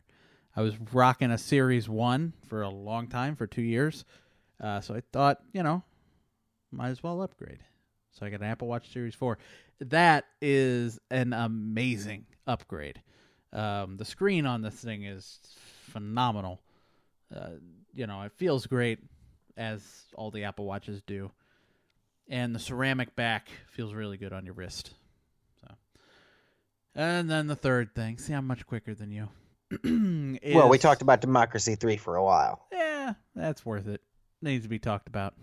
I 0.55 0.61
was 0.61 0.75
rocking 0.93 1.31
a 1.31 1.37
Series 1.37 1.89
One 1.89 2.33
for 2.47 2.61
a 2.61 2.69
long 2.69 3.07
time, 3.07 3.35
for 3.35 3.47
two 3.47 3.63
years. 3.63 4.05
Uh, 4.61 4.79
so 4.81 4.95
I 4.95 5.01
thought, 5.11 5.39
you 5.51 5.63
know, 5.63 5.83
might 6.71 6.89
as 6.89 7.03
well 7.03 7.21
upgrade. 7.21 7.59
So 8.13 8.25
I 8.25 8.29
got 8.29 8.41
an 8.41 8.47
Apple 8.47 8.67
Watch 8.67 8.91
Series 8.91 9.15
Four. 9.15 9.37
That 9.79 10.25
is 10.41 10.99
an 11.09 11.33
amazing 11.33 12.25
upgrade. 12.47 13.01
Um, 13.51 13.97
the 13.97 14.05
screen 14.05 14.45
on 14.45 14.61
this 14.61 14.75
thing 14.75 15.03
is 15.03 15.39
phenomenal. 15.91 16.61
Uh, 17.35 17.49
you 17.93 18.07
know, 18.07 18.21
it 18.21 18.31
feels 18.33 18.65
great, 18.65 18.99
as 19.57 19.83
all 20.15 20.31
the 20.31 20.45
Apple 20.45 20.65
Watches 20.65 21.01
do 21.05 21.31
and 22.29 22.55
the 22.55 22.59
ceramic 22.59 23.15
back 23.15 23.49
feels 23.67 23.93
really 23.93 24.17
good 24.17 24.33
on 24.33 24.45
your 24.45 24.53
wrist. 24.53 24.91
So, 25.61 25.73
and 26.95 27.29
then 27.29 27.47
the 27.47 27.55
third 27.55 27.93
thing. 27.95 28.17
See, 28.17 28.33
I'm 28.33 28.47
much 28.47 28.65
quicker 28.65 28.93
than 28.93 29.11
you. 29.11 29.29
well 30.53 30.69
we 30.69 30.77
talked 30.77 31.01
about 31.01 31.19
democracy 31.19 31.73
3 31.73 31.97
for 31.97 32.15
a 32.15 32.23
while 32.23 32.67
Yeah, 32.71 33.13
that's 33.35 33.65
worth 33.65 33.87
it. 33.87 34.01
Needs 34.39 34.65
to 34.65 34.69
be 34.69 34.77
talked 34.77 35.07
about. 35.07 35.33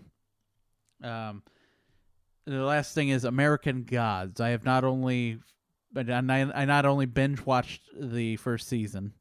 Um, 1.03 1.43
the 2.51 2.63
last 2.63 2.93
thing 2.93 3.09
is 3.09 3.23
American 3.23 3.83
Gods. 3.83 4.39
I 4.39 4.49
have 4.49 4.65
not 4.65 4.83
only, 4.83 5.39
but 5.91 6.09
I, 6.09 6.17
I 6.17 6.65
not 6.65 6.85
only 6.85 7.05
binge 7.05 7.45
watched 7.45 7.81
the 7.99 8.35
first 8.37 8.67
season, 8.67 9.13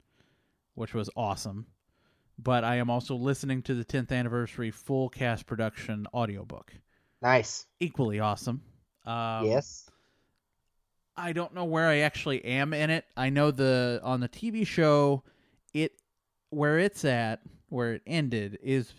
which 0.75 0.95
was 0.95 1.11
awesome, 1.17 1.67
but 2.39 2.65
I 2.65 2.77
am 2.77 2.91
also 2.91 3.15
listening 3.15 3.63
to 3.63 3.75
the 3.75 3.85
10th 3.85 4.13
anniversary 4.13 4.71
full 4.71 5.09
cast 5.09 5.47
production 5.47 6.07
audiobook. 6.15 6.73
nice 7.23 7.67
Equally 7.81 8.21
awesome. 8.21 8.63
Um, 9.07 9.47
yes 9.47 9.91
I 11.21 11.33
don't 11.35 11.55
know 11.55 11.65
where 11.65 11.87
I 11.87 11.99
actually 11.99 12.43
am 12.45 12.73
in 12.73 12.89
it. 12.89 13.05
I 13.15 13.29
know 13.29 13.51
the 13.51 14.01
on 14.03 14.21
the 14.21 14.29
TV 14.29 14.67
show, 14.67 15.23
it 15.75 15.93
where 16.49 16.79
it's 16.79 17.05
at, 17.05 17.41
where 17.69 17.95
it 17.95 18.03
ended, 18.07 18.59
is 18.63 18.95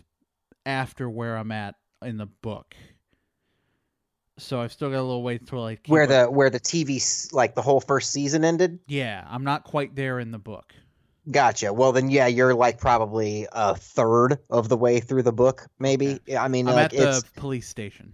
after 0.64 1.10
where 1.10 1.36
I'm 1.36 1.50
at 1.50 1.74
in 2.00 2.18
the 2.18 2.26
book. 2.26 2.76
So 4.38 4.60
I've 4.60 4.72
still 4.72 4.90
got 4.90 4.98
a 4.98 5.02
little 5.02 5.22
way 5.22 5.38
till 5.38 5.64
I 5.64 5.76
keep 5.76 5.88
where 5.88 6.04
up- 6.04 6.08
the 6.08 6.30
where 6.30 6.50
the 6.50 6.60
tv 6.60 7.32
like 7.32 7.54
the 7.54 7.62
whole 7.62 7.80
first 7.80 8.10
season 8.12 8.44
ended 8.44 8.78
yeah 8.86 9.26
I'm 9.28 9.44
not 9.44 9.64
quite 9.64 9.94
there 9.94 10.18
in 10.18 10.30
the 10.30 10.38
book. 10.38 10.72
Gotcha. 11.30 11.72
Well, 11.72 11.92
then, 11.92 12.10
yeah, 12.10 12.26
you're 12.26 12.52
like 12.52 12.80
probably 12.80 13.46
a 13.52 13.76
third 13.76 14.38
of 14.50 14.68
the 14.68 14.76
way 14.76 14.98
through 14.98 15.22
the 15.22 15.32
book, 15.32 15.68
maybe. 15.78 16.18
I 16.36 16.48
mean, 16.48 16.66
I'm 16.66 16.74
like 16.74 16.92
at 16.94 16.98
the 16.98 17.24
police 17.36 17.68
station. 17.68 18.12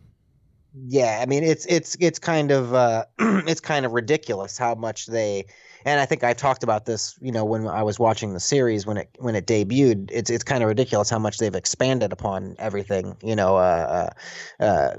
yeah. 0.74 1.18
I 1.22 1.24
mean, 1.24 1.42
it's 1.42 1.64
it's 1.66 1.96
it's 2.00 2.18
kind 2.18 2.50
of 2.50 2.74
uh, 2.74 3.06
it's 3.18 3.62
kind 3.62 3.86
of 3.86 3.92
ridiculous 3.92 4.58
how 4.58 4.74
much 4.74 5.06
they. 5.06 5.46
And 5.86 5.98
I 6.00 6.04
think 6.04 6.22
I 6.22 6.34
talked 6.34 6.62
about 6.62 6.84
this, 6.84 7.16
you 7.22 7.32
know, 7.32 7.46
when 7.46 7.66
I 7.66 7.82
was 7.82 7.98
watching 7.98 8.34
the 8.34 8.40
series 8.40 8.84
when 8.84 8.98
it 8.98 9.08
when 9.18 9.34
it 9.34 9.46
debuted. 9.46 10.10
It's 10.12 10.28
it's 10.28 10.44
kind 10.44 10.62
of 10.62 10.68
ridiculous 10.68 11.08
how 11.08 11.18
much 11.18 11.38
they've 11.38 11.54
expanded 11.54 12.12
upon 12.12 12.56
everything. 12.58 13.16
You 13.22 13.36
know, 13.36 13.56
uh, 13.56 14.10
uh, 14.60 14.62
uh, 14.62 14.96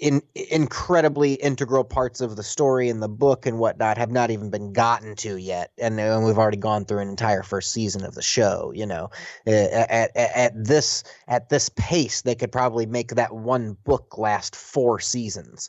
in 0.00 0.22
incredibly 0.34 1.34
integral 1.34 1.84
parts 1.84 2.22
of 2.22 2.34
the 2.36 2.42
story 2.42 2.88
in 2.88 3.00
the 3.00 3.08
book 3.08 3.44
and 3.44 3.58
whatnot 3.58 3.98
have 3.98 4.10
not 4.10 4.30
even 4.30 4.48
been 4.48 4.72
gotten 4.72 5.14
to 5.16 5.36
yet, 5.36 5.72
and, 5.76 6.00
and 6.00 6.24
we've 6.24 6.38
already 6.38 6.56
gone 6.56 6.86
through 6.86 7.00
an 7.00 7.08
entire 7.08 7.42
first 7.42 7.70
season 7.70 8.02
of 8.02 8.14
the 8.14 8.22
show. 8.22 8.72
You 8.74 8.86
know, 8.86 9.10
Uh, 9.46 9.50
at, 9.50 10.10
at 10.16 10.36
at 10.36 10.64
this 10.64 11.04
at 11.28 11.50
this 11.50 11.68
pace, 11.76 12.22
they 12.22 12.34
could 12.34 12.50
probably 12.50 12.86
make 12.86 13.14
that 13.14 13.34
one 13.34 13.76
book 13.84 14.16
last 14.16 14.56
four 14.56 15.00
seasons. 15.00 15.68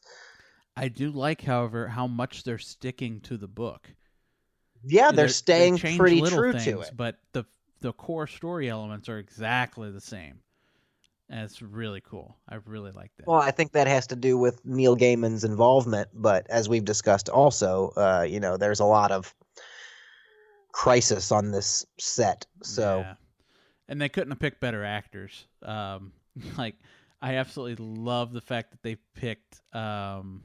I 0.77 0.87
do 0.87 1.11
like, 1.11 1.41
however, 1.41 1.89
how 1.89 2.07
much 2.07 2.43
they're 2.43 2.57
sticking 2.57 3.19
to 3.21 3.35
the 3.35 3.49
book. 3.49 3.93
Yeah, 4.83 5.11
they're 5.11 5.25
They- 5.25 5.27
they 5.27 5.33
staying 5.33 5.77
change 5.77 5.99
pretty 5.99 6.21
true 6.21 6.53
things, 6.53 6.63
to 6.65 6.79
it. 6.81 6.91
but 6.95 7.19
the 7.33 7.43
the 7.81 7.91
core 7.91 8.27
story 8.27 8.69
elements 8.69 9.09
are 9.09 9.17
exactly 9.17 9.91
the 9.91 9.99
same. 9.99 10.39
And 11.31 11.45
it's 11.45 11.61
really 11.61 12.01
cool. 12.01 12.35
I 12.49 12.55
really 12.65 12.91
like 12.91 13.11
that. 13.17 13.25
Well, 13.25 13.39
I 13.39 13.51
think 13.51 13.71
that 13.71 13.87
has 13.87 14.07
to 14.07 14.17
do 14.17 14.37
with 14.37 14.65
Neil 14.65 14.97
Gaiman's 14.97 15.45
involvement, 15.45 16.09
but 16.13 16.45
as 16.49 16.67
we've 16.67 16.83
discussed, 16.83 17.29
also, 17.29 17.93
uh, 17.95 18.25
you 18.27 18.41
know, 18.41 18.57
there's 18.57 18.81
a 18.81 18.85
lot 18.85 19.13
of 19.13 19.33
crisis 20.73 21.31
on 21.31 21.51
this 21.51 21.85
set. 21.97 22.45
So 22.63 22.99
Yeah. 22.99 23.15
and 23.87 24.01
they 24.01 24.09
couldn't 24.09 24.31
have 24.31 24.39
picked 24.39 24.59
better 24.59 24.83
actors. 24.83 25.47
Um, 25.61 26.11
like 26.57 26.75
I 27.21 27.35
absolutely 27.35 27.85
love 27.85 28.33
the 28.33 28.41
fact 28.41 28.71
that 28.71 28.83
they 28.83 28.95
picked. 29.15 29.61
Um, 29.73 30.43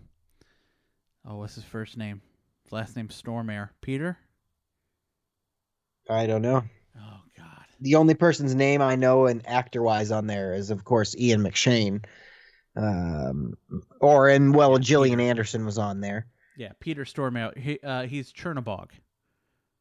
oh, 1.24 1.38
what's 1.38 1.56
his 1.56 1.64
first 1.64 1.96
name? 1.96 2.22
His 2.62 2.70
last 2.70 2.94
name 2.94 3.08
Stormare. 3.08 3.70
Peter. 3.80 4.18
I 6.08 6.26
don't 6.26 6.42
know. 6.42 6.62
Oh 6.96 7.00
God. 7.00 7.25
The 7.80 7.96
only 7.96 8.14
person's 8.14 8.54
name 8.54 8.82
I 8.82 8.96
know 8.96 9.26
and 9.26 9.46
actor 9.46 9.82
wise 9.82 10.10
on 10.10 10.26
there 10.26 10.54
is, 10.54 10.70
of 10.70 10.84
course, 10.84 11.14
Ian 11.16 11.42
McShane. 11.42 12.04
Um, 12.76 13.54
or 14.00 14.28
and 14.28 14.54
well, 14.54 14.78
Gillian 14.78 15.20
Anderson 15.20 15.64
was 15.64 15.78
on 15.78 16.00
there. 16.00 16.26
Yeah, 16.56 16.72
Peter 16.80 17.04
Stormare. 17.04 17.56
He 17.56 17.78
uh, 17.82 18.02
he's 18.02 18.32
Chernobog. 18.32 18.90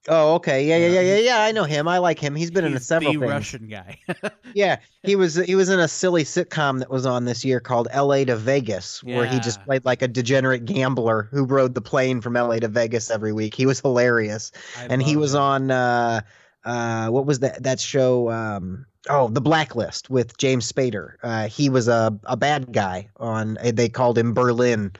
Oh, 0.08 0.36
okay, 0.36 0.68
yeah, 0.68 0.78
yeah, 0.78 0.88
Yeah, 0.88 1.02
yeah, 1.02 1.18
yeah. 1.18 1.42
I 1.42 1.52
know 1.52 1.64
him. 1.64 1.88
I 1.88 1.98
like 1.98 2.20
him. 2.20 2.36
He's 2.36 2.52
been 2.52 2.64
in 2.64 2.74
He's 2.74 2.86
several 2.86 3.14
the 3.14 3.20
things. 3.20 3.32
Russian 3.32 3.68
guy. 3.68 4.00
Yeah, 4.54 4.78
he 5.04 5.18
was 5.18 5.36
he 5.36 5.56
was 5.56 5.68
in 5.68 5.80
a 5.80 5.88
silly 5.88 6.24
sitcom 6.24 6.80
that 6.80 6.90
was 6.90 7.06
on 7.06 7.26
this 7.26 7.44
year 7.44 7.60
called 7.60 7.90
L.A. 7.92 8.24
to 8.26 8.38
Vegas, 8.38 9.04
where 9.04 9.26
he 9.26 9.40
just 9.40 9.62
played 9.66 9.84
like 9.84 10.02
a 10.02 10.08
degenerate 10.08 10.64
gambler 10.64 11.28
who 11.32 11.44
rode 11.44 11.74
the 11.74 11.82
plane 11.82 12.22
from 12.22 12.38
L.A. 12.38 12.62
to 12.62 12.70
Vegas 12.70 13.12
every 13.12 13.34
week. 13.34 13.54
He 13.54 13.66
was 13.66 13.82
hilarious, 13.82 14.54
I 14.80 14.86
and 14.86 15.04
he 15.04 15.18
was 15.18 15.34
him. 15.34 15.42
on 15.42 15.72
uh, 15.72 16.22
uh, 16.66 17.08
what 17.10 17.26
was 17.26 17.40
that 17.40 17.64
that 17.64 17.80
show? 17.80 18.30
Um, 18.30 18.86
oh, 19.10 19.28
The 19.30 19.42
Blacklist 19.42 20.10
with 20.10 20.38
James 20.38 20.72
Spader. 20.72 21.16
Uh, 21.24 21.48
he 21.48 21.70
was 21.70 21.88
a 21.88 22.18
a 22.24 22.36
bad 22.36 22.74
guy 22.74 23.10
on. 23.18 23.58
They 23.64 23.90
called 23.90 24.18
him 24.18 24.34
Berlin 24.34 24.92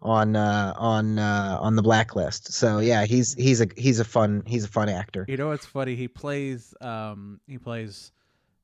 on 0.00 0.36
uh, 0.36 0.74
on 0.76 1.18
uh, 1.18 1.58
on 1.60 1.76
the 1.76 1.82
Blacklist. 1.82 2.52
So 2.52 2.78
yeah, 2.78 3.04
he's 3.04 3.34
he's 3.34 3.60
a 3.60 3.68
he's 3.76 4.00
a 4.00 4.04
fun 4.04 4.42
he's 4.46 4.64
a 4.64 4.68
fun 4.68 4.88
actor. 4.88 5.24
You 5.28 5.36
know 5.36 5.48
what's 5.48 5.66
funny? 5.66 5.96
He 5.96 6.08
plays 6.08 6.74
um 6.80 7.40
he 7.46 7.58
plays 7.58 8.12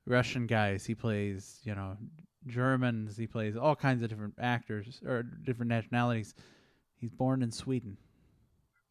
Russian 0.07 0.47
guys. 0.47 0.85
He 0.85 0.95
plays 0.95 1.61
you 1.65 1.75
know 1.75 1.97
Germans. 2.47 3.17
He 3.17 3.27
plays 3.27 3.57
all 3.57 3.75
kinds 3.75 4.03
of 4.03 4.09
different 4.11 4.35
actors 4.39 5.01
or 5.05 5.23
different 5.23 5.71
nationalities. 5.71 6.35
He's 7.01 7.11
born 7.11 7.43
in 7.43 7.53
Sweden, 7.53 7.99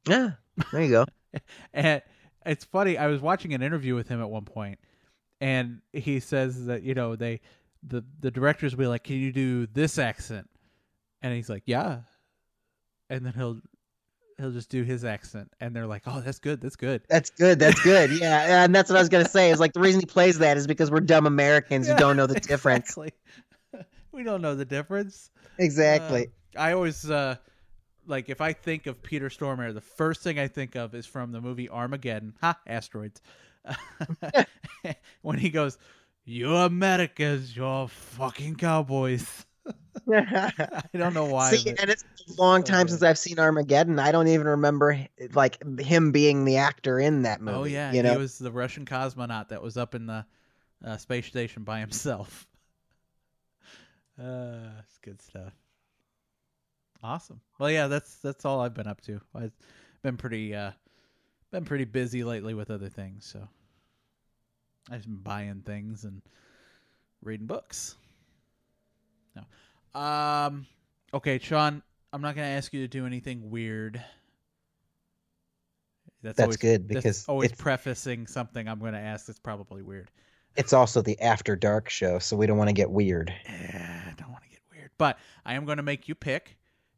Yeah, 0.06 0.32
there 0.72 0.84
you 0.84 0.92
go. 0.92 1.06
and 1.74 2.02
it's 2.46 2.66
funny. 2.66 2.98
I 2.98 3.08
was 3.08 3.22
watching 3.22 3.54
an 3.54 3.62
interview 3.62 3.96
with 3.96 4.08
him 4.08 4.22
at 4.22 4.30
one 4.30 4.46
point, 4.46 4.80
and 5.42 5.82
he 5.92 6.20
says 6.20 6.66
that 6.66 6.84
you 6.84 6.94
know 6.94 7.16
they 7.16 7.42
the 7.82 8.04
the 8.20 8.32
directors 8.32 8.76
will 8.76 8.84
be 8.84 8.88
like, 8.88 9.04
"Can 9.04 9.18
you 9.18 9.32
do 9.32 9.68
this 9.68 9.98
accent?" 9.98 10.50
And 11.22 11.34
he's 11.34 11.50
like, 11.50 11.64
"Yeah," 11.66 12.00
and 13.10 13.26
then 13.26 13.34
he'll 13.34 13.60
he'll 14.38 14.52
just 14.52 14.70
do 14.70 14.84
his 14.84 15.06
accent, 15.06 15.52
and 15.60 15.76
they're 15.76 15.88
like, 15.88 16.04
"Oh, 16.06 16.22
that's 16.22 16.40
good. 16.40 16.62
That's 16.62 16.76
good." 16.76 17.04
That's 17.10 17.30
good. 17.30 17.60
That's 17.60 17.82
good. 17.82 18.12
Yeah, 18.20 18.64
and 18.64 18.74
that's 18.74 18.90
what 18.90 18.98
I 18.98 19.02
was 19.02 19.10
gonna 19.10 19.28
say. 19.28 19.52
Is 19.52 19.60
like 19.60 19.74
the 19.74 19.80
reason 19.80 20.00
he 20.00 20.06
plays 20.06 20.38
that 20.40 20.58
is 20.58 20.68
because 20.68 20.92
we're 20.92 21.02
dumb 21.02 21.26
Americans 21.28 21.88
who 21.88 21.96
don't 21.96 22.18
know 22.18 22.28
the 22.28 22.40
difference. 22.40 22.98
Exactly. 22.98 23.12
we 24.12 24.24
don't 24.24 24.42
know 24.42 24.56
the 24.56 24.66
difference. 24.66 25.30
Exactly. 25.58 26.28
Uh, 26.56 26.60
I 26.60 26.74
always 26.74 27.10
uh 27.10 27.36
like 28.08 28.30
if 28.30 28.42
I 28.42 28.54
think 28.54 28.88
of 28.88 29.02
Peter 29.02 29.30
Stormare, 29.30 29.74
the 29.74 29.82
first 29.82 30.22
thing 30.22 30.40
I 30.40 30.48
think 30.48 30.76
of 30.76 30.94
is 30.96 31.06
from 31.06 31.32
the 31.32 31.42
movie 31.42 31.70
Armageddon. 31.70 32.36
Ha, 32.42 32.58
asteroids. 32.68 33.22
when 35.22 35.38
he 35.38 35.50
goes, 35.50 35.78
"You 36.26 36.56
Americans, 36.56 37.56
you're 37.56 37.88
fucking 37.88 38.56
cowboys." 38.56 39.46
I 40.12 40.52
don't 40.94 41.14
know 41.14 41.26
why. 41.26 41.52
See, 41.52 41.72
but- 41.72 41.80
and 41.80 41.90
it's 41.90 42.04
a 42.04 42.42
long 42.42 42.66
so 42.66 42.74
time 42.74 42.86
good. 42.86 42.92
since 42.92 43.04
I've 43.04 43.18
seen 43.18 43.40
Armageddon. 43.40 44.00
I 44.00 44.12
don't 44.12 44.28
even 44.28 44.48
remember 44.48 45.08
like 45.34 45.64
him 45.80 46.12
being 46.12 46.46
the 46.46 46.58
actor 46.58 47.00
in 47.00 47.22
that 47.24 47.42
movie. 47.42 47.58
oh 47.58 47.64
yeah, 47.64 47.94
you 47.94 48.04
know. 48.04 48.12
he 48.12 48.18
was 48.18 48.38
the 48.38 48.52
Russian 48.52 48.86
cosmonaut 48.86 49.50
that 49.50 49.62
was 49.62 49.78
up 49.78 49.96
in 49.96 50.06
the 50.08 50.26
uh, 50.86 50.98
space 50.98 51.28
station 51.28 51.64
by 51.64 51.80
himself. 51.80 52.48
Uh, 54.22 54.70
it's 54.86 55.00
good 55.00 55.20
stuff. 55.20 55.54
Awesome. 57.04 57.42
Well, 57.60 57.70
yeah, 57.70 57.88
that's 57.88 58.16
that's 58.18 58.46
all 58.46 58.62
I've 58.62 58.74
been 58.74 58.88
up 58.88 59.02
to. 59.02 59.20
I've 59.36 59.52
been 60.04 60.16
pretty 60.18 60.56
uh, 60.56 60.72
been 61.52 61.66
pretty 61.66 61.86
busy 61.86 62.24
lately 62.24 62.54
with 62.54 62.72
other 62.72 62.88
things, 62.90 63.26
so 63.26 63.48
I've 64.90 65.04
been 65.04 65.18
buying 65.18 65.62
things 65.66 66.06
and 66.06 66.22
reading 67.22 67.46
books. 67.48 67.96
No. 69.36 70.00
Um. 70.00 70.66
Okay, 71.14 71.40
Sean. 71.40 71.84
I'm 72.14 72.22
not 72.22 72.36
gonna 72.36 72.48
ask 72.48 72.72
you 72.74 72.82
to 72.82 72.88
do 72.88 73.06
anything 73.06 73.50
weird. 73.50 74.02
That's, 76.22 76.38
That's 76.38 76.46
always, 76.46 76.58
good, 76.58 76.88
that's 76.88 76.96
because 76.96 77.26
always 77.28 77.48
it's- 77.48 77.62
prefacing 77.62 78.28
something 78.28 78.70
I'm 78.70 78.80
going 78.80 78.94
to 78.94 79.00
ask 79.00 79.26
that's 79.26 79.40
probably 79.40 79.82
weird. 79.82 80.10
It's 80.56 80.72
also 80.72 81.02
the 81.02 81.20
After 81.20 81.58
Dark 81.58 81.90
show, 81.90 82.18
so 82.18 82.38
we 82.38 82.48
don't 82.48 82.58
want 82.58 82.70
to 82.70 82.74
get 82.74 82.90
weird. 82.90 83.30
Eh, 83.46 83.52
I 83.52 84.14
don't 84.18 84.30
want 84.32 84.42
to 84.46 84.50
get 84.50 84.62
weird, 84.72 84.92
but 84.98 85.20
I 85.46 85.56
am 85.56 85.66
going 85.66 85.76
to 85.78 85.84
make 85.84 86.08
you 86.08 86.16
pick. 86.16 86.56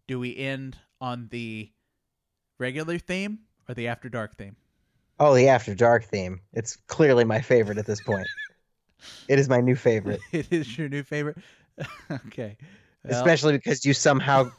Do 0.07 0.19
we 0.19 0.35
end 0.37 0.77
on 1.01 1.27
the 1.31 1.69
regular 2.59 2.97
theme 2.99 3.39
or 3.67 3.75
the 3.75 3.87
after 3.87 4.09
dark 4.09 4.37
theme? 4.37 4.55
Oh, 5.17 5.33
the 5.33 5.47
After 5.47 5.73
Dark 5.73 6.03
theme. 6.03 6.41
It's 6.51 6.75
clearly 6.87 7.23
my 7.23 7.39
favorite 7.39 7.77
at 7.77 7.85
this 7.85 8.01
point. 8.01 8.27
it 9.29 9.39
is 9.39 9.47
my 9.47 9.61
new 9.61 9.75
favorite, 9.77 10.19
it 10.33 10.51
is 10.51 10.77
your 10.77 10.89
new 10.89 11.03
favorite. 11.03 11.37
okay. 12.27 12.57
Well, 13.03 13.17
especially 13.17 13.53
because 13.53 13.85
you 13.85 13.93
somehow 13.93 14.51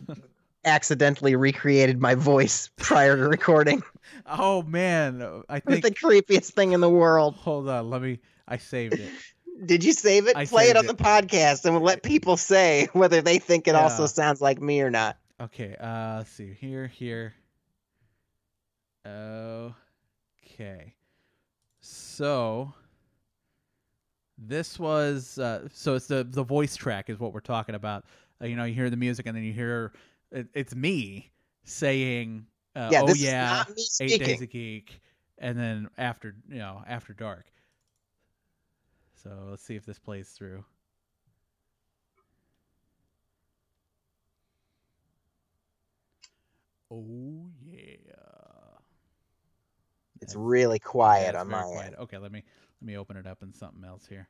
accidentally 0.64 1.36
recreated 1.36 2.00
my 2.00 2.14
voice 2.14 2.70
prior 2.76 3.16
to 3.16 3.28
recording. 3.28 3.82
oh 4.26 4.62
man, 4.62 5.42
I 5.48 5.56
It's 5.58 5.66
think. 5.66 5.82
the 5.82 5.90
creepiest 5.90 6.52
thing 6.52 6.72
in 6.72 6.80
the 6.80 6.88
world. 6.90 7.34
Hold 7.34 7.68
on, 7.68 7.90
let 7.90 8.00
me. 8.00 8.20
I 8.48 8.56
saved 8.56 8.94
it. 8.94 9.10
Did 9.66 9.84
you 9.84 9.92
save 9.92 10.26
it? 10.26 10.36
I 10.36 10.46
Play 10.46 10.70
it 10.70 10.76
on 10.76 10.84
it. 10.86 10.88
the 10.88 10.94
podcast 11.02 11.64
and 11.66 11.74
we'll 11.74 11.82
let 11.84 12.02
people 12.02 12.36
say 12.38 12.88
whether 12.94 13.20
they 13.20 13.38
think 13.38 13.68
it 13.68 13.74
also 13.74 14.06
sounds 14.06 14.40
like 14.40 14.60
me 14.60 14.80
or 14.80 14.90
not. 14.90 15.18
Okay, 15.40 15.76
uh 15.76 16.18
let's 16.18 16.30
see. 16.30 16.52
Here, 16.54 16.86
here. 16.86 17.34
Okay. 19.06 20.94
So 21.80 22.72
this 24.38 24.78
was 24.78 25.38
uh 25.38 25.68
so 25.72 25.94
it's 25.94 26.06
the 26.06 26.24
the 26.24 26.42
voice 26.42 26.76
track 26.76 27.08
is 27.10 27.18
what 27.18 27.32
we're 27.32 27.40
talking 27.40 27.74
about. 27.74 28.04
Uh, 28.40 28.46
you 28.46 28.56
know, 28.56 28.64
you 28.64 28.74
hear 28.74 28.90
the 28.90 28.96
music 28.96 29.26
and 29.26 29.36
then 29.36 29.44
you 29.44 29.52
hear 29.52 29.92
it, 30.32 30.48
it's 30.54 30.74
me 30.74 31.30
saying 31.64 32.46
uh, 32.74 32.88
Yeah, 32.90 33.02
oh 33.02 33.06
this 33.06 33.20
yeah, 33.20 33.62
is 33.62 33.68
not 33.68 33.76
me 33.76 33.86
eight 34.00 34.18
days 34.18 34.40
a 34.40 34.46
geek 34.46 35.00
and 35.38 35.58
then 35.58 35.88
after, 35.98 36.34
you 36.48 36.58
know, 36.58 36.82
after 36.86 37.12
dark. 37.12 37.46
So 39.14 39.30
let's 39.50 39.62
see 39.62 39.76
if 39.76 39.84
this 39.84 39.98
plays 39.98 40.30
through. 40.30 40.64
Oh 46.90 47.50
yeah. 47.64 48.12
It's 50.20 50.32
That's- 50.32 50.36
really 50.36 50.78
quiet 50.78 51.22
Yeah, 51.22 51.28
it's 51.30 51.38
on 51.40 51.48
my 51.48 51.62
quiet. 51.62 51.86
end. 51.86 51.96
Okay, 51.96 52.18
let 52.18 52.32
me 52.32 52.42
let 52.80 52.86
me 52.86 52.96
open 52.96 53.16
it 53.16 53.26
up 53.26 53.42
in 53.42 53.52
something 53.52 53.84
else 53.84 54.06
here. 54.06 54.28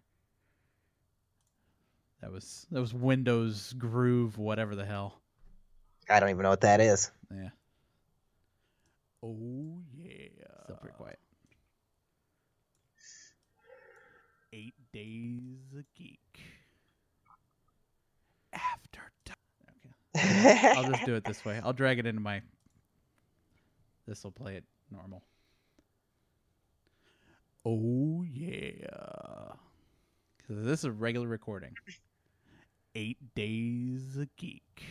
That 2.22 2.32
was 2.32 2.66
that 2.70 2.80
was 2.80 2.92
Windows 2.94 3.72
Groove, 3.74 4.38
whatever 4.38 4.74
the 4.74 4.84
hell. 4.86 5.20
I 6.08 6.18
don't 6.20 6.30
even 6.30 6.42
know 6.42 6.50
what 6.50 6.62
that 6.62 6.80
is. 6.80 7.10
Yeah. 7.30 7.50
Oh 9.22 9.82
yeah. 9.98 10.28
Still 10.64 10.76
pretty 10.76 10.96
quiet. 10.96 11.18
Eight 14.52 14.74
days 14.92 15.74
a 15.78 15.82
geek. 15.96 16.20
After 18.52 18.88
dark. 18.92 19.12
Okay. 19.12 19.15
I'll 20.16 20.90
just 20.90 21.04
do 21.04 21.14
it 21.14 21.24
this 21.24 21.44
way. 21.44 21.60
I'll 21.62 21.72
drag 21.72 21.98
it 21.98 22.06
into 22.06 22.20
my. 22.20 22.42
This 24.06 24.22
will 24.24 24.32
play 24.32 24.56
it 24.56 24.64
normal. 24.90 25.22
Oh 27.64 28.22
yeah, 28.22 29.52
because 30.38 30.64
this 30.64 30.80
is 30.80 30.84
a 30.84 30.92
regular 30.92 31.26
recording. 31.26 31.74
Eight 32.94 33.34
days 33.34 34.16
a 34.16 34.28
geek. 34.36 34.84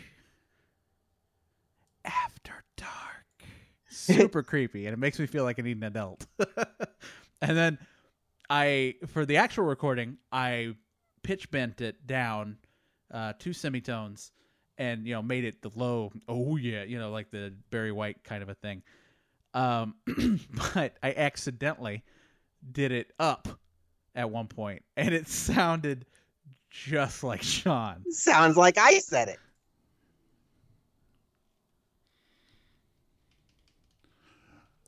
After 2.04 2.64
dark. 2.76 3.26
Super 3.90 4.44
creepy, 4.44 4.86
and 4.86 4.94
it 4.94 4.98
makes 4.98 5.18
me 5.18 5.26
feel 5.26 5.44
like 5.44 5.58
I 5.58 5.62
need 5.62 5.78
an 5.78 5.84
adult. 5.84 6.28
and 7.42 7.58
then 7.58 7.80
I, 8.50 8.96
for 9.08 9.26
the 9.26 9.38
actual 9.38 9.64
recording, 9.64 10.18
I 10.32 10.76
pitch 11.24 11.50
bent 11.50 11.82
it 11.82 12.06
down 12.06 12.58
uh, 13.12 13.34
two 13.40 13.54
semitones 13.54 14.32
and 14.78 15.08
you 15.08 15.14
know 15.14 15.22
made 15.22 15.44
it 15.44 15.62
the 15.62 15.72
low 15.76 16.12
oh 16.28 16.58
yeah 16.58 16.84
you 16.84 17.00
know 17.00 17.12
like 17.12 17.32
the 17.32 17.54
Barry 17.72 17.92
White 17.92 18.24
kind 18.24 18.44
of 18.44 18.50
a 18.50 18.56
thing 18.56 18.82
um 19.54 19.96
but 20.74 20.98
I 21.02 21.14
accidentally 21.14 22.04
did 22.72 22.92
it 22.92 23.12
up 23.20 23.48
at 24.16 24.30
one 24.30 24.48
point 24.48 24.84
and 24.98 25.14
it 25.14 25.28
sounded 25.28 26.06
just 26.70 27.24
like 27.24 27.42
Sean 27.42 28.04
Sounds 28.10 28.58
like 28.58 28.78
I 28.78 29.00
said 29.00 29.30
it. 29.30 29.40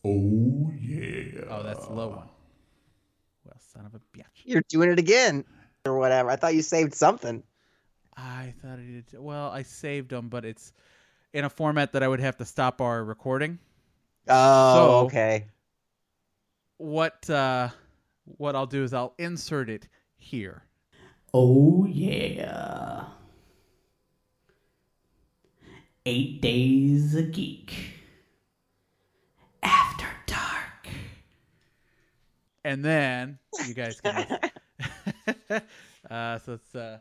Oh 0.03 0.71
yeah. 0.79 1.43
oh 1.49 1.63
that's 1.63 1.85
the 1.85 1.93
low 1.93 2.09
one 2.09 2.29
well 3.45 3.57
son 3.73 3.85
of 3.85 3.93
a 3.95 3.99
bitch. 4.17 4.23
You're 4.43 4.63
doing 4.69 4.91
it 4.91 4.99
again 4.99 5.45
or 5.85 5.97
whatever. 5.97 6.29
I 6.29 6.35
thought 6.35 6.55
you 6.55 6.61
saved 6.61 6.93
something. 6.93 7.43
I 8.17 8.53
thought 8.61 8.79
I 8.79 8.83
did. 8.83 9.05
Well, 9.17 9.49
I 9.51 9.61
saved 9.63 10.09
them, 10.09 10.27
but 10.29 10.43
it's 10.43 10.73
in 11.33 11.45
a 11.45 11.49
format 11.49 11.91
that 11.93 12.01
I 12.03 12.07
would 12.07 12.19
have 12.19 12.37
to 12.37 12.45
stop 12.45 12.81
our 12.81 13.03
recording. 13.03 13.59
Oh, 14.27 14.73
So- 14.75 15.05
okay. 15.05 15.45
What 16.79 17.27
uh, 17.29 17.69
what 18.25 18.55
I'll 18.55 18.67
do 18.67 18.83
is 18.83 18.93
I'll 18.93 19.13
insert 19.17 19.69
it 19.69 19.87
here. 20.15 20.63
Oh, 21.33 21.85
yeah. 21.85 23.05
Eight 26.05 26.39
Days 26.41 27.15
a 27.15 27.23
Geek. 27.23 27.73
After 29.63 30.05
Dark. 30.27 30.87
and 32.63 32.83
then 32.85 33.39
you 33.67 33.73
guys 33.73 33.99
can. 33.99 34.39
uh, 36.09 36.37
so 36.39 36.53
it's 36.53 36.75
uh, 36.75 36.99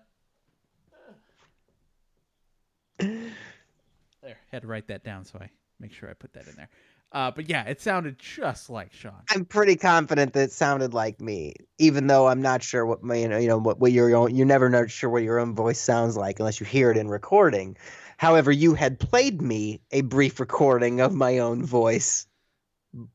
there. 2.99 4.39
Had 4.51 4.63
to 4.63 4.69
write 4.69 4.89
that 4.89 5.05
down 5.05 5.25
so 5.25 5.39
I 5.41 5.51
make 5.81 5.93
sure 5.93 6.11
I 6.11 6.15
put 6.15 6.33
that 6.35 6.47
in 6.49 6.55
there. 6.57 6.69
Uh, 7.13 7.31
but 7.31 7.49
yeah, 7.49 7.65
it 7.65 7.81
sounded 7.81 8.19
just 8.19 8.69
like 8.69 8.93
Sean. 8.93 9.15
I'm 9.31 9.45
pretty 9.45 9.77
confident 9.77 10.33
that 10.33 10.43
it 10.45 10.53
sounded 10.53 10.93
like 10.93 11.21
me, 11.21 11.55
even 11.79 12.09
though 12.09 12.27
I'm 12.27 12.43
not 12.43 12.63
sure 12.63 12.85
what 12.85 13.03
my 13.03 13.15
you 13.17 13.29
know 13.29 13.39
you 13.39 13.49
know 13.49 13.59
what, 13.59 13.79
what 13.79 13.93
your 13.93 14.15
own 14.15 14.35
you're 14.35 14.47
never 14.47 14.69
not 14.69 14.91
sure 14.91 15.09
what 15.09 15.23
your 15.23 15.39
own 15.39 15.55
voice 15.55 15.81
sounds 15.81 16.17
like 16.17 16.41
unless 16.41 16.59
you 16.61 16.67
hear 16.67 16.91
it 16.91 16.97
in 16.97 17.09
recording. 17.09 17.77
However, 18.17 18.51
you 18.51 18.75
had 18.75 18.99
played 18.99 19.41
me 19.41 19.81
a 19.93 20.01
brief 20.01 20.41
recording 20.41 21.01
of 21.01 21.15
my 21.15 21.39
own 21.39 21.65
voice 21.65 22.27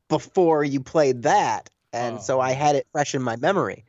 before 0.08 0.64
you 0.64 0.80
played 0.80 1.22
that, 1.22 1.68
and 1.92 2.20
so 2.20 2.40
I 2.40 2.52
Oh. 2.52 2.54
had 2.54 2.76
it 2.76 2.86
fresh 2.92 3.14
in 3.14 3.22
my 3.22 3.36
memory. 3.36 3.84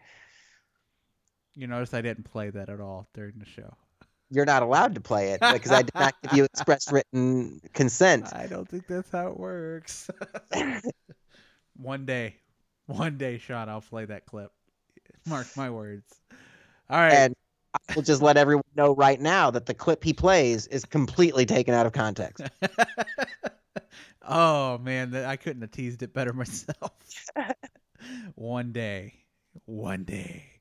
You 1.56 1.68
notice 1.68 1.94
I 1.94 2.02
didn't 2.02 2.24
play 2.24 2.50
that 2.50 2.70
at 2.70 2.82
all 2.82 3.08
during 3.14 3.36
the 3.38 3.46
show. 3.46 3.78
You're 4.34 4.46
not 4.46 4.64
allowed 4.64 4.96
to 4.96 5.02
play 5.02 5.34
it 5.34 5.42
because 5.42 5.72
I 5.72 5.84
did 5.84 5.94
not 5.94 6.16
give 6.24 6.34
you 6.34 6.44
express 6.54 6.92
written 6.92 7.62
consent. 7.74 8.34
I 8.34 8.48
don't 8.48 8.68
think 8.68 8.88
that's 8.88 9.12
how 9.12 9.28
it 9.28 9.40
works. 9.40 10.10
one 11.78 12.08
day, 12.08 12.38
one 12.88 13.20
day, 13.20 13.38
Sean, 13.38 13.70
I'll 13.70 13.82
play 13.82 14.06
that 14.06 14.26
clip. 14.26 14.52
Mark 15.28 15.46
my 15.56 15.70
words. 15.70 16.12
All 16.90 16.98
right. 16.98 17.14
And 17.14 17.36
I 17.76 17.94
will 17.96 18.02
just 18.02 18.24
let 18.24 18.38
everyone 18.38 18.64
know 18.76 18.96
right 18.96 19.22
now 19.22 19.52
that 19.52 19.68
the 19.68 19.76
clip 19.76 20.04
he 20.04 20.14
plays 20.14 20.66
is 20.66 20.84
completely 20.84 21.46
taken 21.46 21.76
out 21.76 21.86
of 21.86 21.92
context. 21.92 22.44
oh 24.28 24.80
man, 24.80 25.16
I 25.16 25.36
couldn't 25.36 25.62
have 25.62 25.72
teased 25.72 26.02
it 26.02 26.12
better 26.12 26.34
myself. 26.34 26.92
one 28.34 28.72
day, 28.72 29.14
one 29.66 30.06
day. 30.06 30.53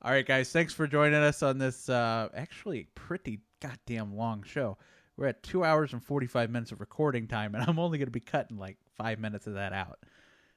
All 0.00 0.12
right, 0.12 0.24
guys, 0.24 0.52
thanks 0.52 0.72
for 0.72 0.86
joining 0.86 1.20
us 1.20 1.42
on 1.42 1.58
this 1.58 1.88
uh, 1.88 2.28
actually 2.32 2.86
pretty 2.94 3.40
goddamn 3.60 4.14
long 4.14 4.44
show. 4.44 4.78
We're 5.16 5.26
at 5.26 5.42
two 5.42 5.64
hours 5.64 5.92
and 5.92 6.04
forty 6.04 6.28
five 6.28 6.50
minutes 6.50 6.70
of 6.70 6.78
recording 6.78 7.26
time, 7.26 7.56
and 7.56 7.64
I'm 7.68 7.80
only 7.80 7.98
going 7.98 8.06
to 8.06 8.12
be 8.12 8.20
cutting 8.20 8.58
like 8.58 8.76
five 8.96 9.18
minutes 9.18 9.48
of 9.48 9.54
that 9.54 9.72
out. 9.72 9.98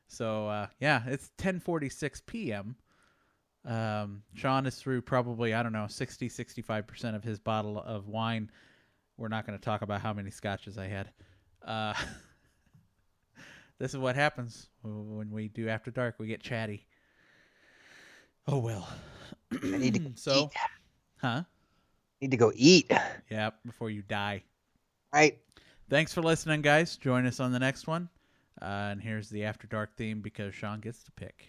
So 0.05 0.47
uh, 0.47 0.67
yeah, 0.79 1.01
it's 1.07 1.31
ten 1.39 1.59
forty 1.59 1.89
six 1.89 2.21
p.m. 2.23 2.75
Um, 3.65 4.21
Sean 4.35 4.67
is 4.67 4.75
through 4.75 5.01
probably 5.01 5.55
I 5.55 5.63
don't 5.63 5.73
know 5.73 5.87
60 5.87 6.29
65 6.29 6.85
percent 6.85 7.15
of 7.15 7.23
his 7.23 7.39
bottle 7.39 7.79
of 7.79 8.07
wine. 8.07 8.51
We're 9.17 9.27
not 9.27 9.47
going 9.47 9.57
to 9.57 9.63
talk 9.63 9.81
about 9.81 10.01
how 10.01 10.13
many 10.13 10.29
scotches 10.29 10.77
I 10.77 10.85
had. 10.85 11.09
Uh, 11.65 11.95
this 13.79 13.91
is 13.91 13.97
what 13.97 14.15
happens 14.15 14.69
when 14.83 15.31
we 15.31 15.47
do 15.47 15.67
after 15.67 15.89
dark. 15.89 16.15
We 16.19 16.27
get 16.27 16.43
chatty. 16.43 16.85
Oh 18.47 18.59
well. 18.59 18.87
I 19.51 19.77
need 19.77 19.93
to 19.95 19.99
go 19.99 20.11
so, 20.15 20.45
eat. 20.45 20.49
huh? 21.17 21.43
Need 22.21 22.31
to 22.31 22.37
go 22.37 22.51
eat. 22.55 22.91
Yeah, 23.29 23.51
before 23.65 23.89
you 23.89 24.01
die. 24.01 24.43
Right. 25.13 25.39
Thanks 25.89 26.13
for 26.13 26.21
listening, 26.21 26.61
guys. 26.61 26.97
Join 26.97 27.25
us 27.25 27.39
on 27.39 27.51
the 27.51 27.59
next 27.59 27.87
one. 27.87 28.09
Uh, 28.61 28.89
and 28.91 29.01
here's 29.01 29.29
the 29.29 29.43
after 29.45 29.67
dark 29.67 29.95
theme 29.97 30.21
because 30.21 30.53
Sean 30.53 30.79
gets 30.79 31.03
to 31.03 31.11
pick. 31.11 31.47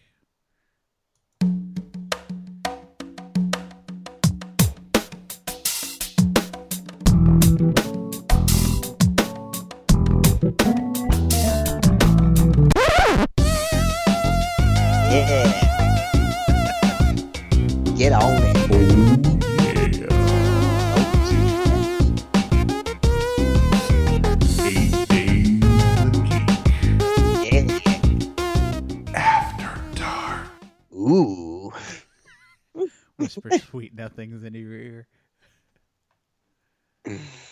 Yeah. 15.12 15.42
Get 18.02 18.12
on 18.14 18.34
it. 18.34 18.56
Eight 24.66 25.06
days. 25.06 25.60
Yeah. 27.47 27.78
After 29.14 29.70
dark. 29.94 30.48
Ooh. 30.92 31.72
Whisper 33.18 33.50
sweet 33.60 33.94
nothings 33.94 34.42
into 34.42 34.58
your 34.58 34.72
ear. 34.72 35.06